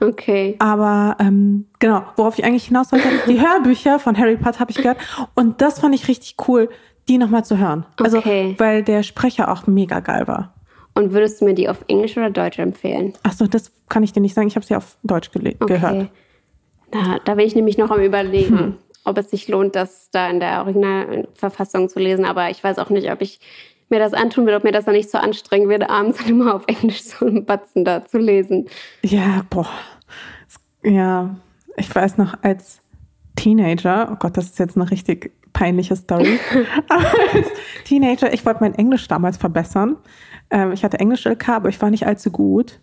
Okay. 0.00 0.56
Aber 0.58 1.16
ähm, 1.20 1.66
genau, 1.78 2.02
worauf 2.16 2.38
ich 2.38 2.44
eigentlich 2.44 2.66
hinaus 2.66 2.90
wollte, 2.90 3.06
die 3.28 3.40
Hörbücher 3.40 3.98
von 3.98 4.18
Harry 4.18 4.36
Potter 4.36 4.58
habe 4.60 4.72
ich 4.72 4.78
gehört 4.78 4.98
und 5.34 5.60
das 5.60 5.78
fand 5.78 5.94
ich 5.94 6.08
richtig 6.08 6.36
cool, 6.48 6.68
die 7.08 7.18
nochmal 7.18 7.44
zu 7.44 7.58
hören. 7.58 7.86
Also, 8.02 8.18
okay. 8.18 8.54
weil 8.58 8.82
der 8.82 9.02
Sprecher 9.02 9.50
auch 9.50 9.66
mega 9.66 10.00
geil 10.00 10.26
war. 10.26 10.53
Und 10.94 11.12
würdest 11.12 11.40
du 11.40 11.44
mir 11.44 11.54
die 11.54 11.68
auf 11.68 11.84
Englisch 11.88 12.16
oder 12.16 12.30
Deutsch 12.30 12.58
empfehlen? 12.58 13.14
Achso, 13.22 13.46
das 13.46 13.72
kann 13.88 14.02
ich 14.02 14.12
dir 14.12 14.20
nicht 14.20 14.34
sagen. 14.34 14.46
Ich 14.46 14.56
habe 14.56 14.64
sie 14.64 14.76
auf 14.76 14.96
Deutsch 15.02 15.30
okay. 15.34 15.56
gehört. 15.58 16.08
Da, 16.90 17.18
da 17.24 17.34
bin 17.34 17.46
ich 17.46 17.56
nämlich 17.56 17.78
noch 17.78 17.90
am 17.90 18.00
Überlegen, 18.00 18.58
hm. 18.58 18.74
ob 19.04 19.18
es 19.18 19.30
sich 19.30 19.48
lohnt, 19.48 19.74
das 19.74 20.10
da 20.12 20.30
in 20.30 20.38
der 20.38 20.60
Originalverfassung 20.60 21.88
zu 21.88 21.98
lesen. 21.98 22.24
Aber 22.24 22.50
ich 22.50 22.62
weiß 22.62 22.78
auch 22.78 22.90
nicht, 22.90 23.10
ob 23.10 23.20
ich 23.20 23.40
mir 23.90 23.98
das 23.98 24.14
antun 24.14 24.46
will, 24.46 24.54
ob 24.54 24.64
mir 24.64 24.72
das 24.72 24.84
dann 24.84 24.94
nicht 24.94 25.10
so 25.10 25.18
anstrengend 25.18 25.68
wird, 25.68 25.88
abends 25.90 26.24
immer 26.28 26.54
auf 26.54 26.64
Englisch 26.66 27.02
so 27.02 27.26
einen 27.26 27.44
Batzen 27.44 27.84
da 27.84 28.04
zu 28.04 28.18
lesen. 28.18 28.68
Ja, 29.02 29.44
boah. 29.50 29.68
Ja, 30.84 31.36
ich 31.76 31.92
weiß 31.92 32.18
noch, 32.18 32.34
als 32.42 32.80
Teenager, 33.36 34.10
oh 34.12 34.16
Gott, 34.16 34.36
das 34.36 34.46
ist 34.46 34.58
jetzt 34.58 34.76
eine 34.76 34.90
richtig 34.90 35.32
peinliche 35.52 35.96
Story. 35.96 36.38
Aber 36.88 37.04
als 37.32 37.48
Teenager, 37.84 38.32
ich 38.32 38.44
wollte 38.44 38.60
mein 38.60 38.74
Englisch 38.74 39.08
damals 39.08 39.36
verbessern. 39.36 39.96
Ähm, 40.54 40.70
ich 40.70 40.84
hatte 40.84 41.00
Englisch-LK, 41.00 41.48
aber 41.48 41.68
ich 41.68 41.82
war 41.82 41.90
nicht 41.90 42.06
allzu 42.06 42.30
gut. 42.30 42.78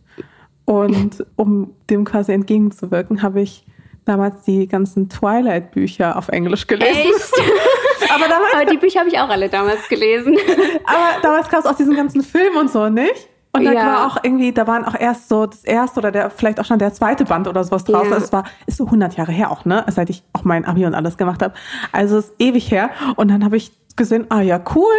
Und 0.65 1.25
um 1.37 1.73
dem 1.89 2.03
quasi 2.03 2.33
entgegenzuwirken, 2.33 3.23
habe 3.23 3.41
ich 3.41 3.65
damals 4.03 4.43
die 4.43 4.67
ganzen 4.67 5.09
Twilight-Bücher 5.09 6.17
auf 6.17 6.27
Englisch 6.27 6.67
gelesen. 6.67 6.91
Echt? 6.91 7.33
aber, 8.13 8.27
damals, 8.27 8.53
aber 8.53 8.65
die 8.65 8.77
Bücher 8.77 8.99
habe 8.99 9.09
ich 9.09 9.17
auch 9.19 9.29
alle 9.29 9.47
damals 9.47 9.87
gelesen. 9.87 10.37
aber 10.85 11.21
damals 11.21 11.49
gab 11.49 11.61
es 11.61 11.65
auch 11.65 11.75
diesen 11.75 11.95
ganzen 11.95 12.23
Film 12.23 12.57
und 12.57 12.69
so, 12.69 12.89
nicht? 12.89 13.29
Und 13.53 13.63
da 13.63 13.71
ja. 13.71 13.85
war 13.85 14.07
auch 14.07 14.17
irgendwie, 14.21 14.51
da 14.51 14.67
waren 14.67 14.83
auch 14.83 14.95
erst 14.97 15.29
so 15.29 15.45
das 15.45 15.63
erste 15.63 15.99
oder 15.99 16.11
der, 16.11 16.29
vielleicht 16.29 16.59
auch 16.59 16.65
schon 16.65 16.79
der 16.79 16.93
zweite 16.93 17.23
Band 17.23 17.47
oder 17.47 17.63
sowas 17.63 17.85
draußen. 17.85 18.09
Ja. 18.09 18.15
Also 18.15 18.25
es 18.25 18.33
war, 18.33 18.43
ist 18.65 18.77
so 18.77 18.85
100 18.85 19.15
Jahre 19.15 19.31
her 19.31 19.49
auch, 19.51 19.65
ne? 19.65 19.85
Seit 19.89 20.09
ich 20.09 20.23
auch 20.33 20.43
mein 20.43 20.65
Abi 20.65 20.85
und 20.85 20.93
alles 20.93 21.17
gemacht 21.17 21.41
habe. 21.41 21.53
Also 21.91 22.17
es 22.17 22.25
ist 22.25 22.35
ewig 22.39 22.69
her. 22.69 22.89
Und 23.15 23.29
dann 23.29 23.45
habe 23.45 23.57
ich 23.57 23.71
gesehen, 23.95 24.25
ah 24.29 24.41
ja, 24.41 24.61
cool 24.75 24.93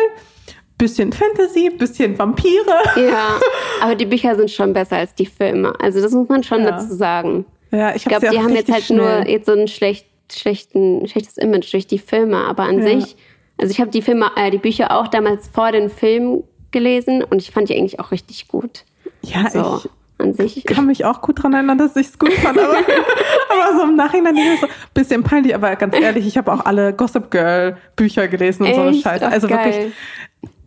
bisschen 0.83 1.13
Fantasy, 1.13 1.71
bisschen 1.71 2.19
Vampire. 2.19 2.83
Ja, 2.97 3.39
aber 3.81 3.95
die 3.95 4.07
Bücher 4.07 4.35
sind 4.35 4.51
schon 4.51 4.73
besser 4.73 4.97
als 4.97 5.15
die 5.15 5.27
Filme. 5.27 5.73
Also 5.81 6.01
das 6.01 6.13
muss 6.13 6.29
man 6.29 6.43
schon 6.43 6.63
ja. 6.63 6.73
dazu 6.73 6.95
sagen. 6.95 7.45
Ja, 7.71 7.91
ich, 7.91 7.97
ich 7.97 8.05
glaube, 8.05 8.29
die 8.29 8.39
haben 8.39 8.55
jetzt 8.55 8.71
halt 8.71 8.85
schnell. 8.85 8.99
nur 9.21 9.29
jetzt 9.29 9.47
so 9.47 9.53
ein 9.53 9.69
schlecht, 9.69 10.07
schlechten, 10.31 11.07
schlechtes 11.07 11.39
Image 11.39 11.73
durch 11.73 11.87
die 11.87 11.99
Filme, 11.99 12.37
aber 12.37 12.65
an 12.65 12.79
ja. 12.79 12.99
sich, 12.99 13.17
also 13.59 13.71
ich 13.71 13.81
habe 13.81 13.91
die 13.91 14.03
Filme, 14.03 14.31
äh, 14.37 14.51
die 14.51 14.59
Bücher 14.59 14.91
auch 14.91 15.07
damals 15.07 15.49
vor 15.49 15.71
den 15.71 15.89
Filmen 15.89 16.43
gelesen 16.73 17.23
und 17.23 17.41
ich 17.41 17.53
fand 17.53 17.69
die 17.69 17.77
eigentlich 17.77 18.01
auch 18.01 18.11
richtig 18.11 18.49
gut. 18.49 18.85
Ja, 19.23 19.49
so. 19.51 19.81
ich 19.85 19.91
an 20.19 20.35
sich. 20.35 20.57
Ich 20.57 20.65
kann 20.65 20.87
mich 20.87 21.05
auch 21.05 21.21
gut 21.21 21.39
daran 21.39 21.55
erinnern, 21.55 21.79
dass 21.79 21.97
ich 21.97 22.09
es 22.09 22.19
gut 22.19 22.33
fand, 22.35 22.59
aber, 22.59 22.73
aber 23.49 23.79
so 23.79 23.85
im 23.85 23.97
Nachhinein 23.97 24.37
ist 24.37 24.61
so 24.61 24.67
ein 24.67 24.73
bisschen 24.95 25.23
peinlich. 25.23 25.55
Aber 25.55 25.75
ganz 25.77 25.95
ehrlich, 25.95 26.27
ich 26.27 26.37
habe 26.37 26.53
auch 26.53 26.65
alle 26.65 26.93
Gossip 26.93 27.31
Girl 27.31 27.77
Bücher 27.97 28.29
gelesen 28.29 28.63
und 28.63 28.69
Echt? 28.69 28.77
so 28.77 28.83
eine 28.83 28.95
Scheiße. 28.95 29.29
Also 29.29 29.49
Geil. 29.49 29.65
wirklich, 29.65 29.93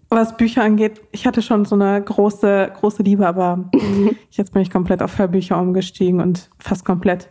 was 0.10 0.38
Bücher 0.38 0.64
angeht, 0.64 1.02
ich 1.12 1.26
hatte 1.26 1.42
schon 1.42 1.66
so 1.66 1.76
eine 1.76 2.02
große, 2.02 2.72
große 2.80 3.04
Liebe, 3.04 3.28
aber 3.28 3.70
jetzt 4.32 4.54
bin 4.54 4.62
ich 4.62 4.70
komplett 4.70 5.02
auf 5.02 5.18
Hörbücher 5.18 5.60
umgestiegen 5.60 6.22
und 6.22 6.50
fast 6.60 6.86
komplett. 6.86 7.30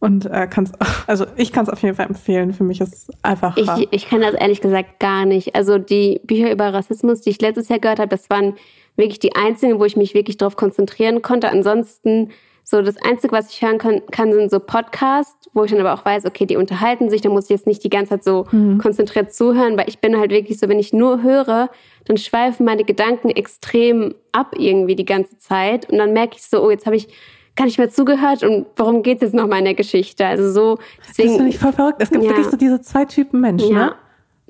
Und 0.00 0.26
äh, 0.26 0.46
kann's, 0.50 0.72
also 1.06 1.24
ich 1.36 1.52
kann 1.52 1.64
es 1.64 1.70
auf 1.70 1.80
jeden 1.82 1.96
Fall 1.96 2.06
empfehlen. 2.06 2.52
Für 2.52 2.64
mich 2.64 2.80
ist 2.80 2.92
es 2.92 3.08
einfach. 3.22 3.56
Ich, 3.56 3.88
ich 3.90 4.08
kann 4.08 4.20
das 4.20 4.34
ehrlich 4.34 4.60
gesagt 4.60 5.00
gar 5.00 5.24
nicht. 5.24 5.54
Also 5.54 5.78
die 5.78 6.20
Bücher 6.24 6.52
über 6.52 6.74
Rassismus, 6.74 7.22
die 7.22 7.30
ich 7.30 7.40
letztes 7.40 7.70
Jahr 7.70 7.78
gehört 7.78 8.00
habe, 8.00 8.08
das 8.08 8.28
waren 8.28 8.54
wirklich 8.96 9.18
die 9.18 9.34
einzigen, 9.34 9.78
wo 9.78 9.84
ich 9.86 9.96
mich 9.96 10.12
wirklich 10.12 10.36
darauf 10.36 10.56
konzentrieren 10.56 11.22
konnte. 11.22 11.48
Ansonsten 11.48 12.30
so 12.66 12.80
das 12.80 12.96
Einzige, 12.96 13.32
was 13.32 13.50
ich 13.50 13.60
hören 13.60 13.76
kann, 13.76 14.00
kann 14.10 14.32
sind 14.32 14.50
so 14.50 14.58
Podcasts, 14.58 15.50
wo 15.52 15.64
ich 15.64 15.70
dann 15.70 15.80
aber 15.80 15.92
auch 15.92 16.04
weiß, 16.04 16.24
okay, 16.24 16.46
die 16.46 16.56
unterhalten 16.56 17.10
sich, 17.10 17.20
da 17.20 17.28
muss 17.28 17.44
ich 17.44 17.50
jetzt 17.50 17.66
nicht 17.66 17.84
die 17.84 17.90
ganze 17.90 18.10
Zeit 18.10 18.24
so 18.24 18.46
mhm. 18.50 18.78
konzentriert 18.78 19.34
zuhören, 19.34 19.76
weil 19.76 19.88
ich 19.88 19.98
bin 19.98 20.18
halt 20.18 20.30
wirklich 20.30 20.58
so, 20.58 20.68
wenn 20.68 20.78
ich 20.78 20.94
nur 20.94 21.22
höre, 21.22 21.68
dann 22.06 22.16
schweifen 22.16 22.64
meine 22.64 22.84
Gedanken 22.84 23.28
extrem 23.28 24.14
ab 24.32 24.54
irgendwie 24.56 24.96
die 24.96 25.04
ganze 25.04 25.36
Zeit 25.38 25.90
und 25.90 25.98
dann 25.98 26.14
merke 26.14 26.36
ich 26.36 26.42
so, 26.42 26.64
oh, 26.64 26.70
jetzt 26.70 26.86
habe 26.86 26.96
ich 26.96 27.08
gar 27.54 27.66
nicht 27.66 27.78
mehr 27.78 27.90
zugehört 27.90 28.42
und 28.42 28.66
worum 28.76 29.02
geht 29.02 29.18
es 29.18 29.28
jetzt 29.28 29.34
nochmal 29.34 29.58
in 29.58 29.66
der 29.66 29.74
Geschichte? 29.74 30.26
Also 30.26 30.50
so, 30.50 30.78
deswegen. 31.06 31.28
Das 31.28 31.36
finde 31.36 31.50
ich 31.50 31.58
voll 31.58 31.72
verrückt. 31.72 31.98
Es 32.00 32.10
gibt 32.10 32.24
ja. 32.24 32.30
wirklich 32.30 32.46
so 32.46 32.56
diese 32.56 32.80
zwei 32.80 33.04
Typen 33.04 33.40
Menschen, 33.40 33.74
ja. 33.74 33.86
ne? 33.86 33.94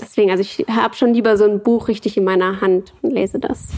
Deswegen, 0.01 0.31
also 0.31 0.41
ich 0.41 0.67
habe 0.69 0.95
schon 0.97 1.15
lieber 1.15 1.37
so 1.37 1.45
ein 1.45 1.63
Buch 1.63 1.87
richtig 1.87 2.17
in 2.17 2.25
meiner 2.25 2.61
Hand 2.61 2.93
und 3.03 3.13
lese 3.13 3.39
das. 3.39 3.69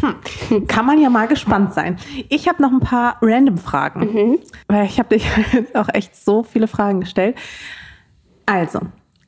Hm. 0.49 0.67
Kann 0.67 0.87
man 0.87 0.99
ja 0.99 1.11
mal 1.11 1.29
gespannt 1.29 1.75
sein. 1.75 1.99
Ich 2.31 2.49
habe 2.49 2.63
noch 2.63 2.73
ein 2.73 2.81
paar 2.81 3.19
random 3.21 3.59
Fragen, 3.59 4.13
mhm. 4.13 4.39
weil 4.67 4.87
ich 4.87 4.99
habe 4.99 5.11
dich 5.17 5.27
auch 5.75 5.89
echt 5.93 6.17
so 6.17 6.43
viele 6.43 6.69
Fragen 6.69 7.01
gestellt. 7.01 7.37
Also, 8.47 8.81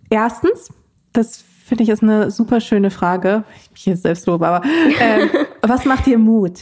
erstens, 0.08 0.72
das 1.12 1.44
finde 1.68 1.84
ich 1.84 1.90
ist 1.90 2.02
eine 2.02 2.30
super 2.30 2.60
schöne 2.60 2.90
Frage. 2.90 3.44
Ich 3.74 3.84
bin 3.84 3.92
jetzt 3.92 4.02
selbst 4.02 4.26
lobe, 4.26 4.48
aber 4.48 4.66
äh, 4.66 5.28
was 5.62 5.84
macht 5.84 6.06
dir 6.06 6.16
Mut? 6.16 6.60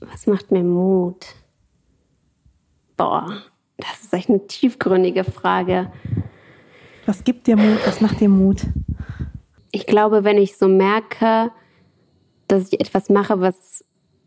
Was 0.00 0.28
macht 0.28 0.52
mir 0.52 0.62
Mut? 0.62 1.26
Boah, 2.96 3.42
das 3.76 4.04
ist 4.04 4.14
echt 4.14 4.28
eine 4.28 4.46
tiefgründige 4.46 5.24
Frage. 5.24 5.90
Was 7.08 7.24
gibt 7.24 7.46
dir 7.46 7.56
Mut? 7.56 7.78
Was 7.86 8.02
macht 8.02 8.20
dir 8.20 8.28
Mut? 8.28 8.66
ich 9.72 9.86
glaube, 9.86 10.24
wenn 10.24 10.36
ich 10.36 10.58
so 10.58 10.68
merke, 10.68 11.50
dass 12.48 12.70
ich 12.70 12.80
etwas 12.80 13.08
mache, 13.08 13.40
was 13.40 13.82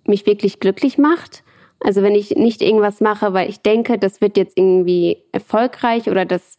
mich 0.07 0.25
wirklich 0.25 0.59
glücklich 0.59 0.97
macht, 0.97 1.43
also 1.79 2.01
wenn 2.01 2.15
ich 2.15 2.31
nicht 2.31 2.61
irgendwas 2.63 2.99
mache, 2.99 3.33
weil 3.33 3.49
ich 3.49 3.61
denke, 3.61 3.99
das 3.99 4.19
wird 4.19 4.35
jetzt 4.35 4.57
irgendwie 4.57 5.17
erfolgreich 5.31 6.09
oder 6.09 6.25
das 6.25 6.57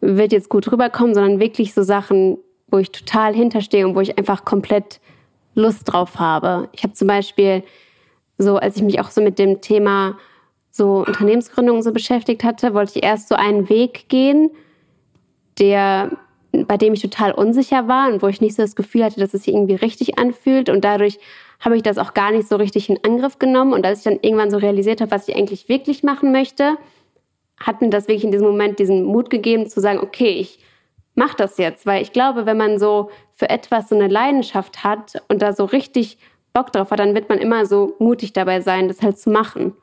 wird 0.00 0.32
jetzt 0.32 0.48
gut 0.48 0.70
rüberkommen, 0.70 1.14
sondern 1.14 1.40
wirklich 1.40 1.74
so 1.74 1.82
Sachen, 1.82 2.38
wo 2.68 2.78
ich 2.78 2.92
total 2.92 3.34
hinterstehe 3.34 3.86
und 3.86 3.96
wo 3.96 4.00
ich 4.00 4.16
einfach 4.18 4.44
komplett 4.44 5.00
Lust 5.56 5.92
drauf 5.92 6.20
habe. 6.20 6.68
Ich 6.72 6.84
habe 6.84 6.94
zum 6.94 7.08
Beispiel 7.08 7.64
so, 8.38 8.56
als 8.56 8.76
ich 8.76 8.82
mich 8.82 9.00
auch 9.00 9.10
so 9.10 9.20
mit 9.20 9.38
dem 9.40 9.60
Thema 9.60 10.16
so 10.70 11.04
Unternehmensgründung 11.06 11.82
so 11.82 11.92
beschäftigt 11.92 12.44
hatte, 12.44 12.72
wollte 12.72 12.98
ich 12.98 13.04
erst 13.04 13.28
so 13.28 13.34
einen 13.34 13.68
Weg 13.68 14.08
gehen, 14.08 14.50
der 15.58 16.10
bei 16.64 16.76
dem 16.76 16.94
ich 16.94 17.02
total 17.02 17.32
unsicher 17.32 17.88
war 17.88 18.10
und 18.10 18.22
wo 18.22 18.28
ich 18.28 18.40
nicht 18.40 18.54
so 18.54 18.62
das 18.62 18.76
Gefühl 18.76 19.04
hatte, 19.04 19.20
dass 19.20 19.34
es 19.34 19.44
sich 19.44 19.54
irgendwie 19.54 19.74
richtig 19.74 20.18
anfühlt. 20.18 20.68
Und 20.68 20.84
dadurch 20.84 21.18
habe 21.60 21.76
ich 21.76 21.82
das 21.82 21.98
auch 21.98 22.14
gar 22.14 22.30
nicht 22.30 22.48
so 22.48 22.56
richtig 22.56 22.88
in 22.88 23.02
Angriff 23.04 23.38
genommen. 23.38 23.72
Und 23.72 23.84
als 23.84 23.98
ich 23.98 24.04
dann 24.04 24.18
irgendwann 24.22 24.50
so 24.50 24.58
realisiert 24.58 25.00
habe, 25.00 25.10
was 25.10 25.28
ich 25.28 25.36
eigentlich 25.36 25.68
wirklich 25.68 26.02
machen 26.02 26.32
möchte, 26.32 26.76
hat 27.58 27.80
mir 27.80 27.90
das 27.90 28.08
wirklich 28.08 28.24
in 28.24 28.32
diesem 28.32 28.46
Moment 28.46 28.78
diesen 28.78 29.04
Mut 29.04 29.30
gegeben, 29.30 29.68
zu 29.68 29.80
sagen, 29.80 29.98
okay, 29.98 30.30
ich 30.30 30.60
mache 31.14 31.36
das 31.36 31.58
jetzt. 31.58 31.86
Weil 31.86 32.02
ich 32.02 32.12
glaube, 32.12 32.46
wenn 32.46 32.56
man 32.56 32.78
so 32.78 33.10
für 33.34 33.50
etwas 33.50 33.88
so 33.88 33.94
eine 33.94 34.08
Leidenschaft 34.08 34.84
hat 34.84 35.22
und 35.28 35.42
da 35.42 35.52
so 35.52 35.64
richtig 35.64 36.18
Bock 36.52 36.72
drauf 36.72 36.90
hat, 36.90 36.98
dann 36.98 37.14
wird 37.14 37.28
man 37.28 37.38
immer 37.38 37.66
so 37.66 37.94
mutig 37.98 38.32
dabei 38.32 38.60
sein, 38.60 38.88
das 38.88 39.02
halt 39.02 39.18
zu 39.18 39.30
machen. 39.30 39.74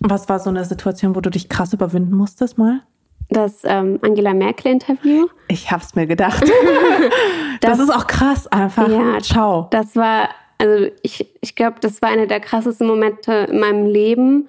Was 0.00 0.28
war 0.28 0.38
so 0.38 0.50
eine 0.50 0.64
Situation, 0.64 1.16
wo 1.16 1.20
du 1.20 1.30
dich 1.30 1.48
krass 1.48 1.72
überwinden 1.72 2.14
musstest 2.14 2.58
mal? 2.58 2.82
Das 3.30 3.62
ähm, 3.64 3.98
Angela 4.02 4.32
Merkel-Interview. 4.32 5.28
Ich 5.48 5.70
hab's 5.70 5.94
mir 5.94 6.06
gedacht. 6.06 6.42
das, 7.60 7.78
das, 7.78 7.80
ist 7.80 7.94
auch 7.94 8.06
krass, 8.06 8.46
einfach. 8.46 8.88
Ja, 8.88 9.18
Ciao. 9.20 9.68
Das 9.70 9.96
war, 9.96 10.30
also 10.56 10.86
ich, 11.02 11.28
ich 11.40 11.54
glaube, 11.54 11.76
das 11.80 12.00
war 12.00 12.08
einer 12.08 12.26
der 12.26 12.40
krassesten 12.40 12.86
Momente 12.86 13.48
in 13.50 13.60
meinem 13.60 13.86
Leben. 13.86 14.48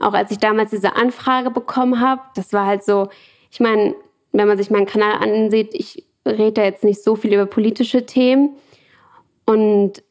Auch 0.00 0.14
als 0.14 0.30
ich 0.30 0.38
damals 0.38 0.70
diese 0.70 0.96
Anfrage 0.96 1.50
bekommen 1.50 2.00
habe. 2.00 2.22
Das 2.36 2.52
war 2.52 2.66
halt 2.66 2.84
so, 2.84 3.08
ich 3.50 3.60
meine, 3.60 3.94
wenn 4.32 4.46
man 4.46 4.56
sich 4.56 4.70
meinen 4.70 4.86
Kanal 4.86 5.14
ansieht, 5.20 5.74
ich 5.74 6.04
rede 6.24 6.52
da 6.52 6.62
jetzt 6.62 6.84
nicht 6.84 7.02
so 7.02 7.16
viel 7.16 7.34
über 7.34 7.46
politische 7.46 8.06
Themen. 8.06 8.56
Und 9.44 10.02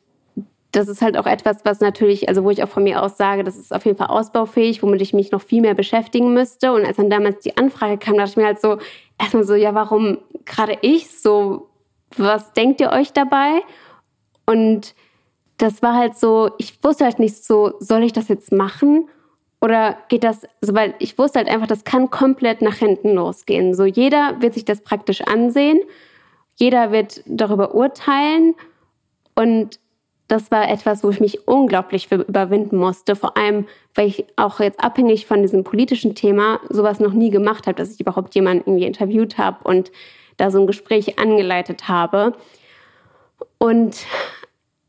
das 0.71 0.87
ist 0.87 1.01
halt 1.01 1.17
auch 1.17 1.25
etwas, 1.25 1.65
was 1.65 1.79
natürlich, 1.79 2.29
also 2.29 2.43
wo 2.43 2.51
ich 2.51 2.63
auch 2.63 2.69
von 2.69 2.83
mir 2.83 3.01
aus 3.01 3.17
sage, 3.17 3.43
das 3.43 3.57
ist 3.57 3.73
auf 3.73 3.85
jeden 3.85 3.97
Fall 3.97 4.07
ausbaufähig, 4.07 4.83
womit 4.83 5.01
ich 5.01 5.13
mich 5.13 5.31
noch 5.31 5.41
viel 5.41 5.61
mehr 5.61 5.73
beschäftigen 5.73 6.33
müsste. 6.33 6.73
Und 6.73 6.85
als 6.85 6.97
dann 6.97 7.09
damals 7.09 7.39
die 7.39 7.57
Anfrage 7.57 7.97
kam, 7.97 8.17
dachte 8.17 8.31
ich 8.31 8.37
mir 8.37 8.45
halt 8.45 8.61
so, 8.61 8.77
erstmal 9.19 9.45
so, 9.45 9.55
ja, 9.55 9.73
warum 9.73 10.19
gerade 10.45 10.77
ich 10.81 11.09
so, 11.09 11.69
was 12.17 12.53
denkt 12.53 12.81
ihr 12.81 12.91
euch 12.91 13.13
dabei? 13.13 13.61
Und 14.45 14.93
das 15.57 15.81
war 15.81 15.95
halt 15.95 16.17
so, 16.17 16.51
ich 16.59 16.83
wusste 16.83 17.05
halt 17.05 17.19
nicht 17.19 17.43
so, 17.43 17.73
soll 17.79 18.03
ich 18.03 18.13
das 18.13 18.27
jetzt 18.27 18.51
machen? 18.51 19.09
Oder 19.61 19.97
geht 20.07 20.23
das, 20.23 20.47
also 20.61 20.73
weil 20.73 20.93
ich 20.99 21.17
wusste 21.17 21.39
halt 21.39 21.49
einfach, 21.49 21.67
das 21.67 21.83
kann 21.83 22.11
komplett 22.11 22.61
nach 22.61 22.75
hinten 22.75 23.15
losgehen. 23.15 23.73
So 23.73 23.85
jeder 23.85 24.39
wird 24.39 24.53
sich 24.53 24.65
das 24.65 24.81
praktisch 24.81 25.21
ansehen, 25.21 25.79
jeder 26.55 26.91
wird 26.91 27.23
darüber 27.25 27.73
urteilen 27.73 28.55
und 29.35 29.79
das 30.29 30.51
war 30.51 30.69
etwas, 30.69 31.03
wo 31.03 31.09
ich 31.09 31.19
mich 31.19 31.47
unglaublich 31.47 32.07
für 32.07 32.15
überwinden 32.15 32.77
musste. 32.77 33.15
Vor 33.15 33.35
allem, 33.35 33.67
weil 33.95 34.07
ich 34.07 34.25
auch 34.35 34.59
jetzt 34.59 34.79
abhängig 34.79 35.25
von 35.25 35.41
diesem 35.41 35.63
politischen 35.63 36.13
Thema 36.13 36.59
sowas 36.69 36.99
noch 36.99 37.13
nie 37.13 37.31
gemacht 37.31 37.65
habe, 37.65 37.75
dass 37.75 37.91
ich 37.91 37.99
überhaupt 37.99 38.35
jemanden 38.35 38.69
irgendwie 38.69 38.85
interviewt 38.85 39.39
habe 39.39 39.67
und 39.67 39.91
da 40.37 40.51
so 40.51 40.59
ein 40.59 40.67
Gespräch 40.67 41.17
angeleitet 41.17 41.87
habe. 41.87 42.33
Und 43.57 43.97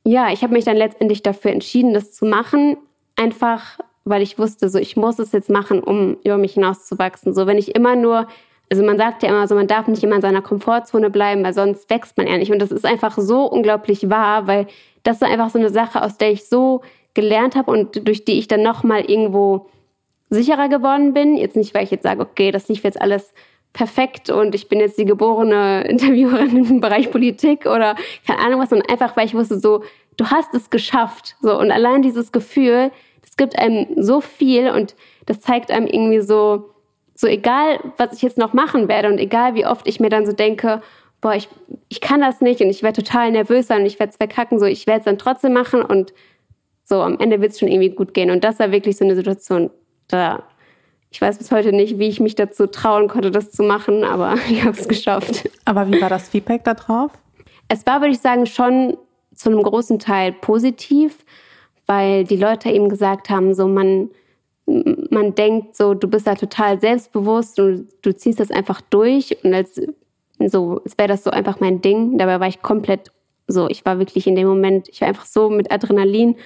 ja, 0.05 0.31
ich 0.31 0.43
habe 0.43 0.53
mich 0.53 0.67
dann 0.67 0.77
letztendlich 0.77 1.23
dafür 1.23 1.53
entschieden, 1.53 1.95
das 1.95 2.13
zu 2.13 2.27
machen, 2.27 2.77
einfach 3.17 3.79
weil 4.05 4.23
ich 4.23 4.39
wusste, 4.39 4.69
so 4.69 4.79
ich 4.79 4.97
muss 4.97 5.19
es 5.19 5.33
jetzt 5.33 5.51
machen, 5.51 5.83
um 5.83 6.19
über 6.23 6.37
mich 6.37 6.55
hinauszuwachsen. 6.55 7.33
So 7.33 7.47
wenn 7.47 7.59
ich 7.59 7.75
immer 7.75 7.97
nur 7.97 8.27
also 8.71 8.85
man 8.85 8.99
sagt 8.99 9.23
ja 9.23 9.31
immer 9.31 9.49
so, 9.49 9.57
man 9.57 9.67
darf 9.67 9.89
nicht 9.89 10.03
immer 10.05 10.17
in 10.17 10.23
seiner 10.23 10.43
Komfortzone 10.43 11.11
bleiben, 11.11 11.43
weil 11.43 11.53
sonst 11.53 11.91
wächst 11.91 12.17
man 12.17 12.29
ja 12.29 12.39
nicht. 12.39 12.53
Und 12.53 12.61
das 12.61 12.71
ist 12.71 12.87
einfach 12.87 13.19
so 13.19 13.45
unglaublich 13.45 14.09
wahr, 14.09 14.47
weil 14.47 14.69
das 15.03 15.17
ist 15.17 15.25
einfach 15.25 15.51
so 15.51 15.59
eine 15.59 15.71
Sache, 15.71 16.03
aus 16.03 16.19
der 16.19 16.31
ich 16.31 16.49
so 16.49 16.83
gelernt 17.15 17.57
habe 17.57 17.73
und 17.73 18.07
durch 18.07 18.25
die 18.25 18.39
ich 18.39 18.47
dann 18.47 18.63
nochmal 18.63 19.03
irgendwo 19.11 19.69
sicherer 20.29 20.69
geworden 20.69 21.13
bin. 21.13 21.37
Jetzt 21.37 21.57
nicht, 21.57 21.75
weil 21.75 21.83
ich 21.83 21.91
jetzt 21.91 22.05
sage, 22.05 22.21
okay, 22.21 22.53
das 22.53 22.69
lief 22.69 22.85
jetzt 22.85 23.01
alles 23.01 23.33
perfekt 23.73 24.31
und 24.31 24.55
ich 24.55 24.69
bin 24.69 24.79
jetzt 24.79 24.99
die 24.99 25.05
geborene 25.05 25.85
Interviewerin 25.89 26.65
im 26.65 26.81
Bereich 26.81 27.11
Politik 27.11 27.67
oder 27.67 27.97
keine 28.25 28.39
Ahnung 28.39 28.61
was, 28.61 28.71
sondern 28.71 28.89
einfach, 28.89 29.17
weil 29.17 29.27
ich 29.27 29.35
wusste 29.35 29.59
so, 29.59 29.83
du 30.17 30.27
hast 30.27 30.55
es 30.55 30.71
geschafft. 30.71 31.35
So, 31.43 31.59
und 31.59 31.73
allein 31.73 32.03
dieses 32.03 32.31
Gefühl, 32.31 32.93
das 33.23 33.37
gibt 33.37 33.59
einem 33.59 33.87
so 33.97 34.21
viel 34.21 34.71
und 34.71 34.95
das 35.27 35.41
zeigt 35.41 35.73
einem 35.73 35.89
irgendwie 35.89 36.21
so, 36.21 36.71
so 37.21 37.27
egal, 37.27 37.81
was 37.99 38.15
ich 38.15 38.23
jetzt 38.23 38.39
noch 38.39 38.55
machen 38.55 38.89
werde 38.89 39.09
und 39.09 39.19
egal, 39.19 39.55
wie 39.55 39.67
oft 39.67 39.87
ich 39.87 40.01
mir 40.01 40.09
dann 40.09 40.25
so 40.25 40.33
denke, 40.33 40.81
boah, 41.21 41.35
ich, 41.35 41.51
ich 41.91 42.01
kann 42.01 42.21
das 42.21 42.41
nicht 42.41 42.63
und 42.63 42.71
ich 42.71 42.83
werde 42.83 43.03
total 43.03 43.31
nervös 43.31 43.67
sein 43.67 43.81
und 43.81 43.87
ich 43.87 44.01
werde 44.01 44.11
es 44.11 44.17
verkacken, 44.17 44.59
so 44.59 44.65
ich 44.65 44.87
werde 44.87 45.01
es 45.01 45.05
dann 45.05 45.19
trotzdem 45.19 45.53
machen 45.53 45.83
und 45.83 46.15
so 46.83 47.03
am 47.03 47.19
Ende 47.19 47.43
wird 47.43 47.53
es 47.53 47.59
schon 47.59 47.69
irgendwie 47.69 47.91
gut 47.91 48.15
gehen. 48.15 48.31
Und 48.31 48.43
das 48.43 48.59
war 48.59 48.73
wirklich 48.73 48.97
so 48.97 49.05
eine 49.05 49.15
Situation, 49.15 49.71
da 50.09 50.45
ich 51.11 51.21
weiß 51.21 51.39
bis 51.39 51.51
heute 51.51 51.73
nicht, 51.73 51.99
wie 51.99 52.09
ich 52.09 52.21
mich 52.21 52.37
dazu 52.37 52.69
trauen 52.69 53.09
konnte, 53.09 53.31
das 53.31 53.51
zu 53.51 53.65
machen, 53.65 54.03
aber 54.03 54.37
ich 54.51 54.65
habe 54.65 54.79
es 54.79 54.89
geschafft. 54.89 55.51
Aber 55.67 55.91
wie 55.91 56.01
war 56.01 56.09
das 56.09 56.31
Feedback 56.31 56.65
da 56.65 56.73
drauf? 56.73 57.11
Es 57.69 57.85
war, 57.85 58.01
würde 58.01 58.15
ich 58.15 58.21
sagen, 58.21 58.47
schon 58.47 58.97
zu 59.35 59.51
einem 59.51 59.63
großen 59.63 59.99
Teil 59.99 60.33
positiv, 60.33 61.19
weil 61.85 62.25
die 62.25 62.37
Leute 62.37 62.71
eben 62.71 62.89
gesagt 62.89 63.29
haben, 63.29 63.53
so 63.53 63.69
man 63.69 64.09
man 65.11 65.35
denkt 65.35 65.77
so, 65.77 65.95
du 65.95 66.09
bist 66.09 66.27
da 66.27 66.35
total 66.35 66.81
selbstbewusst 66.81 67.59
und 67.59 67.89
du 68.03 68.15
ziehst 68.15 68.41
das 68.41 68.51
einfach 68.51 68.81
durch 68.81 69.37
und 69.43 69.53
als 69.53 69.81
so, 70.47 70.81
es 70.85 70.97
wäre 70.97 71.09
das 71.09 71.25
so 71.25 71.31
einfach 71.31 71.61
mein 71.61 71.83
Ding. 71.83 72.17
Dabei 72.19 72.41
war 72.41 72.49
ich 72.49 72.63
komplett 72.63 73.11
so, 73.47 73.69
ich 73.69 73.85
war 73.85 73.99
wirklich 73.99 74.27
in 74.27 74.37
dem 74.37 74.47
Moment, 74.47 74.89
ich 74.89 75.01
war 75.01 75.09
einfach 75.09 75.27
so 75.27 75.51
mit 75.51 75.73
Adrenalin 75.73 76.37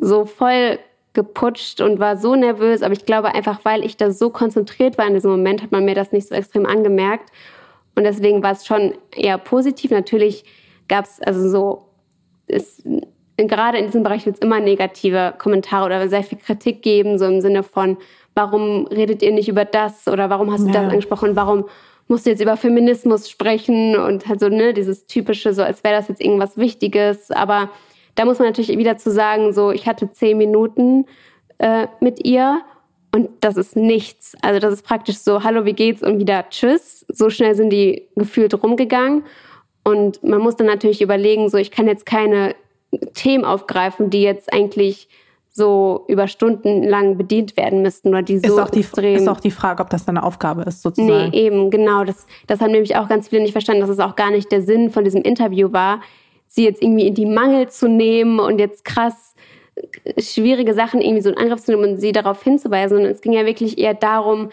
so 0.00 0.24
voll 0.24 0.78
geputscht 1.12 1.80
und 1.80 1.98
war 1.98 2.16
so 2.16 2.34
nervös, 2.34 2.82
aber 2.82 2.94
ich 2.94 3.06
glaube 3.06 3.34
einfach, 3.34 3.64
weil 3.64 3.84
ich 3.84 3.96
da 3.96 4.10
so 4.10 4.30
konzentriert 4.30 4.98
war 4.98 5.06
in 5.06 5.14
diesem 5.14 5.30
Moment, 5.30 5.62
hat 5.62 5.72
man 5.72 5.84
mir 5.84 5.94
das 5.94 6.12
nicht 6.12 6.28
so 6.28 6.34
extrem 6.34 6.66
angemerkt 6.66 7.30
und 7.94 8.04
deswegen 8.04 8.42
war 8.42 8.52
es 8.52 8.66
schon 8.66 8.94
eher 9.14 9.38
positiv. 9.38 9.90
Natürlich 9.90 10.44
gab 10.88 11.04
es 11.04 11.20
also 11.20 11.48
so, 11.48 11.86
es 12.46 12.82
gerade 13.36 13.78
in 13.78 13.86
diesem 13.86 14.02
Bereich 14.02 14.26
wird 14.26 14.36
es 14.36 14.42
immer 14.42 14.60
negative 14.60 15.34
Kommentare 15.38 15.86
oder 15.86 16.08
sehr 16.08 16.22
viel 16.22 16.38
Kritik 16.38 16.82
geben, 16.82 17.18
so 17.18 17.24
im 17.26 17.40
Sinne 17.40 17.62
von, 17.62 17.96
warum 18.34 18.86
redet 18.86 19.22
ihr 19.22 19.32
nicht 19.32 19.48
über 19.48 19.64
das 19.64 20.08
oder 20.08 20.30
warum 20.30 20.52
hast 20.52 20.64
du 20.64 20.68
ja. 20.68 20.82
das 20.82 20.92
angesprochen, 20.92 21.36
warum 21.36 21.64
musst 22.08 22.26
du 22.26 22.30
jetzt 22.30 22.42
über 22.42 22.56
Feminismus 22.56 23.30
sprechen 23.30 23.96
und 23.96 24.26
halt 24.28 24.40
so, 24.40 24.48
ne, 24.48 24.74
dieses 24.74 25.06
typische, 25.06 25.54
so 25.54 25.62
als 25.62 25.82
wäre 25.84 25.94
das 25.94 26.08
jetzt 26.08 26.20
irgendwas 26.20 26.56
Wichtiges. 26.56 27.30
Aber 27.30 27.70
da 28.14 28.24
muss 28.24 28.38
man 28.38 28.48
natürlich 28.48 28.76
wieder 28.76 28.96
zu 28.98 29.10
sagen, 29.10 29.52
so, 29.52 29.70
ich 29.70 29.86
hatte 29.86 30.10
zehn 30.12 30.36
Minuten 30.36 31.06
äh, 31.58 31.86
mit 32.00 32.24
ihr 32.24 32.60
und 33.14 33.30
das 33.40 33.56
ist 33.56 33.76
nichts. 33.76 34.34
Also 34.42 34.58
das 34.58 34.74
ist 34.74 34.82
praktisch 34.82 35.18
so, 35.18 35.42
hallo, 35.44 35.64
wie 35.64 35.74
geht's 35.74 36.02
und 36.02 36.18
wieder 36.18 36.46
tschüss. 36.50 37.04
So 37.08 37.30
schnell 37.30 37.54
sind 37.54 37.70
die 37.70 38.08
gefühlt 38.16 38.62
rumgegangen. 38.62 39.24
Und 39.84 40.22
man 40.22 40.40
muss 40.40 40.56
dann 40.56 40.66
natürlich 40.66 41.02
überlegen, 41.02 41.48
so, 41.48 41.58
ich 41.58 41.70
kann 41.70 41.86
jetzt 41.86 42.06
keine 42.06 42.54
Themen 43.14 43.44
aufgreifen, 43.44 44.10
die 44.10 44.22
jetzt 44.22 44.52
eigentlich 44.52 45.08
so 45.54 46.04
über 46.08 46.28
Stunden 46.28 46.82
lang 46.82 47.18
bedient 47.18 47.56
werden 47.58 47.82
müssten 47.82 48.08
oder 48.08 48.22
die 48.22 48.38
so 48.38 48.54
ist 48.54 48.58
auch 48.58 48.70
die, 48.70 48.80
extrem. 48.80 49.16
Ist 49.16 49.28
auch 49.28 49.40
die 49.40 49.50
Frage, 49.50 49.82
ob 49.82 49.90
das 49.90 50.06
deine 50.06 50.22
Aufgabe 50.22 50.62
ist, 50.62 50.82
sozusagen. 50.82 51.30
Nee, 51.30 51.46
eben, 51.46 51.70
genau. 51.70 52.04
Das, 52.04 52.26
das 52.46 52.60
haben 52.60 52.72
nämlich 52.72 52.96
auch 52.96 53.08
ganz 53.08 53.28
viele 53.28 53.42
nicht 53.42 53.52
verstanden, 53.52 53.82
dass 53.82 53.90
es 53.90 53.98
auch 53.98 54.16
gar 54.16 54.30
nicht 54.30 54.50
der 54.50 54.62
Sinn 54.62 54.90
von 54.90 55.04
diesem 55.04 55.22
Interview 55.22 55.72
war, 55.72 56.00
sie 56.48 56.64
jetzt 56.64 56.82
irgendwie 56.82 57.06
in 57.06 57.14
die 57.14 57.26
Mangel 57.26 57.68
zu 57.68 57.86
nehmen 57.86 58.40
und 58.40 58.58
jetzt 58.58 58.84
krass 58.84 59.34
schwierige 60.18 60.74
Sachen 60.74 61.00
irgendwie 61.00 61.22
so 61.22 61.30
in 61.30 61.38
Angriff 61.38 61.62
zu 61.62 61.72
nehmen 61.72 61.92
und 61.92 61.96
sie 61.98 62.12
darauf 62.12 62.42
hinzuweisen. 62.42 62.98
Und 62.98 63.04
es 63.04 63.20
ging 63.20 63.32
ja 63.32 63.46
wirklich 63.46 63.78
eher 63.78 63.94
darum, 63.94 64.50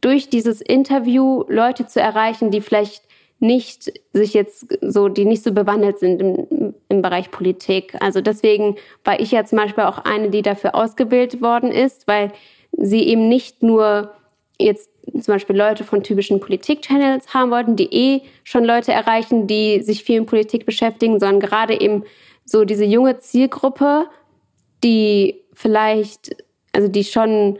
durch 0.00 0.28
dieses 0.28 0.60
Interview 0.60 1.44
Leute 1.48 1.86
zu 1.86 2.00
erreichen, 2.00 2.50
die 2.50 2.60
vielleicht 2.60 3.05
nicht 3.38 3.92
sich 4.12 4.34
jetzt 4.34 4.78
so, 4.80 5.08
die 5.08 5.24
nicht 5.24 5.42
so 5.42 5.52
bewandelt 5.52 5.98
sind 5.98 6.20
im, 6.20 6.74
im 6.88 7.02
Bereich 7.02 7.30
Politik. 7.30 7.94
Also 8.00 8.20
deswegen 8.20 8.76
war 9.04 9.20
ich 9.20 9.30
ja 9.30 9.44
zum 9.44 9.58
Beispiel 9.58 9.84
auch 9.84 9.98
eine, 9.98 10.30
die 10.30 10.42
dafür 10.42 10.74
ausgebildet 10.74 11.42
worden 11.42 11.70
ist, 11.70 12.08
weil 12.08 12.32
sie 12.72 13.02
eben 13.02 13.28
nicht 13.28 13.62
nur 13.62 14.12
jetzt 14.58 14.90
zum 15.12 15.34
Beispiel 15.34 15.56
Leute 15.56 15.84
von 15.84 16.02
typischen 16.02 16.40
Politik-Channels 16.40 17.32
haben 17.34 17.50
wollten, 17.50 17.76
die 17.76 17.92
eh 17.92 18.22
schon 18.42 18.64
Leute 18.64 18.92
erreichen, 18.92 19.46
die 19.46 19.82
sich 19.82 20.02
viel 20.02 20.16
in 20.16 20.26
Politik 20.26 20.66
beschäftigen, 20.66 21.20
sondern 21.20 21.40
gerade 21.40 21.80
eben 21.80 22.04
so 22.44 22.64
diese 22.64 22.84
junge 22.84 23.18
Zielgruppe, 23.18 24.06
die 24.82 25.42
vielleicht, 25.52 26.36
also 26.72 26.88
die 26.88 27.04
schon 27.04 27.58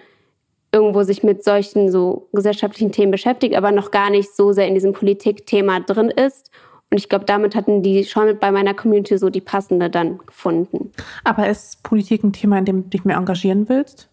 irgendwo 0.76 1.02
sich 1.02 1.22
mit 1.22 1.42
solchen 1.42 1.90
so 1.90 2.28
gesellschaftlichen 2.32 2.92
Themen 2.92 3.10
beschäftigt, 3.10 3.56
aber 3.56 3.72
noch 3.72 3.90
gar 3.90 4.10
nicht 4.10 4.36
so 4.36 4.52
sehr 4.52 4.68
in 4.68 4.74
diesem 4.74 4.92
Politikthema 4.92 5.80
drin 5.80 6.10
ist. 6.10 6.50
Und 6.90 6.98
ich 6.98 7.08
glaube, 7.08 7.24
damit 7.24 7.56
hatten 7.56 7.82
die 7.82 8.04
schon 8.04 8.26
mit 8.26 8.40
bei 8.40 8.52
meiner 8.52 8.74
Community 8.74 9.16
so 9.16 9.30
die 9.30 9.40
passende 9.40 9.88
dann 9.88 10.18
gefunden. 10.18 10.92
Aber 11.24 11.48
ist 11.48 11.82
Politik 11.82 12.22
ein 12.22 12.32
Thema, 12.34 12.58
in 12.58 12.66
dem 12.66 12.82
du 12.84 12.88
dich 12.90 13.04
mehr 13.04 13.16
engagieren 13.16 13.68
willst? 13.70 14.08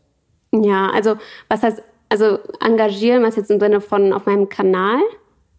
Ja, 0.52 0.90
also 0.91 1.18
was 1.49 1.64
heißt, 1.64 1.84
also 2.10 2.40
engagieren, 2.61 3.23
was 3.23 3.35
jetzt 3.35 3.52
im 3.52 3.60
Sinne 3.60 3.81
von 3.81 4.14
auf 4.14 4.26
meinem 4.26 4.48
Kanal? 4.48 4.99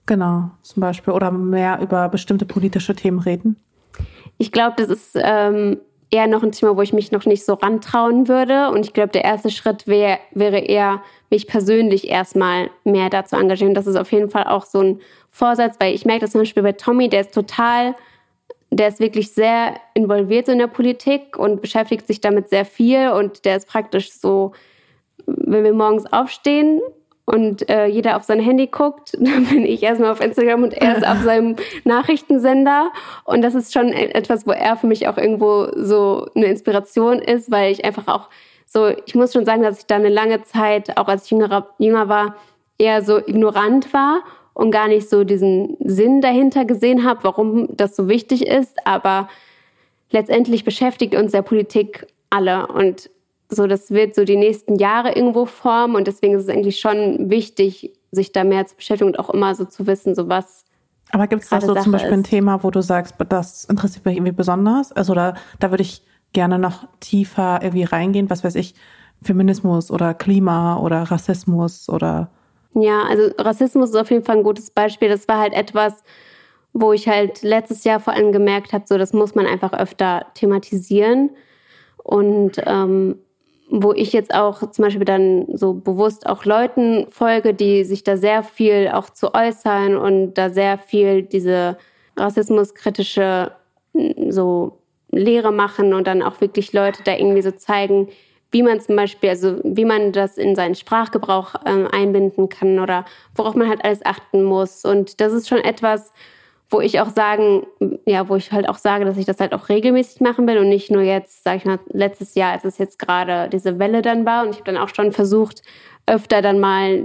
Genau, 0.06 0.50
zum 0.62 0.80
Beispiel. 0.80 1.12
Oder 1.12 1.30
mehr 1.30 1.80
über 1.80 2.08
bestimmte 2.08 2.46
politische 2.46 2.94
Themen 2.94 3.18
reden? 3.18 3.56
Ich 4.38 4.52
glaube, 4.52 4.74
das 4.76 4.88
ist 4.88 5.12
ähm, 5.14 5.78
eher 6.10 6.26
noch 6.26 6.42
ein 6.42 6.52
Thema, 6.52 6.76
wo 6.76 6.82
ich 6.82 6.92
mich 6.92 7.12
noch 7.12 7.26
nicht 7.26 7.44
so 7.44 7.54
rantrauen 7.54 8.28
würde. 8.28 8.70
Und 8.70 8.86
ich 8.86 8.92
glaube, 8.92 9.10
der 9.10 9.24
erste 9.24 9.50
Schritt 9.50 9.86
wär, 9.86 10.18
wäre 10.32 10.58
eher, 10.58 11.02
mich 11.30 11.46
persönlich 11.48 12.08
erstmal 12.08 12.70
mehr 12.84 13.10
dazu 13.10 13.34
engagieren. 13.34 13.74
Das 13.74 13.88
ist 13.88 13.96
auf 13.96 14.12
jeden 14.12 14.30
Fall 14.30 14.44
auch 14.44 14.64
so 14.64 14.80
ein 14.80 15.00
Vorsatz, 15.30 15.76
weil 15.80 15.94
ich 15.94 16.04
merke 16.04 16.20
das 16.20 16.30
zum 16.30 16.40
Beispiel 16.40 16.62
bei 16.62 16.72
Tommy, 16.72 17.08
der 17.08 17.22
ist 17.22 17.34
total, 17.34 17.96
der 18.70 18.88
ist 18.88 19.00
wirklich 19.00 19.32
sehr 19.32 19.74
involviert 19.94 20.48
in 20.48 20.58
der 20.58 20.68
Politik 20.68 21.36
und 21.36 21.60
beschäftigt 21.60 22.06
sich 22.06 22.20
damit 22.20 22.48
sehr 22.50 22.64
viel. 22.64 23.10
Und 23.10 23.44
der 23.44 23.56
ist 23.56 23.66
praktisch 23.68 24.12
so, 24.12 24.52
wenn 25.26 25.64
wir 25.64 25.72
morgens 25.72 26.06
aufstehen, 26.12 26.80
und 27.26 27.68
äh, 27.70 27.86
jeder 27.86 28.16
auf 28.16 28.24
sein 28.24 28.40
Handy 28.40 28.66
guckt, 28.66 29.14
dann 29.18 29.46
bin 29.46 29.64
ich 29.64 29.82
erstmal 29.82 30.10
auf 30.10 30.20
Instagram 30.20 30.62
und 30.62 30.74
er 30.74 30.96
ist 30.96 31.06
auf 31.06 31.18
seinem 31.24 31.56
Nachrichtensender. 31.84 32.90
Und 33.24 33.42
das 33.42 33.54
ist 33.54 33.72
schon 33.72 33.88
e-, 33.88 34.10
etwas, 34.12 34.46
wo 34.46 34.52
er 34.52 34.76
für 34.76 34.86
mich 34.86 35.08
auch 35.08 35.16
irgendwo 35.16 35.68
so 35.74 36.28
eine 36.34 36.46
Inspiration 36.46 37.18
ist, 37.18 37.50
weil 37.50 37.72
ich 37.72 37.84
einfach 37.84 38.08
auch 38.08 38.28
so, 38.66 38.88
ich 38.88 39.14
muss 39.14 39.32
schon 39.32 39.44
sagen, 39.44 39.62
dass 39.62 39.78
ich 39.78 39.86
da 39.86 39.96
eine 39.96 40.08
lange 40.08 40.42
Zeit, 40.42 40.96
auch 40.98 41.08
als 41.08 41.24
ich 41.24 41.30
jünger, 41.30 41.68
jünger 41.78 42.08
war, 42.08 42.36
eher 42.78 43.02
so 43.02 43.18
ignorant 43.18 43.92
war 43.92 44.20
und 44.52 44.70
gar 44.70 44.88
nicht 44.88 45.08
so 45.08 45.24
diesen 45.24 45.76
Sinn 45.80 46.20
dahinter 46.20 46.64
gesehen 46.64 47.04
habe, 47.04 47.24
warum 47.24 47.68
das 47.76 47.94
so 47.96 48.08
wichtig 48.08 48.46
ist. 48.46 48.86
Aber 48.86 49.28
letztendlich 50.10 50.64
beschäftigt 50.64 51.14
uns 51.14 51.32
der 51.32 51.42
Politik 51.42 52.06
alle 52.30 52.66
und 52.66 53.10
so, 53.48 53.66
das 53.66 53.90
wird 53.90 54.14
so 54.14 54.24
die 54.24 54.36
nächsten 54.36 54.76
Jahre 54.76 55.14
irgendwo 55.14 55.46
formen 55.46 55.96
und 55.96 56.06
deswegen 56.06 56.34
ist 56.34 56.44
es 56.44 56.48
eigentlich 56.48 56.80
schon 56.80 57.30
wichtig, 57.30 57.92
sich 58.10 58.32
da 58.32 58.44
mehr 58.44 58.66
zu 58.66 58.76
beschäftigen 58.76 59.10
und 59.10 59.18
auch 59.18 59.30
immer 59.30 59.54
so 59.54 59.64
zu 59.64 59.86
wissen, 59.86 60.14
so 60.14 60.28
was. 60.28 60.64
Aber 61.10 61.26
gibt 61.26 61.42
es 61.42 61.48
da 61.50 61.60
so 61.60 61.74
Sache 61.74 61.84
zum 61.84 61.92
Beispiel 61.92 62.10
ist. 62.10 62.18
ein 62.18 62.24
Thema, 62.24 62.62
wo 62.62 62.70
du 62.70 62.80
sagst, 62.80 63.14
das 63.28 63.64
interessiert 63.64 64.04
mich 64.04 64.16
irgendwie 64.16 64.32
besonders? 64.32 64.92
Also 64.92 65.14
da, 65.14 65.34
da 65.60 65.70
würde 65.70 65.82
ich 65.82 66.02
gerne 66.32 66.58
noch 66.58 66.86
tiefer 67.00 67.60
irgendwie 67.62 67.84
reingehen, 67.84 68.30
was 68.30 68.44
weiß 68.44 68.54
ich, 68.56 68.74
Feminismus 69.22 69.90
oder 69.90 70.14
Klima 70.14 70.78
oder 70.78 71.02
Rassismus 71.02 71.88
oder. 71.88 72.30
Ja, 72.74 73.02
also 73.02 73.30
Rassismus 73.38 73.90
ist 73.90 73.96
auf 73.96 74.10
jeden 74.10 74.24
Fall 74.24 74.38
ein 74.38 74.42
gutes 74.42 74.70
Beispiel. 74.70 75.08
Das 75.08 75.28
war 75.28 75.38
halt 75.38 75.52
etwas, 75.52 76.02
wo 76.72 76.92
ich 76.92 77.08
halt 77.08 77.42
letztes 77.42 77.84
Jahr 77.84 78.00
vor 78.00 78.14
allem 78.14 78.32
gemerkt 78.32 78.72
habe, 78.72 78.84
so 78.86 78.98
das 78.98 79.12
muss 79.12 79.34
man 79.34 79.46
einfach 79.46 79.72
öfter 79.72 80.26
thematisieren. 80.34 81.30
Und 82.02 82.60
ähm, 82.66 83.18
wo 83.76 83.92
ich 83.92 84.12
jetzt 84.12 84.32
auch 84.32 84.70
zum 84.70 84.84
Beispiel 84.84 85.04
dann 85.04 85.46
so 85.52 85.74
bewusst 85.74 86.28
auch 86.28 86.44
Leuten 86.44 87.06
folge, 87.10 87.54
die 87.54 87.82
sich 87.82 88.04
da 88.04 88.16
sehr 88.16 88.44
viel 88.44 88.88
auch 88.92 89.10
zu 89.10 89.34
äußern 89.34 89.96
und 89.96 90.34
da 90.34 90.50
sehr 90.50 90.78
viel 90.78 91.22
diese 91.22 91.76
rassismuskritische 92.16 93.50
so 94.28 94.78
Lehre 95.10 95.52
machen 95.52 95.92
und 95.92 96.06
dann 96.06 96.22
auch 96.22 96.40
wirklich 96.40 96.72
Leute 96.72 97.02
da 97.02 97.16
irgendwie 97.16 97.42
so 97.42 97.50
zeigen, 97.50 98.08
wie 98.52 98.62
man 98.62 98.80
zum 98.80 98.94
Beispiel, 98.94 99.30
also 99.30 99.58
wie 99.64 99.84
man 99.84 100.12
das 100.12 100.38
in 100.38 100.54
seinen 100.54 100.76
Sprachgebrauch 100.76 101.56
ähm, 101.66 101.88
einbinden 101.90 102.48
kann 102.48 102.78
oder 102.78 103.04
worauf 103.34 103.56
man 103.56 103.68
halt 103.68 103.84
alles 103.84 104.06
achten 104.06 104.44
muss. 104.44 104.84
Und 104.84 105.20
das 105.20 105.32
ist 105.32 105.48
schon 105.48 105.58
etwas, 105.58 106.12
wo 106.74 106.80
ich 106.80 106.98
auch 106.98 107.10
sagen, 107.10 107.68
ja, 108.04 108.28
wo 108.28 108.34
ich 108.34 108.50
halt 108.50 108.68
auch 108.68 108.78
sage, 108.78 109.04
dass 109.04 109.16
ich 109.16 109.26
das 109.26 109.38
halt 109.38 109.54
auch 109.54 109.68
regelmäßig 109.68 110.20
machen 110.20 110.44
will 110.48 110.58
und 110.58 110.68
nicht 110.68 110.90
nur 110.90 111.02
jetzt, 111.02 111.44
sag 111.44 111.58
ich 111.58 111.64
mal, 111.64 111.78
letztes 111.92 112.34
Jahr, 112.34 112.50
als 112.50 112.64
es 112.64 112.78
jetzt 112.78 112.98
gerade 112.98 113.48
diese 113.48 113.78
Welle 113.78 114.02
dann 114.02 114.26
war. 114.26 114.42
Und 114.42 114.50
ich 114.50 114.56
habe 114.56 114.72
dann 114.72 114.82
auch 114.82 114.92
schon 114.92 115.12
versucht, 115.12 115.62
öfter 116.06 116.42
dann 116.42 116.58
mal, 116.58 117.04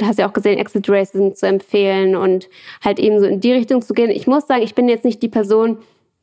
hast 0.00 0.20
ja 0.20 0.28
auch 0.28 0.32
gesehen, 0.32 0.58
Exit 0.58 0.88
Racism 0.88 1.32
zu 1.32 1.48
empfehlen 1.48 2.14
und 2.14 2.48
halt 2.84 3.00
eben 3.00 3.18
so 3.18 3.26
in 3.26 3.40
die 3.40 3.52
Richtung 3.52 3.82
zu 3.82 3.94
gehen. 3.94 4.10
Ich 4.10 4.28
muss 4.28 4.46
sagen, 4.46 4.62
ich 4.62 4.76
bin 4.76 4.88
jetzt 4.88 5.04
nicht 5.04 5.20
die 5.24 5.28
Person, 5.28 5.78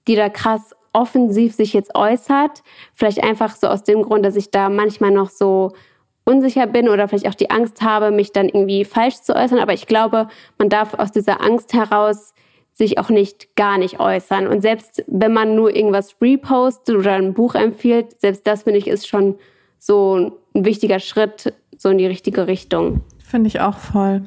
die 0.08 0.16
da 0.16 0.30
krass 0.30 0.74
offensiv 0.94 1.54
sich 1.54 1.74
jetzt 1.74 1.94
äußert. 1.94 2.64
Vielleicht 2.94 3.22
einfach 3.22 3.58
so 3.58 3.68
aus 3.68 3.84
dem 3.84 4.02
Grund, 4.02 4.26
dass 4.26 4.38
ich 4.38 4.50
da 4.50 4.70
manchmal 4.70 5.12
noch 5.12 5.30
so 5.30 5.74
unsicher 6.24 6.68
bin 6.68 6.88
oder 6.88 7.10
vielleicht 7.10 7.28
auch 7.28 7.36
die 7.36 7.50
Angst 7.50 7.82
habe, 7.82 8.12
mich 8.12 8.32
dann 8.32 8.48
irgendwie 8.48 8.86
falsch 8.86 9.16
zu 9.24 9.36
äußern. 9.36 9.60
Aber 9.60 9.74
ich 9.74 9.88
glaube, 9.88 10.30
man 10.58 10.70
darf 10.70 10.94
aus 10.94 11.12
dieser 11.12 11.42
Angst 11.42 11.74
heraus 11.74 12.34
sich 12.78 13.00
auch 13.00 13.10
nicht 13.10 13.56
gar 13.56 13.80
nicht 13.80 14.00
äußern. 14.00 14.46
Und 14.46 14.62
selbst 14.62 15.04
wenn 15.08 15.34
man 15.34 15.56
nur 15.56 15.76
irgendwas 15.76 16.16
repostet 16.22 16.96
oder 16.96 17.14
ein 17.14 17.34
Buch 17.34 17.56
empfiehlt, 17.56 18.22
selbst 18.22 18.46
das 18.46 18.64
finde 18.64 18.78
ich 18.78 18.88
ist 18.88 19.08
schon 19.08 19.36
so 19.80 20.38
ein 20.54 20.66
wichtiger 20.66 21.00
Schritt 21.00 21.54
so 21.76 21.90
in 21.90 21.98
die 21.98 22.06
richtige 22.06 22.46
Richtung. 22.46 23.02
Finde 23.18 23.48
ich 23.48 23.60
auch 23.62 23.78
voll. 23.78 24.22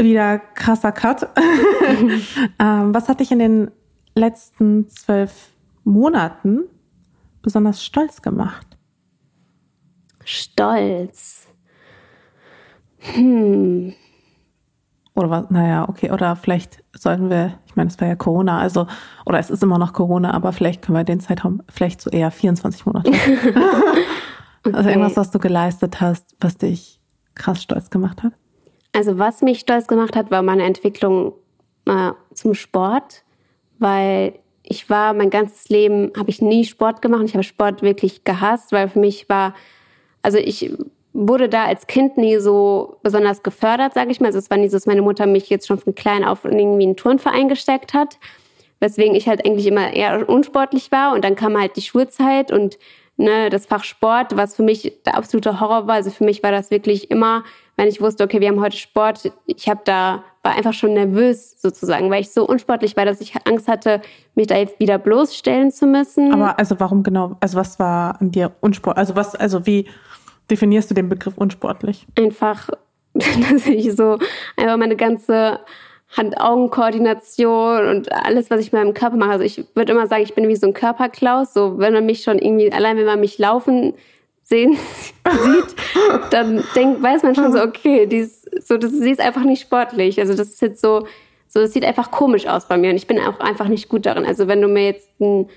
Wieder 0.00 0.38
krasser 0.38 0.92
Cut. 0.92 1.28
ähm, 2.58 2.94
was 2.94 3.10
hat 3.10 3.20
dich 3.20 3.30
in 3.30 3.40
den 3.40 3.70
letzten 4.14 4.88
zwölf 4.88 5.50
Monaten 5.84 6.62
besonders 7.42 7.84
stolz 7.84 8.22
gemacht? 8.22 8.66
Stolz. 10.24 11.46
Hm. 13.00 13.94
Oder 15.20 15.30
was, 15.30 15.50
naja, 15.50 15.86
okay, 15.86 16.10
oder 16.10 16.34
vielleicht 16.34 16.82
sollten 16.94 17.28
wir, 17.28 17.58
ich 17.66 17.76
meine, 17.76 17.90
es 17.90 18.00
war 18.00 18.08
ja 18.08 18.16
Corona, 18.16 18.58
also, 18.58 18.86
oder 19.26 19.38
es 19.38 19.50
ist 19.50 19.62
immer 19.62 19.78
noch 19.78 19.92
Corona, 19.92 20.32
aber 20.32 20.52
vielleicht 20.52 20.80
können 20.80 20.96
wir 20.96 21.04
den 21.04 21.20
Zeitraum 21.20 21.62
vielleicht 21.70 22.00
so 22.00 22.08
eher 22.10 22.30
24 22.30 22.86
Monate. 22.86 23.10
okay. 24.64 24.74
Also 24.74 24.88
irgendwas, 24.88 25.18
was 25.18 25.30
du 25.30 25.38
geleistet 25.38 26.00
hast, 26.00 26.34
was 26.40 26.56
dich 26.56 27.00
krass 27.34 27.62
stolz 27.62 27.90
gemacht 27.90 28.22
hat? 28.22 28.32
Also 28.92 29.18
was 29.18 29.42
mich 29.42 29.60
stolz 29.60 29.86
gemacht 29.86 30.16
hat, 30.16 30.30
war 30.30 30.40
meine 30.40 30.64
Entwicklung 30.64 31.34
äh, 31.84 32.12
zum 32.32 32.54
Sport, 32.54 33.22
weil 33.78 34.38
ich 34.62 34.88
war 34.88 35.12
mein 35.12 35.28
ganzes 35.28 35.68
Leben, 35.68 36.12
habe 36.16 36.30
ich 36.30 36.40
nie 36.40 36.64
Sport 36.64 37.02
gemacht. 37.02 37.24
Ich 37.26 37.34
habe 37.34 37.44
Sport 37.44 37.82
wirklich 37.82 38.24
gehasst, 38.24 38.72
weil 38.72 38.88
für 38.88 39.00
mich 39.00 39.28
war, 39.28 39.52
also 40.22 40.38
ich 40.38 40.72
wurde 41.12 41.48
da 41.48 41.64
als 41.64 41.86
Kind 41.86 42.16
nie 42.16 42.38
so 42.38 42.98
besonders 43.02 43.42
gefördert, 43.42 43.94
sage 43.94 44.10
ich 44.10 44.20
mal. 44.20 44.26
Also 44.26 44.38
es 44.38 44.50
war 44.50 44.58
nie 44.58 44.68
so, 44.68 44.76
dass 44.76 44.86
meine 44.86 45.02
Mutter 45.02 45.26
mich 45.26 45.48
jetzt 45.50 45.66
schon 45.66 45.78
von 45.78 45.94
klein 45.94 46.24
auf 46.24 46.44
in 46.44 46.58
irgendwie 46.58 46.84
einen 46.84 46.96
Turnverein 46.96 47.48
gesteckt 47.48 47.94
hat, 47.94 48.18
weswegen 48.78 49.14
ich 49.14 49.28
halt 49.28 49.44
eigentlich 49.44 49.66
immer 49.66 49.92
eher 49.92 50.28
unsportlich 50.28 50.92
war. 50.92 51.12
Und 51.12 51.24
dann 51.24 51.34
kam 51.34 51.58
halt 51.58 51.76
die 51.76 51.82
Schulzeit 51.82 52.52
und 52.52 52.78
ne, 53.16 53.50
das 53.50 53.66
Fach 53.66 53.84
Sport, 53.84 54.36
was 54.36 54.56
für 54.56 54.62
mich 54.62 55.00
der 55.04 55.16
absolute 55.16 55.60
Horror 55.60 55.86
war. 55.86 55.96
Also 55.96 56.10
für 56.10 56.24
mich 56.24 56.42
war 56.42 56.52
das 56.52 56.70
wirklich 56.70 57.10
immer, 57.10 57.44
wenn 57.76 57.88
ich 57.88 58.00
wusste, 58.00 58.24
okay, 58.24 58.40
wir 58.40 58.48
haben 58.48 58.60
heute 58.60 58.76
Sport, 58.76 59.32
ich 59.46 59.68
habe 59.68 59.80
da 59.84 60.24
war 60.42 60.56
einfach 60.56 60.72
schon 60.72 60.94
nervös 60.94 61.60
sozusagen, 61.60 62.10
weil 62.10 62.22
ich 62.22 62.30
so 62.30 62.46
unsportlich 62.46 62.96
war, 62.96 63.04
dass 63.04 63.20
ich 63.20 63.34
Angst 63.44 63.68
hatte, 63.68 64.00
mich 64.34 64.46
da 64.46 64.56
jetzt 64.56 64.80
wieder 64.80 64.98
bloßstellen 64.98 65.70
zu 65.70 65.86
müssen. 65.86 66.32
Aber 66.32 66.58
also 66.58 66.80
warum 66.80 67.02
genau? 67.02 67.36
Also 67.40 67.58
was 67.58 67.78
war 67.78 68.18
an 68.20 68.30
dir 68.30 68.52
unsport? 68.60 68.96
Also 68.96 69.16
was? 69.16 69.34
Also 69.34 69.66
wie? 69.66 69.86
Definierst 70.50 70.90
du 70.90 70.94
den 70.94 71.08
Begriff 71.08 71.36
unsportlich? 71.36 72.06
Einfach, 72.16 72.70
dass 73.14 73.66
ich 73.66 73.92
so 73.94 74.18
einfach 74.56 74.76
meine 74.76 74.96
ganze 74.96 75.60
Hand-Augen-Koordination 76.16 77.86
und 77.86 78.12
alles, 78.12 78.50
was 78.50 78.60
ich 78.60 78.72
mit 78.72 78.82
meinem 78.82 78.94
Körper 78.94 79.16
mache. 79.16 79.30
Also 79.30 79.44
ich 79.44 79.64
würde 79.74 79.92
immer 79.92 80.06
sagen, 80.08 80.22
ich 80.22 80.34
bin 80.34 80.48
wie 80.48 80.56
so 80.56 80.66
ein 80.66 80.74
Körperklaus. 80.74 81.54
So, 81.54 81.78
wenn 81.78 81.92
man 81.92 82.04
mich 82.04 82.22
schon 82.22 82.38
irgendwie, 82.38 82.72
allein 82.72 82.96
wenn 82.96 83.06
man 83.06 83.20
mich 83.20 83.38
laufen 83.38 83.94
sehen 84.42 84.76
sieht, 85.24 85.76
dann 86.30 86.64
denkt, 86.74 87.02
weiß 87.02 87.22
man 87.22 87.36
schon 87.36 87.52
so, 87.52 87.62
okay, 87.62 88.06
die 88.06 88.18
ist, 88.18 88.66
so, 88.66 88.76
das, 88.76 88.90
sie 88.90 89.10
ist 89.10 89.20
einfach 89.20 89.44
nicht 89.44 89.62
sportlich. 89.62 90.18
Also 90.18 90.34
das 90.34 90.48
ist 90.48 90.62
jetzt 90.62 90.80
so, 90.80 91.06
so, 91.46 91.60
das 91.60 91.72
sieht 91.72 91.84
einfach 91.84 92.10
komisch 92.10 92.46
aus 92.46 92.66
bei 92.66 92.76
mir 92.76 92.90
und 92.90 92.96
ich 92.96 93.06
bin 93.06 93.20
auch 93.20 93.38
einfach 93.38 93.68
nicht 93.68 93.88
gut 93.88 94.06
darin. 94.06 94.26
Also 94.26 94.48
wenn 94.48 94.60
du 94.60 94.68
mir 94.68 94.86
jetzt 94.86 95.20
ein, 95.20 95.48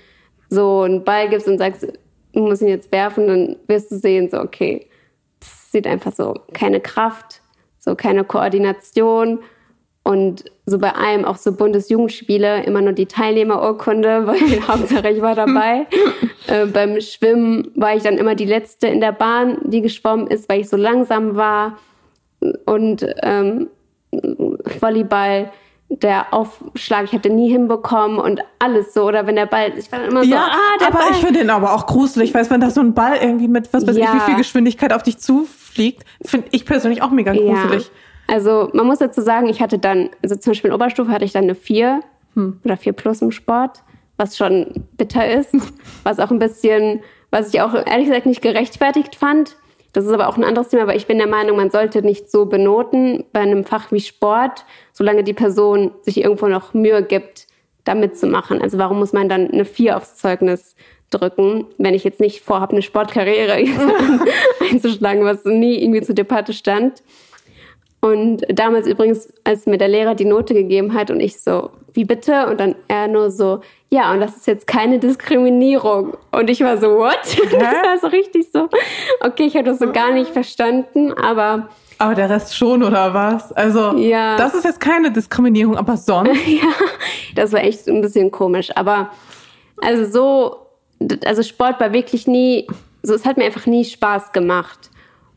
so 0.48 0.82
einen 0.82 1.02
Ball 1.02 1.28
gibst 1.28 1.48
und 1.48 1.58
sagst, 1.58 1.86
muss 2.34 2.62
ihn 2.62 2.68
jetzt 2.68 2.92
werfen, 2.92 3.26
dann 3.26 3.56
wirst 3.66 3.90
du 3.90 3.96
sehen, 3.96 4.28
so, 4.30 4.40
okay, 4.40 4.86
das 5.40 5.72
sieht 5.72 5.86
einfach 5.86 6.12
so, 6.12 6.34
keine 6.52 6.80
Kraft, 6.80 7.40
so 7.78 7.94
keine 7.94 8.24
Koordination 8.24 9.40
und 10.02 10.44
so 10.66 10.78
bei 10.78 10.92
allem 10.92 11.24
auch 11.24 11.36
so 11.36 11.52
Bundesjugendspiele 11.52 12.64
immer 12.64 12.82
nur 12.82 12.92
die 12.92 13.06
Teilnehmerurkunde, 13.06 14.26
weil 14.26 14.68
Hauptsache 14.68 15.10
ich 15.10 15.22
war 15.22 15.34
dabei. 15.34 15.86
äh, 16.46 16.66
beim 16.66 17.00
Schwimmen 17.00 17.70
war 17.74 17.96
ich 17.96 18.02
dann 18.02 18.18
immer 18.18 18.34
die 18.34 18.44
Letzte 18.44 18.86
in 18.88 19.00
der 19.00 19.12
Bahn, 19.12 19.58
die 19.64 19.80
geschwommen 19.80 20.26
ist, 20.26 20.48
weil 20.48 20.60
ich 20.60 20.68
so 20.68 20.76
langsam 20.76 21.36
war. 21.36 21.78
Und 22.66 23.06
ähm, 23.22 23.68
Volleyball 24.80 25.50
der 25.88 26.32
Aufschlag, 26.32 27.04
ich 27.04 27.12
hätte 27.12 27.30
nie 27.30 27.50
hinbekommen 27.50 28.18
und 28.18 28.40
alles 28.58 28.94
so. 28.94 29.04
Oder 29.04 29.26
wenn 29.26 29.36
der 29.36 29.46
Ball, 29.46 29.72
ich 29.76 29.90
war 29.92 30.00
dann 30.00 30.10
immer 30.10 30.24
so, 30.24 30.30
ja, 30.30 30.48
ah, 30.50 30.78
der 30.80 30.88
aber 30.88 30.98
Ball. 30.98 31.10
ich 31.12 31.18
finde 31.18 31.40
den 31.40 31.50
aber 31.50 31.74
auch 31.74 31.86
gruselig, 31.86 32.34
weil 32.34 32.48
wenn 32.50 32.60
da 32.60 32.70
so 32.70 32.80
ein 32.80 32.94
Ball 32.94 33.16
irgendwie 33.20 33.48
mit, 33.48 33.72
was 33.72 33.86
weiß 33.86 33.96
ja. 33.96 34.06
ich, 34.06 34.14
wie 34.14 34.20
viel 34.20 34.36
Geschwindigkeit 34.36 34.92
auf 34.92 35.02
dich 35.02 35.18
zufliegt, 35.18 36.04
finde 36.24 36.48
ich 36.52 36.64
persönlich 36.64 37.02
auch 37.02 37.10
mega 37.10 37.32
gruselig. 37.32 37.84
Ja. 37.84 38.34
Also 38.34 38.70
man 38.72 38.86
muss 38.86 38.98
dazu 38.98 39.20
sagen, 39.20 39.48
ich 39.48 39.60
hatte 39.60 39.78
dann, 39.78 40.10
also 40.22 40.36
zum 40.36 40.52
Beispiel 40.52 40.70
in 40.70 40.74
Oberstufe 40.74 41.10
hatte 41.10 41.24
ich 41.24 41.32
dann 41.32 41.44
eine 41.44 41.54
4 41.54 42.00
hm. 42.34 42.60
oder 42.64 42.76
4 42.76 42.92
plus 42.92 43.22
im 43.22 43.30
Sport, 43.30 43.82
was 44.16 44.36
schon 44.36 44.86
bitter 44.96 45.28
ist, 45.30 45.54
was 46.02 46.18
auch 46.18 46.30
ein 46.30 46.38
bisschen, 46.38 47.00
was 47.30 47.52
ich 47.52 47.60
auch 47.60 47.74
ehrlich 47.74 48.06
gesagt 48.06 48.26
nicht 48.26 48.42
gerechtfertigt 48.42 49.16
fand. 49.16 49.56
Das 49.94 50.04
ist 50.04 50.12
aber 50.12 50.28
auch 50.28 50.36
ein 50.36 50.44
anderes 50.44 50.68
Thema, 50.68 50.82
aber 50.82 50.96
ich 50.96 51.06
bin 51.06 51.18
der 51.18 51.28
Meinung, 51.28 51.56
man 51.56 51.70
sollte 51.70 52.02
nicht 52.02 52.28
so 52.28 52.46
benoten 52.46 53.24
bei 53.32 53.40
einem 53.40 53.64
Fach 53.64 53.92
wie 53.92 54.00
Sport, 54.00 54.66
solange 54.92 55.22
die 55.22 55.32
Person 55.32 55.92
sich 56.02 56.18
irgendwo 56.18 56.48
noch 56.48 56.74
Mühe 56.74 57.02
gibt, 57.04 57.46
da 57.84 57.94
mitzumachen. 57.94 58.60
Also 58.60 58.76
warum 58.76 58.98
muss 58.98 59.12
man 59.12 59.28
dann 59.28 59.50
eine 59.50 59.64
4 59.64 59.96
aufs 59.96 60.16
Zeugnis 60.16 60.74
drücken, 61.10 61.66
wenn 61.78 61.94
ich 61.94 62.02
jetzt 62.02 62.18
nicht 62.18 62.40
vorhabe, 62.40 62.72
eine 62.72 62.82
Sportkarriere 62.82 63.52
einzuschlagen, 64.70 65.24
was 65.24 65.44
nie 65.44 65.80
irgendwie 65.80 66.02
zur 66.02 66.16
Debatte 66.16 66.52
stand. 66.52 67.02
Und 68.00 68.44
damals 68.48 68.88
übrigens, 68.88 69.32
als 69.44 69.66
mir 69.66 69.78
der 69.78 69.88
Lehrer 69.88 70.16
die 70.16 70.24
Note 70.24 70.54
gegeben 70.54 70.92
hat 70.92 71.10
und 71.10 71.20
ich 71.20 71.40
so, 71.40 71.70
wie 71.92 72.04
bitte? 72.04 72.48
Und 72.48 72.58
dann 72.58 72.74
er 72.88 73.06
nur 73.06 73.30
so, 73.30 73.60
ja, 73.94 74.12
und 74.12 74.18
das 74.18 74.34
ist 74.34 74.48
jetzt 74.48 74.66
keine 74.66 74.98
Diskriminierung. 74.98 76.16
Und 76.32 76.50
ich 76.50 76.60
war 76.62 76.78
so, 76.78 76.96
what? 76.96 77.20
das 77.52 77.62
war 77.62 77.98
so 78.00 78.08
richtig 78.08 78.48
so. 78.52 78.68
Okay, 79.20 79.44
ich 79.44 79.54
habe 79.54 79.66
das 79.66 79.78
so 79.78 79.92
gar 79.92 80.10
nicht 80.10 80.30
verstanden, 80.30 81.12
aber. 81.12 81.68
Aber 81.98 82.16
der 82.16 82.28
Rest 82.28 82.56
schon, 82.56 82.82
oder 82.82 83.14
was? 83.14 83.52
Also, 83.52 83.96
ja. 83.96 84.36
das 84.36 84.52
ist 84.54 84.64
jetzt 84.64 84.80
keine 84.80 85.12
Diskriminierung, 85.12 85.76
aber 85.76 85.96
sonst? 85.96 86.44
ja, 86.46 86.72
das 87.36 87.52
war 87.52 87.62
echt 87.62 87.86
ein 87.86 88.00
bisschen 88.00 88.32
komisch. 88.32 88.76
Aber, 88.76 89.10
also 89.80 90.10
so, 90.98 91.16
also 91.24 91.44
Sport 91.44 91.78
war 91.78 91.92
wirklich 91.92 92.26
nie, 92.26 92.66
so, 93.04 93.14
es 93.14 93.24
hat 93.24 93.36
mir 93.36 93.44
einfach 93.44 93.66
nie 93.66 93.84
Spaß 93.84 94.32
gemacht. 94.32 94.90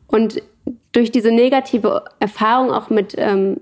Und 0.07 0.41
durch 0.93 1.11
diese 1.11 1.29
negative 1.29 2.05
Erfahrung 2.19 2.71
auch 2.71 2.89
mit 2.89 3.13
ähm, 3.19 3.61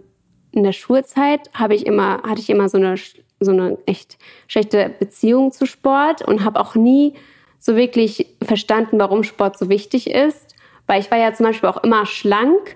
in 0.52 0.64
der 0.64 0.72
Schulzeit 0.72 1.50
habe 1.54 1.76
ich 1.76 1.86
immer, 1.86 2.24
hatte 2.24 2.40
ich 2.40 2.50
immer 2.50 2.70
so 2.70 2.78
eine, 2.78 2.96
so 3.40 3.52
eine 3.52 3.78
echt 3.86 4.18
schlechte 4.48 4.90
Beziehung 5.00 5.52
zu 5.52 5.66
Sport 5.66 6.22
und 6.22 6.44
habe 6.44 6.60
auch 6.60 6.76
nie 6.76 7.14
so 7.60 7.76
wirklich 7.76 8.28
verstanden, 8.44 9.00
warum 9.00 9.24
Sport 9.24 9.58
so 9.58 9.70
wichtig 9.70 10.10
ist. 10.10 10.56
Weil 10.88 11.02
ich 11.02 11.10
war 11.10 11.18
ja 11.18 11.34
zum 11.34 11.48
Beispiel 11.48 11.70
auch 11.70 11.84
immer 11.84 12.06
schlank 12.06 12.76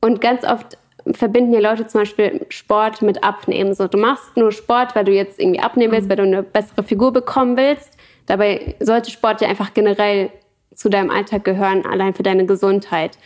und 0.00 0.20
ganz 0.20 0.44
oft 0.44 0.78
verbinden 1.12 1.52
ja 1.52 1.60
Leute 1.60 1.86
zum 1.86 2.00
Beispiel 2.00 2.46
Sport 2.48 3.02
mit 3.02 3.22
Abnehmen. 3.22 3.74
So, 3.74 3.86
du 3.86 3.98
machst 3.98 4.36
nur 4.36 4.52
Sport, 4.52 4.96
weil 4.96 5.04
du 5.04 5.12
jetzt 5.12 5.38
irgendwie 5.38 5.60
abnehmen 5.60 5.92
willst, 5.92 6.08
weil 6.08 6.16
du 6.16 6.22
eine 6.22 6.42
bessere 6.42 6.82
Figur 6.82 7.12
bekommen 7.12 7.56
willst. 7.56 7.96
Dabei 8.26 8.74
sollte 8.80 9.10
Sport 9.10 9.40
ja 9.40 9.48
einfach 9.48 9.72
generell 9.74 10.30
zu 10.74 10.88
deinem 10.88 11.10
Alltag 11.10 11.44
gehören, 11.44 11.86
allein 11.86 12.14
für 12.14 12.22
deine 12.22 12.46
Gesundheit. 12.46 13.18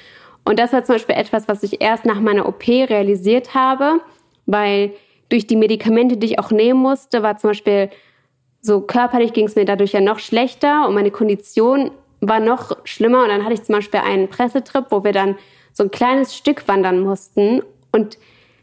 Und 0.45 0.59
das 0.59 0.73
war 0.73 0.85
zum 0.85 0.97
Beispiel 0.97 1.16
etwas, 1.16 1.49
was 1.49 1.62
ich 1.62 1.81
erst 1.81 2.05
nach 2.05 2.20
meiner 2.20 2.47
OP 2.47 2.66
realisiert 2.66 3.55
habe, 3.55 4.01
weil 4.47 4.93
durch 5.31 5.47
die 5.47 5.57
Medikamente, 5.57 6.16
die 6.16 6.27
ich 6.27 6.39
auch 6.39 6.51
nehmen 6.51 6.81
musste, 6.81 7.23
war 7.23 7.39
zum 7.39 7.51
Beispiel 7.51 7.90
so 8.61 8.82
körperlich 8.82 9.32
ging 9.32 9.47
es 9.47 9.57
mir 9.57 9.65
dadurch 9.65 9.93
ja 9.93 10.01
noch 10.01 10.19
schlechter 10.19 10.86
und 10.86 10.94
meine 10.94 11.11
Kondition 11.11 11.93
war 12.20 12.40
noch 12.40 12.77
schlimmer. 12.85 13.23
Und 13.23 13.31
dann 13.31 13.44
hatte 13.44 13.55
ich 13.55 13.62
zum 13.62 13.74
Beispiel 13.74 14.01
einen 14.01 14.28
Pressetrip, 14.28 14.86
wo 14.90 15.02
wir 15.02 15.12
dann 15.12 15.36
so 15.73 15.85
ein 15.85 15.90
kleines 15.90 16.36
Stück 16.36 16.69
wandern 16.69 17.01
mussten. 17.01 17.62
Und 17.93 18.19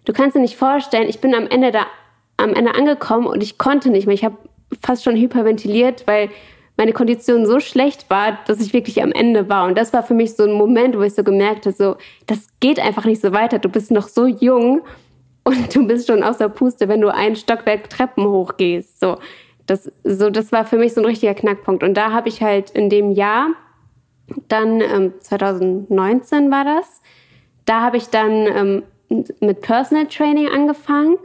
du 0.06 0.14
kannst 0.14 0.36
dir 0.36 0.40
nicht 0.40 0.56
vorstellen, 0.56 1.10
ich 1.10 1.20
bin 1.20 1.34
am 1.34 1.48
Ende 1.48 1.72
da 1.72 1.88
am 2.40 2.54
Ende 2.54 2.76
angekommen 2.76 3.26
und 3.26 3.42
ich 3.42 3.58
konnte 3.58 3.90
nicht 3.90 4.06
mehr. 4.06 4.14
Ich 4.14 4.24
habe 4.24 4.38
fast 4.80 5.04
schon 5.04 5.16
hyperventiliert, 5.16 6.06
weil 6.06 6.30
meine 6.78 6.94
Kondition 6.94 7.48
so 7.48 7.60
schlecht 7.60 8.12
war, 8.12 8.38
dass 8.46 8.62
ich 8.62 8.74
wirklich 8.74 9.02
am 9.02 9.12
Ende 9.12 9.50
war. 9.50 9.66
Und 9.66 9.76
das 9.76 9.92
war 9.94 10.04
für 10.04 10.14
mich 10.14 10.36
so 10.36 10.44
ein 10.44 10.52
Moment, 10.52 10.96
wo 10.96 11.02
ich 11.02 11.16
so 11.16 11.24
gemerkt 11.24 11.66
habe, 11.66 11.76
so, 11.76 11.98
das 12.28 12.48
geht 12.60 12.80
einfach 12.80 13.06
nicht 13.06 13.22
so 13.22 13.32
weiter. 13.32 13.58
Du 13.58 13.70
bist 13.70 13.90
noch 13.90 14.08
so 14.08 14.28
jung 14.28 14.84
und 15.48 15.74
du 15.74 15.88
bist 15.88 16.08
schon 16.08 16.24
außer 16.24 16.50
Puste, 16.50 16.90
wenn 16.90 17.00
du 17.00 17.08
ein 17.08 17.38
Stockwerk 17.38 17.90
Treppen 17.90 18.26
hochgehst. 18.26 19.00
So, 19.00 19.18
das, 19.66 19.90
so, 20.04 20.30
das 20.30 20.52
war 20.52 20.66
für 20.66 20.78
mich 20.78 20.94
so 20.94 21.00
ein 21.00 21.06
richtiger 21.06 21.34
Knackpunkt. 21.34 21.84
Und 21.84 21.94
da 21.94 22.12
habe 22.12 22.28
ich 22.28 22.42
halt 22.42 22.72
in 22.72 22.90
dem 22.90 23.12
Jahr, 23.12 23.52
dann 24.50 24.82
ähm, 24.82 25.14
2019 25.22 26.52
war 26.52 26.66
das, 26.66 27.02
da 27.64 27.80
habe 27.80 27.96
ich 27.96 28.08
dann 28.10 28.32
ähm, 28.32 28.84
mit 29.40 29.62
Personal 29.62 30.08
Training 30.08 30.50
angefangen. 30.50 31.18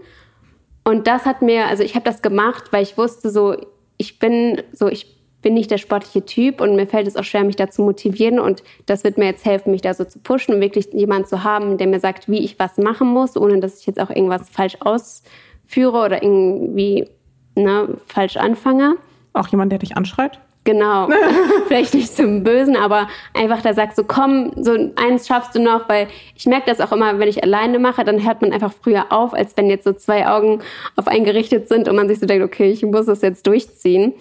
Und 0.85 1.09
das 1.09 1.27
hat 1.27 1.43
mir, 1.43 1.67
also 1.67 1.83
ich 1.83 1.97
habe 1.97 2.05
das 2.05 2.23
gemacht, 2.23 2.73
weil 2.73 2.85
ich 2.85 2.97
wusste 2.97 3.29
so, 3.29 3.57
ich 3.97 4.21
bin 4.21 4.63
so, 4.73 4.87
ich 4.87 5.17
bin 5.43 5.55
nicht 5.55 5.71
der 5.71 5.79
sportliche 5.79 6.25
Typ 6.25 6.61
und 6.61 6.77
mir 6.77 6.87
fällt 6.87 7.07
es 7.07 7.17
auch 7.17 7.25
schwer, 7.25 7.45
mich 7.45 7.57
da 7.57 7.69
zu 7.69 7.83
motivieren. 7.83 8.39
Und 8.39 8.63
das 8.87 9.05
wird 9.05 9.19
mir 9.19 9.27
jetzt 9.27 9.45
helfen, 9.45 9.73
mich 9.73 9.83
da 9.83 9.93
so 9.93 10.05
zu 10.05 10.21
pushen 10.21 10.55
und 10.55 10.61
wirklich 10.61 10.89
jemanden 10.93 11.27
zu 11.27 11.45
haben, 11.45 11.77
der 11.77 11.89
mir 11.89 12.01
sagt, 12.01 12.29
wie 12.29 12.39
ich 12.39 12.59
was 12.59 12.79
machen 12.79 13.09
muss, 13.09 13.37
ohne 13.37 13.61
dass 13.61 13.81
ich 13.81 13.87
jetzt 13.87 14.01
auch 14.01 14.11
irgendwas 14.11 14.49
falsch 14.49 14.77
ausführe 14.81 16.05
oder 16.05 16.23
irgendwie 16.23 17.09
ne, 17.55 17.89
falsch 18.07 18.37
anfange. 18.37 18.97
Auch 19.33 19.49
jemand, 19.49 19.73
der 19.73 19.79
dich 19.79 19.97
anschreit? 19.97 20.39
Genau. 20.65 21.09
Vielleicht 21.67 21.95
nicht 21.95 22.15
zum 22.15 22.45
Bösen, 22.45 22.77
aber 22.77 23.09
einfach 23.35 23.63
da 23.63 23.75
sagt 23.75 23.97
so, 23.97 24.05
komm, 24.05 24.53
so 24.57 24.73
eins 24.95 25.27
schaffst 25.27 25.57
du 25.57 25.61
noch, 25.61 25.89
weil 25.89 26.07
ich 26.37 26.47
merke 26.47 26.67
das 26.67 26.81
auch 26.81 26.93
immer, 26.93 27.19
wenn 27.19 27.29
ich 27.29 27.43
alleine 27.43 27.81
mache, 27.81 28.05
dann 28.05 28.25
hört 28.25 28.43
man 28.43 28.53
einfach 28.53 28.73
früher 28.73 29.11
auf, 29.11 29.35
als 29.35 29.57
wenn 29.57 29.69
jetzt 29.69 29.85
so 29.85 29.93
zwei 29.93 30.29
Augen 30.29 30.61
auf 30.95 31.09
einen 31.09 31.25
gerichtet 31.25 31.69
sind 31.69 31.89
und 31.89 31.97
man 31.97 32.09
sich 32.09 32.21
so 32.21 32.27
denkt, 32.27 32.45
okay, 32.45 32.71
ich 32.71 32.85
muss 32.85 33.07
das 33.07 33.23
jetzt 33.23 33.47
durchziehen. 33.49 34.15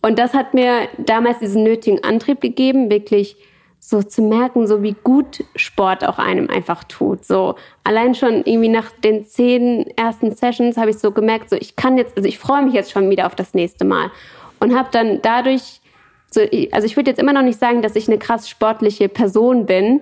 Und 0.00 0.18
das 0.18 0.34
hat 0.34 0.54
mir 0.54 0.88
damals 0.98 1.38
diesen 1.38 1.64
nötigen 1.64 2.04
Antrieb 2.04 2.40
gegeben, 2.40 2.90
wirklich 2.90 3.36
so 3.80 4.02
zu 4.02 4.22
merken, 4.22 4.66
so 4.66 4.82
wie 4.82 4.96
gut 5.04 5.44
Sport 5.56 6.06
auch 6.06 6.18
einem 6.18 6.50
einfach 6.50 6.84
tut. 6.84 7.24
So 7.24 7.54
allein 7.84 8.14
schon 8.14 8.42
irgendwie 8.44 8.68
nach 8.68 8.90
den 8.90 9.24
zehn 9.24 9.86
ersten 9.96 10.32
Sessions 10.32 10.76
habe 10.76 10.90
ich 10.90 10.98
so 10.98 11.12
gemerkt, 11.12 11.50
so 11.50 11.56
ich 11.56 11.76
kann 11.76 11.96
jetzt, 11.96 12.16
also 12.16 12.28
ich 12.28 12.38
freue 12.38 12.62
mich 12.62 12.74
jetzt 12.74 12.90
schon 12.90 13.08
wieder 13.08 13.26
auf 13.26 13.34
das 13.34 13.54
nächste 13.54 13.84
Mal 13.84 14.10
und 14.60 14.76
habe 14.76 14.88
dann 14.90 15.22
dadurch, 15.22 15.80
so, 16.30 16.40
also 16.72 16.86
ich 16.86 16.96
würde 16.96 17.10
jetzt 17.10 17.20
immer 17.20 17.32
noch 17.32 17.42
nicht 17.42 17.58
sagen, 17.58 17.82
dass 17.82 17.96
ich 17.96 18.08
eine 18.08 18.18
krass 18.18 18.48
sportliche 18.48 19.08
Person 19.08 19.66
bin, 19.66 20.00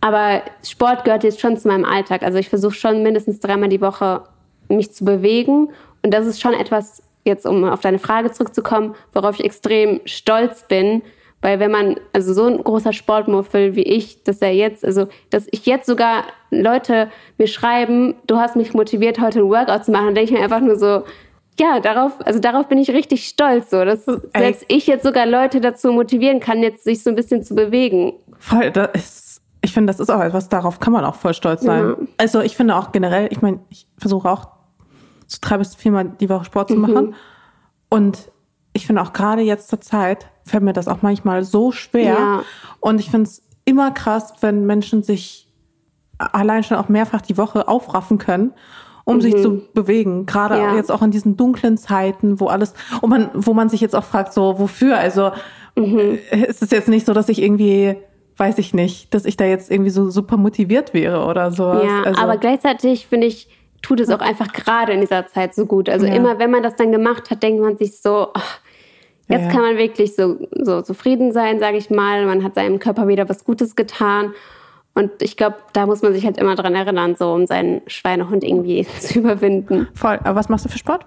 aber 0.00 0.42
Sport 0.64 1.04
gehört 1.04 1.24
jetzt 1.24 1.40
schon 1.40 1.56
zu 1.56 1.68
meinem 1.68 1.84
Alltag. 1.84 2.22
Also 2.22 2.38
ich 2.38 2.48
versuche 2.48 2.74
schon 2.74 3.02
mindestens 3.02 3.40
dreimal 3.40 3.68
die 3.68 3.80
Woche 3.80 4.22
mich 4.68 4.92
zu 4.92 5.04
bewegen 5.04 5.70
und 6.02 6.12
das 6.12 6.26
ist 6.26 6.40
schon 6.40 6.54
etwas, 6.54 7.02
jetzt 7.26 7.46
um 7.46 7.64
auf 7.64 7.80
deine 7.80 7.98
Frage 7.98 8.32
zurückzukommen, 8.32 8.94
worauf 9.12 9.38
ich 9.38 9.44
extrem 9.44 10.00
stolz 10.04 10.66
bin, 10.66 11.02
weil 11.42 11.60
wenn 11.60 11.70
man, 11.70 11.96
also 12.12 12.32
so 12.32 12.44
ein 12.46 12.62
großer 12.62 12.92
Sportmuffel 12.92 13.76
wie 13.76 13.82
ich, 13.82 14.24
dass 14.24 14.40
er 14.40 14.52
jetzt, 14.52 14.84
also 14.84 15.08
dass 15.30 15.46
ich 15.50 15.66
jetzt 15.66 15.86
sogar 15.86 16.24
Leute 16.50 17.08
mir 17.38 17.46
schreiben, 17.46 18.14
du 18.26 18.36
hast 18.36 18.56
mich 18.56 18.72
motiviert, 18.72 19.20
heute 19.20 19.40
ein 19.40 19.48
Workout 19.48 19.84
zu 19.84 19.90
machen, 19.90 20.06
dann 20.06 20.14
denke 20.14 20.32
ich 20.32 20.38
mir 20.38 20.42
einfach 20.42 20.60
nur 20.60 20.76
so, 20.76 21.04
ja, 21.58 21.80
darauf, 21.80 22.12
also 22.24 22.38
darauf 22.38 22.68
bin 22.68 22.78
ich 22.78 22.90
richtig 22.90 23.28
stolz, 23.28 23.70
so, 23.70 23.84
dass 23.84 24.06
Ey. 24.08 24.20
selbst 24.36 24.64
ich 24.68 24.86
jetzt 24.86 25.04
sogar 25.04 25.26
Leute 25.26 25.60
dazu 25.60 25.92
motivieren 25.92 26.40
kann, 26.40 26.62
jetzt 26.62 26.84
sich 26.84 27.02
so 27.02 27.10
ein 27.10 27.16
bisschen 27.16 27.42
zu 27.42 27.54
bewegen. 27.54 28.14
Voll, 28.38 28.70
das 28.70 28.90
ist, 28.94 29.42
ich 29.62 29.72
finde, 29.72 29.92
das 29.92 30.00
ist 30.00 30.10
auch 30.10 30.20
etwas, 30.20 30.48
darauf 30.48 30.80
kann 30.80 30.92
man 30.92 31.04
auch 31.04 31.14
voll 31.14 31.34
stolz 31.34 31.62
sein. 31.62 31.82
Ja. 31.82 31.96
Also 32.18 32.40
ich 32.40 32.56
finde 32.56 32.76
auch 32.76 32.92
generell, 32.92 33.28
ich 33.30 33.40
meine, 33.40 33.60
ich 33.68 33.86
versuche 33.98 34.30
auch 34.30 34.55
so 35.26 35.38
drei 35.40 35.58
bis 35.58 35.74
viermal 35.74 36.10
die 36.20 36.28
Woche 36.28 36.44
Sport 36.44 36.68
zu 36.70 36.76
machen. 36.76 37.06
Mhm. 37.06 37.14
Und 37.88 38.30
ich 38.72 38.86
finde 38.86 39.02
auch 39.02 39.12
gerade 39.12 39.42
jetzt 39.42 39.68
zur 39.68 39.80
Zeit 39.80 40.28
fällt 40.44 40.62
mir 40.62 40.72
das 40.72 40.88
auch 40.88 41.02
manchmal 41.02 41.44
so 41.44 41.72
schwer. 41.72 42.14
Ja. 42.14 42.42
Und 42.80 43.00
ich 43.00 43.10
finde 43.10 43.28
es 43.28 43.42
immer 43.64 43.90
krass, 43.90 44.34
wenn 44.40 44.66
Menschen 44.66 45.02
sich 45.02 45.48
allein 46.18 46.62
schon 46.62 46.76
auch 46.76 46.88
mehrfach 46.88 47.20
die 47.20 47.36
Woche 47.36 47.68
aufraffen 47.68 48.18
können, 48.18 48.52
um 49.04 49.16
mhm. 49.16 49.20
sich 49.20 49.36
zu 49.36 49.62
bewegen. 49.74 50.26
Gerade 50.26 50.56
ja. 50.56 50.76
jetzt 50.76 50.92
auch 50.92 51.02
in 51.02 51.10
diesen 51.10 51.36
dunklen 51.36 51.76
Zeiten, 51.76 52.40
wo 52.40 52.46
alles, 52.46 52.74
und 53.00 53.10
man, 53.10 53.30
wo 53.34 53.54
man 53.54 53.68
sich 53.68 53.80
jetzt 53.80 53.94
auch 53.94 54.04
fragt, 54.04 54.32
so, 54.32 54.58
wofür? 54.58 54.98
Also, 54.98 55.32
mhm. 55.74 56.18
ist 56.30 56.62
es 56.62 56.70
jetzt 56.70 56.88
nicht 56.88 57.06
so, 57.06 57.12
dass 57.12 57.28
ich 57.28 57.42
irgendwie 57.42 57.96
weiß 58.36 58.58
ich 58.58 58.74
nicht, 58.74 59.14
dass 59.14 59.24
ich 59.24 59.36
da 59.36 59.44
jetzt 59.44 59.70
irgendwie 59.70 59.90
so 59.90 60.10
super 60.10 60.36
motiviert 60.36 60.92
wäre 60.92 61.24
oder 61.24 61.52
so. 61.52 61.64
Ja, 61.64 62.02
also. 62.04 62.20
aber 62.20 62.36
gleichzeitig 62.36 63.06
finde 63.06 63.26
ich, 63.26 63.48
tut 63.86 64.00
es 64.00 64.10
auch 64.10 64.20
einfach 64.20 64.52
gerade 64.52 64.92
in 64.92 65.00
dieser 65.00 65.28
Zeit 65.28 65.54
so 65.54 65.64
gut. 65.64 65.88
Also 65.88 66.06
ja. 66.06 66.14
immer, 66.14 66.40
wenn 66.40 66.50
man 66.50 66.64
das 66.64 66.74
dann 66.74 66.90
gemacht 66.90 67.30
hat, 67.30 67.42
denkt 67.44 67.62
man 67.62 67.78
sich 67.78 68.00
so, 68.00 68.30
ach, 68.34 68.58
jetzt 69.28 69.44
ja. 69.44 69.50
kann 69.50 69.60
man 69.60 69.78
wirklich 69.78 70.16
so, 70.16 70.38
so 70.50 70.82
zufrieden 70.82 71.30
sein, 71.30 71.60
sage 71.60 71.76
ich 71.76 71.88
mal. 71.88 72.26
Man 72.26 72.42
hat 72.42 72.56
seinem 72.56 72.80
Körper 72.80 73.06
wieder 73.06 73.28
was 73.28 73.44
Gutes 73.44 73.76
getan. 73.76 74.34
Und 74.92 75.22
ich 75.22 75.36
glaube, 75.36 75.58
da 75.72 75.86
muss 75.86 76.02
man 76.02 76.12
sich 76.14 76.24
halt 76.24 76.36
immer 76.36 76.56
dran 76.56 76.74
erinnern, 76.74 77.14
so 77.14 77.32
um 77.32 77.46
seinen 77.46 77.82
Schweinehund 77.86 78.42
irgendwie 78.42 78.84
zu 79.00 79.20
überwinden. 79.20 79.86
Voll. 79.94 80.18
Aber 80.24 80.34
was 80.34 80.48
machst 80.48 80.64
du 80.64 80.68
für 80.68 80.78
Sport? 80.78 81.06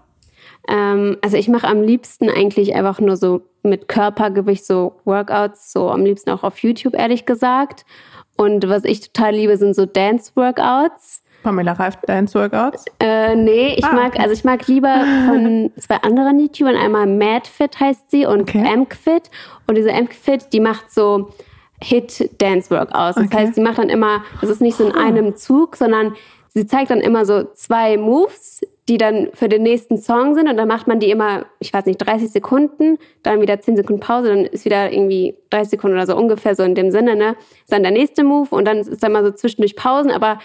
Ähm, 0.69 1.17
also 1.21 1.35
ich 1.35 1.49
mache 1.49 1.67
am 1.67 1.81
liebsten 1.81 2.29
eigentlich 2.29 2.75
einfach 2.75 3.01
nur 3.01 3.17
so 3.17 3.41
mit 3.61 3.89
Körpergewicht 3.89 4.65
so 4.65 5.01
Workouts, 5.03 5.73
so 5.73 5.89
am 5.89 6.05
liebsten 6.05 6.29
auch 6.29 6.43
auf 6.43 6.59
YouTube, 6.59 6.93
ehrlich 6.95 7.25
gesagt. 7.25 7.85
Und 8.37 8.69
was 8.69 8.85
ich 8.85 9.01
total 9.01 9.35
liebe, 9.35 9.57
sind 9.57 9.75
so 9.75 9.85
Dance-Workouts. 9.85 11.23
Pamela 11.43 11.73
Reif 11.73 11.95
Dance 12.05 12.37
Workouts? 12.37 12.85
Äh, 12.99 13.35
nee, 13.35 13.75
ich 13.77 13.85
ah, 13.85 13.93
mag, 13.93 14.19
also 14.19 14.33
ich 14.33 14.43
mag 14.43 14.67
lieber 14.67 15.03
von 15.27 15.71
zwei 15.77 15.95
anderen 15.97 16.39
YouTubern, 16.39 16.75
einmal 16.75 17.07
MadFit 17.07 17.79
heißt 17.79 18.11
sie 18.11 18.25
und 18.25 18.41
okay. 18.41 18.63
MCFit. 18.75 19.29
Und 19.67 19.75
diese 19.75 19.91
MCFit, 19.91 20.51
die 20.53 20.59
macht 20.59 20.91
so 20.91 21.29
Hit 21.81 22.29
Dance 22.41 22.69
Workouts. 22.71 23.15
Das 23.15 23.25
okay. 23.25 23.37
heißt, 23.37 23.55
sie 23.55 23.61
macht 23.61 23.77
dann 23.77 23.89
immer, 23.89 24.23
das 24.41 24.49
ist 24.49 24.61
nicht 24.61 24.77
so 24.77 24.85
in 24.85 24.95
einem 24.95 25.35
Zug, 25.35 25.75
sondern 25.75 26.13
sie 26.49 26.67
zeigt 26.67 26.91
dann 26.91 26.99
immer 26.99 27.25
so 27.25 27.43
zwei 27.53 27.97
Moves, 27.97 28.61
die 28.89 28.97
dann 28.97 29.29
für 29.33 29.47
den 29.47 29.61
nächsten 29.61 29.97
Song 29.97 30.33
sind 30.33 30.49
und 30.49 30.57
dann 30.57 30.67
macht 30.67 30.87
man 30.87 30.99
die 30.99 31.11
immer, 31.11 31.45
ich 31.59 31.71
weiß 31.71 31.85
nicht, 31.85 31.97
30 31.99 32.31
Sekunden, 32.31 32.97
dann 33.21 33.39
wieder 33.39 33.61
10 33.61 33.77
Sekunden 33.77 34.01
Pause, 34.01 34.29
dann 34.29 34.45
ist 34.45 34.65
wieder 34.65 34.91
irgendwie 34.91 35.35
30 35.51 35.69
Sekunden 35.69 35.95
oder 35.95 36.07
so 36.07 36.17
ungefähr 36.17 36.55
so 36.55 36.63
in 36.63 36.73
dem 36.73 36.89
Sinne, 36.89 37.15
ne? 37.15 37.35
Ist 37.61 37.71
dann 37.71 37.83
der 37.83 37.91
nächste 37.91 38.23
Move 38.23 38.49
und 38.49 38.65
dann 38.65 38.79
ist 38.79 39.03
dann 39.03 39.11
mal 39.11 39.23
so 39.23 39.31
zwischendurch 39.31 39.75
Pausen, 39.75 40.09
aber 40.09 40.39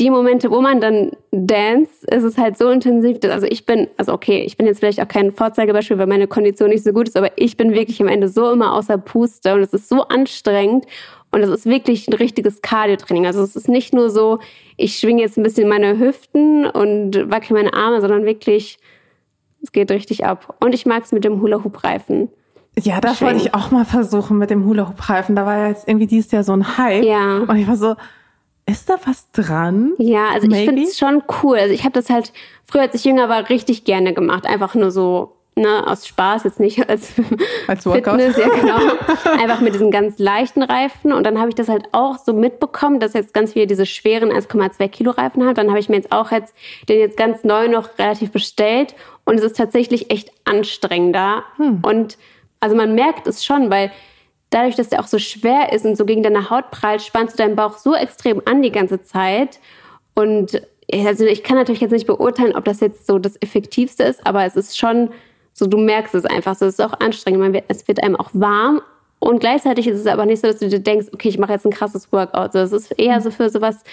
die 0.00 0.10
Momente, 0.10 0.50
wo 0.50 0.60
man 0.60 0.80
dann 0.80 1.12
dance, 1.30 2.06
ist 2.10 2.24
es 2.24 2.38
halt 2.38 2.56
so 2.56 2.70
intensiv. 2.70 3.20
Dass, 3.20 3.30
also 3.30 3.46
ich 3.46 3.66
bin, 3.66 3.88
also 3.98 4.12
okay, 4.12 4.42
ich 4.42 4.56
bin 4.56 4.66
jetzt 4.66 4.80
vielleicht 4.80 5.00
auch 5.00 5.08
kein 5.08 5.30
Vorzeigebeispiel, 5.30 5.98
weil 5.98 6.06
meine 6.06 6.26
Kondition 6.26 6.70
nicht 6.70 6.82
so 6.82 6.92
gut 6.92 7.06
ist, 7.06 7.16
aber 7.16 7.30
ich 7.36 7.56
bin 7.56 7.74
wirklich 7.74 8.00
am 8.00 8.08
Ende 8.08 8.28
so 8.28 8.50
immer 8.50 8.72
außer 8.74 8.98
Puste 8.98 9.54
und 9.54 9.60
es 9.60 9.74
ist 9.74 9.88
so 9.88 10.02
anstrengend 10.08 10.86
und 11.30 11.42
es 11.42 11.50
ist 11.50 11.66
wirklich 11.66 12.08
ein 12.08 12.14
richtiges 12.14 12.62
Cardio-Training. 12.62 13.26
Also 13.26 13.42
es 13.42 13.54
ist 13.54 13.68
nicht 13.68 13.92
nur 13.92 14.10
so, 14.10 14.40
ich 14.76 14.96
schwinge 14.96 15.22
jetzt 15.22 15.36
ein 15.36 15.42
bisschen 15.42 15.68
meine 15.68 15.98
Hüften 15.98 16.66
und 16.66 17.30
wackel 17.30 17.54
meine 17.54 17.74
Arme, 17.74 18.00
sondern 18.00 18.24
wirklich, 18.24 18.78
es 19.62 19.70
geht 19.70 19.90
richtig 19.90 20.24
ab. 20.24 20.56
Und 20.60 20.74
ich 20.74 20.86
mag 20.86 21.04
es 21.04 21.12
mit 21.12 21.24
dem 21.24 21.40
Hula-Hoop-Reifen. 21.40 22.30
Ja, 22.78 23.00
das 23.00 23.20
wollte 23.20 23.36
ich 23.36 23.54
auch 23.54 23.70
mal 23.70 23.84
versuchen 23.84 24.38
mit 24.38 24.48
dem 24.48 24.64
Hula-Hoop-Reifen. 24.64 25.36
Da 25.36 25.44
war 25.44 25.58
ja 25.58 25.68
jetzt 25.68 25.86
irgendwie 25.86 26.06
dieses 26.06 26.32
Jahr 26.32 26.42
so 26.42 26.52
ein 26.52 26.78
Hype. 26.78 27.04
Ja. 27.04 27.38
Und 27.38 27.56
ich 27.56 27.68
war 27.68 27.76
so, 27.76 27.94
ist 28.70 28.88
da 28.88 28.96
was 29.04 29.30
dran? 29.32 29.92
Ja, 29.98 30.28
also 30.28 30.46
Maybe? 30.46 30.60
ich 30.60 30.68
finde 30.68 30.82
es 30.82 30.98
schon 30.98 31.22
cool. 31.42 31.58
Also 31.58 31.74
ich 31.74 31.84
habe 31.84 31.92
das 31.92 32.10
halt 32.10 32.32
früher, 32.64 32.82
als 32.82 32.94
ich 32.94 33.04
jünger 33.04 33.28
war, 33.28 33.48
richtig 33.48 33.84
gerne 33.84 34.14
gemacht. 34.14 34.46
Einfach 34.46 34.74
nur 34.74 34.90
so 34.90 35.36
ne, 35.56 35.86
aus 35.86 36.06
Spaß, 36.06 36.44
jetzt 36.44 36.60
nicht 36.60 36.88
als, 36.88 37.12
als 37.66 37.86
Workout. 37.86 38.20
Fitness, 38.20 38.36
ja 38.36 38.48
genau, 38.48 38.78
einfach 39.42 39.60
mit 39.60 39.74
diesen 39.74 39.90
ganz 39.90 40.18
leichten 40.18 40.62
Reifen. 40.62 41.12
Und 41.12 41.24
dann 41.24 41.38
habe 41.38 41.48
ich 41.48 41.54
das 41.54 41.68
halt 41.68 41.88
auch 41.92 42.18
so 42.18 42.32
mitbekommen, 42.32 43.00
dass 43.00 43.12
jetzt 43.12 43.34
ganz 43.34 43.52
viele 43.52 43.66
diese 43.66 43.86
schweren 43.86 44.30
1,2 44.32 44.88
Kilo 44.88 45.10
Reifen 45.12 45.46
hat. 45.46 45.58
Dann 45.58 45.68
habe 45.68 45.78
ich 45.78 45.88
mir 45.88 45.96
jetzt 45.96 46.12
auch 46.12 46.32
jetzt 46.32 46.54
den 46.88 46.98
jetzt 46.98 47.16
ganz 47.16 47.44
neu 47.44 47.68
noch 47.68 47.98
relativ 47.98 48.32
bestellt. 48.32 48.94
Und 49.24 49.38
es 49.38 49.44
ist 49.44 49.56
tatsächlich 49.56 50.10
echt 50.10 50.32
anstrengender. 50.44 51.44
Hm. 51.56 51.80
Und 51.82 52.18
also 52.60 52.76
man 52.76 52.94
merkt 52.94 53.26
es 53.26 53.44
schon, 53.44 53.70
weil 53.70 53.90
dadurch, 54.50 54.76
dass 54.76 54.88
der 54.88 55.00
auch 55.00 55.06
so 55.06 55.18
schwer 55.18 55.72
ist 55.72 55.84
und 55.84 55.96
so 55.96 56.04
gegen 56.04 56.22
deine 56.22 56.50
Haut 56.50 56.70
prallt, 56.70 57.02
spannst 57.02 57.38
du 57.38 57.42
deinen 57.42 57.56
Bauch 57.56 57.78
so 57.78 57.94
extrem 57.94 58.42
an 58.44 58.62
die 58.62 58.72
ganze 58.72 59.02
Zeit. 59.02 59.60
Und 60.14 60.60
also 60.92 61.24
ich 61.24 61.42
kann 61.42 61.56
natürlich 61.56 61.80
jetzt 61.80 61.92
nicht 61.92 62.06
beurteilen, 62.06 62.56
ob 62.56 62.64
das 62.64 62.80
jetzt 62.80 63.06
so 63.06 63.18
das 63.18 63.40
Effektivste 63.40 64.02
ist, 64.02 64.26
aber 64.26 64.44
es 64.44 64.56
ist 64.56 64.76
schon 64.76 65.10
so, 65.52 65.66
du 65.66 65.78
merkst 65.78 66.14
es 66.14 66.24
einfach 66.24 66.54
so. 66.54 66.66
Es 66.66 66.74
ist 66.74 66.80
auch 66.80 66.98
anstrengend. 67.00 67.52
Wird, 67.52 67.64
es 67.68 67.86
wird 67.86 68.02
einem 68.02 68.16
auch 68.16 68.30
warm. 68.32 68.80
Und 69.18 69.40
gleichzeitig 69.40 69.86
ist 69.86 70.00
es 70.00 70.06
aber 70.06 70.24
nicht 70.24 70.40
so, 70.40 70.46
dass 70.48 70.58
du 70.58 70.68
dir 70.68 70.80
denkst, 70.80 71.08
okay, 71.12 71.28
ich 71.28 71.38
mache 71.38 71.52
jetzt 71.52 71.66
ein 71.66 71.72
krasses 71.72 72.10
Workout. 72.12 72.52
So, 72.52 72.60
es 72.60 72.72
ist 72.72 72.98
eher 72.98 73.20
so 73.20 73.30
für 73.30 73.50
sowas, 73.50 73.84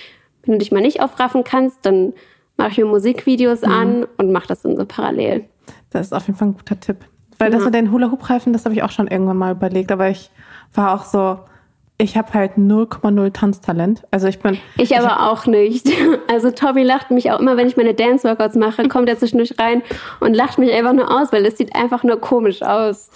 wenn 0.43 0.53
du 0.53 0.59
dich 0.59 0.71
mal 0.71 0.81
nicht 0.81 1.01
aufraffen 1.01 1.43
kannst, 1.43 1.85
dann 1.85 2.13
mache 2.55 2.69
ich 2.69 2.77
mir 2.77 2.85
Musikvideos 2.85 3.61
mhm. 3.61 3.71
an 3.71 4.07
und 4.17 4.31
mache 4.31 4.47
das 4.47 4.61
dann 4.61 4.77
so 4.77 4.85
parallel. 4.85 5.45
Das 5.89 6.07
ist 6.07 6.13
auf 6.13 6.25
jeden 6.27 6.39
Fall 6.39 6.49
ein 6.49 6.53
guter 6.55 6.79
Tipp. 6.79 6.97
Weil 7.37 7.51
ja. 7.51 7.57
das 7.57 7.65
mit 7.65 7.73
den 7.73 7.91
Hula-Hoop-Reifen, 7.91 8.53
das 8.53 8.65
habe 8.65 8.73
ich 8.73 8.83
auch 8.83 8.91
schon 8.91 9.07
irgendwann 9.07 9.37
mal 9.37 9.51
überlegt, 9.51 9.91
aber 9.91 10.09
ich 10.09 10.31
war 10.73 10.93
auch 10.93 11.05
so, 11.05 11.39
ich 11.99 12.15
habe 12.15 12.33
halt 12.33 12.53
0,0 12.57 13.33
Tanztalent. 13.33 14.03
Also 14.11 14.27
ich 14.27 14.39
bin. 14.39 14.59
Ich 14.77 14.95
aber 14.97 15.07
ich 15.07 15.13
auch 15.13 15.45
nicht. 15.47 15.87
Also 16.29 16.51
Tobi 16.51 16.83
lacht 16.83 17.09
mich 17.09 17.31
auch 17.31 17.39
immer, 17.39 17.57
wenn 17.57 17.67
ich 17.67 17.77
meine 17.77 17.93
Dance-Workouts 17.93 18.55
mache, 18.55 18.87
kommt 18.89 19.07
er 19.09 19.17
zwischendurch 19.17 19.57
rein 19.57 19.81
und 20.19 20.33
lacht 20.33 20.57
mich 20.57 20.71
einfach 20.73 20.93
nur 20.93 21.09
aus, 21.09 21.31
weil 21.31 21.45
es 21.45 21.57
sieht 21.57 21.75
einfach 21.75 22.03
nur 22.03 22.19
komisch 22.19 22.61
aus. 22.61 23.09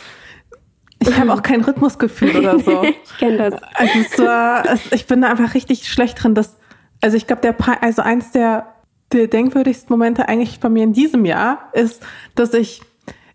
Ich 0.99 1.19
habe 1.19 1.33
auch 1.33 1.43
kein 1.43 1.61
Rhythmusgefühl 1.61 2.37
oder 2.37 2.59
so. 2.59 2.83
ich 3.03 3.17
kenne 3.17 3.37
das. 3.37 3.61
Also 3.73 3.99
es 3.99 4.19
war, 4.19 4.63
ich 4.91 5.07
bin 5.07 5.21
da 5.21 5.29
einfach 5.29 5.53
richtig 5.53 5.87
schlecht 5.87 6.23
drin. 6.23 6.35
Dass, 6.35 6.57
also 7.01 7.17
ich 7.17 7.27
glaube, 7.27 7.41
der 7.41 7.55
also 7.83 8.01
eins 8.01 8.31
der, 8.31 8.67
der 9.11 9.27
denkwürdigsten 9.27 9.91
Momente 9.93 10.29
eigentlich 10.29 10.59
bei 10.59 10.69
mir 10.69 10.83
in 10.83 10.93
diesem 10.93 11.25
Jahr 11.25 11.69
ist, 11.73 12.01
dass 12.35 12.53
ich 12.53 12.81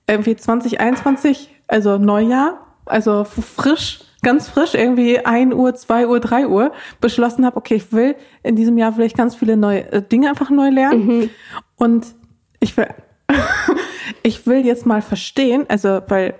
irgendwie 0.08 0.36
2021, 0.36 1.54
also 1.68 1.98
Neujahr, 1.98 2.66
also 2.86 3.24
frisch 3.24 4.05
ganz 4.22 4.48
frisch, 4.48 4.74
irgendwie 4.74 5.24
1 5.24 5.54
Uhr, 5.54 5.74
2 5.74 6.08
Uhr, 6.08 6.20
3 6.20 6.48
Uhr, 6.48 6.72
beschlossen 7.00 7.44
habe, 7.44 7.56
okay, 7.56 7.76
ich 7.76 7.92
will 7.92 8.16
in 8.42 8.56
diesem 8.56 8.78
Jahr 8.78 8.92
vielleicht 8.92 9.16
ganz 9.16 9.34
viele 9.34 9.56
neue 9.56 9.90
äh, 9.92 10.02
Dinge 10.02 10.28
einfach 10.28 10.50
neu 10.50 10.70
lernen. 10.70 11.06
Mhm. 11.06 11.30
Und 11.76 12.06
ich 12.60 12.76
will, 12.76 12.88
ich 14.22 14.46
will 14.46 14.64
jetzt 14.64 14.86
mal 14.86 15.02
verstehen, 15.02 15.66
also, 15.68 16.00
weil 16.08 16.34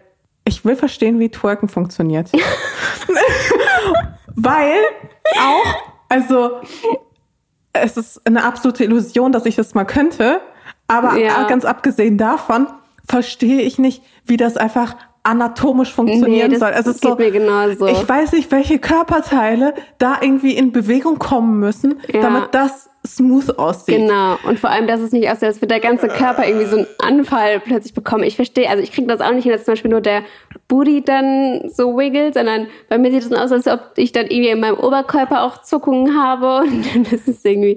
ich 0.45 0.65
will 0.65 0.77
verstehen, 0.77 1.19
wie 1.19 1.29
Twerken 1.29 1.69
funktioniert. 1.69 2.31
weil 4.35 4.79
auch, 5.39 5.75
also, 6.09 6.61
es 7.73 7.97
ist 7.97 8.27
eine 8.27 8.45
absolute 8.45 8.85
Illusion, 8.85 9.33
dass 9.33 9.45
ich 9.45 9.57
das 9.57 9.75
mal 9.75 9.85
könnte. 9.85 10.41
Aber 10.89 11.17
ja. 11.17 11.47
ganz 11.49 11.65
abgesehen 11.65 12.17
davon 12.17 12.69
verstehe 13.09 13.63
ich 13.63 13.79
nicht, 13.79 14.03
wie 14.25 14.37
das 14.37 14.57
einfach 14.57 14.97
anatomisch 15.27 15.93
funktionieren 15.93 16.53
nee, 16.53 16.57
soll. 16.57 16.71
Also 16.71 16.91
es 16.91 17.01
geht 17.01 17.11
so, 17.11 17.17
mir 17.17 17.31
genauso. 17.31 17.87
Ich 17.87 18.09
weiß 18.09 18.33
nicht, 18.33 18.51
welche 18.53 18.79
Körperteile 18.79 19.75
da 19.99 20.19
irgendwie 20.21 20.57
in 20.57 20.71
Bewegung 20.71 21.19
kommen 21.19 21.59
müssen, 21.59 22.01
ja. 22.13 22.21
damit 22.21 22.55
das 22.55 22.89
smooth 23.05 23.59
aussieht. 23.59 23.97
Genau. 23.97 24.37
Und 24.47 24.59
vor 24.59 24.71
allem, 24.71 24.87
dass 24.87 25.01
es 25.01 25.13
nicht 25.13 25.29
aussieht, 25.29 25.45
als 25.45 25.57
würde 25.57 25.69
der 25.69 25.81
ganze 25.81 26.09
Körper 26.09 26.47
irgendwie 26.47 26.67
so 26.67 26.77
einen 26.77 26.87
Anfall 26.99 27.61
plötzlich 27.61 27.95
bekommen. 27.95 28.25
Ich 28.25 28.37
verstehe, 28.37 28.69
also 28.69 28.83
ich 28.83 28.93
kriege 28.93 29.07
das 29.07 29.21
auch 29.21 29.33
nicht 29.33 29.45
hin, 29.45 29.53
dass 29.53 29.65
zum 29.65 29.73
Beispiel 29.73 29.91
nur 29.91 30.01
der 30.01 30.23
Booty 30.69 31.03
dann 31.03 31.69
so 31.69 31.97
wiggelt, 31.97 32.35
sondern 32.35 32.69
bei 32.89 32.99
mir 32.99 33.11
sieht 33.11 33.23
es 33.23 33.33
aus, 33.33 33.53
als 33.53 33.67
ob 33.67 33.81
ich 33.97 34.13
dann 34.13 34.27
irgendwie 34.27 34.51
in 34.51 34.61
meinem 34.61 34.79
Oberkörper 34.79 35.43
auch 35.43 35.63
Zuckungen 35.63 36.21
habe. 36.21 36.61
Und 36.95 37.13
das 37.13 37.27
ist 37.27 37.45
irgendwie. 37.45 37.77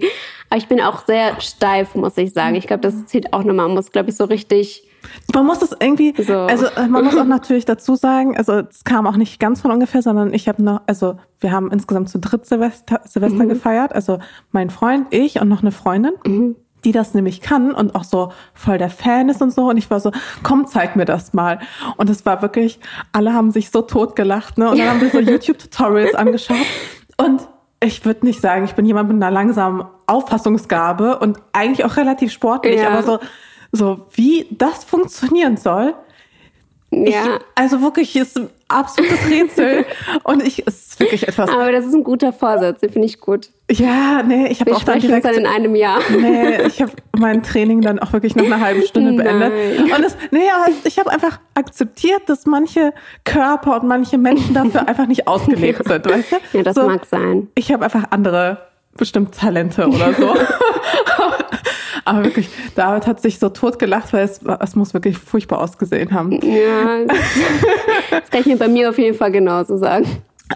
Aber 0.50 0.58
ich 0.58 0.68
bin 0.68 0.82
auch 0.82 1.06
sehr 1.06 1.40
steif, 1.42 1.96
muss 1.96 2.18
ich 2.18 2.34
sagen. 2.34 2.56
Ich 2.56 2.68
glaube, 2.68 2.82
das 2.82 3.06
zieht 3.06 3.34
auch 3.34 3.44
nochmal. 3.44 3.68
Man 3.68 3.76
muss, 3.76 3.92
glaube 3.92 4.10
ich, 4.10 4.16
so 4.16 4.26
richtig 4.26 4.89
man 5.34 5.46
muss 5.46 5.60
das 5.60 5.76
irgendwie, 5.80 6.14
so. 6.22 6.34
also 6.34 6.66
äh, 6.66 6.88
man 6.88 7.06
muss 7.06 7.18
auch 7.18 7.26
natürlich 7.26 7.66
dazu 7.66 7.96
sagen, 7.96 8.38
also 8.38 8.54
es 8.54 8.84
kam 8.84 9.08
auch 9.08 9.16
nicht 9.16 9.40
ganz 9.40 9.62
von 9.62 9.72
ungefähr, 9.72 10.02
sondern 10.02 10.34
ich 10.34 10.48
habe 10.48 10.64
noch, 10.64 10.82
also 10.88 11.18
wir 11.40 11.52
haben 11.52 11.72
insgesamt 11.72 12.10
zu 12.10 12.20
dritt 12.20 12.46
Silvester, 12.46 13.02
Silvester 13.06 13.44
mhm. 13.44 13.50
gefeiert, 13.50 13.94
also 13.94 14.20
mein 14.52 14.70
Freund, 14.70 15.08
ich 15.12 15.42
und 15.42 15.48
noch 15.48 15.62
eine 15.62 15.72
Freundin. 15.72 16.14
Mhm 16.26 16.56
die 16.86 16.94
das 16.94 17.14
nämlich 17.14 17.42
kann 17.42 17.74
und 17.74 17.94
auch 17.94 18.06
so 18.06 18.32
voll 18.54 18.78
der 18.78 18.90
Fan 18.90 19.28
ist 19.28 19.42
und 19.42 19.52
so. 19.52 19.70
Und 19.70 19.76
ich 19.76 19.92
war 19.92 20.00
so, 20.00 20.12
komm, 20.44 20.66
zeig 20.66 20.96
mir 20.96 21.04
das 21.04 21.34
mal. 21.34 21.60
Und 21.98 22.10
es 22.10 22.26
war 22.26 22.42
wirklich, 22.42 22.80
alle 23.12 23.34
haben 23.34 23.52
sich 23.52 23.70
so 23.70 23.82
tot 23.82 24.16
gelacht, 24.16 24.58
ne? 24.58 24.70
Und 24.70 24.80
dann 24.80 24.90
haben 24.90 25.02
wir 25.02 25.10
so 25.10 25.20
YouTube-Tutorials 25.20 26.16
angeschaut. 26.16 26.56
Und 27.18 27.50
ich 27.82 28.06
würde 28.06 28.26
nicht 28.26 28.42
sagen, 28.42 28.66
ich 28.66 28.76
bin 28.76 28.86
jemand 28.86 29.10
mit 29.10 29.22
einer 29.22 29.32
langsamen 29.32 29.86
Auffassungsgabe 30.08 31.20
und 31.20 31.38
eigentlich 31.54 31.86
auch 31.86 31.98
relativ 31.98 32.32
sportlich, 32.32 32.80
ja. 32.80 32.90
aber 32.90 33.04
so 33.04 33.20
so, 33.72 34.08
wie 34.14 34.48
das 34.52 34.84
funktionieren 34.84 35.58
soll. 35.58 35.94
Ja. 36.92 37.06
Ich, 37.06 37.42
also 37.56 37.82
wirklich, 37.82 38.16
ist 38.16 38.38
ein 38.38 38.50
absolutes 38.68 39.30
Rätsel. 39.30 39.86
und 40.24 40.42
ich, 40.42 40.66
es 40.66 40.88
ist 40.88 41.00
wirklich 41.00 41.28
etwas. 41.28 41.50
Aber 41.50 41.72
das 41.72 41.86
ist 41.86 41.94
ein 41.94 42.04
guter 42.04 42.34
Vorsatz, 42.34 42.80
den 42.80 42.92
finde 42.92 43.08
ich 43.08 43.20
gut. 43.20 43.50
Ja, 43.70 44.24
nee, 44.24 44.48
ich 44.48 44.60
habe 44.62 44.76
auch 44.76 44.84
dann 44.84 45.00
direkt. 45.00 45.24
dann 45.24 45.36
in 45.36 45.46
einem 45.46 45.76
Jahr. 45.76 46.00
Nee, 46.10 46.64
ich 46.66 46.82
habe 46.82 46.92
mein 47.16 47.44
Training 47.44 47.82
dann 47.82 48.00
auch 48.00 48.12
wirklich 48.12 48.36
nach 48.36 48.46
einer 48.46 48.60
halben 48.60 48.82
Stunde 48.82 49.14
beendet. 49.24 49.54
Nein. 49.78 49.92
Und 49.92 50.04
es, 50.04 50.18
nee, 50.32 50.48
ich 50.84 50.98
habe 50.98 51.12
einfach 51.12 51.40
akzeptiert, 51.54 52.24
dass 52.28 52.48
manche 52.48 52.94
Körper 53.24 53.80
und 53.80 53.88
manche 53.88 54.18
Menschen 54.18 54.56
dafür 54.56 54.88
einfach 54.88 55.06
nicht 55.06 55.28
ausgelegt 55.28 55.84
sind, 55.88 56.06
weißt 56.06 56.32
du? 56.32 56.58
Ja, 56.58 56.64
das 56.64 56.76
so, 56.76 56.88
mag 56.88 57.06
sein. 57.06 57.50
Ich 57.54 57.72
habe 57.72 57.86
einfach 57.86 58.06
andere 58.10 58.70
bestimmt 58.98 59.36
Talente 59.36 59.88
oder 59.88 60.14
so. 60.14 60.34
Aber 62.06 62.24
wirklich, 62.24 62.50
David 62.76 63.08
hat 63.08 63.22
sich 63.22 63.40
so 63.40 63.50
tot 63.50 63.80
gelacht, 63.80 64.14
weil 64.14 64.26
es, 64.26 64.42
es 64.60 64.76
muss 64.76 64.94
wirklich 64.94 65.18
furchtbar 65.18 65.62
ausgesehen 65.62 66.12
haben. 66.14 66.32
Ja, 66.32 67.06
das 68.12 68.30
kann 68.30 68.42
ich 68.42 68.46
mir 68.48 68.58
bei 68.58 68.68
mir 68.68 68.90
auf 68.90 68.98
jeden 68.98 69.18
Fall 69.18 69.32
genauso 69.32 69.78
sagen. 69.78 70.06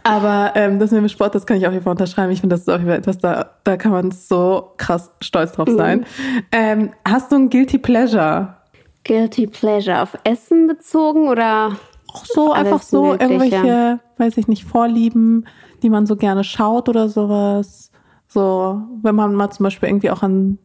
Aber 0.02 0.54
ähm, 0.56 0.80
das 0.80 0.92
mit 0.92 1.02
dem 1.02 1.08
Sport, 1.08 1.36
das 1.36 1.46
kann 1.46 1.58
ich 1.58 1.68
auf 1.68 1.74
jeden 1.74 1.84
Fall 1.84 1.92
unterschreiben. 1.92 2.32
Ich 2.32 2.42
finde, 2.42 2.56
das 2.56 2.62
ist 2.62 2.70
auf 2.70 2.80
jeden 2.80 2.90
Fall 2.90 2.98
etwas, 2.98 3.20
da, 3.20 3.52
da 3.64 3.78
kann 3.78 3.92
man 3.92 4.12
so 4.12 4.72
krass 4.78 5.12
stolz 5.22 5.52
drauf 5.52 5.68
mhm. 5.68 5.78
sein. 5.78 6.00
Mhm. 6.00 6.44
Ähm, 6.52 6.90
hast 7.06 7.32
du 7.32 7.36
ein 7.36 7.50
Guilty 7.50 7.78
Pleasure? 7.78 8.56
Guilty 9.04 9.48
Pleasure 9.48 10.02
auf 10.02 10.18
Essen 10.24 10.68
bezogen 10.68 11.28
oder? 11.28 11.78
Auch 12.08 12.26
so, 12.26 12.52
einfach 12.52 12.82
so 12.82 13.12
mögliche. 13.12 13.34
irgendwelche, 13.34 14.00
weiß 14.18 14.38
ich 14.38 14.48
nicht, 14.48 14.66
Vorlieben, 14.66 15.46
die 15.84 15.90
man 15.90 16.06
so 16.06 16.16
gerne 16.16 16.44
schaut 16.44 16.90
oder 16.90 17.10
sowas. 17.10 17.92
So, 18.28 18.82
wenn 19.02 19.16
man 19.16 19.36
mal 19.36 19.52
zum 19.52 19.64
Beispiel 19.64 19.90
irgendwie 19.90 20.10
auch 20.10 20.24
an 20.24 20.58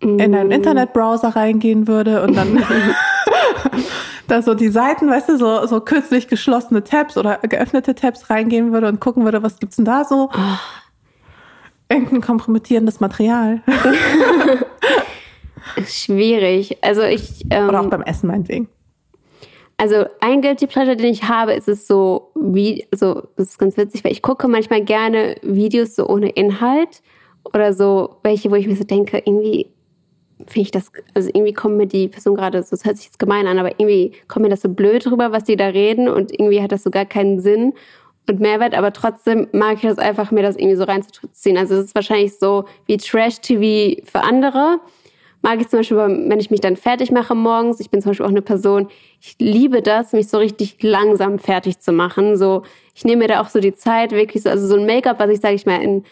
in 0.00 0.20
einen 0.20 0.48
mm. 0.48 0.52
Internetbrowser 0.52 1.36
reingehen 1.36 1.88
würde 1.88 2.22
und 2.22 2.36
dann 2.36 2.62
da 4.28 4.42
so 4.42 4.54
die 4.54 4.68
Seiten, 4.68 5.08
weißt 5.08 5.30
du, 5.30 5.38
so, 5.38 5.66
so 5.66 5.80
kürzlich 5.80 6.28
geschlossene 6.28 6.84
Tabs 6.84 7.16
oder 7.16 7.38
geöffnete 7.38 7.94
Tabs 7.94 8.30
reingehen 8.30 8.72
würde 8.72 8.88
und 8.88 9.00
gucken 9.00 9.24
würde, 9.24 9.42
was 9.42 9.58
gibt's 9.58 9.76
denn 9.76 9.84
da 9.84 10.04
so? 10.04 10.30
Oh. 10.32 10.58
Irgendein 11.88 12.22
kompromittierendes 12.22 13.00
Material. 13.00 13.62
Schwierig. 15.86 16.78
Also 16.82 17.02
ich. 17.02 17.44
Ähm, 17.50 17.68
oder 17.68 17.80
auch 17.80 17.90
beim 17.90 18.02
Essen 18.02 18.28
meinetwegen. 18.28 18.68
Also 19.76 20.06
ein 20.20 20.40
Guilty 20.40 20.66
Pleasure, 20.66 20.96
den 20.96 21.12
ich 21.12 21.24
habe, 21.24 21.52
ist 21.52 21.68
es 21.68 21.86
so, 21.86 22.30
wie, 22.36 22.86
so, 22.94 23.22
das 23.36 23.48
ist 23.48 23.58
ganz 23.58 23.76
witzig, 23.76 24.04
weil 24.04 24.12
ich 24.12 24.22
gucke 24.22 24.46
manchmal 24.46 24.82
gerne 24.82 25.36
Videos 25.42 25.96
so 25.96 26.06
ohne 26.06 26.30
Inhalt 26.30 27.02
oder 27.52 27.72
so 27.72 28.16
welche, 28.22 28.50
wo 28.50 28.54
ich 28.54 28.66
mir 28.66 28.76
so 28.76 28.84
denke, 28.84 29.18
irgendwie 29.18 29.73
finde 30.38 30.60
ich 30.60 30.70
das, 30.70 30.90
also 31.14 31.28
irgendwie 31.32 31.52
kommt 31.52 31.76
mir 31.76 31.86
die 31.86 32.08
Person 32.08 32.34
gerade, 32.34 32.62
so, 32.62 32.70
das 32.70 32.84
hört 32.84 32.96
sich 32.96 33.06
jetzt 33.06 33.18
gemein 33.18 33.46
an, 33.46 33.58
aber 33.58 33.72
irgendwie 33.78 34.12
kommt 34.28 34.44
mir 34.44 34.50
das 34.50 34.62
so 34.62 34.68
blöd 34.68 35.06
drüber, 35.06 35.32
was 35.32 35.44
die 35.44 35.56
da 35.56 35.68
reden 35.68 36.08
und 36.08 36.32
irgendwie 36.32 36.62
hat 36.62 36.72
das 36.72 36.82
so 36.82 36.90
gar 36.90 37.06
keinen 37.06 37.40
Sinn 37.40 37.72
und 38.28 38.40
Mehrwert, 38.40 38.74
aber 38.74 38.92
trotzdem 38.92 39.48
mag 39.52 39.76
ich 39.76 39.82
das 39.82 39.98
einfach, 39.98 40.30
mir 40.30 40.42
das 40.42 40.56
irgendwie 40.56 40.76
so 40.76 40.84
reinzuziehen. 40.84 41.58
Also 41.58 41.74
es 41.74 41.86
ist 41.86 41.94
wahrscheinlich 41.94 42.38
so 42.38 42.64
wie 42.86 42.96
Trash-TV 42.96 44.02
für 44.04 44.20
andere. 44.20 44.80
Mag 45.42 45.60
ich 45.60 45.68
zum 45.68 45.80
Beispiel, 45.80 45.98
wenn 45.98 46.40
ich 46.40 46.50
mich 46.50 46.62
dann 46.62 46.76
fertig 46.76 47.10
mache 47.10 47.34
morgens. 47.34 47.78
Ich 47.78 47.90
bin 47.90 48.00
zum 48.00 48.10
Beispiel 48.10 48.24
auch 48.24 48.30
eine 48.30 48.40
Person, 48.40 48.88
ich 49.20 49.36
liebe 49.38 49.82
das, 49.82 50.14
mich 50.14 50.28
so 50.28 50.38
richtig 50.38 50.82
langsam 50.82 51.38
fertig 51.38 51.80
zu 51.80 51.92
machen. 51.92 52.38
So, 52.38 52.62
ich 52.94 53.04
nehme 53.04 53.24
mir 53.24 53.28
da 53.28 53.42
auch 53.42 53.50
so 53.50 53.60
die 53.60 53.74
Zeit, 53.74 54.12
wirklich 54.12 54.42
so, 54.42 54.48
also 54.48 54.66
so 54.66 54.76
ein 54.76 54.86
Make-up, 54.86 55.18
was 55.18 55.28
ich, 55.28 55.40
sage 55.40 55.54
ich 55.54 55.66
mal, 55.66 55.82
in 55.82 56.04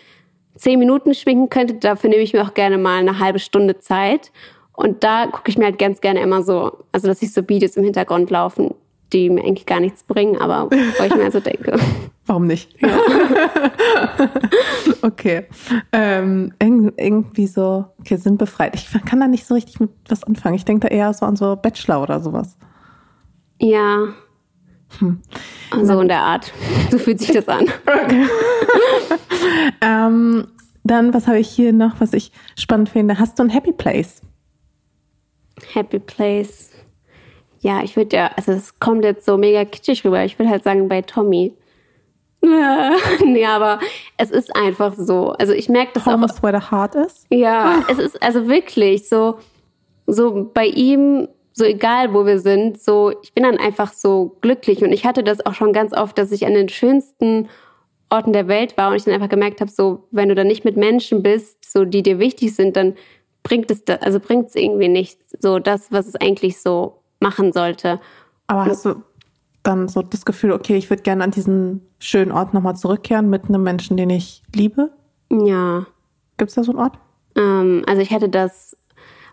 zehn 0.56 0.78
Minuten 0.78 1.14
schminken 1.14 1.48
könnte, 1.48 1.74
dafür 1.74 2.10
nehme 2.10 2.22
ich 2.22 2.32
mir 2.32 2.42
auch 2.42 2.54
gerne 2.54 2.78
mal 2.78 2.98
eine 2.98 3.18
halbe 3.18 3.38
Stunde 3.38 3.78
Zeit. 3.78 4.30
Und 4.74 5.04
da 5.04 5.26
gucke 5.26 5.50
ich 5.50 5.58
mir 5.58 5.66
halt 5.66 5.78
ganz 5.78 6.00
gerne 6.00 6.20
immer 6.20 6.42
so, 6.42 6.84
also 6.92 7.08
dass 7.08 7.22
ich 7.22 7.32
so 7.32 7.46
Videos 7.48 7.76
im 7.76 7.84
Hintergrund 7.84 8.30
laufen, 8.30 8.74
die 9.12 9.28
mir 9.28 9.44
eigentlich 9.44 9.66
gar 9.66 9.80
nichts 9.80 10.02
bringen, 10.02 10.38
aber 10.38 10.70
wo 10.70 11.04
ich 11.04 11.14
mir 11.14 11.24
also 11.24 11.40
denke. 11.40 11.78
Warum 12.26 12.46
nicht? 12.46 12.80
Ja. 12.80 12.98
okay. 15.02 15.46
Ähm, 15.92 16.54
irgendwie 16.60 17.46
so, 17.46 17.86
okay, 17.98 18.16
sind 18.16 18.38
befreit. 18.38 18.74
Ich 18.76 18.88
kann 19.04 19.20
da 19.20 19.26
nicht 19.26 19.44
so 19.44 19.54
richtig 19.54 19.80
mit 19.80 19.90
was 20.08 20.24
anfangen. 20.24 20.54
Ich 20.54 20.64
denke 20.64 20.88
da 20.88 20.94
eher 20.94 21.12
so 21.12 21.26
an 21.26 21.36
so 21.36 21.56
Bachelor 21.56 22.02
oder 22.02 22.20
sowas. 22.20 22.56
Ja. 23.58 24.08
Hm. 24.98 25.20
So 25.82 26.00
in 26.00 26.08
der 26.08 26.20
Art. 26.20 26.52
So 26.90 26.98
fühlt 26.98 27.20
sich 27.20 27.32
das 27.32 27.48
an. 27.48 27.70
Okay. 27.86 28.26
ähm, 29.80 30.46
dann, 30.84 31.14
was 31.14 31.26
habe 31.26 31.38
ich 31.38 31.48
hier 31.48 31.72
noch, 31.72 32.00
was 32.00 32.12
ich 32.12 32.32
spannend 32.54 32.90
finde? 32.90 33.18
Hast 33.18 33.38
du 33.38 33.44
ein 33.44 33.48
Happy 33.48 33.72
Place? 33.72 34.20
Happy 35.72 35.98
Place. 35.98 36.70
Ja, 37.60 37.82
ich 37.82 37.96
würde 37.96 38.16
ja, 38.16 38.30
also 38.36 38.52
es 38.52 38.78
kommt 38.78 39.04
jetzt 39.04 39.24
so 39.24 39.38
mega 39.38 39.64
kitschig 39.64 40.04
rüber. 40.04 40.24
Ich 40.24 40.38
würde 40.38 40.50
halt 40.50 40.64
sagen 40.64 40.88
bei 40.88 41.00
Tommy. 41.00 41.54
nee, 43.24 43.46
aber 43.46 43.78
es 44.16 44.32
ist 44.32 44.54
einfach 44.56 44.94
so. 44.96 45.30
Also 45.30 45.52
ich 45.52 45.68
merke 45.68 45.92
das 45.94 46.06
Home 46.06 46.26
auch. 46.26 46.42
Where 46.42 46.60
the 46.60 46.70
heart 46.70 46.96
is? 46.96 47.24
Ja, 47.30 47.84
es 47.88 47.98
ist 47.98 48.20
also 48.20 48.48
wirklich 48.48 49.08
so, 49.08 49.38
so 50.08 50.50
bei 50.52 50.66
ihm, 50.66 51.28
so 51.52 51.64
egal 51.64 52.14
wo 52.14 52.26
wir 52.26 52.38
sind, 52.38 52.80
so 52.80 53.12
ich 53.22 53.34
bin 53.34 53.44
dann 53.44 53.58
einfach 53.58 53.92
so 53.92 54.36
glücklich 54.40 54.82
und 54.82 54.92
ich 54.92 55.04
hatte 55.04 55.22
das 55.22 55.44
auch 55.44 55.54
schon 55.54 55.72
ganz 55.72 55.92
oft, 55.92 56.16
dass 56.18 56.32
ich 56.32 56.46
an 56.46 56.54
den 56.54 56.68
schönsten 56.68 57.48
Orten 58.10 58.32
der 58.32 58.48
Welt 58.48 58.76
war 58.76 58.90
und 58.90 58.96
ich 58.96 59.04
dann 59.04 59.14
einfach 59.14 59.28
gemerkt 59.28 59.60
habe, 59.60 59.70
so 59.70 60.06
wenn 60.10 60.28
du 60.28 60.34
dann 60.34 60.46
nicht 60.46 60.64
mit 60.64 60.76
Menschen 60.76 61.22
bist, 61.22 61.70
so 61.70 61.84
die 61.84 62.02
dir 62.02 62.18
wichtig 62.18 62.54
sind, 62.54 62.76
dann 62.76 62.94
bringt 63.42 63.70
es 63.70 63.82
also 64.00 64.20
bringt 64.20 64.48
es 64.48 64.54
irgendwie 64.54 64.88
nichts, 64.88 65.36
so 65.40 65.58
das, 65.58 65.90
was 65.90 66.06
es 66.06 66.16
eigentlich 66.16 66.60
so 66.60 67.02
machen 67.20 67.52
sollte. 67.52 68.00
Aber 68.46 68.66
hast 68.66 68.84
du 68.84 69.02
dann 69.62 69.88
so 69.88 70.02
das 70.02 70.24
Gefühl, 70.24 70.52
okay, 70.52 70.76
ich 70.76 70.90
würde 70.90 71.02
gerne 71.02 71.24
an 71.24 71.30
diesen 71.30 71.86
schönen 71.98 72.32
Ort 72.32 72.52
nochmal 72.52 72.76
zurückkehren 72.76 73.30
mit 73.30 73.44
einem 73.44 73.62
Menschen, 73.62 73.96
den 73.96 74.10
ich 74.10 74.42
liebe? 74.54 74.90
Ja. 75.30 75.86
Gibt 76.36 76.50
es 76.50 76.54
da 76.54 76.64
so 76.64 76.72
einen 76.72 76.80
Ort? 76.80 76.98
Ähm, 77.36 77.84
also 77.86 78.02
ich 78.02 78.10
hatte 78.10 78.28
das, 78.28 78.76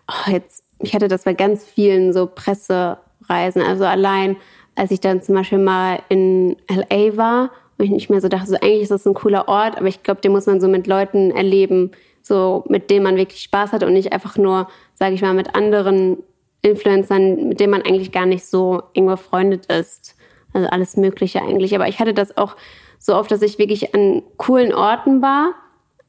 oh, 0.08 0.30
jetzt, 0.30 0.64
ich 0.80 0.94
hatte 0.94 1.08
das 1.08 1.24
bei 1.24 1.34
ganz 1.34 1.64
vielen 1.64 2.12
so 2.12 2.26
Pressereisen. 2.26 3.62
Also 3.62 3.84
allein, 3.84 4.36
als 4.74 4.90
ich 4.90 5.00
dann 5.00 5.22
zum 5.22 5.34
Beispiel 5.34 5.58
mal 5.58 6.00
in 6.08 6.56
LA 6.70 7.16
war 7.16 7.50
und 7.78 7.84
ich 7.84 7.90
nicht 7.90 8.10
mehr 8.10 8.20
so 8.20 8.28
dachte, 8.28 8.48
so 8.48 8.56
eigentlich 8.56 8.82
ist 8.82 8.90
das 8.90 9.06
ein 9.06 9.14
cooler 9.14 9.48
Ort, 9.48 9.76
aber 9.76 9.86
ich 9.86 10.02
glaube, 10.02 10.20
den 10.20 10.32
muss 10.32 10.46
man 10.46 10.60
so 10.60 10.68
mit 10.68 10.86
Leuten 10.86 11.30
erleben, 11.30 11.92
so 12.22 12.64
mit 12.68 12.90
denen 12.90 13.04
man 13.04 13.16
wirklich 13.16 13.42
Spaß 13.42 13.72
hat 13.72 13.82
und 13.82 13.92
nicht 13.92 14.12
einfach 14.12 14.36
nur, 14.36 14.68
sage 14.94 15.14
ich 15.14 15.22
mal, 15.22 15.34
mit 15.34 15.54
anderen 15.54 16.18
Influencern, 16.62 17.48
mit 17.48 17.60
denen 17.60 17.70
man 17.70 17.82
eigentlich 17.82 18.12
gar 18.12 18.26
nicht 18.26 18.44
so 18.44 18.82
eng 18.94 19.06
befreundet 19.06 19.66
ist. 19.66 20.16
Also 20.52 20.68
alles 20.68 20.96
Mögliche 20.96 21.40
eigentlich. 21.42 21.74
Aber 21.74 21.88
ich 21.88 22.00
hatte 22.00 22.12
das 22.12 22.36
auch 22.36 22.56
so 22.98 23.14
oft, 23.14 23.30
dass 23.30 23.42
ich 23.42 23.58
wirklich 23.58 23.94
an 23.94 24.22
coolen 24.36 24.74
Orten 24.74 25.22
war 25.22 25.54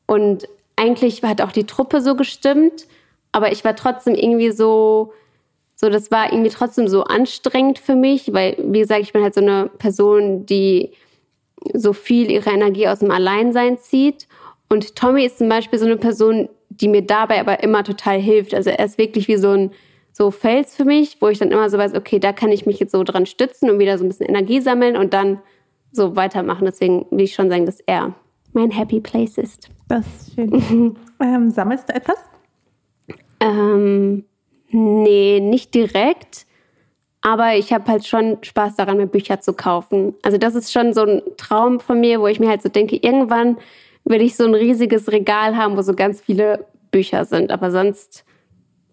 und 0.08 0.48
eigentlich 0.76 1.24
hat 1.24 1.42
auch 1.42 1.52
die 1.52 1.66
Truppe 1.66 2.02
so 2.02 2.16
gestimmt, 2.16 2.86
aber 3.32 3.52
ich 3.52 3.64
war 3.64 3.76
trotzdem 3.76 4.16
irgendwie 4.16 4.52
so, 4.52 5.14
so 5.76 5.90
das 5.90 6.12
war 6.12 6.32
irgendwie 6.32 6.50
trotzdem 6.50 6.88
so 6.88 7.04
anstrengend 7.04 7.80
für 7.80 7.96
mich, 7.96 8.34
weil, 8.34 8.58
wie 8.60 8.80
gesagt, 8.80 9.02
ich 9.02 9.14
bin 9.14 9.24
halt 9.24 9.34
so 9.34 9.42
eine 9.42 9.70
Person, 9.78 10.46
die 10.46 10.92
so 11.74 11.94
viel 11.94 12.32
ihre 12.32 12.50
Energie 12.50 12.88
aus 12.88 13.00
dem 13.00 13.12
Alleinsein 13.12 13.78
zieht. 13.78 14.28
Und 14.70 14.96
Tommy 14.96 15.26
ist 15.26 15.38
zum 15.38 15.50
Beispiel 15.50 15.80
so 15.80 15.86
eine 15.86 15.98
Person, 15.98 16.50
die 16.70 16.88
mir 16.88 17.02
dabei 17.02 17.40
aber 17.40 17.64
immer 17.64 17.84
total 17.84 18.20
hilft. 18.20 18.54
Also 18.54 18.70
er 18.70 18.86
ist 18.86 18.98
wirklich 18.98 19.28
wie 19.28 19.38
so 19.38 19.52
ein 19.52 19.72
so 20.14 20.32
Fels 20.32 20.76
für 20.76 20.86
mich, 20.86 21.18
wo 21.22 21.30
ich 21.30 21.40
dann 21.40 21.52
immer 21.52 21.70
so 21.70 21.78
weiß, 21.78 21.94
okay, 21.94 22.20
da 22.20 22.34
kann 22.34 22.52
ich 22.52 22.66
mich 22.66 22.80
jetzt 22.80 22.92
so 22.92 23.04
dran 23.04 23.26
stützen 23.26 23.70
und 23.70 23.80
wieder 23.80 23.98
so 23.98 24.04
ein 24.04 24.10
bisschen 24.10 24.28
Energie 24.28 24.60
sammeln 24.60 24.98
und 24.98 25.14
dann 25.14 25.40
so 25.92 26.16
weitermachen. 26.16 26.66
Deswegen 26.66 27.06
will 27.12 27.22
ich 27.22 27.34
schon 27.34 27.50
sagen, 27.50 27.66
dass 27.66 27.80
er 27.82 28.14
mein 28.54 28.72
Happy 28.72 29.00
Place 29.00 29.38
ist. 29.38 29.70
Das 29.88 30.06
ist 30.06 30.36
schön. 30.36 30.98
ähm, 31.24 31.50
sammelst 31.50 31.90
du 31.90 31.96
etwas? 31.96 32.18
Ähm, 33.42 34.24
nee, 34.70 35.40
nicht 35.42 35.74
direkt. 35.74 36.46
Aber 37.22 37.56
ich 37.56 37.72
habe 37.72 37.92
halt 37.92 38.06
schon 38.06 38.38
Spaß 38.42 38.76
daran, 38.78 38.98
mir 38.98 39.08
Bücher 39.08 39.42
zu 39.42 39.54
kaufen. 39.54 40.16
Also 40.24 40.38
das 40.38 40.56
ist 40.56 40.72
schon 40.72 40.94
so 40.94 41.02
ein 41.02 41.22
Traum 41.38 41.80
von 41.80 42.00
mir, 42.00 42.20
wo 42.20 42.28
ich 42.28 42.40
mir 42.40 42.50
halt 42.50 42.64
so 42.64 42.70
denke, 42.70 42.96
irgendwann 42.96 43.58
will 44.06 44.22
ich 44.22 44.36
so 44.36 44.46
ein 44.46 44.56
riesiges 44.56 45.12
Regal 45.12 45.56
haben, 45.56 45.78
wo 45.78 45.82
so 45.84 45.94
ganz 45.94 46.22
viele 46.22 46.66
Bücher 46.90 47.26
sind. 47.26 47.52
Aber 47.52 47.70
sonst 47.70 48.26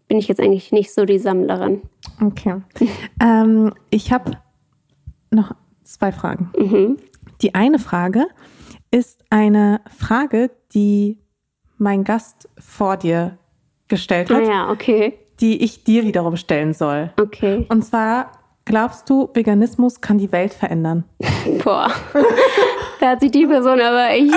bin 0.08 0.18
ich 0.18 0.28
jetzt 0.28 0.40
eigentlich 0.40 0.72
nicht 0.72 0.92
so 0.92 1.06
die 1.06 1.18
Sammlerin. 1.18 1.82
Okay. 2.22 2.56
ähm, 3.22 3.72
ich 3.90 4.12
habe 4.12 4.32
noch 5.30 5.52
zwei 5.84 6.12
Fragen. 6.12 6.50
Mhm. 6.58 6.96
Die 7.40 7.54
eine 7.54 7.78
Frage 7.78 8.26
ist 8.90 9.24
eine 9.30 9.80
Frage, 9.96 10.50
die 10.74 11.18
mein 11.78 12.04
Gast 12.04 12.48
vor 12.58 12.96
dir 12.96 13.37
gestellt 13.88 14.30
hat. 14.30 14.42
Ah 14.42 14.50
ja, 14.50 14.70
okay. 14.70 15.18
Die 15.40 15.62
ich 15.62 15.84
dir 15.84 16.04
wiederum 16.04 16.36
stellen 16.36 16.74
soll. 16.74 17.12
Okay. 17.20 17.66
Und 17.68 17.84
zwar, 17.84 18.32
glaubst 18.64 19.08
du, 19.08 19.30
Veganismus 19.32 20.00
kann 20.00 20.18
die 20.18 20.32
Welt 20.32 20.52
verändern? 20.54 21.04
Boah. 21.64 21.90
da 23.00 23.10
hat 23.10 23.20
sich 23.20 23.30
die 23.30 23.46
Person 23.46 23.80
aber 23.80 24.10
echt 24.10 24.34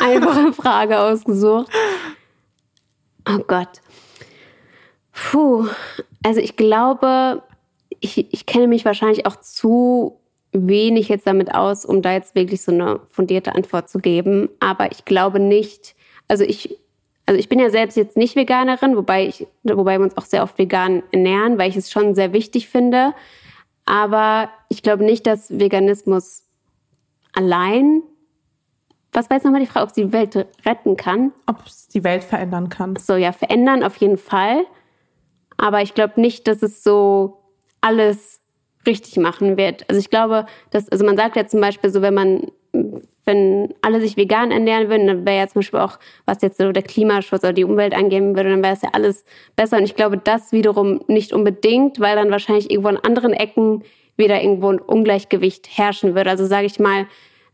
einfache 0.00 0.52
Frage 0.52 0.98
ausgesucht. 1.00 1.70
Oh 3.28 3.38
Gott. 3.46 3.80
Puh, 5.12 5.66
also 6.24 6.40
ich 6.40 6.56
glaube, 6.56 7.42
ich, 8.00 8.32
ich 8.32 8.46
kenne 8.46 8.66
mich 8.66 8.84
wahrscheinlich 8.84 9.26
auch 9.26 9.36
zu 9.36 10.20
wenig 10.52 11.08
jetzt 11.08 11.26
damit 11.26 11.54
aus, 11.54 11.84
um 11.84 12.02
da 12.02 12.12
jetzt 12.12 12.34
wirklich 12.34 12.62
so 12.62 12.72
eine 12.72 13.00
fundierte 13.10 13.54
Antwort 13.54 13.88
zu 13.88 13.98
geben. 13.98 14.48
Aber 14.60 14.92
ich 14.92 15.04
glaube 15.04 15.40
nicht, 15.40 15.94
also 16.28 16.44
ich, 16.44 16.78
also 17.26 17.38
ich 17.38 17.48
bin 17.48 17.58
ja 17.58 17.70
selbst 17.70 17.96
jetzt 17.96 18.16
nicht 18.16 18.36
Veganerin, 18.36 18.96
wobei 18.96 19.26
ich, 19.26 19.46
wobei 19.62 19.98
wir 19.98 20.04
uns 20.04 20.16
auch 20.16 20.26
sehr 20.26 20.42
oft 20.42 20.58
vegan 20.58 21.02
ernähren, 21.10 21.58
weil 21.58 21.70
ich 21.70 21.76
es 21.76 21.90
schon 21.90 22.14
sehr 22.14 22.32
wichtig 22.32 22.68
finde. 22.68 23.14
Aber 23.86 24.50
ich 24.68 24.82
glaube 24.82 25.04
nicht, 25.04 25.26
dass 25.26 25.58
Veganismus 25.58 26.44
allein, 27.32 28.02
was 29.12 29.30
war 29.30 29.36
jetzt 29.36 29.44
nochmal 29.44 29.60
die 29.60 29.66
Frage, 29.66 29.84
ob 29.84 29.90
es 29.90 29.94
die 29.94 30.12
Welt 30.12 30.46
retten 30.66 30.96
kann? 30.96 31.32
Ob 31.46 31.64
es 31.66 31.88
die 31.88 32.04
Welt 32.04 32.24
verändern 32.24 32.68
kann. 32.68 32.96
So, 32.96 33.16
ja, 33.16 33.32
verändern 33.32 33.82
auf 33.82 33.96
jeden 33.96 34.18
Fall. 34.18 34.64
Aber 35.56 35.82
ich 35.82 35.94
glaube 35.94 36.20
nicht, 36.20 36.48
dass 36.48 36.62
es 36.62 36.82
so 36.82 37.38
alles 37.80 38.40
richtig 38.86 39.16
machen 39.18 39.56
wird. 39.56 39.88
Also 39.88 40.00
ich 40.00 40.10
glaube, 40.10 40.46
dass, 40.70 40.88
also 40.88 41.04
man 41.04 41.16
sagt 41.16 41.36
ja 41.36 41.46
zum 41.46 41.60
Beispiel 41.60 41.90
so, 41.90 42.02
wenn 42.02 42.14
man, 42.14 42.50
wenn 43.24 43.74
alle 43.80 44.00
sich 44.00 44.16
vegan 44.16 44.50
ernähren 44.50 44.88
würden, 44.88 45.06
dann 45.06 45.26
wäre 45.26 45.38
ja 45.38 45.46
zum 45.46 45.60
Beispiel 45.60 45.80
auch, 45.80 45.98
was 46.26 46.42
jetzt 46.42 46.58
so 46.58 46.72
der 46.72 46.82
Klimaschutz 46.82 47.42
oder 47.42 47.52
die 47.52 47.64
Umwelt 47.64 47.94
angehen 47.94 48.36
würde, 48.36 48.50
dann 48.50 48.62
wäre 48.62 48.74
es 48.74 48.82
ja 48.82 48.90
alles 48.92 49.24
besser. 49.56 49.78
Und 49.78 49.84
ich 49.84 49.96
glaube, 49.96 50.18
das 50.18 50.52
wiederum 50.52 51.00
nicht 51.06 51.32
unbedingt, 51.32 52.00
weil 52.00 52.16
dann 52.16 52.30
wahrscheinlich 52.30 52.70
irgendwo 52.70 52.88
an 52.88 52.98
anderen 52.98 53.32
Ecken 53.32 53.82
wieder 54.16 54.42
irgendwo 54.42 54.70
ein 54.70 54.78
Ungleichgewicht 54.78 55.68
herrschen 55.76 56.14
würde. 56.14 56.30
Also 56.30 56.46
sage 56.46 56.66
ich 56.66 56.78
mal, 56.78 57.06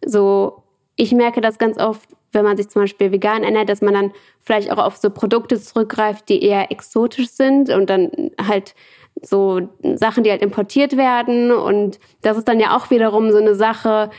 so, 0.04 0.62
ich 0.96 1.12
merke 1.12 1.40
das 1.40 1.58
ganz 1.58 1.78
oft, 1.78 2.08
wenn 2.32 2.44
man 2.44 2.56
sich 2.56 2.68
zum 2.68 2.82
Beispiel 2.82 3.12
vegan 3.12 3.42
ernährt, 3.42 3.68
dass 3.68 3.82
man 3.82 3.94
dann 3.94 4.12
vielleicht 4.40 4.70
auch 4.70 4.78
auf 4.78 4.96
so 4.96 5.10
Produkte 5.10 5.60
zurückgreift, 5.60 6.28
die 6.28 6.42
eher 6.42 6.70
exotisch 6.70 7.28
sind 7.28 7.70
und 7.70 7.90
dann 7.90 8.10
halt 8.40 8.74
so 9.22 9.68
Sachen, 9.94 10.22
die 10.24 10.30
halt 10.30 10.42
importiert 10.42 10.96
werden. 10.96 11.50
Und 11.50 11.98
das 12.22 12.36
ist 12.36 12.48
dann 12.48 12.60
ja 12.60 12.76
auch 12.76 12.90
wiederum 12.90 13.32
so 13.32 13.38
eine 13.38 13.54
Sache, 13.54 14.10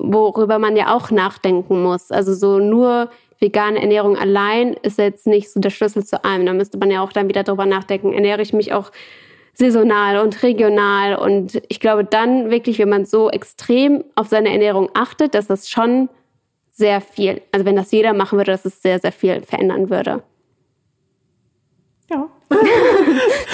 worüber 0.00 0.58
man 0.58 0.76
ja 0.76 0.94
auch 0.94 1.10
nachdenken 1.10 1.82
muss. 1.82 2.10
Also 2.10 2.34
so 2.34 2.58
nur 2.58 3.10
vegane 3.40 3.80
Ernährung 3.80 4.16
allein 4.16 4.74
ist 4.82 4.98
jetzt 4.98 5.26
nicht 5.26 5.50
so 5.52 5.60
der 5.60 5.70
Schlüssel 5.70 6.04
zu 6.04 6.24
allem. 6.24 6.46
Da 6.46 6.52
müsste 6.52 6.78
man 6.78 6.90
ja 6.90 7.02
auch 7.02 7.12
dann 7.12 7.28
wieder 7.28 7.44
drüber 7.44 7.66
nachdenken, 7.66 8.12
ernähre 8.12 8.42
ich 8.42 8.52
mich 8.52 8.72
auch 8.72 8.90
saisonal 9.54 10.18
und 10.18 10.42
regional. 10.42 11.16
Und 11.16 11.60
ich 11.68 11.80
glaube 11.80 12.04
dann 12.04 12.50
wirklich, 12.50 12.78
wenn 12.78 12.88
man 12.88 13.04
so 13.04 13.30
extrem 13.30 14.04
auf 14.14 14.28
seine 14.28 14.50
Ernährung 14.50 14.90
achtet, 14.94 15.34
dass 15.34 15.46
das 15.46 15.68
schon 15.68 16.08
sehr 16.70 17.00
viel, 17.00 17.42
also 17.50 17.66
wenn 17.66 17.76
das 17.76 17.90
jeder 17.90 18.12
machen 18.12 18.38
würde, 18.38 18.52
dass 18.52 18.64
es 18.64 18.80
sehr, 18.80 19.00
sehr 19.00 19.12
viel 19.12 19.42
verändern 19.42 19.90
würde. 19.90 20.22
Ja. 22.08 22.28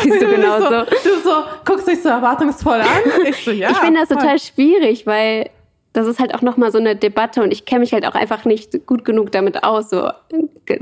Siehst 0.02 0.22
du 0.22 0.26
genauso. 0.30 0.68
So, 0.68 0.84
du 0.84 1.20
so 1.22 1.30
guckst 1.64 1.88
dich 1.88 2.02
so 2.02 2.10
erwartungsvoll 2.10 2.80
an. 2.80 3.26
Ich 3.26 3.44
so, 3.44 3.50
ja. 3.50 3.70
Ich 3.70 3.78
finde 3.78 4.00
das 4.00 4.10
total 4.10 4.38
schwierig, 4.38 5.06
weil 5.06 5.50
das 5.94 6.08
ist 6.08 6.18
halt 6.18 6.34
auch 6.34 6.42
nochmal 6.42 6.72
so 6.72 6.78
eine 6.78 6.96
Debatte 6.96 7.42
und 7.42 7.52
ich 7.52 7.64
kenne 7.64 7.80
mich 7.80 7.92
halt 7.92 8.04
auch 8.04 8.16
einfach 8.16 8.44
nicht 8.44 8.84
gut 8.84 9.04
genug 9.04 9.32
damit 9.32 9.62
aus, 9.64 9.88
so 9.90 10.10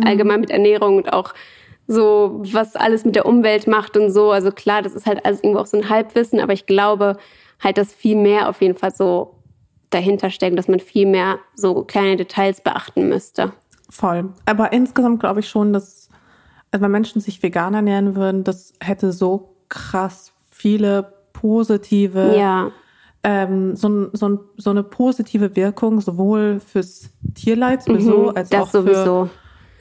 allgemein 0.04 0.40
mit 0.40 0.50
Ernährung 0.50 0.96
und 0.96 1.12
auch 1.12 1.34
so, 1.86 2.40
was 2.44 2.76
alles 2.76 3.04
mit 3.04 3.14
der 3.14 3.26
Umwelt 3.26 3.66
macht 3.66 3.96
und 3.96 4.10
so. 4.10 4.30
Also 4.30 4.50
klar, 4.50 4.80
das 4.80 4.94
ist 4.94 5.06
halt 5.06 5.24
alles 5.24 5.42
irgendwo 5.42 5.60
auch 5.60 5.66
so 5.66 5.76
ein 5.76 5.90
Halbwissen, 5.90 6.40
aber 6.40 6.54
ich 6.54 6.64
glaube 6.64 7.18
halt, 7.60 7.76
dass 7.76 7.92
viel 7.92 8.16
mehr 8.16 8.48
auf 8.48 8.62
jeden 8.62 8.76
Fall 8.76 8.90
so 8.90 9.34
dahinter 9.90 10.30
stecken, 10.30 10.56
dass 10.56 10.68
man 10.68 10.80
viel 10.80 11.06
mehr 11.06 11.38
so 11.54 11.84
kleine 11.84 12.16
Details 12.16 12.62
beachten 12.62 13.10
müsste. 13.10 13.52
Voll. 13.90 14.30
Aber 14.46 14.72
insgesamt 14.72 15.20
glaube 15.20 15.40
ich 15.40 15.48
schon, 15.50 15.74
dass, 15.74 16.08
also 16.70 16.82
wenn 16.82 16.90
Menschen 16.90 17.20
sich 17.20 17.42
vegan 17.42 17.74
ernähren 17.74 18.16
würden, 18.16 18.44
das 18.44 18.72
hätte 18.80 19.12
so 19.12 19.56
krass 19.68 20.32
viele 20.48 21.12
positive, 21.34 22.34
ja. 22.34 22.72
Ähm, 23.24 23.76
so, 23.76 24.10
so, 24.12 24.40
so 24.56 24.70
eine 24.70 24.82
positive 24.82 25.54
Wirkung, 25.54 26.00
sowohl 26.00 26.60
fürs 26.60 27.10
Tierleid 27.34 27.82
sowieso, 27.82 28.30
mhm, 28.30 28.36
als 28.36 28.52
auch 28.52 28.68
sowieso. 28.68 29.26
für 29.26 29.30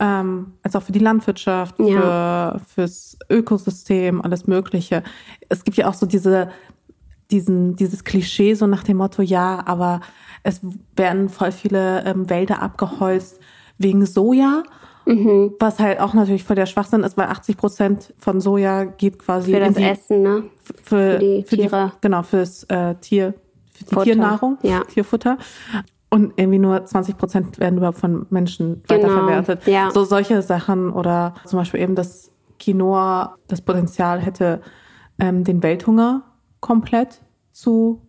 ähm, 0.02 0.54
als 0.64 0.76
auch 0.76 0.82
für 0.82 0.92
die 0.92 1.00
Landwirtschaft, 1.00 1.80
ja. 1.80 2.58
für, 2.58 2.62
fürs 2.74 3.18
Ökosystem, 3.30 4.20
alles 4.22 4.48
Mögliche. 4.48 5.04
Es 5.48 5.64
gibt 5.64 5.78
ja 5.78 5.88
auch 5.88 5.94
so 5.94 6.08
diese 6.08 6.50
diesen, 7.30 7.76
dieses 7.78 8.04
Klischee 8.04 8.56
so 8.56 8.68
nach 8.68 8.84
dem 8.84 8.98
Motto, 8.98 9.22
ja, 9.22 9.64
aber 9.66 10.02
es 10.44 10.60
werden 10.96 11.30
voll 11.30 11.52
viele 11.52 12.04
ähm, 12.04 12.30
Wälder 12.30 12.62
abgeholzt 12.62 13.40
wegen 13.78 14.06
Soja. 14.06 14.64
Mhm. 15.06 15.54
Was 15.60 15.80
halt 15.80 16.00
auch 16.00 16.14
natürlich 16.14 16.44
voll 16.44 16.56
der 16.56 16.66
Schwachsinn 16.66 17.04
ist, 17.04 17.18
weil 17.18 17.28
80 17.28 17.58
Prozent 17.58 18.14
von 18.18 18.40
Soja 18.40 18.86
geht 18.86 19.20
quasi 19.20 19.54
für 19.54 19.60
das 19.60 19.74
die, 19.74 19.84
Essen, 19.84 20.22
ne? 20.22 20.44
Für, 20.64 20.74
für 20.84 21.20
die 21.20 21.44
für 21.44 21.56
Tiere. 21.56 21.92
Die, 21.96 22.02
genau, 22.02 22.24
fürs 22.24 22.64
äh, 22.66 22.96
Tier, 22.96 23.34
für 23.72 23.84
die 23.84 23.94
Futter. 23.94 24.04
Tiernahrung, 24.04 24.58
ja. 24.62 24.84
Tierfutter. 24.86 25.38
Und 26.10 26.34
irgendwie 26.36 26.60
nur 26.60 26.84
20 26.84 27.18
Prozent 27.18 27.60
werden 27.60 27.78
überhaupt 27.78 27.98
von 27.98 28.26
Menschen 28.30 28.84
genau. 28.88 29.04
weiterverwertet. 29.04 29.68
Ja. 29.68 29.92
So 29.92 30.04
solche 30.04 30.42
Sachen 30.42 30.92
oder 30.92 31.36
zum 31.46 31.60
Beispiel 31.60 31.80
eben 31.80 31.96
das 31.96 32.32
Quinoa 32.60 33.38
das 33.48 33.62
Potenzial 33.62 34.20
hätte, 34.20 34.62
ähm, 35.20 35.44
den 35.44 35.64
Welthunger 35.64 36.24
komplett 36.60 37.22
zu 37.52 38.02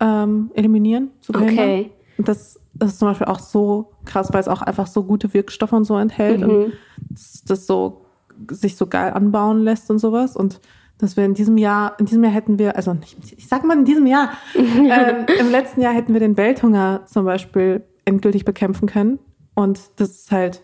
ähm, 0.00 0.50
eliminieren, 0.54 1.10
zu 1.20 1.32
behindern. 1.32 1.64
Okay. 1.64 1.92
Und 2.18 2.28
das, 2.28 2.58
ist 2.82 2.98
zum 2.98 3.08
Beispiel 3.08 3.26
auch 3.26 3.38
so 3.38 3.92
krass, 4.04 4.32
weil 4.32 4.40
es 4.40 4.48
auch 4.48 4.62
einfach 4.62 4.86
so 4.86 5.04
gute 5.04 5.32
Wirkstoffe 5.32 5.72
und 5.72 5.84
so 5.84 5.96
enthält 5.96 6.40
mhm. 6.40 6.48
und 6.48 6.72
das, 7.10 7.42
das 7.46 7.66
so 7.66 8.02
sich 8.50 8.76
so 8.76 8.86
geil 8.86 9.12
anbauen 9.12 9.60
lässt 9.60 9.90
und 9.90 9.98
sowas. 9.98 10.36
Und 10.36 10.60
dass 10.98 11.16
wir 11.16 11.24
in 11.24 11.34
diesem 11.34 11.58
Jahr, 11.58 11.98
in 11.98 12.06
diesem 12.06 12.24
Jahr 12.24 12.32
hätten 12.32 12.58
wir, 12.58 12.76
also 12.76 12.96
ich 13.36 13.48
sag 13.48 13.64
mal 13.64 13.78
in 13.78 13.84
diesem 13.84 14.06
Jahr, 14.06 14.30
ähm, 14.54 15.26
im 15.38 15.50
letzten 15.50 15.80
Jahr 15.80 15.94
hätten 15.94 16.12
wir 16.12 16.20
den 16.20 16.36
Welthunger 16.36 17.02
zum 17.06 17.24
Beispiel 17.24 17.84
endgültig 18.04 18.44
bekämpfen 18.44 18.88
können. 18.88 19.18
Und 19.54 19.80
das 19.96 20.10
ist 20.10 20.32
halt 20.32 20.62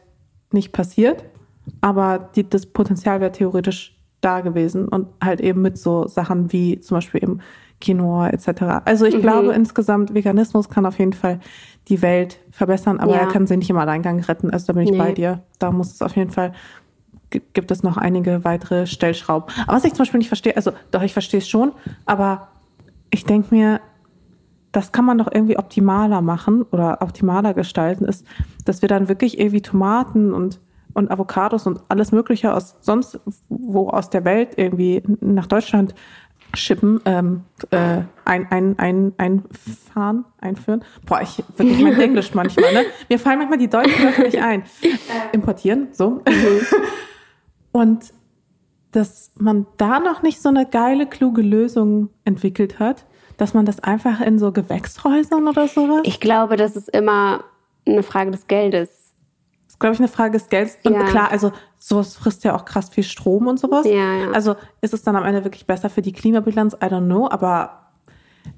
nicht 0.52 0.72
passiert. 0.72 1.24
Aber 1.80 2.30
die, 2.34 2.48
das 2.48 2.66
Potenzial 2.66 3.20
wäre 3.20 3.32
theoretisch 3.32 3.96
da 4.20 4.40
gewesen 4.40 4.88
und 4.88 5.08
halt 5.22 5.40
eben 5.40 5.62
mit 5.62 5.78
so 5.78 6.06
Sachen 6.06 6.52
wie 6.52 6.80
zum 6.80 6.96
Beispiel 6.96 7.22
eben 7.22 7.40
Quinoa 7.82 8.30
etc. 8.30 8.84
Also 8.84 9.04
ich 9.04 9.16
mhm. 9.16 9.20
glaube 9.20 9.52
insgesamt, 9.52 10.14
Veganismus 10.14 10.70
kann 10.70 10.86
auf 10.86 10.98
jeden 10.98 11.12
Fall 11.12 11.40
die 11.88 12.00
Welt 12.00 12.38
verbessern, 12.50 13.00
aber 13.00 13.12
ja. 13.12 13.20
er 13.20 13.26
kann 13.26 13.46
sie 13.46 13.56
nicht 13.56 13.68
im 13.68 13.76
Alleingang 13.76 14.20
retten. 14.20 14.50
Also 14.50 14.68
da 14.68 14.72
bin 14.74 14.84
ich 14.84 14.92
nee. 14.92 14.98
bei 14.98 15.12
dir. 15.12 15.42
Da 15.58 15.72
muss 15.72 15.92
es 15.92 16.00
auf 16.00 16.16
jeden 16.16 16.30
Fall, 16.30 16.52
gibt 17.30 17.70
es 17.70 17.82
noch 17.82 17.96
einige 17.96 18.44
weitere 18.44 18.86
Stellschrauben. 18.86 19.52
Aber 19.66 19.76
was 19.76 19.84
ich 19.84 19.92
zum 19.92 19.98
Beispiel 19.98 20.18
nicht 20.18 20.28
verstehe, 20.28 20.56
also 20.56 20.72
doch, 20.90 21.02
ich 21.02 21.12
verstehe 21.12 21.38
es 21.38 21.48
schon, 21.48 21.72
aber 22.06 22.48
ich 23.10 23.24
denke 23.24 23.54
mir, 23.54 23.80
das 24.70 24.92
kann 24.92 25.04
man 25.04 25.18
doch 25.18 25.28
irgendwie 25.30 25.58
optimaler 25.58 26.22
machen 26.22 26.62
oder 26.70 27.02
optimaler 27.02 27.52
gestalten, 27.52 28.04
ist, 28.04 28.26
dass 28.64 28.80
wir 28.80 28.88
dann 28.88 29.08
wirklich 29.08 29.38
irgendwie 29.38 29.60
Tomaten 29.60 30.32
und 30.32 30.60
und 30.94 31.10
Avocados 31.10 31.66
und 31.66 31.80
alles 31.88 32.12
Mögliche 32.12 32.54
aus 32.54 32.76
sonst 32.80 33.18
wo 33.48 33.88
aus 33.88 34.10
der 34.10 34.24
Welt 34.24 34.50
irgendwie 34.56 35.02
nach 35.20 35.46
Deutschland 35.46 35.94
schippen, 36.54 37.00
ähm, 37.04 37.44
äh, 37.70 38.02
ein, 38.24 38.46
ein, 38.50 38.78
ein, 38.78 39.12
einfahren, 39.18 40.24
einführen. 40.40 40.84
Boah, 41.06 41.20
ich 41.22 41.42
wirklich 41.56 41.80
mein 41.82 42.00
Englisch 42.00 42.34
manchmal, 42.34 42.72
ne? 42.72 42.84
Mir 43.08 43.18
fallen 43.18 43.38
manchmal 43.38 43.58
die 43.58 43.68
deutschen 43.68 44.04
Wörter 44.04 44.22
nicht 44.22 44.40
ein. 44.40 44.64
Importieren, 45.32 45.88
so. 45.92 46.22
und 47.72 48.12
dass 48.92 49.32
man 49.38 49.66
da 49.78 50.00
noch 50.00 50.22
nicht 50.22 50.40
so 50.42 50.50
eine 50.50 50.66
geile, 50.66 51.06
kluge 51.06 51.42
Lösung 51.42 52.10
entwickelt 52.24 52.78
hat, 52.78 53.06
dass 53.38 53.54
man 53.54 53.64
das 53.64 53.80
einfach 53.80 54.20
in 54.20 54.38
so 54.38 54.52
Gewächshäusern 54.52 55.48
oder 55.48 55.66
sowas. 55.66 56.02
Ich 56.04 56.20
glaube, 56.20 56.56
das 56.56 56.76
ist 56.76 56.88
immer 56.90 57.44
eine 57.86 58.02
Frage 58.02 58.30
des 58.30 58.46
Geldes 58.46 59.01
glaube 59.82 59.94
ich, 59.94 60.00
eine 60.00 60.08
Frage 60.08 60.32
des 60.32 60.48
Gelds. 60.48 60.78
Und 60.84 60.94
ja. 60.94 61.04
klar, 61.04 61.30
also 61.30 61.52
sowas 61.78 62.16
frisst 62.16 62.44
ja 62.44 62.56
auch 62.56 62.64
krass 62.64 62.88
viel 62.88 63.04
Strom 63.04 63.46
und 63.46 63.60
sowas. 63.60 63.84
Ja, 63.84 64.16
ja. 64.16 64.30
Also 64.32 64.56
ist 64.80 64.94
es 64.94 65.02
dann 65.02 65.14
am 65.16 65.24
Ende 65.24 65.44
wirklich 65.44 65.66
besser 65.66 65.90
für 65.90 66.00
die 66.00 66.12
Klimabilanz? 66.12 66.74
I 66.74 66.86
don't 66.86 67.04
know, 67.04 67.28
aber 67.28 67.82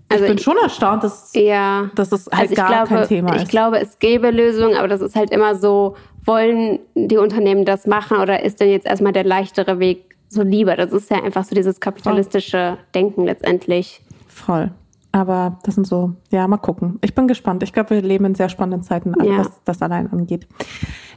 also 0.09 0.25
ich 0.25 0.31
bin 0.31 0.39
schon 0.39 0.57
erstaunt, 0.63 1.03
dass, 1.03 1.33
ja. 1.35 1.91
dass 1.95 2.13
es 2.13 2.27
halt 2.27 2.51
also 2.51 2.55
gar 2.55 2.69
glaube, 2.69 2.89
kein 2.89 3.09
Thema 3.09 3.35
ist. 3.35 3.43
Ich 3.43 3.49
glaube, 3.49 3.81
es 3.81 3.99
gäbe 3.99 4.31
Lösungen, 4.31 4.77
aber 4.77 4.87
das 4.87 5.01
ist 5.01 5.17
halt 5.17 5.31
immer 5.31 5.57
so, 5.57 5.97
wollen 6.25 6.79
die 6.95 7.17
Unternehmen 7.17 7.65
das 7.65 7.87
machen 7.87 8.19
oder 8.19 8.43
ist 8.43 8.61
denn 8.61 8.71
jetzt 8.71 8.87
erstmal 8.87 9.13
der 9.13 9.25
leichtere 9.25 9.79
Weg 9.79 10.17
so 10.29 10.43
lieber? 10.43 10.77
Das 10.77 10.93
ist 10.93 11.11
ja 11.11 11.23
einfach 11.23 11.45
so 11.45 11.55
dieses 11.55 11.81
kapitalistische 11.81 12.79
Denken 12.95 13.25
letztendlich. 13.25 14.01
Voll. 14.29 14.71
Aber 15.15 15.61
das 15.63 15.77
sind 15.77 15.87
so, 15.87 16.15
ja, 16.33 16.49
mal 16.49 16.57
gucken. 16.57 16.99
Ich 17.01 17.15
bin 17.15 17.29
gespannt. 17.29 17.63
Ich 17.63 17.73
glaube, 17.73 17.91
wir 17.91 18.03
leben 18.03 18.25
in 18.25 18.35
sehr 18.35 18.49
spannenden 18.49 18.83
Zeiten, 18.83 19.15
ja. 19.23 19.39
was 19.39 19.63
das 19.65 19.81
allein 19.81 20.11
angeht. 20.11 20.49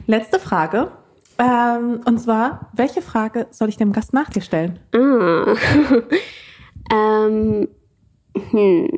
Letzte 0.06 0.38
Frage. 0.38 0.92
Ähm, 1.36 2.00
und 2.04 2.20
zwar, 2.20 2.70
welche 2.74 3.02
Frage 3.02 3.48
soll 3.50 3.68
ich 3.68 3.76
dem 3.76 3.90
Gast 3.90 4.12
nach 4.12 4.30
dir 4.30 4.40
stellen? 4.40 4.78
Ah. 4.94 5.52
ähm, 7.26 7.66
hm. 8.50 8.88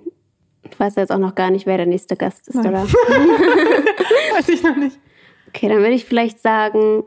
Ich 0.71 0.79
weiß 0.79 0.97
jetzt 0.97 1.13
auch 1.13 1.19
noch 1.19 1.35
gar 1.35 1.51
nicht, 1.51 1.65
wer 1.65 1.79
der 1.79 1.87
nächste 1.87 2.15
Gast 2.15 2.49
ist, 2.49 2.57
Nein. 2.57 2.67
oder? 2.67 2.83
weiß 4.35 4.51
ich 4.51 4.63
noch 4.63 4.77
nicht. 4.77 4.99
Okay, 5.49 5.71
dann 5.71 5.79
würde 5.79 5.95
ich 5.95 6.05
vielleicht 6.05 6.41
sagen, 6.41 7.05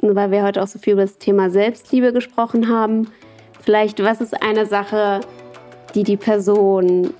weil 0.00 0.30
wir 0.30 0.44
heute 0.44 0.62
auch 0.62 0.68
so 0.68 0.78
viel 0.78 0.92
über 0.92 1.02
das 1.02 1.18
Thema 1.18 1.50
Selbstliebe 1.50 2.12
gesprochen 2.12 2.68
haben, 2.68 3.08
vielleicht, 3.60 4.00
was 4.00 4.20
ist 4.20 4.40
eine 4.44 4.64
Sache, 4.64 5.22
die 5.96 6.04
die 6.04 6.16
Person 6.16 7.12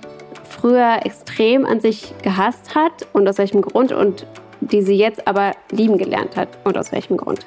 früher 0.63 0.99
extrem 1.05 1.65
an 1.65 1.81
sich 1.81 2.13
gehasst 2.23 2.73
hat 2.73 3.05
und 3.11 3.27
aus 3.27 3.37
welchem 3.37 3.61
Grund 3.61 3.91
und 3.91 4.25
die 4.61 4.81
sie 4.81 4.95
jetzt 4.95 5.27
aber 5.27 5.51
lieben 5.71 5.97
gelernt 5.97 6.37
hat 6.37 6.47
und 6.63 6.77
aus 6.77 6.93
welchem 6.93 7.17
Grund. 7.17 7.45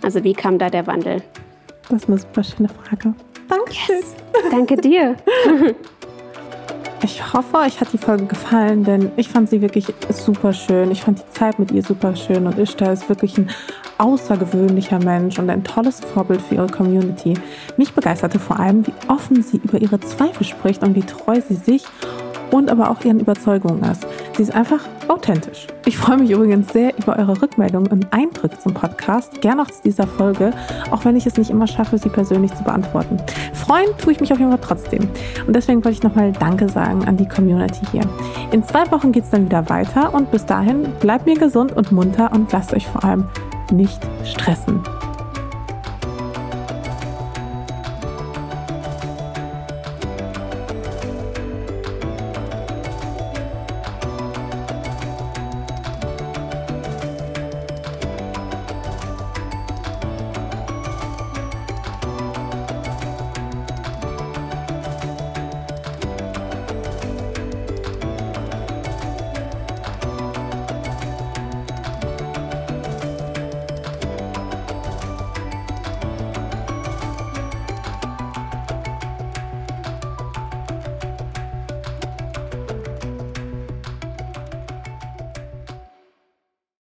Also 0.00 0.22
wie 0.22 0.32
kam 0.32 0.58
da 0.58 0.70
der 0.70 0.86
Wandel? 0.86 1.22
Das 1.88 2.04
ist 2.04 2.08
eine 2.08 2.18
super 2.18 2.44
schöne 2.44 2.68
Frage. 2.68 3.14
Dankeschön. 3.48 3.96
Yes. 3.96 4.14
Danke 4.50 4.76
dir. 4.76 5.16
Ich 7.04 7.32
hoffe, 7.32 7.56
euch 7.56 7.80
hat 7.80 7.92
die 7.92 7.98
Folge 7.98 8.26
gefallen, 8.26 8.84
denn 8.84 9.10
ich 9.16 9.28
fand 9.28 9.50
sie 9.50 9.60
wirklich 9.60 9.92
super 10.10 10.52
schön. 10.52 10.92
Ich 10.92 11.02
fand 11.02 11.18
die 11.18 11.28
Zeit 11.32 11.58
mit 11.58 11.72
ihr 11.72 11.82
super 11.82 12.14
schön 12.14 12.46
und 12.46 12.56
Ishtar 12.56 12.92
ist 12.92 13.08
wirklich 13.08 13.36
ein 13.38 13.50
außergewöhnlicher 13.98 15.00
Mensch 15.00 15.36
und 15.40 15.50
ein 15.50 15.64
tolles 15.64 15.98
Vorbild 15.98 16.40
für 16.40 16.54
ihre 16.54 16.68
Community. 16.68 17.34
Mich 17.76 17.92
begeisterte 17.92 18.38
vor 18.38 18.60
allem, 18.60 18.86
wie 18.86 18.92
offen 19.08 19.42
sie 19.42 19.56
über 19.56 19.82
ihre 19.82 19.98
Zweifel 19.98 20.44
spricht 20.44 20.84
und 20.84 20.94
wie 20.94 21.02
treu 21.02 21.40
sie 21.40 21.56
sich 21.56 21.82
und 22.52 22.70
aber 22.70 22.90
auch 22.90 23.04
ihren 23.04 23.18
Überzeugungen 23.18 23.82
ist. 23.82 24.06
Sie 24.36 24.42
ist 24.42 24.54
einfach 24.54 24.80
authentisch. 25.08 25.66
Ich 25.86 25.96
freue 25.96 26.18
mich 26.18 26.30
übrigens 26.30 26.72
sehr 26.72 26.96
über 26.96 27.18
eure 27.18 27.42
Rückmeldungen 27.42 27.90
und 27.90 28.12
Eindrücke 28.12 28.58
zum 28.58 28.74
Podcast. 28.74 29.40
Gerne 29.40 29.62
auch 29.62 29.70
zu 29.70 29.82
dieser 29.82 30.06
Folge, 30.06 30.52
auch 30.90 31.04
wenn 31.04 31.16
ich 31.16 31.26
es 31.26 31.36
nicht 31.36 31.50
immer 31.50 31.66
schaffe, 31.66 31.98
sie 31.98 32.08
persönlich 32.08 32.54
zu 32.54 32.62
beantworten. 32.62 33.16
Freuen 33.54 33.88
tue 33.98 34.12
ich 34.12 34.20
mich 34.20 34.32
auf 34.32 34.38
jeden 34.38 34.50
Fall 34.50 34.60
trotzdem. 34.62 35.08
Und 35.46 35.56
deswegen 35.56 35.84
wollte 35.84 35.96
ich 35.96 36.02
nochmal 36.02 36.32
Danke 36.32 36.68
sagen 36.68 37.04
an 37.08 37.16
die 37.16 37.28
Community 37.28 37.84
hier. 37.90 38.02
In 38.52 38.62
zwei 38.62 38.90
Wochen 38.92 39.12
geht 39.12 39.24
es 39.24 39.30
dann 39.30 39.46
wieder 39.46 39.68
weiter 39.68 40.14
und 40.14 40.30
bis 40.30 40.46
dahin 40.46 40.84
bleibt 41.00 41.26
mir 41.26 41.36
gesund 41.36 41.72
und 41.72 41.90
munter 41.90 42.30
und 42.32 42.52
lasst 42.52 42.74
euch 42.74 42.86
vor 42.86 43.02
allem 43.02 43.24
nicht 43.72 44.00
stressen. 44.24 44.80